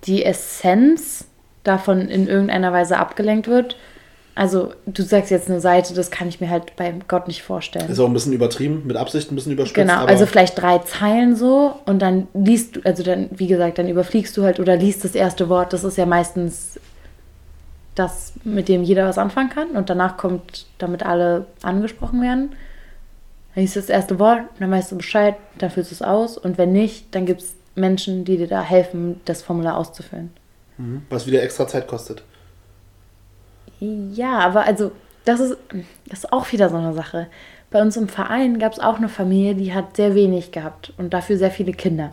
die 0.05 0.23
Essenz 0.23 1.25
davon 1.63 2.07
in 2.09 2.27
irgendeiner 2.27 2.73
Weise 2.73 2.97
abgelenkt 2.97 3.47
wird. 3.47 3.75
Also 4.34 4.74
du 4.85 5.03
sagst 5.03 5.30
jetzt 5.30 5.50
eine 5.50 5.60
Seite, 5.60 5.93
das 5.93 6.10
kann 6.10 6.30
ich 6.30 6.40
mir 6.40 6.50
halt 6.50 6.76
bei 6.77 6.93
Gott 7.08 7.27
nicht 7.27 7.43
vorstellen. 7.43 7.90
Ist 7.90 8.00
auch 8.00 8.08
ein 8.08 8.14
bisschen 8.14 8.34
übertrieben, 8.34 8.84
mit 8.85 8.95
Absicht 8.95 9.32
ein 9.32 9.35
bisschen 9.35 9.51
überspitzt. 9.51 9.76
Genau, 9.76 10.06
also 10.06 10.26
vielleicht 10.26 10.60
drei 10.60 10.80
Zeilen 10.80 11.35
so 11.35 11.80
und 11.85 12.01
dann 12.01 12.27
liest 12.34 12.77
du, 12.77 12.82
also 12.84 13.03
dann, 13.03 13.30
wie 13.32 13.48
gesagt, 13.48 13.77
dann 13.77 13.90
überfliegst 13.90 14.35
du 14.38 14.43
halt 14.43 14.60
oder 14.60 14.77
liest 14.77 15.03
das 15.03 15.16
erste 15.16 15.50
Wort. 15.50 15.74
Das 15.74 15.84
ist 15.84 15.98
ja 15.98 16.06
meistens 16.06 16.80
das, 17.95 18.34
mit 18.45 18.69
dem 18.69 18.84
jeder 18.84 19.06
was 19.06 19.18
anfangen 19.18 19.50
kann 19.50 19.72
und 19.72 19.90
danach 19.90 20.16
kommt, 20.16 20.66
damit 20.77 21.03
alle 21.03 21.45
angesprochen 21.61 22.22
werden. 22.22 22.51
Dann 23.53 23.64
liest 23.64 23.76
du 23.76 23.82
das 23.82 23.90
erste 23.90 24.18
Wort, 24.18 24.43
dann 24.60 24.72
weißt 24.72 24.93
du 24.93 24.98
Bescheid, 24.98 25.35
dann 25.58 25.69
füllst 25.69 25.92
du 25.92 25.95
es 25.95 26.01
aus 26.01 26.38
und 26.38 26.58
wenn 26.58 26.72
nicht, 26.72 27.14
dann 27.14 27.26
gibt 27.26 27.42
es 27.42 27.53
Menschen, 27.76 28.24
die 28.24 28.38
dir 28.38 28.48
da 28.48 28.61
helfen, 28.61 29.19
das 29.26 29.42
Formular 29.42 29.77
auszufüllen. 29.77 30.32
Mhm. 30.77 31.03
was 31.10 31.27
wieder 31.27 31.43
extra 31.43 31.68
Zeit 31.68 31.88
kostet. 31.88 32.24
Ja, 33.82 34.40
aber 34.40 34.66
also, 34.66 34.92
das 35.26 35.40
ist, 35.40 35.58
das 36.08 36.19
ist 36.19 36.32
auch 36.32 36.51
wieder 36.51 36.69
so 36.69 36.77
eine 36.77 36.93
Sache. 36.93 37.27
Bei 37.72 37.82
uns 37.82 37.98
im 37.98 38.08
Verein 38.08 38.60
gab 38.60 38.74
es 38.74 38.80
auch 38.80 38.98
eine 38.98 39.10
Familie, 39.10 39.56
die 39.56 39.74
hat 39.74 39.95
sehr 39.95 40.14
wenig 40.14 40.51
gehabt 40.51 40.93
und 40.98 41.14
dafür 41.14 41.38
sehr 41.38 41.51
viele 41.51 41.74
Kinder. 41.74 42.11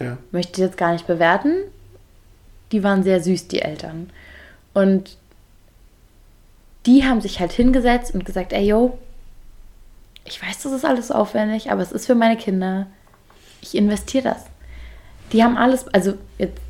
Ja. 0.00 0.18
Möchte 0.32 0.52
ich 0.52 0.66
jetzt 0.66 0.76
gar 0.76 0.92
nicht 0.92 1.06
bewerten. 1.06 1.54
Die 2.72 2.82
waren 2.82 3.02
sehr 3.02 3.22
süß, 3.22 3.48
die 3.48 3.62
Eltern. 3.62 4.10
Und 4.74 5.16
die 6.86 7.04
haben 7.04 7.20
sich 7.20 7.40
halt 7.40 7.52
hingesetzt 7.52 8.14
und 8.14 8.24
gesagt, 8.24 8.52
ey, 8.52 8.66
yo, 8.66 8.98
ich 10.24 10.42
weiß, 10.42 10.62
das 10.62 10.72
ist 10.72 10.84
alles 10.84 11.10
aufwendig, 11.10 11.70
aber 11.70 11.82
es 11.82 11.92
ist 11.92 12.06
für 12.06 12.14
meine 12.14 12.36
Kinder. 12.36 12.86
Ich 13.62 13.76
investiere 13.76 14.24
das. 14.24 14.44
Die 15.32 15.42
haben 15.44 15.56
alles, 15.56 15.86
also 15.88 16.14
jetzt 16.38 16.60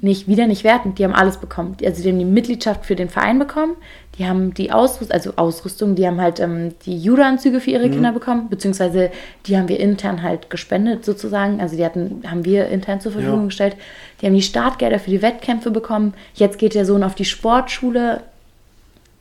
nicht 0.00 0.28
wieder 0.28 0.46
nicht 0.46 0.64
wertend, 0.64 0.98
die 0.98 1.04
haben 1.04 1.14
alles 1.14 1.38
bekommen. 1.38 1.76
Also 1.84 2.02
die 2.02 2.08
haben 2.10 2.18
die 2.18 2.24
Mitgliedschaft 2.24 2.86
für 2.86 2.96
den 2.96 3.08
Verein 3.08 3.38
bekommen, 3.38 3.76
die 4.18 4.26
haben 4.26 4.54
die 4.54 4.72
Ausrüstung, 4.72 5.12
also 5.14 5.32
Ausrüstung, 5.36 5.94
die 5.94 6.06
haben 6.06 6.20
halt 6.20 6.40
ähm, 6.40 6.74
die 6.86 6.98
Judo-Anzüge 6.98 7.60
für 7.60 7.70
ihre 7.70 7.90
Kinder 7.90 8.12
bekommen, 8.12 8.48
beziehungsweise 8.48 9.10
die 9.46 9.58
haben 9.58 9.68
wir 9.68 9.78
intern 9.78 10.22
halt 10.22 10.48
gespendet 10.48 11.04
sozusagen. 11.04 11.60
Also 11.60 11.76
die 11.76 11.84
hatten, 11.84 12.22
haben 12.26 12.44
wir 12.44 12.68
intern 12.68 13.00
zur 13.00 13.12
Verfügung 13.12 13.40
Ja. 13.40 13.46
gestellt. 13.46 13.76
Die 14.20 14.26
haben 14.26 14.34
die 14.34 14.42
Startgelder 14.42 14.98
für 14.98 15.10
die 15.10 15.20
Wettkämpfe 15.20 15.70
bekommen. 15.70 16.14
Jetzt 16.34 16.58
geht 16.58 16.74
der 16.74 16.86
Sohn 16.86 17.02
auf 17.02 17.14
die 17.14 17.26
Sportschule, 17.26 18.22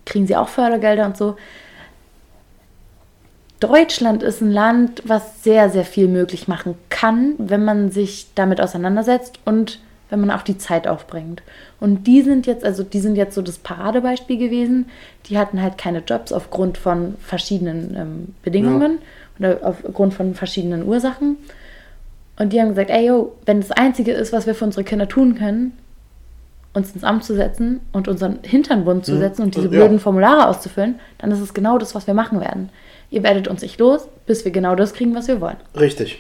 kriegen 0.05 0.27
sie 0.27 0.37
auch 0.37 0.47
Fördergelder 0.47 1.05
und 1.05 1.17
so. 1.17 1.35
Deutschland 3.59 4.21
ist 4.21 4.41
ein 4.41 4.51
Land, 4.51 5.01
was 5.05 5.43
sehr, 5.43 5.69
sehr 5.69 5.85
viel 5.85 6.07
möglich 6.07 6.47
machen 6.47 6.75
kann, 6.89 7.33
wenn 7.37 7.65
man 7.65 7.89
sich 7.91 8.27
damit 8.35 8.61
auseinandersetzt 8.61 9.39
und 9.45 9.79
wenn 10.09 10.19
man 10.21 10.31
auch 10.31 10.43
die 10.43 10.57
Zeit 10.57 10.87
aufbringt. 10.87 11.41
Und 11.79 12.05
die 12.05 12.21
sind 12.21 12.45
jetzt, 12.47 12.63
also 12.63 12.83
die 12.83 12.99
sind 12.99 13.15
jetzt 13.15 13.35
so 13.35 13.41
das 13.41 13.57
Paradebeispiel 13.57 14.37
gewesen. 14.37 14.85
Die 15.27 15.37
hatten 15.37 15.61
halt 15.61 15.77
keine 15.77 15.99
Jobs 16.05 16.31
aufgrund 16.31 16.77
von 16.77 17.15
verschiedenen 17.19 17.95
ähm, 17.97 18.35
Bedingungen 18.43 18.99
oder 19.39 19.59
aufgrund 19.63 20.13
von 20.13 20.35
verschiedenen 20.35 20.85
Ursachen. 20.85 21.37
Und 22.37 22.51
die 22.53 22.59
haben 22.61 22.69
gesagt, 22.69 22.89
ey 22.89 23.07
yo, 23.07 23.33
wenn 23.45 23.61
das 23.61 23.71
Einzige 23.71 24.11
ist, 24.11 24.31
was 24.33 24.45
wir 24.45 24.55
für 24.55 24.65
unsere 24.65 24.83
Kinder 24.83 25.07
tun 25.07 25.35
können, 25.35 25.73
uns 26.73 26.91
ins 26.91 27.05
Amt 27.05 27.23
zu 27.23 27.33
setzen 27.33 27.79
und 27.93 28.07
unseren 28.09 28.39
Hintern 28.43 28.83
bunt 28.83 29.05
zu 29.05 29.17
setzen 29.17 29.43
und 29.43 29.55
diese 29.55 29.67
Mhm. 29.69 29.73
Ja. 29.73 29.79
blöden 29.79 29.99
Formulare 29.99 30.47
auszufüllen, 30.49 30.99
dann 31.17 31.31
ist 31.31 31.39
es 31.39 31.53
genau 31.53 31.77
das, 31.77 31.95
was 31.95 32.05
wir 32.05 32.13
machen 32.13 32.41
werden. 32.41 32.69
Ihr 33.09 33.23
werdet 33.23 33.47
uns 33.47 33.61
nicht 33.61 33.79
los, 33.79 34.07
bis 34.25 34.43
wir 34.43 34.51
genau 34.51 34.75
das 34.75 34.93
kriegen, 34.93 35.15
was 35.15 35.27
wir 35.29 35.39
wollen. 35.39 35.55
Richtig. 35.79 36.19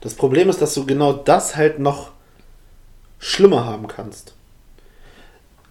Das 0.00 0.14
Problem 0.14 0.48
ist, 0.48 0.62
dass 0.62 0.74
du 0.74 0.86
genau 0.86 1.12
das 1.12 1.56
halt 1.56 1.80
noch 1.80 2.10
schlimmer 3.18 3.64
haben 3.64 3.88
kannst. 3.88 4.34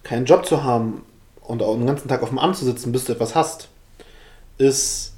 Keinen 0.04 0.26
Job 0.26 0.46
zu 0.46 0.64
haben 0.64 1.04
und 1.42 1.62
auch 1.62 1.76
den 1.76 1.86
ganzen 1.86 2.08
Tag 2.08 2.24
auf 2.24 2.30
dem 2.30 2.40
Amt 2.40 2.58
zu 2.58 2.66
sitzen, 2.66 2.92
bis 2.92 3.06
du 3.06 3.14
etwas 3.14 3.36
hast, 3.36 3.70
ist 4.58 5.14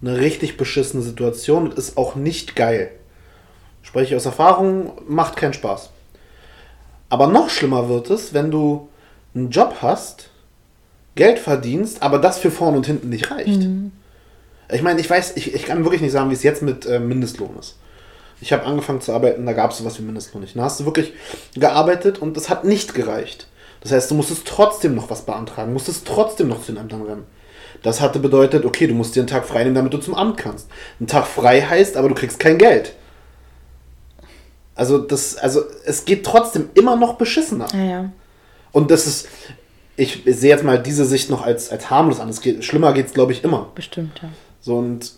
eine 0.00 0.18
richtig 0.18 0.56
beschissene 0.56 1.02
Situation 1.02 1.64
und 1.64 1.74
ist 1.74 1.96
auch 1.96 2.14
nicht 2.14 2.56
geil. 2.56 2.90
Spreche 3.82 4.14
ich 4.14 4.16
aus 4.16 4.26
Erfahrung, 4.26 4.92
macht 5.08 5.36
keinen 5.36 5.54
Spaß. 5.54 5.90
Aber 7.08 7.28
noch 7.28 7.50
schlimmer 7.50 7.88
wird 7.88 8.10
es, 8.10 8.34
wenn 8.34 8.50
du 8.50 8.88
einen 9.34 9.50
Job 9.50 9.76
hast, 9.80 10.30
Geld 11.14 11.38
verdienst, 11.38 12.02
aber 12.02 12.18
das 12.18 12.38
für 12.38 12.50
vorne 12.50 12.76
und 12.76 12.86
hinten 12.86 13.08
nicht 13.08 13.30
reicht. 13.30 13.62
Ich 14.72 14.82
meine, 14.82 15.00
ich 15.00 15.08
weiß, 15.08 15.36
ich, 15.36 15.54
ich 15.54 15.64
kann 15.64 15.84
wirklich 15.84 16.02
nicht 16.02 16.12
sagen, 16.12 16.30
wie 16.30 16.34
es 16.34 16.42
jetzt 16.42 16.62
mit 16.62 16.84
äh, 16.86 16.98
Mindestlohn 16.98 17.56
ist. 17.58 17.76
Ich 18.40 18.52
habe 18.52 18.64
angefangen 18.64 19.00
zu 19.00 19.12
arbeiten, 19.12 19.46
da 19.46 19.52
gab 19.52 19.70
es 19.70 19.78
sowas 19.78 19.98
wie 19.98 20.02
Mindestlohn 20.02 20.42
nicht. 20.42 20.56
Da 20.56 20.62
hast 20.62 20.80
du 20.80 20.84
wirklich 20.84 21.12
gearbeitet 21.54 22.18
und 22.18 22.36
das 22.36 22.50
hat 22.50 22.64
nicht 22.64 22.94
gereicht. 22.94 23.46
Das 23.80 23.92
heißt, 23.92 24.10
du 24.10 24.14
musstest 24.14 24.46
trotzdem 24.46 24.94
noch 24.94 25.10
was 25.10 25.22
beantragen, 25.22 25.72
musstest 25.72 26.06
trotzdem 26.06 26.48
noch 26.48 26.60
zu 26.62 26.72
den 26.72 26.80
Ämtern 26.80 27.02
rennen. 27.02 27.24
Das 27.82 28.00
hatte 28.00 28.18
bedeutet, 28.18 28.64
okay, 28.64 28.86
du 28.86 28.94
musst 28.94 29.14
dir 29.14 29.20
einen 29.20 29.28
Tag 29.28 29.46
frei 29.46 29.62
nehmen, 29.62 29.74
damit 29.74 29.92
du 29.92 29.98
zum 29.98 30.14
Amt 30.14 30.38
kannst. 30.38 30.68
Ein 31.00 31.06
Tag 31.06 31.26
frei 31.26 31.60
heißt, 31.60 31.96
aber 31.96 32.08
du 32.08 32.14
kriegst 32.14 32.38
kein 32.38 32.58
Geld. 32.58 32.94
Also 34.74 34.98
das, 34.98 35.36
also 35.36 35.62
es 35.84 36.04
geht 36.04 36.24
trotzdem 36.24 36.70
immer 36.74 36.96
noch 36.96 37.14
beschissener. 37.14 37.68
Ja, 37.72 37.84
ja. 37.84 38.12
Und 38.72 38.90
das 38.90 39.06
ist, 39.06 39.28
ich 39.96 40.22
sehe 40.26 40.50
jetzt 40.50 40.64
mal 40.64 40.82
diese 40.82 41.06
Sicht 41.06 41.30
noch 41.30 41.42
als, 41.42 41.70
als 41.70 41.88
harmlos 41.88 42.20
an. 42.20 42.28
Es 42.28 42.40
geht, 42.40 42.64
schlimmer 42.64 42.92
geht 42.92 43.06
es, 43.06 43.14
glaube 43.14 43.32
ich, 43.32 43.42
immer. 43.42 43.70
Bestimmt, 43.74 44.20
ja. 44.22 44.28
So, 44.60 44.76
und 44.78 45.12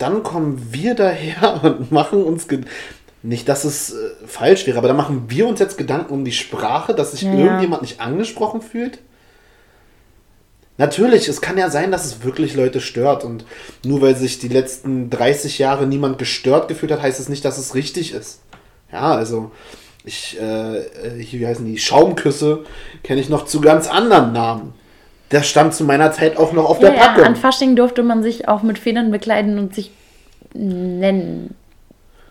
dann 0.00 0.22
kommen 0.22 0.68
wir 0.72 0.94
daher 0.94 1.60
und 1.62 1.92
machen 1.92 2.22
uns, 2.24 2.46
nicht, 3.22 3.48
dass 3.48 3.64
es 3.64 3.92
äh, 3.92 3.96
falsch 4.26 4.66
wäre, 4.66 4.78
aber 4.78 4.88
dann 4.88 4.96
machen 4.96 5.24
wir 5.28 5.46
uns 5.46 5.60
jetzt 5.60 5.76
Gedanken 5.76 6.12
um 6.12 6.24
die 6.24 6.32
Sprache, 6.32 6.94
dass 6.94 7.12
sich 7.12 7.22
Ja, 7.22 7.34
ja. 7.34 7.44
irgendjemand 7.44 7.82
nicht 7.82 8.00
angesprochen 8.00 8.62
fühlt. 8.62 8.98
Natürlich, 10.78 11.28
es 11.28 11.42
kann 11.42 11.58
ja 11.58 11.68
sein, 11.68 11.90
dass 11.90 12.06
es 12.06 12.24
wirklich 12.24 12.54
Leute 12.54 12.80
stört 12.80 13.22
und 13.22 13.44
nur 13.84 14.00
weil 14.00 14.16
sich 14.16 14.38
die 14.38 14.48
letzten 14.48 15.10
30 15.10 15.58
Jahre 15.58 15.86
niemand 15.86 16.16
gestört 16.18 16.68
gefühlt 16.68 16.90
hat, 16.90 17.02
heißt 17.02 17.20
es 17.20 17.28
nicht, 17.28 17.44
dass 17.44 17.58
es 17.58 17.74
richtig 17.74 18.14
ist. 18.14 18.40
Ja, 18.90 19.14
also 19.14 19.50
ich, 20.04 20.40
äh, 20.40 20.78
äh, 20.78 21.22
hier, 21.22 21.40
wie 21.40 21.46
heißen 21.46 21.66
die, 21.66 21.76
Schaumküsse 21.76 22.64
kenne 23.02 23.20
ich 23.20 23.28
noch 23.28 23.44
zu 23.44 23.60
ganz 23.60 23.88
anderen 23.88 24.32
Namen. 24.32 24.72
Der 25.30 25.42
stand 25.42 25.74
zu 25.74 25.84
meiner 25.84 26.10
Zeit 26.12 26.36
auch 26.36 26.52
noch 26.52 26.64
auf 26.68 26.80
Ja, 26.80 26.90
der 26.90 26.98
ja, 26.98 27.06
Packung. 27.08 27.24
an 27.24 27.36
Fasching 27.36 27.76
durfte 27.76 28.02
man 28.02 28.22
sich 28.22 28.48
auch 28.48 28.62
mit 28.62 28.78
Federn 28.78 29.10
bekleiden 29.10 29.58
und 29.58 29.74
sich 29.74 29.92
nennen. 30.54 31.54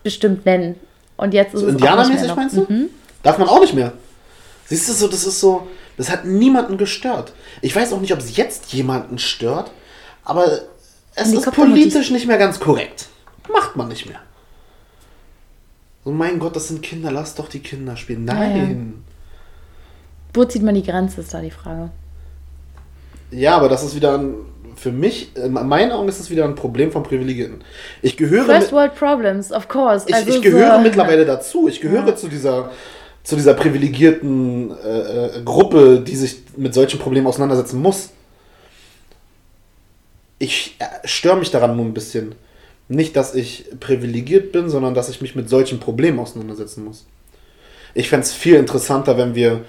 Bestimmt 0.02 0.44
nennen. 0.44 0.76
Und 1.16 1.34
jetzt 1.34 1.54
ist 1.54 1.60
So 1.60 1.66
es 1.66 1.72
Indianermäßig 1.72 2.34
meinst 2.34 2.56
du? 2.56 2.66
Mhm. 2.68 2.90
Darf 3.22 3.38
man 3.38 3.48
auch 3.48 3.60
nicht 3.60 3.74
mehr. 3.74 3.92
Siehst 4.66 4.88
du 4.88 4.92
so, 4.92 5.08
das 5.08 5.24
ist 5.26 5.40
so, 5.40 5.66
das 5.96 6.10
hat 6.10 6.24
niemanden 6.24 6.78
gestört. 6.78 7.32
Ich 7.60 7.74
weiß 7.74 7.92
auch 7.92 8.00
nicht, 8.00 8.12
ob 8.12 8.20
es 8.20 8.36
jetzt 8.36 8.72
jemanden 8.72 9.18
stört, 9.18 9.70
aber 10.24 10.46
es 11.14 11.32
ist 11.32 11.50
politisch 11.52 12.10
nicht 12.10 12.26
mehr 12.26 12.38
ganz 12.38 12.60
korrekt. 12.60 13.08
Macht 13.52 13.76
man 13.76 13.88
nicht 13.88 14.06
mehr. 14.06 14.20
So, 16.04 16.10
mein 16.12 16.38
Gott, 16.38 16.56
das 16.56 16.68
sind 16.68 16.82
Kinder, 16.82 17.10
lass 17.10 17.34
doch 17.34 17.48
die 17.48 17.60
Kinder 17.60 17.96
spielen. 17.96 18.26
Ja, 18.26 18.34
Nein. 18.34 19.04
Wo 20.32 20.44
zieht 20.44 20.62
man 20.62 20.74
die 20.74 20.82
Grenze, 20.82 21.20
ist 21.20 21.34
da 21.34 21.40
die 21.40 21.50
Frage. 21.50 21.90
Ja, 23.30 23.56
aber 23.56 23.68
das 23.68 23.82
ist 23.84 23.94
wieder 23.94 24.18
ein, 24.18 24.34
für 24.76 24.92
mich, 24.92 25.36
in 25.36 25.52
meinen 25.52 25.92
Augen 25.92 26.08
ist 26.08 26.18
das 26.20 26.30
wieder 26.30 26.44
ein 26.44 26.54
Problem 26.54 26.90
von 26.90 27.02
Privilegierten. 27.02 27.62
Ich 28.02 28.16
gehöre 28.16 28.44
First 28.44 28.72
World 28.72 28.94
Problems, 28.94 29.52
of 29.52 29.68
course. 29.68 30.06
ich, 30.08 30.14
Also 30.14 30.30
ich 30.30 30.42
gehöre 30.42 30.76
so, 30.76 30.82
mittlerweile 30.82 31.24
dazu. 31.24 31.68
Ich 31.68 31.80
gehöre 31.80 32.06
Ja. 32.06 32.16
zu 32.16 32.28
dieser 32.28 32.70
zu 33.22 33.36
dieser 33.36 33.52
privilegierten 33.52 34.70
äh, 34.82 35.26
äh, 35.26 35.42
Gruppe, 35.44 36.00
die 36.00 36.16
sich 36.16 36.38
mit 36.56 36.72
solchen 36.72 36.98
Problemen 36.98 37.26
auseinandersetzen 37.26 37.80
muss. 37.80 38.10
Ich 40.38 40.76
äh, 40.78 41.06
störe 41.06 41.36
mich 41.36 41.50
daran 41.50 41.76
nur 41.76 41.84
ein 41.84 41.94
bisschen. 41.94 42.34
Nicht, 42.88 43.14
dass 43.16 43.34
ich 43.34 43.66
privilegiert 43.78 44.52
bin, 44.52 44.68
sondern 44.70 44.94
dass 44.94 45.10
ich 45.10 45.20
mich 45.20 45.36
mit 45.36 45.48
solchen 45.48 45.78
Problemen 45.78 46.18
auseinandersetzen 46.18 46.84
muss. 46.84 47.06
Ich 47.94 48.08
fände 48.08 48.24
es 48.24 48.32
viel 48.32 48.56
interessanter, 48.56 49.16
wenn 49.18 49.34
wir 49.34 49.60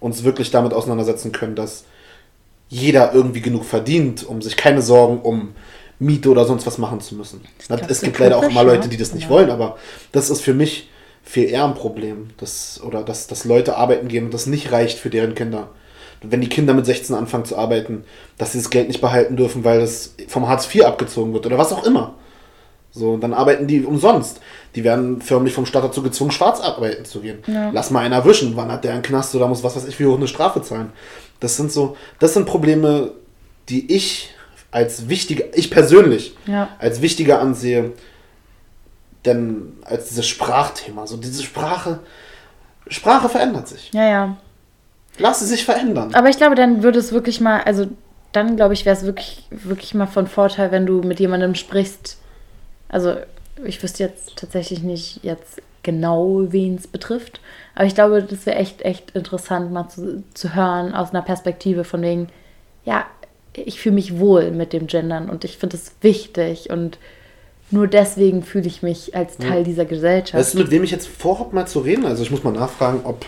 uns 0.00 0.22
wirklich 0.22 0.50
damit 0.50 0.74
auseinandersetzen 0.74 1.32
können, 1.32 1.54
dass 1.54 1.84
jeder 2.68 3.12
irgendwie 3.14 3.40
genug 3.40 3.64
verdient, 3.64 4.26
um 4.26 4.42
sich 4.42 4.56
keine 4.56 4.82
Sorgen 4.82 5.20
um 5.20 5.54
Miete 5.98 6.30
oder 6.30 6.44
sonst 6.44 6.66
was 6.66 6.78
machen 6.78 7.00
zu 7.00 7.14
müssen. 7.16 7.40
glaub, 7.66 7.90
es 7.90 8.02
gibt 8.02 8.18
leider 8.18 8.36
auch 8.36 8.42
typisch, 8.42 8.62
Leute, 8.62 8.88
die 8.88 8.96
das 8.96 9.14
nicht 9.14 9.24
Ja. 9.24 9.30
wollen, 9.30 9.50
aber 9.50 9.76
das 10.12 10.30
ist 10.30 10.42
für 10.42 10.54
mich 10.54 10.88
viel 11.24 11.48
eher 11.50 11.64
ein 11.64 11.74
Problem, 11.74 12.28
dass, 12.36 12.80
oder 12.82 13.02
dass, 13.02 13.26
dass 13.26 13.44
Leute 13.44 13.76
arbeiten 13.76 14.08
gehen 14.08 14.26
und 14.26 14.34
das 14.34 14.46
nicht 14.46 14.70
reicht 14.72 14.98
für 14.98 15.10
deren 15.10 15.34
Kinder. 15.34 15.68
Wenn 16.22 16.40
die 16.40 16.48
Kinder 16.48 16.74
mit 16.74 16.86
16 16.86 17.14
anfangen 17.14 17.44
zu 17.44 17.56
arbeiten, 17.56 18.04
dass 18.38 18.52
sie 18.52 18.58
das 18.58 18.70
Geld 18.70 18.88
nicht 18.88 19.00
behalten 19.00 19.36
dürfen, 19.36 19.64
weil 19.64 19.80
das 19.80 20.14
vom 20.26 20.48
Hartz 20.48 20.72
IV 20.72 20.84
abgezogen 20.84 21.32
wird 21.32 21.46
oder 21.46 21.58
was 21.58 21.72
auch 21.72 21.84
immer. 21.84 22.14
So, 22.90 23.10
und 23.12 23.20
dann 23.20 23.34
arbeiten 23.34 23.66
die 23.66 23.84
umsonst. 23.84 24.40
Die 24.74 24.82
werden 24.82 25.20
förmlich 25.20 25.52
vom 25.52 25.66
Staat 25.66 25.84
dazu 25.84 26.02
gezwungen, 26.02 26.30
schwarz 26.30 26.60
arbeiten 26.60 27.04
zu 27.04 27.20
gehen. 27.20 27.38
Ja. 27.46 27.70
Lass 27.72 27.90
mal 27.90 28.00
einen 28.00 28.14
erwischen, 28.14 28.56
wann 28.56 28.72
hat 28.72 28.82
der 28.84 28.92
einen 28.94 29.02
Knast 29.02 29.34
oder 29.34 29.46
muss 29.46 29.62
was 29.62 29.76
weiß 29.76 29.86
ich 29.86 29.98
wie 30.00 30.06
hoch 30.06 30.16
eine 30.16 30.26
Strafe 30.26 30.62
zahlen. 30.62 30.92
Das 31.40 31.56
sind 31.56 31.70
so, 31.72 31.96
das 32.18 32.34
sind 32.34 32.46
Probleme, 32.46 33.12
die 33.68 33.92
ich 33.94 34.34
als 34.70 35.08
wichtiger, 35.08 35.44
ich 35.54 35.70
persönlich, 35.70 36.36
Ja. 36.46 36.68
als 36.78 37.00
wichtiger 37.00 37.40
ansehe, 37.40 37.92
denn 39.24 39.74
als 39.84 40.08
dieses 40.08 40.26
Sprachthema. 40.26 41.06
So 41.06 41.16
diese 41.16 41.42
Sprache, 41.42 42.00
Sprache 42.88 43.28
verändert 43.28 43.68
sich. 43.68 43.90
Ja, 43.92 44.08
ja. 44.08 44.36
Lass 45.18 45.40
sie 45.40 45.46
sich 45.46 45.64
verändern. 45.64 46.14
Aber 46.14 46.28
ich 46.28 46.36
glaube, 46.36 46.54
dann 46.54 46.82
würde 46.82 46.98
es 46.98 47.12
wirklich 47.12 47.40
mal, 47.40 47.60
also 47.62 47.86
dann 48.32 48.56
glaube 48.56 48.74
ich, 48.74 48.84
wäre 48.84 48.96
es 48.96 49.04
wirklich, 49.04 49.46
wirklich 49.50 49.94
mal 49.94 50.06
von 50.06 50.26
Vorteil, 50.26 50.70
wenn 50.70 50.86
du 50.86 51.02
mit 51.02 51.18
jemandem 51.18 51.54
sprichst. 51.54 52.18
Also 52.88 53.16
ich 53.64 53.82
wüsste 53.82 54.04
jetzt 54.04 54.36
tatsächlich 54.36 54.82
nicht 54.82 55.20
jetzt 55.24 55.60
genau, 55.88 56.44
wen 56.50 56.74
es 56.74 56.86
betrifft. 56.86 57.40
Aber 57.74 57.86
ich 57.86 57.94
glaube, 57.94 58.22
das 58.22 58.44
wäre 58.44 58.58
echt, 58.58 58.82
echt 58.82 59.12
interessant, 59.12 59.72
mal 59.72 59.88
zu, 59.88 60.22
zu 60.34 60.54
hören 60.54 60.94
aus 60.94 61.10
einer 61.10 61.22
Perspektive 61.22 61.84
von 61.84 62.02
wegen, 62.02 62.28
ja, 62.84 63.06
ich 63.54 63.80
fühle 63.80 63.94
mich 63.94 64.18
wohl 64.18 64.50
mit 64.50 64.74
dem 64.74 64.86
Gendern 64.86 65.30
und 65.30 65.44
ich 65.44 65.56
finde 65.56 65.76
es 65.76 65.92
wichtig 66.02 66.68
und 66.68 66.98
nur 67.70 67.86
deswegen 67.86 68.42
fühle 68.42 68.66
ich 68.66 68.82
mich 68.82 69.16
als 69.16 69.38
Teil 69.38 69.64
dieser 69.64 69.86
Gesellschaft. 69.86 70.34
Weißt 70.34 70.54
du, 70.54 70.58
mit 70.58 70.70
wem 70.70 70.84
ich 70.84 70.90
jetzt 70.90 71.08
vorhabe, 71.08 71.54
mal 71.54 71.66
zu 71.66 71.80
reden? 71.80 72.04
Also 72.04 72.22
ich 72.22 72.30
muss 72.30 72.44
mal 72.44 72.52
nachfragen, 72.52 73.00
ob 73.04 73.24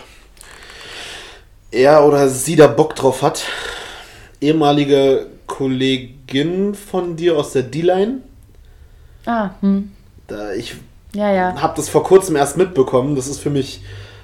er 1.71 2.05
oder 2.05 2.29
sie 2.29 2.55
da 2.55 2.67
Bock 2.67 2.95
drauf 2.95 3.23
hat. 3.23 3.43
Ehemalige 4.39 5.25
Kollegin 5.47 6.75
von 6.75 7.15
dir 7.15 7.37
aus 7.37 7.53
der 7.53 7.63
D-Line. 7.63 8.19
ah, 9.25 9.49
hm. 9.61 9.91
Da 10.27 10.53
ich 10.53 10.75
Ja, 11.13 11.31
ja. 11.31 11.61
habe 11.61 11.73
das 11.75 11.89
vor 11.89 12.03
kurzem 12.03 12.35
erst 12.35 12.57
mitbekommen. 12.57 13.15
Das 13.15 13.27
ist 13.27 13.39
für 13.39 13.49
mich, 13.49 13.81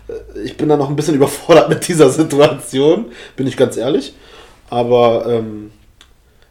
äh, 0.08 0.40
ich 0.42 0.56
bin 0.58 0.70
da 0.70 0.78
noch 0.78 0.90
ein 0.90 0.96
bisschen 0.96 1.16
überfordert 1.22 1.70
mit 1.70 1.88
dieser 1.88 2.10
Situation, 2.10 3.06
bin 3.36 3.48
ich 3.48 3.58
ganz 3.58 3.78
ehrlich. 3.78 4.14
Aber 4.70 5.26
ähm, 5.28 5.72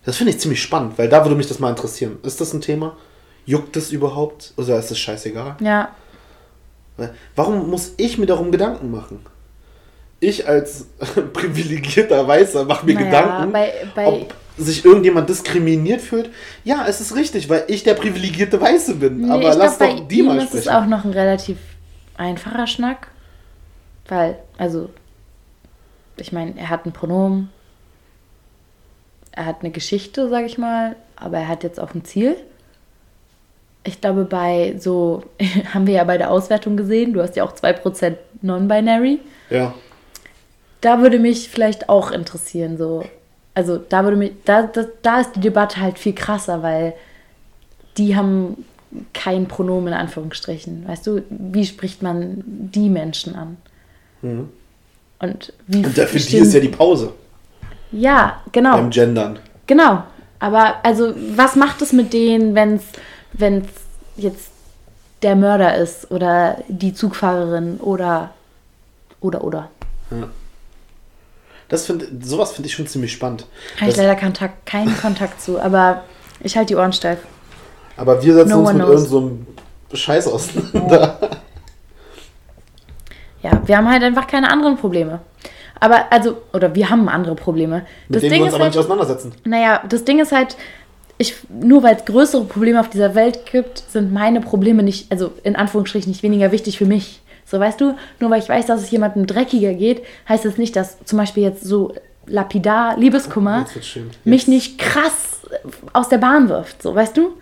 das 0.05 0.17
finde 0.17 0.33
ich 0.33 0.41
ziemlich 0.41 0.63
spannend, 0.63 0.99
weil 0.99 1.09
da 1.09 1.25
würde 1.25 1.37
mich 1.37 1.47
das 1.49 1.59
mal 1.59 1.71
interessieren. 1.71 2.19
Ist 2.23 2.41
das 2.41 2.53
ein 2.53 2.61
Thema? 2.61 2.97
Juckt 3.45 3.77
es 3.77 3.93
überhaupt? 3.93 4.53
Oder 4.57 4.79
ist 4.79 4.91
es 4.91 4.99
scheißegal? 4.99 5.57
Ja, 5.61 5.91
Warum 7.35 7.69
muss 7.69 7.93
ich 7.99 8.17
mir 8.17 8.25
darum 8.27 8.51
Gedanken 8.51 8.91
machen? 8.91 9.21
Ich 10.19 10.49
als 10.49 10.87
privilegierter 11.35 12.27
Weißer 12.27 12.65
mache 12.65 12.87
mir 12.87 12.95
Naja, 12.95 13.07
Gedanken, 13.07 13.53
bei- 13.53 13.73
bei- 13.95 14.07
ob 14.07 14.35
sich 14.59 14.85
irgendjemand 14.85 15.29
diskriminiert 15.29 16.01
fühlt. 16.01 16.31
Ja, 16.65 16.87
es 16.89 17.01
ist 17.01 17.15
richtig, 17.15 17.49
weil 17.49 17.65
ich 17.69 17.83
der 17.85 17.95
privilegierte 17.95 18.61
Weiße 18.61 18.95
bin. 18.97 19.23
Nee, 19.23 19.31
Aber 19.31 19.55
lass 19.55 19.79
glaub, 19.79 19.97
doch 19.97 20.09
die 20.09 20.21
ihm 20.21 20.27
mal 20.27 20.39
ist 20.39 20.55
es 20.55 20.65
sprechen. 20.65 20.77
auch 20.77 20.87
noch 20.87 21.05
ein 21.05 21.13
relativ 21.13 21.59
einfacher 22.17 22.67
Schnack. 22.67 23.09
Weil, 24.09 24.39
also, 24.57 24.91
ich 26.17 26.33
meine, 26.33 26.59
er 26.59 26.71
hat 26.71 26.87
ein 26.87 26.93
Pronomen. 26.93 27.51
Er 29.33 29.47
hat 29.47 29.61
eine 29.61 29.71
Geschichte, 29.71 30.29
sag 30.29 30.47
ich 30.47 30.59
mal. 30.59 30.97
Aber 31.17 31.39
er 31.39 31.49
hat 31.49 31.63
jetzt 31.63 31.81
auch 31.81 31.95
ein 31.95 32.05
Ziel. 32.05 32.37
Ich 33.85 34.01
glaube, 34.01 34.25
bei 34.25 34.75
so, 34.79 35.23
haben 35.75 35.87
wir 35.87 35.95
ja 35.95 36.05
bei 36.05 36.19
der 36.19 36.31
Auswertung 36.31 36.77
gesehen, 36.77 37.13
du 37.13 37.23
hast 37.23 37.37
ja 37.37 37.45
auch 37.45 37.53
2% 37.55 38.17
Non-Binary. 38.43 39.21
Ja. 39.51 39.75
Da 40.81 41.01
würde 41.01 41.19
mich 41.19 41.49
vielleicht 41.49 41.89
auch 41.89 42.11
interessieren, 42.11 42.79
so. 42.79 43.05
Also 43.57 43.79
da 43.79 44.05
würde 44.05 44.19
mich, 44.19 44.33
da, 44.45 44.65
da, 44.65 44.85
da 45.01 45.21
ist 45.21 45.35
die 45.35 45.41
Debatte 45.41 45.81
halt 45.81 45.99
viel 45.99 46.13
krasser, 46.13 46.63
weil 46.63 46.93
die 47.97 48.15
haben 48.15 48.67
kein 49.15 49.49
Pronomen 49.49 49.89
in 49.89 49.99
Anführungsstrichen. 49.99 50.87
Weißt 50.87 51.07
du, 51.07 51.23
wie 51.31 51.65
spricht 51.65 52.03
man 52.03 52.43
die 52.45 52.91
Menschen 52.91 53.35
an? 53.35 53.57
Und 55.21 55.55
wie 55.67 55.87
Und 55.87 55.97
der, 55.97 56.07
für 56.07 56.19
die 56.19 56.37
ist 56.37 56.53
ja 56.53 56.61
die 56.61 56.69
Pause 56.69 57.15
Ja, 57.93 58.43
genau. 58.53 58.77
beim 58.77 58.91
Gendern. 58.91 59.39
Genau. 59.67 60.03
Aber 60.39 60.75
also, 60.83 61.15
was 61.35 61.57
macht 61.57 61.81
es 61.81 61.95
mit 61.95 62.13
denen, 62.13 62.55
wenn 62.55 62.75
es 62.75 63.69
jetzt 64.19 64.51
der 65.23 65.35
Mörder 65.35 65.77
ist 65.79 66.11
oder 66.11 66.63
die 66.69 66.93
Zugfahrerin 66.93 67.79
oder 67.79 68.35
oder 69.21 69.43
oder? 69.43 69.71
Das 71.69 71.87
find, 71.87 72.05
sowas 72.25 72.53
finde 72.53 72.69
ich 72.69 72.75
schon 72.75 72.87
ziemlich 72.87 73.13
spannend. 73.13 73.47
Habe 73.81 73.91
ich 73.91 73.97
leider 73.97 74.15
Kontakt, 74.17 74.67
keinen 74.67 74.97
Kontakt 74.99 75.41
zu, 75.43 75.61
aber 75.61 76.05
ich 76.41 76.57
halte 76.57 76.69
die 76.69 76.77
Ohren 76.77 76.93
steif. 76.93 77.19
aber 77.97 78.23
wir 78.23 78.35
setzen 78.35 78.51
No 78.51 78.59
uns 78.61 78.73
mit 78.73 78.85
knows. 78.85 79.11
irgendeinem 79.13 79.47
so 79.91 79.97
Scheiß 79.97 80.29
auseinander. 80.29 81.19
Ja, 83.43 83.63
wir 83.67 83.77
haben 83.77 83.89
halt 83.91 84.03
einfach 84.03 84.27
keine 84.27 84.51
anderen 84.51 84.77
Probleme. 84.77 85.21
Aber 85.79 86.11
also, 86.11 86.39
oder 86.53 86.75
wir 86.75 86.89
haben 86.91 87.09
andere 87.09 87.35
Probleme. 87.35 87.87
Mit 88.09 88.17
Das 88.17 88.21
denen 88.23 88.33
Ding 88.33 88.41
wir 88.41 88.45
uns 88.47 88.51
ist 88.51 88.55
aber 88.55 88.65
halt, 88.65 88.75
nicht 88.75 88.81
auseinandersetzen. 88.81 89.33
naja, 89.45 89.83
das 89.89 90.05
Ding 90.05 90.19
ist 90.21 90.33
halt, 90.33 90.57
ich, 91.19 91.35
nur 91.49 91.83
weil 91.83 91.97
es 91.97 92.05
größere 92.07 92.45
Probleme 92.45 92.81
auf 92.81 92.89
dieser 92.89 93.15
Welt 93.15 93.47
gibt, 93.47 93.79
sind 93.91 94.13
meine 94.13 94.41
Probleme 94.41 94.83
nicht, 94.83 95.13
also 95.13 95.33
in 95.45 95.55
Anführungsstrichen 95.55 96.11
nicht 96.11 96.23
weniger 96.23 96.51
wichtig 96.51 96.79
für 96.79 96.87
mich. 96.87 97.21
So, 97.47 97.61
weißt 97.61 97.81
du, 97.81 97.95
nur 98.19 98.31
weil 98.31 98.43
ich 98.43 98.49
weiß, 98.49 98.67
dass 98.67 98.83
es 98.83 98.91
jemandem 98.91 99.27
dreckiger 99.27 99.73
geht, 99.73 100.05
heißt 100.29 100.45
das 100.45 100.59
nicht, 100.59 100.75
dass 100.75 101.03
zum 101.05 101.17
Beispiel 101.17 101.45
jetzt 101.45 101.63
so 101.63 101.95
lapidar 102.27 102.99
Liebeskummer 102.99 103.67
mich 104.25 104.49
nicht 104.49 104.79
krass 104.79 105.41
aus 105.93 106.09
der 106.09 106.19
Bahn 106.19 106.49
wirft, 106.49 106.83
so, 106.83 106.95
weißt 106.95 107.17
du? 107.17 107.35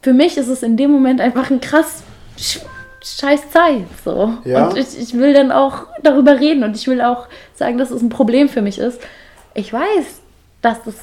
Für 0.00 0.12
mich 0.12 0.36
ist 0.36 0.48
es 0.48 0.62
in 0.62 0.76
dem 0.76 0.92
Moment 0.92 1.20
einfach 1.20 1.50
ein 1.50 1.60
krass 1.60 2.04
sch 2.38 2.60
scheiß 3.02 3.50
Zeit, 3.50 3.84
so. 4.02 4.32
Ja. 4.44 4.68
Und 4.68 4.78
ich, 4.78 4.98
ich 4.98 5.12
will 5.12 5.34
dann 5.34 5.52
auch 5.52 5.88
darüber 6.02 6.40
reden 6.40 6.64
und 6.64 6.74
ich 6.74 6.86
will 6.86 7.02
auch 7.02 7.26
sagen, 7.54 7.76
dass 7.76 7.90
es 7.90 8.00
ein 8.00 8.08
Problem 8.08 8.48
für 8.48 8.62
mich 8.62 8.78
ist. 8.78 8.98
Ich 9.54 9.70
weiß, 9.72 10.20
dass 10.62 10.82
das 10.84 10.94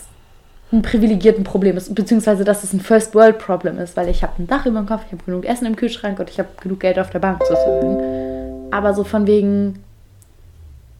ein 0.71 0.81
privilegierten 0.81 1.43
Problem 1.43 1.75
ist, 1.75 1.93
beziehungsweise 1.93 2.43
dass 2.43 2.63
es 2.63 2.73
ein 2.73 2.79
First 2.79 3.13
World 3.13 3.39
Problem 3.39 3.77
ist, 3.77 3.97
weil 3.97 4.07
ich 4.07 4.23
habe 4.23 4.33
ein 4.39 4.47
Dach 4.47 4.65
über 4.65 4.79
dem 4.79 4.87
Kopf, 4.87 5.01
ich 5.05 5.11
habe 5.11 5.23
genug 5.23 5.45
Essen 5.45 5.65
im 5.65 5.75
Kühlschrank 5.75 6.19
und 6.19 6.29
ich 6.29 6.39
habe 6.39 6.49
genug 6.61 6.79
Geld 6.79 6.97
auf 6.97 7.09
der 7.09 7.19
Bank 7.19 7.41
sozusagen. 7.43 8.71
Aber 8.71 8.93
so 8.93 9.03
von 9.03 9.27
wegen, 9.27 9.83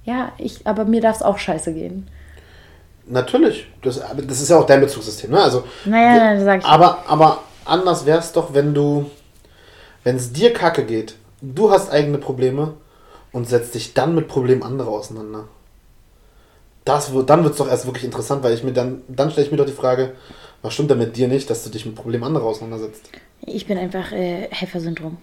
ja, 0.03 0.33
ich, 0.37 0.67
aber 0.67 0.83
mir 0.85 0.99
darf 0.99 1.17
es 1.17 1.21
auch 1.21 1.37
scheiße 1.37 1.73
gehen. 1.73 2.07
Natürlich. 3.07 3.67
Das, 3.81 4.01
das 4.27 4.41
ist 4.41 4.49
ja 4.49 4.57
auch 4.57 4.65
dein 4.65 4.81
Bezugssystem. 4.81 5.31
Ne? 5.31 5.41
Also, 5.41 5.63
Naja, 5.85 6.33
dann 6.33 6.43
sag 6.43 6.59
ich. 6.59 6.65
aber, 6.65 7.03
aber 7.07 7.39
anders 7.65 8.05
wäre 8.05 8.19
es 8.19 8.31
doch, 8.31 8.53
wenn 8.53 8.73
du, 8.73 9.09
wenn 10.03 10.17
es 10.17 10.33
dir 10.33 10.53
kacke 10.53 10.83
geht, 10.83 11.15
du 11.41 11.71
hast 11.71 11.91
eigene 11.91 12.17
Probleme 12.17 12.73
und 13.31 13.47
setzt 13.47 13.75
dich 13.75 13.93
dann 13.93 14.15
mit 14.15 14.27
Problemen 14.27 14.63
anderer 14.63 14.89
auseinander. 14.89 15.45
Das, 16.85 17.11
dann 17.27 17.43
wird 17.43 17.53
es 17.53 17.57
doch 17.59 17.67
erst 17.67 17.85
wirklich 17.85 18.03
interessant, 18.03 18.43
weil 18.43 18.53
ich 18.53 18.63
mir 18.63 18.73
dann, 18.73 19.03
dann 19.07 19.29
stelle 19.31 19.45
ich 19.45 19.51
mir 19.51 19.57
doch 19.57 19.65
die 19.65 19.71
Frage, 19.71 20.15
was 20.61 20.73
stimmt 20.73 20.91
denn 20.91 20.97
mit 20.97 21.15
dir 21.15 21.27
nicht, 21.27 21.49
dass 21.49 21.63
du 21.63 21.69
dich 21.69 21.85
mit 21.85 21.95
Problemen 21.95 22.23
anderer 22.23 22.45
auseinandersetzt? 22.45 23.09
Ich 23.45 23.67
bin 23.67 23.77
einfach 23.77 24.11
äh, 24.11 24.47
Helfersyndrom. 24.51 25.17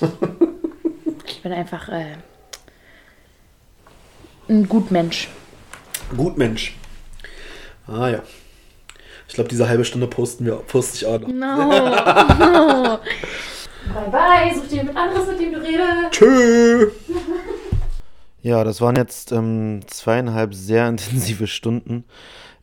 ich 1.26 1.42
bin 1.42 1.52
einfach 1.52 1.88
äh, 1.88 2.16
ein 4.48 4.68
Gutmensch. 4.68 5.28
Gut, 6.16 6.38
Mensch. 6.38 6.76
Ah 7.86 8.08
ja. 8.08 8.22
Ich 9.28 9.34
glaube, 9.34 9.50
diese 9.50 9.68
halbe 9.68 9.84
Stunde 9.84 10.06
posten 10.06 10.46
wir, 10.46 10.56
poste 10.56 10.96
ich 10.96 11.06
auch 11.06 11.20
noch. 11.20 11.28
No. 11.28 11.68
no. 11.68 12.98
Bye 13.94 14.10
bye, 14.10 14.54
such 14.54 14.68
dir 14.68 14.76
jemand 14.76 14.98
anderes, 14.98 15.28
mit 15.28 15.40
dem 15.40 15.52
du 15.52 15.60
redest. 15.60 16.10
Tschö. 16.10 16.90
Ja, 18.48 18.64
das 18.64 18.80
waren 18.80 18.96
jetzt 18.96 19.30
ähm, 19.30 19.80
zweieinhalb 19.88 20.54
sehr 20.54 20.88
intensive 20.88 21.46
Stunden. 21.46 22.04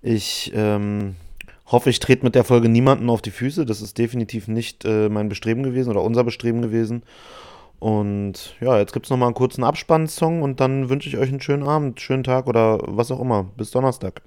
Ich 0.01 0.51
ähm, 0.55 1.15
hoffe, 1.67 1.91
ich 1.91 1.99
trete 1.99 2.25
mit 2.25 2.33
der 2.33 2.43
Folge 2.43 2.69
niemanden 2.69 3.07
auf 3.07 3.21
die 3.21 3.29
Füße. 3.29 3.65
Das 3.67 3.83
ist 3.83 3.99
definitiv 3.99 4.47
nicht 4.47 4.83
äh, 4.83 5.09
mein 5.09 5.29
Bestreben 5.29 5.61
gewesen 5.61 5.91
oder 5.91 6.01
unser 6.01 6.23
Bestreben 6.23 6.63
gewesen. 6.63 7.03
Und 7.77 8.55
ja, 8.61 8.79
jetzt 8.79 8.93
gibt 8.93 9.05
es 9.05 9.11
nochmal 9.11 9.27
einen 9.27 9.35
kurzen 9.35 9.63
Abspannsong 9.63 10.41
und 10.41 10.59
dann 10.59 10.89
wünsche 10.89 11.07
ich 11.07 11.17
euch 11.17 11.29
einen 11.29 11.39
schönen 11.39 11.67
Abend, 11.67 12.01
schönen 12.01 12.23
Tag 12.23 12.47
oder 12.47 12.79
was 12.81 13.11
auch 13.11 13.19
immer. 13.19 13.43
Bis 13.55 13.69
Donnerstag. 13.69 14.23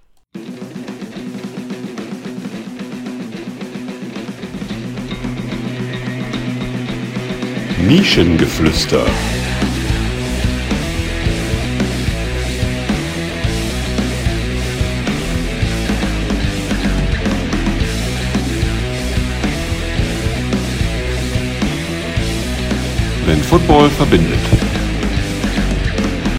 Nischengeflüster. 7.84 9.04
Denn 23.28 23.44
Football 23.44 23.90
verbindet. 23.90 24.57